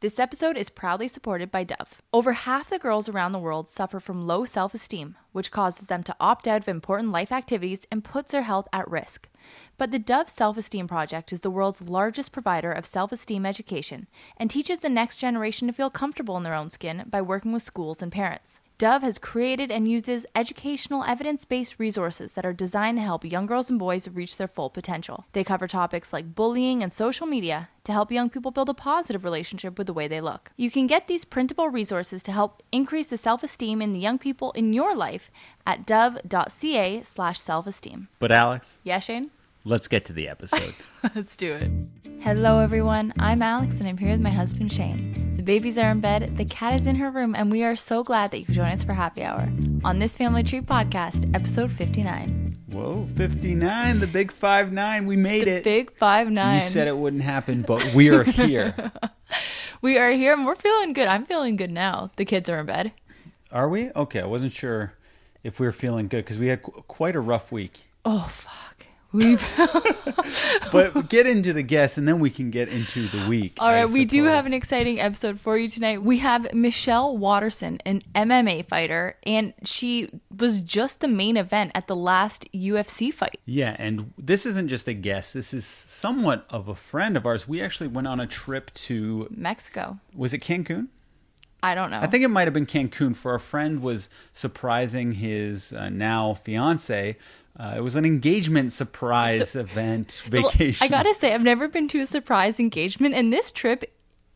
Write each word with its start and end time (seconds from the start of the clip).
This 0.00 0.20
episode 0.20 0.56
is 0.56 0.70
proudly 0.70 1.08
supported 1.08 1.50
by 1.50 1.64
Dove. 1.64 2.00
Over 2.12 2.32
half 2.32 2.70
the 2.70 2.78
girls 2.78 3.08
around 3.08 3.32
the 3.32 3.38
world 3.40 3.68
suffer 3.68 3.98
from 3.98 4.28
low 4.28 4.44
self 4.44 4.72
esteem, 4.72 5.16
which 5.32 5.50
causes 5.50 5.88
them 5.88 6.04
to 6.04 6.14
opt 6.20 6.46
out 6.46 6.60
of 6.60 6.68
important 6.68 7.10
life 7.10 7.32
activities 7.32 7.84
and 7.90 8.04
puts 8.04 8.30
their 8.30 8.42
health 8.42 8.68
at 8.72 8.88
risk. 8.88 9.28
But 9.76 9.90
the 9.90 9.98
Dove 9.98 10.28
Self 10.28 10.56
Esteem 10.56 10.86
Project 10.86 11.32
is 11.32 11.40
the 11.40 11.50
world's 11.50 11.82
largest 11.82 12.30
provider 12.30 12.70
of 12.70 12.86
self 12.86 13.10
esteem 13.10 13.44
education 13.44 14.06
and 14.36 14.48
teaches 14.48 14.78
the 14.78 14.88
next 14.88 15.16
generation 15.16 15.66
to 15.66 15.74
feel 15.74 15.90
comfortable 15.90 16.36
in 16.36 16.44
their 16.44 16.54
own 16.54 16.70
skin 16.70 17.02
by 17.10 17.20
working 17.20 17.52
with 17.52 17.64
schools 17.64 18.00
and 18.00 18.12
parents. 18.12 18.60
Dove 18.78 19.02
has 19.02 19.18
created 19.18 19.72
and 19.72 19.90
uses 19.90 20.24
educational 20.36 21.02
evidence 21.02 21.44
based 21.44 21.80
resources 21.80 22.34
that 22.34 22.46
are 22.46 22.52
designed 22.52 22.96
to 22.96 23.02
help 23.02 23.24
young 23.24 23.44
girls 23.44 23.68
and 23.68 23.76
boys 23.76 24.08
reach 24.08 24.36
their 24.36 24.46
full 24.46 24.70
potential. 24.70 25.26
They 25.32 25.42
cover 25.42 25.66
topics 25.66 26.12
like 26.12 26.36
bullying 26.36 26.80
and 26.80 26.92
social 26.92 27.26
media 27.26 27.70
to 27.82 27.92
help 27.92 28.12
young 28.12 28.30
people 28.30 28.52
build 28.52 28.68
a 28.68 28.74
positive 28.74 29.24
relationship 29.24 29.78
with 29.78 29.88
the 29.88 29.92
way 29.92 30.06
they 30.06 30.20
look. 30.20 30.52
You 30.56 30.70
can 30.70 30.86
get 30.86 31.08
these 31.08 31.24
printable 31.24 31.68
resources 31.68 32.22
to 32.22 32.30
help 32.30 32.62
increase 32.70 33.08
the 33.08 33.18
self 33.18 33.42
esteem 33.42 33.82
in 33.82 33.92
the 33.92 33.98
young 33.98 34.16
people 34.16 34.52
in 34.52 34.72
your 34.72 34.94
life 34.94 35.28
at 35.66 35.84
dove.ca 35.84 37.02
slash 37.02 37.40
self 37.40 37.66
esteem. 37.66 38.06
But 38.20 38.30
Alex, 38.30 38.76
Yeah, 38.84 39.00
Shane? 39.00 39.32
Let's 39.64 39.88
get 39.88 40.04
to 40.06 40.12
the 40.12 40.28
episode. 40.28 40.74
Let's 41.14 41.36
do 41.36 41.52
it. 41.54 41.70
Hello, 42.20 42.58
everyone. 42.58 43.12
I'm 43.18 43.40
Alex, 43.42 43.78
and 43.78 43.86
I'm 43.88 43.96
here 43.98 44.10
with 44.10 44.20
my 44.20 44.30
husband, 44.30 44.72
Shane. 44.72 45.36
The 45.36 45.42
babies 45.42 45.78
are 45.78 45.90
in 45.90 46.00
bed, 46.00 46.36
the 46.36 46.44
cat 46.44 46.74
is 46.74 46.86
in 46.86 46.96
her 46.96 47.10
room, 47.10 47.34
and 47.34 47.50
we 47.50 47.62
are 47.62 47.76
so 47.76 48.02
glad 48.02 48.30
that 48.32 48.38
you 48.40 48.44
could 48.46 48.54
join 48.56 48.72
us 48.72 48.82
for 48.84 48.92
happy 48.92 49.22
hour 49.22 49.48
on 49.84 49.98
this 49.98 50.16
Family 50.16 50.42
Tree 50.42 50.60
podcast, 50.60 51.32
episode 51.34 51.70
59. 51.70 52.56
Whoa, 52.72 53.06
59, 53.14 54.00
the 54.00 54.06
big 54.06 54.32
5 54.32 54.72
9. 54.72 55.06
We 55.06 55.16
made 55.16 55.46
The 55.46 55.56
it. 55.58 55.64
big 55.64 55.92
5 55.96 56.30
9. 56.30 56.54
you 56.56 56.60
said 56.60 56.88
it 56.88 56.96
wouldn't 56.96 57.22
happen, 57.22 57.62
but 57.62 57.94
we 57.94 58.10
are 58.10 58.24
here. 58.24 58.74
We 59.80 59.96
are 59.96 60.10
here, 60.10 60.32
and 60.32 60.44
we're 60.44 60.56
feeling 60.56 60.92
good. 60.92 61.06
I'm 61.06 61.24
feeling 61.24 61.54
good 61.54 61.70
now. 61.70 62.10
The 62.16 62.24
kids 62.24 62.50
are 62.50 62.58
in 62.58 62.66
bed. 62.66 62.90
are 63.52 63.68
we? 63.68 63.90
Okay, 63.92 64.20
I 64.20 64.26
wasn't 64.26 64.52
sure 64.52 64.92
if 65.44 65.60
we 65.60 65.66
were 65.66 65.72
feeling 65.72 66.08
good 66.08 66.24
because 66.24 66.36
we 66.36 66.48
had 66.48 66.64
qu- 66.64 66.82
quite 66.88 67.14
a 67.14 67.20
rough 67.20 67.52
week. 67.52 67.84
Oh, 68.04 68.26
fuck. 68.28 68.67
We've. 69.12 69.42
But 70.72 71.08
get 71.08 71.26
into 71.26 71.52
the 71.52 71.62
guests 71.62 71.96
and 71.96 72.06
then 72.06 72.18
we 72.18 72.30
can 72.30 72.50
get 72.50 72.68
into 72.68 73.06
the 73.08 73.26
week. 73.26 73.56
All 73.58 73.68
right, 73.70 73.82
I 73.82 73.84
we 73.86 74.04
do 74.04 74.18
suppose. 74.18 74.34
have 74.34 74.46
an 74.46 74.52
exciting 74.52 75.00
episode 75.00 75.40
for 75.40 75.56
you 75.56 75.68
tonight. 75.68 76.02
We 76.02 76.18
have 76.18 76.52
Michelle 76.52 77.16
Waterson, 77.16 77.78
an 77.86 78.02
MMA 78.14 78.66
fighter, 78.68 79.16
and 79.24 79.54
she 79.64 80.10
was 80.36 80.60
just 80.60 81.00
the 81.00 81.08
main 81.08 81.36
event 81.36 81.72
at 81.74 81.86
the 81.86 81.96
last 81.96 82.50
UFC 82.52 83.12
fight. 83.12 83.40
Yeah, 83.46 83.76
and 83.78 84.12
this 84.18 84.44
isn't 84.44 84.68
just 84.68 84.86
a 84.88 84.94
guest. 84.94 85.32
This 85.32 85.54
is 85.54 85.64
somewhat 85.64 86.44
of 86.50 86.68
a 86.68 86.74
friend 86.74 87.16
of 87.16 87.24
ours. 87.24 87.48
We 87.48 87.62
actually 87.62 87.88
went 87.88 88.06
on 88.06 88.20
a 88.20 88.26
trip 88.26 88.72
to, 88.74 89.28
Mexico. 89.30 89.98
was 90.14 90.34
it 90.34 90.40
Cancun? 90.40 90.88
I 91.62 91.74
don't 91.74 91.90
know. 91.90 92.00
I 92.00 92.06
think 92.06 92.22
it 92.22 92.28
might 92.28 92.46
have 92.46 92.54
been 92.54 92.66
Cancun 92.66 93.16
for 93.16 93.34
a 93.34 93.40
friend 93.40 93.80
was 93.80 94.10
surprising 94.32 95.12
his 95.12 95.72
uh, 95.72 95.88
now 95.88 96.34
fiance. 96.34 97.16
Uh, 97.58 97.74
it 97.76 97.80
was 97.80 97.96
an 97.96 98.04
engagement 98.04 98.72
surprise 98.72 99.56
event 99.56 100.24
Well, 100.32 100.42
vacation. 100.48 100.84
I 100.84 100.88
gotta 100.88 101.12
say, 101.14 101.34
I've 101.34 101.42
never 101.42 101.66
been 101.68 101.88
to 101.88 102.00
a 102.00 102.06
surprise 102.06 102.60
engagement, 102.60 103.14
and 103.14 103.32
this 103.32 103.50
trip 103.50 103.84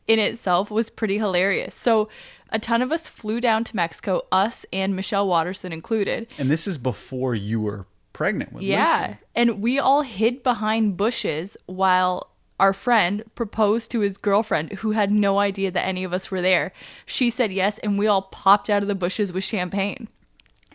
in 0.09 0.19
itself 0.19 0.71
was 0.71 0.91
pretty 0.91 1.19
hilarious. 1.19 1.75
So, 1.75 2.09
a 2.51 2.59
ton 2.59 2.83
of 2.83 2.91
us 2.93 3.09
flew 3.09 3.41
down 3.41 3.65
to 3.65 3.77
Mexico, 3.77 4.23
us 4.33 4.67
and 4.73 4.95
Michelle 4.97 5.27
Waterson 5.29 5.73
included. 5.73 6.29
and 6.39 6.51
this 6.51 6.67
is 6.67 6.77
before 6.79 7.35
you 7.35 7.61
were 7.61 7.87
pregnant 8.13 8.53
with 8.53 8.63
Yeah. 8.65 9.07
Lucy. 9.07 9.19
And 9.37 9.63
we 9.63 9.79
all 9.79 10.03
hid 10.03 10.43
behind 10.43 10.97
bushes 10.99 11.57
while 11.67 12.29
our 12.61 12.73
friend 12.75 13.25
proposed 13.35 13.91
to 13.93 14.01
his 14.01 14.19
girlfriend, 14.19 14.73
who 14.75 14.91
had 14.91 15.11
no 15.11 15.39
idea 15.39 15.71
that 15.71 15.87
any 15.87 16.05
of 16.05 16.13
us 16.13 16.31
were 16.31 16.43
there. 16.43 16.73
She 17.07 17.31
said 17.31 17.53
yes, 17.53 17.79
and 17.79 17.99
we 17.99 18.07
all 18.07 18.23
popped 18.23 18.69
out 18.69 18.83
of 18.83 18.89
the 18.89 18.95
bushes 18.95 19.33
with 19.33 19.45
champagne. 19.45 20.09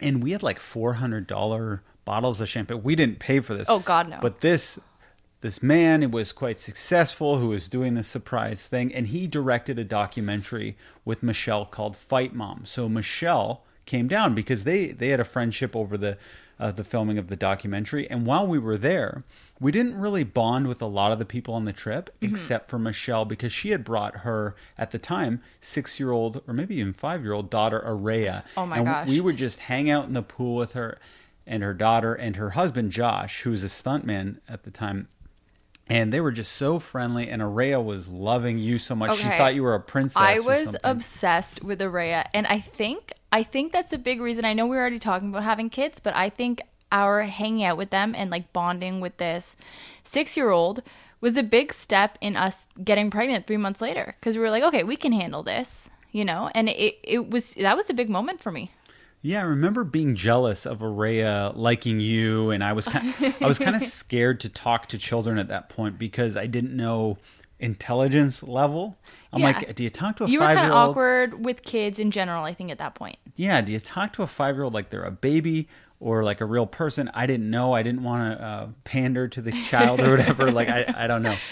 And 0.02 0.24
we 0.24 0.32
had 0.32 0.42
like 0.44 0.60
four 0.60 0.94
hundred 0.94 1.28
dollar 1.28 1.84
bottles 2.08 2.42
of 2.42 2.48
champagne. 2.50 2.82
We 2.84 2.96
didn't 2.96 3.20
pay 3.20 3.40
for 3.42 3.54
this. 3.54 3.68
Oh, 3.70 3.80
God, 3.80 4.10
no. 4.10 4.18
But 4.22 4.42
this 4.42 4.80
this 5.42 5.62
man 5.62 6.02
who 6.02 6.10
was 6.10 6.32
quite 6.34 6.58
successful 6.58 7.38
who 7.38 7.50
was 7.50 7.70
doing 7.70 7.94
this 7.94 8.08
surprise 8.08 8.68
thing 8.68 8.92
and 8.96 9.06
he 9.08 9.28
directed 9.28 9.78
a 9.78 9.84
documentary 9.84 10.76
with 11.06 11.22
Michelle 11.22 11.64
called 11.66 11.96
Fight 11.96 12.34
Mom. 12.34 12.66
So 12.66 12.90
Michelle 12.90 13.62
came 13.86 14.08
down 14.08 14.34
because 14.34 14.64
they 14.64 14.88
they 14.88 15.10
had 15.10 15.20
a 15.20 15.24
friendship 15.24 15.76
over 15.76 15.96
the 15.96 16.18
uh, 16.60 16.72
the 16.72 16.84
filming 16.84 17.20
of 17.20 17.28
the 17.28 17.36
documentary 17.36 18.10
and 18.10 18.26
while 18.26 18.48
we 18.48 18.58
were 18.58 18.80
there 18.80 19.22
we 19.60 19.72
didn't 19.72 19.96
really 20.00 20.24
bond 20.24 20.66
with 20.68 20.82
a 20.82 20.88
lot 20.88 21.12
of 21.12 21.20
the 21.20 21.26
people 21.36 21.54
on 21.54 21.66
the 21.66 21.74
trip 21.74 22.10
Mm-hmm. 22.20 22.34
except 22.34 22.68
for 22.68 22.80
Michelle 22.80 23.24
because 23.26 23.54
she 23.54 23.70
had 23.70 23.84
brought 23.84 24.18
her 24.28 24.56
at 24.76 24.90
the 24.90 24.98
time 24.98 25.40
6-year-old 25.62 26.42
or 26.48 26.54
maybe 26.56 26.78
even 26.78 26.94
5-year-old 26.94 27.52
daughter 27.52 27.80
Araya 27.86 28.44
Oh 28.58 28.66
my 28.66 28.78
and 28.78 28.86
gosh. 28.88 29.08
we 29.08 29.22
would 29.22 29.38
just 29.38 29.60
hang 29.60 29.88
out 29.92 30.06
in 30.06 30.14
the 30.14 30.24
pool 30.24 30.56
with 30.56 30.72
her 30.74 30.98
and 31.48 31.64
her 31.64 31.74
daughter 31.74 32.14
and 32.14 32.36
her 32.36 32.52
husband 32.52 32.92
Josh 32.92 33.42
who 33.42 33.52
was 33.52 33.64
a 33.64 33.68
stuntman 33.68 34.40
at 34.48 34.64
the 34.64 34.72
time 34.72 35.08
and 35.90 36.12
they 36.12 36.22
were 36.22 36.32
just 36.32 36.52
so 36.52 36.80
friendly 36.80 37.30
and 37.30 37.42
Araya 37.42 37.84
was 37.84 38.12
loving 38.12 38.60
you 38.60 38.78
so 38.78 38.96
much 38.96 39.18
she 39.18 39.24
thought 39.24 39.56
you 39.56 39.64
were 39.64 39.76
a 39.76 39.80
princess 39.80 40.22
I 40.22 40.40
was 40.40 40.76
obsessed 40.84 41.64
with 41.64 41.80
Araya, 41.80 42.26
and 42.34 42.46
I 42.48 42.60
think 42.60 43.14
I 43.32 43.44
think 43.44 43.72
that's 43.72 43.94
a 43.94 43.98
big 43.98 44.22
reason. 44.22 44.46
I 44.46 44.54
know 44.54 44.66
we 44.66 44.76
were 44.76 44.82
already 44.82 45.00
talking 45.00 45.30
about 45.30 45.44
having 45.44 45.70
kids, 45.70 46.00
but 46.00 46.16
I 46.16 46.30
think 46.30 46.62
our 46.92 47.24
hanging 47.24 47.64
out 47.64 47.78
with 47.78 47.90
them 47.90 48.16
and 48.16 48.30
like 48.30 48.54
bonding 48.54 49.02
with 49.02 49.18
this 49.18 49.56
six 50.04 50.38
year 50.38 50.50
old 50.50 50.82
was 51.20 51.36
a 51.36 51.44
big 51.44 51.74
step 51.74 52.18
in 52.22 52.36
us 52.36 52.68
getting 52.84 53.10
pregnant 53.10 53.48
three 53.48 53.58
months 53.58 53.82
later 53.82 54.16
because 54.20 54.36
we 54.36 54.42
were 54.42 54.50
like, 54.50 54.64
okay, 54.64 54.84
we 54.84 54.96
can 54.96 55.12
handle 55.12 55.44
this, 55.44 55.90
you 56.12 56.24
know. 56.24 56.50
And 56.54 56.70
it 56.70 56.98
it 57.04 57.30
was 57.30 57.54
that 57.56 57.76
was 57.76 57.90
a 57.90 57.94
big 57.94 58.10
moment 58.10 58.42
for 58.42 58.52
me. 58.52 58.72
Yeah, 59.22 59.40
I 59.40 59.44
remember 59.46 59.84
being 59.84 60.16
jealous 60.16 60.66
of 60.66 60.80
Araya 60.80 61.52
liking 61.56 62.00
you, 62.00 62.52
and 62.52 62.64
I 62.64 62.74
was 62.74 62.88
kind 62.88 63.14
I 63.42 63.48
was 63.48 63.60
kind 63.60 63.76
of 63.76 63.82
scared 64.00 64.40
to 64.42 64.50
talk 64.50 64.88
to 64.88 64.98
children 64.98 65.38
at 65.38 65.48
that 65.50 65.70
point 65.70 65.98
because 66.00 66.38
I 66.38 66.46
didn't 66.48 66.76
know 66.76 67.18
intelligence 67.60 68.44
level. 68.44 68.98
I'm 69.34 69.40
Yeah. 69.42 69.46
like, 69.48 69.76
do 69.76 69.84
you 69.84 69.90
talk 69.90 70.18
to 70.18 70.26
a 70.26 70.30
You 70.30 70.40
were 70.40 70.46
five 70.46 70.58
kind 70.58 70.68
year 70.68 70.74
of 70.78 70.80
old? 70.82 70.90
awkward 70.92 71.46
with 71.46 71.64
kids 71.64 71.98
in 72.00 72.12
general. 72.12 72.44
I 72.44 72.54
think 72.54 72.70
at 72.72 72.78
that 72.78 72.96
point. 72.96 73.18
Yeah, 73.36 73.62
do 73.62 73.72
you 73.72 73.80
talk 73.80 74.14
to 74.14 74.24
a 74.24 74.28
five 74.28 74.56
year 74.56 74.64
old 74.64 74.74
like 74.74 74.92
they're 74.92 75.04
a 75.04 75.12
baby 75.12 75.68
or 76.00 76.24
like 76.24 76.40
a 76.40 76.46
real 76.46 76.68
person? 76.68 77.10
I 77.14 77.26
didn't 77.26 77.50
know. 77.50 77.74
I 77.74 77.82
didn't 77.84 78.04
want 78.04 78.38
to 78.38 78.44
uh, 78.46 78.68
pander 78.84 79.28
to 79.28 79.42
the 79.42 79.52
child 79.64 80.00
or 80.00 80.12
whatever. 80.12 80.52
like 80.52 80.70
I 80.70 80.86
I 80.96 81.08
don't 81.08 81.24
know. 81.24 81.36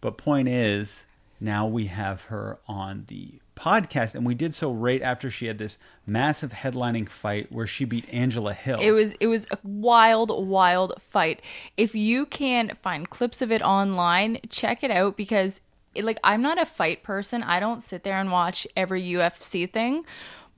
But 0.00 0.18
point 0.18 0.48
is, 0.48 1.06
now 1.40 1.68
we 1.68 1.86
have 1.86 2.24
her 2.24 2.58
on 2.66 3.04
the 3.06 3.34
podcast, 3.62 4.16
and 4.16 4.26
we 4.26 4.34
did 4.34 4.54
so 4.54 4.72
right 4.72 5.00
after 5.02 5.30
she 5.30 5.46
had 5.46 5.58
this 5.58 5.78
massive 6.04 6.52
headlining 6.52 7.08
fight 7.08 7.52
where 7.52 7.66
she 7.66 7.84
beat 7.84 8.12
Angela 8.12 8.54
Hill. 8.54 8.80
It 8.80 8.90
was 8.90 9.12
it 9.14 9.28
was 9.28 9.46
a 9.52 9.58
wild, 9.62 10.46
wild 10.46 11.00
fight. 11.00 11.40
If 11.76 11.94
you 11.94 12.26
can 12.26 12.72
find 12.82 13.08
clips 13.08 13.40
of 13.40 13.52
it 13.52 13.62
online, 13.62 14.38
check 14.48 14.82
it 14.82 14.90
out 14.90 15.16
because 15.16 15.60
it, 15.94 16.04
like 16.04 16.18
I'm 16.24 16.42
not 16.42 16.60
a 16.60 16.66
fight 16.66 17.04
person. 17.04 17.42
I 17.44 17.60
don't 17.60 17.82
sit 17.82 18.02
there 18.02 18.18
and 18.18 18.32
watch 18.32 18.66
every 18.76 19.02
UFC 19.02 19.70
thing, 19.70 20.04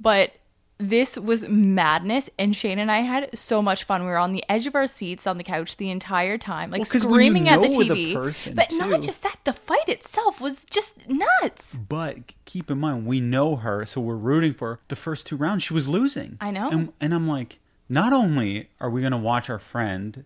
but 0.00 0.32
this 0.78 1.16
was 1.16 1.48
madness 1.48 2.28
and 2.38 2.54
Shane 2.54 2.78
and 2.78 2.90
I 2.90 2.98
had 3.00 3.36
so 3.38 3.62
much 3.62 3.84
fun. 3.84 4.02
We 4.02 4.08
were 4.08 4.16
on 4.18 4.32
the 4.32 4.44
edge 4.48 4.66
of 4.66 4.74
our 4.74 4.86
seats 4.86 5.26
on 5.26 5.38
the 5.38 5.44
couch 5.44 5.76
the 5.76 5.90
entire 5.90 6.36
time, 6.38 6.70
like 6.70 6.80
Well, 6.80 6.86
'cause 6.90 7.04
when 7.06 7.10
you 7.14 7.14
screaming 7.30 7.48
at 7.48 7.60
the 7.60 7.68
know 7.68 7.82
the 7.84 7.88
TV. 7.94 8.14
person, 8.14 8.54
but 8.54 8.72
not 8.72 9.00
just 9.02 9.22
that, 9.22 9.38
the 9.44 9.52
fight 9.52 9.88
itself 9.88 10.40
was 10.40 10.64
just 10.64 11.08
nuts. 11.08 11.74
But 11.76 12.34
keep 12.44 12.70
in 12.70 12.78
mind, 12.78 13.06
we 13.06 13.20
know 13.20 13.56
her, 13.56 13.86
so 13.86 14.00
we're 14.00 14.16
rooting 14.16 14.52
for 14.52 14.74
her. 14.74 14.80
The 14.88 14.96
first 14.96 15.26
two 15.26 15.36
rounds, 15.36 15.62
she 15.62 15.74
was 15.74 15.86
losing. 15.88 16.38
I 16.40 16.50
know. 16.50 16.68
And, 16.70 16.92
and 17.00 17.14
I'm 17.14 17.28
like, 17.28 17.60
not 17.88 18.12
only 18.12 18.68
are 18.80 18.90
we 18.90 19.00
going 19.00 19.12
to 19.12 19.16
watch 19.16 19.48
our 19.48 19.58
friend 19.58 20.24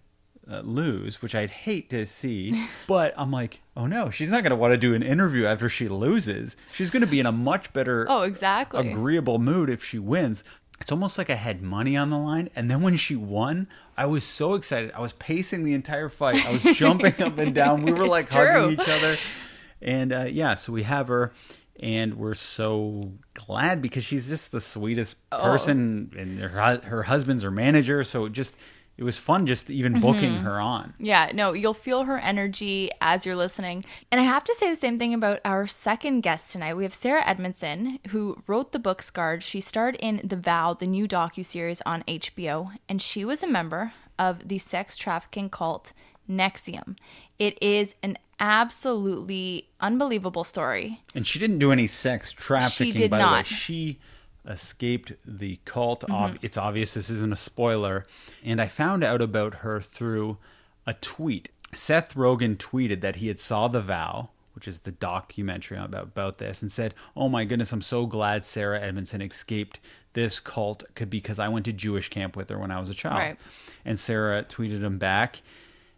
uh, 0.50 0.60
lose, 0.60 1.20
which 1.22 1.34
I'd 1.34 1.50
hate 1.50 1.90
to 1.90 2.06
see, 2.06 2.66
but 2.86 3.12
I'm 3.16 3.30
like, 3.30 3.60
oh 3.76 3.86
no, 3.86 4.10
she's 4.10 4.30
not 4.30 4.42
going 4.42 4.50
to 4.50 4.56
want 4.56 4.72
to 4.72 4.78
do 4.78 4.94
an 4.94 5.02
interview 5.02 5.44
after 5.46 5.68
she 5.68 5.88
loses. 5.88 6.56
She's 6.72 6.90
going 6.90 7.02
to 7.02 7.08
be 7.08 7.20
in 7.20 7.26
a 7.26 7.32
much 7.32 7.72
better, 7.72 8.06
Oh, 8.08 8.22
exactly. 8.22 8.88
agreeable 8.90 9.38
mood 9.38 9.68
if 9.70 9.82
she 9.84 9.98
wins. 9.98 10.44
It's 10.80 10.92
almost 10.92 11.18
like 11.18 11.28
I 11.28 11.34
had 11.34 11.60
money 11.60 11.96
on 11.96 12.10
the 12.10 12.18
line. 12.18 12.50
And 12.54 12.70
then 12.70 12.82
when 12.82 12.96
she 12.96 13.16
won, 13.16 13.66
I 13.96 14.06
was 14.06 14.22
so 14.22 14.54
excited. 14.54 14.92
I 14.94 15.00
was 15.00 15.12
pacing 15.14 15.64
the 15.64 15.74
entire 15.74 16.08
fight. 16.08 16.46
I 16.46 16.52
was 16.52 16.62
jumping 16.76 17.20
up 17.20 17.36
and 17.38 17.52
down. 17.52 17.82
We 17.82 17.92
were 17.92 18.02
It's 18.02 18.10
like 18.10 18.30
true. 18.30 18.44
hugging 18.46 18.72
each 18.80 18.88
other. 18.88 19.16
And 19.82 20.12
uh, 20.12 20.26
yeah, 20.30 20.54
so 20.54 20.72
we 20.72 20.84
have 20.84 21.08
her, 21.08 21.32
and 21.80 22.14
we're 22.14 22.34
so 22.34 23.12
glad 23.34 23.82
because 23.82 24.04
she's 24.04 24.28
just 24.28 24.50
the 24.52 24.60
sweetest 24.60 25.16
Oh. 25.32 25.40
person, 25.42 26.12
and 26.16 26.38
her 26.40 26.80
her 26.84 27.02
husband's 27.02 27.42
her 27.42 27.50
manager. 27.50 28.02
So 28.04 28.28
just 28.28 28.56
it 28.98 29.04
was 29.04 29.16
fun 29.16 29.46
just 29.46 29.70
even 29.70 30.00
booking 30.00 30.32
Mm-hmm. 30.32 30.44
her 30.44 30.60
on. 30.60 30.92
Yeah, 30.98 31.30
no, 31.32 31.52
you'll 31.54 31.72
feel 31.72 32.02
her 32.04 32.18
energy 32.18 32.90
as 33.00 33.24
you're 33.24 33.36
listening. 33.36 33.84
And 34.10 34.20
I 34.20 34.24
have 34.24 34.44
to 34.44 34.54
say 34.56 34.68
the 34.68 34.76
same 34.76 34.98
thing 34.98 35.14
about 35.14 35.40
our 35.44 35.66
second 35.68 36.20
guest 36.22 36.50
tonight. 36.52 36.74
We 36.76 36.82
have 36.82 36.92
Sarah 36.92 37.26
Edmondson, 37.26 38.00
who 38.08 38.42
wrote 38.46 38.72
the 38.72 38.78
book 38.80 39.00
Scarred. 39.00 39.42
She 39.44 39.60
starred 39.60 39.96
in 40.00 40.20
The 40.24 40.36
Vow, 40.36 40.74
the 40.74 40.86
new 40.88 41.06
docu-series 41.08 41.80
on 41.86 42.02
HBO, 42.08 42.72
and 42.88 43.00
she 43.00 43.24
was 43.24 43.42
a 43.42 43.46
member 43.46 43.92
of 44.18 44.48
the 44.48 44.58
sex 44.58 44.96
trafficking 44.96 45.48
cult 45.48 45.92
NXIVM. 46.28 46.96
It 47.38 47.56
is 47.62 47.94
an 48.02 48.18
absolutely 48.40 49.68
unbelievable 49.80 50.44
story. 50.44 51.00
And 51.14 51.26
she 51.26 51.38
didn't 51.38 51.58
do 51.58 51.72
any 51.72 51.86
sex 51.86 52.32
trafficking, 52.32 52.92
she 52.92 52.98
did 52.98 53.10
by 53.10 53.18
the 53.18 53.24
way. 53.24 53.30
not. 53.30 53.46
She 53.46 53.98
escaped 54.48 55.12
the 55.24 55.60
cult. 55.64 56.04
Mm-hmm. 56.08 56.36
It's 56.42 56.56
obvious 56.56 56.94
this 56.94 57.10
isn't 57.10 57.32
a 57.32 57.36
spoiler. 57.36 58.06
And 58.44 58.60
I 58.60 58.66
found 58.66 59.04
out 59.04 59.22
about 59.22 59.56
her 59.56 59.80
through 59.80 60.38
a 60.86 60.94
tweet. 60.94 61.50
Seth 61.72 62.14
Rogen 62.14 62.56
tweeted 62.56 63.02
that 63.02 63.16
he 63.16 63.28
had 63.28 63.38
saw 63.38 63.68
The 63.68 63.80
Vow, 63.80 64.30
which 64.54 64.66
is 64.66 64.80
the 64.80 64.92
documentary 64.92 65.76
about, 65.76 66.04
about 66.04 66.38
this, 66.38 66.62
and 66.62 66.72
said, 66.72 66.94
Oh 67.14 67.28
my 67.28 67.44
goodness, 67.44 67.72
I'm 67.72 67.82
so 67.82 68.06
glad 68.06 68.42
Sarah 68.42 68.80
Edmondson 68.80 69.20
escaped 69.20 69.78
this 70.14 70.40
cult 70.40 70.82
because 71.10 71.38
I 71.38 71.48
went 71.48 71.66
to 71.66 71.72
Jewish 71.72 72.08
camp 72.08 72.36
with 72.36 72.48
her 72.48 72.58
when 72.58 72.70
I 72.70 72.80
was 72.80 72.90
a 72.90 72.94
child. 72.94 73.18
Right. 73.18 73.36
And 73.84 73.98
Sarah 73.98 74.42
tweeted 74.42 74.80
him 74.80 74.98
back. 74.98 75.42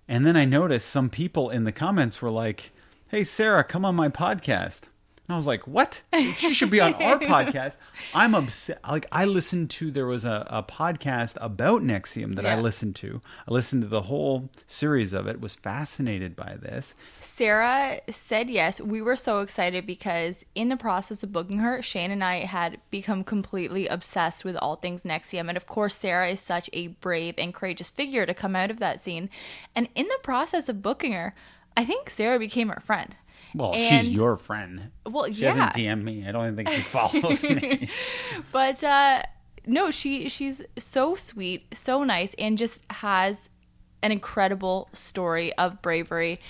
And 0.09 0.27
then 0.27 0.37
I 0.37 0.45
noticed 0.45 0.89
some 0.89 1.09
people 1.09 1.51
in 1.51 1.63
the 1.65 1.73
comments 1.73 2.21
were 2.21 2.31
like, 2.31 2.73
Hey, 3.09 3.25
Sarah, 3.25 3.65
come 3.65 3.85
on 3.85 3.95
my 3.95 4.09
podcast. 4.09 4.83
And 5.31 5.37
I 5.37 5.39
was 5.39 5.47
like, 5.47 5.65
What? 5.69 6.03
She 6.35 6.53
should 6.53 6.71
be 6.71 6.81
on 6.81 6.93
our 6.95 7.17
podcast. 7.21 7.77
I'm 8.13 8.35
upset. 8.35 8.81
Like, 8.91 9.07
I 9.13 9.27
listened 9.27 9.71
to, 9.71 9.93
there 9.93 10.05
was 10.05 10.25
a, 10.25 10.45
a 10.51 10.65
podcast 10.65 11.39
about 11.41 11.83
NXIVM 11.83 12.35
that 12.35 12.45
I 12.45 12.61
listened 12.61 12.97
to. 12.97 13.23
I 13.47 13.53
listened 13.53 13.83
to 13.83 13.89
the 13.89 14.03
whole 14.03 14.51
series 14.67 15.13
of 15.13 15.29
it, 15.29 15.41
was 15.41 15.55
fascinated 15.55 16.35
by 16.35 16.57
this. 16.61 16.97
Sarah 17.07 18.01
said 18.11 18.51
yes. 18.51 18.81
We 18.81 19.01
were 19.01 19.15
so 19.15 19.39
excited 19.39 19.87
because 19.87 20.45
in 20.57 20.69
the 20.69 20.77
process 20.77 21.23
of 21.23 21.31
booking 21.31 21.59
her, 21.59 21.81
Shane 21.81 22.11
and 22.11 22.25
I 22.25 22.39
had 22.39 22.79
become 22.91 23.23
completely 23.23 23.87
obsessed 23.87 24.45
with 24.45 24.57
all 24.57 24.75
things 24.75 25.05
NXIVM. 25.05 25.47
And 25.47 25.57
of 25.57 25.69
course, 25.69 25.95
Sarah 25.95 26.31
is 26.31 26.41
such 26.41 26.69
a 26.73 26.89
brave 26.89 27.37
and 27.39 27.55
courageous 27.55 27.89
figure 27.89 28.27
to 28.27 28.35
come 28.35 28.57
out 28.57 28.73
of 28.73 28.81
that 28.81 29.01
scene. 29.01 29.31
And 29.77 29.87
in 29.95 30.09
the 30.09 30.19
process 30.25 30.69
of 30.69 30.83
booking 30.83 31.13
her, 31.13 31.37
I 31.77 31.85
think 31.85 32.11
Sarah 32.11 32.39
became 32.39 32.69
her 32.69 32.81
friend. 32.81 33.15
Well, 33.55 33.75
And- 33.75 34.07
she's 34.07 34.11
your 34.15 34.37
friend. 34.37 34.91
Well, 35.07 35.33
She 35.33 35.43
yeah. 35.43 35.53
hasn't 35.53 35.73
DM'd 35.75 36.05
me. 36.05 36.27
I 36.27 36.33
don't 36.33 36.45
even 36.45 36.57
think 36.57 36.71
she 36.71 36.81
follows 36.83 37.45
me. 37.45 37.89
but 38.53 38.83
uh 38.85 39.23
no 39.67 39.91
she 39.91 40.29
she's 40.29 40.63
so 40.79 41.15
sweet 41.15 41.67
so 41.75 42.03
nice 42.03 42.35
and 42.39 42.57
just 42.57 42.83
has 42.91 43.51
an 44.03 44.11
incredible 44.11 44.89
story 44.93 45.53
of 45.59 45.83
bravery 45.83 46.41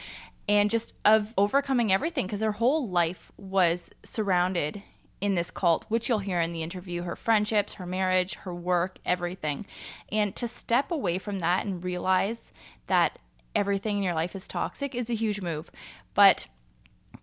and 0.49 0.70
just 0.70 0.94
of 1.05 1.35
overcoming 1.37 1.93
everything 1.93 2.26
because 2.26 2.41
her 2.41 2.52
whole 2.52 2.88
life 2.88 3.32
was 3.37 3.91
surrounded 4.05 4.82
in 5.20 5.35
this 5.35 5.50
cult 5.50 5.85
which 5.88 6.08
you'll 6.08 6.20
hear 6.20 6.41
in 6.41 6.52
the 6.52 6.62
interview 6.62 7.02
her 7.02 7.17
friendships 7.17 7.75
her 7.75 7.85
marriage 7.87 8.35
her 8.37 8.55
work 8.55 8.99
everything 9.05 9.67
and 10.12 10.37
to 10.37 10.47
step 10.47 10.91
away 10.93 11.19
from 11.19 11.41
that 11.41 11.67
and 11.67 11.82
realize 11.82 12.52
that 12.87 13.19
everything 13.56 13.97
in 13.99 14.02
your 14.05 14.14
life 14.14 14.37
is 14.37 14.47
toxic 14.47 14.94
is 14.94 15.11
a 15.11 15.14
huge 15.14 15.41
move 15.43 15.69
but 16.14 16.47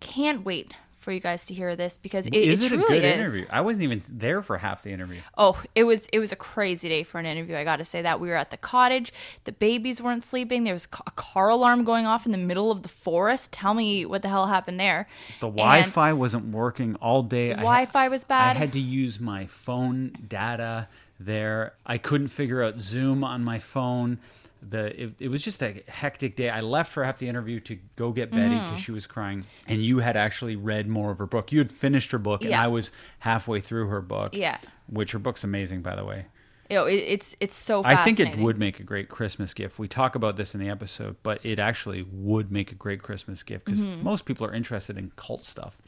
can't 0.00 0.44
wait 0.44 0.72
for 1.08 1.12
you 1.12 1.20
guys 1.20 1.46
to 1.46 1.54
hear 1.54 1.74
this 1.74 1.96
because 1.96 2.26
it, 2.26 2.34
is 2.34 2.62
it 2.62 2.72
it, 2.72 2.74
a 2.74 2.82
good 2.82 3.04
is. 3.04 3.14
interview? 3.14 3.46
I 3.50 3.62
wasn't 3.62 3.84
even 3.84 4.02
there 4.10 4.42
for 4.42 4.58
half 4.58 4.82
the 4.82 4.90
interview. 4.90 5.20
Oh, 5.38 5.60
it 5.74 5.84
was 5.84 6.06
it 6.12 6.18
was 6.18 6.32
a 6.32 6.36
crazy 6.36 6.88
day 6.88 7.02
for 7.02 7.18
an 7.18 7.24
interview. 7.24 7.56
I 7.56 7.64
got 7.64 7.76
to 7.76 7.84
say 7.84 8.02
that 8.02 8.20
we 8.20 8.28
were 8.28 8.34
at 8.34 8.50
the 8.50 8.56
cottage. 8.56 9.12
The 9.44 9.52
babies 9.52 10.02
weren't 10.02 10.22
sleeping. 10.22 10.64
There 10.64 10.74
was 10.74 10.86
a 11.06 11.10
car 11.12 11.48
alarm 11.48 11.84
going 11.84 12.04
off 12.04 12.26
in 12.26 12.32
the 12.32 12.38
middle 12.38 12.70
of 12.70 12.82
the 12.82 12.88
forest. 12.88 13.52
Tell 13.52 13.74
me 13.74 14.04
what 14.04 14.22
the 14.22 14.28
hell 14.28 14.48
happened 14.48 14.78
there. 14.78 15.08
The 15.40 15.46
Wi-Fi 15.48 16.12
wasn't 16.12 16.46
working 16.54 16.96
all 16.96 17.22
day. 17.22 17.50
Wi-Fi 17.54 18.08
was 18.08 18.24
bad. 18.24 18.56
I 18.56 18.58
had 18.58 18.74
to 18.74 18.80
use 18.80 19.18
my 19.18 19.46
phone 19.46 20.12
data 20.26 20.88
there. 21.18 21.74
I 21.86 21.98
couldn't 21.98 22.28
figure 22.28 22.62
out 22.62 22.80
Zoom 22.80 23.24
on 23.24 23.44
my 23.44 23.60
phone. 23.60 24.18
The 24.70 25.02
it, 25.04 25.20
it 25.20 25.28
was 25.28 25.42
just 25.42 25.62
a 25.62 25.82
hectic 25.88 26.36
day. 26.36 26.50
I 26.50 26.60
left 26.60 26.92
for 26.92 27.04
half 27.04 27.18
the 27.18 27.28
interview 27.28 27.58
to 27.60 27.78
go 27.96 28.12
get 28.12 28.30
Betty 28.30 28.54
Mm-hmm. 28.54 28.64
because 28.64 28.80
she 28.80 28.92
was 28.92 29.06
crying, 29.06 29.44
and 29.66 29.82
you 29.82 29.98
had 30.00 30.16
actually 30.16 30.56
read 30.56 30.86
more 30.88 31.10
of 31.10 31.18
her 31.18 31.26
book. 31.26 31.52
You 31.52 31.58
had 31.60 31.72
finished 31.72 32.10
her 32.12 32.18
book, 32.18 32.44
and 32.44 32.54
I 32.54 32.68
was 32.68 32.90
halfway 33.20 33.60
through 33.60 33.86
her 33.88 34.00
book. 34.00 34.34
Yeah. 34.34 34.58
which 34.88 35.12
her 35.12 35.18
book's 35.18 35.44
amazing, 35.44 35.82
by 35.82 35.94
the 35.96 36.04
way. 36.04 36.26
You 36.70 36.76
know, 36.76 36.84
it, 36.84 36.96
it's 36.96 37.34
it's 37.40 37.54
so. 37.54 37.82
I 37.84 37.96
think 38.04 38.20
it 38.20 38.36
would 38.36 38.58
make 38.58 38.78
a 38.78 38.82
great 38.82 39.08
Christmas 39.08 39.54
gift. 39.54 39.78
We 39.78 39.88
talk 39.88 40.14
about 40.16 40.36
this 40.36 40.54
in 40.54 40.60
the 40.60 40.68
episode, 40.68 41.16
but 41.22 41.40
it 41.44 41.58
actually 41.58 42.02
would 42.12 42.52
make 42.52 42.72
a 42.72 42.74
great 42.74 43.02
Christmas 43.02 43.42
gift 43.42 43.64
because 43.64 43.82
Mm-hmm. 43.82 44.04
most 44.04 44.26
people 44.26 44.46
are 44.46 44.52
interested 44.52 44.98
in 44.98 45.10
cult 45.16 45.44
stuff. 45.44 45.80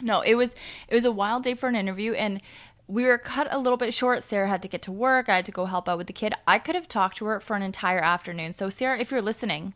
No, 0.00 0.20
it 0.22 0.34
was 0.34 0.54
it 0.88 0.94
was 0.94 1.04
a 1.04 1.12
wild 1.12 1.44
day 1.44 1.54
for 1.54 1.68
an 1.68 1.76
interview 1.76 2.14
and 2.14 2.40
we 2.88 3.04
were 3.04 3.18
cut 3.18 3.46
a 3.50 3.58
little 3.58 3.76
bit 3.76 3.92
short. 3.92 4.24
Sarah 4.24 4.48
had 4.48 4.62
to 4.62 4.68
get 4.68 4.82
to 4.82 4.92
work. 4.92 5.28
I 5.28 5.36
had 5.36 5.46
to 5.46 5.52
go 5.52 5.66
help 5.66 5.88
out 5.88 5.98
with 5.98 6.06
the 6.06 6.12
kid. 6.12 6.34
I 6.46 6.58
could 6.58 6.74
have 6.74 6.88
talked 6.88 7.18
to 7.18 7.26
her 7.26 7.38
for 7.38 7.54
an 7.54 7.62
entire 7.62 8.00
afternoon. 8.00 8.54
So 8.54 8.70
Sarah, 8.70 8.98
if 8.98 9.10
you're 9.10 9.22
listening, 9.22 9.74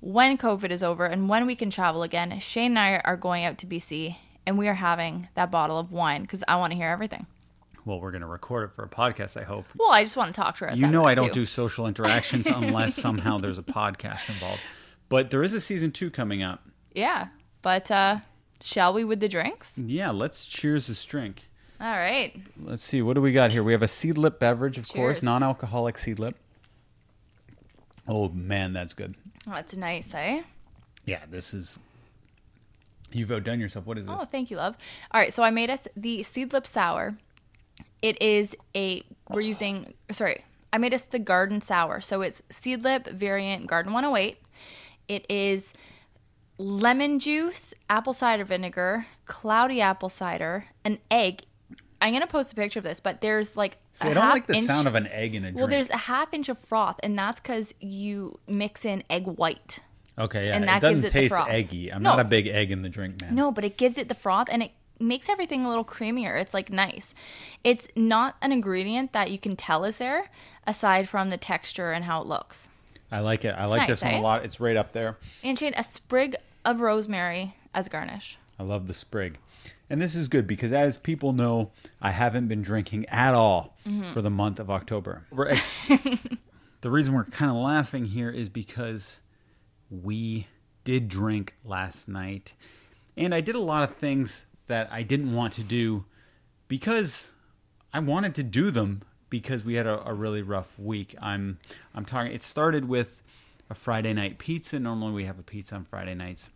when 0.00 0.38
COVID 0.38 0.70
is 0.70 0.82
over 0.82 1.04
and 1.04 1.28
when 1.28 1.44
we 1.44 1.56
can 1.56 1.70
travel 1.70 2.02
again, 2.02 2.38
Shane 2.38 2.72
and 2.72 2.78
I 2.78 3.02
are 3.04 3.16
going 3.16 3.44
out 3.44 3.58
to 3.58 3.66
BC 3.66 4.16
and 4.46 4.56
we 4.56 4.68
are 4.68 4.74
having 4.74 5.28
that 5.34 5.50
bottle 5.50 5.78
of 5.78 5.92
wine 5.92 6.22
because 6.22 6.44
I 6.46 6.56
want 6.56 6.70
to 6.72 6.76
hear 6.76 6.88
everything. 6.88 7.26
Well, 7.84 8.00
we're 8.00 8.12
going 8.12 8.22
to 8.22 8.28
record 8.28 8.70
it 8.70 8.76
for 8.76 8.84
a 8.84 8.88
podcast, 8.88 9.40
I 9.40 9.44
hope. 9.44 9.66
Well, 9.76 9.90
I 9.90 10.04
just 10.04 10.16
want 10.16 10.32
to 10.32 10.40
talk 10.40 10.56
to 10.58 10.66
her. 10.66 10.74
You 10.74 10.86
know 10.86 11.04
I 11.04 11.16
don't 11.16 11.28
too. 11.28 11.40
do 11.40 11.46
social 11.46 11.88
interactions 11.88 12.46
unless 12.48 12.94
somehow 12.94 13.38
there's 13.38 13.58
a 13.58 13.64
podcast 13.64 14.28
involved. 14.28 14.60
But 15.08 15.30
there 15.30 15.42
is 15.42 15.52
a 15.52 15.60
season 15.60 15.90
two 15.90 16.10
coming 16.10 16.44
up. 16.44 16.62
Yeah, 16.94 17.28
but 17.60 17.90
uh, 17.90 18.18
shall 18.60 18.92
we 18.92 19.02
with 19.02 19.18
the 19.18 19.28
drinks? 19.28 19.78
Yeah, 19.78 20.10
let's 20.10 20.46
cheers 20.46 20.86
this 20.86 21.04
drink. 21.04 21.48
All 21.82 21.90
right. 21.90 22.32
Let's 22.62 22.84
see, 22.84 23.02
what 23.02 23.14
do 23.14 23.20
we 23.20 23.32
got 23.32 23.50
here? 23.50 23.64
We 23.64 23.72
have 23.72 23.82
a 23.82 23.86
seedlip 23.86 24.38
beverage, 24.38 24.78
of 24.78 24.88
course, 24.88 25.20
non 25.20 25.42
alcoholic 25.42 25.96
seedlip. 25.96 26.34
Oh, 28.06 28.28
man, 28.28 28.72
that's 28.72 28.94
good. 28.94 29.16
Oh, 29.48 29.52
that's 29.52 29.74
nice, 29.74 30.14
eh? 30.14 30.42
Yeah, 31.06 31.22
this 31.28 31.52
is. 31.52 31.80
You've 33.12 33.32
outdone 33.32 33.58
yourself. 33.58 33.84
What 33.84 33.98
is 33.98 34.06
this? 34.06 34.14
Oh, 34.16 34.24
thank 34.24 34.50
you, 34.50 34.58
love. 34.58 34.76
All 35.10 35.20
right, 35.20 35.32
so 35.32 35.42
I 35.42 35.50
made 35.50 35.70
us 35.70 35.88
the 35.96 36.20
Seedlip 36.20 36.66
Sour. 36.68 37.16
It 38.00 38.20
is 38.22 38.56
a 38.76 39.02
we're 39.28 39.40
using 39.40 39.94
sorry, 40.10 40.44
I 40.72 40.78
made 40.78 40.94
us 40.94 41.02
the 41.02 41.18
Garden 41.18 41.60
Sour. 41.60 42.00
So 42.00 42.22
it's 42.22 42.42
Seedlip 42.50 43.08
variant 43.10 43.66
Garden 43.66 43.92
108. 43.92 44.38
It 45.08 45.26
is 45.28 45.72
lemon 46.58 47.18
juice, 47.18 47.74
apple 47.90 48.12
cider 48.12 48.44
vinegar, 48.44 49.06
cloudy 49.26 49.80
apple 49.80 50.08
cider, 50.08 50.66
an 50.84 50.98
egg. 51.10 51.42
I'm 52.02 52.12
gonna 52.12 52.26
post 52.26 52.52
a 52.52 52.56
picture 52.56 52.80
of 52.80 52.84
this, 52.84 53.00
but 53.00 53.20
there's 53.20 53.56
like 53.56 53.78
See, 53.92 54.08
I 54.08 54.14
don't 54.14 54.28
like 54.28 54.46
the 54.46 54.60
sound 54.60 54.88
of 54.88 54.94
an 54.94 55.06
egg 55.06 55.34
in 55.34 55.44
a 55.44 55.46
drink. 55.46 55.58
Well, 55.58 55.68
there's 55.68 55.88
a 55.90 55.96
half 55.96 56.34
inch 56.34 56.48
of 56.48 56.58
froth, 56.58 56.98
and 57.02 57.16
that's 57.18 57.40
because 57.40 57.72
you 57.80 58.38
mix 58.46 58.84
in 58.84 59.02
egg 59.08 59.26
white. 59.26 59.78
okay, 60.18 60.48
yeah, 60.48 60.56
and 60.56 60.64
it 60.64 60.66
that 60.66 60.80
doesn't 60.82 60.96
gives 60.96 61.04
it 61.04 61.12
the 61.12 61.20
taste 61.20 61.34
eggy. 61.48 61.92
I'm 61.92 62.02
No. 62.02 62.10
not 62.10 62.20
a 62.20 62.24
big 62.24 62.48
egg 62.48 62.70
in 62.72 62.82
the 62.82 62.88
drink 62.88 63.22
man. 63.22 63.34
No, 63.34 63.50
but 63.52 63.64
it 63.64 63.76
gives 63.78 63.96
it 63.96 64.08
the 64.08 64.14
froth 64.14 64.48
and 64.50 64.62
it 64.62 64.72
makes 65.00 65.28
everything 65.28 65.64
a 65.64 65.68
little 65.68 65.84
creamier. 65.84 66.40
It's 66.40 66.52
like 66.52 66.70
nice. 66.70 67.14
It's 67.64 67.88
not 67.96 68.36
an 68.42 68.52
ingredient 68.52 69.12
that 69.12 69.30
you 69.30 69.38
can 69.38 69.56
tell 69.56 69.84
is 69.84 69.96
there 69.98 70.28
aside 70.66 71.08
from 71.08 71.30
the 71.30 71.36
texture 71.36 71.92
and 71.92 72.04
how 72.04 72.20
it 72.20 72.26
looks. 72.26 72.68
I 73.10 73.20
like 73.20 73.44
it. 73.44 73.54
I 73.56 73.66
like 73.66 73.80
nice, 73.80 73.88
this 73.88 74.02
one 74.02 74.14
eh? 74.14 74.18
a 74.18 74.22
lot. 74.22 74.44
It's 74.44 74.58
right 74.60 74.76
up 74.76 74.92
there. 74.92 75.18
And 75.44 75.58
Shane, 75.58 75.74
a 75.76 75.82
sprig 75.84 76.34
of 76.64 76.80
rosemary 76.80 77.54
as 77.74 77.88
garnish. 77.88 78.38
I 78.58 78.62
love 78.62 78.86
the 78.86 78.94
sprig. 78.94 79.38
And 79.92 80.00
this 80.00 80.14
is 80.16 80.26
good 80.28 80.46
because, 80.46 80.72
as 80.72 80.96
people 80.96 81.32
know, 81.34 81.70
I 82.00 82.10
haven't 82.10 82.48
been 82.48 82.62
drinking 82.62 83.06
at 83.10 83.34
all 83.34 83.76
Mm-hmm. 83.86 84.12
for 84.12 84.22
the 84.22 84.30
month 84.30 84.60
of 84.60 84.70
October. 84.70 85.24
We're 85.32 85.48
ex- 85.48 85.86
the 86.82 86.90
reason 86.90 87.14
we're 87.14 87.24
kind 87.24 87.50
of 87.50 87.56
laughing 87.56 88.04
here 88.04 88.30
is 88.30 88.48
because 88.48 89.20
we 89.90 90.46
did 90.84 91.08
drink 91.08 91.56
last 91.64 92.08
night. 92.08 92.54
And 93.16 93.34
I 93.34 93.40
did 93.40 93.56
a 93.56 93.60
lot 93.60 93.82
of 93.88 93.94
things 93.96 94.46
that 94.68 94.88
I 94.92 95.02
didn't 95.02 95.34
want 95.34 95.52
to 95.54 95.64
do 95.64 96.04
because 96.68 97.32
I 97.92 97.98
wanted 97.98 98.36
to 98.36 98.42
do 98.44 98.70
them 98.70 99.02
because 99.30 99.64
we 99.64 99.74
had 99.74 99.86
a, 99.88 100.08
a 100.08 100.14
really 100.14 100.42
rough 100.42 100.78
week. 100.78 101.14
I'm 101.20 101.58
I'm 101.94 102.04
talking 102.04 102.32
it 102.32 102.42
started 102.44 102.86
with 102.88 103.20
a 103.68 103.74
Friday 103.74 104.12
night 104.12 104.38
pizza. 104.38 104.78
Normally 104.78 105.12
we 105.12 105.24
have 105.24 105.38
a 105.40 105.42
pizza 105.42 105.74
on 105.74 105.84
Friday 105.84 106.14
nights. 106.14 106.50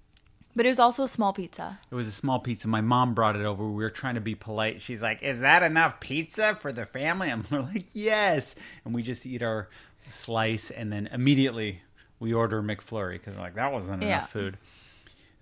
But 0.57 0.65
it 0.65 0.71
was 0.71 0.79
also 0.79 1.03
a 1.03 1.09
small 1.09 1.35
pizza. 1.35 1.79
It 1.91 1.95
was 1.95 2.09
a 2.09 2.13
small 2.13 2.39
pizza. 2.41 2.67
My 2.67 2.81
mom 2.81 3.13
brought 3.13 3.37
it 3.37 3.45
over. 3.45 3.63
We 3.69 3.85
were 3.85 3.91
trying 3.91 4.15
to 4.15 4.23
be 4.23 4.35
polite. 4.35 4.81
She's 4.81 5.03
like, 5.03 5.23
"Is 5.23 5.41
that 5.41 5.63
enough 5.63 6.01
pizza 6.01 6.57
for 6.57 6.73
the 6.73 6.87
family?" 6.87 7.29
And 7.29 7.47
we're 7.51 7.61
like, 7.61 7.85
"Yes." 7.93 8.55
And 8.85 8.95
we 8.95 9.03
just 9.03 9.27
eat 9.27 9.43
our 9.43 9.69
slice, 10.11 10.71
and 10.71 10.91
then 10.91 11.09
immediately 11.13 11.83
we 12.19 12.33
order 12.33 12.63
McFlurry 12.63 13.13
because 13.15 13.35
we're 13.35 13.43
like, 13.43 13.55
"That 13.55 13.71
wasn't 13.71 14.03
Yeah. 14.03 14.09
enough 14.09 14.33
food." 14.33 14.57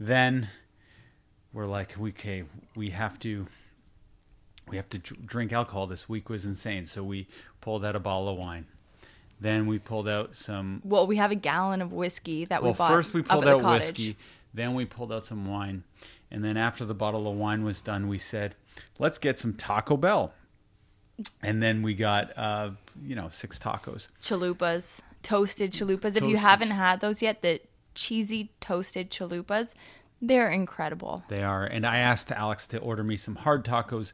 Then 0.00 0.50
we're 1.52 1.66
like, 1.66 1.97
"Okay, 1.99 2.42
we 2.75 2.90
have 2.90 3.18
to." 3.21 3.47
We 4.66 4.78
have 4.78 4.88
to 4.88 4.99
drink 4.99 5.52
alcohol. 5.52 5.87
This 5.87 6.09
week 6.09 6.30
was 6.30 6.47
insane, 6.47 6.87
so 6.87 7.04
we 7.04 7.28
pulled 7.61 7.85
out 7.85 7.94
a 7.94 8.00
bottle 8.00 8.30
of 8.30 8.38
wine. 8.38 8.64
Then 9.38 9.66
we 9.66 9.78
pulled 9.78 10.09
out 10.09 10.35
some 10.35 10.80
Well, 10.83 11.06
we 11.06 11.16
have 11.16 11.30
a 11.30 11.35
gallon 11.35 11.83
of 11.83 11.92
whiskey 11.92 12.47
that 12.47 12.62
we 12.62 12.68
well, 12.68 12.75
bought. 12.75 12.90
first 12.90 13.12
we 13.12 13.21
pulled 13.23 13.47
out 13.47 13.62
whiskey, 13.62 14.16
then 14.54 14.75
we 14.75 14.84
pulled 14.84 15.12
out 15.12 15.25
some 15.25 15.46
wine, 15.46 15.82
and 16.30 16.44
then 16.44 16.56
after 16.56 16.84
the 16.84 16.94
bottle 16.94 17.28
of 17.28 17.37
wine 17.37 17.64
was 17.64 17.82
done, 17.82 18.08
we 18.08 18.18
said, 18.18 18.54
"Let's 18.99 19.18
get 19.18 19.38
some 19.38 19.54
Taco 19.54 19.96
Bell." 19.96 20.32
And 21.42 21.62
then 21.62 21.82
we 21.82 21.94
got, 21.94 22.32
uh, 22.37 22.70
you 23.04 23.14
know, 23.14 23.28
six 23.28 23.58
tacos. 23.58 24.08
Chalupas, 24.20 25.00
toasted 25.23 25.73
chalupas. 25.73 26.16
If 26.16 26.25
you 26.25 26.37
haven't 26.37 26.70
had 26.70 27.00
those 27.00 27.23
yet, 27.23 27.42
the 27.42 27.61
cheesy 27.94 28.50
toasted 28.61 29.11
chalupas. 29.11 29.75
They're 30.20 30.50
incredible. 30.50 31.23
They 31.28 31.42
are. 31.42 31.64
And 31.64 31.87
I 31.87 31.99
asked 31.99 32.32
Alex 32.32 32.66
to 32.68 32.78
order 32.78 33.04
me 33.04 33.16
some 33.16 33.37
hard 33.37 33.64
tacos, 33.64 34.12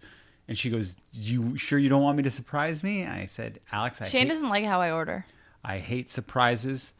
and 0.49 0.59
she 0.59 0.70
goes, 0.70 0.97
"You 1.12 1.56
sure 1.56 1.78
you 1.78 1.88
don't 1.88 2.02
want 2.02 2.16
me 2.16 2.23
to 2.25 2.30
surprise 2.30 2.82
me?" 2.82 3.06
I 3.06 3.26
said, 3.26 3.61
"Alex, 3.70 4.00
I 4.00 4.09
Shane 4.09 4.23
hate, 4.23 4.28
doesn't 4.28 4.49
like 4.49 4.64
how 4.64 4.80
I 4.80 4.90
order. 4.90 5.26
I 5.64 5.78
hate 5.78 6.09
surprises." 6.09 6.92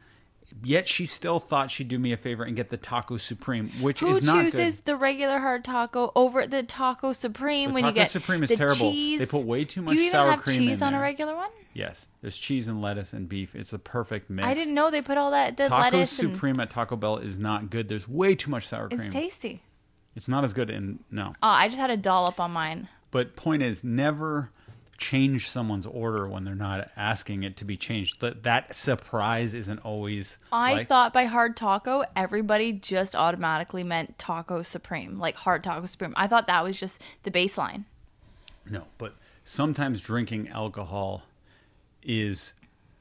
Yet 0.63 0.87
she 0.87 1.05
still 1.05 1.39
thought 1.39 1.71
she'd 1.71 1.87
do 1.87 1.97
me 1.97 2.11
a 2.13 2.17
favor 2.17 2.43
and 2.43 2.55
get 2.55 2.69
the 2.69 2.77
taco 2.77 3.17
supreme, 3.17 3.69
which 3.81 4.01
Who 4.01 4.07
is 4.07 4.23
not 4.23 4.35
chooses 4.35 4.77
good. 4.77 4.85
the 4.85 4.95
regular 4.97 5.39
hard 5.39 5.63
taco 5.63 6.11
over 6.15 6.45
the 6.45 6.63
taco 6.63 7.13
supreme 7.13 7.69
The 7.69 7.73
when 7.75 7.85
you 7.85 7.91
get 7.91 8.07
the 8.09 8.13
taco 8.13 8.19
supreme 8.19 8.43
is 8.43 8.49
the 8.49 8.57
terrible. 8.57 8.91
Cheese? 8.91 9.19
They 9.19 9.25
put 9.25 9.45
way 9.45 9.65
too 9.65 9.81
much 9.81 9.89
Do 9.91 9.95
you 9.95 10.01
even 10.01 10.11
sour 10.11 10.31
have 10.31 10.41
cream 10.41 10.57
cheese 10.57 10.81
on 10.81 10.93
a 10.93 10.99
regular 10.99 11.35
one? 11.35 11.49
Yes, 11.73 12.07
there's 12.21 12.37
cheese 12.37 12.67
and 12.67 12.81
lettuce 12.81 13.13
and 13.13 13.29
beef. 13.29 13.55
It's 13.55 13.73
a 13.73 13.79
perfect 13.79 14.29
mix. 14.29 14.47
I 14.47 14.53
didn't 14.53 14.73
know 14.73 14.91
they 14.91 15.01
put 15.01 15.17
all 15.17 15.31
that 15.31 15.57
the 15.57 15.67
Taco 15.67 15.81
lettuce 15.97 16.19
and 16.19 16.33
supreme 16.33 16.59
at 16.59 16.69
Taco 16.69 16.95
Bell 16.95 17.17
is 17.17 17.39
not 17.39 17.69
good. 17.69 17.87
There's 17.87 18.07
way 18.09 18.35
too 18.35 18.51
much 18.51 18.67
sour 18.67 18.89
cream. 18.89 19.01
it's 19.01 19.13
tasty. 19.13 19.63
It's 20.15 20.27
not 20.27 20.43
as 20.43 20.53
good 20.53 20.69
in 20.69 20.99
no. 21.09 21.29
Oh, 21.41 21.47
I 21.47 21.67
just 21.67 21.79
had 21.79 21.89
a 21.89 21.97
dollop 21.97 22.39
on 22.39 22.51
mine. 22.51 22.89
But 23.11 23.35
point 23.35 23.63
is, 23.63 23.83
never 23.83 24.51
change 25.01 25.49
someone's 25.49 25.87
order 25.87 26.27
when 26.27 26.43
they're 26.45 26.53
not 26.53 26.89
asking 26.95 27.41
it 27.41 27.57
to 27.57 27.65
be 27.65 27.75
changed. 27.75 28.21
That 28.21 28.43
that 28.43 28.75
surprise 28.75 29.55
isn't 29.55 29.79
always. 29.79 30.37
I 30.51 30.73
like- 30.73 30.87
thought 30.87 31.11
by 31.11 31.25
hard 31.25 31.57
taco, 31.57 32.03
everybody 32.15 32.71
just 32.71 33.15
automatically 33.15 33.83
meant 33.83 34.17
taco 34.19 34.61
supreme, 34.61 35.17
like 35.17 35.35
hard 35.35 35.63
taco 35.63 35.87
supreme. 35.87 36.13
I 36.15 36.27
thought 36.27 36.45
that 36.47 36.63
was 36.63 36.79
just 36.79 37.01
the 37.23 37.31
baseline. 37.31 37.85
no, 38.69 38.85
but 38.99 39.15
sometimes 39.43 40.01
drinking 40.01 40.49
alcohol 40.49 41.23
is 42.03 42.53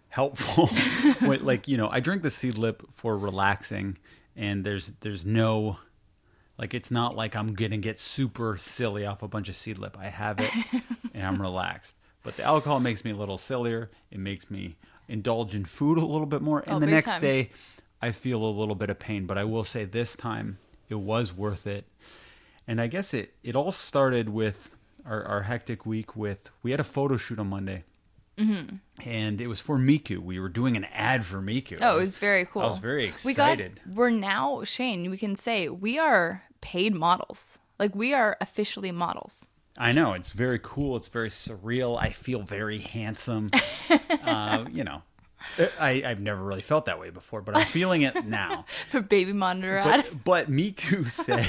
helpful. 0.08 0.70
Like 1.20 1.68
you 1.68 1.76
know, 1.76 1.88
I 1.90 2.00
drink 2.00 2.22
the 2.22 2.28
Seedlip 2.30 2.80
for 2.92 3.16
relaxing, 3.16 3.98
and 4.34 4.64
there's 4.64 4.92
there's 5.00 5.26
no. 5.26 5.78
Like 6.60 6.74
it's 6.74 6.90
not 6.90 7.16
like 7.16 7.34
I'm 7.34 7.54
gonna 7.54 7.78
get 7.78 7.98
super 7.98 8.58
silly 8.58 9.06
off 9.06 9.22
a 9.22 9.28
bunch 9.28 9.48
of 9.48 9.54
Seedlip. 9.54 9.96
I 9.98 10.08
have 10.08 10.38
it 10.40 10.50
and 11.14 11.26
I'm 11.26 11.40
relaxed. 11.40 11.96
But 12.22 12.36
the 12.36 12.44
alcohol 12.44 12.80
makes 12.80 13.02
me 13.02 13.12
a 13.12 13.16
little 13.16 13.38
sillier. 13.38 13.90
It 14.10 14.18
makes 14.18 14.50
me 14.50 14.76
indulge 15.08 15.54
in 15.54 15.64
food 15.64 15.96
a 15.96 16.04
little 16.04 16.26
bit 16.26 16.42
more. 16.42 16.60
And 16.66 16.76
Oh, 16.76 16.78
the 16.78 16.86
next 16.86 17.12
time. 17.12 17.22
day 17.22 17.50
I 18.02 18.12
feel 18.12 18.44
a 18.44 18.52
little 18.52 18.74
bit 18.74 18.90
of 18.90 18.98
pain. 18.98 19.24
But 19.24 19.38
I 19.38 19.44
will 19.44 19.64
say 19.64 19.86
this 19.86 20.14
time 20.14 20.58
it 20.90 20.96
was 20.96 21.34
worth 21.34 21.66
it. 21.66 21.86
And 22.68 22.78
I 22.78 22.88
guess 22.88 23.14
it, 23.14 23.32
it 23.42 23.56
all 23.56 23.72
started 23.72 24.28
with 24.28 24.76
our, 25.06 25.24
our 25.24 25.42
hectic 25.42 25.86
week 25.86 26.14
with 26.14 26.50
we 26.62 26.72
had 26.72 26.80
a 26.80 26.84
photo 26.84 27.16
shoot 27.16 27.38
on 27.38 27.46
Monday. 27.48 27.84
Mm-hmm. 28.36 28.76
And 29.08 29.40
it 29.40 29.46
was 29.46 29.60
for 29.60 29.78
Miku. 29.78 30.18
We 30.18 30.38
were 30.38 30.50
doing 30.50 30.76
an 30.76 30.84
ad 30.92 31.24
for 31.24 31.38
Miku. 31.40 31.78
Oh, 31.80 31.92
I 31.94 31.96
it 31.96 32.00
was 32.00 32.16
very 32.18 32.44
cool. 32.44 32.62
I 32.62 32.66
was 32.66 32.78
very 32.78 33.06
excited. 33.06 33.26
We 33.26 33.34
got, 33.34 33.52
excited. 33.60 33.80
we're 33.94 34.10
now, 34.10 34.62
Shane, 34.64 35.08
we 35.10 35.16
can 35.16 35.34
say 35.36 35.70
we 35.70 35.98
are 35.98 36.42
paid 36.60 36.94
models. 36.94 37.58
Like 37.78 37.94
we 37.94 38.12
are 38.14 38.36
officially 38.40 38.92
models. 38.92 39.50
I 39.78 39.92
know 39.92 40.12
it's 40.12 40.32
very 40.32 40.58
cool. 40.62 40.96
It's 40.96 41.08
very 41.08 41.30
surreal. 41.30 41.98
I 41.98 42.10
feel 42.10 42.42
very 42.42 42.78
handsome. 42.78 43.50
uh, 44.24 44.66
you 44.70 44.84
know, 44.84 45.02
I, 45.80 46.02
I've 46.04 46.20
never 46.20 46.44
really 46.44 46.60
felt 46.60 46.86
that 46.86 47.00
way 47.00 47.10
before, 47.10 47.40
but 47.40 47.56
I'm 47.56 47.66
feeling 47.66 48.02
it 48.02 48.26
now. 48.26 48.66
For 48.90 49.00
baby 49.00 49.32
monitor. 49.32 49.80
But, 49.82 50.24
but 50.24 50.50
Miku 50.50 51.10
said, 51.10 51.46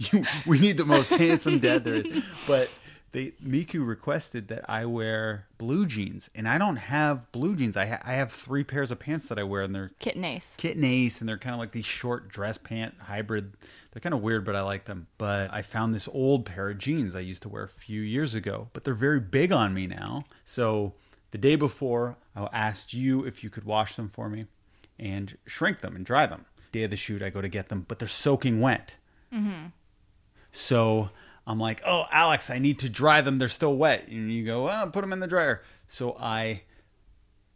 you, 0.12 0.24
"We 0.46 0.58
need 0.58 0.76
the 0.76 0.84
most 0.84 1.10
handsome 1.10 1.60
dad 1.60 1.84
there 1.84 1.94
is." 1.94 2.28
But 2.48 2.72
they 3.12 3.32
Miku 3.44 3.86
requested 3.86 4.48
that 4.48 4.68
I 4.68 4.86
wear 4.86 5.46
blue 5.58 5.86
jeans, 5.86 6.30
and 6.34 6.48
I 6.48 6.58
don't 6.58 6.76
have 6.76 7.30
blue 7.32 7.56
jeans. 7.56 7.76
I 7.76 7.86
ha- 7.86 8.02
I 8.04 8.14
have 8.14 8.30
three 8.30 8.62
pairs 8.62 8.90
of 8.90 9.00
pants 9.00 9.26
that 9.26 9.38
I 9.38 9.42
wear, 9.42 9.62
and 9.62 9.74
they're 9.74 9.90
Kit 9.98 10.16
and 10.16 10.24
Ace. 10.24 10.54
Kit 10.56 10.76
and 10.76 10.84
Ace 10.84 11.20
and 11.20 11.28
they're 11.28 11.38
kind 11.38 11.54
of 11.54 11.58
like 11.58 11.72
these 11.72 11.86
short 11.86 12.28
dress 12.28 12.58
pant 12.58 12.94
hybrid. 13.00 13.52
They're 13.90 14.00
kind 14.00 14.14
of 14.14 14.22
weird 14.22 14.44
but 14.44 14.54
i 14.54 14.62
like 14.62 14.84
them. 14.84 15.08
But 15.18 15.52
i 15.52 15.62
found 15.62 15.94
this 15.94 16.08
old 16.12 16.44
pair 16.46 16.70
of 16.70 16.78
jeans 16.78 17.16
i 17.16 17.20
used 17.20 17.42
to 17.42 17.48
wear 17.48 17.64
a 17.64 17.68
few 17.68 18.00
years 18.00 18.34
ago 18.34 18.68
but 18.72 18.84
they're 18.84 18.94
very 18.94 19.20
big 19.20 19.50
on 19.50 19.74
me 19.74 19.86
now. 19.86 20.24
So 20.44 20.94
the 21.32 21.38
day 21.38 21.56
before 21.56 22.16
i 22.36 22.48
asked 22.52 22.94
you 22.94 23.24
if 23.24 23.42
you 23.42 23.50
could 23.50 23.64
wash 23.64 23.96
them 23.96 24.08
for 24.08 24.28
me 24.28 24.46
and 24.98 25.36
shrink 25.46 25.80
them 25.80 25.96
and 25.96 26.04
dry 26.06 26.26
them. 26.26 26.44
Day 26.70 26.84
of 26.84 26.90
the 26.90 26.96
shoot 26.96 27.22
i 27.22 27.30
go 27.30 27.40
to 27.40 27.48
get 27.48 27.68
them 27.68 27.84
but 27.88 27.98
they're 27.98 28.08
soaking 28.08 28.60
wet. 28.60 28.96
Mm-hmm. 29.34 29.66
So 30.52 31.10
I'm 31.50 31.58
like, 31.58 31.82
oh, 31.84 32.04
Alex, 32.12 32.48
I 32.48 32.58
need 32.58 32.78
to 32.78 32.88
dry 32.88 33.20
them. 33.20 33.38
They're 33.38 33.48
still 33.48 33.76
wet. 33.76 34.06
And 34.08 34.32
you 34.32 34.44
go, 34.44 34.68
oh, 34.68 34.90
put 34.92 35.00
them 35.00 35.12
in 35.12 35.20
the 35.20 35.26
dryer. 35.26 35.62
So 35.88 36.16
I 36.18 36.62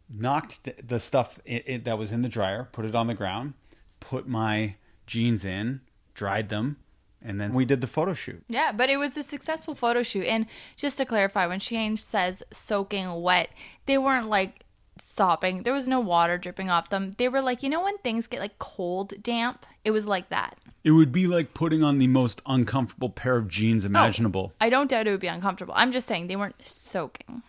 knocked 0.09 0.87
the 0.87 0.99
stuff 0.99 1.39
that 1.45 1.97
was 1.97 2.11
in 2.11 2.21
the 2.21 2.29
dryer, 2.29 2.67
put 2.71 2.85
it 2.85 2.93
on 2.93 3.07
the 3.07 3.13
ground, 3.13 3.53
put 3.99 4.27
my 4.27 4.75
jeans 5.07 5.45
in, 5.45 5.81
dried 6.13 6.49
them, 6.49 6.77
and 7.23 7.39
then 7.39 7.51
we 7.51 7.65
did 7.65 7.81
the 7.81 7.87
photo 7.87 8.13
shoot. 8.13 8.43
Yeah, 8.49 8.71
but 8.71 8.89
it 8.89 8.97
was 8.97 9.17
a 9.17 9.23
successful 9.23 9.73
photo 9.73 10.03
shoot. 10.03 10.25
And 10.25 10.45
just 10.75 10.97
to 10.97 11.05
clarify, 11.05 11.47
when 11.47 11.59
Shane 11.59 11.97
says 11.97 12.43
soaking 12.51 13.21
wet, 13.21 13.49
they 13.85 13.97
weren't 13.97 14.29
like 14.29 14.65
sopping. 14.99 15.63
There 15.63 15.73
was 15.73 15.87
no 15.87 15.99
water 15.99 16.37
dripping 16.37 16.69
off 16.69 16.89
them. 16.89 17.13
They 17.17 17.29
were 17.29 17.41
like, 17.41 17.63
you 17.63 17.69
know, 17.69 17.83
when 17.83 17.97
things 17.99 18.27
get 18.27 18.41
like 18.41 18.59
cold 18.59 19.23
damp? 19.23 19.65
It 19.85 19.91
was 19.91 20.07
like 20.07 20.29
that. 20.29 20.57
It 20.83 20.91
would 20.91 21.11
be 21.11 21.27
like 21.27 21.53
putting 21.53 21.83
on 21.83 21.99
the 21.99 22.07
most 22.07 22.41
uncomfortable 22.45 23.09
pair 23.09 23.37
of 23.37 23.47
jeans 23.47 23.85
oh, 23.85 23.87
imaginable. 23.87 24.53
I 24.59 24.69
don't 24.69 24.89
doubt 24.89 25.07
it 25.07 25.11
would 25.11 25.19
be 25.19 25.27
uncomfortable. 25.27 25.73
I'm 25.77 25.91
just 25.91 26.07
saying 26.07 26.27
they 26.27 26.35
weren't 26.35 26.55
soaking. 26.65 27.43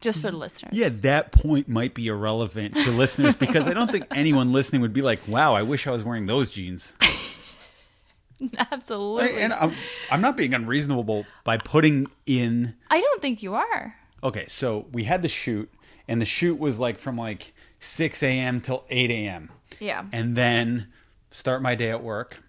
Just 0.00 0.20
for 0.20 0.30
the 0.30 0.36
listeners. 0.36 0.74
Yeah, 0.74 0.90
that 0.90 1.32
point 1.32 1.66
might 1.66 1.94
be 1.94 2.08
irrelevant 2.08 2.76
to 2.76 2.90
listeners 2.90 3.36
because 3.36 3.66
I 3.66 3.72
don't 3.72 3.90
think 3.90 4.06
anyone 4.14 4.52
listening 4.52 4.82
would 4.82 4.92
be 4.92 5.00
like, 5.00 5.26
"Wow, 5.26 5.54
I 5.54 5.62
wish 5.62 5.86
I 5.86 5.92
was 5.92 6.04
wearing 6.04 6.26
those 6.26 6.50
jeans." 6.50 6.94
Absolutely. 8.70 9.40
And 9.40 9.54
I'm, 9.54 9.72
I'm 10.10 10.20
not 10.20 10.36
being 10.36 10.52
unreasonable 10.52 11.24
by 11.42 11.56
putting 11.56 12.08
in 12.26 12.74
I 12.90 13.00
don't 13.00 13.22
think 13.22 13.42
you 13.42 13.54
are. 13.54 13.96
Okay, 14.22 14.44
so 14.46 14.86
we 14.92 15.04
had 15.04 15.22
the 15.22 15.28
shoot, 15.28 15.72
and 16.06 16.20
the 16.20 16.26
shoot 16.26 16.58
was 16.58 16.78
like 16.78 16.98
from 16.98 17.16
like 17.16 17.54
6 17.78 18.22
a.m. 18.22 18.60
till 18.60 18.84
8 18.90 19.10
a.m. 19.10 19.50
Yeah. 19.80 20.04
And 20.12 20.36
then 20.36 20.88
start 21.34 21.60
my 21.60 21.74
day 21.74 21.90
at 21.90 22.00
work, 22.00 22.44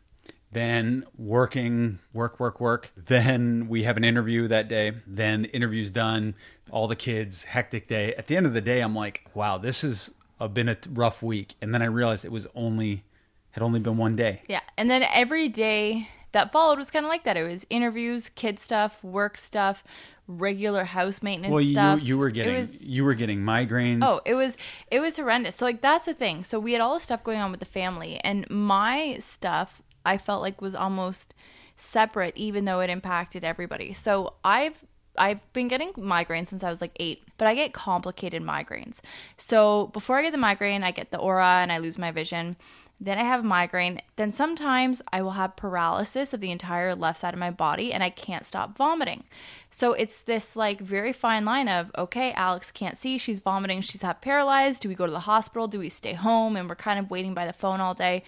then 0.51 1.04
working, 1.18 1.98
work, 2.13 2.39
work, 2.39 2.62
work. 2.62 2.92
Then 2.96 3.68
we 3.68 3.82
have 3.84 3.98
an 3.98 4.04
interview 4.04 4.48
that 4.48 4.68
day. 4.68 4.94
Then 5.08 5.42
the 5.42 5.50
interview's 5.50 5.89
done, 5.89 6.36
all 6.70 6.88
the 6.88 6.96
kids, 6.96 7.46
hectic 7.46 7.88
day. 7.88 8.13
At 8.13 8.27
the 8.27 8.38
end 8.38 8.46
of 8.46 8.54
the 8.54 8.62
day, 8.62 8.82
I'm 8.82 8.94
like, 8.94 9.27
wow, 9.34 9.58
this 9.58 9.82
has 9.82 10.13
uh, 10.39 10.48
been 10.48 10.70
a 10.70 10.77
rough 10.92 11.24
week. 11.24 11.56
And 11.63 11.74
then 11.74 11.82
I 11.82 11.86
realized 11.86 12.25
it 12.25 12.32
was 12.32 12.46
only, 12.54 13.04
had 13.51 13.63
only 13.63 13.80
been 13.80 13.98
one 13.98 14.15
day. 14.15 14.44
Yeah. 14.48 14.62
And 14.77 14.88
then 14.88 15.04
every 15.12 15.50
day 15.50 16.08
that 16.34 16.51
followed 16.51 16.77
was 16.77 16.92
kind 16.92 17.06
of 17.06 17.10
like 17.10 17.24
that. 17.24 17.38
It 17.38 17.44
was 17.44 17.65
interviews, 17.72 18.30
kid 18.30 18.60
stuff, 18.60 19.04
work 19.04 19.36
stuff, 19.38 19.84
regular 20.27 20.84
house 20.84 21.22
maintenance 21.22 21.51
Well, 21.51 21.62
you, 21.62 21.74
stuff. 21.74 22.01
you 22.03 22.17
were 22.17 22.29
getting, 22.29 22.55
was- 22.55 22.84
you 22.84 23.03
were 23.03 23.13
getting 23.13 23.39
migraines. 23.41 24.00
Oh, 24.03 24.22
it 24.25 24.34
was 24.34 24.58
it 24.89 25.00
was 25.00 25.17
horrendous. 25.17 25.55
So 25.55 25.65
like 25.65 25.82
that's 25.82 26.05
the 26.05 26.13
thing. 26.13 26.44
So 26.44 26.60
we 26.60 26.72
had 26.74 26.82
all 26.82 26.94
this 26.96 27.03
stuff 27.03 27.24
going 27.24 27.39
on 27.39 27.51
with 27.51 27.60
the 27.60 27.65
family 27.65 28.20
and 28.24 28.50
my 28.50 29.17
stuff 29.20 29.82
I 30.05 30.17
felt 30.17 30.41
like 30.41 30.62
was 30.62 30.75
almost 30.75 31.34
separate 31.75 32.36
even 32.38 32.65
though 32.65 32.79
it 32.79 32.89
impacted 32.89 33.44
everybody. 33.44 33.94
So 33.94 34.34
I've 34.44 34.84
I've 35.17 35.39
been 35.53 35.67
getting 35.67 35.91
migraines 35.93 36.48
since 36.48 36.63
I 36.63 36.69
was 36.69 36.81
like 36.81 36.91
8, 37.00 37.24
but 37.38 37.48
I 37.48 37.55
get 37.55 37.74
complicated 37.74 38.43
migraines. 38.43 39.00
So 39.38 39.88
before 39.88 40.17
I 40.17 40.24
get 40.24 40.31
the 40.31 40.38
migraine, 40.38 40.84
I 40.84 40.91
get 40.91 41.12
the 41.12 41.17
aura 41.17 41.60
and 41.62 41.72
I 41.72 41.77
lose 41.77 41.98
my 41.98 42.12
vision. 42.12 42.55
Then 43.00 43.17
I 43.17 43.24
have 43.24 43.43
migraine. 43.43 44.01
Then 44.15 44.31
sometimes 44.31 45.01
I 45.12 45.22
will 45.22 45.31
have 45.31 45.57
paralysis 45.57 46.34
of 46.34 46.39
the 46.39 46.51
entire 46.51 46.95
left 46.95 47.19
side 47.19 47.34
of 47.34 47.39
my 47.39 47.51
body 47.51 47.91
and 47.91 48.03
I 48.03 48.10
can't 48.10 48.45
stop 48.45 48.77
vomiting. 48.77 49.25
So 49.69 49.93
it's 49.93 50.22
this 50.22 50.55
like 50.55 50.79
very 50.79 51.12
fine 51.12 51.43
line 51.43 51.67
of 51.67 51.91
okay, 51.98 52.31
Alex 52.34 52.72
can't 52.72 52.98
see, 52.98 53.17
she's 53.17 53.41
vomiting, 53.41 53.81
she's 53.81 54.01
half 54.01 54.22
paralyzed. 54.22 54.81
Do 54.81 54.89
we 54.89 54.95
go 54.95 55.05
to 55.05 55.12
the 55.12 55.19
hospital? 55.22 55.67
Do 55.67 55.79
we 55.79 55.89
stay 55.89 56.13
home? 56.13 56.55
And 56.55 56.69
we're 56.69 56.75
kind 56.75 57.00
of 57.00 57.12
waiting 57.12 57.34
by 57.34 57.45
the 57.45 57.53
phone 57.53 57.81
all 57.81 57.93
day. 57.93 58.24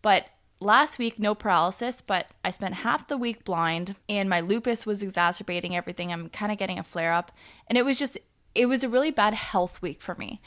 But 0.00 0.26
last 0.60 0.98
week, 0.98 1.18
no 1.18 1.34
paralysis, 1.34 2.00
but 2.00 2.28
I 2.44 2.50
spent 2.50 2.74
half 2.76 3.08
the 3.08 3.16
week 3.16 3.44
blind 3.44 3.96
and 4.08 4.28
my 4.28 4.40
lupus 4.40 4.86
was 4.86 5.02
exacerbating 5.02 5.76
everything. 5.76 6.12
I'm 6.12 6.28
kind 6.28 6.52
of 6.52 6.58
getting 6.58 6.78
a 6.78 6.82
flare 6.82 7.12
up. 7.12 7.32
And 7.68 7.76
it 7.76 7.84
was 7.84 7.98
just, 7.98 8.18
it 8.54 8.66
was 8.66 8.84
a 8.84 8.88
really 8.88 9.10
bad 9.10 9.34
health 9.34 9.82
week 9.82 10.00
for 10.00 10.14
me. 10.14 10.40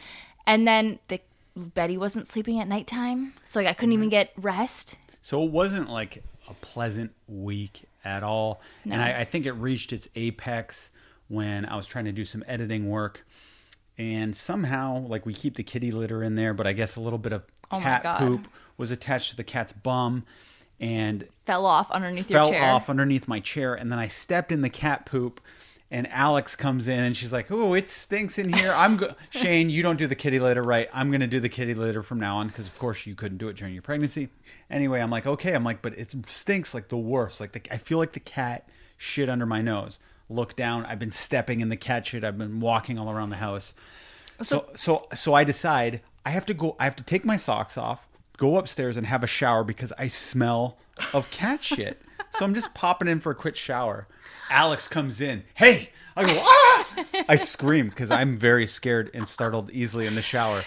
And 0.48 0.68
then 0.68 1.00
the 1.08 1.22
Betty 1.56 1.98
wasn't 1.98 2.28
sleeping 2.28 2.60
at 2.60 2.68
nighttime. 2.68 3.34
So 3.44 3.60
like 3.60 3.70
I 3.70 3.74
couldn't 3.74 3.94
even 3.94 4.06
mm-hmm. 4.06 4.12
get 4.12 4.34
rest. 4.38 4.96
So 5.22 5.44
it 5.44 5.52
wasn't 5.52 5.90
like 5.90 6.24
a 6.48 6.54
pleasant 6.56 7.12
week 7.28 7.84
at 8.04 8.24
all. 8.24 8.62
And 8.86 9.02
I, 9.02 9.20
I 9.20 9.24
think 9.26 9.46
it 9.46 9.52
reached 9.54 9.94
its 9.94 10.08
apex 10.16 10.92
when 11.28 11.66
I 11.66 11.76
was 11.76 11.86
trying 11.86 12.06
to 12.06 12.12
do 12.12 12.26
some 12.26 12.44
editing 12.48 12.90
work. 12.90 13.26
And 13.98 14.34
somehow, 14.34 15.00
like, 15.00 15.26
we 15.26 15.34
keep 15.34 15.56
the 15.56 15.64
kitty 15.64 15.92
litter 15.92 16.24
in 16.24 16.36
there, 16.36 16.54
but 16.54 16.66
I 16.66 16.72
guess 16.72 16.96
a 16.96 17.02
little 17.02 17.20
bit 17.20 17.34
of 17.34 17.44
Oh 17.72 17.80
cat 17.80 18.04
poop 18.20 18.48
was 18.78 18.92
attached 18.92 19.32
to 19.32 19.36
the 19.38 19.44
cat's 19.44 19.74
bum 19.74 20.24
and 20.80 21.28
Fell 21.46 21.66
off 21.66 21.92
underneath 21.92 22.28
fell 22.28 22.48
your 22.48 22.56
chair. 22.60 22.72
off 22.72 22.90
underneath 22.90 23.28
my 23.28 23.40
chair. 23.40 23.74
And 23.76 23.92
then 23.92 24.00
I 24.00 24.08
stepped 24.08 24.52
in 24.52 24.62
the 24.62 24.70
cat 24.70 25.06
poop 25.06 25.42
and 25.92 26.08
Alex 26.12 26.56
comes 26.56 26.88
in 26.88 27.00
and 27.04 27.18
she's 27.18 27.34
like, 27.34 27.48
"Oh, 27.50 27.74
it 27.74 27.88
stinks 27.90 28.38
in 28.38 28.54
here." 28.54 28.72
I'm 28.76 28.98
go- 28.98 29.16
Shane. 29.32 29.72
You 29.72 29.82
don't 29.82 29.98
do 29.98 30.06
the 30.06 30.14
kitty 30.16 30.40
litter 30.40 30.62
right. 30.62 30.88
I'm 30.94 31.10
gonna 31.12 31.26
do 31.28 31.40
the 31.40 31.50
kitty 31.50 31.74
litter 31.74 32.04
from 32.04 32.20
now 32.20 32.38
on 32.38 32.48
because, 32.48 32.68
of 32.68 32.78
course, 32.78 33.08
you 33.08 33.16
couldn't 33.16 33.40
do 33.40 33.48
it 33.50 33.56
during 33.56 33.74
your 33.74 33.82
pregnancy. 33.82 34.30
Anyway, 34.70 35.00
I'm 35.02 35.10
like, 35.10 35.26
okay. 35.26 35.54
I'm 35.56 35.64
like, 35.64 35.82
but 35.82 35.98
it 35.98 36.14
stinks 36.28 36.76
like 36.76 36.90
the 36.90 36.98
worst. 36.98 37.40
Like 37.42 37.54
the, 37.54 37.62
I 37.74 37.78
feel 37.78 37.98
like 37.98 38.12
the 38.14 38.20
cat 38.20 38.70
shit 38.98 39.30
under 39.30 39.48
my 39.48 39.62
nose. 39.64 40.00
Look 40.30 40.56
down. 40.56 40.86
I've 40.86 41.00
been 41.00 41.10
stepping 41.10 41.60
in 41.60 41.70
the 41.70 41.76
cat 41.78 42.06
shit. 42.06 42.24
I've 42.24 42.38
been 42.38 42.60
walking 42.60 43.00
all 43.00 43.10
around 43.10 43.32
the 43.32 43.38
house. 43.38 43.74
So 44.44 44.68
so 44.76 45.08
so 45.16 45.34
I 45.34 45.44
decide 45.44 46.02
I 46.30 46.32
have 46.34 46.46
to 46.46 46.54
go. 46.54 46.76
I 46.80 46.84
have 46.84 46.96
to 46.98 47.04
take 47.04 47.26
my 47.26 47.38
socks 47.38 47.76
off, 47.76 48.08
go 48.38 48.58
upstairs, 48.58 48.98
and 48.98 49.08
have 49.08 49.24
a 49.24 49.28
shower 49.28 49.64
because 49.64 49.92
I 49.98 50.06
smell 50.06 50.78
of 51.12 51.32
cat 51.32 51.64
shit. 51.64 52.04
So 52.30 52.46
I'm 52.46 52.54
just 52.54 52.76
popping 52.76 53.08
in 53.08 53.20
for 53.20 53.32
a 53.32 53.36
quick 53.36 53.56
shower. 53.56 54.08
Alex 54.52 54.88
comes 54.88 55.22
in. 55.22 55.42
Hey, 55.56 55.90
I 56.16 56.26
go 56.26 56.40
ah! 56.40 57.06
I 57.28 57.36
scream 57.36 57.90
because 57.90 58.12
I'm 58.12 58.38
very 58.38 58.68
scared 58.68 59.10
and 59.16 59.28
startled 59.28 59.72
easily 59.72 60.06
in 60.06 60.14
the 60.14 60.22
shower. 60.22 60.66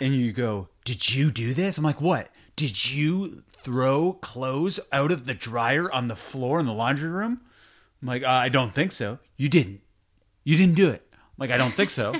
And 0.00 0.14
you 0.14 0.32
go, 0.32 0.68
"Did 0.84 1.12
you 1.12 1.32
do 1.32 1.54
this?" 1.54 1.76
I'm 1.76 1.82
like, 1.82 2.00
"What? 2.00 2.30
Did 2.54 2.88
you 2.88 3.42
throw 3.64 4.12
clothes 4.12 4.78
out 4.92 5.10
of 5.10 5.26
the 5.26 5.34
dryer 5.34 5.90
on 5.90 6.06
the 6.06 6.14
floor 6.14 6.60
in 6.60 6.66
the 6.66 6.72
laundry 6.72 7.10
room?" 7.10 7.40
I'm 8.00 8.06
like, 8.06 8.22
uh, 8.22 8.28
"I 8.28 8.48
don't 8.48 8.72
think 8.72 8.92
so." 8.92 9.18
You 9.36 9.48
didn't. 9.48 9.80
You 10.44 10.56
didn't 10.56 10.76
do 10.76 10.88
it. 10.88 11.04
I'm 11.12 11.34
like, 11.36 11.50
I 11.50 11.56
don't 11.56 11.74
think 11.74 11.90
so. 11.90 12.14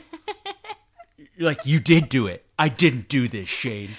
You're 1.36 1.46
like, 1.46 1.64
you 1.64 1.78
did 1.78 2.08
do 2.08 2.26
it. 2.26 2.44
I 2.58 2.68
didn't 2.68 3.08
do 3.08 3.28
this, 3.28 3.48
Shane. 3.48 3.90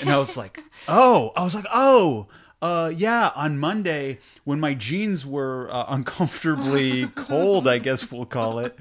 And 0.00 0.10
I 0.10 0.18
was 0.18 0.36
like, 0.36 0.60
oh, 0.88 1.32
I 1.36 1.42
was 1.44 1.54
like, 1.54 1.64
oh, 1.72 2.28
uh, 2.60 2.92
yeah, 2.94 3.30
on 3.34 3.58
Monday 3.58 4.18
when 4.44 4.60
my 4.60 4.72
jeans 4.74 5.26
were 5.26 5.68
uh, 5.72 5.86
uncomfortably 5.88 7.06
cold, 7.16 7.66
I 7.66 7.78
guess 7.78 8.10
we'll 8.12 8.24
call 8.26 8.60
it, 8.60 8.78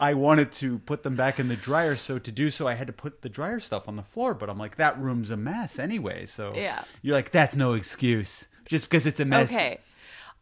I 0.00 0.14
wanted 0.14 0.50
to 0.52 0.78
put 0.80 1.02
them 1.04 1.14
back 1.14 1.38
in 1.38 1.46
the 1.48 1.54
dryer. 1.56 1.94
So 1.94 2.18
to 2.18 2.32
do 2.32 2.50
so, 2.50 2.66
I 2.66 2.74
had 2.74 2.86
to 2.88 2.92
put 2.92 3.22
the 3.22 3.28
dryer 3.28 3.60
stuff 3.60 3.88
on 3.88 3.94
the 3.96 4.02
floor. 4.02 4.34
But 4.34 4.50
I'm 4.50 4.58
like, 4.58 4.76
that 4.76 4.98
room's 4.98 5.30
a 5.30 5.36
mess 5.36 5.78
anyway. 5.78 6.26
So 6.26 6.52
Yeah. 6.56 6.82
you're 7.02 7.14
like, 7.14 7.30
that's 7.30 7.54
no 7.56 7.74
excuse. 7.74 8.48
Just 8.66 8.86
because 8.90 9.06
it's 9.06 9.20
a 9.20 9.24
mess. 9.24 9.52
Okay. 9.54 9.78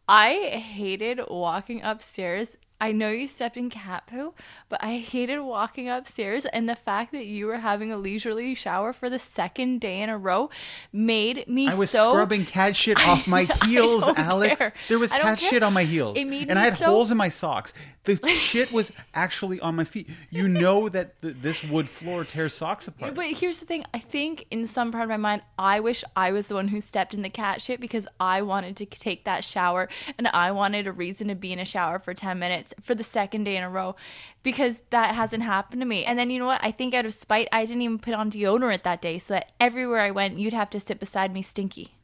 I 0.07 0.33
hated 0.57 1.19
walking 1.29 1.83
upstairs. 1.83 2.57
I 2.81 2.91
know 2.91 3.09
you 3.09 3.27
stepped 3.27 3.57
in 3.57 3.69
cat 3.69 4.07
poo, 4.07 4.33
but 4.69 4.81
I 4.83 4.97
hated 4.97 5.39
walking 5.41 5.89
upstairs 5.89 6.45
and 6.45 6.69
the 6.69 6.75
fact 6.75 7.11
that 7.11 7.25
you 7.25 7.47
were 7.47 7.57
having 7.57 7.91
a 7.91 7.97
leisurely 7.97 8.55
shower 8.55 8.93
for 8.93 9.09
the 9.09 9.19
second 9.19 9.81
day 9.81 10.01
in 10.01 10.09
a 10.09 10.17
row 10.17 10.49
made 10.93 11.47
me 11.47 11.67
I 11.67 11.75
was 11.75 11.89
so 11.89 12.11
scrubbing 12.13 12.45
cat 12.45 12.75
shit 12.75 12.97
off 13.07 13.27
my 13.27 13.43
heels, 13.65 14.03
Alex. 14.15 14.59
care. 14.59 14.73
There 14.87 14.99
was 14.99 15.11
cat 15.11 15.23
care. 15.23 15.49
shit 15.49 15.63
on 15.63 15.73
my 15.73 15.83
heels. 15.83 16.17
And 16.17 16.57
I 16.57 16.63
had 16.63 16.77
so- 16.77 16.85
holes 16.85 17.11
in 17.11 17.17
my 17.17 17.29
socks. 17.29 17.73
The 18.05 18.15
shit 18.33 18.71
was 18.71 18.91
actually 19.13 19.59
on 19.59 19.75
my 19.75 19.83
feet. 19.83 20.09
You 20.29 20.47
know 20.47 20.89
that 20.89 21.21
th 21.21 21.35
this 21.41 21.69
wood 21.69 21.87
floor 21.87 22.23
tears 22.23 22.53
socks 22.53 22.87
apart. 22.87 23.13
But 23.13 23.25
here's 23.25 23.59
the 23.59 23.65
thing. 23.65 23.83
I 23.93 23.99
think 23.99 24.45
in 24.49 24.65
some 24.67 24.91
part 24.91 25.03
of 25.03 25.09
my 25.09 25.17
mind, 25.17 25.41
I 25.57 25.79
wish 25.79 26.03
I 26.15 26.31
was 26.31 26.47
the 26.47 26.55
one 26.55 26.69
who 26.69 26.81
stepped 26.81 27.13
in 27.13 27.21
the 27.21 27.29
cat 27.29 27.61
shit 27.61 27.79
because 27.79 28.07
I 28.19 28.41
wanted 28.41 28.77
to 28.77 28.85
take 28.85 29.25
that 29.25 29.43
shower 29.43 29.89
and 30.17 30.27
I 30.29 30.51
wanted 30.51 30.87
a 30.87 30.91
reason 30.91 31.27
to 31.27 31.35
be 31.35 31.51
in 31.51 31.59
a 31.59 31.65
shower 31.65 31.99
for 31.99 32.13
10 32.13 32.39
minutes 32.39 32.68
for 32.81 32.95
the 32.95 33.03
second 33.03 33.43
day 33.45 33.55
in 33.57 33.63
a 33.63 33.69
row 33.69 33.95
because 34.43 34.81
that 34.89 35.15
hasn't 35.15 35.43
happened 35.43 35.81
to 35.81 35.85
me. 35.85 36.05
And 36.05 36.17
then 36.17 36.29
you 36.29 36.39
know 36.39 36.45
what? 36.47 36.63
I 36.63 36.71
think 36.71 36.93
out 36.93 37.05
of 37.05 37.13
spite, 37.13 37.47
I 37.51 37.65
didn't 37.65 37.81
even 37.81 37.99
put 37.99 38.13
on 38.13 38.31
deodorant 38.31 38.83
that 38.83 39.01
day 39.01 39.17
so 39.17 39.33
that 39.35 39.51
everywhere 39.59 40.01
I 40.01 40.11
went, 40.11 40.37
you'd 40.37 40.53
have 40.53 40.69
to 40.71 40.79
sit 40.79 40.99
beside 40.99 41.33
me 41.33 41.41
stinky. 41.41 41.95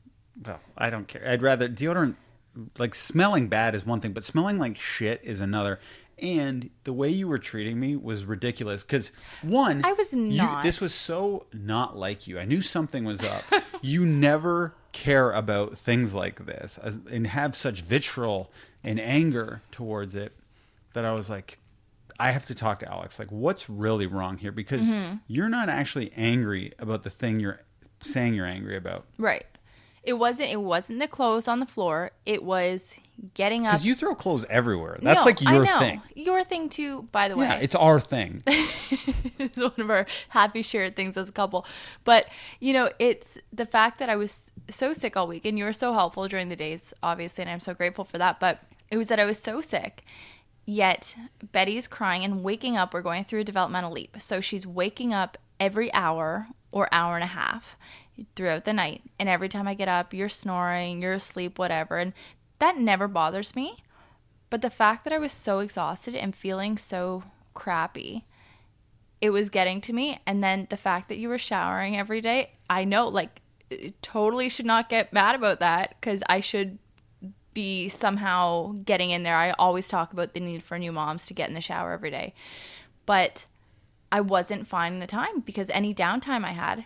Well, 0.46 0.60
I 0.78 0.90
don't 0.90 1.08
care. 1.08 1.28
I'd 1.28 1.42
rather 1.42 1.68
deodorant. 1.70 2.16
Like 2.78 2.96
smelling 2.96 3.50
bad 3.50 3.76
is 3.76 3.86
one 3.86 4.00
thing, 4.00 4.14
but 4.14 4.24
smelling 4.24 4.58
like 4.60 4.78
shit 4.78 5.20
is 5.24 5.42
another. 5.42 5.80
And 6.18 6.70
the 6.86 6.94
way 6.94 7.10
you 7.10 7.28
were 7.28 7.38
treating 7.38 7.78
me 7.78 7.98
was 7.98 8.24
ridiculous. 8.24 8.82
Because 8.82 9.12
one, 9.42 9.84
I 9.84 9.92
was 9.92 10.14
you- 10.14 10.38
not. 10.38 10.64
this 10.64 10.80
was 10.80 10.94
so 10.94 11.48
not 11.52 11.98
like 11.98 12.28
you. 12.28 12.40
I 12.40 12.46
knew 12.46 12.62
something 12.62 13.04
was 13.04 13.22
up. 13.22 13.44
you 13.82 14.06
never 14.06 14.74
care 14.94 15.32
about 15.34 15.78
things 15.78 16.16
like 16.16 16.46
this 16.46 16.80
and 17.12 17.28
have 17.28 17.54
such 17.54 17.82
vitriol 17.82 18.50
and 18.82 18.98
anger 18.98 19.62
towards 19.70 20.16
it 20.16 20.32
that 20.96 21.06
I 21.06 21.14
was 21.14 21.30
like, 21.30 21.60
I 22.20 22.32
have 22.32 22.46
to 22.46 22.56
talk 22.56 22.80
to 22.80 22.92
Alex. 22.92 23.20
Like, 23.20 23.32
what's 23.32 23.70
really 23.70 24.08
wrong 24.08 24.38
here? 24.38 24.51
Because 24.51 24.92
Mm-hmm. 24.94 25.16
you're 25.27 25.50
not 25.50 25.70
actually 25.70 26.12
angry 26.18 26.74
about 26.79 27.03
the 27.03 27.10
thing 27.10 27.40
you're 27.40 27.62
saying 28.01 28.34
you're 28.34 28.46
angry 28.46 28.75
about. 28.77 29.05
Right. 29.18 29.46
It 30.03 30.14
wasn't 30.14 30.50
it 30.51 30.62
wasn't 30.62 31.00
the 31.00 31.08
clothes 31.08 31.48
on 31.48 31.60
the 31.60 31.66
floor. 31.66 32.12
It 32.25 32.44
was 32.44 32.96
getting 33.34 33.66
up. 33.66 33.74
Because 33.74 33.86
you 33.88 33.96
throw 33.96 34.14
clothes 34.14 34.46
everywhere. 34.50 35.00
That's 35.01 35.22
No, 35.22 35.25
like 35.25 35.46
I 35.48 35.53
your 35.53 35.66
know. 35.66 35.79
thing. 35.79 36.01
Your 36.16 36.44
thing 36.44 36.70
too, 36.70 37.03
by 37.12 37.27
the 37.27 37.36
way. 37.36 37.46
Yeah, 37.48 37.55
it's 37.60 37.74
our 37.75 38.00
thing. 38.00 38.44
it's 39.40 39.58
one 39.58 39.74
of 39.77 39.90
our 39.90 40.05
happy 40.29 40.62
shared 40.62 40.96
things 40.96 41.18
as 41.18 41.29
a 41.29 41.31
couple. 41.31 41.66
But, 42.03 42.27
you 42.60 42.72
know, 42.74 42.92
it's 43.00 43.38
the 43.51 43.66
fact 43.66 43.98
that 44.00 44.10
I 44.10 44.16
was 44.16 44.51
so 44.70 44.94
sick 44.94 45.18
all 45.18 45.27
week 45.27 45.46
and 45.46 45.58
you 45.58 45.66
were 45.66 45.74
so 45.74 45.94
helpful 45.94 46.27
during 46.27 46.50
the 46.50 46.55
days, 46.55 46.94
obviously, 47.01 47.42
and 47.44 47.50
I'm 47.51 47.60
so 47.60 47.74
grateful 47.74 48.03
for 48.05 48.18
that. 48.18 48.40
But 48.40 48.60
it 48.92 48.98
was 48.98 49.08
that 49.08 49.20
I 49.20 49.25
was 49.25 49.40
so 49.40 49.60
sick. 49.62 50.03
Yet 50.66 51.16
Betty's 51.51 51.88
crying 51.88 52.24
and 52.24 52.44
waking 52.44 52.75
up. 52.75 52.94
We're 52.94 53.01
going 53.01 53.24
through 53.24 53.42
a 53.42 53.46
developmental 53.46 53.92
leap. 53.92 54.18
So 54.20 54.42
she's 54.42 54.66
waking 54.66 55.14
up 55.14 55.38
every 55.60 55.94
hour 55.94 56.48
or 56.72 56.90
hour 56.92 57.16
and 57.16 57.24
a 57.24 57.28
half 57.28 57.78
throughout 58.36 58.66
the 58.66 58.74
night. 58.74 59.04
And 59.20 59.30
every 59.30 59.48
time 59.48 59.68
I 59.68 59.74
get 59.75 59.88
up, 59.88 60.14
you're 60.14 60.30
snoring, 60.30 61.01
you're 61.01 61.14
asleep, 61.14 61.60
whatever. 61.60 61.98
And 61.98 62.14
that 62.60 62.78
never 62.78 63.08
bothers 63.08 63.56
me. 63.56 63.84
But 64.50 64.62
the 64.62 64.70
fact 64.70 65.04
that 65.04 65.14
I 65.14 65.20
was 65.20 65.32
so 65.32 65.60
exhausted 65.60 66.16
and 66.16 66.36
feeling 66.36 66.78
so 66.78 67.24
crappy, 67.54 68.25
it 69.22 69.30
was 69.30 69.50
getting 69.50 69.82
to 69.82 69.94
me. 69.94 70.20
And 70.25 70.44
then 70.44 70.68
the 70.70 70.78
fact 70.78 71.10
that 71.10 71.18
you 71.18 71.30
were 71.30 71.38
showering 71.38 71.98
every 71.98 72.22
day, 72.22 72.51
I 72.70 72.86
know, 72.86 73.08
like, 73.08 73.42
totally 74.01 74.50
should 74.50 74.66
not 74.66 74.90
get 74.90 75.14
mad 75.14 75.36
about 75.36 75.60
that 75.60 75.96
because 76.00 76.22
I 76.30 76.40
should 76.40 76.78
be 77.55 77.89
somehow 77.89 78.75
getting 78.85 79.09
in 79.09 79.24
there. 79.24 79.35
I 79.35 79.51
always 79.51 79.87
talk 79.87 80.13
about 80.13 80.35
the 80.35 80.39
need 80.39 80.61
for 80.61 80.77
new 80.77 80.91
moms 80.91 81.25
to 81.25 81.33
get 81.33 81.50
in 81.50 81.55
the 81.55 81.61
shower 81.61 81.94
every 81.94 82.11
day. 82.11 82.35
But 83.07 83.46
I 84.11 84.22
wasn't 84.22 84.68
finding 84.68 85.00
the 85.00 85.07
time 85.07 85.39
because 85.39 85.72
any 85.72 85.96
downtime 85.96 86.46
I 86.46 86.51
had, 86.51 86.85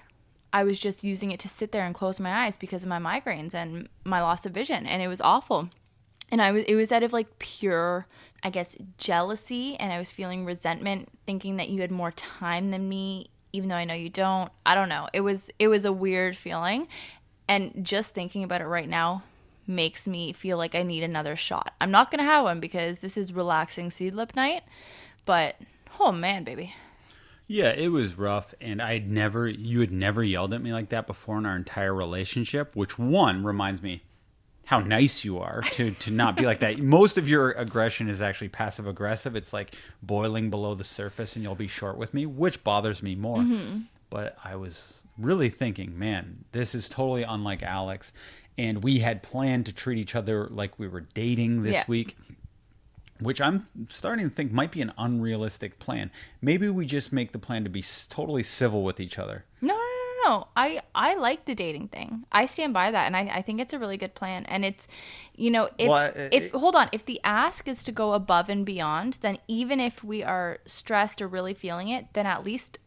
I 0.54 0.64
was 0.64 0.80
just 0.80 1.04
using 1.04 1.32
it 1.32 1.40
to 1.42 1.50
sit 1.50 1.74
there 1.74 1.86
and 1.86 1.94
close 1.94 2.22
my 2.22 2.46
eyes 2.46 2.56
because 2.56 2.84
of 2.84 2.90
my 2.90 3.00
migraines 3.00 3.54
and 3.54 3.90
my 4.06 4.22
loss 4.22 4.46
of 4.46 4.54
vision. 4.54 4.88
And 4.88 5.02
it 5.02 5.10
was 5.10 5.20
awful 5.20 5.70
and 6.32 6.42
I 6.42 6.52
was 6.52 6.64
it 6.64 6.76
was 6.76 6.92
out 6.92 7.04
of 7.04 7.14
like 7.14 7.40
pure 7.40 8.08
I 8.44 8.50
guess 8.50 8.78
jealousy 8.98 9.76
and 9.78 9.92
I 9.92 10.00
was 10.00 10.12
feeling 10.12 10.46
resentment 10.46 11.10
thinking 11.26 11.58
that 11.58 11.70
you 11.70 11.82
had 11.82 11.92
more 11.92 12.12
time 12.12 12.72
than 12.72 12.88
me 12.88 13.30
even 13.52 13.70
though 13.70 13.76
I 13.76 13.86
know 13.86 13.96
you 13.96 14.10
don't. 14.10 14.52
I 14.64 14.76
don't 14.76 14.90
know. 14.90 15.08
It 15.12 15.22
was 15.22 15.50
it 15.60 15.68
was 15.68 15.86
a 15.86 15.92
weird 15.92 16.36
feeling 16.36 16.88
and 17.48 17.84
just 17.84 18.14
thinking 18.14 18.44
about 18.44 18.62
it 18.62 18.68
right 18.68 18.88
now 18.88 19.24
makes 19.70 20.08
me 20.08 20.34
feel 20.34 20.58
like 20.58 20.76
I 20.76 20.84
need 20.84 21.04
another 21.04 21.36
shot. 21.36 21.74
I'm 21.80 21.92
not 21.92 22.12
going 22.12 22.20
to 22.20 22.26
have 22.26 22.44
one 22.44 22.60
because 22.60 23.02
this 23.02 23.16
is 23.16 23.32
relaxing 23.32 23.90
Seedlip 23.90 24.36
night, 24.36 24.64
but 25.26 25.56
oh 26.00 26.12
man, 26.12 26.44
baby. 26.44 26.74
Yeah, 27.48 27.72
it 27.72 27.88
was 27.88 28.16
rough, 28.18 28.54
and 28.62 28.80
I'd 28.80 29.10
never, 29.10 29.48
you 29.48 29.80
had 29.80 29.92
never 29.92 30.24
yelled 30.24 30.54
at 30.54 30.62
me 30.62 30.72
like 30.72 30.90
that 30.90 31.08
before 31.08 31.38
in 31.40 31.48
our 31.48 31.56
entire 31.56 31.94
relationship. 31.94 32.76
Which 32.76 33.00
one 33.00 33.44
reminds 33.44 33.82
me 33.82 34.04
how 34.66 34.80
nice 34.80 35.26
you 35.26 35.40
are 35.40 35.64
to 35.64 35.90
to 35.90 36.12
not 36.12 36.36
be 36.36 36.46
like 36.46 36.60
that. 36.60 36.78
Most 36.98 37.18
of 37.18 37.28
your 37.28 37.52
aggression 37.54 38.08
is 38.08 38.22
actually 38.22 38.50
passive 38.50 38.86
aggressive. 38.86 39.36
It's 39.36 39.52
like 39.52 39.74
boiling 40.04 40.52
below 40.52 40.76
the 40.76 40.84
surface, 40.84 41.36
and 41.36 41.42
you'll 41.44 41.56
be 41.56 41.68
short 41.68 41.98
with 41.98 42.14
me, 42.14 42.28
which 42.28 42.64
bothers 42.64 43.02
me 43.02 43.16
more. 43.16 43.40
Mm-hmm. 43.40 43.80
But 44.12 44.38
I 44.44 44.56
was 44.56 45.04
really 45.18 45.50
thinking, 45.50 45.98
man, 45.98 46.46
this 46.52 46.76
is 46.76 46.88
totally 46.88 47.24
unlike 47.24 47.64
Alex, 47.64 48.14
and 48.60 48.84
we 48.84 49.00
had 49.00 49.24
planned 49.24 49.66
to 49.66 49.74
treat 49.74 49.98
each 49.98 50.16
other 50.16 50.48
like 50.50 50.78
we 50.78 50.88
were 50.88 51.02
dating 51.02 51.64
this 51.64 51.78
Yeah. 51.78 51.84
week 51.88 52.18
which 53.22 53.42
I'm 53.42 53.66
starting 53.90 54.30
to 54.30 54.34
think 54.34 54.52
might 54.54 54.72
be 54.72 54.82
an 54.82 54.94
unrealistic 54.98 55.78
plan. 55.78 56.10
Maybe 56.42 56.70
we 56.70 56.86
just 56.86 57.12
make 57.12 57.34
the 57.34 57.40
plan 57.40 57.66
to 57.66 57.70
be 57.70 57.84
totally 58.08 58.44
civil 58.44 58.82
with 58.82 59.00
each 59.02 59.20
other. 59.20 59.44
No, 59.60 59.74
no, 59.74 59.82
no, 60.24 60.30
no. 60.30 60.48
I 60.56 60.82
I 60.96 61.16
like 61.16 61.44
the 61.44 61.54
dating 61.56 61.90
thing. 61.90 62.24
I 62.32 62.46
stand 62.46 62.74
by 62.74 62.92
that, 62.92 63.08
and 63.08 63.18
I, 63.18 63.30
I 63.36 63.42
think 63.42 63.60
it's 63.60 63.74
a 63.74 63.80
really 63.80 63.98
good 63.98 64.16
plan. 64.16 64.46
And 64.46 64.64
it's, 64.64 64.88
you 65.36 65.52
know, 65.52 65.70
if 65.78 65.90
Well, 65.90 66.14
if 66.32 66.52
hold 66.52 66.76
on, 66.78 66.90
if 66.94 67.04
the 67.06 67.20
ask 67.26 67.68
is 67.68 67.84
to 67.84 67.92
go 67.92 68.14
above 68.14 68.48
and 68.48 68.66
beyond, 68.66 69.18
then 69.20 69.38
even 69.50 69.82
if 69.82 70.02
we 70.02 70.24
are 70.24 70.60
stressed 70.66 71.22
or 71.22 71.28
really 71.28 71.54
feeling 71.54 71.90
it, 71.90 72.14
then 72.14 72.26
at 72.26 72.46
least 72.46 72.80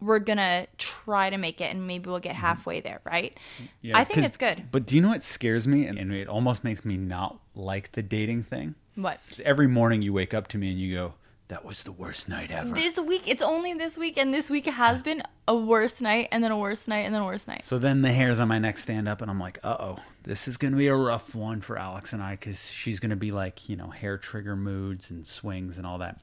we're 0.00 0.18
gonna 0.18 0.66
try 0.76 1.30
to 1.30 1.38
make 1.38 1.60
it, 1.60 1.72
and 1.72 1.86
maybe 1.86 2.08
we'll 2.08 2.20
get 2.20 2.34
halfway 2.34 2.80
there, 2.80 3.00
right? 3.04 3.36
yeah, 3.82 3.98
I 3.98 4.04
think 4.04 4.26
it's 4.26 4.36
good. 4.36 4.64
But 4.70 4.86
do 4.86 4.96
you 4.96 5.02
know 5.02 5.08
what 5.08 5.22
scares 5.22 5.66
me? 5.66 5.86
And 5.86 6.12
it 6.12 6.28
almost 6.28 6.64
makes 6.64 6.84
me 6.84 6.96
not 6.96 7.38
like 7.54 7.92
the 7.92 8.02
dating 8.02 8.44
thing. 8.44 8.74
What? 8.94 9.20
Every 9.44 9.68
morning 9.68 10.02
you 10.02 10.12
wake 10.12 10.34
up 10.34 10.48
to 10.48 10.58
me 10.58 10.70
and 10.70 10.78
you 10.78 10.94
go, 10.94 11.14
"That 11.48 11.64
was 11.64 11.84
the 11.84 11.92
worst 11.92 12.28
night 12.28 12.50
ever." 12.50 12.74
This 12.74 12.98
week, 12.98 13.22
it's 13.26 13.42
only 13.42 13.74
this 13.74 13.98
week, 13.98 14.16
and 14.16 14.32
this 14.32 14.50
week 14.50 14.66
has 14.66 15.02
been 15.02 15.22
a 15.46 15.56
worse 15.56 16.00
night 16.00 16.28
and 16.30 16.44
then 16.44 16.50
a 16.50 16.58
worse 16.58 16.86
night 16.86 17.00
and 17.00 17.14
then 17.14 17.22
a 17.22 17.26
worse 17.26 17.48
night. 17.48 17.64
So 17.64 17.78
then 17.78 18.02
the 18.02 18.12
hairs 18.12 18.38
on 18.38 18.48
my 18.48 18.58
neck 18.58 18.76
stand 18.76 19.08
up, 19.08 19.22
and 19.22 19.30
I'm 19.30 19.38
like, 19.38 19.58
uh 19.64 19.76
oh, 19.80 19.98
this 20.24 20.46
is 20.46 20.58
to 20.72 20.78
be 20.78 20.88
a 20.88 20.94
rough 20.94 21.34
one 21.34 21.60
for 21.60 21.78
Alex 21.78 22.12
and 22.12 22.22
I 22.22 22.32
because 22.32 22.70
she's 22.70 23.00
to 23.10 23.16
be 23.16 23.32
like, 23.32 23.68
you 23.68 23.76
know, 23.76 23.88
hair 23.88 24.18
trigger 24.18 24.56
moods 24.56 25.10
and 25.10 25.26
swings 25.26 25.78
and 25.78 25.86
all 25.86 25.98
that. 25.98 26.20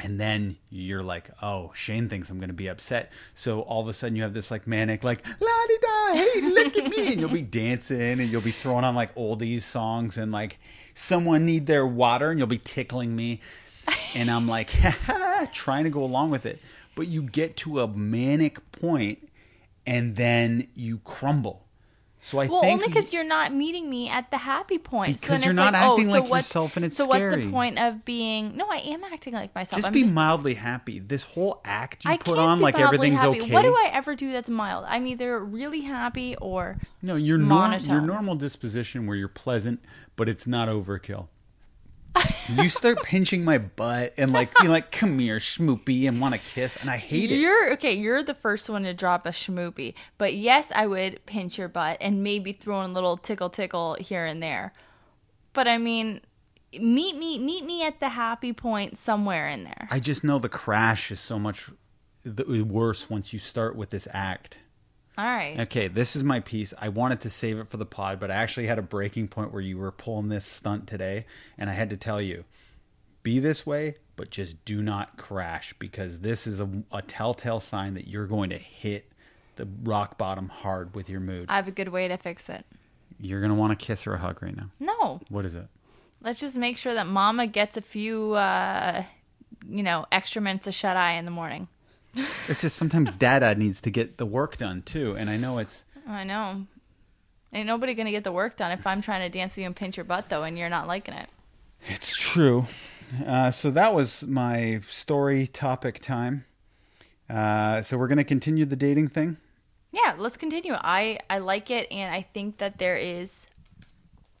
And 0.00 0.20
then 0.20 0.56
you're 0.70 1.02
like, 1.02 1.30
oh, 1.40 1.72
Shane 1.74 2.08
thinks 2.08 2.28
I'm 2.30 2.38
going 2.38 2.48
to 2.48 2.54
be 2.54 2.68
upset. 2.68 3.12
So 3.34 3.62
all 3.62 3.80
of 3.80 3.88
a 3.88 3.92
sudden 3.92 4.14
you 4.14 4.22
have 4.22 4.34
this 4.34 4.50
like 4.50 4.66
manic, 4.66 5.04
like, 5.04 5.26
la 5.26 5.66
di 5.68 5.76
da, 5.80 6.14
hey, 6.14 6.40
look 6.42 6.76
at 6.76 6.90
me. 6.90 7.12
And 7.12 7.20
you'll 7.20 7.30
be 7.30 7.42
dancing 7.42 8.20
and 8.20 8.30
you'll 8.30 8.42
be 8.42 8.50
throwing 8.50 8.84
on 8.84 8.94
like 8.94 9.14
oldies 9.14 9.62
songs 9.62 10.18
and 10.18 10.32
like, 10.32 10.58
someone 10.94 11.46
need 11.46 11.66
their 11.66 11.86
water 11.86 12.30
and 12.30 12.38
you'll 12.38 12.46
be 12.46 12.58
tickling 12.58 13.16
me. 13.16 13.40
And 14.14 14.30
I'm 14.30 14.46
like, 14.46 14.72
trying 15.52 15.84
to 15.84 15.90
go 15.90 16.04
along 16.04 16.30
with 16.30 16.44
it. 16.44 16.60
But 16.94 17.08
you 17.08 17.22
get 17.22 17.56
to 17.58 17.80
a 17.80 17.88
manic 17.88 18.72
point 18.72 19.30
and 19.86 20.16
then 20.16 20.68
you 20.74 20.98
crumble. 20.98 21.65
So 22.26 22.40
I 22.40 22.48
well, 22.48 22.60
think 22.60 22.72
only 22.72 22.88
because 22.88 23.12
you're 23.12 23.22
not 23.22 23.54
meeting 23.54 23.88
me 23.88 24.08
at 24.08 24.32
the 24.32 24.36
happy 24.36 24.78
point. 24.78 25.20
Because 25.20 25.42
so 25.42 25.44
you're 25.44 25.52
it's 25.52 25.56
not 25.56 25.74
like, 25.74 25.82
oh, 25.84 25.92
acting 25.92 26.08
oh, 26.08 26.10
like 26.10 26.26
so 26.26 26.30
what's, 26.32 26.48
yourself 26.48 26.76
and 26.76 26.84
it's 26.84 26.96
so 26.96 27.06
what's 27.06 27.36
the 27.36 27.48
point 27.52 27.78
of 27.78 28.04
being? 28.04 28.56
No, 28.56 28.66
I 28.68 28.78
am 28.78 29.04
acting 29.04 29.32
like 29.32 29.54
myself. 29.54 29.78
just 29.78 29.86
I'm 29.86 29.94
be 29.94 30.02
just, 30.02 30.12
mildly 30.12 30.54
happy. 30.54 30.98
This 30.98 31.22
whole 31.22 31.60
act 31.64 32.04
you 32.04 32.10
I 32.10 32.16
put 32.16 32.40
on 32.40 32.58
like 32.58 32.80
everything's 32.80 33.20
happy. 33.20 33.42
okay. 33.42 33.52
What 33.52 33.62
do 33.62 33.72
I 33.72 33.90
ever 33.92 34.16
do 34.16 34.32
that's 34.32 34.50
mild? 34.50 34.86
I'm 34.88 35.06
either 35.06 35.38
really 35.38 35.82
happy 35.82 36.34
or 36.38 36.78
no, 37.00 37.14
your 37.14 37.38
norm, 37.38 37.78
your 37.82 38.00
normal 38.00 38.34
disposition 38.34 39.06
where 39.06 39.16
you're 39.16 39.28
pleasant, 39.28 39.80
but 40.16 40.28
it's 40.28 40.48
not 40.48 40.68
overkill. 40.68 41.28
You 42.48 42.68
start 42.68 43.02
pinching 43.02 43.44
my 43.44 43.58
butt 43.58 44.14
and 44.16 44.32
like 44.32 44.54
being 44.58 44.70
like, 44.70 44.90
"Come 44.92 45.18
here, 45.18 45.38
schmoopy," 45.38 46.08
and 46.08 46.20
want 46.20 46.34
to 46.34 46.40
kiss, 46.40 46.76
and 46.76 46.90
I 46.90 46.96
hate 46.96 47.30
it. 47.30 47.36
You're 47.36 47.72
okay. 47.74 47.92
You're 47.92 48.22
the 48.22 48.34
first 48.34 48.68
one 48.68 48.84
to 48.84 48.94
drop 48.94 49.26
a 49.26 49.30
schmoopy, 49.30 49.94
but 50.18 50.34
yes, 50.34 50.72
I 50.74 50.86
would 50.86 51.24
pinch 51.26 51.58
your 51.58 51.68
butt 51.68 51.98
and 52.00 52.22
maybe 52.22 52.52
throw 52.52 52.82
in 52.82 52.90
a 52.90 52.94
little 52.94 53.16
tickle 53.16 53.50
tickle 53.50 53.96
here 54.00 54.24
and 54.24 54.42
there. 54.42 54.72
But 55.52 55.68
I 55.68 55.78
mean, 55.78 56.20
meet 56.80 57.16
me 57.16 57.38
meet 57.38 57.64
me 57.64 57.84
at 57.84 58.00
the 58.00 58.10
happy 58.10 58.52
point 58.52 58.98
somewhere 58.98 59.48
in 59.48 59.64
there. 59.64 59.88
I 59.90 60.00
just 60.00 60.24
know 60.24 60.38
the 60.38 60.48
crash 60.48 61.10
is 61.10 61.20
so 61.20 61.38
much 61.38 61.70
worse 62.24 63.08
once 63.08 63.32
you 63.32 63.38
start 63.38 63.76
with 63.76 63.90
this 63.90 64.08
act. 64.12 64.58
All 65.18 65.24
right. 65.24 65.58
Okay, 65.60 65.88
this 65.88 66.14
is 66.14 66.22
my 66.24 66.40
piece. 66.40 66.74
I 66.78 66.90
wanted 66.90 67.20
to 67.22 67.30
save 67.30 67.58
it 67.58 67.68
for 67.68 67.78
the 67.78 67.86
pod, 67.86 68.20
but 68.20 68.30
I 68.30 68.34
actually 68.34 68.66
had 68.66 68.78
a 68.78 68.82
breaking 68.82 69.28
point 69.28 69.52
where 69.52 69.62
you 69.62 69.78
were 69.78 69.90
pulling 69.92 70.28
this 70.28 70.44
stunt 70.44 70.86
today, 70.86 71.24
and 71.56 71.70
I 71.70 71.72
had 71.72 71.90
to 71.90 71.96
tell 71.96 72.20
you 72.20 72.44
be 73.22 73.38
this 73.40 73.66
way, 73.66 73.96
but 74.16 74.30
just 74.30 74.64
do 74.64 74.82
not 74.82 75.16
crash 75.16 75.72
because 75.78 76.20
this 76.20 76.46
is 76.46 76.60
a, 76.60 76.68
a 76.92 77.02
telltale 77.02 77.58
sign 77.60 77.94
that 77.94 78.06
you're 78.06 78.26
going 78.26 78.50
to 78.50 78.58
hit 78.58 79.10
the 79.56 79.66
rock 79.82 80.16
bottom 80.18 80.48
hard 80.48 80.94
with 80.94 81.08
your 81.08 81.18
mood. 81.20 81.46
I 81.48 81.56
have 81.56 81.66
a 81.66 81.72
good 81.72 81.88
way 81.88 82.06
to 82.08 82.16
fix 82.18 82.48
it. 82.48 82.64
You're 83.18 83.40
going 83.40 83.50
to 83.50 83.56
want 83.56 83.76
to 83.78 83.84
kiss 83.84 84.02
her 84.02 84.14
a 84.14 84.18
hug 84.18 84.42
right 84.42 84.54
now. 84.56 84.70
No, 84.78 85.20
What 85.30 85.44
is 85.46 85.54
it? 85.54 85.66
let's 86.20 86.40
just 86.40 86.56
make 86.56 86.76
sure 86.78 86.94
that 86.94 87.06
Mama 87.06 87.46
gets 87.46 87.76
a 87.76 87.80
few, 87.80 88.34
uh, 88.34 89.02
you 89.68 89.82
know, 89.82 90.06
extra 90.12 90.40
minutes 90.42 90.66
of 90.66 90.74
shut 90.74 90.96
eye 90.96 91.12
in 91.12 91.24
the 91.24 91.30
morning. 91.30 91.68
It's 92.48 92.60
just 92.60 92.76
sometimes 92.76 93.10
Dada 93.12 93.54
needs 93.54 93.80
to 93.82 93.90
get 93.90 94.16
the 94.18 94.26
work 94.26 94.56
done 94.56 94.82
too, 94.82 95.16
and 95.16 95.28
I 95.28 95.36
know 95.36 95.58
it's. 95.58 95.84
I 96.08 96.24
know. 96.24 96.66
Ain't 97.52 97.66
nobody 97.66 97.94
gonna 97.94 98.10
get 98.10 98.24
the 98.24 98.32
work 98.32 98.56
done 98.56 98.70
if 98.72 98.86
I'm 98.86 99.00
trying 99.02 99.20
to 99.22 99.28
dance 99.38 99.52
with 99.54 99.62
you 99.62 99.66
and 99.66 99.76
pinch 99.76 99.96
your 99.96 100.04
butt 100.04 100.28
though, 100.28 100.42
and 100.42 100.58
you're 100.58 100.68
not 100.68 100.86
liking 100.86 101.14
it. 101.14 101.28
It's 101.88 102.16
true. 102.16 102.66
Uh, 103.24 103.50
so 103.50 103.70
that 103.70 103.94
was 103.94 104.24
my 104.26 104.80
story 104.88 105.46
topic 105.46 106.00
time. 106.00 106.44
Uh, 107.30 107.82
so 107.82 107.96
we're 107.98 108.08
going 108.08 108.18
to 108.18 108.24
continue 108.24 108.64
the 108.64 108.76
dating 108.76 109.08
thing. 109.08 109.36
Yeah, 109.92 110.14
let's 110.18 110.36
continue. 110.36 110.74
I 110.74 111.18
I 111.30 111.38
like 111.38 111.70
it, 111.70 111.86
and 111.90 112.12
I 112.14 112.22
think 112.22 112.58
that 112.58 112.78
there 112.78 112.96
is 112.96 113.46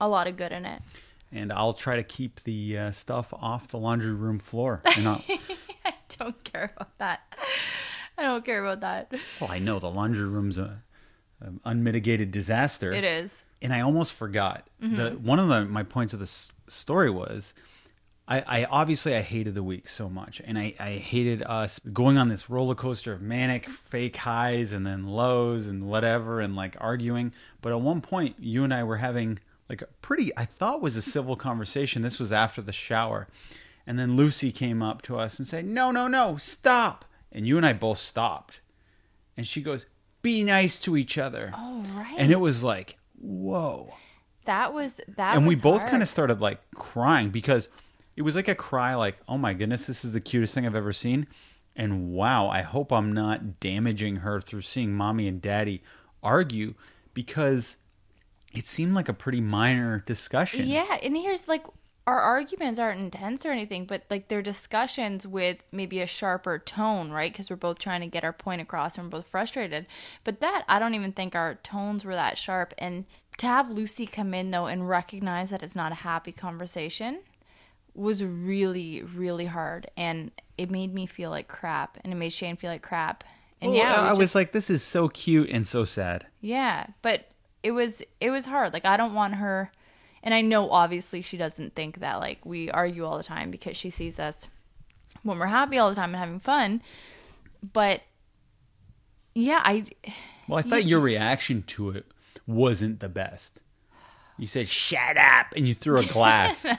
a 0.00 0.08
lot 0.08 0.26
of 0.26 0.36
good 0.36 0.52
in 0.52 0.64
it. 0.66 0.82
and 1.32 1.52
I'll 1.52 1.72
try 1.72 1.96
to 1.96 2.02
keep 2.02 2.40
the 2.40 2.78
uh, 2.78 2.90
stuff 2.90 3.32
off 3.34 3.68
the 3.68 3.78
laundry 3.78 4.12
room 4.12 4.38
floor. 4.38 4.82
And 4.96 5.08
I'll, 5.08 5.24
I 5.28 5.38
don't 6.18 6.42
care 6.44 6.72
about 6.76 6.98
that. 6.98 7.20
I 8.18 8.22
don't 8.22 8.44
care 8.44 8.64
about 8.64 8.80
that. 8.80 9.12
well, 9.40 9.50
I 9.50 9.58
know 9.58 9.78
the 9.78 9.90
laundry 9.90 10.26
room's 10.26 10.58
a, 10.58 10.82
an 11.40 11.60
unmitigated 11.64 12.30
disaster. 12.30 12.92
It 12.92 13.04
is. 13.04 13.44
and 13.60 13.72
I 13.72 13.80
almost 13.80 14.14
forgot 14.14 14.66
mm-hmm. 14.82 14.96
the 14.96 15.10
one 15.10 15.38
of 15.38 15.48
the 15.48 15.64
my 15.64 15.82
points 15.82 16.12
of 16.14 16.20
this 16.20 16.52
story 16.68 17.10
was. 17.10 17.54
I, 18.28 18.40
I 18.40 18.64
obviously 18.64 19.14
I 19.14 19.20
hated 19.20 19.54
the 19.54 19.62
week 19.62 19.86
so 19.86 20.08
much, 20.08 20.42
and 20.44 20.58
I, 20.58 20.74
I 20.80 20.90
hated 20.94 21.42
us 21.42 21.78
going 21.78 22.18
on 22.18 22.28
this 22.28 22.50
roller 22.50 22.74
coaster 22.74 23.12
of 23.12 23.22
manic 23.22 23.66
fake 23.66 24.16
highs 24.16 24.72
and 24.72 24.84
then 24.84 25.06
lows 25.06 25.68
and 25.68 25.86
whatever, 25.86 26.40
and 26.40 26.56
like 26.56 26.76
arguing. 26.80 27.32
But 27.62 27.70
at 27.70 27.80
one 27.80 28.00
point, 28.00 28.34
you 28.40 28.64
and 28.64 28.74
I 28.74 28.82
were 28.82 28.96
having 28.96 29.38
like 29.68 29.82
a 29.82 29.86
pretty 30.02 30.36
I 30.36 30.44
thought 30.44 30.80
was 30.80 30.96
a 30.96 31.02
civil 31.02 31.36
conversation. 31.36 32.02
This 32.02 32.18
was 32.18 32.32
after 32.32 32.60
the 32.62 32.72
shower, 32.72 33.28
and 33.86 33.98
then 33.98 34.16
Lucy 34.16 34.52
came 34.52 34.82
up 34.82 35.02
to 35.02 35.18
us 35.18 35.38
and 35.38 35.46
said, 35.46 35.64
"No, 35.66 35.90
no, 35.90 36.08
no, 36.08 36.36
stop!" 36.36 37.04
And 37.30 37.46
you 37.46 37.56
and 37.56 37.66
I 37.66 37.72
both 37.72 37.98
stopped, 37.98 38.60
and 39.36 39.46
she 39.46 39.62
goes, 39.62 39.86
"Be 40.22 40.42
nice 40.42 40.80
to 40.80 40.96
each 40.96 41.18
other." 41.18 41.52
Oh 41.54 41.82
right. 41.94 42.16
And 42.18 42.32
it 42.32 42.40
was 42.40 42.64
like, 42.64 42.98
whoa. 43.20 43.94
that 44.44 44.72
was 44.72 45.00
that. 45.16 45.36
And 45.36 45.46
we 45.46 45.54
both 45.54 45.82
hard. 45.82 45.90
kind 45.90 46.02
of 46.02 46.08
started 46.08 46.40
like 46.40 46.60
crying 46.74 47.30
because 47.30 47.68
it 48.16 48.22
was 48.22 48.36
like 48.36 48.48
a 48.48 48.54
cry, 48.54 48.94
like, 48.94 49.18
oh 49.28 49.38
my 49.38 49.52
goodness, 49.52 49.86
this 49.86 50.04
is 50.04 50.12
the 50.12 50.20
cutest 50.20 50.54
thing 50.54 50.66
I've 50.66 50.74
ever 50.74 50.92
seen. 50.92 51.26
And 51.74 52.12
wow, 52.12 52.48
I 52.48 52.62
hope 52.62 52.92
I'm 52.92 53.12
not 53.12 53.60
damaging 53.60 54.16
her 54.16 54.40
through 54.40 54.62
seeing 54.62 54.94
mommy 54.94 55.28
and 55.28 55.42
daddy 55.42 55.82
argue 56.22 56.74
because 57.12 57.76
it 58.54 58.66
seemed 58.66 58.94
like 58.94 59.10
a 59.10 59.12
pretty 59.12 59.42
minor 59.42 60.02
discussion. 60.06 60.66
Yeah, 60.66 60.96
and 61.02 61.14
here's 61.14 61.48
like 61.48 61.66
our 62.06 62.20
arguments 62.20 62.78
aren't 62.78 63.00
intense 63.00 63.44
or 63.44 63.50
anything, 63.50 63.84
but 63.84 64.04
like 64.10 64.28
they're 64.28 64.42
discussions 64.42 65.26
with 65.26 65.64
maybe 65.72 66.00
a 66.00 66.06
sharper 66.06 66.58
tone, 66.58 67.10
right? 67.10 67.32
Because 67.32 67.50
we're 67.50 67.56
both 67.56 67.78
trying 67.80 68.00
to 68.00 68.06
get 68.06 68.22
our 68.22 68.32
point 68.32 68.60
across 68.60 68.96
and 68.96 69.06
we're 69.06 69.18
both 69.18 69.26
frustrated. 69.26 69.88
But 70.22 70.40
that, 70.40 70.64
I 70.68 70.78
don't 70.78 70.94
even 70.94 71.12
think 71.12 71.34
our 71.34 71.56
tones 71.56 72.04
were 72.04 72.14
that 72.14 72.38
sharp. 72.38 72.72
And 72.78 73.06
to 73.38 73.46
have 73.46 73.70
Lucy 73.70 74.06
come 74.06 74.34
in 74.34 74.52
though 74.52 74.66
and 74.66 74.88
recognize 74.88 75.50
that 75.50 75.62
it's 75.64 75.74
not 75.74 75.90
a 75.92 75.96
happy 75.96 76.30
conversation 76.32 77.20
was 77.94 78.22
really, 78.22 79.02
really 79.02 79.46
hard. 79.46 79.90
And 79.96 80.30
it 80.56 80.70
made 80.70 80.94
me 80.94 81.06
feel 81.06 81.30
like 81.30 81.48
crap 81.48 81.98
and 82.04 82.12
it 82.12 82.16
made 82.16 82.32
Shane 82.32 82.56
feel 82.56 82.70
like 82.70 82.82
crap. 82.82 83.24
And 83.60 83.70
Well, 83.72 83.78
yeah, 83.80 84.02
I 84.02 84.08
just- 84.10 84.18
was 84.18 84.34
like, 84.36 84.52
this 84.52 84.70
is 84.70 84.82
so 84.82 85.08
cute 85.08 85.50
and 85.50 85.66
so 85.66 85.84
sad. 85.84 86.26
yeah, 86.40 86.86
but 87.02 87.30
it 87.64 87.72
was 87.72 88.00
it 88.20 88.30
was 88.30 88.44
hard. 88.44 88.72
Like 88.72 88.84
I 88.84 88.96
don't 88.96 89.14
want 89.14 89.34
her 89.36 89.70
and 90.26 90.34
I 90.34 90.42
know 90.42 90.68
obviously 90.70 91.22
she 91.22 91.36
doesn't 91.36 91.76
think 91.76 92.00
that 92.00 92.18
like 92.18 92.44
we 92.44 92.68
argue 92.68 93.06
all 93.06 93.16
the 93.16 93.22
time 93.22 93.52
because 93.52 93.76
she 93.76 93.90
sees 93.90 94.18
us 94.18 94.48
when 95.22 95.38
we're 95.38 95.46
happy 95.46 95.78
all 95.78 95.88
the 95.88 95.94
time 95.94 96.10
and 96.10 96.16
having 96.16 96.40
fun. 96.40 96.82
But 97.72 98.02
yeah, 99.34 99.62
I 99.64 99.84
Well, 100.48 100.58
I 100.58 100.62
thought 100.62 100.84
your 100.84 100.98
reaction 100.98 101.62
to 101.68 101.90
it 101.90 102.06
wasn't 102.44 102.98
the 102.98 103.08
best. 103.08 103.60
You 104.36 104.48
said, 104.48 104.68
shut 104.68 105.16
up, 105.16 105.46
and 105.56 105.66
you 105.66 105.74
threw 105.74 105.98
a 105.98 106.04
glass. 106.04 106.64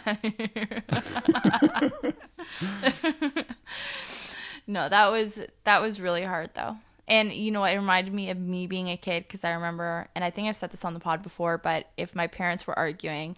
no, 4.68 4.90
that 4.90 5.10
was 5.10 5.40
that 5.64 5.82
was 5.82 6.02
really 6.02 6.24
hard 6.24 6.50
though. 6.54 6.78
And 7.08 7.32
you 7.32 7.52
know? 7.52 7.64
It 7.64 7.76
reminded 7.76 8.14
me 8.14 8.30
of 8.30 8.38
me 8.38 8.68
being 8.68 8.90
a 8.90 8.98
kid 8.98 9.24
because 9.24 9.44
I 9.44 9.52
remember, 9.54 10.08
and 10.16 10.24
I 10.24 10.30
think 10.30 10.48
I've 10.48 10.56
said 10.56 10.72
this 10.72 10.86
on 10.86 10.94
the 10.94 11.00
pod 11.00 11.24
before, 11.24 11.58
but 11.58 11.90
if 11.98 12.16
my 12.16 12.28
parents 12.28 12.68
were 12.68 12.78
arguing, 12.78 13.38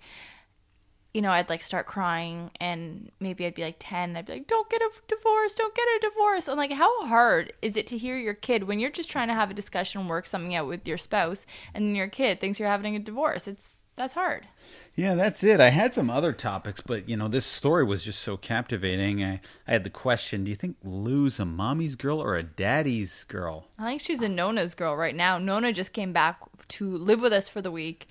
you 1.14 1.24
know, 1.24 1.32
I'd 1.32 1.50
like 1.50 1.64
start 1.64 1.88
crying, 1.88 2.52
and 2.60 3.12
maybe 3.20 3.44
I'd 3.46 3.56
be 3.56 3.64
like 3.64 3.78
10, 3.80 4.16
I'd 4.16 4.28
be 4.28 4.34
like, 4.34 4.48
don't 4.48 4.70
get 4.70 4.82
a 4.82 4.92
divorce, 5.08 5.56
don't 5.56 5.74
get 5.74 5.88
a 5.88 6.00
divorce. 6.02 6.48
And 6.48 6.56
like, 6.56 6.72
how 6.72 7.08
hard 7.08 7.52
is 7.64 7.76
it 7.76 7.88
to 7.88 7.98
hear 7.98 8.16
your 8.16 8.36
kid 8.36 8.66
when 8.66 8.80
you're 8.80 8.92
just 8.92 9.10
trying 9.10 9.28
to 9.30 9.34
have 9.34 9.50
a 9.50 9.56
discussion, 9.56 10.08
work 10.08 10.28
something 10.28 10.54
out 10.54 10.68
with 10.68 10.88
your 10.88 11.00
spouse, 11.00 11.48
and 11.74 11.98
your 11.98 12.08
kid 12.08 12.40
thinks 12.40 12.60
you're 12.60 12.70
having 12.70 12.96
a 12.96 13.00
divorce? 13.00 13.48
It's 13.48 13.79
that's 14.00 14.14
hard. 14.14 14.48
Yeah, 14.96 15.14
that's 15.16 15.44
it. 15.44 15.60
I 15.60 15.72
had 15.72 15.94
some 15.94 16.10
other 16.10 16.32
topics, 16.32 16.80
but 16.80 17.10
you 17.10 17.18
know, 17.18 17.28
this 17.28 17.46
story 17.46 17.84
was 17.84 18.02
just 18.02 18.22
so 18.22 18.38
captivating. 18.38 19.22
I, 19.22 19.42
I 19.68 19.74
had 19.74 19.84
the 19.84 19.90
question 19.90 20.46
Do 20.46 20.52
you 20.52 20.56
think 20.56 20.78
Lou's 20.86 21.38
a 21.38 21.44
mommy's 21.44 21.98
girl 21.98 22.24
or 22.24 22.38
a 22.38 22.44
daddy's 22.44 23.26
girl? 23.26 23.68
I 23.78 23.90
think 23.90 24.00
she's 24.00 24.22
a 24.22 24.30
Nona's 24.30 24.74
girl 24.74 24.96
right 24.96 25.14
now. 25.14 25.38
Nona 25.38 25.74
just 25.74 25.92
came 25.92 26.14
back 26.14 26.40
to 26.70 26.98
live 26.98 27.20
with 27.20 27.34
us 27.34 27.50
for 27.50 27.62
the 27.62 27.72
week, 27.72 28.08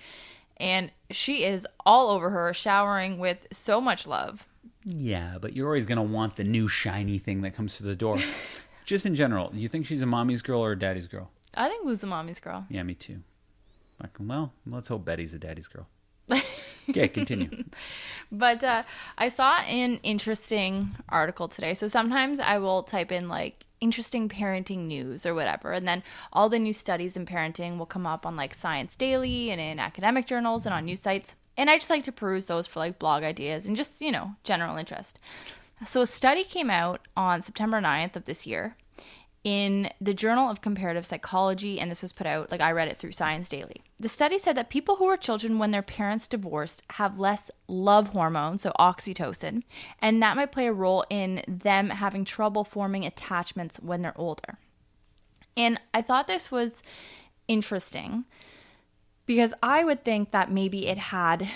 and 0.57 0.91
she 1.09 1.43
is 1.43 1.65
all 1.87 2.11
over 2.11 2.29
her, 2.29 2.53
showering 2.53 3.17
with 3.17 3.47
so 3.51 3.81
much 3.81 4.05
love. 4.05 4.47
Yeah, 4.85 5.39
but 5.41 5.55
you're 5.55 5.65
always 5.65 5.87
going 5.87 5.97
to 5.97 6.03
want 6.03 6.35
the 6.35 6.43
new 6.43 6.67
shiny 6.67 7.17
thing 7.17 7.41
that 7.41 7.55
comes 7.55 7.77
to 7.77 7.83
the 7.83 7.95
door. 7.95 8.19
just 8.85 9.07
in 9.07 9.15
general, 9.15 9.49
do 9.49 9.57
you 9.57 9.67
think 9.67 9.87
she's 9.87 10.03
a 10.03 10.05
mommy's 10.05 10.43
girl 10.43 10.63
or 10.63 10.73
a 10.73 10.77
daddy's 10.77 11.07
girl? 11.07 11.31
I 11.55 11.67
think 11.67 11.83
Lou's 11.83 12.03
a 12.03 12.07
mommy's 12.07 12.39
girl. 12.39 12.67
Yeah, 12.69 12.83
me 12.83 12.93
too. 12.93 13.23
Like, 14.01 14.17
well, 14.19 14.53
let's 14.65 14.87
hope 14.87 15.05
Betty's 15.05 15.33
a 15.33 15.39
daddy's 15.39 15.67
girl. 15.67 15.87
Okay, 16.89 17.07
continue. 17.07 17.49
But 18.31 18.63
uh, 18.63 18.83
I 19.17 19.29
saw 19.29 19.59
an 19.61 19.99
interesting 20.03 20.95
article 21.07 21.47
today. 21.47 21.73
So 21.73 21.87
sometimes 21.87 22.39
I 22.39 22.57
will 22.57 22.83
type 22.83 23.11
in 23.11 23.27
like 23.27 23.65
interesting 23.81 24.27
parenting 24.27 24.87
news 24.87 25.25
or 25.25 25.33
whatever. 25.33 25.71
And 25.71 25.87
then 25.87 26.03
all 26.33 26.49
the 26.49 26.59
new 26.59 26.73
studies 26.73 27.15
in 27.15 27.25
parenting 27.25 27.77
will 27.77 27.85
come 27.85 28.05
up 28.05 28.25
on 28.25 28.35
like 28.35 28.53
Science 28.53 28.95
Daily 28.95 29.51
and 29.51 29.61
in 29.61 29.79
academic 29.79 30.25
journals 30.25 30.65
and 30.65 30.73
on 30.73 30.85
news 30.85 31.01
sites. 31.01 31.35
And 31.57 31.69
I 31.69 31.77
just 31.77 31.89
like 31.89 32.03
to 32.05 32.11
peruse 32.11 32.45
those 32.47 32.67
for 32.67 32.79
like 32.79 32.99
blog 32.99 33.23
ideas 33.23 33.65
and 33.65 33.77
just, 33.77 34.01
you 34.01 34.11
know, 34.11 34.31
general 34.43 34.77
interest. 34.77 35.19
So 35.85 36.01
a 36.01 36.07
study 36.07 36.43
came 36.43 36.69
out 36.69 37.07
on 37.15 37.41
September 37.41 37.79
9th 37.81 38.15
of 38.15 38.25
this 38.25 38.45
year 38.45 38.75
in 39.43 39.89
the 40.01 40.13
Journal 40.13 40.49
of 40.49 40.61
Comparative 40.61 41.05
Psychology, 41.05 41.79
and 41.79 41.89
this 41.89 42.01
was 42.01 42.11
put 42.11 42.27
out, 42.27 42.51
like 42.51 42.61
I 42.61 42.71
read 42.71 42.89
it 42.89 42.99
through 42.99 43.13
Science 43.13 43.47
Daily. 43.47 43.81
The 43.97 44.09
study 44.09 44.37
said 44.37 44.57
that 44.57 44.69
people 44.69 44.97
who 44.97 45.05
were 45.05 45.17
children 45.17 45.59
when 45.59 45.71
their 45.71 45.81
parents 45.81 46.27
divorced 46.27 46.83
have 46.91 47.19
less 47.19 47.49
love 47.67 48.09
hormone, 48.09 48.57
so 48.57 48.71
oxytocin, 48.79 49.63
and 50.01 50.21
that 50.21 50.35
might 50.35 50.51
play 50.51 50.67
a 50.67 50.73
role 50.73 51.05
in 51.09 51.41
them 51.47 51.89
having 51.89 52.25
trouble 52.25 52.63
forming 52.63 53.05
attachments 53.05 53.77
when 53.77 54.01
they're 54.01 54.17
older. 54.17 54.57
And 55.55 55.79
I 55.93 56.01
thought 56.01 56.27
this 56.27 56.51
was 56.51 56.83
interesting 57.47 58.25
because 59.25 59.53
I 59.63 59.83
would 59.83 60.03
think 60.03 60.31
that 60.31 60.51
maybe 60.51 60.87
it 60.87 60.97
had, 60.97 61.47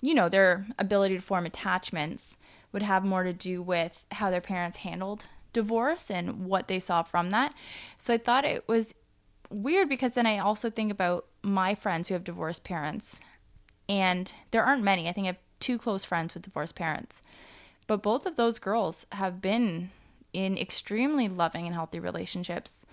you 0.00 0.14
know, 0.14 0.28
their 0.28 0.66
ability 0.78 1.16
to 1.16 1.22
form 1.22 1.46
attachments 1.46 2.36
would 2.72 2.82
have 2.82 3.04
more 3.04 3.22
to 3.22 3.32
do 3.32 3.62
with 3.62 4.06
how 4.12 4.30
their 4.30 4.40
parents 4.40 4.78
handled 4.78 5.26
divorce 5.56 6.10
and 6.10 6.44
what 6.44 6.68
they 6.68 6.78
saw 6.78 7.02
from 7.02 7.30
that. 7.30 7.54
So 7.98 8.12
I 8.14 8.18
thought 8.18 8.44
it 8.44 8.68
was 8.68 8.94
weird 9.50 9.88
because 9.88 10.12
then 10.12 10.26
I 10.26 10.38
also 10.38 10.68
think 10.70 10.92
about 10.92 11.24
my 11.42 11.74
friends 11.74 12.08
who 12.08 12.14
have 12.14 12.24
divorced 12.24 12.62
parents. 12.62 13.20
And 13.88 14.32
there 14.50 14.64
aren't 14.64 14.82
many. 14.82 15.08
I 15.08 15.12
think 15.12 15.24
I 15.24 15.28
have 15.28 15.38
two 15.60 15.78
close 15.78 16.04
friends 16.04 16.34
with 16.34 16.42
divorced 16.42 16.74
parents. 16.74 17.22
But 17.86 18.02
both 18.02 18.26
of 18.26 18.36
those 18.36 18.58
girls 18.58 19.06
have 19.12 19.40
been 19.40 19.90
in 20.32 20.58
extremely 20.58 21.28
loving 21.28 21.64
and 21.66 21.74
healthy 21.74 22.00
relationships. 22.00 22.84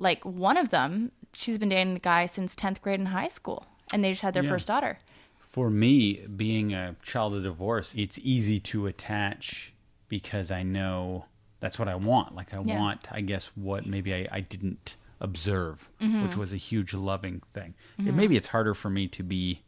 Like 0.00 0.24
one 0.24 0.56
of 0.56 0.70
them, 0.70 1.12
she's 1.34 1.58
been 1.58 1.68
dating 1.68 1.96
a 1.96 2.00
guy 2.00 2.26
since 2.26 2.56
10th 2.56 2.80
grade 2.82 2.98
in 2.98 3.06
high 3.06 3.28
school, 3.28 3.66
and 3.92 4.02
they 4.02 4.10
just 4.10 4.22
had 4.22 4.34
their 4.34 4.42
Yeah. 4.42 4.48
first 4.50 4.66
daughter. 4.66 4.98
For 5.38 5.70
me, 5.70 6.26
being 6.26 6.72
a 6.72 6.96
child 7.02 7.34
of 7.34 7.42
divorce, 7.42 7.94
it's 7.94 8.18
easy 8.22 8.58
to 8.60 8.86
attach 8.86 9.72
because 10.08 10.50
I 10.50 10.62
know 10.62 11.26
that's 11.60 11.78
what 11.78 11.88
I 11.88 11.94
want. 11.94 12.34
Like 12.34 12.54
I 12.54 12.60
Yeah. 12.62 12.78
want, 12.78 13.10
I 13.10 13.20
guess, 13.20 13.52
what 13.56 13.86
maybe 13.86 14.14
I, 14.14 14.28
I 14.30 14.40
didn't 14.40 14.94
observe, 15.20 15.90
mm-hmm. 16.00 16.22
which 16.24 16.36
was 16.36 16.52
a 16.52 16.56
huge 16.56 16.94
loving 16.94 17.42
thing. 17.52 17.74
And 17.96 18.08
mm-hmm. 18.08 18.16
maybe 18.16 18.36
it's 18.36 18.48
harder 18.48 18.74
for 18.74 18.90
me 18.90 19.08
to 19.08 19.22
be, 19.22 19.62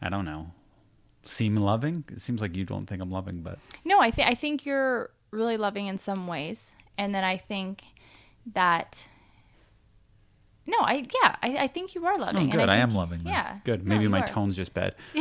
I 0.00 0.08
don't 0.08 0.24
know, 0.24 0.52
seem 1.24 1.56
loving. 1.56 2.04
It 2.10 2.20
seems 2.20 2.40
like 2.40 2.56
you 2.56 2.64
don't 2.64 2.86
think 2.86 3.02
I'm 3.02 3.10
loving, 3.10 3.42
but 3.42 3.58
No, 3.84 4.00
I 4.00 4.10
think 4.10 4.28
I 4.28 4.34
think 4.34 4.64
you're 4.64 5.10
really 5.30 5.56
loving 5.58 5.86
in 5.86 5.98
some 5.98 6.26
ways, 6.26 6.72
and 6.96 7.14
then 7.14 7.24
I 7.24 7.36
think 7.36 7.82
that 8.54 9.06
no, 10.68 10.78
I 10.80 11.04
yeah, 11.22 11.36
I, 11.42 11.56
I 11.64 11.66
think 11.66 11.94
you 11.94 12.04
are 12.04 12.12
oh, 12.12 12.18
loving. 12.20 12.42
and 12.42 12.52
good. 12.52 12.68
I, 12.68 12.76
am 12.76 12.90
think- 12.90 12.98
loving. 12.98 13.18
then. 13.24 13.32
Yeah, 13.32 13.58
good. 13.64 13.86
Maybe 13.86 14.02
you 14.04 14.10
my 14.10 14.20
are. 14.20 14.26
tone's 14.26 14.54
just 14.54 14.74
bad. 14.74 14.94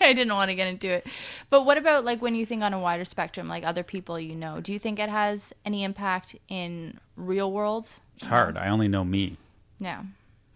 I 0.00 0.12
didn't 0.14 0.32
want 0.34 0.50
to 0.50 0.54
get 0.54 0.66
into 0.66 0.90
it, 0.90 1.06
but 1.50 1.66
what 1.66 1.76
about 1.76 2.04
like 2.06 2.22
when 2.22 2.34
you 2.34 2.46
think 2.46 2.62
on 2.62 2.72
a 2.72 2.80
wider 2.80 3.04
spectrum, 3.04 3.48
like 3.48 3.64
other 3.64 3.82
people 3.82 4.18
you 4.18 4.34
know? 4.34 4.60
Do 4.60 4.72
you 4.72 4.78
think 4.78 4.98
it 4.98 5.10
has 5.10 5.52
any 5.66 5.84
impact 5.84 6.36
in 6.48 6.98
real 7.16 7.52
world? 7.52 7.86
It's 8.16 8.24
hard. 8.26 8.56
I 8.56 8.68
only 8.68 8.88
know 8.88 9.04
me. 9.04 9.36
Yeah. 9.78 10.02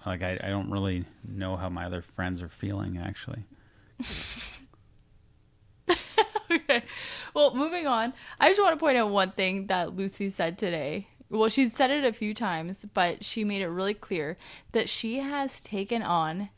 Like 0.06 0.22
I, 0.22 0.38
I 0.42 0.48
don't 0.48 0.70
really 0.70 1.04
know 1.28 1.56
how 1.56 1.68
my 1.68 1.84
other 1.84 2.00
friends 2.00 2.40
are 2.40 2.48
feeling. 2.48 2.96
Actually, 2.98 3.42
okay. 6.50 6.82
Well, 7.34 7.54
moving 7.54 7.86
on. 7.86 8.12
I 8.40 8.48
just 8.48 8.62
want 8.62 8.72
to 8.72 8.80
point 8.82 8.96
out 8.96 9.10
one 9.10 9.30
thing 9.32 9.66
that 9.66 9.94
Lucy 9.94 10.30
said 10.30 10.58
today. 10.58 11.08
Well, 11.28 11.48
she's 11.48 11.74
said 11.74 11.90
it 11.90 12.04
a 12.04 12.12
few 12.12 12.34
times, 12.34 12.84
but 12.94 13.24
she 13.24 13.44
made 13.44 13.62
it 13.62 13.68
really 13.68 13.94
clear 13.94 14.36
that 14.72 14.88
she 14.88 15.18
has 15.18 15.60
taken 15.60 16.02
on 16.02 16.50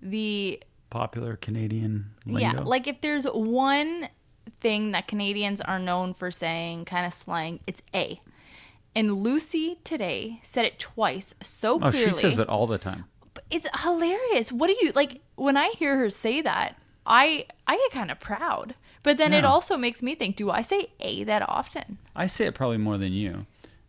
the 0.00 0.62
popular 0.90 1.36
Canadian 1.36 2.12
lingo. 2.24 2.40
yeah, 2.40 2.52
like 2.52 2.86
if 2.86 3.00
there's 3.00 3.24
one 3.24 4.08
thing 4.60 4.92
that 4.92 5.08
Canadians 5.08 5.60
are 5.60 5.78
known 5.78 6.14
for 6.14 6.30
saying, 6.30 6.84
kind 6.84 7.06
of 7.06 7.12
slang, 7.12 7.60
it's 7.66 7.82
a. 7.94 8.20
And 8.94 9.22
Lucy 9.22 9.78
today 9.84 10.40
said 10.42 10.64
it 10.64 10.78
twice 10.78 11.34
so 11.40 11.74
oh, 11.74 11.90
clearly. 11.90 11.98
she 11.98 12.12
says 12.12 12.38
it 12.38 12.48
all 12.48 12.66
the 12.66 12.78
time. 12.78 13.04
It's 13.50 13.66
hilarious. 13.82 14.52
What 14.52 14.68
do 14.68 14.76
you 14.80 14.92
like 14.92 15.20
when 15.34 15.56
I 15.56 15.70
hear 15.70 15.98
her 15.98 16.08
say 16.08 16.40
that? 16.42 16.76
I 17.04 17.46
I 17.66 17.76
get 17.76 17.90
kind 17.90 18.10
of 18.10 18.20
proud. 18.20 18.74
But 19.02 19.18
then 19.18 19.34
it 19.34 19.44
also 19.44 19.76
makes 19.76 20.02
me 20.02 20.14
think, 20.14 20.34
do 20.34 20.50
I 20.50 20.62
say 20.62 20.86
a 20.98 21.24
that 21.24 21.46
often? 21.46 21.98
I 22.16 22.26
say 22.26 22.46
it 22.46 22.54
probably 22.54 22.78
more 22.78 22.96
than 22.96 23.12
you. 23.12 23.44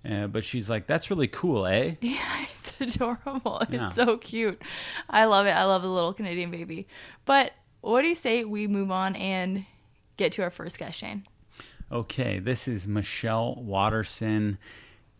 Uh, 0.07 0.27
but 0.27 0.43
she's 0.43 0.69
like, 0.69 0.87
that's 0.87 1.09
really 1.09 1.27
cool, 1.27 1.65
eh? 1.65 1.95
Yeah, 2.01 2.45
it's 2.57 2.95
adorable. 2.97 3.61
Yeah. 3.69 3.87
It's 3.87 3.95
so 3.95 4.17
cute. 4.17 4.61
I 5.09 5.25
love 5.25 5.45
it. 5.47 5.51
I 5.51 5.63
love 5.63 5.81
the 5.81 5.89
little 5.89 6.13
Canadian 6.13 6.51
baby. 6.51 6.87
But 7.25 7.53
what 7.81 8.01
do 8.01 8.07
you 8.07 8.15
say 8.15 8.43
we 8.43 8.67
move 8.67 8.91
on 8.91 9.15
and 9.15 9.65
get 10.17 10.31
to 10.33 10.43
our 10.43 10.49
first 10.49 10.77
guest, 10.77 10.99
Shane? 10.99 11.25
Okay, 11.91 12.39
this 12.39 12.67
is 12.67 12.87
Michelle 12.87 13.55
Waterson. 13.55 14.57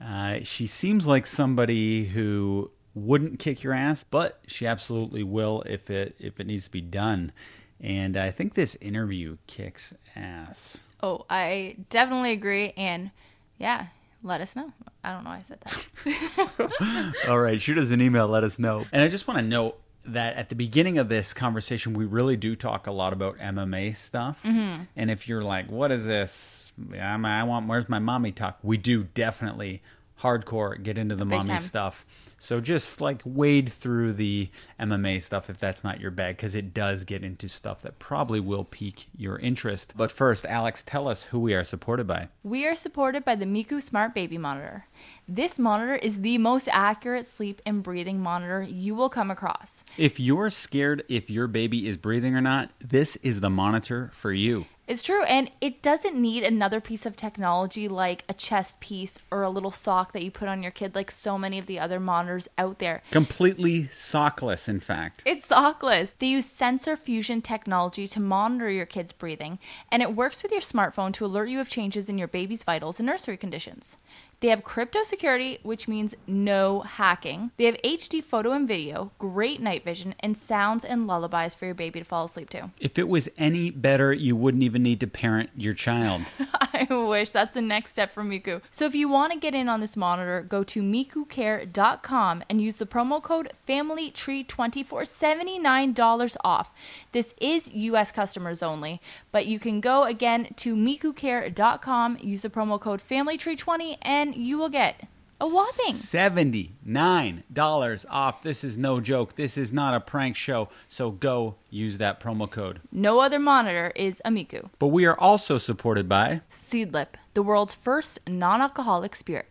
Uh, 0.03 0.39
she 0.43 0.67
seems 0.67 1.07
like 1.07 1.25
somebody 1.27 2.05
who 2.05 2.71
wouldn't 2.93 3.39
kick 3.39 3.63
your 3.63 3.73
ass, 3.73 4.03
but 4.03 4.39
she 4.47 4.65
absolutely 4.65 5.23
will 5.23 5.61
if 5.67 5.89
it 5.89 6.15
if 6.19 6.39
it 6.39 6.47
needs 6.47 6.65
to 6.65 6.71
be 6.71 6.81
done. 6.81 7.31
And 7.79 8.17
I 8.17 8.31
think 8.31 8.53
this 8.53 8.75
interview 8.75 9.37
kicks 9.47 9.93
ass. 10.15 10.81
Oh, 11.03 11.25
I 11.29 11.75
definitely 11.89 12.31
agree. 12.31 12.73
And 12.77 13.11
yeah, 13.57 13.87
let 14.25 14.41
us 14.41 14.55
know. 14.55 14.73
I 15.03 15.13
don't 15.13 15.23
know 15.23 15.29
why 15.29 15.38
I 15.38 15.41
said 15.43 15.59
that. 15.61 17.13
All 17.29 17.39
right, 17.39 17.61
shoot 17.61 17.77
us 17.77 17.91
an 17.91 18.01
email, 18.01 18.27
let 18.27 18.43
us 18.43 18.57
know. 18.57 18.83
And 18.91 19.01
I 19.03 19.07
just 19.07 19.27
want 19.27 19.39
to 19.39 19.45
note 19.45 19.79
that 20.05 20.35
at 20.35 20.49
the 20.49 20.55
beginning 20.55 20.97
of 20.97 21.09
this 21.09 21.31
conversation, 21.33 21.93
we 21.93 22.05
really 22.05 22.35
do 22.35 22.55
talk 22.55 22.88
a 22.88 22.91
lot 22.91 23.13
about 23.13 23.38
MMA 23.38 23.95
stuff. 23.95 24.41
Mm-hmm. 24.43 24.83
And 24.95 25.11
if 25.11 25.27
you're 25.27 25.43
like, 25.43 25.69
what 25.69 25.91
is 25.91 26.05
this? 26.05 26.73
I'm, 26.99 27.23
I 27.23 27.43
want, 27.43 27.67
where's 27.67 27.88
my 27.88 27.99
mommy 27.99 28.31
talk? 28.31 28.57
We 28.63 28.77
do 28.77 29.03
definitely 29.03 29.81
hardcore 30.21 30.81
get 30.81 30.97
into 30.97 31.15
the 31.15 31.25
Big 31.25 31.38
mommy 31.38 31.47
time. 31.49 31.59
stuff. 31.59 32.05
So 32.45 32.62
just 32.62 33.01
like 33.01 33.23
wade 33.25 33.69
through 33.69 34.13
the 34.13 34.51
MMA 34.79 35.19
stuff 35.23 35.49
if 35.49 35.58
that's 35.58 35.84
not 35.84 35.99
your 35.99 36.12
bag, 36.12 36.38
because 36.38 36.53
it 36.53 36.75
does 36.75 37.03
get 37.03 37.23
into 37.23 37.49
stuff 37.49 37.81
that 37.81 37.97
probably 37.97 38.39
will 38.39 38.63
pique 38.63 39.08
your 39.17 39.39
interest. 39.39 39.93
But 39.97 40.12
first, 40.12 40.45
Alex, 40.45 40.84
tell 40.86 41.08
us 41.08 41.23
who 41.23 41.39
we 41.39 41.55
are 41.55 41.63
supported 41.63 42.05
by. 42.05 42.27
We 42.43 42.67
are 42.67 42.75
supported 42.75 43.25
by 43.25 43.34
the 43.34 43.45
Miku 43.45 43.81
Smart 43.81 44.13
Baby 44.13 44.38
Monitor. 44.38 44.86
This 45.27 45.58
monitor 45.58 45.95
is 45.95 46.21
the 46.21 46.38
most 46.38 46.69
accurate 46.71 47.25
sleep 47.25 47.63
and 47.65 47.81
breathing 47.81 48.21
monitor 48.21 48.62
you 48.62 48.93
will 48.93 49.10
come 49.10 49.31
across. 49.31 49.84
If 49.97 50.19
you're 50.19 50.51
scared 50.51 51.03
if 51.10 51.31
your 51.31 51.47
baby 51.47 51.88
is 51.88 51.97
breathing 51.97 52.36
or 52.36 52.41
not, 52.41 52.69
this 52.79 53.15
is 53.17 53.39
the 53.39 53.49
monitor 53.49 54.12
for 54.13 54.31
you. 54.31 54.65
It's 54.87 55.01
true, 55.01 55.23
and 55.23 55.49
it 55.61 55.81
doesn't 55.81 56.15
need 56.15 56.43
another 56.43 56.79
piece 56.79 57.07
of 57.07 57.15
technology 57.15 57.87
like 57.87 58.23
a 58.29 58.35
chest 58.35 58.79
piece 58.79 59.17
or 59.31 59.41
a 59.41 59.49
little 59.49 59.71
sock 59.71 60.11
that 60.11 60.23
you 60.23 60.29
put 60.29 60.47
on 60.47 60.61
your 60.61 60.71
kid, 60.71 60.93
like 60.93 61.09
so 61.09 61.39
many 61.39 61.57
of 61.57 61.65
the 61.65 61.79
other 61.79 61.99
monitors 61.99 62.47
out 62.59 62.77
there. 62.77 63.01
Completely 63.09 63.85
sockless, 63.85 64.69
in 64.69 64.79
fact. 64.79 65.23
It's 65.25 65.47
sockless. 65.47 66.13
They 66.19 66.27
use 66.27 66.45
sensor 66.45 66.95
fusion 66.95 67.41
technology 67.41 68.07
to 68.09 68.19
monitor 68.19 68.69
your 68.69 68.85
kid's 68.85 69.11
breathing, 69.11 69.57
and 69.91 70.03
it 70.03 70.15
works 70.15 70.43
with 70.43 70.51
your 70.51 70.61
smartphone 70.61 71.11
to 71.13 71.25
alert 71.25 71.49
you 71.49 71.59
of 71.59 71.67
changes 71.67 72.07
in 72.07 72.19
your 72.19 72.27
baby's 72.27 72.63
vitals 72.63 72.99
and 72.99 73.07
nursery 73.07 73.37
conditions. 73.37 73.97
They 74.39 74.49
have 74.49 74.63
crypto 74.63 75.03
security, 75.03 75.59
which 75.63 75.87
means 75.87 76.15
no 76.27 76.81
hacking. 76.81 77.51
They 77.57 77.65
have 77.65 77.77
HD 77.81 78.23
photo 78.23 78.51
and 78.51 78.67
video, 78.67 79.11
great 79.19 79.61
night 79.61 79.83
vision, 79.83 80.15
and 80.19 80.37
sounds 80.37 80.85
and 80.85 81.07
lullabies 81.07 81.55
for 81.55 81.65
your 81.65 81.75
baby 81.75 81.99
to 81.99 82.05
fall 82.05 82.25
asleep 82.25 82.49
to. 82.51 82.71
If 82.79 82.97
it 82.97 83.07
was 83.07 83.29
any 83.37 83.71
better, 83.71 84.13
you 84.13 84.35
wouldn't 84.35 84.63
even 84.63 84.83
need 84.83 84.99
to 85.01 85.07
parent 85.07 85.49
your 85.55 85.73
child. 85.73 86.23
I 86.73 86.87
wish 86.93 87.29
that's 87.29 87.53
the 87.53 87.61
next 87.61 87.91
step 87.91 88.13
for 88.13 88.23
Miku. 88.23 88.61
So 88.69 88.85
if 88.85 88.95
you 88.95 89.07
want 89.07 89.31
to 89.31 89.39
get 89.39 89.55
in 89.55 89.69
on 89.69 89.79
this 89.79 89.95
monitor, 89.95 90.41
go 90.41 90.63
to 90.65 90.81
mikucare.com 90.81 92.43
and 92.49 92.61
use 92.61 92.77
the 92.77 92.85
promo 92.85 93.21
code 93.21 93.51
FamilyTree20 93.67 94.85
for 94.85 95.01
$79 95.03 96.37
off. 96.43 96.71
This 97.11 97.33
is 97.39 97.71
US 97.73 98.11
customers 98.11 98.61
only, 98.61 99.01
but 99.31 99.45
you 99.45 99.59
can 99.59 99.79
go 99.79 100.03
again 100.03 100.53
to 100.57 100.75
mikucare.com, 100.75 102.17
use 102.21 102.41
the 102.41 102.49
promo 102.49 102.79
code 102.79 103.01
FamilyTree20 103.01 103.97
and 104.01 104.24
you 104.33 104.57
will 104.57 104.69
get 104.69 105.01
a 105.41 105.47
whopping 105.47 105.93
$79 105.93 108.05
off. 108.09 108.41
This 108.41 108.63
is 108.63 108.77
no 108.77 108.99
joke. 109.01 109.35
This 109.35 109.57
is 109.57 109.73
not 109.73 109.93
a 109.93 109.99
prank 109.99 110.35
show. 110.35 110.69
So 110.88 111.11
go 111.11 111.55
use 111.69 111.97
that 111.97 112.19
promo 112.19 112.49
code. 112.49 112.79
no 112.91 113.19
other 113.19 113.39
monitor 113.39 113.91
is 113.95 114.21
Amiku. 114.25 114.69
But 114.79 114.88
we 114.88 115.05
are 115.05 115.19
also 115.19 115.57
supported 115.57 116.07
by 116.07 116.41
Seedlip, 116.49 117.15
the 117.33 117.43
world's 117.43 117.73
first 117.73 118.19
non 118.27 118.61
alcoholic 118.61 119.15
spirit. 119.15 119.47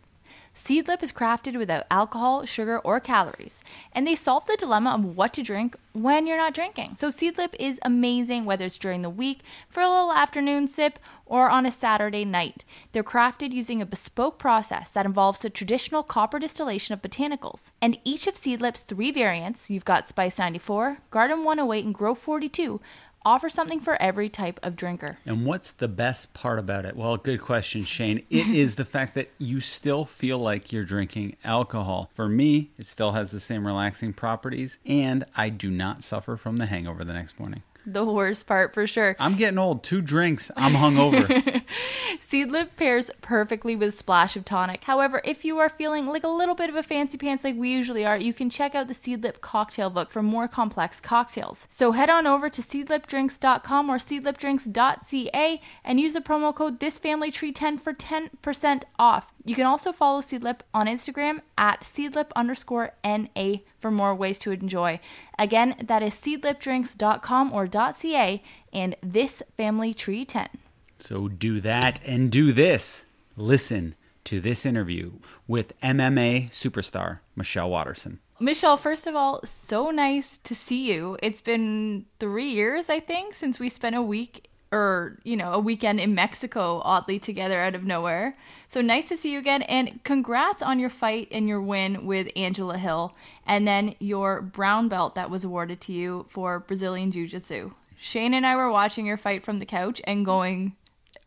Seedlip 0.55 1.03
is 1.03 1.11
crafted 1.11 1.57
without 1.57 1.85
alcohol, 1.91 2.45
sugar, 2.45 2.79
or 2.79 3.01
calories, 3.01 3.61
and 3.91 4.07
they 4.07 4.15
solve 4.15 4.45
the 4.45 4.55
dilemma 4.57 4.91
of 4.91 5.03
what 5.03 5.33
to 5.33 5.43
drink 5.43 5.75
when 5.91 6.25
you're 6.25 6.37
not 6.37 6.53
drinking. 6.53 6.95
So, 6.95 7.09
Seedlip 7.09 7.55
is 7.59 7.79
amazing 7.83 8.45
whether 8.45 8.65
it's 8.65 8.77
during 8.77 9.01
the 9.01 9.09
week 9.09 9.41
for 9.69 9.81
a 9.81 9.89
little 9.89 10.13
afternoon 10.13 10.67
sip 10.67 10.97
or 11.25 11.49
on 11.49 11.65
a 11.65 11.71
Saturday 11.71 12.23
night. 12.23 12.63
They're 12.93 13.03
crafted 13.03 13.51
using 13.51 13.81
a 13.81 13.85
bespoke 13.85 14.39
process 14.39 14.91
that 14.91 15.05
involves 15.05 15.39
the 15.39 15.49
traditional 15.49 16.03
copper 16.03 16.39
distillation 16.39 16.93
of 16.93 17.01
botanicals. 17.01 17.71
And 17.81 17.99
each 18.05 18.25
of 18.25 18.35
Seedlip's 18.35 18.81
three 18.81 19.11
variants 19.11 19.69
you've 19.69 19.85
got 19.85 20.07
Spice 20.07 20.39
94, 20.39 20.99
Garden 21.11 21.43
108, 21.43 21.85
and 21.85 21.93
Growth 21.93 22.19
42 22.19 22.79
offer 23.25 23.49
something 23.49 23.79
for 23.79 24.01
every 24.01 24.29
type 24.29 24.59
of 24.63 24.75
drinker. 24.75 25.17
And 25.25 25.45
what's 25.45 25.71
the 25.71 25.87
best 25.87 26.33
part 26.33 26.59
about 26.59 26.85
it? 26.85 26.95
Well, 26.95 27.17
good 27.17 27.41
question, 27.41 27.83
Shane. 27.83 28.23
It 28.29 28.47
is 28.47 28.75
the 28.75 28.85
fact 28.85 29.15
that 29.15 29.31
you 29.37 29.59
still 29.59 30.05
feel 30.05 30.37
like 30.37 30.71
you're 30.71 30.83
drinking 30.83 31.37
alcohol. 31.43 32.09
For 32.13 32.29
me, 32.29 32.71
it 32.77 32.85
still 32.85 33.13
has 33.13 33.31
the 33.31 33.39
same 33.39 33.65
relaxing 33.65 34.13
properties, 34.13 34.77
and 34.85 35.25
I 35.35 35.49
do 35.49 35.71
not 35.71 36.03
suffer 36.03 36.37
from 36.37 36.57
the 36.57 36.67
hangover 36.67 37.03
the 37.03 37.13
next 37.13 37.39
morning 37.39 37.63
the 37.85 38.05
worst 38.05 38.47
part 38.47 38.73
for 38.73 38.87
sure. 38.87 39.15
I'm 39.19 39.35
getting 39.35 39.57
old. 39.57 39.83
Two 39.83 40.01
drinks, 40.01 40.51
I'm 40.55 40.73
hungover. 40.73 41.63
Seedlip 42.19 42.75
pairs 42.75 43.11
perfectly 43.21 43.75
with 43.75 43.93
splash 43.93 44.35
of 44.35 44.45
tonic. 44.45 44.83
However, 44.83 45.21
if 45.23 45.45
you 45.45 45.59
are 45.59 45.69
feeling 45.69 46.05
like 46.05 46.23
a 46.23 46.29
little 46.29 46.55
bit 46.55 46.69
of 46.69 46.75
a 46.75 46.83
fancy 46.83 47.17
pants 47.17 47.43
like 47.43 47.55
we 47.55 47.69
usually 47.71 48.05
are, 48.05 48.17
you 48.17 48.33
can 48.33 48.49
check 48.49 48.75
out 48.75 48.87
the 48.87 48.93
Seedlip 48.93 49.41
cocktail 49.41 49.89
book 49.89 50.09
for 50.09 50.23
more 50.23 50.47
complex 50.47 50.99
cocktails. 50.99 51.67
So 51.69 51.91
head 51.91 52.09
on 52.09 52.27
over 52.27 52.49
to 52.49 52.61
seedlipdrinks.com 52.61 53.89
or 53.89 53.97
seedlipdrinks.ca 53.97 55.61
and 55.83 55.99
use 55.99 56.13
the 56.13 56.21
promo 56.21 56.53
code 56.53 56.79
thisfamilytree10 56.79 57.79
for 57.79 57.93
10% 57.93 58.83
off. 58.97 59.31
You 59.43 59.53
can 59.55 59.65
also 59.65 59.91
follow 59.91 60.21
Seedlip 60.21 60.61
on 60.73 60.87
Instagram 60.87 61.41
at 61.57 61.81
seedlip 61.81 62.31
underscore 62.35 62.93
NA 63.03 63.57
for 63.85 63.91
more 63.91 64.15
ways 64.15 64.39
to 64.39 64.49
enjoy. 64.49 64.99
Again, 65.37 65.75
that 65.79 66.01
is 66.01 66.15
seedlipdrinks.com 66.15 67.53
or 67.53 67.67
.ca 67.93 68.41
and 68.73 68.95
this 69.03 69.43
family 69.57 69.93
tree 69.93 70.25
10. 70.25 70.49
So 70.97 71.27
do 71.27 71.59
that 71.59 72.01
and 72.03 72.31
do 72.31 72.51
this. 72.51 73.05
Listen 73.37 73.93
to 74.23 74.41
this 74.41 74.65
interview 74.65 75.11
with 75.47 75.79
MMA 75.81 76.49
superstar 76.49 77.19
Michelle 77.35 77.69
Waterson. 77.69 78.17
Michelle, 78.39 78.75
first 78.75 79.05
of 79.05 79.13
all, 79.15 79.39
so 79.45 79.91
nice 79.91 80.39
to 80.39 80.55
see 80.55 80.91
you. 80.91 81.15
It's 81.21 81.41
been 81.41 82.07
three 82.19 82.49
years, 82.49 82.89
I 82.89 82.99
think, 82.99 83.35
since 83.35 83.59
we 83.59 83.69
spent 83.69 83.95
a 83.95 84.01
week 84.01 84.49
or 84.75 85.17
you 85.23 85.37
know 85.37 85.53
a 85.53 85.59
weekend 85.59 85.99
in 85.99 86.13
Mexico 86.13 86.81
oddly 86.83 87.17
together 87.17 87.61
out 87.61 87.75
of 87.75 87.85
nowhere. 87.85 88.37
So 88.67 88.81
nice 88.81 89.07
to 89.09 89.17
see 89.17 89.31
you 89.31 89.39
again 89.39 89.61
and 89.63 90.03
congrats 90.03 90.61
on 90.61 90.79
your 90.79 90.89
fight 90.89 91.29
and 91.31 91.47
your 91.47 91.61
win 91.61 92.05
with 92.05 92.27
Angela 92.35 92.77
Hill 92.77 93.15
and 93.47 93.65
then 93.67 93.95
your 93.99 94.41
brown 94.41 94.89
belt 94.89 95.15
that 95.15 95.29
was 95.29 95.45
awarded 95.45 95.79
to 95.81 95.93
you 95.93 96.25
for 96.29 96.59
Brazilian 96.59 97.11
Jiu-Jitsu. 97.11 97.71
Shane 97.97 98.33
and 98.33 98.45
I 98.45 98.55
were 98.55 98.69
watching 98.69 99.05
your 99.05 99.17
fight 99.17 99.45
from 99.45 99.59
the 99.59 99.65
couch 99.65 100.01
and 100.03 100.25
going 100.25 100.75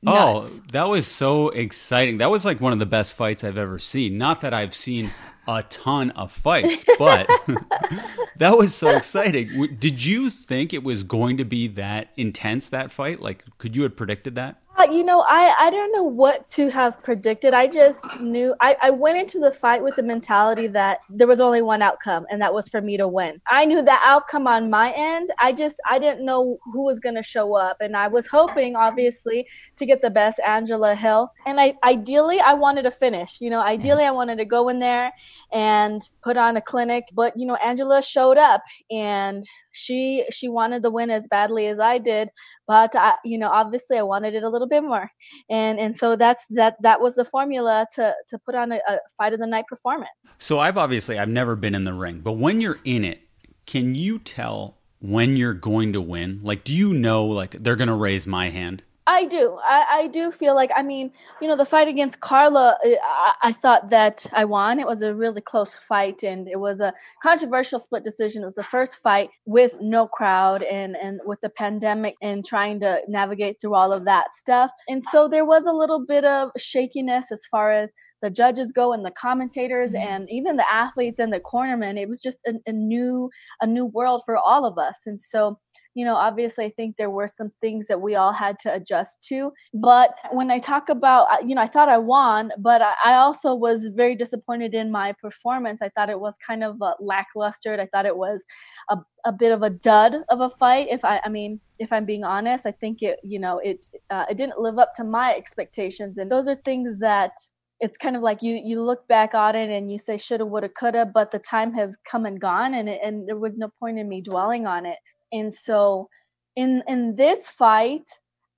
oh, 0.07 0.41
Nuts. 0.43 0.59
Oh, 0.59 0.63
that 0.73 0.89
was 0.89 1.07
so 1.07 1.49
exciting. 1.49 2.19
That 2.19 2.31
was 2.31 2.45
like 2.45 2.61
one 2.61 2.75
of 2.75 2.79
the 2.79 2.87
best 2.87 3.17
fights 3.17 3.45
I've 3.45 3.59
ever 3.59 3.79
seen. 3.79 4.19
Not 4.19 4.43
that 4.43 4.53
I've 4.53 4.75
seen 4.75 5.11
a 5.49 5.63
ton 5.65 6.11
of 6.11 6.31
fights, 6.31 6.85
but 6.99 7.27
that 8.37 8.57
was 8.57 8.75
so 8.75 8.95
exciting. 8.95 9.77
Did 9.79 10.05
you 10.05 10.29
think 10.31 10.75
it 10.75 10.85
was 10.85 11.03
going 11.03 11.39
to 11.39 11.45
be 11.45 11.67
that 11.69 12.11
intense 12.17 12.69
that 12.71 12.91
fight? 12.91 13.21
Like, 13.21 13.45
could 13.57 13.75
you 13.75 13.83
have 13.85 13.97
predicted 13.97 14.35
that? 14.35 14.61
You 14.85 15.03
know, 15.03 15.23
I, 15.23 15.55
I 15.59 15.71
don't 15.71 15.93
know 15.93 16.05
what 16.05 16.49
to 16.51 16.71
have 16.71 17.03
predicted. 17.03 17.53
I 17.53 17.67
just 17.67 18.05
knew 18.21 18.55
I, 18.61 18.77
I 18.81 18.91
went 18.91 19.19
into 19.19 19.41
the 19.41 19.51
fight 19.51 19.83
with 19.83 19.97
the 19.97 20.05
mentality 20.05 20.69
that 20.69 21.01
there 21.11 21.27
was 21.27 21.41
only 21.41 21.63
one 21.63 21.83
outcome, 21.83 22.27
and 22.31 22.41
that 22.41 22.55
was 22.55 22.69
for 22.69 22.81
me 22.81 22.97
to 22.97 23.09
win. 23.09 23.41
I 23.51 23.65
knew 23.65 23.83
that 23.83 24.03
outcome 24.05 24.47
on 24.47 24.71
my 24.71 24.93
end. 24.93 25.31
I 25.41 25.53
just 25.53 25.81
I 25.91 25.99
didn't 25.99 26.25
know 26.25 26.59
who 26.73 26.85
was 26.85 27.01
going 27.01 27.17
to 27.17 27.25
show 27.25 27.57
up, 27.57 27.79
and 27.81 27.97
I 27.97 28.07
was 28.07 28.29
hoping, 28.29 28.77
obviously, 28.77 29.49
to 29.77 29.85
get 29.85 30.01
the 30.01 30.11
best 30.11 30.39
Angela 30.47 30.95
Hill. 30.95 31.33
And 31.45 31.61
I 31.61 31.75
ideally 31.85 32.39
I 32.39 32.55
wanted 32.55 32.83
to 32.83 32.93
finish. 32.93 33.41
You 33.41 33.51
know, 33.51 33.61
ideally 33.61 34.05
I 34.05 34.13
wanted 34.13 34.39
to 34.39 34.45
go 34.45 34.69
in 34.69 34.79
there 34.79 35.13
and 35.53 36.01
put 36.23 36.37
on 36.37 36.57
a 36.57 36.63
clinic, 36.63 37.05
but 37.13 37.33
you 37.37 37.47
know, 37.47 37.57
Angela 37.57 38.01
showed 38.01 38.39
up 38.39 38.63
and 38.93 39.45
she 39.73 40.25
she 40.31 40.49
wanted 40.49 40.83
the 40.83 40.91
win 40.91 41.11
as 41.11 41.27
badly 41.29 41.67
as 41.67 41.79
I 41.79 41.99
did, 41.99 42.31
but 42.69 42.95
I, 42.95 43.15
you 43.25 43.39
know, 43.39 43.49
obviously 43.49 43.99
I 43.99 44.03
wanted 44.03 44.35
it 44.35 44.45
a 44.45 44.49
little 44.49 44.69
bit 44.69 44.85
more, 44.85 45.11
and 45.51 45.81
and 45.81 45.97
so 45.97 46.15
that's 46.15 46.47
that 46.51 46.77
that 46.83 47.01
was 47.01 47.17
the 47.17 47.25
formula 47.25 47.87
to 47.95 48.15
to 48.29 48.39
put 48.39 48.55
on 48.55 48.71
a, 48.71 48.77
a 48.87 48.99
fight 49.17 49.33
of 49.33 49.41
the 49.41 49.47
night 49.47 49.65
performance. 49.67 50.11
So 50.39 50.61
I've 50.61 50.79
obviously 50.79 51.19
I've 51.19 51.31
never 51.31 51.57
been 51.57 51.75
in 51.75 51.85
the 51.85 51.95
ring, 51.95 52.21
but 52.21 52.33
when 52.33 52.61
you're 52.61 52.79
in 52.85 53.05
it, 53.05 53.23
can 53.67 53.95
you 53.95 54.19
tell 54.19 54.77
when 55.01 55.37
you're 55.37 55.55
going 55.55 55.95
to 55.95 56.03
win? 56.03 56.41
Like, 56.43 56.63
do 56.63 56.75
you 56.75 56.93
know 56.93 57.25
like 57.25 57.53
they're 57.53 57.77
gonna 57.77 57.97
raise 57.97 58.27
my 58.27 58.51
hand? 58.51 58.85
I 59.09 59.25
do. 59.25 59.59
I, 59.65 59.87
I 59.91 60.07
do 60.09 60.31
feel 60.31 60.55
like, 60.55 60.71
I 60.77 60.83
mean, 60.83 61.11
you 61.41 61.49
know, 61.49 61.57
the 61.57 61.65
fight 61.65 61.89
against 61.89 62.21
Carla, 62.21 62.77
uh, 62.85 62.89
I, 63.03 63.33
I, 63.45 63.53
thought 63.53 63.89
that 63.89 64.27
I 64.35 64.45
won. 64.45 64.79
It 64.79 64.87
was 64.87 65.01
a 65.01 65.15
really 65.15 65.41
close 65.41 65.75
fight 65.89 66.23
and 66.25 66.47
it 66.47 66.61
was 66.61 66.81
a 66.81 66.93
controversial 67.23 67.79
split 67.79 68.05
decision. 68.05 68.43
It 68.43 68.45
was 68.45 68.57
the 68.57 68.63
first 68.63 68.99
fight 68.99 69.31
with 69.47 69.75
no 69.81 70.07
crowd 70.07 70.63
and, 70.63 70.95
and 70.95 71.21
with 71.25 71.41
the 71.41 71.49
pandemic 71.49 72.17
and 72.21 72.45
trying 72.45 72.81
to 72.81 73.01
navigate 73.09 73.63
through 73.63 73.75
all 73.75 73.95
of 73.95 74.05
that 74.05 74.35
stuff. 74.35 74.71
And 74.89 75.03
so 75.11 75.27
there 75.27 75.47
was 75.47 75.65
a 75.67 75.73
little 75.73 76.05
bit 76.05 76.27
of 76.27 76.51
shakiness 76.59 77.33
as 77.33 77.47
far 77.51 77.73
as 77.73 77.89
the 78.21 78.31
judges 78.31 78.73
go 78.73 78.93
and 78.93 79.05
the 79.05 79.11
commentators 79.13 79.93
mm-hmm. 79.93 80.07
and 80.07 80.31
even 80.31 80.57
the 80.57 80.73
athletes 80.73 81.19
and 81.19 81.33
the 81.33 81.41
cornermen. 81.41 81.99
It 81.99 82.09
was 82.09 82.21
just 82.21 82.41
a, 82.47 82.55
a 82.67 82.73
new, 82.73 83.31
a 83.61 83.67
new 83.67 83.87
world 83.87 84.23
for 84.27 84.37
all 84.37 84.67
of 84.67 84.79
us. 84.79 84.99
And 85.07 85.21
so, 85.21 85.59
you 85.99 86.05
know, 86.05 86.15
obviously, 86.15 86.65
I 86.65 86.71
think 86.71 86.97
there 86.97 87.11
were 87.11 87.27
some 87.27 87.51
things 87.61 87.87
that 87.89 88.01
we 88.01 88.15
all 88.15 88.33
had 88.33 88.57
to 88.61 88.73
adjust 88.73 89.21
to. 89.31 89.51
But 89.75 90.15
when 90.31 90.49
I 90.49 90.61
talk 90.61 90.89
about, 90.91 91.27
you 91.45 91.57
know, 91.57 91.61
I 91.61 91.67
thought 91.67 91.89
I 91.89 91.99
won, 91.99 92.53
but 92.57 92.81
I 92.81 93.15
also 93.15 93.53
was 93.53 93.89
very 93.97 94.15
disappointed 94.15 94.75
in 94.75 94.93
my 94.93 95.13
performance. 95.21 95.83
I 95.83 95.89
thought 95.89 96.09
it 96.09 96.21
was 96.21 96.37
kind 96.47 96.63
of 96.63 96.81
lackluster. 97.01 97.73
I 97.81 97.87
thought 97.87 98.07
it 98.07 98.17
was 98.17 98.45
a, 98.89 98.99
a 99.25 99.33
bit 99.33 99.51
of 99.51 99.65
a 99.65 99.71
dud 99.71 100.15
of 100.29 100.41
a 100.41 100.51
fight. 100.51 100.87
If 100.89 101.05
I, 101.05 101.21
I 101.25 101.31
mean, 101.31 101.59
if 101.81 101.93
I'm 101.93 102.05
being 102.05 102.23
honest, 102.23 102.65
I 102.65 102.71
think 102.71 103.03
it, 103.03 103.19
you 103.25 103.41
know, 103.41 103.59
it, 103.59 103.85
uh, 104.09 104.27
it 104.31 104.37
didn't 104.37 104.61
live 104.61 104.79
up 104.79 104.95
to 104.99 105.05
my 105.05 105.35
expectations. 105.35 106.17
And 106.19 106.31
those 106.31 106.47
are 106.47 106.61
things 106.65 107.01
that 107.01 107.33
it's 107.81 107.99
kind 107.99 108.15
of 108.15 108.23
like 108.23 108.41
you 108.41 108.61
you 108.65 108.83
look 108.83 109.07
back 109.09 109.35
on 109.35 109.57
it 109.57 109.71
and 109.71 109.91
you 109.91 110.01
say 110.01 110.17
shoulda 110.17 110.45
woulda 110.45 110.69
coulda 110.69 111.07
but 111.15 111.31
the 111.31 111.39
time 111.39 111.73
has 111.73 111.91
come 112.11 112.27
and 112.27 112.41
gone 112.41 112.75
and 112.75 112.89
it, 112.89 113.01
and 113.05 113.29
there 113.29 113.39
was 113.39 113.53
no 113.57 113.69
point 113.79 113.97
in 113.97 114.09
me 114.09 114.21
dwelling 114.21 114.67
on 114.67 114.85
it 114.85 114.99
and 115.33 115.53
so 115.53 116.09
in 116.57 116.83
in 116.89 117.15
this 117.17 117.49
fight 117.49 118.09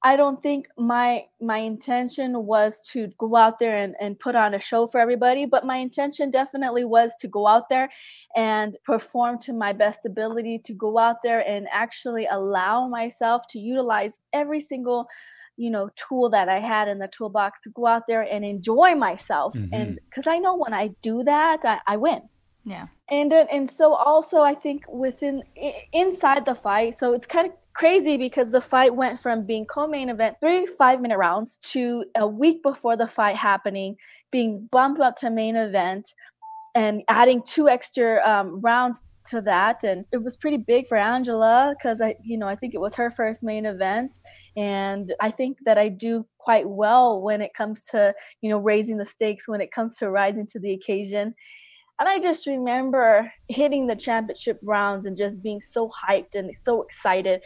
i 0.03 0.17
don't 0.17 0.43
think 0.43 0.67
my 0.79 1.25
my 1.41 1.59
intention 1.59 2.47
was 2.47 2.81
to 2.81 3.09
go 3.19 3.37
out 3.37 3.59
there 3.59 3.77
and, 3.77 3.95
and 4.01 4.19
put 4.19 4.35
on 4.35 4.55
a 4.55 4.61
show 4.61 4.87
for 4.87 4.99
everybody 4.99 5.45
but 5.45 5.67
my 5.67 5.77
intention 5.77 6.31
definitely 6.31 6.85
was 6.85 7.13
to 7.21 7.29
go 7.29 7.47
out 7.47 7.69
there 7.69 7.89
and 8.37 8.77
perform 8.85 9.39
to 9.39 9.53
my 9.53 9.73
best 9.73 10.01
ability 10.07 10.59
to 10.65 10.73
go 10.73 10.99
out 10.99 11.17
there 11.23 11.47
and 11.47 11.67
actually 11.73 12.27
allow 12.31 12.89
myself 12.89 13.43
to 13.49 13.59
utilize 13.59 14.17
every 14.33 14.61
single 14.61 15.07
you 15.57 15.71
know 15.71 15.91
tool 15.95 16.31
that 16.31 16.49
i 16.49 16.59
had 16.59 16.89
in 16.89 16.99
the 16.99 17.09
toolbox 17.09 17.61
to 17.61 17.71
go 17.71 17.87
out 17.87 18.07
there 18.09 18.23
and 18.23 18.45
enjoy 18.45 18.95
myself 18.95 19.53
mm-hmm. 19.55 19.75
and 19.75 20.01
because 20.09 20.27
i 20.27 20.39
know 20.39 20.57
when 20.57 20.73
i 20.73 20.89
do 21.03 21.23
that 21.23 21.61
I, 21.65 21.81
I 21.87 21.97
win 21.99 22.23
yeah. 22.65 22.87
And 23.09 23.33
uh, 23.33 23.47
and 23.51 23.71
so 23.71 23.95
also 23.95 24.41
I 24.41 24.55
think 24.55 24.85
within 24.89 25.43
inside 25.93 26.45
the 26.45 26.55
fight, 26.55 26.99
so 26.99 27.13
it's 27.13 27.27
kind 27.27 27.47
of 27.47 27.53
crazy 27.73 28.17
because 28.17 28.51
the 28.51 28.61
fight 28.61 28.95
went 28.95 29.19
from 29.21 29.47
being 29.47 29.65
co-main 29.65 30.09
event, 30.09 30.37
three 30.41 30.67
five-minute 30.67 31.17
rounds, 31.17 31.59
to 31.73 32.05
a 32.17 32.27
week 32.27 32.63
before 32.63 32.97
the 32.97 33.07
fight 33.07 33.37
happening, 33.37 33.97
being 34.31 34.69
bumped 34.71 35.01
up 35.01 35.17
to 35.17 35.31
main 35.31 35.57
event, 35.57 36.15
and 36.75 37.03
adding 37.09 37.43
two 37.47 37.69
extra 37.69 38.23
um, 38.29 38.61
rounds 38.61 39.03
to 39.27 39.41
that. 39.41 39.83
And 39.83 40.05
it 40.13 40.23
was 40.23 40.37
pretty 40.37 40.57
big 40.59 40.89
for 40.89 40.97
angela 40.97 41.75
because 41.77 42.01
i 42.01 42.15
you 42.23 42.39
know 42.39 42.47
i 42.47 42.57
think 42.57 42.75
it 42.75 42.81
was 42.81 42.95
her 42.95 43.11
first 43.11 43.43
main 43.43 43.65
event. 43.65 44.19
And 44.57 45.15
i 45.21 45.31
think 45.31 45.59
that 45.65 45.79
i 45.79 45.89
do 45.89 46.27
quite 46.39 46.69
well 46.69 47.21
when 47.23 47.41
it 47.41 47.55
comes 47.55 47.83
to 47.91 48.15
you 48.43 48.51
know 48.51 48.59
raising 48.59 48.99
the 48.99 49.07
stakes 49.07 49.49
when 49.49 49.61
it 49.61 49.73
comes 49.73 49.97
to 49.97 50.11
rising 50.11 50.47
to 50.49 50.59
the 50.59 50.73
occasion 50.73 51.35
and 52.01 52.09
I 52.09 52.19
just 52.19 52.47
remember 52.47 53.31
hitting 53.49 53.87
the 53.87 53.95
championship 53.95 54.59
rounds 54.63 55.05
and 55.05 55.15
just 55.15 55.43
being 55.43 55.61
so 55.61 55.91
hyped 55.91 56.35
and 56.35 56.51
so 56.57 56.81
excited 56.81 57.43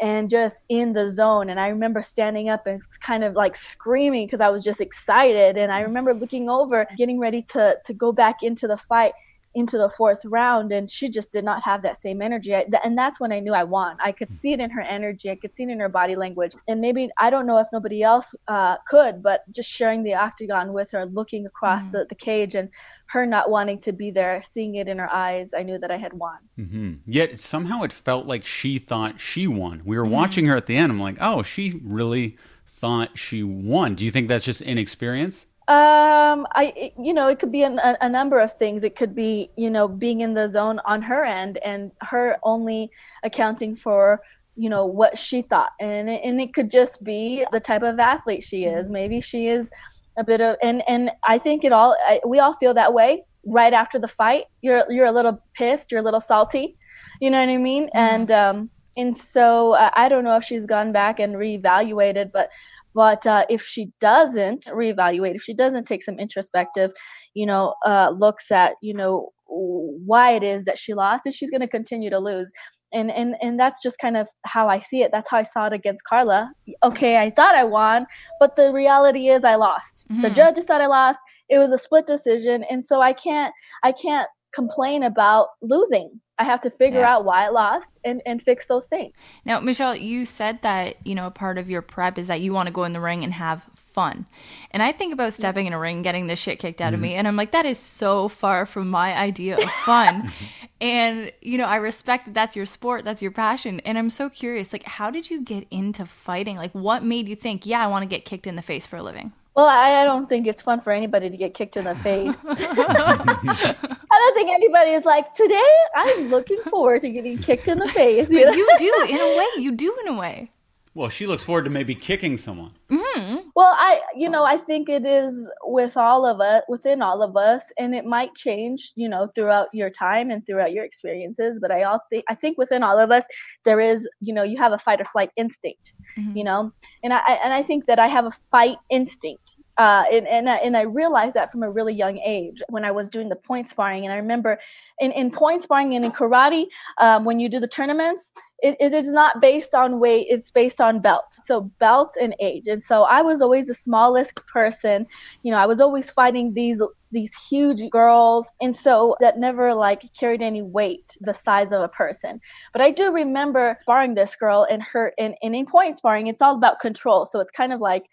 and 0.00 0.30
just 0.30 0.56
in 0.68 0.92
the 0.92 1.10
zone. 1.10 1.50
And 1.50 1.58
I 1.58 1.68
remember 1.68 2.02
standing 2.02 2.48
up 2.48 2.68
and 2.68 2.80
kind 3.00 3.24
of 3.24 3.34
like 3.34 3.56
screaming 3.56 4.26
because 4.26 4.40
I 4.40 4.48
was 4.48 4.62
just 4.62 4.80
excited. 4.80 5.56
And 5.56 5.72
I 5.72 5.78
mm-hmm. 5.78 5.88
remember 5.88 6.14
looking 6.14 6.48
over, 6.48 6.86
getting 6.96 7.18
ready 7.18 7.42
to, 7.50 7.78
to 7.84 7.92
go 7.92 8.12
back 8.12 8.44
into 8.44 8.68
the 8.68 8.76
fight. 8.76 9.12
Into 9.56 9.78
the 9.78 9.88
fourth 9.88 10.22
round 10.26 10.70
and 10.70 10.90
she 10.90 11.08
just 11.08 11.32
did 11.32 11.42
not 11.42 11.62
have 11.62 11.82
that 11.82 12.00
same 12.00 12.20
energy. 12.20 12.54
I, 12.54 12.64
th- 12.64 12.82
and 12.84 12.96
that's 12.96 13.18
when 13.18 13.32
i 13.32 13.40
knew 13.40 13.54
i 13.54 13.64
won. 13.64 13.96
I 14.04 14.12
could 14.12 14.30
see 14.30 14.52
it 14.52 14.60
in 14.60 14.70
her 14.70 14.82
energy. 14.82 15.30
I 15.30 15.36
could 15.36 15.56
see 15.56 15.62
it 15.62 15.70
in 15.70 15.80
her 15.80 15.88
body 15.88 16.14
language. 16.14 16.54
And 16.68 16.80
maybe 16.80 17.08
i 17.18 17.30
don't 17.30 17.46
know 17.46 17.58
if 17.58 17.66
nobody 17.72 18.02
else 18.02 18.34
uh, 18.48 18.76
could 18.86 19.22
but 19.22 19.50
just 19.50 19.70
sharing 19.70 20.02
the 20.02 20.14
octagon 20.14 20.72
with 20.74 20.90
her 20.90 21.06
looking 21.06 21.46
across 21.46 21.82
mm-hmm. 21.82 21.92
the, 21.92 22.06
the 22.08 22.14
cage 22.14 22.54
and 22.54 22.68
her 23.06 23.24
not 23.24 23.50
wanting 23.50 23.78
to 23.80 23.92
be 23.92 24.10
there 24.10 24.42
seeing 24.42 24.74
it 24.74 24.88
in 24.88 24.98
her 24.98 25.12
eyes 25.12 25.54
i 25.54 25.62
knew 25.62 25.78
that 25.78 25.90
i 25.90 25.96
had 25.96 26.12
won. 26.12 26.38
Mm-hmm. 26.58 26.94
yet 27.06 27.38
somehow 27.38 27.82
it 27.82 27.92
felt 27.92 28.26
like 28.26 28.44
she 28.44 28.78
thought 28.78 29.18
she 29.18 29.46
won. 29.46 29.82
We 29.84 29.96
were 29.96 30.04
mm-hmm. 30.04 30.12
watching 30.12 30.46
her 30.46 30.56
at 30.56 30.66
the 30.66 30.76
end. 30.76 30.92
I'm 30.92 31.00
like 31.00 31.16
oh 31.20 31.42
she 31.42 31.80
really 31.82 32.36
thought 32.66 33.16
she 33.16 33.42
won. 33.42 33.94
Do 33.94 34.04
you 34.04 34.10
think 34.10 34.28
that's 34.28 34.44
just 34.44 34.60
inexperience 34.60 35.46
um, 35.68 36.46
I, 36.52 36.92
you 36.96 37.12
know, 37.12 37.26
it 37.26 37.40
could 37.40 37.50
be 37.50 37.64
an, 37.64 37.80
a, 37.80 37.96
a, 38.00 38.08
number 38.08 38.38
of 38.38 38.52
things. 38.52 38.84
It 38.84 38.94
could 38.94 39.16
be, 39.16 39.50
you 39.56 39.68
know, 39.68 39.88
being 39.88 40.20
in 40.20 40.32
the 40.32 40.48
zone 40.48 40.78
on 40.84 41.02
her 41.02 41.24
end 41.24 41.58
and 41.58 41.90
her 42.02 42.38
only 42.44 42.88
accounting 43.24 43.74
for, 43.74 44.20
you 44.54 44.70
know, 44.70 44.86
what 44.86 45.18
she 45.18 45.42
thought. 45.42 45.72
And 45.80 46.08
it, 46.08 46.20
and 46.22 46.40
it 46.40 46.54
could 46.54 46.70
just 46.70 47.02
be 47.02 47.44
the 47.50 47.58
type 47.58 47.82
of 47.82 47.98
athlete 47.98 48.44
she 48.44 48.64
is. 48.64 48.84
Mm-hmm. 48.84 48.92
Maybe 48.92 49.20
she 49.20 49.48
is 49.48 49.68
a 50.16 50.22
bit 50.22 50.40
of, 50.40 50.54
and, 50.62 50.88
and 50.88 51.10
I 51.26 51.36
think 51.36 51.64
it 51.64 51.72
all, 51.72 51.96
I, 52.06 52.20
we 52.24 52.38
all 52.38 52.52
feel 52.52 52.74
that 52.74 52.94
way 52.94 53.24
right 53.44 53.72
after 53.72 53.98
the 53.98 54.06
fight. 54.06 54.44
You're, 54.62 54.84
you're 54.88 55.06
a 55.06 55.12
little 55.12 55.42
pissed, 55.54 55.90
you're 55.90 56.00
a 56.00 56.04
little 56.04 56.20
salty, 56.20 56.76
you 57.20 57.28
know 57.28 57.40
what 57.40 57.48
I 57.48 57.56
mean? 57.56 57.86
Mm-hmm. 57.86 57.98
And, 57.98 58.30
um, 58.30 58.70
and 58.96 59.16
so 59.16 59.72
uh, 59.72 59.90
I 59.94 60.08
don't 60.08 60.22
know 60.22 60.36
if 60.36 60.44
she's 60.44 60.64
gone 60.64 60.92
back 60.92 61.18
and 61.18 61.34
reevaluated, 61.34 62.30
but 62.30 62.50
but 62.96 63.26
uh, 63.26 63.44
if 63.50 63.62
she 63.62 63.92
doesn't 64.00 64.64
reevaluate, 64.64 65.34
if 65.34 65.42
she 65.42 65.52
doesn't 65.52 65.84
take 65.86 66.02
some 66.02 66.18
introspective, 66.18 66.92
you 67.34 67.44
know, 67.44 67.74
uh, 67.84 68.08
looks 68.08 68.50
at, 68.50 68.72
you 68.80 68.94
know, 68.94 69.28
why 69.48 70.30
it 70.32 70.42
is 70.42 70.64
that 70.64 70.78
she 70.78 70.94
lost, 70.94 71.26
and 71.26 71.34
she's 71.34 71.50
going 71.50 71.60
to 71.60 71.68
continue 71.68 72.08
to 72.08 72.18
lose. 72.18 72.50
And, 72.94 73.10
and 73.10 73.34
and 73.42 73.60
that's 73.60 73.82
just 73.82 73.98
kind 73.98 74.16
of 74.16 74.28
how 74.46 74.68
I 74.68 74.78
see 74.78 75.02
it. 75.02 75.10
That's 75.12 75.28
how 75.28 75.36
I 75.36 75.42
saw 75.42 75.66
it 75.66 75.74
against 75.74 76.04
Carla. 76.04 76.50
Okay, 76.82 77.18
I 77.18 77.30
thought 77.30 77.54
I 77.54 77.64
won, 77.64 78.06
but 78.40 78.56
the 78.56 78.72
reality 78.72 79.28
is 79.28 79.44
I 79.44 79.56
lost. 79.56 80.08
Mm-hmm. 80.08 80.22
The 80.22 80.30
judges 80.30 80.64
thought 80.64 80.80
I 80.80 80.86
lost. 80.86 81.18
It 81.50 81.58
was 81.58 81.72
a 81.72 81.78
split 81.78 82.06
decision, 82.06 82.64
and 82.70 82.82
so 82.82 83.02
I 83.02 83.12
can't 83.12 83.52
I 83.84 83.92
can't 83.92 84.28
complain 84.54 85.02
about 85.02 85.48
losing. 85.60 86.18
I 86.38 86.44
have 86.44 86.60
to 86.62 86.70
figure 86.70 87.00
yeah. 87.00 87.14
out 87.14 87.24
why 87.24 87.46
I 87.46 87.48
lost 87.48 87.92
and, 88.04 88.20
and 88.26 88.42
fix 88.42 88.66
those 88.66 88.86
things. 88.86 89.14
Now, 89.46 89.58
Michelle, 89.60 89.96
you 89.96 90.26
said 90.26 90.60
that, 90.62 90.96
you 91.06 91.14
know, 91.14 91.26
a 91.26 91.30
part 91.30 91.56
of 91.56 91.70
your 91.70 91.80
prep 91.80 92.18
is 92.18 92.28
that 92.28 92.42
you 92.42 92.52
want 92.52 92.66
to 92.66 92.72
go 92.72 92.84
in 92.84 92.92
the 92.92 93.00
ring 93.00 93.24
and 93.24 93.32
have 93.32 93.64
fun. 93.74 94.26
And 94.70 94.82
I 94.82 94.92
think 94.92 95.14
about 95.14 95.32
stepping 95.32 95.66
in 95.66 95.72
a 95.72 95.78
ring, 95.78 96.02
getting 96.02 96.26
the 96.26 96.36
shit 96.36 96.58
kicked 96.58 96.82
out 96.82 96.88
mm-hmm. 96.88 96.94
of 96.94 97.00
me, 97.00 97.14
and 97.14 97.26
I'm 97.26 97.36
like, 97.36 97.52
that 97.52 97.64
is 97.64 97.78
so 97.78 98.28
far 98.28 98.66
from 98.66 98.88
my 98.88 99.14
idea 99.16 99.56
of 99.56 99.64
fun. 99.84 100.30
and, 100.80 101.32
you 101.40 101.56
know, 101.56 101.66
I 101.66 101.76
respect 101.76 102.26
that 102.26 102.34
that's 102.34 102.54
your 102.54 102.66
sport, 102.66 103.04
that's 103.04 103.22
your 103.22 103.30
passion. 103.30 103.80
And 103.80 103.96
I'm 103.96 104.10
so 104.10 104.28
curious, 104.28 104.74
like, 104.74 104.84
how 104.84 105.10
did 105.10 105.30
you 105.30 105.42
get 105.42 105.66
into 105.70 106.04
fighting? 106.04 106.56
Like, 106.56 106.72
what 106.72 107.02
made 107.02 107.28
you 107.28 107.36
think, 107.36 107.64
yeah, 107.64 107.82
I 107.82 107.86
want 107.86 108.02
to 108.02 108.08
get 108.08 108.26
kicked 108.26 108.46
in 108.46 108.56
the 108.56 108.62
face 108.62 108.86
for 108.86 108.96
a 108.96 109.02
living? 109.02 109.32
Well, 109.56 109.66
I, 109.66 110.02
I, 110.02 110.04
don't 110.04 110.28
think 110.28 110.46
it's 110.46 110.60
fun 110.60 110.82
for 110.82 110.90
anybody 110.90 111.30
to 111.30 111.36
get 111.36 111.54
kicked 111.54 111.78
in 111.78 111.84
the 111.84 111.94
face. 111.94 112.36
I 112.44 113.74
don't 114.10 114.34
think 114.34 114.50
anybody 114.50 114.90
is 114.90 115.06
like, 115.06 115.32
today 115.32 115.72
I'm 115.94 116.28
looking 116.28 116.60
forward 116.68 117.00
to 117.02 117.08
getting 117.08 117.38
kicked 117.38 117.66
in 117.66 117.78
the 117.78 117.88
face. 117.88 118.28
You, 118.28 118.38
you 118.38 118.68
do, 118.76 119.06
in 119.08 119.18
a 119.18 119.36
way. 119.38 119.48
You 119.56 119.72
do, 119.72 119.96
in 120.04 120.08
a 120.12 120.18
way. 120.18 120.50
Well, 120.96 121.10
she 121.10 121.26
looks 121.26 121.44
forward 121.44 121.66
to 121.66 121.70
maybe 121.70 121.94
kicking 121.94 122.38
someone. 122.38 122.70
Mm-hmm. 122.90 123.48
Well, 123.54 123.74
I, 123.76 124.00
you 124.16 124.30
know, 124.30 124.44
I 124.44 124.56
think 124.56 124.88
it 124.88 125.04
is 125.04 125.46
with 125.62 125.94
all 125.94 126.24
of 126.24 126.40
us, 126.40 126.62
within 126.70 127.02
all 127.02 127.22
of 127.22 127.36
us, 127.36 127.64
and 127.78 127.94
it 127.94 128.06
might 128.06 128.34
change, 128.34 128.92
you 128.96 129.06
know, 129.06 129.28
throughout 129.34 129.68
your 129.74 129.90
time 129.90 130.30
and 130.30 130.44
throughout 130.46 130.72
your 130.72 130.84
experiences. 130.84 131.58
But 131.60 131.70
I 131.70 131.82
all 131.82 132.00
think, 132.08 132.24
I 132.30 132.34
think 132.34 132.56
within 132.56 132.82
all 132.82 132.98
of 132.98 133.10
us, 133.10 133.24
there 133.66 133.78
is, 133.78 134.08
you 134.22 134.32
know, 134.32 134.42
you 134.42 134.56
have 134.56 134.72
a 134.72 134.78
fight 134.78 135.02
or 135.02 135.04
flight 135.04 135.28
instinct, 135.36 135.92
mm-hmm. 136.16 136.34
you 136.34 136.44
know, 136.44 136.72
and 137.04 137.12
I, 137.12 137.18
and 137.44 137.52
I 137.52 137.62
think 137.62 137.84
that 137.84 137.98
I 137.98 138.06
have 138.06 138.24
a 138.24 138.32
fight 138.50 138.78
instinct 138.88 139.56
uh, 139.78 140.04
and 140.10 140.26
and 140.26 140.48
I, 140.48 140.56
and 140.56 140.76
I 140.76 140.82
realized 140.82 141.34
that 141.34 141.52
from 141.52 141.62
a 141.62 141.70
really 141.70 141.92
young 141.92 142.18
age 142.18 142.62
when 142.68 142.84
I 142.84 142.90
was 142.90 143.10
doing 143.10 143.28
the 143.28 143.36
point 143.36 143.68
sparring. 143.68 144.04
And 144.04 144.12
I 144.12 144.16
remember 144.16 144.58
in, 145.00 145.12
in 145.12 145.30
point 145.30 145.62
sparring 145.62 145.94
and 145.94 146.04
in 146.04 146.12
karate, 146.12 146.66
um, 146.98 147.24
when 147.24 147.40
you 147.40 147.48
do 147.48 147.60
the 147.60 147.68
tournaments, 147.68 148.32
it, 148.60 148.76
it 148.80 148.94
is 148.94 149.12
not 149.12 149.40
based 149.40 149.74
on 149.74 150.00
weight; 150.00 150.26
it's 150.30 150.50
based 150.50 150.80
on 150.80 151.00
belt. 151.00 151.36
So 151.42 151.62
belts 151.78 152.16
and 152.16 152.34
age. 152.40 152.66
And 152.66 152.82
so 152.82 153.02
I 153.02 153.22
was 153.22 153.40
always 153.40 153.66
the 153.66 153.74
smallest 153.74 154.34
person. 154.46 155.06
You 155.42 155.52
know, 155.52 155.58
I 155.58 155.66
was 155.66 155.80
always 155.80 156.10
fighting 156.10 156.54
these 156.54 156.80
these 157.12 157.34
huge 157.48 157.88
girls 157.90 158.48
and 158.60 158.74
so 158.74 159.16
that 159.20 159.38
never 159.38 159.74
like 159.74 160.02
carried 160.18 160.42
any 160.42 160.60
weight 160.60 161.16
the 161.20 161.32
size 161.32 161.70
of 161.70 161.80
a 161.80 161.88
person 161.88 162.40
but 162.72 162.82
i 162.82 162.90
do 162.90 163.12
remember 163.12 163.78
sparring 163.82 164.14
this 164.14 164.34
girl 164.34 164.66
and 164.68 164.82
her 164.82 165.14
and 165.16 165.34
in 165.40 165.66
point 165.66 165.96
sparring 165.96 166.26
it's 166.26 166.42
all 166.42 166.56
about 166.56 166.80
control 166.80 167.24
so 167.24 167.38
it's 167.38 167.50
kind 167.50 167.72
of 167.72 167.80
like 167.80 168.06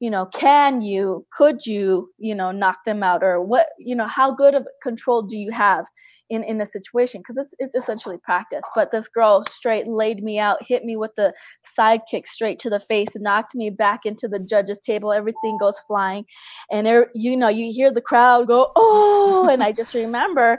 you 0.00 0.10
know 0.10 0.26
can 0.26 0.80
you 0.80 1.26
could 1.36 1.66
you 1.66 2.10
you 2.18 2.34
know 2.34 2.50
knock 2.50 2.78
them 2.86 3.02
out? 3.02 3.22
Or 3.22 3.42
what 3.42 3.68
you 3.78 3.94
know 3.96 4.06
how 4.06 4.32
good 4.32 4.54
of 4.54 4.66
control 4.82 5.22
do 5.22 5.36
you 5.36 5.50
have 5.50 5.86
in 6.30 6.44
in 6.44 6.60
a 6.60 6.66
situation? 6.66 7.20
Because 7.20 7.42
it's 7.42 7.54
it's 7.58 7.74
essentially 7.74 8.18
practice. 8.18 8.64
But 8.74 8.90
this 8.90 9.08
girl 9.08 9.44
straight 9.50 9.86
laid 9.86 10.22
me 10.22 10.38
out 10.38 10.58
hit 10.66 10.84
me 10.84 10.96
with 10.96 11.14
the 11.16 11.32
side 11.64 12.02
kick 12.10 12.26
straight 12.26 12.58
to 12.60 12.70
the 12.70 12.80
face 12.80 13.08
knocked 13.16 13.54
me 13.54 13.70
back 13.70 14.00
into 14.04 14.28
the 14.28 14.38
judges 14.38 14.78
table. 14.78 15.12
Everything 15.12 15.58
goes 15.58 15.78
flying. 15.86 16.24
And 16.70 16.86
there 16.86 17.10
you 17.14 17.36
know 17.36 17.48
you 17.48 17.72
hear 17.72 17.92
the 17.92 18.00
crowd 18.00 18.46
go 18.46 18.72
oh 18.76 19.48
and 19.50 19.62
i 19.62 19.72
just 19.72 19.94
remember 20.04 20.58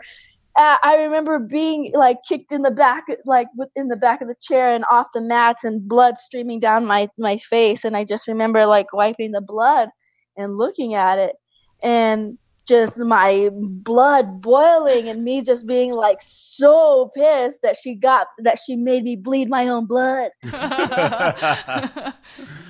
uh, 0.60 0.78
I 0.84 0.97
remember 0.97 1.39
being 1.39 1.93
like 1.95 2.18
kicked 2.28 2.51
in 2.51 2.64
the 2.64 2.72
back, 2.72 3.05
like 3.26 3.47
within 3.55 3.88
the 3.88 3.95
back 3.95 4.22
of 4.22 4.28
the 4.28 4.36
chair 4.41 4.76
and 4.76 4.84
off 4.91 5.07
the 5.14 5.22
mats, 5.22 5.64
and 5.64 5.88
blood 5.88 6.18
streaming 6.18 6.60
down 6.60 6.86
my 6.86 7.07
my 7.18 7.38
face. 7.38 7.86
And 7.86 7.95
I 7.95 8.03
just 8.03 8.28
remember 8.28 8.66
like 8.66 8.91
wiping 8.91 9.32
the 9.32 9.39
blood 9.39 9.88
and 10.36 10.57
looking 10.57 10.95
at 10.95 11.18
it, 11.18 11.38
and 11.82 12.38
just 12.68 12.97
my 12.97 13.49
blood 13.53 14.41
boiling, 14.41 15.07
and 15.07 15.24
me 15.24 15.41
just 15.41 15.66
being 15.66 15.93
like 15.93 16.20
so 16.22 17.10
pissed 17.16 17.60
that 17.64 17.78
she 17.78 17.95
got 17.95 18.28
that 18.39 18.60
she 18.60 18.76
made 18.76 19.05
me 19.05 19.16
bleed 19.16 19.49
my 19.49 19.70
own 19.70 19.86
blood. 19.86 20.32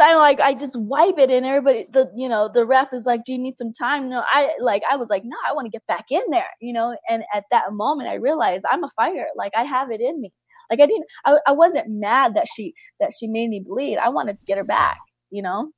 I'm 0.00 0.18
like, 0.18 0.40
I 0.40 0.54
just 0.54 0.78
wipe 0.78 1.18
it, 1.18 1.30
and 1.30 1.44
everybody, 1.44 1.86
the 1.92 2.10
you 2.16 2.28
know, 2.28 2.50
the 2.52 2.66
ref 2.66 2.88
is 2.92 3.06
like, 3.06 3.24
"Do 3.24 3.32
you 3.32 3.38
need 3.38 3.58
some 3.58 3.72
time?" 3.72 4.08
No, 4.08 4.22
I 4.32 4.50
like, 4.60 4.82
I 4.90 4.96
was 4.96 5.08
like, 5.08 5.22
"No, 5.24 5.36
I 5.48 5.52
want 5.52 5.66
to 5.66 5.70
get 5.70 5.86
back 5.86 6.06
in 6.10 6.22
there," 6.30 6.50
you 6.60 6.72
know. 6.72 6.96
And 7.08 7.24
at 7.34 7.44
that 7.50 7.72
moment, 7.72 8.08
I 8.08 8.14
realized 8.14 8.64
I'm 8.70 8.84
a 8.84 8.90
fighter. 8.90 9.26
Like, 9.36 9.52
I 9.56 9.64
have 9.64 9.90
it 9.90 10.00
in 10.00 10.20
me. 10.20 10.32
Like, 10.70 10.80
I 10.80 10.86
didn't, 10.86 11.04
I, 11.24 11.38
I 11.48 11.52
wasn't 11.52 11.88
mad 11.88 12.34
that 12.34 12.46
she 12.54 12.74
that 13.00 13.12
she 13.18 13.26
made 13.26 13.48
me 13.48 13.62
bleed. 13.66 13.98
I 13.98 14.08
wanted 14.08 14.38
to 14.38 14.44
get 14.44 14.58
her 14.58 14.64
back, 14.64 14.98
you 15.30 15.42
know. 15.42 15.70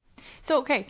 So 0.43 0.59
okay, 0.59 0.87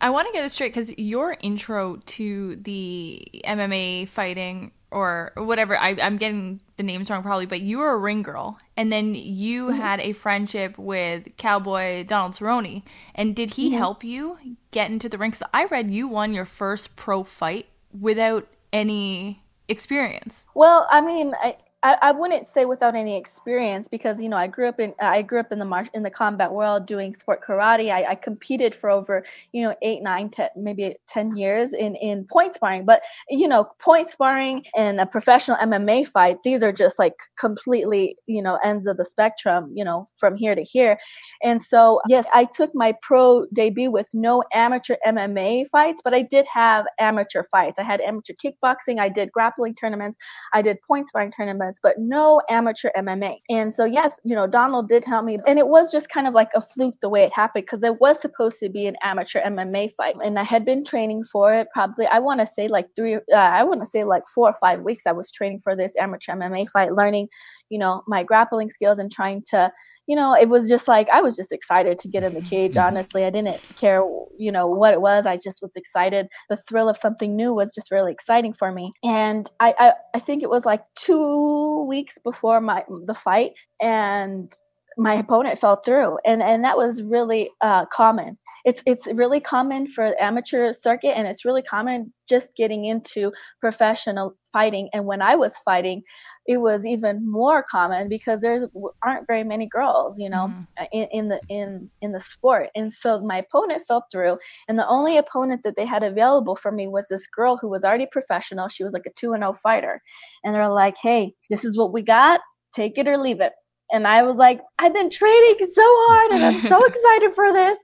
I 0.00 0.10
want 0.10 0.26
to 0.26 0.32
get 0.32 0.42
this 0.42 0.54
straight 0.54 0.72
because 0.72 0.90
your 0.98 1.36
intro 1.42 1.96
to 1.96 2.56
the 2.56 3.24
MMA 3.44 4.08
fighting 4.08 4.72
or 4.92 5.32
whatever. 5.36 5.76
I, 5.76 5.90
am 5.90 6.16
getting 6.16 6.60
the 6.76 6.82
names 6.82 7.10
wrong 7.10 7.22
probably, 7.22 7.46
but 7.46 7.60
you 7.60 7.78
were 7.78 7.90
a 7.90 7.98
ring 7.98 8.22
girl, 8.22 8.58
and 8.76 8.92
then 8.92 9.14
you 9.14 9.68
mm-hmm. 9.68 9.76
had 9.76 10.00
a 10.00 10.12
friendship 10.12 10.78
with 10.78 11.36
Cowboy 11.36 12.04
Donald 12.04 12.32
Cerrone. 12.32 12.82
And 13.14 13.34
did 13.34 13.54
he 13.54 13.68
mm-hmm. 13.68 13.78
help 13.78 14.04
you 14.04 14.38
get 14.70 14.90
into 14.90 15.08
the 15.08 15.18
ring? 15.18 15.30
Because 15.30 15.48
I 15.52 15.64
read 15.64 15.90
you 15.90 16.08
won 16.08 16.32
your 16.32 16.44
first 16.44 16.96
pro 16.96 17.24
fight 17.24 17.66
without 17.98 18.46
any 18.72 19.42
experience. 19.68 20.44
Well, 20.54 20.86
I 20.90 21.00
mean, 21.00 21.34
I, 21.42 21.56
I, 21.84 21.96
I 22.00 22.12
wouldn't 22.12 22.46
say 22.54 22.64
without 22.64 22.94
any 22.94 23.16
experience 23.16 23.88
because 23.88 24.20
you 24.20 24.28
know 24.28 24.36
I 24.36 24.46
grew 24.46 24.68
up 24.68 24.78
in 24.78 24.94
I 25.00 25.22
grew 25.22 25.40
up 25.40 25.50
in 25.50 25.58
the 25.58 25.64
mar- 25.64 25.88
in 25.94 26.04
the 26.04 26.10
combat 26.10 26.52
world 26.52 26.86
doing 26.86 27.14
sport 27.16 27.40
karate. 27.46 27.90
I, 27.92 28.10
I 28.10 28.14
competed 28.14 28.74
for 28.74 28.88
over 28.88 29.24
you 29.52 29.62
know 29.62 29.74
eight, 29.82 30.02
nine, 30.02 30.30
ten, 30.30 30.48
maybe 30.56 30.96
ten 31.08 31.36
years 31.36 31.72
in 31.72 31.96
in 31.96 32.24
point 32.30 32.54
sparring. 32.54 32.84
But 32.84 33.02
you 33.28 33.48
know, 33.48 33.68
point 33.80 34.10
sparring 34.10 34.64
and 34.76 35.00
a 35.00 35.06
professional 35.06 35.56
MMA 35.56 36.06
fight, 36.06 36.38
these 36.44 36.62
are 36.62 36.72
just 36.72 36.98
like 37.00 37.14
completely 37.38 38.16
you 38.26 38.42
know 38.42 38.58
ends 38.64 38.86
of 38.86 38.96
the 38.96 39.04
spectrum. 39.04 39.72
You 39.74 39.84
know, 39.84 40.08
from 40.16 40.36
here 40.36 40.54
to 40.54 40.62
here. 40.62 40.98
And 41.42 41.60
so 41.60 42.00
yes, 42.08 42.26
I 42.32 42.44
took 42.44 42.70
my 42.74 42.94
pro 43.02 43.46
debut 43.52 43.90
with 43.90 44.08
no 44.14 44.44
amateur 44.52 44.96
MMA 45.04 45.68
fights, 45.72 46.00
but 46.04 46.14
I 46.14 46.22
did 46.22 46.46
have 46.52 46.86
amateur 47.00 47.42
fights. 47.50 47.80
I 47.80 47.82
had 47.82 48.00
amateur 48.02 48.34
kickboxing. 48.34 49.00
I 49.00 49.08
did 49.08 49.32
grappling 49.32 49.74
tournaments. 49.74 50.18
I 50.52 50.62
did 50.62 50.78
point 50.82 51.08
sparring 51.08 51.32
tournaments 51.32 51.71
but 51.82 51.98
no 51.98 52.42
amateur 52.50 52.90
MMA. 52.96 53.36
And 53.48 53.72
so, 53.74 53.84
yes, 53.84 54.14
you 54.24 54.34
know, 54.34 54.46
Donald 54.46 54.88
did 54.88 55.04
help 55.04 55.24
me. 55.24 55.38
And 55.46 55.58
it 55.58 55.68
was 55.68 55.92
just 55.92 56.08
kind 56.08 56.26
of 56.26 56.34
like 56.34 56.50
a 56.54 56.60
fluke 56.60 56.96
the 57.00 57.08
way 57.08 57.22
it 57.22 57.32
happened 57.32 57.64
because 57.64 57.82
it 57.82 58.00
was 58.00 58.20
supposed 58.20 58.58
to 58.60 58.68
be 58.68 58.86
an 58.86 58.96
amateur 59.02 59.40
MMA 59.42 59.94
fight. 59.96 60.16
And 60.24 60.38
I 60.38 60.44
had 60.44 60.64
been 60.64 60.84
training 60.84 61.24
for 61.24 61.54
it 61.54 61.68
probably, 61.72 62.06
I 62.06 62.18
want 62.18 62.40
to 62.40 62.46
say 62.46 62.68
like 62.68 62.88
three, 62.96 63.16
uh, 63.16 63.34
I 63.34 63.62
want 63.64 63.80
to 63.80 63.86
say 63.86 64.04
like 64.04 64.24
four 64.34 64.48
or 64.48 64.54
five 64.54 64.80
weeks. 64.80 65.06
I 65.06 65.12
was 65.12 65.30
training 65.30 65.60
for 65.62 65.76
this 65.76 65.94
amateur 65.98 66.32
MMA 66.34 66.68
fight, 66.70 66.94
learning, 66.94 67.28
you 67.72 67.78
know, 67.78 68.02
my 68.06 68.22
grappling 68.22 68.70
skills 68.70 68.98
and 68.98 69.10
trying 69.10 69.42
to 69.48 69.72
you 70.06 70.16
know, 70.16 70.34
it 70.34 70.48
was 70.48 70.68
just 70.68 70.88
like 70.88 71.08
I 71.10 71.20
was 71.20 71.36
just 71.36 71.52
excited 71.52 71.98
to 72.00 72.08
get 72.08 72.24
in 72.24 72.34
the 72.34 72.40
cage. 72.50 72.76
Honestly, 72.76 73.24
I 73.24 73.30
didn't 73.30 73.60
care, 73.76 74.02
you 74.36 74.50
know 74.50 74.66
what 74.66 74.92
it 74.92 75.00
was. 75.00 75.26
I 75.26 75.36
just 75.36 75.62
was 75.62 75.76
excited. 75.76 76.26
The 76.50 76.56
thrill 76.56 76.88
of 76.88 76.96
something 76.96 77.36
new 77.36 77.54
was 77.54 77.74
just 77.74 77.90
really 77.90 78.12
exciting 78.12 78.52
for 78.52 78.72
me. 78.72 78.92
And 79.02 79.50
i 79.60 79.74
i, 79.78 79.92
I 80.14 80.18
think 80.18 80.42
it 80.42 80.50
was 80.50 80.64
like 80.64 80.82
two 80.96 81.86
weeks 81.88 82.18
before 82.18 82.60
my 82.60 82.84
the 83.06 83.14
fight 83.14 83.52
and 83.80 84.52
my 84.98 85.14
opponent 85.14 85.58
fell 85.58 85.76
through. 85.76 86.18
And 86.24 86.42
and 86.42 86.64
that 86.64 86.76
was 86.76 87.02
really 87.02 87.50
uh, 87.60 87.86
common. 87.86 88.38
It's 88.64 88.82
it's 88.86 89.06
really 89.06 89.40
common 89.40 89.88
for 89.88 90.20
amateur 90.20 90.72
circuit 90.72 91.16
and 91.16 91.26
it's 91.26 91.44
really 91.44 91.62
common 91.62 92.12
just 92.28 92.48
getting 92.56 92.84
into 92.84 93.32
professional 93.60 94.36
fighting. 94.52 94.88
And 94.92 95.06
when 95.06 95.22
i 95.22 95.34
was 95.34 95.56
fighting 95.64 96.02
it 96.46 96.56
was 96.58 96.84
even 96.84 97.30
more 97.30 97.62
common 97.62 98.08
because 98.08 98.40
there's 98.40 98.64
aren't 99.02 99.26
very 99.26 99.44
many 99.44 99.66
girls 99.66 100.18
you 100.18 100.28
know 100.28 100.48
mm-hmm. 100.48 100.84
in, 100.92 101.08
in 101.12 101.28
the 101.28 101.40
in 101.48 101.90
in 102.00 102.12
the 102.12 102.20
sport 102.20 102.68
and 102.74 102.92
so 102.92 103.20
my 103.20 103.38
opponent 103.38 103.82
fell 103.86 104.06
through 104.10 104.36
and 104.68 104.78
the 104.78 104.88
only 104.88 105.16
opponent 105.16 105.62
that 105.62 105.76
they 105.76 105.86
had 105.86 106.02
available 106.02 106.56
for 106.56 106.72
me 106.72 106.88
was 106.88 107.04
this 107.08 107.26
girl 107.28 107.56
who 107.56 107.68
was 107.68 107.84
already 107.84 108.06
professional 108.10 108.68
she 108.68 108.84
was 108.84 108.92
like 108.92 109.06
a 109.06 109.12
2 109.16 109.32
and 109.32 109.42
0 109.42 109.52
fighter 109.52 110.02
and 110.44 110.54
they're 110.54 110.68
like 110.68 110.96
hey 111.02 111.34
this 111.50 111.64
is 111.64 111.76
what 111.76 111.92
we 111.92 112.02
got 112.02 112.40
take 112.74 112.98
it 112.98 113.06
or 113.06 113.16
leave 113.16 113.40
it 113.40 113.52
and 113.92 114.06
I 114.06 114.22
was 114.22 114.38
like, 114.38 114.60
I've 114.78 114.94
been 114.94 115.10
training 115.10 115.56
so 115.70 115.82
hard 115.84 116.32
and 116.32 116.44
I'm 116.44 116.60
so 116.62 116.82
excited 116.86 117.34
for 117.34 117.52
this. 117.52 117.78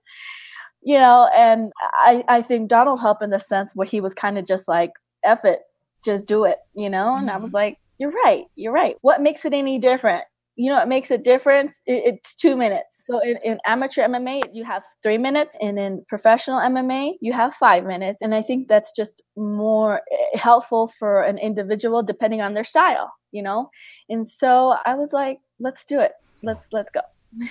You 0.82 0.96
know, 0.96 1.28
and 1.36 1.70
I, 1.92 2.24
I 2.28 2.42
think 2.42 2.70
Donald 2.70 3.00
helped 3.00 3.22
in 3.22 3.30
the 3.30 3.38
sense 3.38 3.72
where 3.74 3.86
he 3.86 4.00
was 4.00 4.14
kind 4.14 4.38
of 4.38 4.46
just 4.46 4.66
like, 4.66 4.90
F 5.22 5.44
it, 5.44 5.60
just 6.02 6.26
do 6.26 6.44
it, 6.44 6.58
you 6.74 6.88
know? 6.88 7.14
And 7.14 7.28
mm-hmm. 7.28 7.36
I 7.36 7.40
was 7.40 7.52
like, 7.52 7.78
You're 7.98 8.12
right, 8.12 8.44
you're 8.54 8.72
right. 8.72 8.96
What 9.00 9.20
makes 9.20 9.44
it 9.44 9.52
any 9.52 9.78
different? 9.78 10.24
You 10.54 10.72
know, 10.72 10.80
it 10.80 10.88
makes 10.88 11.10
a 11.10 11.18
difference. 11.18 11.78
It, 11.86 12.14
it's 12.14 12.34
two 12.34 12.56
minutes. 12.56 13.02
So 13.06 13.20
in, 13.20 13.38
in 13.44 13.58
amateur 13.66 14.02
MMA, 14.02 14.42
you 14.52 14.64
have 14.64 14.82
three 15.02 15.18
minutes, 15.18 15.56
and 15.60 15.78
in 15.78 16.04
professional 16.08 16.58
MMA, 16.58 17.14
you 17.20 17.32
have 17.32 17.54
five 17.54 17.84
minutes. 17.84 18.22
And 18.22 18.34
I 18.34 18.42
think 18.42 18.68
that's 18.68 18.92
just 18.92 19.22
more 19.36 20.00
eh, 20.10 20.38
helpful 20.38 20.92
for 20.98 21.22
an 21.22 21.38
individual 21.38 22.02
depending 22.02 22.40
on 22.40 22.54
their 22.54 22.64
style, 22.64 23.12
you 23.32 23.42
know? 23.42 23.70
And 24.08 24.28
so 24.28 24.76
I 24.84 24.94
was 24.94 25.12
like, 25.12 25.38
let's 25.60 25.84
do 25.84 26.00
it. 26.00 26.12
Let's 26.42 26.66
let's 26.72 26.90
go. 26.90 27.00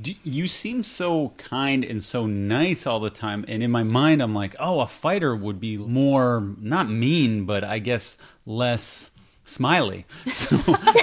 Do, 0.00 0.14
you 0.22 0.46
seem 0.46 0.84
so 0.84 1.30
kind 1.38 1.84
and 1.84 2.00
so 2.00 2.24
nice 2.24 2.86
all 2.86 3.00
the 3.00 3.10
time, 3.10 3.44
and 3.48 3.64
in 3.64 3.72
my 3.72 3.82
mind, 3.82 4.22
I'm 4.22 4.32
like, 4.32 4.54
oh, 4.60 4.78
a 4.78 4.86
fighter 4.86 5.34
would 5.34 5.58
be 5.58 5.76
more 5.76 6.54
not 6.60 6.88
mean, 6.88 7.46
but 7.46 7.64
I 7.64 7.80
guess 7.80 8.16
less 8.46 9.10
smiley. 9.48 10.04
So, 10.30 10.58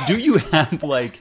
do 0.07 0.17
you 0.17 0.37
have 0.37 0.83
like 0.83 1.19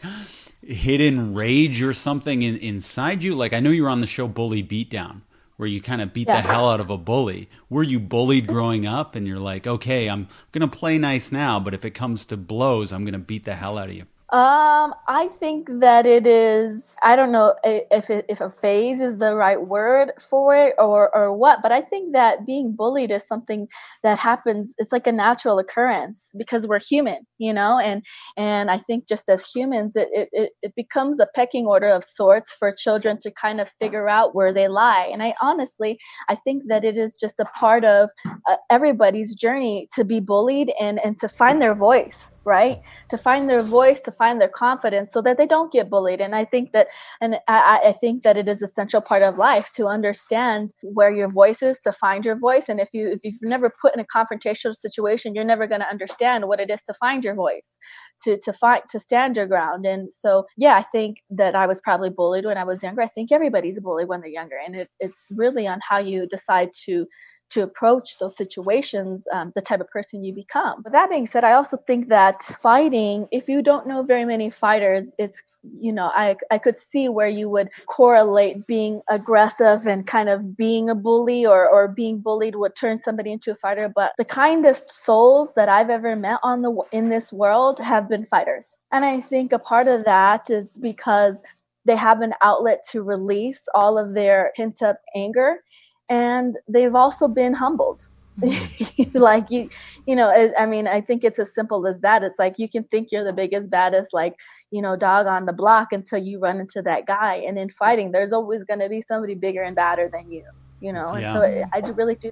hidden 0.63 1.35
rage 1.35 1.83
or 1.83 1.93
something 1.93 2.43
in, 2.43 2.57
inside 2.59 3.23
you? 3.23 3.35
Like, 3.35 3.53
I 3.53 3.61
know 3.61 3.71
you 3.71 3.83
were 3.85 3.89
on 3.89 4.01
the 4.01 4.07
show 4.07 4.29
Bully 4.29 4.63
Beatdown, 4.63 5.23
where 5.57 5.69
you 5.69 5.81
kind 5.81 6.01
of 6.01 6.13
beat 6.13 6.29
yeah. 6.29 6.41
the 6.41 6.49
hell 6.49 6.69
out 6.69 6.81
of 6.81 6.91
a 6.91 6.99
bully. 6.99 7.49
Were 7.71 7.83
you 7.83 7.99
bullied 7.99 8.47
growing 8.47 8.87
up, 8.87 9.15
and 9.15 9.27
you're 9.27 9.39
like, 9.39 9.67
okay, 9.67 10.09
I'm 10.09 10.29
gonna 10.53 10.69
play 10.69 10.99
nice 10.99 11.33
now, 11.33 11.59
but 11.59 11.75
if 11.75 11.85
it 11.85 11.91
comes 11.91 12.25
to 12.27 12.37
blows, 12.37 12.93
I'm 12.93 13.05
gonna 13.05 13.19
beat 13.19 13.45
the 13.45 13.55
hell 13.55 13.79
out 13.79 13.89
of 13.89 13.95
you? 13.95 14.07
Um, 14.35 14.97
I 15.07 15.29
think 15.39 15.69
that 15.79 16.07
it 16.07 16.27
is. 16.27 16.83
I 17.05 17.15
don't 17.15 17.31
know 17.31 17.55
if 17.63 18.11
it, 18.11 18.27
if 18.29 18.41
a 18.41 18.51
phase 18.51 18.99
is 19.01 19.19
the 19.19 19.37
right 19.37 19.65
word 19.65 20.11
for 20.29 20.57
it 20.57 20.75
or 20.77 21.15
or 21.15 21.33
what, 21.33 21.61
but 21.63 21.71
I 21.71 21.83
think 21.83 22.15
that 22.15 22.45
being 22.45 22.75
bullied 22.75 23.13
is 23.13 23.25
something 23.29 23.69
that 24.03 24.19
happens. 24.19 24.71
It's 24.79 24.91
like 24.91 25.07
a 25.07 25.13
natural 25.13 25.61
occurrence 25.61 26.33
because 26.37 26.67
we're 26.67 26.81
human, 26.81 27.25
you 27.39 27.53
know, 27.53 27.79
and 27.79 28.03
and 28.37 28.73
I 28.73 28.79
think 28.79 29.07
just 29.07 29.29
as 29.29 29.47
humans, 29.47 29.95
it 29.95 30.09
it 30.33 30.51
it 30.63 30.75
becomes 30.75 31.21
a 31.21 31.29
pecking 31.37 31.67
order 31.67 31.91
of 31.91 32.03
sorts 32.03 32.53
for 32.59 32.75
children 32.77 33.21
to 33.21 33.31
kind 33.31 33.61
of 33.61 33.71
figure 33.81 34.09
out 34.09 34.35
where 34.35 34.53
they 34.53 34.67
lie. 34.67 35.09
And 35.13 35.23
I 35.23 35.37
honestly, 35.41 35.97
I 36.29 36.35
think 36.35 36.65
that 36.67 36.85
it 36.85 36.97
is 36.97 37.17
just 37.17 37.39
a 37.39 37.45
part 37.45 37.85
of 37.85 38.09
uh, 38.51 38.57
everybody's 38.69 39.37
journey 39.37 39.87
to 39.95 40.03
be 40.03 40.19
bullied 40.19 40.73
and 40.81 40.99
and 41.05 41.17
to 41.19 41.29
find 41.29 41.63
their 41.63 41.77
voice 41.77 42.33
right? 42.45 42.83
To 43.11 43.19
find 43.19 43.49
their 43.49 43.63
voice 43.63 44.01
to 44.03 44.13
find 44.13 44.41
their 44.41 44.49
confidence 44.49 45.13
so 45.13 45.23
that 45.23 45.39
they 45.39 45.47
don't 45.47 45.73
get 45.73 45.91
bullied. 45.91 46.21
And 46.21 46.35
i 46.35 46.45
think 46.45 46.73
that 46.73 46.89
and 47.21 47.37
I, 47.49 47.81
I, 47.87 47.93
think 47.93 48.23
that 48.23 48.37
it 48.37 48.49
is 48.49 48.63
essential 48.63 49.01
part 49.01 49.23
of 49.23 49.39
life 49.39 49.71
to 49.77 49.87
understand 49.87 50.73
where 50.83 51.11
your 51.11 51.31
voice 51.31 51.63
is 51.63 51.79
to 51.81 51.93
find 51.93 52.25
your 52.25 52.37
voice. 52.37 52.69
And 52.69 52.81
if 52.81 52.89
you 52.93 53.13
if 53.13 53.21
you've 53.23 53.43
never 53.43 53.73
put 53.81 53.95
in 53.95 54.01
a 54.01 54.05
confrontational 54.05 54.75
situation 54.75 55.35
you're 55.35 55.45
never 55.45 55.67
going 55.67 55.81
to 55.81 55.89
understand 55.89 56.47
what 56.47 56.61
it 56.61 56.71
is 56.71 56.83
to 56.85 56.95
find 56.95 57.25
your 57.25 57.35
voice 57.35 57.79
to 58.23 58.39
to 58.41 58.53
fight 58.53 58.83
to 58.91 58.99
stand 58.99 59.37
your 59.37 59.47
ground. 59.47 59.87
And 59.87 60.13
so 60.13 60.47
yeah 60.57 60.77
i 60.77 60.83
think 60.83 61.19
that 61.31 61.55
i 61.55 61.67
was 61.67 61.81
probably 61.81 62.11
bullied 62.11 62.45
when 62.45 62.59
i 62.59 62.65
was 62.65 62.83
younger. 62.83 63.03
I 63.03 63.09
think 63.09 63.33
everybody's 63.33 63.81
bullied 63.81 64.09
when 64.09 64.21
they're 64.21 64.29
younger. 64.41 64.59
And 64.65 64.77
it, 64.77 64.89
it's 65.01 65.29
really 65.31 65.67
on 65.67 65.81
how 65.89 65.99
you 65.99 66.27
decide 66.27 66.71
to 66.85 67.07
to 67.55 67.63
approach 67.63 68.19
those 68.19 68.37
situations, 68.37 69.27
um, 69.33 69.53
the 69.55 69.63
type 69.63 69.81
of 69.81 69.89
person 69.89 70.25
you 70.25 70.35
become. 70.35 70.83
But 70.83 70.93
that 70.93 71.09
being 71.09 71.29
said, 71.29 71.45
I 71.45 71.53
also 71.53 71.77
think 71.77 72.09
that 72.09 72.43
fighting, 72.43 73.29
if 73.31 73.49
you 73.49 73.63
don't 73.63 73.87
know 73.87 74.03
very 74.03 74.25
many 74.25 74.51
fighters, 74.51 75.15
it's 75.19 75.41
you 75.81 75.93
know 75.93 76.11
I, 76.15 76.37
I 76.51 76.59
could 76.59 76.77
see 76.77 77.09
where 77.09 77.29
you 77.29 77.49
would 77.49 77.71
correlate 77.87 78.67
being 78.67 79.01
aggressive 79.09 79.87
and 79.87 80.07
kind 80.07 80.29
of 80.29 80.57
being 80.57 80.91
a 80.91 80.95
bully 80.95 81.47
or, 81.47 81.67
or 81.67 81.89
being 81.89 82.19
bullied 82.19 82.57
would 82.57 82.77
turn 82.77 82.99
somebody 82.99 83.33
into 83.33 83.53
a 83.53 83.55
fighter. 83.55 83.89
But 83.89 84.13
the 84.19 84.27
kindest 84.27 84.91
souls 84.91 85.53
that 85.57 85.71
i've 85.71 85.89
ever 85.89 86.17
met 86.17 86.41
on 86.43 86.61
the 86.61 86.73
in 86.93 87.09
this 87.09 87.33
world 87.33 87.79
have 87.79 88.11
been 88.11 88.27
fighters. 88.27 88.77
And 88.93 89.05
i 89.05 89.23
think 89.23 89.53
a 89.53 89.59
part 89.59 89.89
of 89.89 90.05
that 90.05 90.51
is 90.51 90.77
because 90.77 91.41
they 91.87 91.97
have 91.97 92.21
an 92.21 92.35
outlet 92.43 92.85
to 92.91 93.03
release 93.03 93.61
all 93.75 93.97
of 93.97 94.15
their 94.15 94.53
pent 94.57 94.83
up 94.83 94.99
anger 95.15 95.61
and 96.09 96.57
they've 96.69 96.95
also 96.95 97.29
been 97.29 97.55
humbled. 97.55 98.09
Mm-hmm. 98.41 99.17
like 99.19 99.49
you 99.49 99.71
you 100.07 100.17
know 100.17 100.29
i 100.59 100.67
mean 100.67 100.89
i 100.89 101.01
think 101.01 101.23
it's 101.23 101.39
as 101.39 101.55
simple 101.55 101.87
as 101.87 102.01
that. 102.01 102.25
It's 102.25 102.39
like 102.39 102.59
you 102.59 102.69
can 102.69 102.83
think 102.85 103.13
you're 103.13 103.23
the 103.23 103.33
biggest 103.33 103.71
baddest 103.71 104.13
like 104.13 104.35
you 104.73 104.83
know 104.83 104.97
dog 104.97 105.27
on 105.27 105.47
the 105.47 105.53
block 105.53 105.93
until 105.93 106.19
you 106.19 106.41
run 106.41 106.59
into 106.59 106.83
that 106.83 107.07
guy. 107.07 107.45
And 107.47 107.57
in 107.57 107.71
fighting 107.71 108.11
there's 108.11 108.33
always 108.33 108.65
going 108.65 108.81
to 108.81 108.89
be 108.89 109.03
somebody 109.03 109.37
bigger 109.37 109.63
and 109.63 109.77
badder 109.77 110.11
than 110.13 110.33
you 110.33 110.45
you 110.81 110.93
know? 110.93 111.07
And 111.07 111.23
yeah. 111.23 111.33
so 111.33 111.41
it, 111.43 111.65
i 111.73 111.81
do 111.81 111.93
really 111.93 112.17
do 112.17 112.31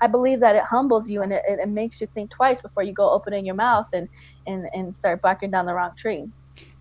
i 0.00 0.06
believe 0.06 0.40
that 0.40 0.56
it 0.56 0.62
humbles 0.62 1.10
you 1.10 1.22
and 1.22 1.32
it, 1.32 1.42
it 1.46 1.68
makes 1.68 2.00
you 2.00 2.06
think 2.14 2.30
twice 2.30 2.60
before 2.60 2.82
you 2.82 2.92
go 2.92 3.10
opening 3.10 3.44
your 3.44 3.56
mouth 3.56 3.88
and 3.92 4.08
and 4.46 4.68
and 4.72 4.96
start 4.96 5.20
barking 5.20 5.50
down 5.50 5.66
the 5.66 5.74
wrong 5.74 5.94
tree 5.96 6.26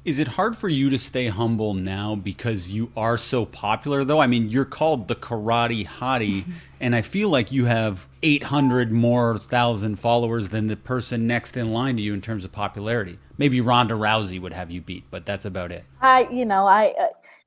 is 0.05 0.17
it 0.17 0.27
hard 0.29 0.55
for 0.57 0.69
you 0.69 0.89
to 0.89 0.97
stay 0.97 1.27
humble 1.27 1.73
now 1.73 2.15
because 2.15 2.71
you 2.71 2.91
are 2.95 3.17
so 3.17 3.45
popular, 3.45 4.03
though? 4.03 4.19
I 4.19 4.27
mean, 4.27 4.49
you're 4.49 4.65
called 4.65 5.07
the 5.07 5.15
karate 5.15 5.85
hottie, 5.85 6.45
and 6.79 6.95
I 6.95 7.01
feel 7.01 7.29
like 7.29 7.51
you 7.51 7.65
have 7.65 8.07
800 8.23 8.91
more 8.91 9.37
thousand 9.37 9.99
followers 9.99 10.49
than 10.49 10.67
the 10.67 10.77
person 10.77 11.27
next 11.27 11.57
in 11.57 11.73
line 11.73 11.97
to 11.97 12.01
you 12.01 12.13
in 12.13 12.21
terms 12.21 12.45
of 12.45 12.51
popularity. 12.51 13.19
Maybe 13.37 13.61
Ronda 13.61 13.95
Rousey 13.95 14.41
would 14.41 14.53
have 14.53 14.71
you 14.71 14.81
beat, 14.81 15.03
but 15.11 15.25
that's 15.25 15.45
about 15.45 15.71
it. 15.71 15.83
I, 16.01 16.27
you 16.31 16.45
know, 16.45 16.65
I, 16.65 16.93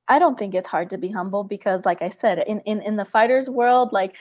I 0.07 0.19
don't 0.19 0.37
think 0.37 0.53
it's 0.53 0.69
hard 0.69 0.89
to 0.91 0.97
be 0.97 1.09
humble 1.09 1.43
because, 1.43 1.85
like 1.85 2.01
I 2.01 2.09
said, 2.09 2.43
in 2.47 2.59
in 2.61 2.81
in 2.81 2.95
the 2.95 3.05
fighters 3.05 3.49
world, 3.49 3.91
like. 3.91 4.15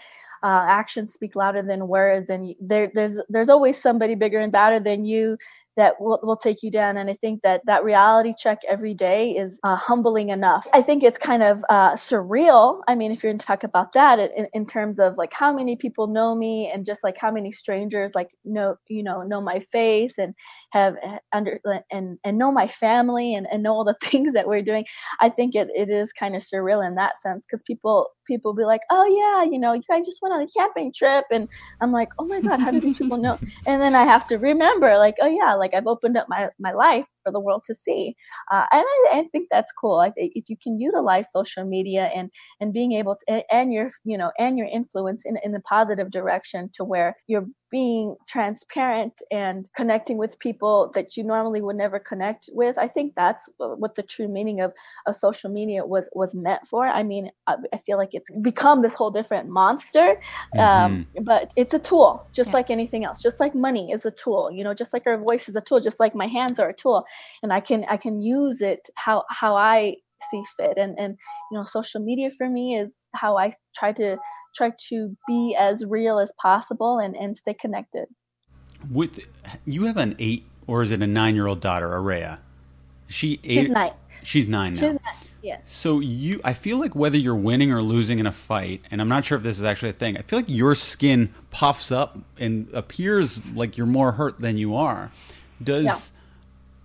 Uh, 0.44 0.66
actions 0.68 1.12
speak 1.12 1.36
louder 1.36 1.62
than 1.62 1.86
words, 1.86 2.28
and 2.28 2.56
there, 2.60 2.90
there's 2.94 3.20
there's 3.28 3.48
always 3.48 3.80
somebody 3.80 4.16
bigger 4.16 4.40
and 4.40 4.50
badder 4.50 4.80
than 4.80 5.04
you 5.04 5.38
that 5.76 6.00
will, 6.00 6.20
will 6.22 6.36
take 6.36 6.62
you 6.62 6.70
down. 6.70 6.96
And 6.96 7.08
I 7.08 7.16
think 7.20 7.42
that 7.42 7.62
that 7.66 7.84
reality 7.84 8.34
check 8.38 8.58
every 8.68 8.94
day 8.94 9.30
is 9.30 9.58
uh, 9.64 9.76
humbling 9.76 10.30
enough. 10.30 10.66
I 10.72 10.82
think 10.82 11.02
it's 11.02 11.18
kind 11.18 11.42
of 11.42 11.64
uh, 11.68 11.92
surreal. 11.92 12.80
I 12.88 12.94
mean, 12.94 13.12
if 13.12 13.22
you're 13.22 13.32
going 13.32 13.38
to 13.38 13.46
talk 13.46 13.64
about 13.64 13.92
that 13.92 14.18
in, 14.18 14.48
in 14.52 14.66
terms 14.66 14.98
of 14.98 15.16
like 15.16 15.32
how 15.32 15.52
many 15.52 15.76
people 15.76 16.06
know 16.06 16.34
me 16.34 16.70
and 16.72 16.84
just 16.84 17.02
like 17.02 17.16
how 17.18 17.30
many 17.30 17.52
strangers 17.52 18.14
like 18.14 18.30
know, 18.44 18.76
you 18.88 19.02
know, 19.02 19.22
know 19.22 19.40
my 19.40 19.60
face 19.72 20.14
and 20.18 20.34
have 20.70 20.96
uh, 21.06 21.18
under 21.32 21.60
and, 21.90 22.18
and 22.24 22.38
know 22.38 22.52
my 22.52 22.68
family 22.68 23.34
and, 23.34 23.46
and 23.50 23.62
know 23.62 23.72
all 23.72 23.84
the 23.84 23.96
things 24.02 24.34
that 24.34 24.46
we're 24.46 24.62
doing. 24.62 24.84
I 25.20 25.28
think 25.28 25.54
it, 25.54 25.68
it 25.74 25.88
is 25.88 26.12
kind 26.12 26.36
of 26.36 26.42
surreal 26.42 26.86
in 26.86 26.96
that 26.96 27.20
sense 27.22 27.46
because 27.46 27.62
people 27.62 28.08
people 28.26 28.54
be 28.54 28.64
like, 28.64 28.80
oh 28.90 29.04
yeah, 29.06 29.50
you 29.50 29.58
know, 29.58 29.72
you 29.72 29.82
guys 29.88 30.06
just 30.06 30.20
went 30.22 30.34
on 30.34 30.42
a 30.42 30.46
camping 30.48 30.92
trip, 30.92 31.24
and 31.30 31.48
I'm 31.80 31.92
like, 31.92 32.08
oh 32.18 32.24
my 32.26 32.40
god, 32.40 32.60
how 32.60 32.70
do 32.70 32.80
these 32.80 32.98
people 32.98 33.18
know? 33.18 33.38
And 33.66 33.80
then 33.80 33.94
I 33.94 34.04
have 34.04 34.26
to 34.28 34.38
remember, 34.38 34.96
like, 34.98 35.16
oh 35.20 35.28
yeah, 35.28 35.54
like 35.62 35.74
I've 35.74 35.86
opened 35.86 36.16
up 36.18 36.28
my 36.28 36.50
my 36.58 36.72
life 36.72 37.06
for 37.22 37.32
the 37.32 37.40
world 37.40 37.64
to 37.64 37.74
see. 37.74 38.14
Uh, 38.50 38.66
and 38.72 38.84
I, 38.84 39.18
I, 39.18 39.24
think 39.32 39.48
that's 39.50 39.72
cool. 39.72 39.98
I 39.98 40.10
think 40.10 40.32
if 40.34 40.48
you 40.48 40.56
can 40.62 40.80
utilize 40.80 41.26
social 41.32 41.64
media 41.64 42.10
and 42.14 42.30
and 42.60 42.72
being 42.72 42.92
able 42.92 43.16
to 43.28 43.54
and 43.54 43.72
your 43.72 43.90
you 44.04 44.18
know 44.18 44.32
and 44.38 44.58
your 44.58 44.68
influence 44.68 45.22
in 45.24 45.38
in 45.42 45.52
the 45.52 45.60
positive 45.60 46.10
direction 46.10 46.70
to 46.74 46.84
where 46.84 47.16
you're 47.26 47.46
being 47.72 48.14
transparent 48.28 49.14
and 49.30 49.66
connecting 49.74 50.18
with 50.18 50.38
people 50.38 50.92
that 50.94 51.16
you 51.16 51.24
normally 51.24 51.62
would 51.62 51.74
never 51.74 51.98
connect 51.98 52.50
with. 52.52 52.76
I 52.76 52.86
think 52.86 53.14
that's 53.16 53.48
what 53.56 53.94
the 53.94 54.02
true 54.02 54.28
meaning 54.28 54.60
of, 54.60 54.74
of 55.06 55.16
social 55.16 55.50
media 55.50 55.84
was 55.84 56.04
was 56.12 56.34
meant 56.34 56.68
for. 56.68 56.86
I 56.86 57.02
mean, 57.02 57.30
I, 57.46 57.56
I 57.72 57.78
feel 57.86 57.96
like 57.96 58.10
it's 58.12 58.30
become 58.42 58.82
this 58.82 58.92
whole 58.92 59.10
different 59.10 59.48
monster, 59.48 60.20
um, 60.58 61.06
mm-hmm. 61.16 61.24
but 61.24 61.50
it's 61.56 61.72
a 61.72 61.78
tool, 61.78 62.26
just 62.32 62.50
yeah. 62.50 62.56
like 62.56 62.70
anything 62.70 63.06
else. 63.06 63.22
Just 63.22 63.40
like 63.40 63.54
money 63.54 63.90
is 63.90 64.04
a 64.04 64.10
tool, 64.10 64.50
you 64.52 64.62
know, 64.62 64.74
just 64.74 64.92
like 64.92 65.06
our 65.06 65.16
voice 65.16 65.48
is 65.48 65.56
a 65.56 65.62
tool, 65.62 65.80
just 65.80 65.98
like 65.98 66.14
my 66.14 66.26
hands 66.26 66.60
are 66.60 66.68
a 66.68 66.74
tool 66.74 67.06
and 67.42 67.52
i 67.52 67.60
can 67.60 67.84
i 67.88 67.96
can 67.96 68.20
use 68.20 68.60
it 68.60 68.88
how 68.96 69.24
how 69.30 69.56
i 69.56 69.94
see 70.30 70.42
fit. 70.56 70.76
And 70.76 70.98
and 70.98 71.16
you 71.50 71.58
know, 71.58 71.64
social 71.64 72.00
media 72.00 72.30
for 72.36 72.48
me 72.48 72.76
is 72.76 73.04
how 73.14 73.36
I 73.36 73.52
try 73.74 73.92
to 73.92 74.16
try 74.54 74.72
to 74.88 75.16
be 75.26 75.56
as 75.58 75.84
real 75.84 76.18
as 76.18 76.32
possible 76.40 76.98
and 76.98 77.16
and 77.16 77.36
stay 77.36 77.54
connected. 77.54 78.06
With 78.90 79.26
you 79.64 79.84
have 79.84 79.96
an 79.96 80.16
eight 80.18 80.44
or 80.66 80.82
is 80.82 80.90
it 80.90 81.02
a 81.02 81.06
nine 81.06 81.34
year 81.34 81.46
old 81.46 81.60
daughter, 81.60 81.88
Araya? 81.88 82.38
She 83.08 83.40
eight, 83.44 83.52
She's 83.52 83.68
nine. 83.68 83.92
She's 84.22 84.48
nine 84.48 84.74
now. 84.74 84.80
She's 84.80 84.92
nine. 84.92 85.14
Yeah. 85.42 85.58
So 85.64 85.98
you, 85.98 86.40
I 86.44 86.52
feel 86.52 86.76
like 86.78 86.94
whether 86.94 87.18
you're 87.18 87.34
winning 87.34 87.72
or 87.72 87.80
losing 87.80 88.20
in 88.20 88.26
a 88.26 88.32
fight, 88.32 88.80
and 88.92 89.00
I'm 89.00 89.08
not 89.08 89.24
sure 89.24 89.36
if 89.36 89.42
this 89.42 89.58
is 89.58 89.64
actually 89.64 89.88
a 89.88 89.94
thing. 89.94 90.16
I 90.16 90.22
feel 90.22 90.38
like 90.38 90.48
your 90.48 90.76
skin 90.76 91.34
puffs 91.50 91.90
up 91.90 92.16
and 92.38 92.68
appears 92.72 93.44
like 93.52 93.76
you're 93.76 93.88
more 93.88 94.12
hurt 94.12 94.38
than 94.38 94.56
you 94.56 94.76
are. 94.76 95.10
Does. 95.60 96.12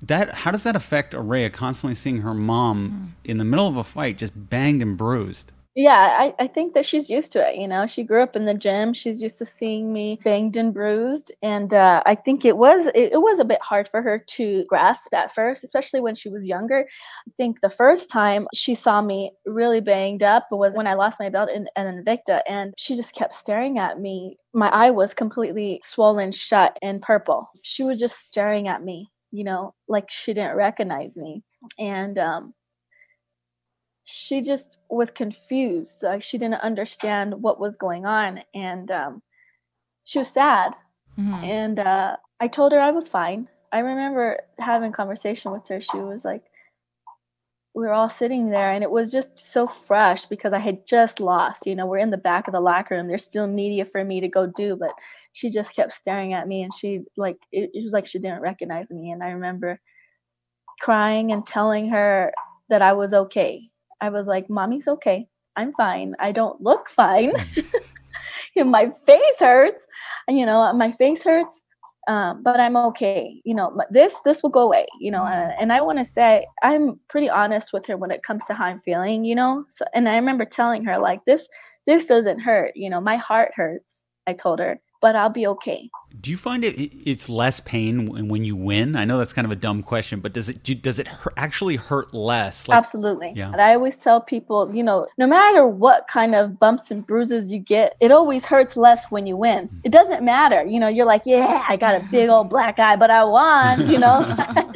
That? 0.03 0.33
How 0.33 0.51
does 0.51 0.63
that 0.63 0.75
affect 0.75 1.13
Araya 1.13 1.51
constantly 1.51 1.95
seeing 1.95 2.21
her 2.21 2.33
mom 2.33 3.13
mm. 3.25 3.29
in 3.29 3.37
the 3.37 3.45
middle 3.45 3.67
of 3.67 3.77
a 3.77 3.83
fight 3.83 4.17
just 4.17 4.33
banged 4.49 4.81
and 4.81 4.97
bruised? 4.97 5.51
yeah, 5.77 6.17
I, 6.19 6.33
I 6.43 6.47
think 6.47 6.73
that 6.73 6.87
she's 6.87 7.07
used 7.07 7.31
to 7.33 7.47
it. 7.47 7.55
You 7.55 7.67
know, 7.67 7.85
she 7.85 8.01
grew 8.01 8.23
up 8.23 8.35
in 8.35 8.45
the 8.45 8.55
gym. 8.55 8.95
She's 8.95 9.21
used 9.21 9.37
to 9.37 9.45
seeing 9.45 9.93
me 9.93 10.19
banged 10.23 10.57
and 10.57 10.73
bruised, 10.73 11.31
and 11.43 11.71
uh, 11.71 12.01
I 12.03 12.15
think 12.15 12.45
it 12.45 12.57
was 12.57 12.87
it, 12.87 13.13
it, 13.13 13.21
was 13.21 13.37
a 13.37 13.45
bit 13.45 13.61
hard 13.61 13.87
for 13.87 14.01
her 14.01 14.17
to 14.17 14.65
grasp 14.67 15.13
at 15.13 15.35
first, 15.35 15.63
especially 15.63 16.01
when 16.01 16.15
she 16.15 16.29
was 16.29 16.47
younger. 16.47 16.87
I 17.27 17.31
think 17.37 17.61
the 17.61 17.69
first 17.69 18.09
time 18.09 18.47
she 18.55 18.73
saw 18.73 19.03
me 19.03 19.33
really 19.45 19.79
banged 19.79 20.23
up 20.23 20.47
was 20.49 20.73
when 20.73 20.87
I 20.87 20.95
lost 20.95 21.19
my 21.19 21.29
belt 21.29 21.51
in, 21.53 21.67
in 21.75 22.03
Invicta, 22.03 22.41
and 22.49 22.73
she 22.75 22.95
just 22.95 23.13
kept 23.13 23.35
staring 23.35 23.77
at 23.77 23.99
me. 23.99 24.39
My 24.53 24.69
eye 24.69 24.89
was 24.89 25.13
completely 25.13 25.79
swollen 25.85 26.31
shut 26.31 26.75
and 26.81 27.03
purple. 27.03 27.51
She 27.61 27.83
was 27.83 27.99
just 27.99 28.25
staring 28.25 28.67
at 28.67 28.83
me, 28.83 29.11
you 29.37 29.43
know, 29.43 29.75
like 29.87 30.09
she 30.09 30.33
didn't 30.33 30.55
recognize 30.55 31.15
me, 31.15 31.43
and 31.77 32.17
um, 32.17 32.53
she 34.09 34.41
just 34.41 34.77
was 34.89 35.11
confused. 35.11 36.01
Like 36.01 36.23
she 36.23 36.37
didn't 36.37 36.61
understand 36.61 37.41
what 37.41 37.59
was 37.59 37.75
going 37.75 38.05
on. 38.05 38.39
And 38.55 38.89
um, 38.89 39.21
she 40.05 40.19
was 40.19 40.29
sad. 40.29 40.73
Mm-hmm. 41.19 41.43
and 41.43 41.79
uh, 41.79 42.15
i 42.39 42.47
told 42.47 42.71
her 42.71 42.79
i 42.79 42.91
was 42.91 43.07
fine. 43.07 43.47
I 43.71 43.79
remember 43.79 44.39
having 44.59 44.91
conversation 44.91 45.51
with 45.51 45.67
her. 45.67 45.81
She 45.81 45.97
was 45.97 46.23
like 46.23 46.43
we 47.73 47.83
were 47.83 47.93
all 47.93 48.09
sitting 48.09 48.51
there 48.51 48.69
and 48.69 48.83
it 48.83 48.91
was 48.91 49.11
just 49.11 49.29
so 49.37 49.65
fresh 49.65 50.25
because 50.25 50.53
i 50.53 50.59
had 50.59 50.85
just 50.85 51.19
lost 51.19 51.65
you 51.65 51.75
know 51.75 51.85
we're 51.85 51.97
in 51.97 52.11
the 52.11 52.17
back 52.17 52.47
of 52.47 52.53
the 52.53 52.59
locker 52.59 52.95
room. 52.95 53.07
There's 53.07 53.23
still 53.23 53.47
media 53.47 53.83
for 53.83 54.03
me 54.03 54.21
to 54.21 54.27
go 54.27 54.45
do 54.45 54.75
but 54.75 54.91
she 55.37 55.49
just 55.49 55.75
kept 55.75 55.91
staring 55.91 56.33
at 56.33 56.47
me 56.47 56.63
and 56.63 56.73
she 56.73 57.01
like 57.15 57.37
it, 57.51 57.69
it 57.73 57.83
was 57.83 57.93
like 57.93 58.05
she 58.05 58.19
didn't 58.19 58.41
recognize 58.41 58.89
me 58.89 59.11
and 59.11 59.23
i 59.23 59.29
remember 59.29 59.79
crying 60.81 61.31
and 61.31 61.45
telling 61.45 61.89
her 61.89 62.31
that 62.69 62.81
i 62.81 62.93
was 62.93 63.13
okay 63.13 63.69
I 64.01 64.09
was 64.09 64.27
like, 64.27 64.49
Mommy's 64.49 64.87
okay. 64.87 65.27
I'm 65.55 65.73
fine. 65.73 66.15
I 66.19 66.31
don't 66.31 66.61
look 66.61 66.89
fine. 66.89 67.33
my 68.57 68.91
face 69.05 69.39
hurts. 69.39 69.87
and 70.27 70.37
You 70.37 70.45
know, 70.45 70.71
my 70.73 70.91
face 70.93 71.23
hurts. 71.23 71.59
Um, 72.07 72.41
but 72.41 72.59
I'm 72.59 72.77
okay. 72.77 73.41
You 73.43 73.53
know, 73.53 73.77
this 73.91 74.15
this 74.23 74.41
will 74.41 74.49
go 74.49 74.61
away. 74.61 74.85
You 74.99 75.11
know, 75.11 75.25
and, 75.25 75.53
and 75.59 75.73
I 75.73 75.81
want 75.81 75.97
to 75.97 76.05
say 76.05 76.47
I'm 76.63 76.99
pretty 77.09 77.29
honest 77.29 77.73
with 77.73 77.85
her 77.87 77.97
when 77.97 78.11
it 78.11 78.23
comes 78.23 78.45
to 78.45 78.53
how 78.53 78.65
I'm 78.65 78.81
feeling. 78.81 79.25
You 79.25 79.35
know, 79.35 79.65
so 79.69 79.83
and 79.93 80.07
I 80.07 80.15
remember 80.15 80.45
telling 80.45 80.85
her 80.85 80.99
like 80.99 81.25
this 81.25 81.47
this 81.85 82.05
doesn't 82.05 82.39
hurt. 82.39 82.71
You 82.75 82.89
know, 82.89 83.01
my 83.01 83.17
heart 83.17 83.51
hurts. 83.55 84.01
I 84.25 84.33
told 84.33 84.59
her, 84.59 84.79
but 85.01 85.15
I'll 85.15 85.29
be 85.29 85.47
okay. 85.47 85.89
Do 86.19 86.31
you 86.31 86.37
find 86.37 86.63
it 86.63 86.75
it's 86.77 87.29
less 87.29 87.59
pain 87.59 88.27
when 88.27 88.43
you 88.43 88.55
win? 88.55 88.95
I 88.95 89.05
know 89.05 89.17
that's 89.17 89.33
kind 89.33 89.45
of 89.45 89.51
a 89.51 89.55
dumb 89.55 89.83
question, 89.83 90.19
but 90.19 90.33
does 90.33 90.49
it 90.49 90.81
does 90.81 90.99
it 90.99 91.07
actually 91.35 91.75
hurt 91.75 92.13
less? 92.13 92.67
Like, 92.67 92.77
Absolutely. 92.77 93.33
Yeah. 93.35 93.51
And 93.51 93.61
I 93.61 93.73
always 93.73 93.97
tell 93.97 94.21
people, 94.21 94.73
you 94.73 94.83
know, 94.83 95.07
no 95.17 95.27
matter 95.27 95.67
what 95.67 96.07
kind 96.07 96.33
of 96.33 96.59
bumps 96.59 96.89
and 96.91 97.05
bruises 97.05 97.51
you 97.51 97.59
get, 97.59 97.95
it 97.99 98.11
always 98.11 98.45
hurts 98.45 98.77
less 98.77 99.05
when 99.09 99.27
you 99.27 99.37
win. 99.37 99.67
Mm-hmm. 99.67 99.79
It 99.83 99.91
doesn't 99.91 100.23
matter. 100.23 100.65
You 100.65 100.79
know, 100.79 100.87
you're 100.87 101.05
like, 101.05 101.23
yeah, 101.25 101.65
I 101.67 101.77
got 101.77 102.01
a 102.01 102.05
big 102.09 102.29
old 102.29 102.49
black 102.49 102.79
eye, 102.79 102.95
but 102.95 103.11
I 103.11 103.23
won. 103.23 103.89
You 103.89 103.99
know, 103.99 104.21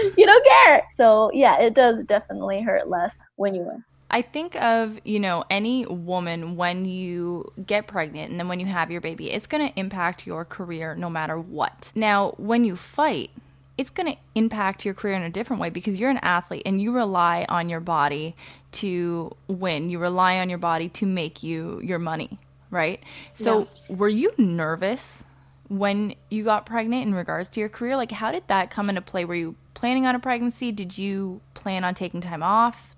you 0.16 0.26
don't 0.26 0.44
care. 0.44 0.82
So 0.94 1.30
yeah, 1.32 1.60
it 1.60 1.74
does 1.74 2.04
definitely 2.06 2.62
hurt 2.62 2.88
less 2.88 3.20
when 3.36 3.54
you 3.54 3.62
win. 3.62 3.84
I 4.10 4.22
think 4.22 4.56
of, 4.56 4.98
you 5.04 5.20
know, 5.20 5.44
any 5.48 5.86
woman 5.86 6.56
when 6.56 6.84
you 6.84 7.52
get 7.64 7.86
pregnant 7.86 8.30
and 8.30 8.40
then 8.40 8.48
when 8.48 8.58
you 8.60 8.66
have 8.66 8.90
your 8.90 9.00
baby, 9.00 9.30
it's 9.30 9.46
going 9.46 9.66
to 9.66 9.78
impact 9.78 10.26
your 10.26 10.44
career 10.44 10.94
no 10.94 11.08
matter 11.08 11.38
what. 11.38 11.92
Now, 11.94 12.34
when 12.36 12.64
you 12.64 12.76
fight, 12.76 13.30
it's 13.78 13.90
going 13.90 14.12
to 14.12 14.18
impact 14.34 14.84
your 14.84 14.94
career 14.94 15.14
in 15.14 15.22
a 15.22 15.30
different 15.30 15.62
way 15.62 15.70
because 15.70 15.98
you're 15.98 16.10
an 16.10 16.18
athlete 16.18 16.62
and 16.66 16.82
you 16.82 16.92
rely 16.92 17.46
on 17.48 17.68
your 17.68 17.80
body 17.80 18.34
to 18.72 19.34
win. 19.48 19.88
You 19.88 19.98
rely 19.98 20.38
on 20.38 20.50
your 20.50 20.58
body 20.58 20.88
to 20.90 21.06
make 21.06 21.42
you 21.42 21.80
your 21.82 21.98
money, 21.98 22.38
right? 22.70 23.02
So, 23.34 23.68
yeah. 23.88 23.96
were 23.96 24.08
you 24.08 24.32
nervous 24.36 25.24
when 25.68 26.14
you 26.28 26.42
got 26.42 26.66
pregnant 26.66 27.06
in 27.06 27.14
regards 27.14 27.48
to 27.50 27.60
your 27.60 27.68
career? 27.68 27.96
Like, 27.96 28.10
how 28.10 28.32
did 28.32 28.46
that 28.48 28.70
come 28.70 28.90
into 28.90 29.00
play? 29.00 29.24
Were 29.24 29.36
you 29.36 29.54
planning 29.74 30.04
on 30.04 30.14
a 30.14 30.18
pregnancy? 30.18 30.72
Did 30.72 30.98
you 30.98 31.40
plan 31.54 31.84
on 31.84 31.94
taking 31.94 32.20
time 32.20 32.42
off? 32.42 32.90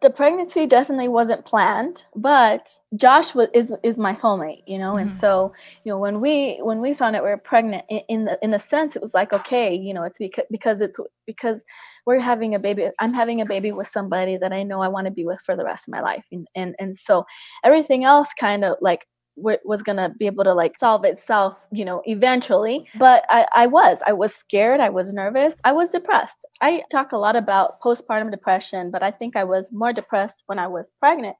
The 0.00 0.08
pregnancy 0.08 0.66
definitely 0.66 1.08
wasn't 1.08 1.44
planned, 1.44 2.04
but 2.16 2.78
Josh 2.96 3.34
was, 3.34 3.48
is 3.52 3.74
is 3.82 3.98
my 3.98 4.14
soulmate, 4.14 4.62
you 4.66 4.78
know, 4.78 4.92
mm-hmm. 4.92 5.08
and 5.08 5.12
so 5.12 5.52
you 5.84 5.92
know 5.92 5.98
when 5.98 6.20
we 6.20 6.58
when 6.62 6.80
we 6.80 6.94
found 6.94 7.16
out 7.16 7.22
we 7.22 7.28
were 7.28 7.36
pregnant, 7.36 7.84
in, 7.90 8.00
in 8.08 8.24
the 8.24 8.38
in 8.42 8.50
the 8.50 8.58
sense 8.58 8.96
it 8.96 9.02
was 9.02 9.12
like 9.12 9.32
okay, 9.32 9.74
you 9.74 9.92
know, 9.92 10.02
it's 10.04 10.18
because 10.18 10.44
because 10.50 10.80
it's 10.80 10.98
because 11.26 11.64
we're 12.06 12.18
having 12.18 12.54
a 12.54 12.58
baby. 12.58 12.88
I'm 12.98 13.12
having 13.12 13.42
a 13.42 13.46
baby 13.46 13.72
with 13.72 13.88
somebody 13.88 14.38
that 14.38 14.52
I 14.52 14.62
know 14.62 14.80
I 14.80 14.88
want 14.88 15.06
to 15.06 15.12
be 15.12 15.26
with 15.26 15.40
for 15.42 15.54
the 15.54 15.64
rest 15.64 15.86
of 15.86 15.92
my 15.92 16.00
life, 16.00 16.24
and 16.32 16.46
and 16.54 16.74
and 16.78 16.96
so 16.96 17.26
everything 17.62 18.04
else 18.04 18.28
kind 18.38 18.64
of 18.64 18.76
like 18.80 19.06
was 19.42 19.82
gonna 19.82 20.12
be 20.18 20.26
able 20.26 20.44
to 20.44 20.54
like 20.54 20.78
solve 20.78 21.04
itself 21.04 21.66
you 21.72 21.84
know 21.84 22.02
eventually. 22.04 22.86
But 22.98 23.24
I, 23.28 23.46
I 23.54 23.66
was 23.66 23.98
i 24.06 24.12
was 24.12 24.34
scared 24.34 24.80
i 24.80 24.88
was 24.88 25.12
nervous 25.12 25.58
i 25.64 25.72
was 25.72 25.90
depressed. 25.90 26.44
I 26.60 26.82
talk 26.90 27.12
a 27.12 27.18
lot 27.18 27.36
about 27.36 27.80
postpartum 27.80 28.30
depression 28.30 28.90
but 28.90 29.02
i 29.02 29.10
think 29.10 29.36
i 29.36 29.44
was 29.44 29.68
more 29.72 29.92
depressed 29.92 30.42
when 30.46 30.58
i 30.58 30.66
was 30.66 30.92
pregnant. 31.00 31.36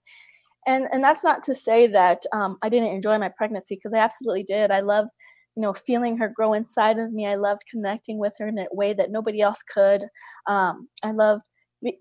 And 0.66 0.86
and 0.92 1.02
that's 1.02 1.24
not 1.24 1.42
to 1.44 1.54
say 1.54 1.86
that 1.88 2.24
um, 2.32 2.58
i 2.62 2.68
didn't 2.68 2.94
enjoy 2.94 3.18
my 3.18 3.28
pregnancy 3.28 3.76
because 3.76 3.94
i 3.94 3.98
absolutely 3.98 4.44
did. 4.44 4.70
I 4.70 4.80
love 4.80 5.06
you 5.56 5.62
know 5.62 5.72
feeling 5.72 6.16
her 6.18 6.28
grow 6.28 6.52
inside 6.54 6.98
of 6.98 7.12
me. 7.12 7.26
I 7.26 7.34
loved 7.36 7.62
connecting 7.70 8.18
with 8.18 8.34
her 8.38 8.48
in 8.48 8.58
a 8.58 8.66
way 8.72 8.94
that 8.94 9.10
nobody 9.10 9.40
else 9.40 9.62
could. 9.62 10.02
Um, 10.46 10.88
i 11.02 11.10
loved 11.12 11.42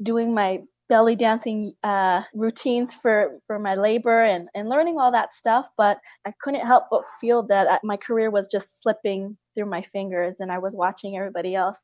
doing 0.03 0.33
my 0.33 0.59
belly 0.89 1.15
dancing 1.15 1.73
uh, 1.83 2.21
routines 2.33 2.93
for 2.93 3.39
for 3.47 3.59
my 3.59 3.75
labor 3.75 4.23
and 4.23 4.49
and 4.55 4.67
learning 4.67 4.97
all 4.99 5.11
that 5.11 5.33
stuff 5.33 5.69
but 5.77 5.99
i 6.25 6.33
couldn't 6.41 6.65
help 6.65 6.85
but 6.89 7.03
feel 7.21 7.43
that 7.43 7.79
my 7.83 7.95
career 7.95 8.29
was 8.31 8.47
just 8.47 8.81
slipping 8.81 9.37
through 9.55 9.67
my 9.67 9.81
fingers 9.81 10.37
and 10.39 10.51
i 10.51 10.57
was 10.57 10.73
watching 10.73 11.15
everybody 11.15 11.55
else 11.55 11.83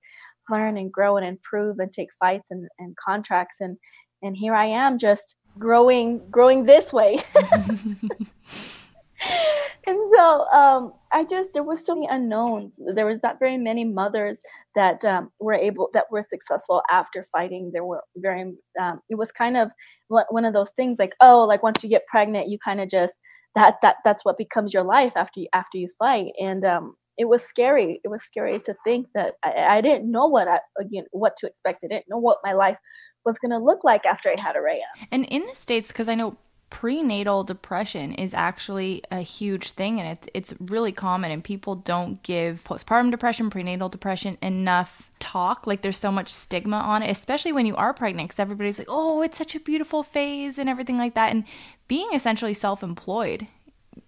learn 0.49 0.77
and 0.77 0.91
grow 0.91 1.17
and 1.17 1.25
improve 1.25 1.79
and 1.79 1.91
take 1.91 2.09
fights 2.19 2.51
and, 2.51 2.67
and 2.79 2.95
contracts. 2.97 3.57
And 3.59 3.77
and 4.21 4.35
here 4.35 4.55
i 4.55 4.65
am 4.65 4.97
just 4.97 5.35
growing 5.59 6.21
growing 6.31 6.65
this 6.65 6.91
way 6.91 7.21
and 9.87 9.97
so 10.15 10.45
um, 10.47 10.93
I 11.11 11.23
just 11.23 11.53
there 11.53 11.63
was 11.63 11.85
so 11.85 11.95
many 11.95 12.07
unknowns. 12.07 12.79
There 12.95 13.05
was 13.05 13.19
not 13.23 13.39
very 13.39 13.57
many 13.57 13.85
mothers 13.85 14.41
that 14.75 15.03
um, 15.05 15.31
were 15.39 15.53
able 15.53 15.89
that 15.93 16.05
were 16.11 16.23
successful 16.23 16.81
after 16.91 17.27
fighting. 17.31 17.71
There 17.73 17.85
were 17.85 18.01
very 18.17 18.53
um, 18.79 19.01
it 19.09 19.15
was 19.15 19.31
kind 19.31 19.57
of 19.57 19.69
one 20.07 20.45
of 20.45 20.53
those 20.53 20.71
things 20.71 20.97
like 20.99 21.13
oh 21.21 21.43
like 21.45 21.63
once 21.63 21.83
you 21.83 21.89
get 21.89 22.05
pregnant 22.07 22.47
you 22.47 22.59
kind 22.63 22.79
of 22.79 22.89
just 22.89 23.13
that 23.55 23.75
that 23.81 23.97
that's 24.03 24.23
what 24.23 24.37
becomes 24.37 24.73
your 24.73 24.83
life 24.83 25.13
after 25.15 25.39
you 25.39 25.47
after 25.53 25.77
you 25.77 25.89
fight 25.97 26.31
and 26.39 26.63
um, 26.65 26.95
it 27.17 27.25
was 27.25 27.43
scary. 27.43 28.01
It 28.03 28.09
was 28.09 28.23
scary 28.23 28.59
to 28.59 28.75
think 28.83 29.07
that 29.15 29.35
I, 29.43 29.77
I 29.77 29.81
didn't 29.81 30.11
know 30.11 30.27
what 30.27 30.47
I, 30.47 30.59
again 30.79 31.05
what 31.11 31.37
to 31.37 31.47
expect. 31.47 31.83
I 31.83 31.87
didn't 31.87 32.09
know 32.09 32.17
what 32.17 32.39
my 32.43 32.53
life 32.53 32.77
was 33.25 33.39
going 33.39 33.51
to 33.51 33.57
look 33.57 33.83
like 33.83 34.05
after 34.05 34.29
I 34.29 34.39
had 34.39 34.55
a 34.55 34.59
Araya. 34.59 35.07
And 35.11 35.25
in 35.25 35.45
the 35.45 35.55
states, 35.55 35.87
because 35.87 36.07
I 36.07 36.15
know 36.15 36.37
prenatal 36.69 37.43
depression 37.43 38.11
is 38.13 38.33
actually 38.33 39.01
a 39.11 39.21
huge 39.21 39.71
thing 39.71 39.99
and 39.99 40.09
it's 40.09 40.27
it's 40.33 40.53
really 40.59 40.91
common 40.91 41.31
and 41.31 41.43
people 41.43 41.75
don't 41.75 42.21
give 42.23 42.63
postpartum 42.63 43.11
depression, 43.11 43.49
prenatal 43.49 43.89
depression 43.89 44.37
enough 44.41 45.09
talk. 45.19 45.67
Like 45.67 45.81
there's 45.81 45.97
so 45.97 46.11
much 46.11 46.29
stigma 46.29 46.77
on 46.77 47.03
it, 47.03 47.09
especially 47.09 47.53
when 47.53 47.65
you 47.65 47.75
are 47.75 47.93
pregnant 47.93 48.29
cuz 48.29 48.39
everybody's 48.39 48.79
like, 48.79 48.87
"Oh, 48.89 49.21
it's 49.21 49.37
such 49.37 49.55
a 49.55 49.59
beautiful 49.59 50.03
phase" 50.03 50.57
and 50.57 50.69
everything 50.69 50.97
like 50.97 51.13
that. 51.13 51.31
And 51.31 51.45
being 51.87 52.09
essentially 52.13 52.53
self-employed 52.53 53.47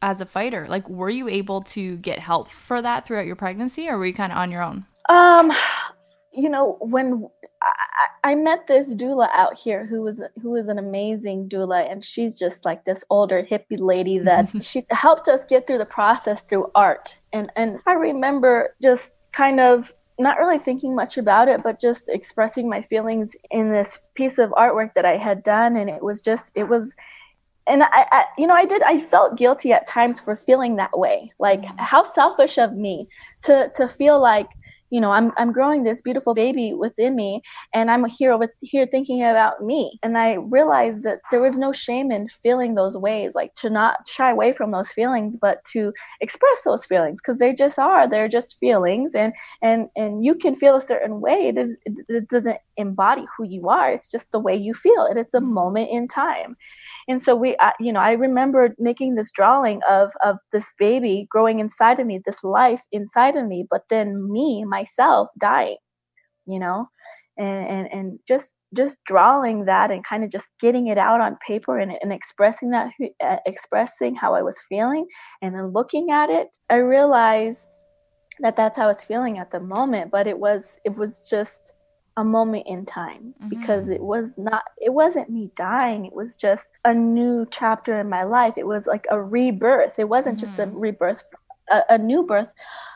as 0.02 0.20
a 0.22 0.26
fighter, 0.26 0.66
like 0.68 0.88
were 0.90 1.10
you 1.10 1.28
able 1.28 1.62
to 1.62 1.98
get 1.98 2.20
help 2.20 2.48
for 2.48 2.82
that 2.82 3.06
throughout 3.06 3.26
your 3.26 3.36
pregnancy 3.36 3.88
or 3.88 3.98
were 3.98 4.06
you 4.06 4.14
kind 4.14 4.32
of 4.32 4.38
on 4.38 4.52
your 4.52 4.64
own? 4.64 4.86
Um 5.10 5.54
you 6.38 6.50
know, 6.50 6.78
when 6.80 7.28
I, 7.62 8.32
I, 8.32 8.36
met 8.36 8.68
this 8.68 8.96
doula 8.96 9.28
out 9.34 9.58
here 9.58 9.86
who 9.86 10.04
was 10.04 10.22
who 10.42 10.52
was 10.52 10.68
an 10.68 10.78
amazing 10.78 11.50
doula, 11.50 11.92
and 11.92 12.06
she's 12.06 12.38
just 12.38 12.64
like 12.64 12.86
this 12.86 13.04
older 13.10 13.42
hippie 13.44 13.80
lady 13.80 14.20
that 14.30 14.64
she 14.64 14.86
helped 14.92 15.28
us 15.28 15.42
get 15.50 15.66
through 15.66 15.80
the 15.80 15.86
process 15.86 16.42
through 16.44 16.72
art. 16.76 17.16
And 17.34 17.52
and 17.56 17.80
I 17.88 17.94
remember 17.94 18.76
just 18.82 19.14
kind 19.32 19.60
of 19.60 19.94
not 20.20 20.38
really 20.38 20.60
thinking 20.60 20.96
much 20.96 21.18
about 21.18 21.48
it, 21.48 21.62
but 21.64 21.80
just 21.80 22.10
expressing 22.10 22.70
my 22.70 22.82
feelings 22.84 23.34
in 23.52 23.72
this 23.72 24.00
piece 24.16 24.38
of 24.38 24.50
artwork 24.52 24.94
that 24.96 25.06
I 25.06 25.18
had 25.18 25.44
done. 25.44 25.78
And 25.78 25.90
it 25.90 26.02
was 26.02 26.22
just, 26.22 26.52
it 26.56 26.64
was, 26.64 26.92
and 27.68 27.84
I, 27.84 28.08
I 28.12 28.26
you 28.38 28.48
know, 28.48 28.56
I 28.56 28.66
did, 28.66 28.82
I 28.82 28.98
felt 28.98 29.38
guilty 29.38 29.74
at 29.74 29.86
times 29.86 30.20
for 30.20 30.36
feeling 30.36 30.76
that 30.78 30.98
way. 30.98 31.32
Like, 31.40 31.62
mm-hmm. 31.62 31.78
how 31.78 32.04
selfish 32.04 32.58
of 32.58 32.74
me 32.74 33.08
to, 33.44 33.72
to 33.76 33.88
feel 33.88 34.20
like, 34.20 34.48
you 34.90 35.02
know 35.02 35.12
i'm 35.12 35.32
i'm 35.38 35.52
growing 35.52 35.84
this 35.84 36.02
beautiful 36.02 36.34
baby 36.34 36.74
within 36.74 37.16
me 37.16 37.42
and 37.74 37.92
i'm 37.92 38.06
here 38.06 38.38
with 38.38 38.52
here 38.62 38.86
thinking 38.86 39.22
about 39.24 39.64
me 39.64 40.00
and 40.04 40.18
i 40.18 40.34
realized 40.36 41.04
that 41.04 41.20
there 41.32 41.42
was 41.42 41.58
no 41.58 41.72
shame 41.72 42.12
in 42.12 42.28
feeling 42.44 42.76
those 42.76 42.96
ways 42.96 43.34
like 43.36 43.54
to 43.56 43.70
not 43.70 44.08
shy 44.08 44.32
away 44.32 44.54
from 44.54 44.72
those 44.72 44.92
feelings 44.92 45.36
but 45.40 45.64
to 45.66 45.94
express 46.22 46.64
those 46.64 46.86
feelings 46.86 47.20
because 47.22 47.38
they 47.38 47.54
just 47.54 47.78
are 47.78 48.10
they're 48.10 48.28
just 48.28 48.60
feelings 48.60 49.14
and 49.14 49.34
and 49.62 49.90
and 49.96 50.24
you 50.24 50.36
can 50.36 50.56
feel 50.56 50.76
a 50.76 50.82
certain 50.82 51.20
way 51.22 51.54
it, 51.56 51.58
it, 51.86 52.00
it 52.08 52.28
doesn't 52.30 52.58
embody 52.78 53.26
who 53.38 53.46
you 53.46 53.70
are 53.70 53.92
it's 53.92 54.10
just 54.10 54.32
the 54.32 54.40
way 54.40 54.56
you 54.56 54.74
feel 54.74 55.08
it 55.10 55.18
it's 55.18 55.34
a 55.34 55.38
mm-hmm. 55.38 55.54
moment 55.54 55.90
in 55.90 56.08
time 56.08 56.56
and 57.08 57.22
so 57.24 57.36
we 57.36 57.56
you 57.80 57.92
know 57.92 58.00
i 58.00 58.12
remember 58.12 58.74
making 58.80 59.16
this 59.16 59.32
drawing 59.32 59.82
of 59.90 60.12
of 60.24 60.38
this 60.52 60.66
baby 60.80 61.28
growing 61.30 61.60
inside 61.60 62.00
of 62.00 62.08
me 62.08 62.20
this 62.26 62.44
life 62.44 62.82
inside 62.92 63.36
of 63.36 63.46
me 63.48 63.66
but 63.70 63.84
then 63.90 64.32
me 64.32 64.64
myself 64.66 65.30
dying 65.40 65.78
you 66.48 66.60
know? 66.60 66.90
And 67.38 67.68
and, 67.68 67.88
and 67.92 68.20
just 68.28 68.50
just 68.76 68.98
drawing 69.06 69.66
that 69.66 69.92
and 69.92 70.06
kind 70.06 70.24
of 70.24 70.32
just 70.32 70.50
getting 70.60 70.88
it 70.88 70.98
out 70.98 71.22
on 71.22 71.38
paper 71.46 71.78
and, 71.80 71.94
and 72.02 72.12
expressing 72.12 72.72
that 72.72 72.92
uh, 73.24 73.38
expressing 73.46 74.16
how 74.16 74.34
i 74.34 74.42
was 74.42 74.58
feeling. 74.68 75.06
And 75.42 75.54
then 75.54 75.68
looking 75.68 76.10
at 76.12 76.30
it 76.30 76.58
i 76.70 76.78
realized 76.78 77.68
that 78.40 78.56
that's 78.56 78.78
how 78.78 78.86
i 78.86 78.88
was 78.88 79.02
feeling 79.02 79.38
at 79.40 79.52
the 79.52 79.60
moment 79.60 80.12
but 80.12 80.28
it 80.28 80.38
was 80.38 80.64
it 80.86 80.96
was 80.96 81.20
just 81.30 81.74
a 82.18 82.24
moment 82.24 82.66
in 82.68 82.86
time 82.86 83.34
mm-hmm. 83.40 83.48
because 83.48 83.90
it 83.90 84.02
was 84.02 84.38
not 84.38 84.64
it 84.82 84.92
wasn't 84.92 85.30
me 85.30 85.52
dying 85.56 86.06
it 86.06 86.14
was 86.14 86.36
just 86.36 86.70
a 86.84 86.94
new 86.94 87.48
chapter 87.52 88.00
in 88.00 88.10
my 88.10 88.24
life 88.24 88.56
it 88.58 88.66
was 88.66 88.86
like 88.88 89.06
a 89.12 89.22
rebirth 89.22 89.98
it 90.00 90.10
wasn't 90.10 90.36
mm-hmm. 90.36 90.46
just 90.46 90.60
a 90.60 90.66
mm-hmm. 90.66 90.80
rebirth 90.80 91.24
a, 91.72 91.82
a, 91.90 91.98
new 91.98 92.24
birth 92.24 92.52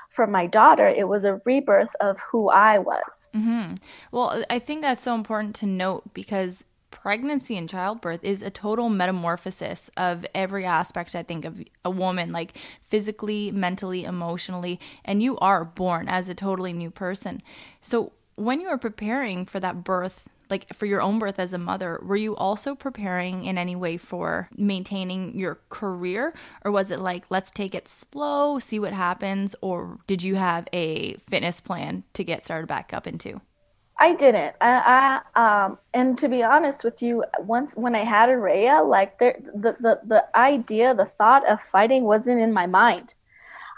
for 0.09 0.25
my 0.25 0.47
daughter 0.47 0.87
it 0.87 1.07
was 1.07 1.23
a 1.23 1.39
rebirth 1.45 1.95
of 2.01 2.19
who 2.19 2.49
i 2.49 2.79
was 2.79 3.29
mm-hmm. 3.35 3.75
well 4.11 4.43
i 4.49 4.57
think 4.57 4.81
that's 4.81 5.03
so 5.03 5.13
important 5.13 5.55
to 5.55 5.67
note 5.67 6.03
because 6.13 6.63
pregnancy 6.89 7.55
and 7.55 7.69
childbirth 7.69 8.23
is 8.23 8.41
a 8.41 8.49
total 8.49 8.89
metamorphosis 8.89 9.89
of 9.97 10.25
every 10.33 10.65
aspect 10.65 11.15
i 11.15 11.21
think 11.21 11.45
of 11.45 11.63
a 11.85 11.91
woman 11.91 12.31
like 12.31 12.57
physically 12.83 13.51
mentally 13.51 14.03
emotionally 14.03 14.79
and 15.05 15.21
you 15.21 15.37
are 15.37 15.63
born 15.63 16.07
as 16.09 16.27
a 16.27 16.35
totally 16.35 16.73
new 16.73 16.89
person 16.89 17.41
so 17.79 18.11
when 18.41 18.61
you 18.61 18.69
were 18.69 18.77
preparing 18.77 19.45
for 19.45 19.59
that 19.59 19.83
birth, 19.83 20.27
like 20.49 20.67
for 20.73 20.85
your 20.85 21.01
own 21.01 21.19
birth 21.19 21.39
as 21.39 21.53
a 21.53 21.57
mother, 21.57 21.99
were 22.03 22.15
you 22.15 22.35
also 22.35 22.75
preparing 22.75 23.45
in 23.45 23.57
any 23.57 23.75
way 23.75 23.97
for 23.97 24.49
maintaining 24.57 25.37
your 25.37 25.59
career? 25.69 26.33
Or 26.65 26.71
was 26.71 26.91
it 26.91 26.99
like, 26.99 27.29
let's 27.29 27.51
take 27.51 27.73
it 27.73 27.87
slow, 27.87 28.59
see 28.59 28.79
what 28.79 28.93
happens? 28.93 29.55
Or 29.61 29.99
did 30.07 30.23
you 30.23 30.35
have 30.35 30.67
a 30.73 31.13
fitness 31.15 31.61
plan 31.61 32.03
to 32.13 32.23
get 32.23 32.43
started 32.43 32.67
back 32.67 32.93
up 32.93 33.07
into? 33.07 33.39
I 33.99 34.15
didn't. 34.15 34.55
I, 34.59 35.21
I 35.35 35.65
um, 35.65 35.77
and 35.93 36.17
to 36.17 36.27
be 36.27 36.41
honest 36.41 36.83
with 36.83 37.03
you, 37.03 37.23
once 37.39 37.73
when 37.75 37.93
I 37.93 38.03
had 38.03 38.29
Araya, 38.29 38.83
like 38.87 39.19
the, 39.19 39.35
the 39.53 39.75
the 39.79 40.01
the 40.03 40.25
idea, 40.35 40.95
the 40.95 41.05
thought 41.05 41.47
of 41.47 41.61
fighting 41.61 42.05
wasn't 42.05 42.41
in 42.41 42.51
my 42.51 42.65
mind. 42.65 43.13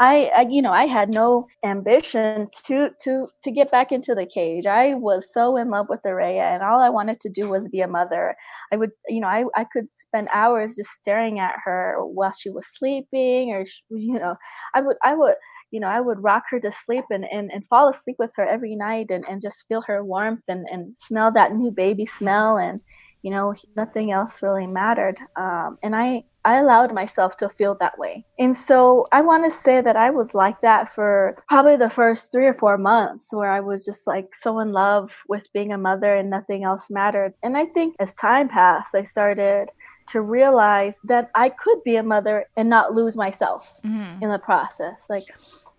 I, 0.04 0.32
I, 0.36 0.42
you 0.50 0.62
know 0.62 0.74
I 0.74 0.86
had 0.86 1.10
no 1.10 1.48
ambition 1.64 2.50
to 2.66 2.90
to 3.04 3.28
to 3.42 3.52
get 3.52 3.72
back 3.72 3.94
into 3.94 4.14
the 4.14 4.26
cage. 4.26 4.66
I 4.66 4.96
was 4.96 5.26
so 5.32 5.56
in 5.56 5.70
love 5.70 5.88
with 5.88 6.02
Araya, 6.06 6.54
and 6.54 6.62
all 6.62 6.82
I 6.82 6.90
wanted 6.90 7.22
to 7.22 7.30
do 7.30 7.48
was 7.50 7.70
be 7.70 7.80
a 7.80 7.88
mother. 7.88 8.36
I 8.74 8.76
would 8.76 8.92
you 9.08 9.22
know 9.22 9.28
I 9.28 9.46
I 9.56 9.64
could 9.64 9.88
spend 9.96 10.28
hours 10.34 10.76
just 10.76 10.90
staring 10.92 11.40
at 11.40 11.56
her 11.64 11.96
while 12.02 12.34
she 12.34 12.50
was 12.50 12.66
sleeping, 12.78 13.54
or 13.54 13.66
you 13.92 14.20
know 14.20 14.36
I 14.76 14.82
would 14.82 14.98
I 15.04 15.16
would 15.16 15.36
you 15.72 15.80
know, 15.80 15.88
I 15.88 16.02
would 16.02 16.22
rock 16.24 16.44
her 16.52 16.60
to 16.60 16.72
sleep 16.72 17.06
and, 17.10 17.26
and, 17.32 17.50
and 17.52 17.66
fall 17.68 17.90
asleep 17.90 18.18
with 18.20 18.30
her 18.36 18.46
every 18.46 18.76
night 18.76 19.08
and, 19.10 19.26
and 19.28 19.42
just 19.42 19.66
feel 19.68 19.82
her 19.88 20.06
warmth 20.06 20.44
and, 20.48 20.68
and 20.72 20.96
smell 21.00 21.32
that 21.32 21.56
new 21.56 21.72
baby 21.72 22.06
smell. 22.06 22.60
And, 22.60 22.80
you 23.24 23.32
know, 23.32 23.56
nothing 23.76 24.12
else 24.12 24.44
really 24.44 24.68
mattered. 24.68 25.18
Um, 25.38 25.78
and 25.82 25.96
I, 25.96 26.26
I 26.46 26.58
allowed 26.58 26.94
myself 26.94 27.38
to 27.38 27.48
feel 27.48 27.76
that 27.80 27.98
way. 27.98 28.26
And 28.38 28.56
so 28.56 29.08
I 29.14 29.22
want 29.22 29.46
to 29.46 29.58
say 29.58 29.82
that 29.82 29.96
I 29.96 30.10
was 30.10 30.36
like 30.36 30.60
that 30.62 30.94
for 30.94 31.38
probably 31.48 31.78
the 31.78 31.90
first 31.90 32.32
three 32.32 32.46
or 32.46 32.54
four 32.54 32.78
months 32.78 33.28
where 33.32 33.50
I 33.50 33.62
was 33.62 33.86
just 33.86 34.06
like 34.06 34.36
so 34.36 34.60
in 34.60 34.74
love 34.74 35.10
with 35.30 35.48
being 35.54 35.72
a 35.72 35.78
mother 35.78 36.14
and 36.14 36.30
nothing 36.30 36.66
else 36.66 36.90
mattered. 36.90 37.34
And 37.44 37.58
I 37.58 37.66
think 37.68 37.96
as 38.00 38.14
time 38.16 38.50
passed, 38.50 38.94
I 38.94 39.04
started 39.04 39.70
to 40.08 40.22
realize 40.22 40.94
that 41.04 41.32
I 41.36 41.50
could 41.50 41.84
be 41.84 41.96
a 41.96 42.04
mother 42.04 42.46
and 42.58 42.70
not 42.70 42.94
lose 42.94 43.16
myself 43.16 43.74
mm-hmm. 43.84 44.24
in 44.24 44.30
the 44.30 44.40
process. 44.40 45.06
Like, 45.10 45.26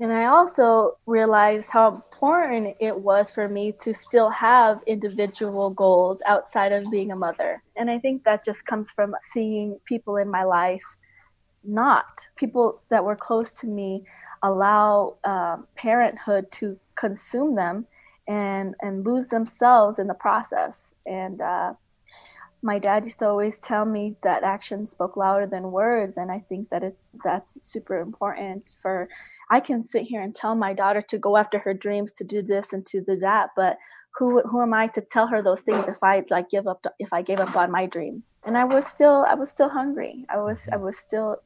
and 0.01 0.12
I 0.12 0.27
also 0.27 0.97
realized 1.07 1.68
how 1.68 1.89
important 1.89 2.77
it 2.81 2.99
was 2.99 3.31
for 3.31 3.49
me 3.49 3.72
to 3.81 3.95
still 3.95 4.31
have 4.31 4.81
individual 4.87 5.70
goals 5.70 6.20
outside 6.27 6.72
of 6.72 6.91
being 6.91 7.12
a 7.12 7.16
mother. 7.16 7.62
And 7.77 7.91
I 7.91 7.99
think 7.99 8.25
that 8.25 8.45
just 8.45 8.64
comes 8.66 8.91
from 8.91 9.14
seeing 9.33 9.79
people 9.87 10.16
in 10.16 10.29
my 10.29 10.45
life 10.45 10.83
not 11.64 12.27
people 12.37 12.83
that 12.91 13.05
were 13.05 13.16
close 13.16 13.55
to 13.55 13.66
me 13.66 14.05
allow 14.43 15.16
um, 15.25 15.66
parenthood 15.75 16.51
to 16.53 16.79
consume 16.97 17.55
them 17.55 17.87
and 18.29 18.75
and 18.81 19.05
lose 19.05 19.29
themselves 19.29 19.99
in 19.99 20.07
the 20.07 20.14
process 20.14 20.91
and 21.07 21.41
uh, 21.41 21.72
my 22.65 22.79
dad 22.79 23.05
used 23.05 23.19
to 23.19 23.29
always 23.29 23.59
tell 23.61 23.85
me 23.85 24.17
that 24.23 24.43
actions 24.43 24.91
spoke 24.91 25.17
louder 25.17 25.47
than 25.47 25.71
words 25.71 26.17
and 26.17 26.33
i 26.33 26.41
think 26.49 26.69
that 26.71 26.83
it's 26.83 27.11
that's 27.23 27.62
super 27.62 28.01
important 28.01 28.75
for 28.81 29.09
i 29.51 29.61
can 29.61 29.87
sit 29.87 30.03
here 30.03 30.23
and 30.23 30.35
tell 30.35 30.55
my 30.55 30.73
daughter 30.73 31.03
to 31.03 31.19
go 31.19 31.37
after 31.37 31.59
her 31.59 31.75
dreams 31.75 32.11
to 32.12 32.25
do 32.25 32.43
this 32.43 32.73
and 32.73 32.85
to 32.87 33.01
do 33.03 33.17
that 33.17 33.51
but 33.55 33.77
who 34.17 34.41
who 34.43 34.62
am 34.62 34.73
i 34.73 34.87
to 34.87 35.01
tell 35.01 35.27
her 35.27 35.43
those 35.43 35.61
things 35.61 35.85
if 35.89 36.03
i 36.03 36.25
like 36.31 36.49
give 36.49 36.67
up 36.67 36.85
if 36.99 37.12
i 37.12 37.21
gave 37.21 37.41
up 37.41 37.55
on 37.57 37.71
my 37.71 37.85
dreams? 37.87 38.33
And 38.45 38.57
i 38.57 38.65
was 38.65 38.87
still 38.87 39.25
i 39.29 39.35
was 39.35 39.51
still 39.51 39.69
hungry. 39.69 40.25
I 40.31 40.39
was 40.39 40.61
i 40.73 40.77
was 40.77 40.97
still 40.97 41.43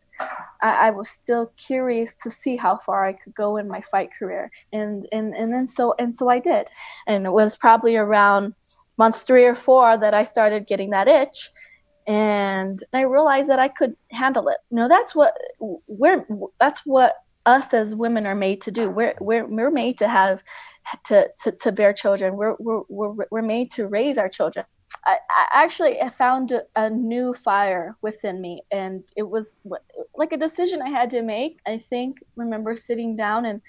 I, 0.60 0.88
I, 0.88 0.90
was 0.90 1.08
still 1.08 1.52
curious 1.56 2.12
to 2.24 2.30
see 2.32 2.56
how 2.56 2.78
far 2.78 3.06
I 3.06 3.12
could 3.12 3.36
go 3.36 3.56
in 3.56 3.68
my 3.68 3.80
fight 3.92 4.10
career, 4.18 4.50
and 4.72 5.06
and 5.12 5.32
and 5.32 5.52
then 5.52 5.68
so 5.68 5.94
and 6.00 6.16
so 6.16 6.28
I 6.28 6.40
did, 6.40 6.66
and 7.06 7.24
it 7.24 7.30
was 7.30 7.56
probably 7.56 7.94
around 7.96 8.54
month 8.98 9.22
three 9.22 9.44
or 9.44 9.54
four 9.54 9.96
that 9.96 10.14
I 10.14 10.24
started 10.24 10.66
getting 10.66 10.90
that 10.90 11.08
itch 11.08 11.50
and 12.08 12.82
I 12.94 13.02
realized 13.02 13.50
that 13.50 13.58
I 13.58 13.68
could 13.68 13.94
handle 14.10 14.48
it. 14.48 14.56
You 14.70 14.78
know, 14.78 14.88
that's 14.88 15.14
what 15.14 15.34
we're 15.86 16.26
that's 16.58 16.80
what 16.86 17.16
us 17.44 17.74
as 17.74 17.94
women 17.94 18.26
are 18.26 18.34
made 18.34 18.62
to 18.62 18.70
do. 18.70 18.88
We're 18.88 19.14
we're 19.20 19.46
we're 19.46 19.70
made 19.70 19.98
to 19.98 20.08
have 20.08 20.42
to 21.04 21.28
to, 21.42 21.52
to 21.52 21.70
bear 21.70 21.92
children. 21.92 22.36
We're, 22.36 22.56
we're 22.58 22.82
we're 22.88 23.26
we're 23.30 23.42
made 23.42 23.70
to 23.72 23.86
raise 23.86 24.16
our 24.16 24.30
children. 24.30 24.64
I, 25.04 25.18
actually 25.52 25.98
found 26.16 26.52
a 26.76 26.90
new 26.90 27.34
fire 27.34 27.96
within 28.00 28.40
me, 28.40 28.62
and 28.70 29.04
it 29.16 29.28
was 29.28 29.60
like 30.14 30.32
a 30.32 30.36
decision 30.38 30.80
I 30.80 30.88
had 30.88 31.10
to 31.10 31.22
make. 31.22 31.60
I 31.66 31.78
think 31.78 32.18
remember 32.36 32.76
sitting 32.76 33.16
down 33.16 33.44
and 33.44 33.60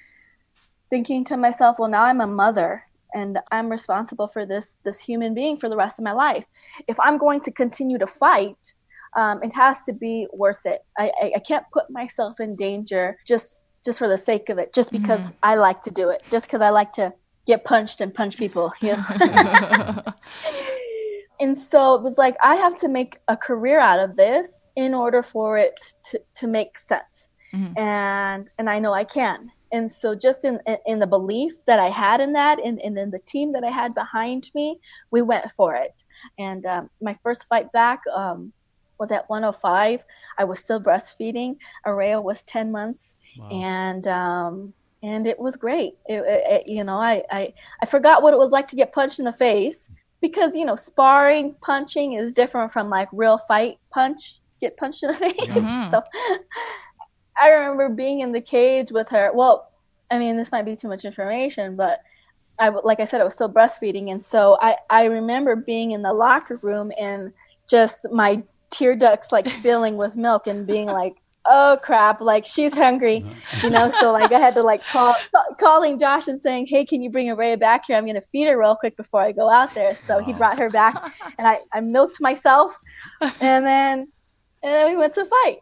thinking 0.90 1.26
to 1.26 1.38
myself, 1.38 1.78
well, 1.78 1.90
now 1.90 2.04
I'm 2.04 2.22
a 2.22 2.28
mother 2.28 2.84
and 3.14 3.40
I'm 3.52 3.70
responsible 3.70 4.28
for 4.28 4.46
this 4.46 4.78
this 4.84 5.00
human 5.00 5.34
being 5.34 5.58
for 5.58 5.70
the 5.70 5.76
rest 5.76 6.00
of 6.00 6.04
my 6.04 6.12
life. 6.12 6.46
If 6.88 7.00
I'm 7.00 7.18
going 7.18 7.42
to 7.42 7.52
continue 7.52 7.98
to 7.98 8.08
fight, 8.08 8.74
um, 9.16 9.42
it 9.44 9.54
has 9.54 9.84
to 9.86 9.94
be 9.94 10.28
worth 10.34 10.66
it. 10.66 10.84
I, 10.98 11.12
I, 11.22 11.32
I, 11.38 11.40
can't 11.40 11.66
put 11.74 11.90
myself 11.90 12.40
in 12.40 12.56
danger 12.56 13.18
just 13.26 13.64
just 13.84 13.98
for 13.98 14.08
the 14.08 14.18
sake 14.18 14.50
of 14.50 14.58
it, 14.58 14.74
just 14.74 14.92
because 14.92 15.22
mm-hmm. 15.22 15.32
I 15.42 15.56
like 15.56 15.82
to 15.84 15.92
do 15.92 16.10
it, 16.10 16.24
just 16.30 16.46
because 16.46 16.62
I 16.62 16.70
like 16.70 16.94
to 16.94 17.14
get 17.48 17.64
punched 17.64 18.02
and 18.02 18.14
punch 18.14 18.38
people. 18.38 18.72
You 18.82 18.98
know? 18.98 19.04
and 21.40 21.58
so 21.58 21.96
it 21.96 22.04
was 22.04 22.18
like 22.18 22.36
I 22.44 22.56
have 22.56 22.78
to 22.80 22.88
make 22.88 23.18
a 23.28 23.38
career 23.38 23.80
out 23.80 24.00
of 24.00 24.16
this 24.16 24.52
in 24.76 24.94
order 24.94 25.24
for 25.24 25.58
it 25.58 25.80
to, 26.12 26.22
to 26.36 26.48
make 26.48 26.80
sense. 26.88 27.30
Mm-hmm. 27.54 27.80
And 27.80 28.50
and 28.60 28.70
I 28.70 28.80
know 28.80 28.94
I 28.94 29.06
can 29.06 29.52
and 29.72 29.92
so 29.92 30.16
just 30.16 30.44
in 30.46 30.60
in 30.86 31.00
the 31.00 31.08
belief 31.08 31.66
that 31.66 31.80
i 31.80 31.90
had 31.90 32.20
in 32.22 32.34
that 32.34 32.60
and, 32.64 32.80
and 32.82 32.98
in 32.98 33.12
the 33.12 33.20
team 33.20 33.52
that 33.52 33.64
i 33.64 33.70
had 33.70 33.94
behind 33.94 34.50
me 34.56 34.80
we 35.12 35.22
went 35.22 35.50
for 35.52 35.76
it. 35.76 36.04
And 36.38 36.66
um, 36.66 36.90
my 37.02 37.18
first 37.24 37.46
fight 37.46 37.72
back 37.72 38.02
um, 38.14 38.52
was 39.00 39.12
at 39.12 39.30
105 39.30 40.04
i 40.38 40.44
was 40.44 40.60
still 40.60 40.82
breastfeeding. 40.82 41.58
Araya 41.86 42.22
was 42.22 42.44
10 42.44 42.72
months. 42.72 43.14
Wow. 43.38 43.50
and 43.52 44.08
um, 44.08 44.74
and 45.02 45.28
it 45.28 45.40
was 45.40 45.56
great. 45.56 45.94
It, 46.08 46.24
it, 46.26 46.68
you 46.68 46.84
know 46.84 46.98
I, 46.98 47.24
I 47.32 47.54
i 47.82 47.86
forgot 47.86 48.22
what 48.22 48.34
it 48.34 48.38
was 48.38 48.52
like 48.52 48.68
to 48.70 48.76
get 48.76 48.92
punched 48.92 49.20
in 49.20 49.26
the 49.26 49.34
face 49.34 49.90
because 50.22 50.56
you 50.56 50.66
know 50.66 50.76
sparring 50.76 51.56
punching 51.62 52.14
is 52.14 52.34
different 52.34 52.74
from 52.74 52.90
like 52.90 53.08
real 53.12 53.38
fight 53.38 53.78
punch 53.92 54.40
get 54.60 54.78
punched 54.78 55.04
in 55.04 55.12
the 55.12 55.16
face. 55.26 55.36
Mm-hmm. 55.38 55.92
so 55.92 56.04
I 57.40 57.50
remember 57.50 57.90
being 57.90 58.20
in 58.20 58.32
the 58.32 58.42
cage 58.42 58.92
with 58.92 59.10
her. 59.10 59.32
Well, 59.34 59.70
I 60.12 60.20
mean, 60.20 60.38
this 60.38 60.52
might 60.52 60.66
be 60.66 60.76
too 60.76 60.88
much 60.88 61.06
information, 61.06 61.76
but 61.76 62.02
I 62.60 62.70
like 62.70 63.00
I 63.00 63.06
said, 63.06 63.22
I 63.22 63.24
was 63.24 63.34
still 63.34 63.52
breastfeeding, 63.52 64.12
and 64.12 64.24
so 64.24 64.58
I 64.62 64.78
I 64.90 65.06
remember 65.06 65.56
being 65.56 65.92
in 65.92 66.02
the 66.02 66.14
locker 66.14 66.58
room 66.58 66.92
and 67.00 67.32
just 67.68 68.08
my 68.12 68.44
tear 68.72 68.96
ducts 68.96 69.32
like 69.32 69.48
filling 69.62 69.98
with 69.98 70.16
milk 70.16 70.48
and 70.48 70.68
being 70.68 70.88
like, 70.88 71.16
oh 71.46 71.78
crap, 71.82 72.20
like 72.20 72.46
she's 72.46 72.74
hungry, 72.74 73.26
you 73.64 73.70
know. 73.70 73.92
So 74.00 74.12
like 74.12 74.32
I 74.32 74.40
had 74.40 74.56
to 74.56 74.64
like 74.64 74.84
call 74.86 75.16
calling 75.60 75.98
Josh 75.98 76.28
and 76.28 76.40
saying, 76.40 76.68
hey, 76.68 76.86
can 76.86 77.02
you 77.02 77.10
bring 77.10 77.28
Araya 77.28 77.60
back 77.60 77.86
here? 77.88 77.96
I'm 77.96 78.06
gonna 78.06 78.22
feed 78.22 78.48
her 78.48 78.60
real 78.60 78.76
quick 78.76 78.98
before 78.98 79.22
I 79.22 79.32
go 79.32 79.50
out 79.50 79.74
there. 79.74 79.96
So 79.96 80.20
he 80.20 80.34
brought 80.34 80.60
her 80.60 80.70
back, 80.70 80.96
and 81.38 81.48
I 81.48 81.60
I 81.72 81.80
milked 81.80 82.20
myself, 82.20 82.78
and 83.22 83.66
then 83.66 84.08
and 84.62 84.74
then 84.74 84.90
we 84.90 84.98
went 84.98 85.14
to 85.14 85.26
fight. 85.26 85.60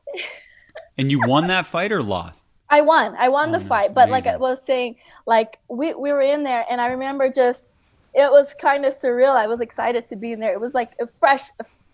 And 0.97 1.11
you 1.11 1.21
won 1.25 1.47
that 1.47 1.67
fight 1.67 1.91
or 1.91 2.01
lost? 2.01 2.45
I 2.69 2.81
won. 2.81 3.15
I 3.17 3.29
won 3.29 3.53
oh, 3.53 3.59
the 3.59 3.65
fight, 3.65 3.93
but 3.93 4.09
like 4.09 4.27
I 4.27 4.35
was 4.35 4.61
saying, 4.61 4.97
like 5.25 5.59
we 5.69 5.93
we 5.93 6.11
were 6.11 6.21
in 6.21 6.43
there, 6.43 6.65
and 6.69 6.81
I 6.81 6.87
remember 6.87 7.31
just 7.31 7.67
it 8.13 8.31
was 8.31 8.53
kind 8.59 8.85
of 8.85 8.99
surreal. 8.99 9.35
I 9.35 9.47
was 9.47 9.61
excited 9.61 10.07
to 10.09 10.15
be 10.15 10.31
in 10.31 10.39
there. 10.39 10.51
It 10.51 10.59
was 10.59 10.73
like 10.73 10.91
a 10.99 11.07
fresh, 11.07 11.43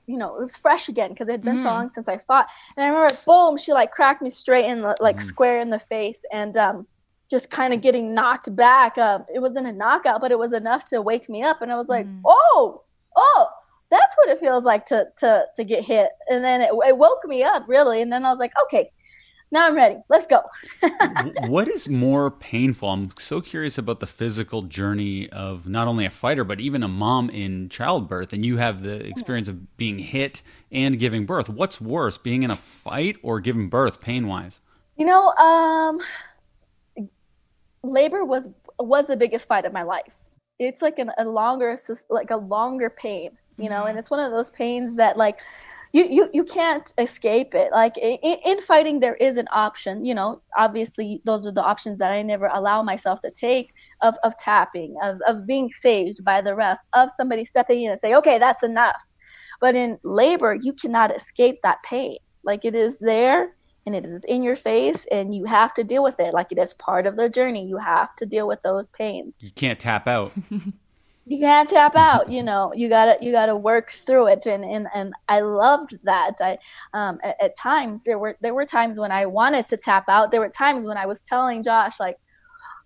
you 0.08 0.18
know, 0.18 0.36
it 0.36 0.42
was 0.42 0.56
fresh 0.56 0.90
again 0.90 1.10
because 1.10 1.28
it 1.28 1.32
had 1.32 1.42
been 1.42 1.58
mm. 1.58 1.64
so 1.64 1.70
long 1.70 1.92
since 1.94 2.08
I 2.08 2.18
fought. 2.18 2.48
And 2.76 2.84
I 2.86 2.88
remember, 2.88 3.16
boom, 3.26 3.58
she 3.58 3.74
like 3.74 3.92
cracked 3.92 4.22
me 4.22 4.30
straight 4.30 4.66
in 4.66 4.82
the 4.82 4.96
like 5.00 5.18
mm. 5.18 5.28
square 5.28 5.60
in 5.60 5.70
the 5.70 5.80
face, 5.80 6.20
and 6.32 6.58
um, 6.58 6.88
just 7.30 7.50
kind 7.50 7.74
of 7.74 7.82
getting 7.82 8.14
knocked 8.14 8.56
back. 8.56 8.98
Um, 8.98 9.26
it 9.34 9.40
wasn't 9.40 9.68
a 9.68 9.74
knockout, 9.74 10.22
but 10.22 10.32
it 10.32 10.40
was 10.40 10.54
enough 10.54 10.86
to 10.90 11.02
wake 11.02 11.30
me 11.30 11.44
up, 11.44 11.62
and 11.62 11.72
I 11.72 11.76
was 11.76 11.90
like, 11.90 12.08
mm. 12.08 12.22
oh, 12.26 12.84
oh. 13.16 13.48
That's 13.94 14.18
what 14.18 14.30
it 14.30 14.40
feels 14.40 14.64
like 14.64 14.88
to 14.88 15.08
to 15.18 15.46
to 15.56 15.64
get 15.64 15.84
hit, 15.84 16.10
and 16.28 16.44
then 16.44 16.62
it, 16.62 16.72
it 16.88 16.98
woke 16.98 17.24
me 17.26 17.44
up 17.44 17.66
really, 17.68 18.02
and 18.02 18.12
then 18.12 18.26
I 18.26 18.32
was 18.32 18.40
like, 18.40 18.54
okay, 18.66 18.92
now 19.54 19.68
I'm 19.68 19.76
ready. 19.76 19.98
Let's 20.10 20.26
go. 20.26 20.42
what 21.48 21.68
is 21.68 21.88
more 21.88 22.32
painful? 22.32 22.90
I'm 22.90 23.12
so 23.20 23.40
curious 23.40 23.78
about 23.78 24.00
the 24.00 24.08
physical 24.08 24.64
journey 24.64 25.30
of 25.30 25.68
not 25.70 25.88
only 25.88 26.06
a 26.06 26.10
fighter, 26.10 26.44
but 26.44 26.60
even 26.60 26.82
a 26.82 26.88
mom 26.88 27.30
in 27.30 27.70
childbirth. 27.70 28.34
And 28.34 28.44
you 28.44 28.58
have 28.58 28.82
the 28.82 29.06
experience 29.06 29.48
of 29.48 29.78
being 29.78 30.00
hit 30.00 30.42
and 30.72 30.98
giving 30.98 31.28
birth. 31.28 31.50
What's 31.50 31.80
worse, 31.80 32.18
being 32.18 32.42
in 32.42 32.50
a 32.50 32.56
fight 32.56 33.18
or 33.22 33.40
giving 33.40 33.70
birth, 33.70 34.02
pain 34.02 34.28
wise? 34.28 34.60
You 34.98 35.06
know, 35.06 35.30
um, 35.34 36.00
labor 37.84 38.26
was 38.26 38.46
was 38.80 39.06
the 39.06 39.16
biggest 39.16 39.48
fight 39.48 39.66
of 39.66 39.72
my 39.72 39.84
life. 39.84 40.16
It's 40.58 40.82
like 40.82 40.98
an, 40.98 41.12
a 41.20 41.26
longer, 41.26 41.78
like 42.10 42.32
a 42.32 42.38
longer 42.38 42.90
pain, 42.90 43.38
you 43.58 43.70
know, 43.70 43.82
mm-hmm. 43.82 43.90
and 43.90 44.00
it's 44.00 44.10
one 44.10 44.20
of 44.20 44.32
those 44.32 44.52
pains 44.52 44.96
that 44.96 45.18
like 45.18 45.40
you, 45.94 46.08
you 46.10 46.30
you 46.34 46.44
can't 46.44 46.92
escape 46.98 47.54
it. 47.54 47.72
Like 47.72 47.98
in, 47.98 48.18
in, 48.46 48.62
fighting 48.62 49.00
there 49.00 49.16
is 49.16 49.38
an 49.38 49.48
option 49.52 50.06
you 50.06 50.16
know 50.16 50.42
obviously 50.58 51.22
those 51.26 51.46
are 51.46 51.52
the 51.52 51.62
options 51.62 52.00
that 52.00 52.12
i 52.12 52.22
never 52.22 52.48
allow 52.48 52.82
myself 52.82 53.20
to 53.22 53.30
take 53.30 53.74
of, 54.02 54.16
of 54.24 54.38
tapping 54.38 54.96
of, 55.04 55.20
of 55.28 55.46
being 55.46 55.70
saved 55.80 56.24
by 56.24 56.42
the 56.42 56.56
ref 56.56 56.80
of 56.94 57.10
somebody 57.16 57.46
stepping 57.46 57.84
in 57.84 57.92
and 57.92 58.02
say 58.02 58.16
okay 58.16 58.40
that's 58.40 58.64
enough. 58.64 59.04
But 59.62 59.76
in 59.76 60.00
labor 60.04 60.56
you 60.56 60.74
cannot 60.74 61.16
escape 61.16 61.60
that 61.64 61.84
pain. 61.84 62.18
Like 62.44 62.66
it 62.66 62.76
is 62.76 62.98
there 63.00 63.56
and 63.86 63.96
it 63.96 64.06
is 64.06 64.24
in 64.26 64.44
your 64.44 64.56
face 64.56 65.06
and 65.12 65.36
you 65.36 65.46
have 65.46 65.74
to 65.76 65.84
deal 65.84 66.04
with 66.04 66.20
it. 66.20 66.34
Like 66.34 66.52
it 66.52 66.58
is 66.58 66.74
part 66.76 67.06
of 67.06 67.18
the 67.18 67.30
journey. 67.30 67.66
You 67.66 67.78
have 67.78 68.16
to 68.18 68.26
deal 68.26 68.48
with 68.48 68.62
those 68.64 68.90
pains. 68.90 69.34
You 69.40 69.52
can't 69.52 69.80
tap 69.80 70.08
out 70.08 70.32
you 71.26 71.40
can't 71.40 71.70
tap 71.70 71.96
out 71.96 72.30
you 72.30 72.44
know 72.44 72.74
you 72.76 72.90
gotta 72.90 73.18
you 73.24 73.32
gotta 73.32 73.56
work 73.56 73.92
through 73.92 74.28
it. 74.28 74.46
And 74.46 74.64
and, 74.64 74.88
and 74.94 75.14
i 75.30 75.40
loved 75.40 75.98
that. 76.04 76.34
I 76.42 76.58
um, 76.94 77.20
at, 77.24 77.36
at, 77.42 77.58
times 77.58 78.04
there 78.04 78.20
were 78.20 78.38
there 78.42 78.54
were 78.54 78.66
times 78.66 79.00
when 79.00 79.12
i 79.12 79.26
wanted 79.26 79.68
to 79.70 79.78
tap 79.78 80.06
out. 80.10 80.32
There 80.32 80.42
were 80.42 80.50
times 80.50 80.86
when 80.86 80.98
i 80.98 81.06
was 81.06 81.18
telling 81.26 81.64
josh 81.64 82.00
like 82.00 82.18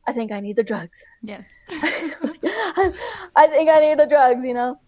i 0.08 0.12
think 0.12 0.32
i 0.32 0.40
need 0.40 0.56
the 0.56 0.64
drugs. 0.64 1.02
Yes. 1.24 1.44
I 1.70 3.48
think 3.50 3.70
i 3.70 3.80
need 3.80 4.00
the 4.00 4.08
drugs 4.08 4.42
you 4.44 4.54
know? 4.54 4.80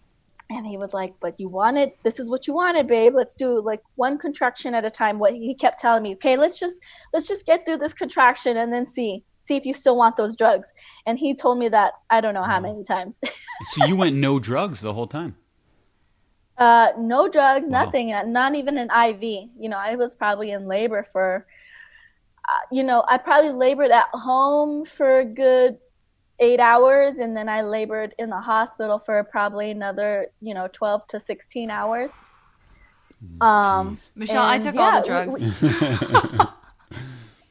And 0.48 0.66
he 0.66 0.76
was 0.76 0.92
like 0.92 1.14
but 1.20 1.38
you 1.38 1.48
wanted 1.48 1.90
this 2.04 2.20
is 2.20 2.30
what 2.30 2.46
you 2.46 2.54
wanted 2.54 2.86
babe. 2.86 3.14
Let's 3.14 3.34
do 3.34 3.60
like 3.60 3.82
one 3.96 4.16
contraction 4.18 4.74
at 4.74 4.84
a 4.84 4.90
time. 4.90 5.18
What 5.18 5.32
he 5.32 5.54
kept 5.54 5.80
telling 5.80 6.04
me 6.04 6.14
okay 6.14 6.36
let's 6.36 6.58
just 6.58 6.76
let's 7.12 7.26
just 7.26 7.46
get 7.46 7.66
through 7.66 7.78
this 7.78 7.94
contraction 7.94 8.56
and 8.58 8.72
then 8.72 8.86
see 8.86 9.24
see 9.50 9.56
if 9.56 9.66
you 9.66 9.74
still 9.74 9.96
want 9.96 10.16
those 10.16 10.36
drugs. 10.36 10.72
And 11.06 11.18
he 11.18 11.34
told 11.34 11.58
me 11.58 11.68
that 11.70 11.94
I 12.08 12.20
don't 12.20 12.34
know 12.34 12.44
how 12.44 12.60
many 12.60 12.84
times. 12.84 13.18
so 13.64 13.84
you 13.84 13.96
went 13.96 14.14
no 14.14 14.38
drugs 14.38 14.80
the 14.80 14.94
whole 14.94 15.08
time? 15.08 15.36
Uh, 16.56 16.88
no 16.98 17.28
drugs, 17.28 17.66
wow. 17.66 17.84
nothing, 17.84 18.12
uh, 18.12 18.22
not 18.22 18.54
even 18.54 18.78
an 18.78 18.90
IV. 18.90 19.22
You 19.58 19.68
know, 19.68 19.78
I 19.78 19.96
was 19.96 20.14
probably 20.14 20.52
in 20.52 20.66
labor 20.68 21.06
for, 21.10 21.46
uh, 22.48 22.62
you 22.70 22.84
know, 22.84 23.02
I 23.08 23.18
probably 23.18 23.50
labored 23.50 23.90
at 23.90 24.06
home 24.12 24.84
for 24.84 25.20
a 25.20 25.24
good 25.24 25.78
eight 26.38 26.60
hours, 26.60 27.18
and 27.18 27.36
then 27.36 27.48
I 27.48 27.62
labored 27.62 28.14
in 28.18 28.30
the 28.30 28.40
hospital 28.40 28.98
for 28.98 29.24
probably 29.24 29.70
another, 29.70 30.28
you 30.40 30.54
know, 30.54 30.68
12 30.72 31.06
to 31.08 31.20
16 31.20 31.70
hours. 31.70 32.12
Um, 33.40 33.98
Michelle, 34.14 34.44
I 34.44 34.58
took 34.58 34.74
yeah, 34.74 34.80
all 34.80 35.00
the 35.00 35.06
drugs. 35.06 35.60
We, 35.60 35.68
we, 35.68 36.44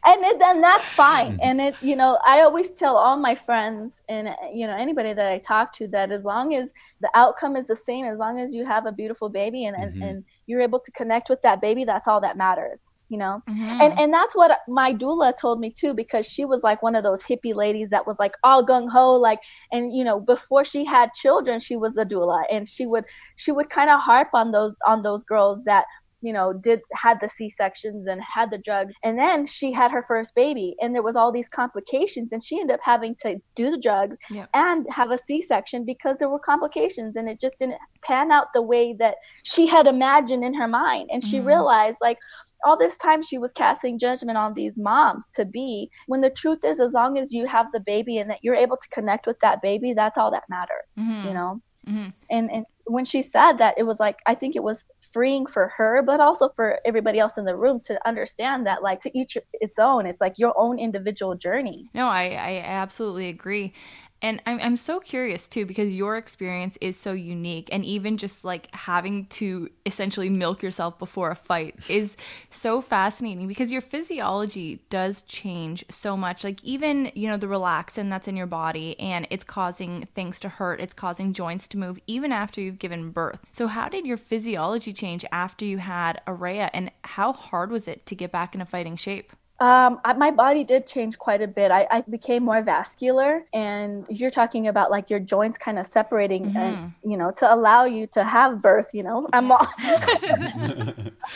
and 0.06 0.24
it, 0.24 0.40
then 0.40 0.62
that's 0.62 0.88
fine 0.88 1.34
mm-hmm. 1.34 1.40
and 1.42 1.62
it 1.62 1.76
you 1.82 1.96
know 1.96 2.18
i 2.26 2.42
always 2.42 2.70
tell 2.72 2.96
all 2.96 3.18
my 3.18 3.36
friends 3.36 4.02
and 4.08 4.30
you 4.54 4.66
know 4.66 4.76
anybody 4.76 5.14
that 5.14 5.32
i 5.32 5.38
talk 5.40 5.74
to 5.74 5.88
that 5.88 6.12
as 6.12 6.24
long 6.24 6.54
as 6.56 6.72
the 7.02 7.10
outcome 7.16 7.56
is 7.56 7.68
the 7.68 7.76
same 7.76 8.06
as 8.06 8.18
long 8.18 8.40
as 8.40 8.54
you 8.54 8.66
have 8.66 8.86
a 8.86 8.92
beautiful 8.92 9.30
baby 9.30 9.66
and 9.66 9.76
mm-hmm. 9.76 10.02
and, 10.02 10.04
and, 10.04 10.24
you're 10.48 10.62
able 10.62 10.80
to 10.80 10.92
connect 10.92 11.30
with 11.30 11.42
that 11.44 11.62
baby 11.62 11.84
that's 11.84 12.08
all 12.08 12.20
that 12.20 12.36
matters 12.36 12.88
you 13.10 13.18
know 13.18 13.42
mm-hmm. 13.50 13.82
and 13.82 14.00
and 14.00 14.14
that's 14.14 14.36
what 14.36 14.60
my 14.68 14.94
doula 14.94 15.36
told 15.36 15.60
me 15.60 15.70
too 15.70 15.94
because 15.94 16.26
she 16.26 16.46
was 16.46 16.64
like 16.64 16.82
one 16.82 16.96
of 16.96 17.04
those 17.04 17.24
hippie 17.24 17.54
ladies 17.54 17.90
that 17.90 18.06
was 18.08 18.16
like 18.20 18.34
all 18.44 18.66
gung-ho 18.66 19.14
like 19.14 19.40
and 19.72 19.96
you 19.96 20.04
know 20.04 20.20
before 20.20 20.64
she 20.64 20.86
had 20.86 21.14
children 21.14 21.60
she 21.60 21.76
was 21.76 21.98
a 21.98 22.06
doula 22.06 22.44
and 22.52 22.70
she 22.70 22.86
would 22.86 23.04
she 23.36 23.52
would 23.52 23.70
kind 23.70 23.90
of 23.90 24.00
harp 24.00 24.30
on 24.34 24.52
those 24.52 24.74
on 24.88 25.02
those 25.02 25.24
girls 25.24 25.64
that 25.64 25.86
you 26.22 26.34
know 26.34 26.54
did 26.54 26.82
had 26.94 27.20
the 27.22 27.30
c-sections 27.30 28.08
and 28.08 28.22
had 28.22 28.52
the 28.52 28.58
drug 28.58 28.90
and 29.04 29.18
then 29.18 29.46
she 29.46 29.72
had 29.72 29.92
her 29.92 30.04
first 30.08 30.36
baby 30.36 30.76
and 30.82 30.94
there 30.94 31.04
was 31.04 31.16
all 31.16 31.32
these 31.32 31.50
complications 31.50 32.30
and 32.32 32.44
she 32.44 32.60
ended 32.60 32.74
up 32.74 32.80
having 32.84 33.16
to 33.16 33.40
do 33.56 33.72
the 33.72 33.78
drug 33.78 34.16
yeah. 34.30 34.46
and 34.54 34.86
have 34.90 35.12
a 35.12 35.18
c-section 35.18 35.86
because 35.86 36.18
there 36.18 36.30
were 36.30 36.40
complications 36.40 37.16
and 37.16 37.30
it 37.30 37.40
just 37.40 37.58
didn't 37.58 37.78
pan 38.02 38.32
out 38.32 38.48
the 38.54 38.62
way 38.62 38.94
that 38.94 39.16
she 39.44 39.68
had 39.68 39.88
imagined 39.88 40.44
in 40.44 40.54
her 40.54 40.68
mind 40.68 41.10
and 41.12 41.24
she 41.24 41.38
mm-hmm. 41.38 41.48
realized 41.48 41.98
like 42.02 42.18
all 42.66 42.78
this 42.78 42.98
time 42.98 43.22
she 43.22 43.38
was 43.38 43.52
casting 43.54 43.98
judgment 43.98 44.38
on 44.38 44.54
these 44.54 44.78
moms 44.78 45.26
to 45.34 45.46
be 45.46 45.90
when 46.08 46.22
the 46.22 46.30
truth 46.30 46.64
is 46.66 46.80
as 46.80 46.94
long 46.94 47.18
as 47.18 47.32
you 47.32 47.46
have 47.46 47.68
the 47.72 47.80
baby 47.80 48.18
and 48.18 48.30
that 48.30 48.40
you're 48.42 48.56
able 48.56 48.78
to 48.78 48.88
connect 48.90 49.26
with 49.26 49.40
that 49.40 49.62
baby 49.62 49.94
that's 49.94 50.18
all 50.18 50.32
that 50.32 50.44
matters 50.50 50.94
mm-hmm. 50.98 51.28
you 51.28 51.34
know 51.34 51.62
mm-hmm. 51.88 52.10
and 52.30 52.52
and 52.52 52.66
when 52.86 53.06
she 53.06 53.22
said 53.22 53.54
that 53.54 53.76
it 53.78 53.84
was 53.84 54.00
like 54.00 54.18
i 54.26 54.36
think 54.36 54.56
it 54.56 54.64
was 54.64 54.84
freeing 55.12 55.46
for 55.46 55.68
her 55.78 56.02
but 56.06 56.20
also 56.20 56.50
for 56.56 56.80
everybody 56.86 57.20
else 57.20 57.38
in 57.38 57.46
the 57.46 57.56
room 57.56 57.80
to 57.80 58.08
understand 58.08 58.66
that 58.66 58.84
like 58.84 59.02
to 59.02 59.18
each 59.18 59.38
its 59.54 59.80
own. 59.80 60.06
It's 60.06 60.22
like 60.22 60.36
your 60.38 60.54
own 60.58 60.80
individual 60.80 61.36
journey. 61.36 61.90
No 61.94 62.08
i 62.08 62.30
i 62.30 62.62
absolutely 62.64 63.30
agree 63.30 63.74
and 64.22 64.42
I'm, 64.46 64.60
I'm 64.62 64.76
so 64.76 65.00
curious 65.00 65.48
too 65.48 65.66
because 65.66 65.94
your 65.94 66.18
experience 66.18 66.78
is 66.82 66.98
so 66.98 67.14
unique. 67.14 67.70
And 67.72 67.86
even 67.86 68.18
just 68.18 68.44
like 68.44 68.74
having 68.76 69.26
to 69.28 69.70
essentially 69.86 70.30
milk 70.30 70.62
yourself 70.62 71.00
before 71.00 71.32
a 71.32 71.36
fight 71.36 71.76
is 71.90 72.18
so 72.50 72.82
fascinating 72.82 73.48
because 73.48 73.72
your 73.72 73.82
physiology 73.82 74.82
does 74.90 75.22
change 75.22 75.86
so 75.90 76.18
much. 76.18 76.44
Like, 76.44 76.64
even, 76.64 77.12
you 77.16 77.28
know, 77.28 77.38
the 77.38 77.48
relaxin 77.48 78.10
that's 78.10 78.28
in 78.28 78.36
your 78.36 78.48
body 78.48 79.00
and 79.00 79.26
it's 79.30 79.44
causing 79.44 80.08
things 80.14 80.40
to 80.42 80.50
hurt, 80.50 80.82
it's 80.82 80.94
causing 80.94 81.34
joints 81.34 81.68
to 81.70 81.78
move 81.78 82.00
even 82.08 82.32
after 82.32 82.60
you've 82.60 82.80
given 82.80 83.12
birth. 83.12 83.40
So, 83.54 83.68
how 83.68 83.88
did 83.88 84.06
your 84.06 84.18
physiology 84.18 84.92
change 84.92 85.24
after 85.32 85.66
you 85.66 85.78
had 85.78 86.22
Araya 86.28 86.70
and 86.74 86.92
how 87.04 87.32
hard 87.34 87.72
was 87.72 87.88
it 87.88 88.06
to 88.08 88.16
get 88.16 88.32
back 88.32 88.54
into 88.54 88.66
fighting 88.66 88.98
shape? 88.98 89.32
Um, 89.62 90.00
my 90.18 90.32
body 90.32 90.64
did 90.64 90.88
change 90.88 91.18
quite 91.18 91.42
a 91.42 91.48
bit. 91.48 91.70
I, 91.70 91.86
I, 91.92 92.02
became 92.02 92.44
more 92.44 92.62
vascular, 92.62 93.44
and 93.54 94.06
you're 94.10 94.32
talking 94.32 94.70
about 94.70 94.90
like 94.90 95.10
your 95.10 95.20
joints 95.20 95.58
kind 95.58 95.78
of 95.78 95.86
separating, 95.88 96.46
mm-hmm. 96.46 96.58
and 96.58 96.94
you 97.04 97.18
know, 97.18 97.32
to 97.32 97.54
allow 97.54 97.84
you 97.84 98.08
to 98.08 98.24
have 98.24 98.62
birth. 98.62 98.92
You 98.94 99.04
know, 99.04 99.28
I'm 99.34 99.52
all, 99.52 99.68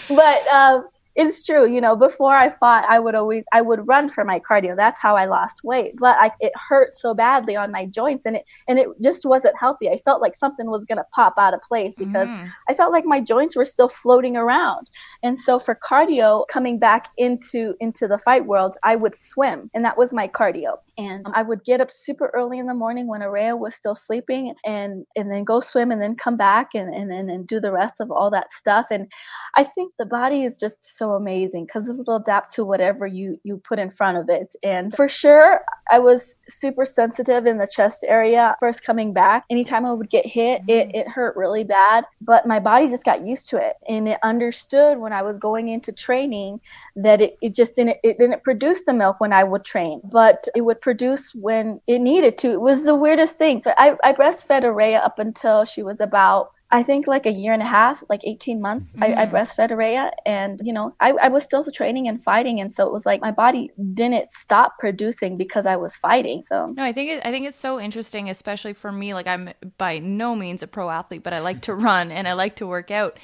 but 0.07 0.47
um, 0.47 0.87
it's 1.15 1.43
true 1.45 1.69
you 1.69 1.79
know 1.79 1.95
before 1.95 2.35
i 2.35 2.49
fought 2.49 2.85
i 2.89 2.99
would 2.99 3.15
always 3.15 3.43
i 3.53 3.61
would 3.61 3.87
run 3.87 4.09
for 4.09 4.23
my 4.23 4.39
cardio. 4.39 4.75
That's 4.75 4.99
how 4.99 5.15
i 5.15 5.25
lost 5.25 5.63
weight 5.63 5.93
but 5.99 6.17
I, 6.19 6.31
it 6.39 6.53
hurt 6.55 6.93
so 6.97 7.13
badly 7.13 7.55
on 7.55 7.71
my 7.71 7.85
joints 7.85 8.25
and 8.25 8.37
it 8.37 8.45
and 8.67 8.79
it 8.79 8.87
just 9.01 9.25
wasn't 9.25 9.55
healthy. 9.59 9.89
I 9.89 9.97
felt 9.99 10.21
like 10.21 10.35
something 10.35 10.69
was 10.69 10.85
going 10.85 10.97
to 10.97 11.05
pop 11.13 11.35
out 11.37 11.53
of 11.53 11.61
place 11.61 11.95
because 11.97 12.27
mm. 12.27 12.51
i 12.69 12.73
felt 12.73 12.91
like 12.91 13.05
my 13.05 13.19
joints 13.19 13.55
were 13.55 13.65
still 13.65 13.89
floating 13.89 14.35
around. 14.35 14.89
And 15.21 15.37
so 15.39 15.59
for 15.59 15.75
cardio 15.75 16.47
coming 16.47 16.79
back 16.79 17.09
into 17.17 17.75
into 17.79 18.07
the 18.07 18.17
fight 18.17 18.45
world 18.45 18.75
i 18.83 18.95
would 18.95 19.15
swim 19.15 19.69
and 19.73 19.83
that 19.85 19.97
was 19.97 20.13
my 20.13 20.27
cardio 20.27 20.77
And 20.97 21.25
I 21.33 21.41
would 21.41 21.63
get 21.63 21.81
up 21.81 21.89
super 21.91 22.31
early 22.33 22.59
in 22.59 22.67
the 22.67 22.73
morning 22.73 23.07
when 23.07 23.21
Araya 23.21 23.57
was 23.57 23.75
still 23.75 23.95
sleeping 23.95 24.53
and, 24.65 25.05
and 25.15 25.31
then 25.31 25.43
go 25.43 25.59
swim 25.59 25.91
and 25.91 26.01
then 26.01 26.15
come 26.15 26.37
back 26.37 26.69
and, 26.75 26.93
and, 26.93 27.11
and, 27.11 27.29
and 27.29 27.47
do 27.47 27.59
the 27.59 27.71
rest 27.71 27.95
of 27.99 28.11
all 28.11 28.29
that 28.31 28.53
stuff. 28.53 28.87
And 28.91 29.11
I 29.55 29.63
think 29.63 29.93
the 29.97 30.05
body 30.05 30.43
is 30.43 30.57
just 30.57 30.75
so 30.81 31.13
amazing 31.13 31.65
because 31.65 31.89
it 31.89 31.95
will 31.95 32.17
adapt 32.17 32.53
to 32.55 32.65
whatever 32.65 33.07
you, 33.07 33.39
you 33.43 33.61
put 33.67 33.79
in 33.79 33.91
front 33.91 34.17
of 34.17 34.29
it. 34.29 34.55
And 34.63 34.93
for 34.93 35.07
sure, 35.07 35.61
I 35.91 35.99
was 35.99 36.35
super 36.47 36.85
sensitive 36.85 37.45
in 37.45 37.57
the 37.57 37.67
chest 37.67 38.05
area 38.07 38.55
first 38.59 38.83
coming 38.83 39.13
back. 39.13 39.45
Anytime 39.49 39.85
I 39.85 39.93
would 39.93 40.09
get 40.09 40.25
hit, 40.25 40.61
it, 40.67 40.89
mm. 40.89 40.95
it 40.95 41.07
hurt 41.07 41.35
really 41.35 41.63
bad. 41.63 42.05
But 42.21 42.45
my 42.45 42.59
body 42.59 42.87
just 42.87 43.03
got 43.03 43.25
used 43.25 43.49
to 43.49 43.57
it 43.57 43.75
and 43.87 44.07
it 44.07 44.19
understood 44.23 44.99
when 44.99 45.13
I 45.13 45.21
was 45.21 45.37
going 45.37 45.69
into 45.69 45.91
training 45.91 46.59
that 46.95 47.21
it, 47.21 47.37
it 47.41 47.55
just 47.55 47.75
didn't 47.75 47.97
it 48.03 48.17
didn't 48.17 48.43
produce 48.43 48.81
the 48.85 48.93
milk 48.93 49.19
when 49.19 49.33
I 49.33 49.43
would 49.43 49.65
train, 49.65 50.01
but 50.03 50.47
it 50.55 50.61
would 50.61 50.81
produce 50.83 51.33
when 51.33 51.79
it 51.87 51.99
needed 51.99 52.37
to. 52.39 52.51
It 52.51 52.59
was 52.61 52.83
the 52.83 52.93
weirdest 52.93 53.37
thing. 53.37 53.61
But 53.63 53.75
I, 53.77 53.95
I 54.03 54.11
breastfed 54.11 54.63
Araya 54.63 55.03
up 55.03 55.17
until 55.17 55.63
she 55.63 55.81
was 55.81 56.01
about 56.01 56.51
I 56.71 56.81
think 56.81 57.05
like 57.05 57.27
a 57.27 57.31
year 57.31 57.53
and 57.53 57.61
a 57.61 57.67
half, 57.67 58.03
like 58.09 58.21
18 58.23 58.59
months, 58.59 58.93
mm-hmm. 58.93 59.03
I, 59.03 59.05
I, 59.05 59.25
mm-hmm. 59.27 59.35
breastfed 59.35 59.69
Araya. 59.69 60.09
And, 60.25 60.59
you 60.63 60.73
know, 60.73 60.95
I, 60.99 61.11
I 61.11 61.27
was 61.27 61.43
still 61.43 61.63
training 61.65 62.07
and 62.07 62.21
fighting. 62.23 62.59
And 62.59 62.73
so 62.73 62.87
it 62.87 62.91
was 62.91 63.05
like 63.05 63.21
my 63.21 63.29
body 63.29 63.69
didn't 63.93 64.31
stop 64.31 64.79
producing 64.79 65.37
because 65.37 65.67
I 65.67 65.75
was 65.75 65.95
fighting. 65.95 66.41
So, 66.41 66.73
no, 66.75 66.83
I 66.83 66.91
think, 66.91 67.11
it, 67.11 67.21
I 67.23 67.29
think 67.29 67.45
it's 67.45 67.59
so 67.59 67.79
interesting, 67.79 68.27
especially 68.27 68.73
for 68.73 68.91
me. 68.91 69.13
Like, 69.13 69.27
I'm 69.27 69.51
by 69.77 69.99
no 69.99 70.35
means 70.35 70.63
a 70.63 70.67
pro 70.67 70.89
athlete, 70.89 71.21
but 71.21 71.31
I 71.31 71.41
like 71.41 71.61
to 71.61 71.75
run 71.89 72.11
and 72.11 72.27
I 72.27 72.33
like 72.33 72.55
to 72.55 72.65
work 72.65 72.89
out. 72.89 73.19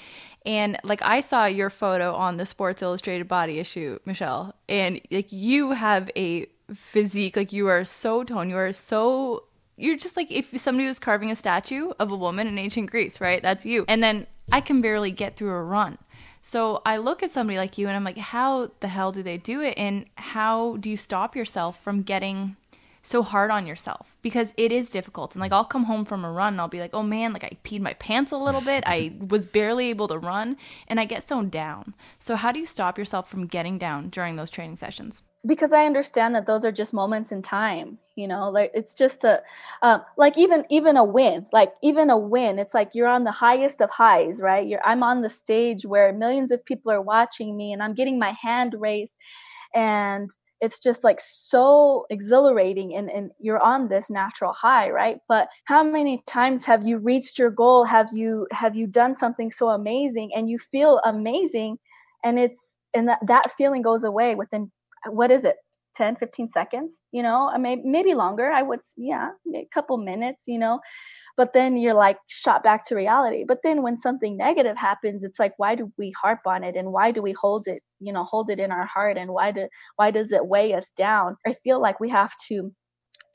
And 0.46 0.78
like 0.84 1.02
I 1.02 1.20
saw 1.20 1.46
your 1.46 1.72
photo 1.72 2.14
on 2.14 2.38
the 2.38 2.46
Sports 2.46 2.84
Illustrated 2.84 3.28
body 3.28 3.58
issue, 3.58 3.98
Michelle, 4.06 4.54
and 4.70 5.02
like 5.10 5.32
you 5.32 5.72
have 5.72 6.12
a 6.16 6.46
physique, 6.74 7.36
like 7.36 7.54
you 7.54 7.68
are 7.68 7.84
so 7.84 8.24
toned, 8.24 8.50
you 8.50 8.58
are 8.58 8.72
so 8.72 9.44
you're 9.78 9.98
just 9.98 10.18
like 10.18 10.30
if 10.30 10.58
somebody 10.60 10.88
was 10.88 11.00
carving 11.00 11.32
a 11.32 11.36
statue 11.36 11.92
of 12.00 12.12
a 12.12 12.16
woman 12.16 12.48
in 12.48 12.58
ancient 12.58 12.92
Greece, 12.92 13.22
right? 13.22 13.42
That's 13.42 13.66
you. 13.66 13.86
And 13.88 14.04
then 14.04 14.28
I 14.52 14.62
can 14.62 14.82
barely 14.82 15.12
get 15.12 15.38
through 15.38 15.52
a 15.52 15.64
run. 15.64 15.98
So 16.42 16.82
I 16.86 16.98
look 16.98 17.22
at 17.24 17.32
somebody 17.32 17.58
like 17.58 17.78
you 17.78 17.88
and 17.88 17.96
I'm 17.96 18.04
like, 18.04 18.18
how 18.18 18.72
the 18.80 18.88
hell 18.88 19.12
do 19.12 19.24
they 19.24 19.38
do 19.38 19.62
it? 19.62 19.76
And 19.78 20.06
how 20.16 20.78
do 20.78 20.90
you 20.90 20.98
stop 20.98 21.36
yourself 21.36 21.82
from 21.82 22.02
getting 22.02 22.56
so 23.02 23.24
hard 23.24 23.52
on 23.52 23.68
yourself? 23.68 24.18
Because 24.22 24.54
it 24.58 24.72
is 24.72 24.90
difficult. 24.90 25.36
And 25.36 25.42
like 25.42 25.52
I'll 25.52 25.66
come 25.66 25.86
home 25.86 26.06
from 26.06 26.26
a 26.26 26.32
run 26.32 26.54
and 26.54 26.62
I'll 26.62 26.68
be 26.68 26.80
like, 26.80 26.94
oh 26.94 27.04
man, 27.04 27.34
like 27.34 27.44
I 27.44 27.58
peed 27.64 27.82
my 27.82 27.94
pants 27.94 28.32
a 28.32 28.38
little 28.38 28.62
bit. 28.62 28.84
I 28.88 29.14
was 29.20 29.46
barely 29.46 29.90
able 29.90 30.08
to 30.08 30.18
run 30.18 30.58
and 30.88 31.00
I 31.00 31.06
get 31.06 31.28
so 31.28 31.44
down. 31.44 31.94
So 32.20 32.36
how 32.36 32.52
do 32.52 32.60
you 32.60 32.66
stop 32.66 32.98
yourself 32.98 33.30
from 33.30 33.48
getting 33.48 33.78
down 33.78 34.10
during 34.10 34.36
those 34.36 34.50
training 34.50 34.76
sessions? 34.76 35.24
because 35.46 35.72
I 35.72 35.86
understand 35.86 36.36
that 36.36 36.46
those 36.46 36.66
are 36.66 36.72
just 36.72 36.92
moments 36.92 37.32
in 37.32 37.42
time, 37.42 37.98
you 38.16 38.28
know, 38.28 38.50
like 38.50 38.72
it's 38.74 38.94
just 38.94 39.24
a, 39.24 39.42
uh, 39.82 40.00
like 40.18 40.38
even, 40.38 40.66
even 40.70 40.98
a 40.98 41.04
win, 41.04 41.46
like 41.54 41.74
even 41.82 42.10
a 42.10 42.18
win, 42.18 42.60
it's 42.60 42.74
like 42.74 42.90
you're 42.94 43.08
on 43.08 43.24
the 43.24 43.32
highest 43.32 43.80
of 43.80 43.90
highs, 43.90 44.42
right? 44.42 44.68
You're, 44.68 44.86
I'm 44.86 45.02
on 45.02 45.22
the 45.22 45.30
stage 45.30 45.86
where 45.86 46.12
millions 46.12 46.52
of 46.52 46.66
people 46.66 46.92
are 46.92 47.02
watching 47.02 47.56
me 47.56 47.72
and 47.72 47.82
I'm 47.82 47.94
getting 47.94 48.20
my 48.20 48.34
hand 48.34 48.76
raised 48.78 49.14
and 49.74 50.30
it's 50.62 50.80
just 50.80 51.04
like 51.04 51.20
so 51.22 52.06
exhilarating 52.10 52.96
and, 52.96 53.10
and 53.10 53.32
you're 53.40 53.64
on 53.64 53.88
this 53.88 54.10
natural 54.10 54.54
high 54.54 54.90
right? 54.90 55.18
But 55.28 55.48
how 55.66 55.84
many 55.84 56.24
times 56.28 56.66
have 56.66 56.84
you 56.84 56.98
reached 56.98 57.40
your 57.40 57.50
goal? 57.50 57.86
Have 57.86 58.10
you 58.14 58.48
have 58.52 58.76
you 58.76 58.88
done 58.88 59.16
something 59.16 59.52
so 59.52 59.70
amazing 59.70 60.32
and 60.36 60.50
you 60.50 60.60
feel 60.60 61.00
amazing 61.06 61.78
and 62.24 62.38
it's 62.40 62.76
and 62.94 63.08
that, 63.08 63.20
that 63.28 63.52
feeling 63.54 63.82
goes 63.82 64.04
away 64.04 64.36
within 64.36 64.72
what 65.08 65.32
is 65.32 65.46
it 65.46 65.58
10 65.96 66.18
15 66.18 66.50
seconds 66.50 66.96
you 67.12 67.24
know? 67.24 67.52
Maybe 67.58 67.82
maybe 67.86 68.14
longer 68.14 68.52
i 68.52 68.62
would 68.62 68.82
yeah 68.98 69.30
a 69.56 69.68
couple 69.74 69.98
minutes 69.98 70.42
you 70.48 70.60
know? 70.60 70.80
But 71.38 71.54
then 71.54 71.78
you're 71.78 71.94
like 71.94 72.18
shot 72.28 72.64
back 72.64 72.84
to 72.88 72.96
reality. 72.96 73.46
But 73.48 73.60
then 73.64 73.82
when 73.82 73.98
something 73.98 74.36
negative 74.36 74.78
happens 74.78 75.24
it's 75.24 75.40
like 75.40 75.54
why 75.58 75.76
do 75.76 75.92
we 75.98 76.14
harp 76.22 76.42
on 76.46 76.64
it 76.64 76.76
and 76.76 76.92
why 76.92 77.12
do 77.12 77.22
we 77.22 77.32
hold 77.32 77.68
it 77.68 77.82
you 78.00 78.14
know 78.14 78.24
hold 78.24 78.50
it 78.50 78.60
in 78.60 78.72
our 78.72 78.86
heart 78.86 79.18
and 79.18 79.32
why 79.32 79.52
do 79.52 79.68
why 79.96 80.12
does 80.12 80.32
it 80.32 80.46
weigh 80.46 80.74
us 80.74 80.92
down 80.98 81.36
i 81.46 81.54
feel 81.64 81.82
like 81.82 82.00
we 82.00 82.10
have 82.10 82.34
to 82.48 82.74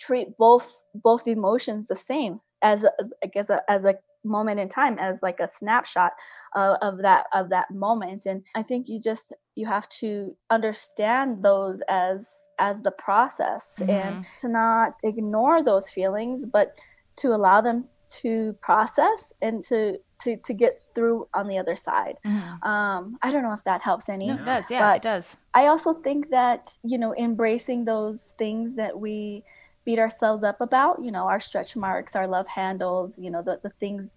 treat 0.01 0.37
both 0.39 0.81
both 0.95 1.27
emotions 1.27 1.87
the 1.87 1.97
same 1.97 2.41
as 2.63 2.85
as, 3.01 3.13
as 3.35 3.51
a 3.51 3.71
as 3.71 3.85
a 3.85 3.95
moment 4.25 4.59
in 4.59 4.69
time 4.69 4.99
as 4.99 5.19
like 5.23 5.39
a 5.41 5.51
snapshot 5.55 6.13
of, 6.57 6.77
of 6.81 6.99
that 6.99 7.27
of 7.33 7.51
that 7.51 7.71
moment 7.71 8.25
and 8.27 8.43
i 8.55 8.63
think 8.63 8.89
you 8.89 8.99
just 8.99 9.33
you 9.55 9.67
have 9.67 9.89
to 9.91 10.35
understand 10.51 11.43
those 11.43 11.81
as 11.89 12.27
as 12.59 12.81
the 12.83 12.91
process 12.93 13.73
mm-hmm. 13.79 13.91
and 13.91 14.27
to 14.41 14.49
not 14.49 14.95
ignore 15.03 15.63
those 15.63 15.91
feelings 15.91 16.47
but 16.47 16.79
to 17.17 17.29
allow 17.29 17.61
them 17.61 17.85
to 18.23 18.55
process 18.61 19.33
and 19.43 19.65
to 19.65 19.99
to 20.21 20.37
to 20.39 20.55
get 20.55 20.83
through 20.95 21.29
on 21.35 21.49
the 21.49 21.59
other 21.59 21.77
side. 21.77 22.17
Mm-hmm. 22.25 22.69
um 22.69 23.19
i 23.23 23.31
don't 23.31 23.43
know 23.43 23.53
if 23.53 23.65
that 23.65 23.81
helps 23.83 24.09
any 24.09 24.29
no, 24.29 24.35
it 24.35 24.45
does. 24.45 24.71
Yeah 24.71 24.95
it 24.95 25.03
does. 25.03 25.39
I 25.55 25.67
also 25.67 25.95
think 25.95 26.31
that 26.31 26.73
you 26.83 26.99
know 26.99 27.15
embracing 27.17 27.85
those 27.85 28.31
things 28.39 28.77
that 28.77 28.99
we 28.99 29.45
beat 29.85 29.99
ourselves 29.99 30.43
up 30.43 30.61
about 30.61 31.03
you 31.03 31.11
know 31.11 31.27
our 31.27 31.41
stretch 31.41 31.77
marks 31.77 32.17
our 32.17 32.27
love 32.27 32.49
handles 32.49 33.19
you 33.19 33.31
know 33.31 33.43
the, 33.43 33.61
the 33.63 33.71
things 33.81 34.09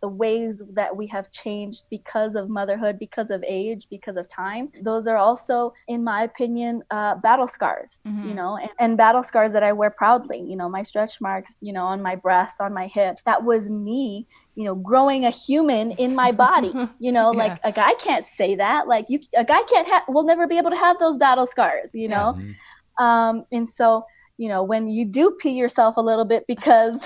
the 0.00 0.08
ways 0.08 0.62
that 0.72 0.96
we 0.96 1.06
have 1.06 1.30
changed 1.30 1.84
because 1.90 2.34
of 2.34 2.48
motherhood 2.48 2.98
because 2.98 3.30
of 3.30 3.42
age 3.46 3.86
because 3.90 4.16
of 4.16 4.28
time 4.28 4.70
those 4.82 5.06
are 5.06 5.16
also 5.16 5.72
in 5.88 6.02
my 6.02 6.22
opinion 6.22 6.82
uh, 6.90 7.14
battle 7.16 7.48
scars 7.48 7.98
mm-hmm. 8.06 8.28
you 8.28 8.34
know 8.34 8.56
and, 8.56 8.70
and 8.78 8.96
battle 8.96 9.22
scars 9.22 9.52
that 9.52 9.62
i 9.62 9.72
wear 9.72 9.90
proudly 9.90 10.40
you 10.40 10.56
know 10.56 10.68
my 10.68 10.82
stretch 10.82 11.20
marks 11.20 11.56
you 11.60 11.72
know 11.72 11.84
on 11.84 12.02
my 12.02 12.14
breasts 12.14 12.56
on 12.60 12.72
my 12.72 12.86
hips 12.86 13.22
that 13.24 13.42
was 13.42 13.68
me 13.68 14.26
you 14.54 14.64
know 14.64 14.74
growing 14.74 15.24
a 15.24 15.30
human 15.30 15.92
in 15.92 16.14
my 16.14 16.32
body 16.32 16.72
you 16.98 17.12
know 17.12 17.32
yeah. 17.32 17.38
like 17.38 17.60
a 17.64 17.72
guy 17.72 17.94
can't 17.94 18.26
say 18.26 18.54
that 18.54 18.88
like 18.88 19.06
you 19.08 19.20
a 19.36 19.44
guy 19.44 19.62
can't 19.62 19.88
have 19.88 20.02
will 20.08 20.24
never 20.24 20.46
be 20.46 20.58
able 20.58 20.70
to 20.70 20.76
have 20.76 20.98
those 20.98 21.16
battle 21.16 21.46
scars 21.46 21.90
you 21.94 22.08
know 22.08 22.34
yeah. 22.36 22.44
mm-hmm. 22.44 23.04
um 23.04 23.44
and 23.52 23.68
so 23.68 24.04
you 24.38 24.48
know, 24.48 24.62
when 24.62 24.86
you 24.86 25.04
do 25.04 25.36
pee 25.40 25.50
yourself 25.50 25.96
a 25.96 26.00
little 26.00 26.24
bit 26.24 26.44
because, 26.46 27.00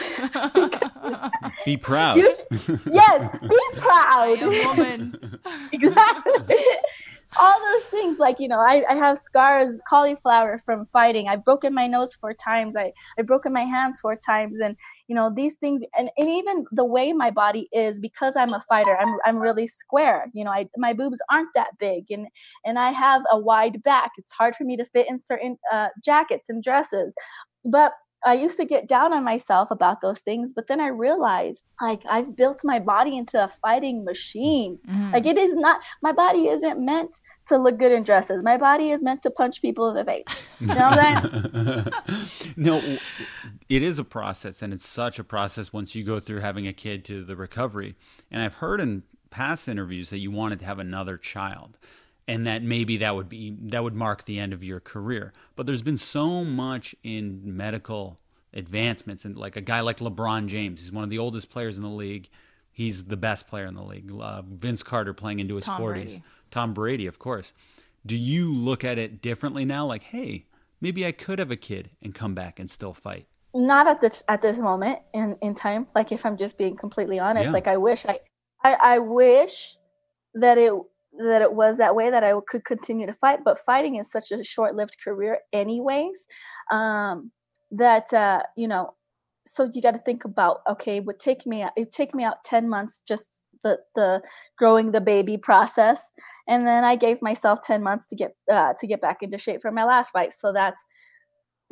because 0.54 1.30
be 1.64 1.78
proud. 1.78 2.18
You, 2.18 2.32
yes, 2.90 3.38
be 3.40 3.58
proud. 3.76 4.38
woman. 4.66 5.40
exactly 5.72 6.56
all 7.38 7.58
those 7.60 7.84
things 7.84 8.18
like 8.18 8.36
you 8.38 8.48
know 8.48 8.60
I, 8.60 8.84
I 8.88 8.94
have 8.94 9.18
scars 9.18 9.78
cauliflower 9.88 10.62
from 10.64 10.86
fighting. 10.86 11.28
I've 11.28 11.44
broken 11.44 11.72
my 11.74 11.86
nose 11.86 12.14
four 12.14 12.34
times. 12.34 12.76
I 12.76 12.92
i've 13.18 13.26
broken 13.26 13.52
my 13.52 13.64
hands 13.64 14.00
four 14.00 14.16
times. 14.16 14.58
And 14.62 14.76
you 15.08 15.14
know 15.14 15.32
these 15.34 15.56
things 15.56 15.82
and, 15.96 16.10
and 16.16 16.28
even 16.28 16.64
the 16.72 16.84
way 16.84 17.12
my 17.12 17.30
body 17.30 17.68
is 17.72 17.98
because 17.98 18.34
i'm 18.36 18.54
a 18.54 18.62
fighter 18.68 18.96
i'm, 18.98 19.16
I'm 19.24 19.38
really 19.38 19.66
square. 19.66 20.26
You 20.32 20.44
know 20.44 20.50
I, 20.50 20.68
my 20.76 20.92
boobs 20.92 21.18
aren't 21.30 21.50
that 21.54 21.78
big 21.78 22.04
and 22.10 22.26
and 22.64 22.78
i 22.78 22.90
have 22.90 23.22
a 23.30 23.38
wide 23.38 23.82
back. 23.82 24.12
It's 24.18 24.32
hard 24.32 24.54
for 24.54 24.64
me 24.64 24.76
to 24.76 24.84
fit 24.84 25.06
in 25.08 25.20
certain 25.20 25.56
uh, 25.72 25.88
jackets 26.04 26.48
and 26.48 26.62
dresses. 26.62 27.14
But 27.64 27.92
I 28.24 28.34
used 28.34 28.56
to 28.58 28.64
get 28.64 28.86
down 28.86 29.12
on 29.12 29.24
myself 29.24 29.70
about 29.70 30.00
those 30.00 30.20
things, 30.20 30.52
but 30.54 30.68
then 30.68 30.80
I 30.80 30.88
realized 30.88 31.64
like 31.80 32.02
I've 32.08 32.36
built 32.36 32.60
my 32.64 32.78
body 32.78 33.16
into 33.16 33.42
a 33.42 33.48
fighting 33.60 34.04
machine. 34.04 34.78
Mm. 34.88 35.12
Like 35.12 35.26
it 35.26 35.36
is 35.36 35.54
not 35.54 35.80
my 36.02 36.12
body 36.12 36.46
isn't 36.48 36.84
meant 36.84 37.20
to 37.48 37.58
look 37.58 37.78
good 37.78 37.92
in 37.92 38.02
dresses. 38.02 38.42
My 38.42 38.56
body 38.56 38.90
is 38.90 39.02
meant 39.02 39.22
to 39.22 39.30
punch 39.30 39.60
people 39.60 39.88
in 39.90 39.96
the 39.96 40.04
face. 40.04 40.24
You 40.60 40.68
know 40.68 40.74
what 40.74 40.98
I'm 40.98 41.54
saying? 41.64 42.54
no, 42.56 42.76
it 43.68 43.82
is 43.82 43.98
a 43.98 44.04
process 44.04 44.62
and 44.62 44.72
it's 44.72 44.86
such 44.86 45.18
a 45.18 45.24
process 45.24 45.72
once 45.72 45.94
you 45.94 46.04
go 46.04 46.20
through 46.20 46.40
having 46.40 46.66
a 46.66 46.72
kid 46.72 47.04
to 47.06 47.24
the 47.24 47.34
recovery. 47.34 47.96
And 48.30 48.42
I've 48.42 48.54
heard 48.54 48.80
in 48.80 49.02
past 49.30 49.66
interviews 49.66 50.10
that 50.10 50.18
you 50.18 50.30
wanted 50.30 50.60
to 50.60 50.66
have 50.66 50.78
another 50.78 51.16
child 51.16 51.78
and 52.28 52.46
that 52.46 52.62
maybe 52.62 52.98
that 52.98 53.14
would 53.14 53.28
be 53.28 53.56
that 53.62 53.82
would 53.82 53.94
mark 53.94 54.24
the 54.24 54.38
end 54.38 54.52
of 54.52 54.62
your 54.62 54.80
career. 54.80 55.32
But 55.56 55.66
there's 55.66 55.82
been 55.82 55.96
so 55.96 56.44
much 56.44 56.94
in 57.02 57.40
medical 57.44 58.18
advancements, 58.54 59.24
and 59.24 59.36
like 59.36 59.56
a 59.56 59.60
guy 59.60 59.80
like 59.80 59.98
LeBron 59.98 60.46
James, 60.46 60.80
he's 60.80 60.92
one 60.92 61.04
of 61.04 61.10
the 61.10 61.18
oldest 61.18 61.50
players 61.50 61.76
in 61.76 61.82
the 61.82 61.88
league. 61.88 62.28
He's 62.70 63.04
the 63.04 63.16
best 63.16 63.48
player 63.48 63.66
in 63.66 63.74
the 63.74 63.82
league. 63.82 64.10
Uh, 64.18 64.42
Vince 64.42 64.82
Carter 64.82 65.12
playing 65.12 65.40
into 65.40 65.56
his 65.56 65.66
Tom 65.66 65.80
40s. 65.80 65.92
Brady. 65.92 66.22
Tom 66.50 66.72
Brady, 66.72 67.06
of 67.06 67.18
course. 67.18 67.52
Do 68.06 68.16
you 68.16 68.52
look 68.52 68.82
at 68.82 68.98
it 68.98 69.20
differently 69.20 69.64
now? 69.64 69.84
Like, 69.84 70.04
hey, 70.04 70.46
maybe 70.80 71.04
I 71.04 71.12
could 71.12 71.38
have 71.38 71.50
a 71.50 71.56
kid 71.56 71.90
and 72.00 72.14
come 72.14 72.34
back 72.34 72.58
and 72.58 72.70
still 72.70 72.94
fight. 72.94 73.26
Not 73.54 73.86
at 73.86 74.00
this 74.00 74.22
at 74.28 74.40
this 74.40 74.56
moment 74.56 75.00
in 75.12 75.36
in 75.42 75.54
time. 75.54 75.86
Like, 75.94 76.12
if 76.12 76.24
I'm 76.24 76.38
just 76.38 76.56
being 76.56 76.76
completely 76.76 77.18
honest, 77.18 77.46
yeah. 77.46 77.50
like 77.50 77.66
I 77.66 77.76
wish 77.76 78.06
I, 78.06 78.20
I 78.62 78.72
I 78.72 78.98
wish 78.98 79.76
that 80.34 80.56
it 80.56 80.72
that 81.18 81.42
it 81.42 81.52
was 81.52 81.78
that 81.78 81.94
way 81.94 82.10
that 82.10 82.24
I 82.24 82.32
could 82.46 82.64
continue 82.64 83.06
to 83.06 83.12
fight. 83.12 83.40
But 83.44 83.58
fighting 83.64 83.96
is 83.96 84.10
such 84.10 84.30
a 84.32 84.42
short 84.42 84.74
lived 84.74 84.96
career, 85.02 85.38
anyways, 85.52 86.16
um, 86.70 87.30
that, 87.70 88.12
uh, 88.12 88.42
you 88.56 88.68
know, 88.68 88.94
so 89.46 89.68
you 89.72 89.82
got 89.82 89.92
to 89.92 89.98
think 89.98 90.24
about 90.24 90.60
okay, 90.68 91.00
would 91.00 91.18
take 91.18 91.46
me 91.46 91.66
it 91.76 91.92
take 91.92 92.14
me 92.14 92.22
out 92.24 92.44
10 92.44 92.68
months 92.68 93.02
just 93.06 93.42
the 93.64 93.78
the 93.96 94.22
growing 94.56 94.92
the 94.92 95.00
baby 95.00 95.36
process 95.36 96.00
and 96.48 96.66
then 96.66 96.84
I 96.84 96.96
gave 96.96 97.20
myself 97.20 97.60
10 97.62 97.82
months 97.82 98.06
to 98.08 98.16
get 98.16 98.36
uh, 98.50 98.74
to 98.78 98.86
get 98.86 99.00
back 99.00 99.22
into 99.22 99.38
shape 99.38 99.60
for 99.60 99.72
my 99.72 99.84
last 99.84 100.10
fight 100.10 100.32
so 100.34 100.52
that's 100.52 100.80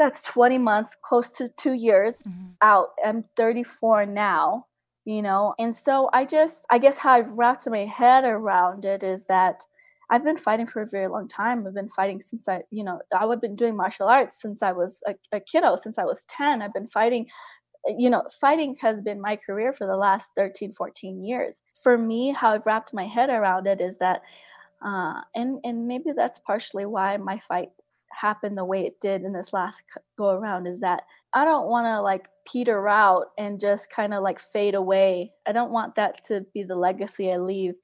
that's 0.01 0.23
20 0.23 0.59
months, 0.59 0.97
close 1.03 1.31
to 1.33 1.51
two 1.59 1.75
years 1.75 2.23
mm-hmm. 2.27 2.53
out. 2.63 2.89
I'm 3.05 3.25
34 3.37 4.07
now, 4.07 4.67
you 5.11 5.23
know, 5.23 5.55
and 5.59 5.75
so 5.75 6.09
I 6.13 6.25
just, 6.25 6.65
I 6.71 6.79
guess 6.79 6.97
how 6.97 7.15
I've 7.15 7.31
wrapped 7.31 7.69
my 7.69 7.85
head 7.85 8.23
around 8.25 8.85
it 8.85 9.03
is 9.03 9.25
that 9.27 9.65
I've 10.09 10.23
been 10.23 10.37
fighting 10.37 10.67
for 10.67 10.83
a 10.83 10.87
very 10.87 11.09
long 11.09 11.27
time. 11.27 11.67
I've 11.67 11.75
been 11.75 11.89
fighting 11.89 12.23
since 12.25 12.49
I, 12.49 12.61
you 12.71 12.85
know, 12.85 13.01
I've 13.13 13.41
been 13.41 13.57
doing 13.57 13.77
martial 13.77 14.07
arts 14.07 14.39
since 14.41 14.63
I 14.63 14.71
was 14.71 14.99
a, 15.09 15.15
a 15.33 15.41
kiddo, 15.41 15.77
since 15.83 15.99
I 15.99 16.05
was 16.05 16.25
10. 16.29 16.63
I've 16.63 16.73
been 16.73 16.89
fighting 16.89 17.27
you 17.97 18.11
know, 18.11 18.23
fighting 18.41 18.77
has 18.81 19.01
been 19.01 19.21
my 19.21 19.37
career 19.37 19.73
for 19.73 19.87
the 19.87 19.97
last 19.97 20.33
13, 20.37 20.75
14 20.77 21.25
years. 21.25 21.63
For 21.83 21.97
me, 21.97 22.31
how 22.31 22.51
I've 22.53 22.67
wrapped 22.67 22.93
my 22.93 23.07
head 23.07 23.31
around 23.31 23.67
it 23.67 23.81
is 23.81 23.97
that, 23.99 24.21
uh, 24.85 25.23
and 25.35 25.59
and 25.65 25.89
maybe 25.89 26.11
that's 26.15 26.41
partially 26.41 26.85
why 26.85 27.17
my 27.17 27.41
fight 27.49 27.71
happened 28.13 28.59
the 28.59 28.65
way 28.65 28.87
it 28.87 29.01
did 29.01 29.23
in 29.23 29.33
this 29.33 29.53
last 29.53 29.83
go 30.19 30.31
around 30.31 30.67
is 30.67 30.81
that 30.81 31.05
I 31.33 31.45
don't 31.45 31.69
want 31.69 31.87
to 31.87 32.01
like 32.01 32.29
peter 32.47 32.89
out 32.89 33.27
and 33.39 33.61
just 33.61 33.91
kind 33.91 34.13
of 34.15 34.23
like 34.23 34.41
fade 34.41 34.75
away. 34.75 35.33
I 35.47 35.53
don't 35.53 35.71
want 35.71 35.95
that 35.97 36.25
to 36.27 36.45
be 36.53 36.63
the 36.63 36.77
legacy 36.77 37.33
I 37.33 37.37
leave, 37.37 37.75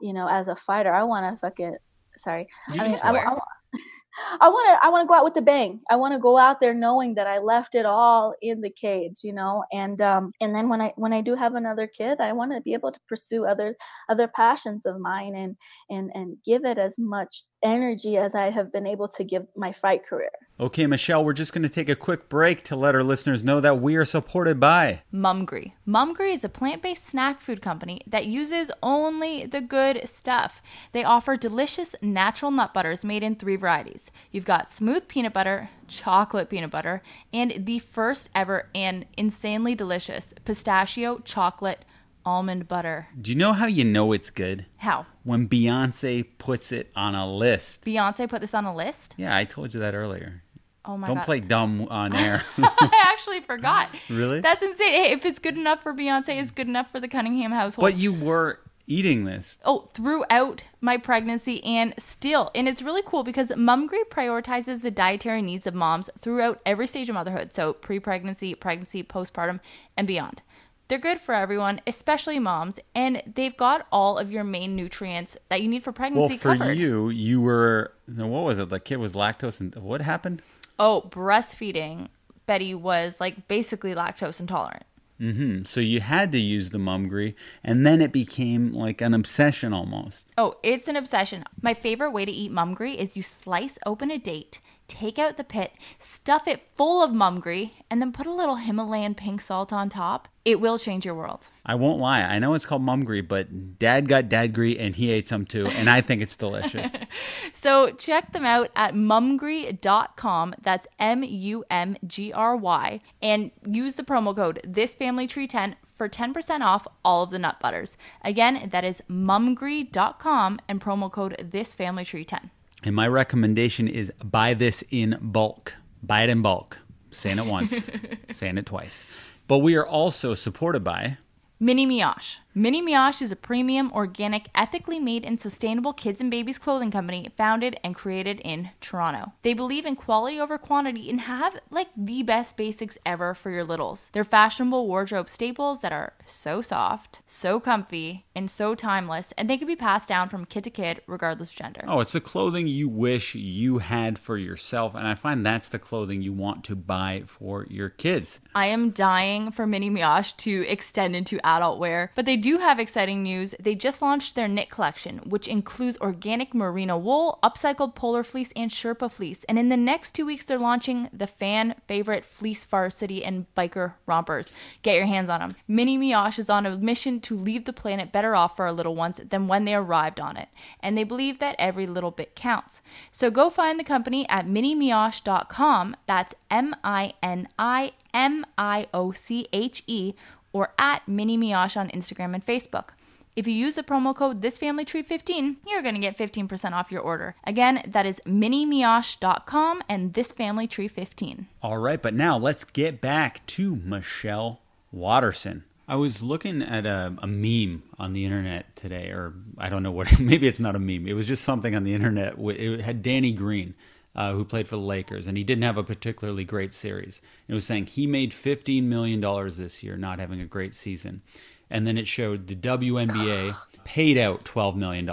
you 0.00 0.12
know, 0.12 0.28
as 0.28 0.48
a 0.48 0.56
fighter. 0.56 0.92
I 0.92 1.04
want 1.04 1.32
to 1.32 1.40
fucking 1.40 1.76
sorry. 2.16 2.48
You 2.72 2.80
I 2.80 2.88
mean, 2.88 2.98
I, 3.02 3.10
I, 3.10 3.38
I 4.40 4.48
want 4.48 4.68
to 4.68 4.84
I 4.84 4.88
want 4.88 5.02
to 5.02 5.08
go 5.08 5.14
out 5.14 5.24
with 5.24 5.34
the 5.34 5.42
bang. 5.42 5.80
I 5.90 5.96
want 5.96 6.12
to 6.14 6.18
go 6.18 6.36
out 6.38 6.60
there 6.60 6.74
knowing 6.74 7.14
that 7.14 7.26
I 7.26 7.38
left 7.38 7.74
it 7.74 7.86
all 7.86 8.34
in 8.42 8.60
the 8.60 8.70
cage, 8.70 9.18
you 9.22 9.32
know. 9.32 9.64
And 9.72 10.00
um 10.02 10.32
and 10.40 10.54
then 10.54 10.68
when 10.68 10.80
I 10.80 10.92
when 10.96 11.12
I 11.12 11.20
do 11.20 11.36
have 11.36 11.54
another 11.54 11.86
kid, 11.86 12.20
I 12.20 12.32
want 12.32 12.52
to 12.52 12.60
be 12.60 12.72
able 12.72 12.90
to 12.90 13.00
pursue 13.08 13.44
other 13.44 13.76
other 14.08 14.28
passions 14.28 14.86
of 14.86 14.98
mine 14.98 15.34
and 15.36 15.56
and 15.90 16.10
and 16.14 16.36
give 16.44 16.64
it 16.64 16.78
as 16.78 16.96
much 16.98 17.44
energy 17.62 18.16
as 18.16 18.34
I 18.34 18.50
have 18.50 18.72
been 18.72 18.86
able 18.86 19.08
to 19.08 19.24
give 19.24 19.46
my 19.56 19.72
fight 19.72 20.06
career. 20.06 20.30
Okay, 20.60 20.86
Michelle, 20.86 21.24
we're 21.24 21.32
just 21.32 21.52
going 21.52 21.62
to 21.62 21.68
take 21.68 21.88
a 21.88 21.94
quick 21.94 22.28
break 22.28 22.62
to 22.64 22.76
let 22.76 22.94
our 22.94 23.04
listeners 23.04 23.44
know 23.44 23.60
that 23.60 23.80
we 23.80 23.94
are 23.96 24.04
supported 24.04 24.58
by 24.58 25.02
Mumgry. 25.12 25.72
Mumgry 25.86 26.32
is 26.32 26.42
a 26.42 26.48
plant 26.48 26.82
based 26.82 27.04
snack 27.04 27.40
food 27.40 27.62
company 27.62 28.00
that 28.06 28.26
uses 28.26 28.70
only 28.82 29.46
the 29.46 29.60
good 29.60 30.08
stuff. 30.08 30.60
They 30.92 31.04
offer 31.04 31.36
delicious 31.36 31.94
natural 32.02 32.50
nut 32.50 32.74
butters 32.74 33.04
made 33.04 33.22
in 33.22 33.36
three 33.36 33.56
varieties. 33.56 34.10
You've 34.32 34.44
got 34.44 34.70
smooth 34.70 35.06
peanut 35.06 35.32
butter, 35.32 35.70
chocolate 35.86 36.50
peanut 36.50 36.70
butter, 36.70 37.02
and 37.32 37.66
the 37.66 37.78
first 37.78 38.28
ever 38.34 38.68
and 38.74 39.06
insanely 39.16 39.76
delicious 39.76 40.34
pistachio 40.44 41.20
chocolate 41.20 41.84
almond 42.28 42.68
butter. 42.68 43.08
Do 43.18 43.30
you 43.30 43.38
know 43.38 43.54
how 43.54 43.64
you 43.64 43.84
know 43.84 44.12
it's 44.12 44.28
good? 44.28 44.66
How? 44.76 45.06
When 45.24 45.48
Beyonce 45.48 46.26
puts 46.36 46.72
it 46.72 46.90
on 46.94 47.14
a 47.14 47.26
list. 47.26 47.82
Beyonce 47.82 48.28
put 48.28 48.42
this 48.42 48.52
on 48.52 48.66
a 48.66 48.74
list? 48.74 49.14
Yeah, 49.16 49.34
I 49.34 49.44
told 49.44 49.72
you 49.72 49.80
that 49.80 49.94
earlier. 49.94 50.42
Oh 50.84 50.98
my 50.98 51.06
god. 51.06 51.14
Don't 51.14 51.16
God. 51.16 51.24
play 51.24 51.40
dumb 51.40 51.88
on 51.88 52.14
air. 52.14 52.42
I 52.58 53.04
actually 53.06 53.40
forgot. 53.40 53.88
Really? 54.10 54.40
That's 54.40 54.62
insane. 54.62 54.92
Hey, 54.92 55.12
if 55.12 55.24
it's 55.24 55.38
good 55.38 55.56
enough 55.56 55.82
for 55.82 55.92
Beyonce, 55.94 56.40
it's 56.40 56.50
good 56.50 56.68
enough 56.68 56.90
for 56.90 57.00
the 57.00 57.08
Cunningham 57.08 57.50
household. 57.50 57.84
But 57.84 57.98
you 57.98 58.12
were 58.12 58.60
eating 58.86 59.24
this. 59.24 59.58
Oh, 59.64 59.90
throughout 59.92 60.64
my 60.80 60.96
pregnancy 60.96 61.62
and 61.62 61.94
still. 61.98 62.50
And 62.54 62.66
it's 62.68 62.82
really 62.82 63.02
cool 63.04 63.22
because 63.22 63.50
Mumgry 63.50 64.02
prioritizes 64.10 64.80
the 64.80 64.90
dietary 64.90 65.42
needs 65.42 65.66
of 65.66 65.74
moms 65.74 66.08
throughout 66.18 66.60
every 66.64 66.86
stage 66.86 67.08
of 67.08 67.14
motherhood. 67.14 67.52
So 67.52 67.74
pre 67.74 68.00
pregnancy, 68.00 68.54
pregnancy, 68.54 69.02
postpartum, 69.04 69.60
and 69.96 70.06
beyond. 70.06 70.42
They're 70.88 70.98
good 70.98 71.18
for 71.18 71.34
everyone, 71.34 71.82
especially 71.86 72.38
moms, 72.38 72.80
and 72.94 73.22
they've 73.34 73.56
got 73.56 73.86
all 73.92 74.16
of 74.16 74.32
your 74.32 74.42
main 74.42 74.74
nutrients 74.74 75.36
that 75.50 75.60
you 75.60 75.68
need 75.68 75.84
for 75.84 75.92
pregnancy 75.92 76.34
well, 76.34 76.38
for 76.38 76.56
covered. 76.56 76.78
you, 76.78 77.10
you 77.10 77.42
were 77.42 77.92
what 78.06 78.44
was 78.44 78.58
it? 78.58 78.70
The 78.70 78.80
kid 78.80 78.96
was 78.96 79.14
lactose, 79.14 79.60
and 79.60 79.74
what 79.76 80.00
happened? 80.00 80.42
Oh, 80.78 81.06
breastfeeding. 81.10 82.08
Betty 82.46 82.74
was 82.74 83.20
like 83.20 83.46
basically 83.48 83.94
lactose 83.94 84.40
intolerant. 84.40 84.84
Mm-hmm. 85.20 85.62
So 85.62 85.80
you 85.80 86.00
had 86.00 86.32
to 86.32 86.38
use 86.38 86.70
the 86.70 86.78
mumgry, 86.78 87.34
and 87.62 87.86
then 87.86 88.00
it 88.00 88.12
became 88.12 88.72
like 88.72 89.02
an 89.02 89.12
obsession 89.12 89.74
almost. 89.74 90.28
Oh, 90.38 90.56
it's 90.62 90.88
an 90.88 90.96
obsession. 90.96 91.44
My 91.60 91.74
favorite 91.74 92.12
way 92.12 92.24
to 92.24 92.32
eat 92.32 92.52
mumgry 92.52 92.96
is 92.96 93.16
you 93.16 93.22
slice 93.22 93.78
open 93.84 94.10
a 94.10 94.18
date, 94.18 94.60
take 94.88 95.18
out 95.18 95.36
the 95.36 95.44
pit, 95.44 95.72
stuff 95.98 96.48
it 96.48 96.66
full 96.74 97.02
of 97.02 97.12
mumgry, 97.12 97.72
and 97.90 98.00
then 98.00 98.10
put 98.10 98.26
a 98.26 98.32
little 98.32 98.56
Himalayan 98.56 99.14
pink 99.14 99.40
salt 99.40 99.72
on 99.72 99.88
top. 99.88 100.28
It 100.44 100.60
will 100.60 100.78
change 100.78 101.04
your 101.04 101.14
world. 101.14 101.50
I 101.66 101.74
won't 101.74 102.00
lie. 102.00 102.22
I 102.22 102.38
know 102.38 102.54
it's 102.54 102.64
called 102.64 102.82
mumgry, 102.82 103.26
but 103.26 103.78
dad 103.78 104.08
got 104.08 104.24
dadgry 104.30 104.80
and 104.80 104.96
he 104.96 105.10
ate 105.10 105.28
some 105.28 105.44
too, 105.44 105.66
and 105.66 105.90
I 105.90 106.00
think 106.00 106.22
it's 106.22 106.36
delicious. 106.36 106.92
so 107.52 107.90
check 107.90 108.32
them 108.32 108.46
out 108.46 108.70
at 108.74 108.94
mumgry.com. 108.94 110.54
That's 110.62 110.86
M 110.98 111.22
U 111.22 111.64
M 111.70 111.96
G 112.06 112.32
R 112.32 112.56
Y. 112.56 113.00
And 113.20 113.50
use 113.66 113.96
the 113.96 114.04
promo 114.04 114.34
code 114.34 114.60
ThisFamilyTree10 114.66 115.74
for 115.92 116.08
10% 116.08 116.60
off 116.60 116.86
all 117.04 117.24
of 117.24 117.30
the 117.30 117.38
nut 117.38 117.60
butters. 117.60 117.98
Again, 118.22 118.68
that 118.70 118.84
is 118.84 119.02
mumgry.com 119.10 120.60
and 120.68 120.80
promo 120.80 121.12
code 121.12 121.36
ThisFamilyTree10. 121.50 122.50
And 122.84 122.94
my 122.94 123.08
recommendation 123.08 123.88
is 123.88 124.12
buy 124.22 124.54
this 124.54 124.84
in 124.90 125.18
bulk. 125.20 125.74
Buy 126.02 126.22
it 126.22 126.30
in 126.30 126.42
bulk. 126.42 126.78
Saying 127.10 127.38
it 127.38 127.46
once, 127.46 127.90
saying 128.32 128.58
it 128.58 128.66
twice. 128.66 129.04
But 129.46 129.58
we 129.58 129.76
are 129.76 129.86
also 129.86 130.34
supported 130.34 130.84
by 130.84 131.16
Mini 131.58 131.86
Mioche. 131.86 132.36
Mini 132.54 132.80
Mioche 132.80 133.20
is 133.20 133.30
a 133.30 133.36
premium, 133.36 133.92
organic, 133.92 134.48
ethically 134.54 134.98
made, 134.98 135.22
and 135.24 135.38
sustainable 135.38 135.92
kids 135.92 136.18
and 136.18 136.30
babies 136.30 136.56
clothing 136.56 136.90
company 136.90 137.30
founded 137.36 137.78
and 137.84 137.94
created 137.94 138.40
in 138.40 138.70
Toronto. 138.80 139.32
They 139.42 139.52
believe 139.52 139.84
in 139.84 139.94
quality 139.94 140.40
over 140.40 140.56
quantity 140.56 141.10
and 141.10 141.20
have 141.20 141.60
like 141.70 141.88
the 141.94 142.22
best 142.22 142.56
basics 142.56 142.96
ever 143.04 143.34
for 143.34 143.50
your 143.50 143.64
littles. 143.64 144.08
They're 144.14 144.24
fashionable 144.24 144.86
wardrobe 144.86 145.28
staples 145.28 145.82
that 145.82 145.92
are 145.92 146.14
so 146.24 146.62
soft, 146.62 147.20
so 147.26 147.60
comfy, 147.60 148.24
and 148.34 148.50
so 148.50 148.74
timeless, 148.74 149.32
and 149.36 149.50
they 149.50 149.58
can 149.58 149.66
be 149.66 149.76
passed 149.76 150.08
down 150.08 150.30
from 150.30 150.46
kid 150.46 150.64
to 150.64 150.70
kid 150.70 151.02
regardless 151.06 151.50
of 151.50 151.56
gender. 151.56 151.84
Oh, 151.86 152.00
it's 152.00 152.12
the 152.12 152.20
clothing 152.20 152.66
you 152.66 152.88
wish 152.88 153.34
you 153.34 153.78
had 153.78 154.18
for 154.18 154.38
yourself, 154.38 154.94
and 154.94 155.06
I 155.06 155.16
find 155.16 155.44
that's 155.44 155.68
the 155.68 155.78
clothing 155.78 156.22
you 156.22 156.32
want 156.32 156.64
to 156.64 156.76
buy 156.76 157.24
for 157.26 157.66
your 157.68 157.90
kids. 157.90 158.40
I 158.54 158.66
am 158.66 158.90
dying 158.90 159.50
for 159.50 159.66
Mini 159.66 159.90
Mioche 159.90 160.36
to 160.38 160.66
extend 160.66 161.14
into 161.14 161.44
adult 161.46 161.78
wear, 161.78 162.10
but 162.14 162.24
they 162.24 162.37
do 162.38 162.58
have 162.58 162.80
exciting 162.80 163.22
news. 163.22 163.54
They 163.60 163.74
just 163.74 164.00
launched 164.00 164.34
their 164.34 164.48
knit 164.48 164.70
collection, 164.70 165.18
which 165.18 165.46
includes 165.46 165.98
organic 165.98 166.54
merino 166.54 166.96
wool, 166.96 167.38
upcycled 167.42 167.94
polar 167.94 168.24
fleece, 168.24 168.52
and 168.56 168.70
Sherpa 168.70 169.12
fleece. 169.12 169.44
And 169.44 169.58
in 169.58 169.68
the 169.68 169.76
next 169.76 170.12
two 170.14 170.24
weeks, 170.24 170.46
they're 170.46 170.58
launching 170.58 171.10
the 171.12 171.26
fan 171.26 171.74
favorite 171.86 172.24
fleece 172.24 172.64
varsity 172.64 173.24
and 173.24 173.46
biker 173.54 173.94
rompers. 174.06 174.50
Get 174.82 174.96
your 174.96 175.06
hands 175.06 175.28
on 175.28 175.40
them. 175.40 175.56
Mini 175.68 175.98
Mioche 175.98 176.38
is 176.38 176.48
on 176.48 176.64
a 176.64 176.78
mission 176.78 177.20
to 177.20 177.36
leave 177.36 177.66
the 177.66 177.72
planet 177.72 178.12
better 178.12 178.34
off 178.34 178.56
for 178.56 178.64
our 178.64 178.72
little 178.72 178.94
ones 178.94 179.20
than 179.28 179.48
when 179.48 179.64
they 179.64 179.74
arrived 179.74 180.20
on 180.20 180.36
it. 180.36 180.48
And 180.80 180.96
they 180.96 181.04
believe 181.04 181.38
that 181.40 181.56
every 181.58 181.86
little 181.86 182.10
bit 182.10 182.34
counts. 182.34 182.80
So 183.12 183.30
go 183.30 183.50
find 183.50 183.78
the 183.78 183.84
company 183.84 184.28
at 184.28 184.46
minimioche.com. 184.46 185.96
That's 186.06 186.34
M 186.50 186.74
I 186.82 187.12
N 187.22 187.48
I 187.58 187.92
M 188.14 188.46
I 188.56 188.86
O 188.94 189.12
C 189.12 189.46
H 189.52 189.82
E 189.86 190.14
or 190.58 190.74
at 190.76 191.06
Mini 191.06 191.38
Mioche 191.38 191.76
on 191.76 191.88
Instagram 191.90 192.34
and 192.34 192.44
Facebook. 192.44 192.90
If 193.36 193.46
you 193.46 193.54
use 193.54 193.76
the 193.76 193.84
promo 193.84 194.16
code 194.16 194.40
ThisFamilyTree15, 194.40 195.58
you're 195.68 195.82
going 195.82 195.94
to 195.94 196.00
get 196.00 196.18
15% 196.18 196.72
off 196.72 196.90
your 196.90 197.00
order. 197.00 197.36
Again, 197.44 197.82
that 197.86 198.04
is 198.04 198.20
minimioche.com 198.26 199.82
and 199.88 200.12
ThisFamilyTree15. 200.12 201.44
All 201.62 201.78
right, 201.78 202.02
but 202.02 202.14
now 202.14 202.36
let's 202.36 202.64
get 202.64 203.00
back 203.00 203.46
to 203.46 203.76
Michelle 203.76 204.60
Waterson. 204.90 205.62
I 205.86 205.94
was 205.94 206.20
looking 206.22 206.62
at 206.62 206.84
a, 206.84 207.14
a, 207.18 207.28
meme 207.28 207.84
on 207.96 208.12
the 208.12 208.24
internet 208.24 208.74
today, 208.74 209.10
or 209.10 209.34
I 209.56 209.68
don't 209.68 209.84
know 209.84 209.92
what, 209.92 210.18
maybe 210.20 210.48
it's 210.48 210.60
not 210.60 210.74
a 210.74 210.80
meme. 210.80 211.06
It 211.06 211.14
was 211.14 211.28
just 211.28 211.44
something 211.44 211.76
on 211.76 211.84
the 211.84 211.94
internet. 211.94 212.34
It 212.36 212.80
had 212.80 213.02
Danny 213.04 213.30
Green 213.30 213.74
uh, 214.18 214.32
who 214.32 214.44
played 214.44 214.66
for 214.66 214.74
the 214.74 214.82
Lakers, 214.82 215.28
and 215.28 215.38
he 215.38 215.44
didn't 215.44 215.62
have 215.62 215.78
a 215.78 215.84
particularly 215.84 216.42
great 216.42 216.72
series. 216.72 217.22
It 217.46 217.54
was 217.54 217.64
saying 217.64 217.86
he 217.86 218.04
made 218.04 218.32
$15 218.32 218.82
million 218.82 219.20
this 219.56 219.84
year, 219.84 219.96
not 219.96 220.18
having 220.18 220.40
a 220.40 220.44
great 220.44 220.74
season. 220.74 221.22
And 221.70 221.86
then 221.86 221.96
it 221.96 222.08
showed 222.08 222.48
the 222.48 222.56
WNBA 222.56 223.54
paid 223.84 224.18
out 224.18 224.44
$12 224.44 224.74
million 224.74 225.08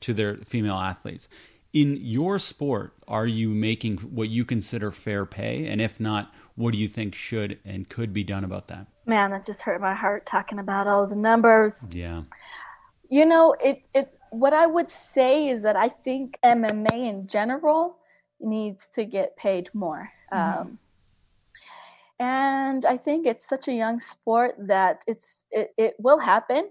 to 0.00 0.12
their 0.12 0.38
female 0.38 0.74
athletes. 0.74 1.28
In 1.72 1.96
your 2.00 2.40
sport, 2.40 2.94
are 3.06 3.28
you 3.28 3.48
making 3.48 3.98
what 3.98 4.28
you 4.28 4.44
consider 4.44 4.90
fair 4.90 5.24
pay? 5.24 5.68
And 5.68 5.80
if 5.80 6.00
not, 6.00 6.34
what 6.56 6.72
do 6.72 6.78
you 6.78 6.88
think 6.88 7.14
should 7.14 7.60
and 7.64 7.88
could 7.88 8.12
be 8.12 8.24
done 8.24 8.42
about 8.42 8.66
that? 8.68 8.88
Man, 9.06 9.30
that 9.30 9.46
just 9.46 9.62
hurt 9.62 9.80
my 9.80 9.94
heart 9.94 10.26
talking 10.26 10.58
about 10.58 10.88
all 10.88 11.06
those 11.06 11.16
numbers. 11.16 11.86
Yeah. 11.92 12.22
You 13.08 13.24
know, 13.24 13.54
it 13.62 13.82
it 13.94 14.18
what 14.30 14.52
I 14.52 14.66
would 14.66 14.90
say 14.90 15.48
is 15.48 15.62
that 15.62 15.76
I 15.76 15.88
think 15.90 16.38
MMA 16.42 17.08
in 17.08 17.28
general 17.28 17.98
needs 18.42 18.88
to 18.94 19.04
get 19.04 19.36
paid 19.36 19.68
more. 19.74 20.10
Mm-hmm. 20.32 20.60
Um, 20.60 20.78
and 22.18 22.86
I 22.86 22.96
think 22.96 23.26
it's 23.26 23.48
such 23.48 23.68
a 23.68 23.72
young 23.72 24.00
sport 24.00 24.54
that 24.58 25.02
it's 25.06 25.44
it, 25.50 25.72
it 25.76 25.94
will 25.98 26.18
happen. 26.18 26.70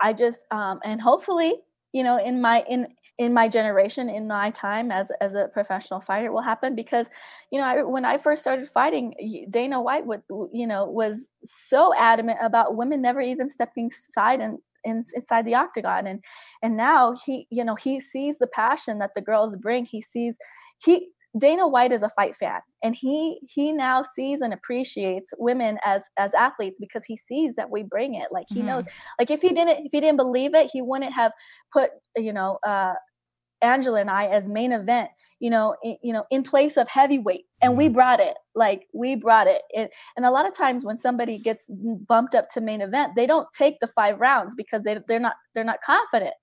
I 0.00 0.12
just 0.12 0.44
um, 0.50 0.80
and 0.84 1.00
hopefully, 1.00 1.54
you 1.92 2.02
know, 2.02 2.18
in 2.24 2.40
my 2.40 2.64
in 2.68 2.88
in 3.18 3.34
my 3.34 3.48
generation 3.48 4.08
in 4.08 4.26
my 4.26 4.50
time 4.50 4.90
as 4.92 5.10
as 5.20 5.34
a 5.34 5.48
professional 5.52 6.00
fighter 6.00 6.26
it 6.26 6.32
will 6.32 6.40
happen 6.40 6.74
because 6.74 7.06
you 7.50 7.58
know 7.58 7.66
I, 7.66 7.82
when 7.82 8.04
i 8.04 8.16
first 8.16 8.42
started 8.42 8.68
fighting 8.70 9.46
dana 9.50 9.82
white 9.82 10.06
would 10.06 10.22
you 10.52 10.66
know 10.66 10.86
was 10.86 11.28
so 11.44 11.92
adamant 11.96 12.38
about 12.40 12.76
women 12.76 13.02
never 13.02 13.20
even 13.20 13.50
stepping 13.50 13.90
aside 14.10 14.40
and 14.40 14.58
in, 14.84 15.04
inside 15.14 15.44
the 15.44 15.56
octagon 15.56 16.06
and 16.06 16.22
and 16.62 16.76
now 16.76 17.16
he 17.26 17.48
you 17.50 17.64
know 17.64 17.74
he 17.74 18.00
sees 18.00 18.38
the 18.38 18.46
passion 18.46 19.00
that 19.00 19.10
the 19.16 19.20
girls 19.20 19.56
bring 19.56 19.84
he 19.84 20.00
sees 20.00 20.38
he 20.82 21.08
Dana 21.38 21.68
White 21.68 21.92
is 21.92 22.02
a 22.02 22.08
fight 22.10 22.36
fan 22.36 22.60
and 22.82 22.94
he 22.94 23.40
he 23.48 23.72
now 23.72 24.02
sees 24.02 24.40
and 24.40 24.52
appreciates 24.52 25.28
women 25.38 25.78
as 25.84 26.02
as 26.16 26.32
athletes 26.34 26.78
because 26.80 27.04
he 27.06 27.16
sees 27.16 27.54
that 27.56 27.70
we 27.70 27.82
bring 27.82 28.14
it 28.14 28.28
like 28.32 28.46
he 28.48 28.56
mm-hmm. 28.56 28.68
knows 28.68 28.84
like 29.18 29.30
if 29.30 29.42
he 29.42 29.50
didn't 29.50 29.86
if 29.86 29.92
he 29.92 30.00
didn't 30.00 30.16
believe 30.16 30.54
it 30.54 30.70
he 30.72 30.80
wouldn't 30.80 31.12
have 31.12 31.32
put 31.72 31.90
you 32.16 32.32
know 32.32 32.58
uh 32.66 32.94
Angela 33.62 34.00
and 34.00 34.10
I 34.10 34.26
as 34.26 34.48
main 34.48 34.72
event, 34.72 35.10
you 35.40 35.50
know, 35.50 35.74
in, 35.82 35.96
you 36.02 36.12
know, 36.12 36.24
in 36.30 36.42
place 36.42 36.76
of 36.76 36.88
heavyweights, 36.88 37.58
and 37.62 37.76
we 37.76 37.86
mm-hmm. 37.86 37.94
brought 37.94 38.20
it. 38.20 38.36
Like 38.54 38.86
we 38.92 39.16
brought 39.16 39.46
it. 39.46 39.62
it. 39.70 39.90
And 40.16 40.24
a 40.24 40.30
lot 40.30 40.46
of 40.46 40.56
times 40.56 40.84
when 40.84 40.98
somebody 40.98 41.38
gets 41.38 41.68
bumped 41.68 42.34
up 42.34 42.50
to 42.50 42.60
main 42.60 42.80
event, 42.80 43.14
they 43.16 43.26
don't 43.26 43.48
take 43.56 43.80
the 43.80 43.88
five 43.88 44.20
rounds 44.20 44.54
because 44.54 44.82
they 44.82 44.98
they're 45.08 45.20
not 45.20 45.34
they're 45.54 45.64
not 45.64 45.82
confident. 45.84 46.34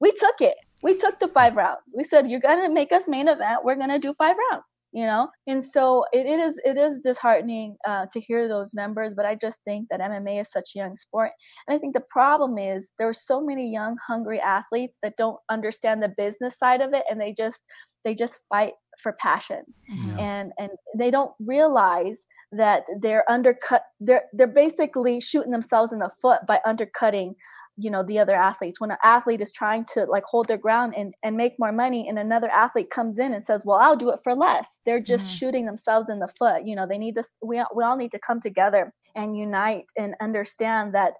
We 0.00 0.10
took 0.12 0.40
it 0.40 0.56
we 0.84 0.96
took 0.98 1.18
the 1.18 1.26
five 1.26 1.56
rounds. 1.56 1.80
We 1.96 2.04
said, 2.04 2.28
you're 2.28 2.40
going 2.40 2.62
to 2.62 2.72
make 2.72 2.92
us 2.92 3.08
main 3.08 3.26
event. 3.26 3.64
We're 3.64 3.74
going 3.74 3.88
to 3.88 3.98
do 3.98 4.12
five 4.12 4.36
rounds, 4.50 4.66
you 4.92 5.06
know? 5.06 5.28
And 5.46 5.64
so 5.64 6.04
it, 6.12 6.26
it 6.26 6.38
is, 6.38 6.60
it 6.62 6.76
is 6.76 7.00
disheartening 7.02 7.76
uh, 7.88 8.04
to 8.12 8.20
hear 8.20 8.46
those 8.46 8.74
numbers, 8.74 9.14
but 9.16 9.24
I 9.24 9.34
just 9.34 9.58
think 9.64 9.88
that 9.90 10.00
MMA 10.00 10.42
is 10.42 10.52
such 10.52 10.72
a 10.76 10.78
young 10.78 10.94
sport. 10.98 11.30
And 11.66 11.74
I 11.74 11.78
think 11.78 11.94
the 11.94 12.04
problem 12.10 12.58
is 12.58 12.90
there 12.98 13.08
are 13.08 13.14
so 13.14 13.40
many 13.40 13.72
young, 13.72 13.96
hungry 14.06 14.38
athletes 14.38 14.98
that 15.02 15.14
don't 15.16 15.38
understand 15.50 16.02
the 16.02 16.12
business 16.14 16.58
side 16.58 16.82
of 16.82 16.92
it. 16.92 17.04
And 17.10 17.18
they 17.18 17.32
just, 17.32 17.58
they 18.04 18.14
just 18.14 18.40
fight 18.50 18.74
for 19.02 19.16
passion 19.18 19.62
mm-hmm. 19.90 20.18
and, 20.18 20.52
and 20.58 20.68
they 20.98 21.10
don't 21.10 21.32
realize 21.40 22.18
that 22.52 22.82
they're 23.00 23.28
undercut 23.28 23.82
they're 24.00 24.24
they're 24.32 24.46
basically 24.46 25.20
shooting 25.20 25.50
themselves 25.50 25.92
in 25.92 25.98
the 25.98 26.10
foot 26.22 26.40
by 26.46 26.60
undercutting 26.64 27.34
you 27.76 27.90
know 27.90 28.02
the 28.02 28.18
other 28.18 28.34
athletes. 28.34 28.80
When 28.80 28.90
an 28.90 28.98
athlete 29.02 29.40
is 29.40 29.52
trying 29.52 29.84
to 29.94 30.04
like 30.04 30.24
hold 30.24 30.48
their 30.48 30.58
ground 30.58 30.94
and 30.96 31.14
and 31.22 31.36
make 31.36 31.54
more 31.58 31.72
money 31.72 32.08
and 32.08 32.18
another 32.18 32.48
athlete 32.48 32.90
comes 32.90 33.18
in 33.18 33.32
and 33.32 33.44
says 33.44 33.62
well 33.64 33.78
i'll 33.78 33.96
do 33.96 34.10
it 34.10 34.20
for 34.22 34.34
less. 34.34 34.78
They're 34.86 35.00
just 35.00 35.24
mm-hmm. 35.24 35.34
shooting 35.34 35.66
themselves 35.66 36.08
in 36.08 36.18
the 36.18 36.32
foot. 36.38 36.66
You 36.66 36.76
know 36.76 36.86
they 36.86 36.98
need 36.98 37.14
this 37.14 37.28
we, 37.42 37.62
we 37.74 37.84
all 37.84 37.96
need 37.96 38.12
to 38.12 38.18
come 38.18 38.40
together 38.40 38.92
and 39.16 39.36
unite 39.36 39.84
and 39.96 40.14
understand 40.20 40.94
that 40.94 41.14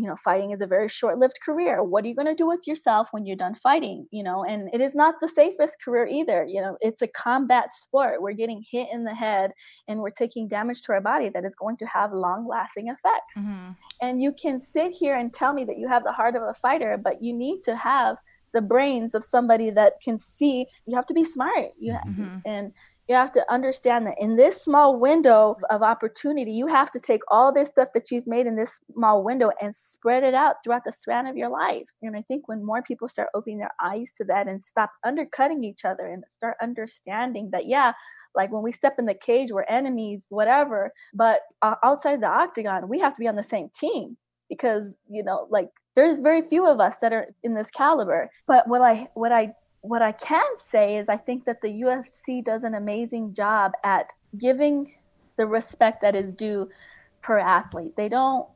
you 0.00 0.06
know 0.06 0.16
fighting 0.16 0.52
is 0.52 0.60
a 0.60 0.66
very 0.66 0.88
short-lived 0.88 1.38
career. 1.44 1.82
What 1.82 2.04
are 2.04 2.08
you 2.08 2.14
going 2.14 2.26
to 2.26 2.34
do 2.34 2.46
with 2.46 2.66
yourself 2.66 3.08
when 3.10 3.26
you're 3.26 3.36
done 3.36 3.54
fighting 3.54 4.06
you 4.10 4.22
know? 4.22 4.44
And 4.44 4.68
it 4.72 4.80
is 4.80 4.94
not 4.94 5.14
the 5.20 5.28
safest 5.28 5.76
career 5.84 6.06
either 6.06 6.44
you 6.44 6.60
know? 6.60 6.76
It's 6.80 7.02
a 7.02 7.08
combat 7.08 7.72
sport. 7.72 8.22
We're 8.22 8.32
getting 8.32 8.64
hit 8.70 8.88
in 8.92 9.04
the 9.04 9.14
head 9.14 9.50
and 9.88 10.00
we're 10.00 10.10
taking 10.10 10.48
damage 10.48 10.82
to 10.82 10.92
our 10.92 11.00
body 11.00 11.28
that 11.30 11.44
is 11.44 11.54
going 11.54 11.76
to 11.78 11.86
have 11.86 12.12
long-lasting 12.12 12.88
effects. 12.88 13.36
Mm-hmm. 13.36 13.70
and 14.02 14.22
you 14.22 14.32
can 14.32 14.60
sit 14.60 14.92
here 14.92 15.16
and 15.16 15.32
tell 15.32 15.52
me 15.52 15.64
that 15.64 15.78
you 15.78 15.88
have 15.88 16.04
the 16.04 16.12
heart 16.12 16.36
of 16.36 16.42
a 16.42 16.54
fighter 16.54 16.96
but 16.96 17.22
you 17.22 17.32
need 17.32 17.62
to 17.62 17.76
have 17.76 18.16
the 18.52 18.62
brains 18.62 19.14
of 19.14 19.24
somebody 19.24 19.70
that 19.70 19.94
can 20.02 20.18
see. 20.18 20.66
You 20.86 20.96
have 20.96 21.06
to 21.06 21.14
be 21.14 21.24
smart. 21.24 21.72
You 21.78 21.92
mm-hmm. 22.06 22.38
and 22.46 22.72
you 23.08 23.14
have 23.14 23.32
to 23.32 23.52
understand 23.52 24.06
that 24.06 24.16
in 24.18 24.36
this 24.36 24.60
small 24.60 24.98
window 25.00 25.56
of 25.70 25.82
opportunity, 25.82 26.52
you 26.52 26.66
have 26.66 26.90
to 26.92 27.00
take 27.00 27.22
all 27.28 27.52
this 27.52 27.70
stuff 27.70 27.88
that 27.94 28.10
you've 28.10 28.26
made 28.26 28.46
in 28.46 28.54
this 28.54 28.80
small 28.92 29.24
window 29.24 29.50
and 29.62 29.74
spread 29.74 30.22
it 30.22 30.34
out 30.34 30.56
throughout 30.62 30.84
the 30.84 30.92
span 30.92 31.26
of 31.26 31.36
your 31.36 31.48
life. 31.48 31.86
And 32.02 32.14
I 32.14 32.22
think 32.22 32.48
when 32.48 32.62
more 32.62 32.82
people 32.82 33.08
start 33.08 33.30
opening 33.32 33.58
their 33.58 33.72
eyes 33.82 34.12
to 34.18 34.24
that 34.24 34.46
and 34.46 34.62
stop 34.62 34.90
undercutting 35.06 35.64
each 35.64 35.86
other 35.86 36.06
and 36.06 36.22
start 36.30 36.58
understanding 36.60 37.48
that, 37.52 37.66
yeah, 37.66 37.92
like 38.34 38.52
when 38.52 38.62
we 38.62 38.72
step 38.72 38.96
in 38.98 39.06
the 39.06 39.14
cage, 39.14 39.50
we're 39.50 39.62
enemies, 39.62 40.26
whatever. 40.28 40.92
But 41.14 41.40
outside 41.62 42.20
the 42.20 42.28
octagon, 42.28 42.88
we 42.88 43.00
have 43.00 43.14
to 43.14 43.20
be 43.20 43.28
on 43.28 43.36
the 43.36 43.42
same 43.42 43.70
team 43.74 44.18
because, 44.50 44.92
you 45.08 45.24
know, 45.24 45.46
like 45.50 45.70
there's 45.96 46.18
very 46.18 46.42
few 46.42 46.66
of 46.66 46.78
us 46.78 46.96
that 47.00 47.14
are 47.14 47.28
in 47.42 47.54
this 47.54 47.70
caliber. 47.70 48.28
But 48.46 48.68
what 48.68 48.82
I, 48.82 49.08
what 49.14 49.32
I 49.32 49.54
what 49.88 50.02
I 50.02 50.12
can 50.12 50.46
say 50.58 50.98
is 50.98 51.08
I 51.08 51.16
think 51.16 51.46
that 51.46 51.62
the 51.62 51.68
UFC 51.68 52.44
does 52.44 52.62
an 52.62 52.74
amazing 52.74 53.32
job 53.32 53.72
at 53.82 54.12
giving 54.36 54.92
the 55.36 55.46
respect 55.46 56.02
that 56.02 56.14
is 56.14 56.32
due 56.32 56.68
per 57.22 57.38
athlete. 57.38 57.96
They 57.96 58.08
don't, 58.08 58.46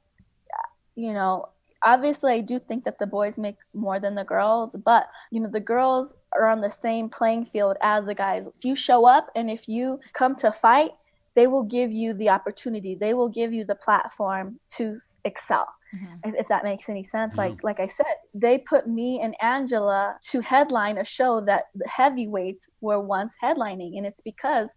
you 0.95 1.15
know, 1.15 1.49
obviously 1.83 2.33
I 2.33 2.41
do 2.41 2.59
think 2.59 2.85
that 2.85 2.99
the 2.99 3.07
boys 3.07 3.39
make 3.39 3.57
more 3.73 3.99
than 3.99 4.15
the 4.15 4.25
girls, 4.25 4.77
but 4.85 5.07
you 5.31 5.41
know, 5.41 5.49
the 5.49 5.61
girls 5.61 6.15
are 6.35 6.49
on 6.49 6.61
the 6.61 6.71
same 6.71 7.09
playing 7.09 7.47
field 7.47 7.79
as 7.81 8.05
the 8.05 8.15
guys. 8.15 8.47
If 8.47 8.65
you 8.65 8.77
show 8.77 9.07
up 9.07 9.29
and 9.35 9.51
if 9.51 9.69
you 9.69 10.01
come 10.13 10.37
to 10.37 10.53
fight, 10.53 10.91
they 11.35 11.47
will 11.47 11.63
give 11.63 11.91
you 11.91 12.13
the 12.13 12.29
opportunity. 12.29 12.95
They 12.95 13.15
will 13.15 13.31
give 13.31 13.55
you 13.55 13.65
the 13.65 13.75
platform 13.75 14.61
to 14.77 14.99
excel 15.25 15.67
mm-hmm. 15.94 16.35
if 16.35 16.48
that 16.48 16.64
makes 16.64 16.89
any 16.89 17.02
sense. 17.02 17.36
Like 17.36 17.62
like 17.62 17.81
I 17.81 17.86
said, 17.86 18.14
they 18.35 18.59
put 18.59 18.89
me 18.89 19.20
and 19.20 19.35
Angela 19.40 20.16
to 20.31 20.40
headline 20.40 20.98
a 20.98 21.05
show 21.05 21.40
that 21.43 21.64
the 21.74 21.89
heavyweights 21.89 22.69
were 22.81 23.01
once 23.01 23.35
headlining, 23.43 23.97
and 23.97 24.06
it's 24.06 24.20
because 24.20 24.70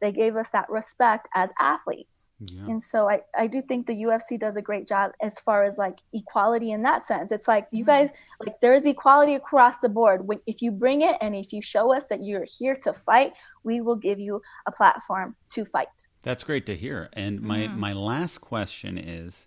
they 0.00 0.12
gave 0.12 0.36
us 0.36 0.48
that 0.52 0.68
respect 0.70 1.28
as 1.34 1.50
athletes. 1.60 2.20
Yeah. 2.42 2.62
And 2.68 2.82
so 2.82 3.08
I, 3.08 3.20
I 3.36 3.46
do 3.46 3.60
think 3.60 3.86
the 3.86 4.02
UFC 4.04 4.38
does 4.38 4.56
a 4.56 4.62
great 4.62 4.88
job 4.88 5.12
as 5.20 5.38
far 5.40 5.64
as 5.64 5.76
like 5.76 5.98
equality 6.14 6.72
in 6.72 6.82
that 6.84 7.06
sense. 7.06 7.32
It's 7.32 7.46
like 7.46 7.68
you 7.70 7.84
mm-hmm. 7.84 7.90
guys 7.90 8.10
like 8.44 8.60
there 8.60 8.72
is 8.72 8.86
equality 8.86 9.34
across 9.34 9.78
the 9.80 9.90
board. 9.90 10.26
When 10.26 10.40
if 10.46 10.62
you 10.62 10.70
bring 10.70 11.02
it 11.02 11.16
and 11.20 11.34
if 11.34 11.52
you 11.52 11.60
show 11.60 11.94
us 11.94 12.04
that 12.08 12.22
you're 12.22 12.46
here 12.58 12.74
to 12.76 12.94
fight, 12.94 13.34
we 13.62 13.82
will 13.82 13.96
give 13.96 14.18
you 14.18 14.40
a 14.66 14.72
platform 14.72 15.36
to 15.50 15.64
fight. 15.66 15.88
That's 16.22 16.42
great 16.42 16.66
to 16.66 16.76
hear. 16.76 17.10
And 17.12 17.42
my 17.42 17.60
mm-hmm. 17.60 17.78
my 17.78 17.92
last 17.92 18.38
question 18.38 18.96
is 18.96 19.46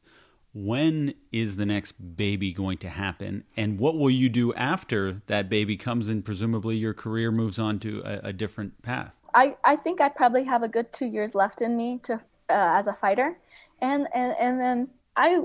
when 0.53 1.15
is 1.31 1.57
the 1.57 1.65
next 1.65 1.93
baby 2.15 2.53
going 2.53 2.77
to 2.79 2.89
happen? 2.89 3.43
And 3.57 3.79
what 3.79 3.97
will 3.97 4.11
you 4.11 4.29
do 4.29 4.53
after 4.53 5.21
that 5.27 5.49
baby 5.49 5.77
comes 5.77 6.07
and 6.07 6.23
presumably 6.23 6.75
your 6.75 6.93
career 6.93 7.31
moves 7.31 7.57
on 7.57 7.79
to 7.79 8.01
a, 8.05 8.29
a 8.29 8.33
different 8.33 8.81
path? 8.81 9.19
I, 9.35 9.55
I 9.63 9.75
think 9.75 9.99
i 9.99 10.09
probably 10.09 10.43
have 10.43 10.61
a 10.61 10.67
good 10.67 10.93
two 10.93 11.07
years 11.07 11.33
left 11.33 11.61
in 11.61 11.75
me 11.75 11.99
to 12.03 12.13
uh, 12.13 12.19
as 12.49 12.87
a 12.87 12.93
fighter. 12.93 13.37
And, 13.81 14.07
and 14.13 14.35
and 14.39 14.59
then 14.59 14.87
i 15.17 15.41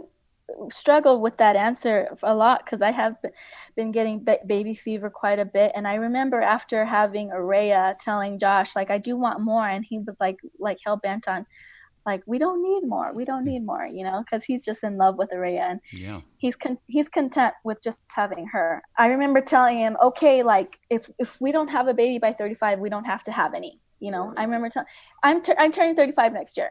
struggle 0.72 1.20
with 1.20 1.36
that 1.36 1.56
answer 1.56 2.16
a 2.22 2.34
lot 2.34 2.64
because 2.64 2.80
i 2.80 2.90
have 2.90 3.16
been 3.76 3.92
getting 3.92 4.24
baby 4.46 4.74
fever 4.74 5.10
quite 5.10 5.38
a 5.38 5.44
bit. 5.44 5.72
And 5.74 5.88
i 5.88 5.94
remember 5.94 6.40
after 6.40 6.84
having 6.84 7.30
Araya 7.30 7.98
telling 7.98 8.38
josh 8.38 8.76
like 8.76 8.90
i 8.90 8.98
do 8.98 9.16
want 9.16 9.40
more 9.40 9.66
and 9.66 9.84
he 9.84 9.98
was 9.98 10.16
like 10.20 10.38
like 10.58 10.78
hell-bent 10.84 11.28
on 11.28 11.46
like 12.06 12.22
we 12.26 12.38
don't 12.38 12.62
need 12.62 12.88
more. 12.88 13.12
We 13.14 13.24
don't 13.24 13.44
need 13.44 13.64
more 13.64 13.86
you 13.86 14.04
know 14.04 14.24
because 14.24 14.44
he's 14.44 14.64
just 14.64 14.84
in 14.84 14.96
love 14.96 15.16
with 15.16 15.30
Araya 15.30 15.70
and 15.70 15.80
yeah. 15.92 16.20
he's 16.38 16.56
con- 16.56 16.78
he's 16.86 17.08
content 17.08 17.54
with 17.64 17.82
just 17.82 17.98
having 18.14 18.46
her. 18.46 18.82
I 18.96 19.08
remember 19.08 19.40
telling 19.40 19.78
him 19.78 19.96
okay 20.02 20.42
like 20.42 20.78
if 20.90 21.10
if 21.18 21.40
we 21.40 21.52
don't 21.52 21.68
have 21.68 21.88
a 21.88 21.94
baby 21.94 22.18
by 22.18 22.32
35 22.32 22.78
we 22.78 22.90
don't 22.90 23.04
have 23.04 23.24
to 23.24 23.32
have 23.32 23.54
any 23.54 23.80
you 24.00 24.10
know? 24.10 24.32
I 24.36 24.44
remember 24.44 24.68
telling 24.68 24.86
i'm 25.22 25.42
t- 25.42 25.54
i'm 25.58 25.72
turning 25.72 25.96
35 25.96 26.32
next 26.32 26.56
year 26.56 26.70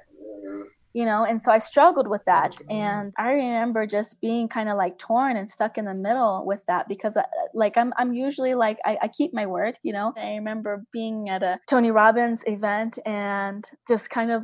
you 0.93 1.05
know? 1.05 1.25
And 1.25 1.41
so 1.43 1.51
i 1.51 1.59
struggled 1.59 2.07
with 2.07 2.23
that. 2.25 2.59
And 2.69 3.13
i 3.17 3.31
remember 3.31 3.85
just 3.85 4.19
being 4.21 4.47
kind 4.47 4.69
of 4.69 4.77
like 4.77 4.97
torn 4.97 5.37
and 5.37 5.49
stuck 5.49 5.77
in 5.77 5.85
the 5.85 5.93
middle 5.93 6.43
with 6.45 6.61
that 6.67 6.87
because 6.87 7.15
uh, 7.17 7.23
like 7.53 7.77
i'm, 7.77 7.93
I'm 7.97 8.13
usually 8.13 8.55
like 8.55 8.77
I, 8.85 8.97
I 9.03 9.07
keep 9.07 9.33
my 9.33 9.45
word 9.45 9.77
you 9.83 9.93
know? 9.93 10.13
I 10.17 10.35
remember 10.35 10.83
being 10.91 11.29
at 11.29 11.43
a 11.43 11.59
tony 11.67 11.91
robbins 11.91 12.43
event 12.47 12.99
and 13.05 13.69
just 13.87 14.09
kind 14.09 14.31
of 14.31 14.43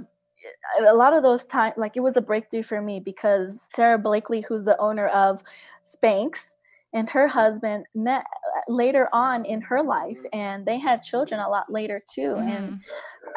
a 0.86 0.94
lot 0.94 1.14
of 1.14 1.24
those 1.24 1.46
times, 1.46 1.76
like 1.78 1.96
it 1.96 2.02
was 2.02 2.18
a 2.18 2.22
breakthrough 2.22 2.64
for 2.64 2.82
me 2.82 3.00
because 3.00 3.68
Sara 3.76 3.98
Blakely, 3.98 4.42
who's 4.42 4.66
the 4.66 4.78
owner 4.80 5.08
of 5.08 5.44
Spanx, 5.86 6.40
and 6.94 7.10
her 7.10 7.28
husband 7.28 7.86
met 7.96 8.24
uh, 8.24 8.72
later 8.72 9.10
on 9.14 9.46
in 9.46 9.62
her 9.62 9.82
life, 9.82 10.20
and 10.32 10.66
they 10.66 10.78
had 10.78 11.02
children 11.02 11.40
a 11.40 11.50
lot 11.50 11.72
later 11.72 12.02
too. 12.14 12.36
Mm-hmm. 12.36 12.50
And 12.50 12.80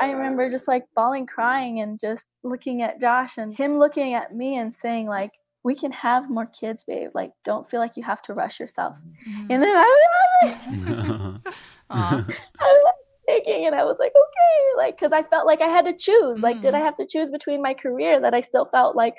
I 0.00 0.10
remember 0.10 0.50
just 0.50 0.68
like 0.68 0.84
bawling, 0.94 1.26
crying, 1.26 1.80
and 1.80 1.98
just 1.98 2.24
looking 2.42 2.82
at 2.82 3.00
Josh 3.00 3.38
and 3.38 3.56
him 3.56 3.78
looking 3.78 4.14
at 4.14 4.34
me 4.34 4.58
and 4.58 4.74
saying 4.74 5.06
like, 5.06 5.32
"We 5.62 5.74
can 5.74 5.92
have 5.92 6.28
more 6.30 6.46
kids, 6.46 6.84
babe. 6.84 7.10
Like, 7.14 7.32
don't 7.44 7.68
feel 7.68 7.80
like 7.80 7.96
you 7.96 8.02
have 8.02 8.22
to 8.22 8.34
rush 8.34 8.60
yourself." 8.60 8.94
Mm-hmm. 9.28 9.52
And 9.52 9.62
then 9.62 9.76
I 9.76 9.94
was, 10.42 11.40
I 11.90 12.24
was 12.60 12.94
taking 13.28 13.66
and 13.66 13.74
i 13.74 13.84
was 13.84 13.96
like 13.98 14.12
okay 14.12 14.76
like 14.76 14.96
because 14.96 15.12
i 15.12 15.22
felt 15.28 15.46
like 15.46 15.60
i 15.60 15.66
had 15.68 15.84
to 15.84 15.96
choose 15.96 16.40
like 16.40 16.56
mm. 16.56 16.62
did 16.62 16.74
i 16.74 16.78
mm-hmm. 16.78 16.86
have 16.86 16.94
to 16.94 17.06
choose 17.06 17.30
between 17.30 17.62
my 17.62 17.74
career 17.74 18.20
that 18.20 18.34
i 18.34 18.40
still 18.40 18.66
felt 18.72 18.96
like 18.96 19.14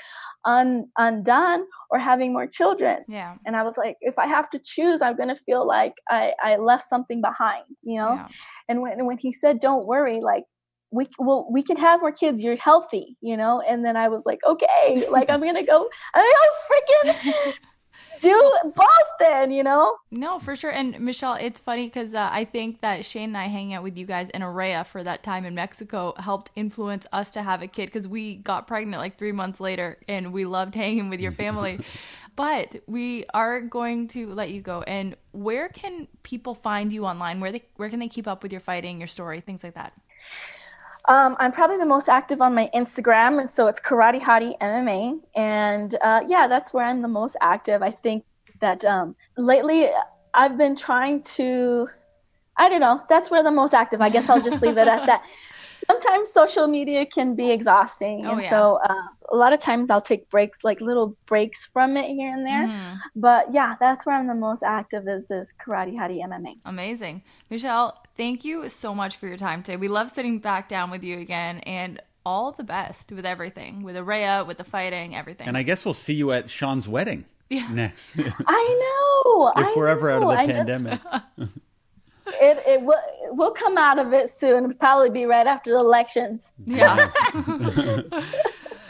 un, 0.46 0.86
undone 0.98 1.64
or 1.92 2.00
having 2.00 2.34
more 2.34 2.48
children 2.48 3.04
yeah 3.08 3.36
and 3.46 3.56
i 3.56 3.64
was 3.64 3.76
like 3.78 3.96
if 4.02 4.18
i 4.18 4.26
have 4.26 4.50
to 4.50 4.60
choose 4.64 5.02
i'm 5.02 5.16
going 5.16 5.30
to 5.30 5.42
feel 5.46 5.66
like 5.68 5.94
i 6.10 6.34
i 6.44 6.56
left 6.58 6.88
something 6.90 7.22
behind 7.22 7.64
you 7.84 8.00
know 8.00 8.14
yeah. 8.14 8.28
and 8.70 8.82
when 8.82 9.06
when 9.06 9.18
he 9.18 9.34
said 9.34 9.60
don't 9.60 9.86
worry 9.86 10.20
like 10.22 10.44
we 10.92 11.06
well 11.20 11.48
we 11.52 11.62
can 11.62 11.78
have 11.78 12.00
more 12.00 12.12
kids 12.12 12.42
you're 12.42 12.56
healthy 12.56 13.18
you 13.22 13.36
know 13.36 13.62
and 13.68 13.84
then 13.84 13.98
i 13.98 14.08
was 14.08 14.24
like 14.26 14.40
okay 14.48 15.06
like 15.12 15.30
i'm 15.30 15.42
gonna 15.42 15.66
go 15.66 15.90
i'm 16.14 16.24
freaking 16.72 17.54
do 18.22 18.54
both 18.64 19.10
then, 19.20 19.52
you 19.52 19.64
know? 19.64 19.98
No, 20.12 20.40
for 20.40 20.56
sure. 20.56 20.72
And 20.72 21.00
Michelle, 21.00 21.34
it's 21.34 21.60
funny 21.60 21.86
because 21.86 22.14
uh, 22.14 22.30
I 22.32 22.46
think 22.46 22.82
that 22.82 23.06
Shane 23.06 23.30
and 23.30 23.38
I 23.38 23.46
hanging 23.48 23.74
out 23.74 23.84
with 23.84 23.98
you 23.98 24.06
guys 24.06 24.30
in 24.30 24.42
Araya 24.42 24.86
for 24.86 25.04
that 25.04 25.24
time 25.24 25.46
in 25.46 25.56
Mexico 25.56 26.14
helped 26.18 26.52
influence 26.56 27.08
us 27.12 27.32
to 27.32 27.44
have 27.44 27.62
a 27.62 27.68
kid 27.68 27.88
because 27.88 28.08
we 28.08 28.36
got 28.36 28.68
pregnant 28.68 29.02
like 29.02 29.18
three 29.18 29.32
months 29.32 29.60
later 29.60 29.98
and 30.08 30.34
we 30.34 30.46
loved 30.46 30.76
hanging 30.76 31.10
with 31.10 31.20
your 31.20 31.32
family. 31.44 31.80
but 32.36 32.76
we 32.88 33.26
are 33.34 33.62
going 33.62 34.08
to 34.10 34.34
let 34.34 34.52
you 34.52 34.62
go. 34.62 34.82
And 34.84 35.16
where 35.32 35.70
can 35.70 36.08
people 36.24 36.56
find 36.56 36.94
you 36.94 37.06
online? 37.06 37.40
Where 37.40 37.52
they 37.52 37.64
where 37.78 37.90
can 37.90 38.00
they 38.00 38.08
keep 38.10 38.28
up 38.28 38.44
with 38.44 38.52
your 38.52 38.62
fighting, 38.62 39.00
your 39.00 39.08
story, 39.08 39.42
things 39.42 39.64
like 39.64 39.76
that? 39.76 39.94
Um, 41.08 41.38
I'm 41.40 41.54
probably 41.54 41.78
the 41.78 41.86
most 41.86 42.10
active 42.10 42.42
on 42.42 42.54
my 42.54 42.70
Instagram, 42.76 43.40
and 43.40 43.50
so 43.50 43.68
it's 43.68 43.80
Karate 43.80 44.22
Hottie 44.22 44.60
MMA, 44.60 45.22
and 45.36 45.96
uh, 46.02 46.22
yeah, 46.28 46.48
that's 46.48 46.74
where 46.74 46.86
I'm 46.86 47.02
the 47.02 47.08
most 47.08 47.38
active. 47.40 47.82
I 47.82 47.92
think 47.92 48.26
that 48.60 48.84
um, 48.84 49.16
lately 49.38 49.90
I've 50.34 50.58
been 50.58 50.76
trying 50.76 51.24
to, 51.24 51.88
I 52.58 52.68
don't 52.68 52.82
know, 52.82 53.02
that's 53.08 53.32
where 53.32 53.42
the 53.42 53.52
most 53.52 53.74
active. 53.74 54.02
I 54.02 54.10
guess 54.10 54.30
I'll 54.30 54.42
just 54.42 54.62
leave 54.62 54.78
it 54.78 54.88
at 54.88 55.06
that. 55.06 55.24
Sometimes 55.90 56.32
social 56.32 56.68
media 56.68 57.06
can 57.06 57.34
be 57.36 57.50
exhausting, 57.52 58.26
Oh, 58.26 58.34
and 58.34 58.44
yeah. 58.44 58.50
so 58.50 58.80
uh, 58.88 59.04
a 59.32 59.36
lot 59.36 59.54
of 59.54 59.60
times 59.60 59.90
I'll 59.90 60.02
take 60.02 60.30
breaks, 60.30 60.64
like 60.64 60.82
little 60.82 61.16
breaks 61.26 61.66
from 61.66 61.96
it 61.96 62.08
here 62.10 62.34
and 62.34 62.46
there. 62.46 62.68
Mhm. 62.68 62.98
But 63.16 63.54
yeah, 63.54 63.76
that's 63.80 64.06
where 64.06 64.16
I'm 64.16 64.28
the 64.28 64.36
most 64.36 64.64
active 64.64 65.08
is 65.08 65.32
is 65.32 65.54
Karate 65.60 65.94
Hottie 65.96 66.22
MMA. 66.22 66.58
Amazing. 66.66 67.24
Michelle, 67.50 67.98
thank 68.16 68.44
you 68.44 68.68
so 68.70 68.94
much 68.94 69.16
for 69.18 69.28
your 69.28 69.38
time 69.38 69.64
today. 69.64 69.78
We 69.78 69.88
love 69.88 70.12
sitting 70.12 70.40
back 70.40 70.68
down 70.68 70.92
with 70.92 71.04
you 71.04 71.20
again 71.20 71.60
and 71.60 72.02
all 72.26 72.52
the 72.52 72.64
best 72.66 73.14
with 73.14 73.26
everything, 73.26 73.84
with 73.84 73.96
Araya, 73.96 74.46
with 74.46 74.58
the 74.58 74.66
fighting, 74.66 75.16
everything. 75.16 75.48
And 75.48 75.56
I 75.56 75.64
guess 75.64 75.86
we'll 75.86 75.94
see 75.94 76.14
you 76.16 76.34
at 76.34 76.50
Sean's 76.50 76.90
wedding 76.90 77.24
Yeah. 77.50 77.68
next. 77.72 78.20
I 78.46 79.24
know. 79.26 79.54
I 79.56 79.74
we're 79.78 79.88
ever 79.88 80.12
out 80.12 80.22
of 80.24 80.30
the 80.30 80.36
I 80.38 80.46
know. 80.46 80.54
pandemic. 80.54 81.00
It 82.42 82.64
it 82.66 82.82
will 82.82 83.02
we'll 83.32 83.54
come 83.54 83.78
out 83.78 84.00
of 84.00 84.14
it 84.14 84.32
soon. 84.32 84.66
It'll 84.66 84.78
probably 84.78 85.10
be 85.10 85.26
right 85.26 85.48
after 85.48 85.72
the 85.72 85.80
elections. 85.80 86.52
yeah. 86.66 87.10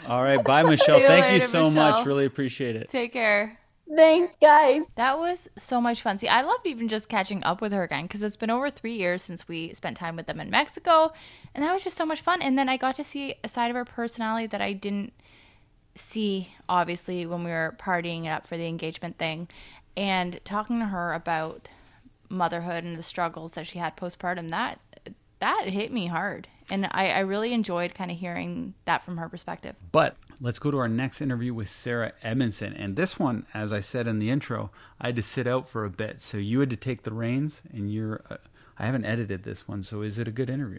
All 0.08 0.22
right. 0.22 0.42
Bye, 0.42 0.62
Michelle. 0.62 1.00
You 1.00 1.06
Thank 1.06 1.34
you 1.34 1.40
so 1.40 1.64
Michelle. 1.68 1.92
much. 1.92 2.06
Really 2.06 2.24
appreciate 2.24 2.76
it. 2.76 2.88
Take 2.88 3.12
care. 3.12 3.58
Thanks, 3.94 4.34
guys. 4.40 4.82
That 4.96 5.18
was 5.18 5.48
so 5.56 5.80
much 5.80 6.02
fun. 6.02 6.18
See, 6.18 6.28
I 6.28 6.42
loved 6.42 6.66
even 6.66 6.88
just 6.88 7.08
catching 7.08 7.42
up 7.44 7.60
with 7.62 7.72
her 7.72 7.82
again 7.84 8.04
because 8.04 8.22
it's 8.22 8.36
been 8.36 8.50
over 8.50 8.68
three 8.68 8.94
years 8.94 9.22
since 9.22 9.48
we 9.48 9.72
spent 9.72 9.96
time 9.96 10.14
with 10.16 10.26
them 10.26 10.40
in 10.40 10.50
Mexico. 10.50 11.12
And 11.54 11.64
that 11.64 11.72
was 11.72 11.84
just 11.84 11.96
so 11.96 12.04
much 12.04 12.20
fun. 12.20 12.42
And 12.42 12.58
then 12.58 12.68
I 12.68 12.76
got 12.76 12.96
to 12.96 13.04
see 13.04 13.34
a 13.42 13.48
side 13.48 13.70
of 13.70 13.76
her 13.76 13.86
personality 13.86 14.46
that 14.48 14.60
I 14.60 14.74
didn't 14.74 15.14
see, 15.94 16.54
obviously, 16.68 17.24
when 17.24 17.44
we 17.44 17.50
were 17.50 17.76
partying 17.78 18.24
it 18.24 18.28
up 18.28 18.46
for 18.46 18.56
the 18.58 18.66
engagement 18.66 19.16
thing. 19.18 19.48
And 19.96 20.38
talking 20.44 20.78
to 20.80 20.86
her 20.86 21.12
about 21.14 21.68
motherhood 22.28 22.84
and 22.84 22.96
the 22.96 23.02
struggles 23.02 23.52
that 23.52 23.66
she 23.66 23.78
had 23.78 23.96
postpartum, 23.96 24.50
that 24.50 24.80
that 25.40 25.68
hit 25.68 25.92
me 25.92 26.06
hard. 26.06 26.48
And 26.70 26.86
I, 26.90 27.08
I 27.10 27.20
really 27.20 27.52
enjoyed 27.52 27.94
kind 27.94 28.10
of 28.10 28.18
hearing 28.18 28.74
that 28.84 29.02
from 29.02 29.16
her 29.16 29.28
perspective. 29.28 29.76
But 29.90 30.16
let's 30.40 30.58
go 30.58 30.70
to 30.70 30.78
our 30.78 30.88
next 30.88 31.20
interview 31.20 31.54
with 31.54 31.68
Sarah 31.68 32.12
Edmondson. 32.22 32.74
And 32.74 32.96
this 32.96 33.18
one, 33.18 33.46
as 33.54 33.72
I 33.72 33.80
said 33.80 34.06
in 34.06 34.18
the 34.18 34.30
intro, 34.30 34.70
I 35.00 35.06
had 35.06 35.16
to 35.16 35.22
sit 35.22 35.46
out 35.46 35.68
for 35.68 35.84
a 35.84 35.90
bit. 35.90 36.20
So 36.20 36.36
you 36.36 36.60
had 36.60 36.70
to 36.70 36.76
take 36.76 37.02
the 37.02 37.12
reins, 37.12 37.62
and 37.72 37.92
you're. 37.92 38.20
Uh, 38.28 38.36
I 38.78 38.86
haven't 38.86 39.06
edited 39.06 39.42
this 39.42 39.66
one, 39.66 39.82
so 39.82 40.02
is 40.02 40.18
it 40.18 40.28
a 40.28 40.32
good 40.32 40.48
interview? 40.48 40.78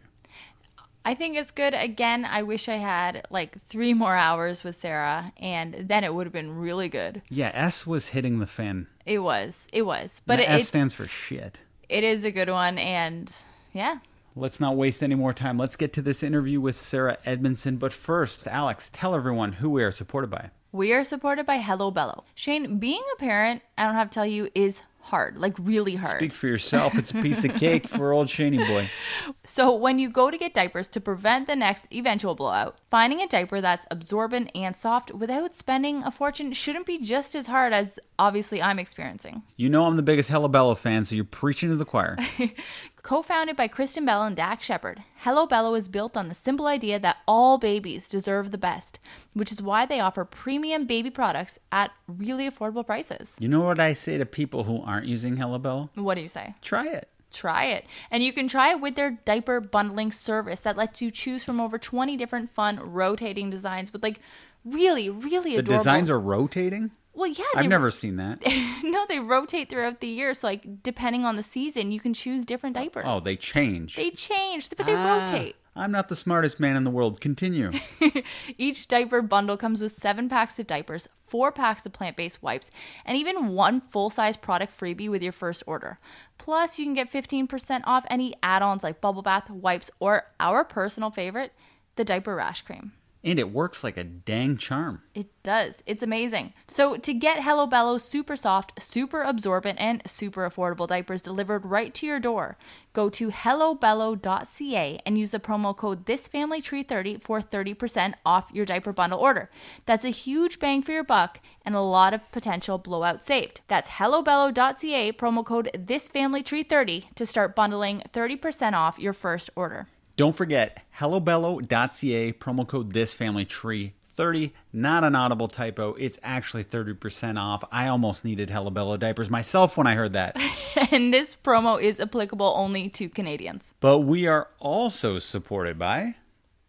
I 1.03 1.15
think 1.15 1.37
it's 1.37 1.51
good. 1.51 1.73
Again, 1.73 2.23
I 2.23 2.43
wish 2.43 2.69
I 2.69 2.75
had 2.75 3.25
like 3.29 3.59
three 3.59 3.93
more 3.93 4.15
hours 4.15 4.63
with 4.63 4.75
Sarah, 4.75 5.33
and 5.37 5.73
then 5.73 6.03
it 6.03 6.13
would 6.13 6.27
have 6.27 6.33
been 6.33 6.55
really 6.55 6.87
good. 6.87 7.21
Yeah, 7.29 7.51
S 7.53 7.87
was 7.87 8.09
hitting 8.09 8.39
the 8.39 8.47
fan. 8.47 8.87
It 9.09 9.23
was, 9.23 9.67
it 9.73 9.81
was, 9.81 10.21
but 10.27 10.39
it, 10.39 10.47
S 10.47 10.67
stands 10.67 10.93
for 10.93 11.07
shit. 11.07 11.57
it 11.89 12.03
is 12.03 12.23
a 12.25 12.31
good 12.31 12.49
one, 12.49 12.77
and 12.77 13.35
yeah, 13.73 13.97
Let's 14.35 14.59
not 14.59 14.77
waste 14.77 15.01
any 15.01 15.15
more 15.15 15.33
time. 15.33 15.57
Let's 15.57 15.75
get 15.75 15.91
to 15.93 16.01
this 16.03 16.21
interview 16.21 16.61
with 16.61 16.75
Sarah 16.75 17.17
Edmondson. 17.25 17.77
But 17.77 17.91
first, 17.91 18.45
Alex, 18.47 18.89
tell 18.93 19.15
everyone 19.15 19.53
who 19.53 19.69
we 19.71 19.83
are 19.83 19.91
supported 19.91 20.29
by. 20.29 20.51
we 20.71 20.93
are 20.93 21.03
supported 21.03 21.45
by 21.47 21.57
Hello 21.57 21.89
Bello. 21.89 22.23
Shane, 22.35 22.77
being 22.77 23.01
a 23.13 23.19
parent, 23.19 23.63
I 23.77 23.85
don't 23.85 23.95
have 23.95 24.11
to 24.11 24.13
tell 24.13 24.27
you, 24.27 24.49
is 24.53 24.83
hard, 25.09 25.37
like 25.37 25.55
really 25.59 25.95
hard. 25.95 26.17
Speak 26.17 26.33
for 26.33 26.47
yourself. 26.47 26.97
It's 26.97 27.11
a 27.11 27.21
piece 27.21 27.43
of 27.45 27.55
cake 27.55 27.87
for 27.87 28.13
old 28.13 28.27
Shaney 28.27 28.65
boy. 28.67 28.87
So, 29.43 29.73
when 29.73 29.97
you 29.97 30.09
go 30.09 30.29
to 30.29 30.37
get 30.37 30.53
diapers 30.53 30.87
to 30.89 31.01
prevent 31.01 31.47
the 31.47 31.55
next 31.55 31.91
eventual 31.91 32.35
blowout, 32.35 32.77
finding 32.91 33.19
a 33.21 33.27
diaper 33.27 33.61
that's 33.61 33.87
absorbent 33.89 34.51
and 34.53 34.75
soft 34.75 35.11
without 35.11 35.55
spending 35.55 36.03
a 36.03 36.11
fortune 36.11 36.53
shouldn't 36.53 36.85
be 36.85 36.99
just 36.99 37.33
as 37.33 37.47
hard 37.47 37.73
as 37.73 37.99
obviously 38.19 38.61
I'm 38.61 38.77
experiencing. 38.77 39.41
You 39.57 39.69
know 39.69 39.85
I'm 39.85 39.95
the 39.95 40.03
biggest 40.03 40.29
Hello 40.29 40.47
Bello 40.47 40.75
fan, 40.75 41.05
so 41.05 41.15
you're 41.15 41.25
preaching 41.25 41.69
to 41.69 41.75
the 41.75 41.85
choir. 41.85 42.17
Co 43.09 43.23
founded 43.23 43.55
by 43.55 43.67
Kristen 43.67 44.05
Bell 44.05 44.21
and 44.21 44.35
Dax 44.35 44.63
Shepard, 44.63 45.01
Hello 45.15 45.47
Bello 45.47 45.73
is 45.73 45.89
built 45.89 46.15
on 46.15 46.27
the 46.27 46.35
simple 46.35 46.67
idea 46.67 46.99
that 46.99 47.17
all 47.27 47.57
babies 47.57 48.07
deserve 48.07 48.51
the 48.51 48.57
best, 48.59 48.99
which 49.33 49.51
is 49.51 49.63
why 49.63 49.87
they 49.87 49.99
offer 49.99 50.23
premium 50.23 50.85
baby 50.85 51.09
products 51.09 51.57
at 51.71 51.89
really 52.07 52.47
affordable 52.47 52.85
prices. 52.85 53.35
You 53.39 53.47
know 53.47 53.61
what 53.61 53.79
I 53.79 53.93
say 53.93 54.19
to 54.19 54.27
people 54.27 54.63
who 54.63 54.83
aren't 54.83 55.07
using 55.07 55.37
Hello 55.37 55.57
Bello? 55.57 55.89
What 55.95 56.17
do 56.17 56.21
you 56.21 56.27
say? 56.27 56.53
Try 56.61 56.85
it. 56.85 57.09
Try 57.33 57.65
it. 57.65 57.85
And 58.11 58.21
you 58.21 58.31
can 58.31 58.47
try 58.47 58.73
it 58.73 58.79
with 58.79 58.93
their 58.93 59.17
diaper 59.25 59.59
bundling 59.59 60.11
service 60.11 60.59
that 60.59 60.77
lets 60.77 61.01
you 61.01 61.09
choose 61.09 61.43
from 61.43 61.59
over 61.59 61.79
20 61.79 62.15
different 62.15 62.51
fun 62.51 62.79
rotating 62.79 63.49
designs 63.49 63.91
with 63.91 64.03
like 64.03 64.19
really, 64.63 65.09
really 65.09 65.53
The 65.53 65.61
adorable. 65.61 65.79
designs 65.79 66.09
are 66.11 66.19
rotating? 66.19 66.91
Well, 67.13 67.27
yeah, 67.29 67.45
I've 67.55 67.67
never 67.67 67.91
seen 67.91 68.17
that. 68.17 68.41
no, 68.83 69.05
they 69.09 69.19
rotate 69.19 69.69
throughout 69.69 69.99
the 69.99 70.07
year. 70.07 70.33
So 70.33 70.47
like 70.47 70.83
depending 70.83 71.25
on 71.25 71.35
the 71.35 71.43
season, 71.43 71.91
you 71.91 71.99
can 71.99 72.13
choose 72.13 72.45
different 72.45 72.75
diapers. 72.75 73.05
Oh, 73.07 73.19
they 73.19 73.35
change. 73.35 73.95
they 73.95 74.11
change, 74.11 74.69
but 74.69 74.85
they 74.85 74.93
Ah, 74.95 75.29
rotate. 75.31 75.55
I'm 75.75 75.91
not 75.91 76.09
the 76.09 76.15
smartest 76.15 76.59
man 76.59 76.75
in 76.75 76.83
the 76.83 76.89
world. 76.91 77.21
Continue. 77.21 77.71
Each 78.57 78.87
diaper 78.87 79.21
bundle 79.21 79.55
comes 79.55 79.81
with 79.81 79.91
seven 79.93 80.27
packs 80.27 80.59
of 80.59 80.67
diapers, 80.67 81.07
four 81.25 81.51
packs 81.53 81.85
of 81.85 81.93
plant 81.93 82.17
based 82.17 82.43
wipes, 82.43 82.69
and 83.05 83.17
even 83.17 83.49
one 83.49 83.79
full 83.79 84.09
size 84.09 84.35
product 84.35 84.77
freebie 84.77 85.09
with 85.09 85.23
your 85.23 85.31
first 85.31 85.63
order. 85.67 85.97
Plus, 86.37 86.77
you 86.79 86.85
can 86.85 86.93
get 86.95 87.11
15% 87.11 87.81
off 87.85 88.05
any 88.09 88.35
add 88.43 88.61
ons 88.61 88.83
like 88.83 88.99
bubble 88.99 89.21
bath, 89.21 89.49
wipes, 89.49 89.89
or 89.99 90.23
our 90.39 90.65
personal 90.65 91.11
favorite, 91.11 91.53
the 91.95 92.03
diaper 92.03 92.35
rash 92.35 92.61
cream. 92.63 92.91
And 93.23 93.37
it 93.39 93.51
works 93.51 93.83
like 93.83 93.97
a 93.97 94.03
dang 94.03 94.57
charm. 94.57 95.01
It 95.13 95.27
does. 95.43 95.83
It's 95.85 96.03
amazing. 96.03 96.53
So 96.67 96.95
to 96.97 97.13
get 97.13 97.43
Hello 97.43 97.67
Bello's 97.67 98.03
super 98.03 98.35
soft, 98.35 98.81
super 98.81 99.21
absorbent, 99.21 99.79
and 99.79 100.01
super 100.05 100.49
affordable 100.49 100.87
diapers 100.87 101.21
delivered 101.21 101.65
right 101.65 101.93
to 101.95 102.05
your 102.05 102.19
door, 102.19 102.57
go 102.93 103.09
to 103.09 103.29
hellobello.ca 103.29 104.99
and 105.05 105.17
use 105.17 105.31
the 105.31 105.39
promo 105.39 105.75
code 105.75 106.05
ThisFamilyTree30 106.05 107.21
for 107.21 107.41
30% 107.41 108.13
off 108.25 108.51
your 108.53 108.65
diaper 108.65 108.93
bundle 108.93 109.19
order. 109.19 109.49
That's 109.85 110.05
a 110.05 110.09
huge 110.09 110.59
bang 110.59 110.81
for 110.81 110.91
your 110.91 111.03
buck 111.03 111.41
and 111.65 111.75
a 111.75 111.81
lot 111.81 112.13
of 112.13 112.31
potential 112.31 112.77
blowout 112.77 113.23
saved. 113.23 113.61
That's 113.67 113.89
hellobello.ca, 113.89 115.11
promo 115.13 115.45
code 115.45 115.69
ThisFamilyTree30 115.73 117.15
to 117.15 117.25
start 117.25 117.55
bundling 117.55 118.01
30% 118.11 118.73
off 118.73 118.99
your 118.99 119.13
first 119.13 119.49
order. 119.55 119.87
Don't 120.19 120.35
forget 120.35 120.81
hellobello.ca 120.97 122.33
promo 122.33 122.67
code 122.67 122.91
this 122.91 123.13
family 123.13 123.45
tree 123.45 123.93
30 124.03 124.51
not 124.73 125.05
an 125.05 125.15
audible 125.15 125.47
typo 125.47 125.93
it's 125.93 126.19
actually 126.23 126.61
30% 126.61 127.39
off 127.39 127.63
i 127.71 127.87
almost 127.87 128.25
needed 128.25 128.49
hellobello 128.49 128.99
diapers 128.99 129.29
myself 129.29 129.77
when 129.77 129.87
i 129.87 129.95
heard 129.95 130.11
that 130.11 130.35
and 130.91 131.13
this 131.13 131.37
promo 131.37 131.81
is 131.81 132.01
applicable 132.01 132.53
only 132.57 132.89
to 132.89 133.07
Canadians. 133.07 133.75
but 133.79 133.99
we 133.99 134.27
are 134.27 134.49
also 134.59 135.19
supported 135.19 135.79
by 135.79 136.15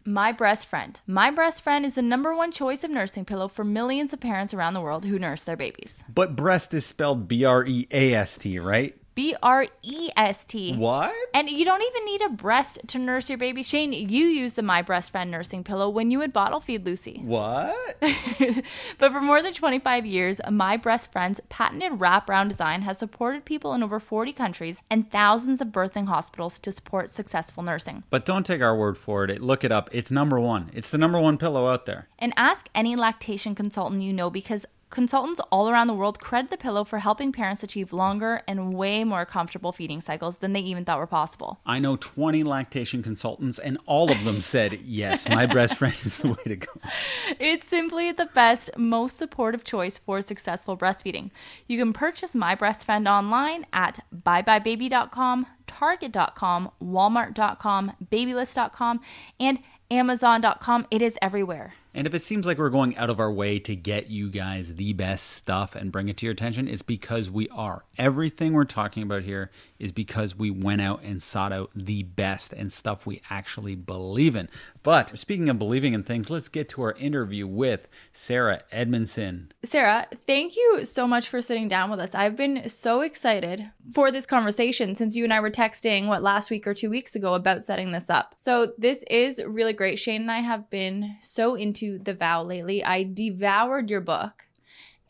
My 0.05 0.31
Breast 0.31 0.69
Friend. 0.69 0.97
My 1.05 1.29
Breast 1.29 1.61
Friend 1.61 1.85
is 1.85 1.95
the 1.95 2.01
number 2.01 2.33
one 2.33 2.53
choice 2.53 2.85
of 2.85 2.89
nursing 2.91 3.25
pillow 3.25 3.49
for 3.49 3.65
millions 3.65 4.13
of 4.13 4.21
parents 4.21 4.53
around 4.53 4.75
the 4.75 4.81
world 4.81 5.03
who 5.03 5.19
nurse 5.19 5.43
their 5.43 5.57
babies. 5.57 6.05
but 6.07 6.37
breast 6.37 6.73
is 6.73 6.85
spelled 6.85 7.27
b-r-e-a-s-t 7.27 8.59
right 8.59 8.95
B 9.13 9.35
R 9.43 9.65
E 9.83 10.09
S 10.15 10.45
T. 10.45 10.75
what 10.77 11.13
And 11.33 11.49
you 11.49 11.65
don't 11.65 11.81
even 11.81 12.05
need 12.05 12.21
a 12.21 12.29
breast 12.29 12.79
to 12.87 12.99
nurse 12.99 13.29
your 13.29 13.37
baby. 13.37 13.61
Shane, 13.63 13.91
you 13.93 14.25
use 14.25 14.53
the 14.53 14.63
My 14.63 14.81
Breast 14.81 15.11
Friend 15.11 15.29
nursing 15.29 15.63
pillow 15.63 15.89
when 15.89 16.11
you 16.11 16.19
would 16.19 16.31
bottle 16.31 16.59
feed 16.59 16.85
Lucy. 16.85 17.21
what 17.23 17.97
but 18.97 19.11
for 19.11 19.21
more 19.21 19.41
than 19.41 19.53
25 19.53 20.05
years, 20.05 20.39
My 20.49 20.77
Breast 20.77 21.11
Friend's 21.11 21.39
patented 21.49 21.93
wraparound 21.99 22.49
design 22.49 22.83
has 22.83 22.97
supported 22.97 23.45
people 23.45 23.73
in 23.73 23.83
over 23.83 23.99
40 23.99 24.31
countries 24.33 24.81
and 24.89 25.09
thousands 25.11 25.61
of 25.61 25.69
birthing 25.69 26.07
hospitals 26.07 26.57
to 26.59 26.71
support 26.71 27.11
successful 27.11 27.63
nursing. 27.63 28.03
but 28.09 28.25
don't 28.25 28.45
take 28.45 28.61
our 28.61 28.75
word 28.75 28.97
for 28.97 29.25
it 29.25 29.41
look 29.41 29.63
it 29.63 29.71
up 29.71 29.89
it's 29.91 30.09
number 30.11 30.39
one 30.39 30.69
it's 30.73 30.89
the 30.89 30.97
number 30.97 31.19
one 31.19 31.37
pillow 31.37 31.67
out 31.69 31.85
there 31.85 32.07
And 32.19 32.33
ask 32.37 32.69
any 32.73 32.95
lactation 32.95 33.55
consultant 33.55 34.01
you 34.01 34.13
know 34.13 34.29
because 34.29 34.65
Consultants 34.91 35.39
all 35.53 35.69
around 35.69 35.87
the 35.87 35.93
world 35.93 36.19
credit 36.19 36.51
the 36.51 36.57
pillow 36.57 36.83
for 36.83 36.99
helping 36.99 37.31
parents 37.31 37.63
achieve 37.63 37.93
longer 37.93 38.41
and 38.45 38.73
way 38.73 39.05
more 39.05 39.25
comfortable 39.25 39.71
feeding 39.71 40.01
cycles 40.01 40.39
than 40.39 40.51
they 40.51 40.59
even 40.59 40.83
thought 40.83 40.97
were 40.97 41.07
possible. 41.07 41.61
I 41.65 41.79
know 41.79 41.95
20 41.95 42.43
lactation 42.43 43.01
consultants, 43.01 43.57
and 43.57 43.77
all 43.85 44.11
of 44.11 44.25
them 44.25 44.41
said, 44.41 44.81
yes, 44.81 45.29
my 45.29 45.45
breast 45.45 45.77
friend 45.77 45.95
is 46.03 46.17
the 46.17 46.27
way 46.27 46.43
to 46.45 46.57
go. 46.57 46.71
It's 47.39 47.67
simply 47.67 48.11
the 48.11 48.25
best, 48.25 48.69
most 48.77 49.17
supportive 49.17 49.63
choice 49.63 49.97
for 49.97 50.21
successful 50.21 50.75
breastfeeding. 50.75 51.31
You 51.67 51.77
can 51.77 51.93
purchase 51.93 52.35
My 52.35 52.55
Breast 52.55 52.85
Friend 52.85 53.07
online 53.07 53.65
at 53.71 54.03
buybuybaby.com, 54.13 55.47
target.com, 55.67 56.71
walmart.com, 56.83 57.91
babylist.com, 58.09 58.99
and 59.39 59.59
amazon.com. 59.89 60.87
It 60.91 61.01
is 61.01 61.17
everywhere. 61.21 61.75
And 61.93 62.07
if 62.07 62.13
it 62.13 62.21
seems 62.21 62.45
like 62.45 62.57
we're 62.57 62.69
going 62.69 62.95
out 62.95 63.09
of 63.09 63.19
our 63.19 63.31
way 63.31 63.59
to 63.59 63.75
get 63.75 64.09
you 64.09 64.29
guys 64.29 64.75
the 64.75 64.93
best 64.93 65.27
stuff 65.27 65.75
and 65.75 65.91
bring 65.91 66.07
it 66.07 66.15
to 66.17 66.25
your 66.25 66.31
attention, 66.31 66.67
it's 66.67 66.81
because 66.81 67.29
we 67.29 67.49
are. 67.49 67.83
Everything 67.97 68.53
we're 68.53 68.63
talking 68.63 69.03
about 69.03 69.23
here 69.23 69.51
is 69.77 69.91
because 69.91 70.35
we 70.35 70.49
went 70.51 70.81
out 70.81 71.03
and 71.03 71.21
sought 71.21 71.51
out 71.51 71.69
the 71.75 72.03
best 72.03 72.53
and 72.53 72.71
stuff 72.71 73.05
we 73.05 73.21
actually 73.29 73.75
believe 73.75 74.37
in. 74.37 74.47
But 74.83 75.17
speaking 75.17 75.47
of 75.49 75.59
believing 75.59 75.93
in 75.93 76.03
things, 76.03 76.29
let's 76.31 76.49
get 76.49 76.67
to 76.69 76.81
our 76.81 76.93
interview 76.93 77.45
with 77.45 77.87
Sarah 78.13 78.63
Edmondson. 78.71 79.51
Sarah, 79.63 80.07
thank 80.25 80.55
you 80.55 80.85
so 80.85 81.07
much 81.07 81.29
for 81.29 81.39
sitting 81.39 81.67
down 81.67 81.91
with 81.91 81.99
us. 81.99 82.15
I've 82.15 82.35
been 82.35 82.67
so 82.67 83.01
excited 83.01 83.69
for 83.93 84.11
this 84.11 84.25
conversation 84.25 84.95
since 84.95 85.15
you 85.15 85.23
and 85.23 85.31
I 85.31 85.39
were 85.39 85.51
texting, 85.51 86.07
what, 86.07 86.23
last 86.23 86.49
week 86.49 86.65
or 86.65 86.73
two 86.73 86.89
weeks 86.89 87.15
ago 87.15 87.35
about 87.35 87.61
setting 87.63 87.91
this 87.91 88.09
up. 88.09 88.33
So 88.37 88.73
this 88.77 89.03
is 89.09 89.39
really 89.45 89.73
great. 89.73 89.99
Shane 89.99 90.21
and 90.21 90.31
I 90.31 90.39
have 90.39 90.69
been 90.71 91.15
so 91.21 91.53
into 91.53 91.99
The 91.99 92.15
Vow 92.15 92.43
lately. 92.43 92.83
I 92.83 93.03
devoured 93.03 93.91
your 93.91 94.01
book 94.01 94.47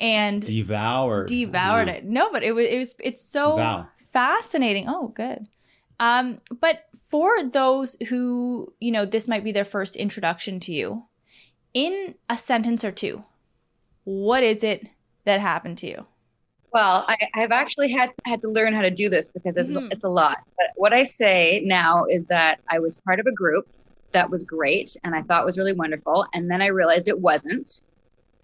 and 0.01 0.45
Devoured. 0.45 1.27
devoured 1.27 1.87
it. 1.87 2.03
No, 2.03 2.29
but 2.31 2.43
it 2.43 2.51
was 2.53 2.65
it 2.67 2.77
was 2.77 2.95
it's 2.99 3.21
so 3.21 3.55
Vow. 3.55 3.87
fascinating. 3.97 4.89
Oh, 4.89 5.07
good. 5.09 5.47
Um, 5.99 6.37
but 6.59 6.85
for 7.11 7.43
those 7.43 7.97
who, 8.07 8.73
you 8.79 8.89
know, 8.91 9.03
this 9.05 9.27
might 9.27 9.43
be 9.43 9.51
their 9.51 9.65
first 9.65 9.97
introduction 9.97 10.59
to 10.61 10.71
you, 10.71 11.03
in 11.73 12.15
a 12.29 12.37
sentence 12.37 12.83
or 12.85 12.91
two, 12.91 13.23
what 14.05 14.43
is 14.43 14.63
it 14.63 14.87
that 15.25 15.41
happened 15.41 15.77
to 15.79 15.87
you? 15.87 16.05
Well, 16.73 17.03
I, 17.07 17.17
I've 17.35 17.51
actually 17.51 17.91
had 17.91 18.11
had 18.25 18.41
to 18.41 18.47
learn 18.47 18.73
how 18.73 18.81
to 18.81 18.89
do 18.91 19.09
this 19.09 19.27
because 19.27 19.57
it's 19.57 19.69
Mhm. 19.69 19.91
it's 19.91 20.05
a 20.05 20.09
lot. 20.09 20.37
But 20.57 20.67
what 20.77 20.93
I 20.93 21.03
say 21.03 21.61
now 21.65 22.05
is 22.09 22.25
that 22.27 22.61
I 22.69 22.79
was 22.79 22.95
part 23.05 23.19
of 23.19 23.25
a 23.27 23.31
group 23.33 23.65
that 24.13 24.29
was 24.29 24.45
great 24.45 24.95
and 25.03 25.13
I 25.13 25.21
thought 25.23 25.45
was 25.45 25.57
really 25.57 25.73
wonderful, 25.73 26.25
and 26.33 26.49
then 26.49 26.61
I 26.61 26.67
realized 26.67 27.09
it 27.09 27.19
wasn't. 27.19 27.69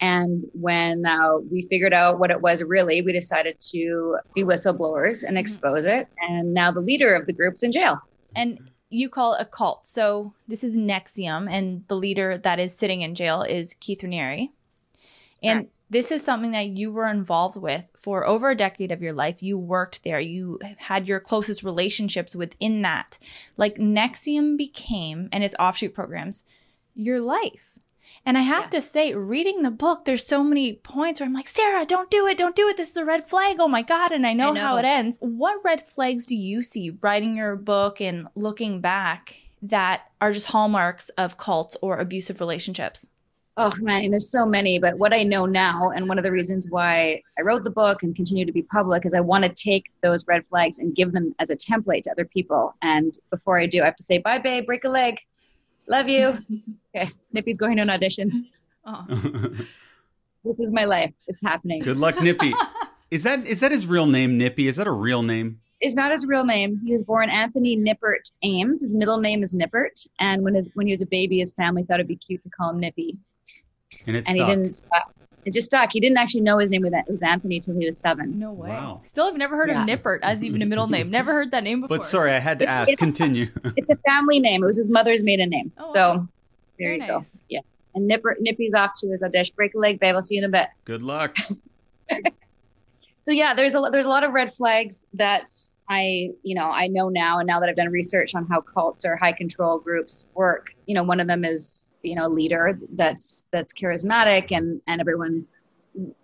And 0.02 0.44
when 0.54 1.06
uh, 1.06 1.38
we 1.52 1.62
figured 1.70 1.94
out 1.94 2.20
what 2.20 2.30
it 2.32 2.42
was 2.42 2.62
really, 2.64 3.02
we 3.02 3.14
decided 3.14 3.56
to 3.72 4.18
be 4.36 4.44
whistleblowers 4.44 5.24
and 5.26 5.38
Mhm. 5.38 5.40
expose 5.40 5.86
it. 5.86 6.08
And 6.30 6.54
now 6.54 6.72
the 6.72 6.82
leader 6.82 7.16
of 7.16 7.26
the 7.28 7.34
group's 7.34 7.64
in 7.64 7.72
jail. 7.72 7.98
And 8.38 8.72
you 8.90 9.10
call 9.10 9.34
it 9.34 9.42
a 9.42 9.46
cult. 9.46 9.86
So 9.86 10.34
this 10.48 10.64
is 10.64 10.76
NXIVM, 10.76 11.50
and 11.50 11.84
the 11.88 11.96
leader 11.96 12.38
that 12.38 12.60
is 12.60 12.74
sitting 12.74 13.02
in 13.02 13.16
jail 13.16 13.42
is 13.42 13.76
Keith 13.80 14.02
Raniere. 14.02 14.50
And 15.44 15.60
Correct. 15.60 15.80
this 15.90 16.12
is 16.12 16.24
something 16.24 16.52
that 16.52 16.70
you 16.70 16.92
were 16.92 17.08
involved 17.08 17.58
with 17.58 17.86
for 17.96 18.26
over 18.26 18.50
a 18.50 18.56
decade 18.56 18.92
of 18.92 19.04
your 19.04 19.14
life. 19.14 19.44
You 19.44 19.58
worked 19.58 20.04
there. 20.04 20.20
You 20.20 20.60
had 20.78 21.08
your 21.08 21.20
closest 21.20 21.62
relationships 21.64 22.36
within 22.36 22.82
that. 22.82 23.20
Like 23.56 23.76
NXIVM 23.76 24.58
became, 24.58 25.30
and 25.32 25.44
its 25.44 25.56
offshoot 25.60 25.94
programs, 25.94 26.44
your 26.96 27.20
life. 27.20 27.77
And 28.28 28.38
I 28.38 28.42
have 28.42 28.64
Yeah. 28.64 28.70
to 28.72 28.82
say, 28.82 29.16
reading 29.16 29.64
the 29.64 29.72
book, 29.72 30.04
there's 30.04 30.28
so 30.28 30.44
many 30.44 30.74
points 30.74 31.22
where 31.22 31.28
I'm 31.28 31.34
like, 31.34 31.48
Sarah, 31.48 31.86
don't 31.86 32.12
do 32.12 32.28
it, 32.28 32.38
don't 32.38 32.58
do 32.58 32.68
it. 32.68 32.76
This 32.76 32.90
is 32.90 32.98
a 32.98 33.06
red 33.06 33.24
flag. 33.26 33.56
Oh 33.62 33.70
my 33.70 33.82
God. 33.82 34.12
And 34.12 34.28
I 34.28 34.34
know, 34.34 34.54
I 34.54 34.60
how 34.60 34.76
it 34.76 34.84
ends. 34.84 35.18
What 35.22 35.64
red 35.64 35.88
flags 35.88 36.26
do 36.26 36.36
you 36.36 36.62
see 36.62 36.98
writing 37.02 37.38
your 37.38 37.56
book 37.56 38.02
and 38.02 38.28
looking 38.36 38.82
back 38.82 39.40
that 39.62 40.12
are 40.20 40.34
just 40.34 40.48
hallmarks 40.48 41.08
of 41.12 41.38
cults 41.38 41.78
or 41.82 42.00
abusive 42.00 42.42
relationships? 42.42 43.08
Oh 43.56 43.72
man, 43.80 44.12
there's 44.12 44.30
so 44.30 44.46
many, 44.46 44.78
but 44.78 45.00
what 45.00 45.14
I 45.14 45.24
know 45.24 45.46
now, 45.46 45.92
and 45.96 46.10
one 46.10 46.18
of 46.20 46.26
the 46.26 46.32
reasons 46.32 46.68
why 46.70 47.24
I 47.40 47.44
wrote 47.44 47.64
the 47.64 47.70
book 47.70 48.04
and 48.04 48.14
continue 48.14 48.46
to 48.46 48.52
be 48.52 48.62
public, 48.62 49.06
is 49.06 49.14
I 49.14 49.22
want 49.22 49.46
to 49.46 49.50
take 49.50 49.86
those 50.04 50.28
red 50.28 50.46
flags 50.50 50.80
and 50.80 50.94
give 50.94 51.14
them 51.14 51.34
as 51.40 51.50
a 51.50 51.56
template 51.56 52.04
to 52.04 52.12
other 52.12 52.26
people. 52.26 52.76
And 52.82 53.18
before 53.32 53.58
I 53.58 53.68
do, 53.68 53.82
I 53.84 53.86
have 53.86 53.96
to 53.96 54.04
say, 54.04 54.18
bye, 54.18 54.38
babe, 54.38 54.66
break 54.66 54.84
a 54.84 54.90
leg. 54.90 55.18
Love 55.88 56.08
you. 56.08 56.38
Okay, 56.96 57.12
Nippy's 57.32 57.58
going 57.58 57.76
to 57.76 57.84
an 57.84 57.92
audition. 57.92 58.48
Oh. 58.86 59.06
This 60.44 60.60
is 60.62 60.72
my 60.72 60.86
life. 60.86 61.14
It's 61.28 61.42
happening. 61.42 61.82
Good 61.82 61.98
luck, 61.98 62.22
Nippy. 62.22 62.54
Is 63.12 63.24
that 63.24 63.48
is 63.48 63.62
that 63.62 63.72
his 63.72 63.88
real 63.88 64.06
name, 64.06 64.38
Nippy? 64.38 64.68
Is 64.68 64.76
that 64.76 64.88
a 64.88 64.92
real 64.92 65.24
name? 65.24 65.60
It's 65.80 65.96
not 65.96 66.12
his 66.12 66.26
real 66.26 66.44
name. 66.44 66.82
He 66.84 66.92
was 66.92 67.02
born 67.04 67.30
Anthony 67.30 67.78
Nippert 67.78 68.32
Ames. 68.44 68.82
His 68.82 68.94
middle 68.94 69.20
name 69.20 69.44
is 69.44 69.54
Nippert. 69.54 70.06
And 70.20 70.44
when 70.44 70.54
his 70.54 70.70
when 70.74 70.88
he 70.88 70.92
was 70.92 71.02
a 71.02 71.06
baby, 71.06 71.40
his 71.40 71.54
family 71.54 71.84
thought 71.84 71.96
it'd 71.96 72.08
be 72.08 72.18
cute 72.18 72.42
to 72.42 72.50
call 72.50 72.72
him 72.72 72.80
Nippy. 72.80 73.18
And 74.08 74.18
it's 74.18 74.30
And 74.30 74.38
he 74.38 74.46
didn't. 74.46 74.82
Uh, 74.94 75.00
it 75.48 75.54
just 75.54 75.68
stuck. 75.68 75.92
He 75.94 76.00
didn't 76.02 76.18
actually 76.18 76.42
know 76.42 76.58
his 76.58 76.70
name 76.70 76.82
was 76.84 76.92
was 77.08 77.24
Anthony 77.24 77.60
till 77.62 77.74
he 77.80 77.86
was 77.86 77.98
seven. 77.98 78.38
No 78.38 78.52
way. 78.52 78.70
Wow. 78.70 79.00
Still 79.04 79.26
have 79.28 79.38
never 79.38 79.56
heard 79.56 79.70
Yeah. 79.70 79.82
of 79.82 79.88
Nippert 79.88 80.20
as 80.22 80.44
even 80.44 80.62
a 80.62 80.66
middle 80.66 80.88
name. 80.96 81.10
Never 81.10 81.32
heard 81.32 81.52
that 81.52 81.64
name 81.64 81.82
before. 81.82 81.98
But 81.98 82.04
sorry, 82.04 82.32
I 82.32 82.40
had 82.40 82.60
to 82.60 82.68
ask. 82.68 82.98
Continue. 82.98 83.48
It's 83.78 83.90
a 83.90 83.96
family 84.08 84.40
name. 84.40 84.62
It 84.62 84.66
was 84.66 84.78
his 84.78 84.90
mother's 84.90 85.24
maiden 85.24 85.50
name. 85.50 85.72
Oh, 85.78 85.94
so 85.94 86.00
wow. 86.00 86.28
there 86.78 86.90
Very 86.90 87.02
you 87.02 87.08
go. 87.08 87.22
Yeah. 87.50 87.62
And 87.96 88.08
Nipper, 88.08 88.36
Nippy's 88.42 88.74
off 88.74 88.92
to 88.98 89.08
his 89.08 89.24
audition. 89.24 89.54
Break 89.56 89.74
a 89.74 89.78
leg, 89.80 90.00
babe. 90.00 90.14
I'll 90.16 90.22
see 90.22 90.36
you 90.36 90.44
in 90.44 90.50
a 90.50 90.52
bit. 90.52 90.68
Good 90.86 91.02
luck. 91.02 91.38
So 93.26 93.32
yeah, 93.34 93.54
there's 93.54 93.76
a 93.76 93.82
there's 93.92 94.06
a 94.06 94.10
lot 94.10 94.24
of 94.24 94.32
red 94.32 94.54
flags 94.54 95.06
that 95.16 95.50
I 95.90 96.30
you 96.44 96.56
know 96.56 96.64
I 96.70 96.88
know 96.88 97.10
now, 97.10 97.40
and 97.40 97.46
now 97.48 97.60
that 97.60 97.68
I've 97.68 97.76
done 97.76 97.90
research 97.90 98.34
on 98.36 98.46
how 98.48 98.62
cults 98.62 99.04
or 99.04 99.18
high 99.18 99.34
control 99.34 99.80
groups 99.80 100.28
work, 100.34 100.68
you 100.86 100.96
know, 100.96 101.04
one 101.04 101.20
of 101.20 101.28
them 101.28 101.44
is 101.44 101.87
you 102.04 102.16
know 102.16 102.28
leader 102.28 102.80
that's 102.94 103.46
that's 103.52 103.74
charismatic 103.74 104.48
and 104.52 104.82
and 104.88 105.02
everyone 105.02 105.46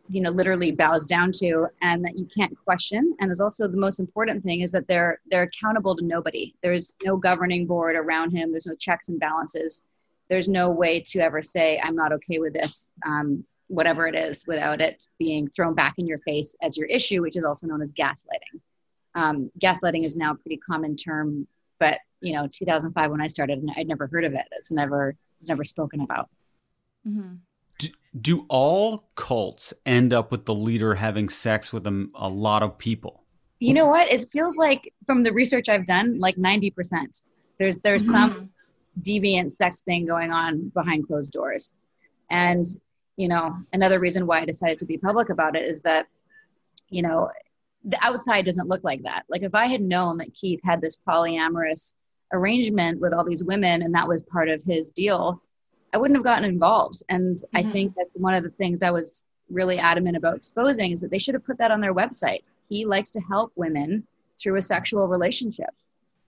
you 0.10 0.22
know 0.22 0.30
literally 0.30 0.72
bows 0.72 1.06
down 1.06 1.32
to 1.32 1.68
and 1.82 2.04
that 2.04 2.18
you 2.18 2.28
can't 2.36 2.56
question. 2.64 3.16
And 3.20 3.32
is 3.32 3.42
also 3.42 3.68
the 3.68 3.78
most 3.78 4.00
important 4.00 4.44
thing 4.44 4.62
is 4.62 4.72
that 4.72 4.88
they're 4.88 5.20
they're 5.30 5.44
accountable 5.44 5.96
to 5.96 6.06
nobody. 6.06 6.54
There's 6.62 6.94
no 7.04 7.18
governing 7.18 7.66
board 7.66 7.96
around 7.96 8.32
him. 8.32 8.52
There's 8.52 8.68
no 8.68 8.76
checks 8.76 9.10
and 9.10 9.20
balances. 9.20 9.84
There's 10.30 10.50
no 10.50 10.72
way 10.72 11.02
to 11.08 11.20
ever 11.20 11.42
say 11.42 11.80
i'm 11.84 11.96
not 11.96 12.14
okay 12.14 12.40
with 12.40 12.54
this 12.54 12.92
um, 13.06 13.44
whatever 13.68 14.08
it 14.08 14.16
is 14.16 14.46
without 14.48 14.82
it 14.82 15.06
being 15.20 15.48
thrown 15.50 15.74
back 15.76 15.96
in 15.98 16.08
your 16.08 16.20
face 16.20 16.56
as 16.62 16.78
your 16.78 16.88
issue 16.88 17.22
which 17.22 17.36
is 17.36 17.44
also 17.44 17.68
known 17.68 17.82
as 17.82 17.92
gaslighting. 17.92 18.60
Um, 19.16 19.52
gaslighting 19.60 20.06
is 20.06 20.16
now 20.16 20.32
a 20.32 20.36
pretty 20.36 20.58
common 20.58 20.96
term 20.96 21.48
but 21.80 22.00
you 22.22 22.34
know 22.34 22.48
2005 22.48 23.12
when 23.12 23.22
i 23.22 23.28
started 23.28 23.64
i'd 23.76 23.88
never 23.88 24.08
heard 24.08 24.24
of 24.24 24.34
it. 24.34 24.46
It's 24.52 24.72
never 24.72 25.16
it's 25.44 25.50
never 25.50 25.64
spoken 25.66 26.00
about 26.00 26.30
hmm 27.06 27.34
Do, 27.78 27.88
do 28.20 28.46
all 28.48 29.10
cults 29.16 29.74
end 29.86 30.14
up 30.14 30.32
with 30.32 30.46
the 30.46 30.56
leader 30.56 30.96
having 30.96 31.28
sex 31.28 31.74
with 31.74 31.86
a, 31.86 32.08
a 32.16 32.30
lot 32.30 32.64
of 32.64 32.78
people? 32.78 33.24
You 33.60 33.74
know 33.74 33.88
what? 33.88 34.12
It 34.12 34.30
feels 34.32 34.58
like 34.58 34.94
from 35.06 35.24
the 35.24 35.32
research 35.32 35.70
I've 35.70 35.86
done, 35.86 36.20
like 36.20 36.36
90%. 36.36 37.24
There's 37.60 37.78
there's 37.78 38.10
some 38.10 38.50
deviant 39.02 39.52
sex 39.52 39.82
thing 39.82 40.06
going 40.06 40.32
on 40.32 40.70
behind 40.70 41.08
closed 41.08 41.34
doors. 41.34 41.74
And, 42.30 42.66
you 43.16 43.28
know, 43.28 43.56
another 43.72 44.00
reason 44.00 44.28
why 44.28 44.42
I 44.42 44.46
decided 44.46 44.80
to 44.80 44.86
be 44.86 44.98
public 44.98 45.30
about 45.30 45.56
it 45.56 45.68
is 45.68 45.82
that, 45.82 46.08
you 46.90 47.02
know, 47.02 47.30
the 47.86 47.98
outside 48.02 48.46
doesn't 48.46 48.68
look 48.68 48.84
like 48.84 49.04
that. 49.04 49.24
Like 49.30 49.44
if 49.44 49.56
I 49.56 49.68
had 49.68 49.82
known 49.82 50.18
that 50.18 50.34
Keith 50.34 50.62
had 50.64 50.82
this 50.82 50.98
polyamorous 51.08 51.94
arrangement 52.34 53.00
with 53.00 53.14
all 53.14 53.24
these 53.24 53.44
women 53.44 53.82
and 53.84 53.94
that 53.94 54.08
was 54.08 54.24
part 54.24 54.50
of 54.50 54.62
his 54.64 54.90
deal, 54.90 55.42
I 55.94 55.98
wouldn't 55.98 56.18
have 56.18 56.24
gotten 56.24 56.46
involved. 56.46 57.04
And 57.10 57.42
I 57.54 57.64
Mhm. 57.64 57.72
think 57.72 57.94
that's 57.96 58.18
one 58.18 58.34
of 58.34 58.44
the 58.44 58.50
things 58.50 58.82
I 58.82 58.92
was 58.92 59.26
really 59.50 59.78
adamant 59.78 60.18
about 60.18 60.36
exposing 60.36 60.92
is 60.92 61.02
that 61.02 61.12
they 61.12 61.20
should 61.20 61.36
have 61.36 61.46
put 61.46 61.58
that 61.60 61.72
on 61.72 61.80
their 61.80 61.94
website. 61.94 62.42
He 62.70 62.86
likes 62.86 63.12
to 63.12 63.22
help 63.22 63.52
women 63.56 64.06
through 64.42 64.56
a 64.58 64.62
sexual 64.62 65.08
relationship. 65.08 65.70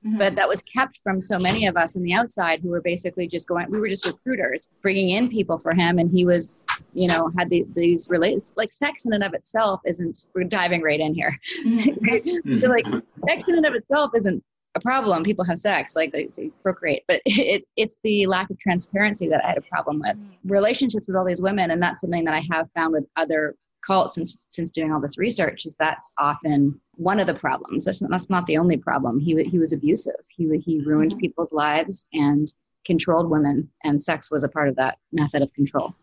Mhm. 0.06 0.19
But 0.19 0.36
that 0.36 0.48
was 0.48 0.61
kept 0.61 0.99
from 1.02 1.19
so 1.19 1.40
many 1.40 1.65
of 1.65 1.76
us 1.76 1.95
on 1.95 2.03
the 2.03 2.14
outside 2.14 2.60
who 2.61 2.69
were 2.69 2.82
basically 2.82 3.27
just 3.27 3.48
going, 3.48 3.72
we 3.72 3.80
were 3.80 3.88
just 3.90 4.06
recruiters 4.06 4.69
bringing 4.84 5.10
in 5.10 5.27
people 5.30 5.57
for 5.57 5.73
him. 5.73 5.98
And 5.98 6.11
he 6.11 6.23
was, 6.26 6.68
you 6.94 7.07
know, 7.07 7.32
had 7.36 7.49
the, 7.49 7.65
these 7.76 8.07
relates 8.07 8.53
like 8.56 8.72
sex 8.72 9.07
in 9.07 9.14
and 9.14 9.23
of 9.23 9.34
itself 9.34 9.82
isn't, 9.86 10.27
we're 10.36 10.44
diving 10.44 10.84
right 10.84 10.99
in 10.99 11.15
here. 11.15 11.32
Mhm. 11.65 12.61
so 12.61 12.68
like 12.68 12.86
sex 13.27 13.49
in 13.49 13.56
and 13.57 13.65
of 13.65 13.73
itself 13.73 14.11
isn't 14.15 14.44
a 14.76 14.80
problem. 14.80 15.23
People 15.23 15.45
have 15.45 15.57
sex, 15.57 15.95
like 15.95 16.11
they, 16.11 16.27
they 16.35 16.49
procreate, 16.61 17.03
but 17.07 17.22
it, 17.26 17.64
it's 17.76 17.97
the 18.03 18.26
lack 18.27 18.49
of 18.49 18.60
transparency 18.60 19.27
that 19.30 19.43
I 19.43 19.49
had 19.49 19.57
a 19.57 19.61
problem 19.61 20.02
with. 20.06 20.18
Relationships 20.45 21.06
with 21.07 21.15
all 21.15 21.26
these 21.26 21.41
women, 21.41 21.72
and 21.72 21.81
that's 21.81 22.02
something 22.02 22.26
that 22.26 22.34
I 22.34 22.43
have 22.52 22.69
found 22.76 22.93
with 22.93 23.06
other 23.15 23.56
cults 23.85 24.15
since 24.15 24.38
since 24.49 24.72
doing 24.72 24.91
all 24.91 24.99
this 24.99 25.18
research. 25.18 25.65
Is 25.65 25.76
that's 25.80 26.11
often 26.18 26.80
one 26.95 27.19
of 27.19 27.27
the 27.27 27.35
problems. 27.35 27.85
That's 27.85 28.02
not, 28.02 28.11
that's 28.11 28.30
not 28.30 28.45
the 28.47 28.57
only 28.57 28.77
problem. 28.77 29.19
He 29.19 29.41
he 29.43 29.60
was 29.60 29.73
abusive. 29.73 30.15
He 30.27 30.61
he 30.65 30.81
ruined 30.81 31.14
Mhm. 31.14 31.19
people's 31.19 31.53
lives 31.53 32.07
and 32.14 32.52
controlled 32.85 33.30
women, 33.30 33.69
and 33.84 34.02
sex 34.02 34.30
was 34.31 34.43
a 34.43 34.49
part 34.49 34.69
of 34.69 34.76
that 34.76 34.97
method 35.11 35.41
of 35.41 35.53
control. 35.53 35.95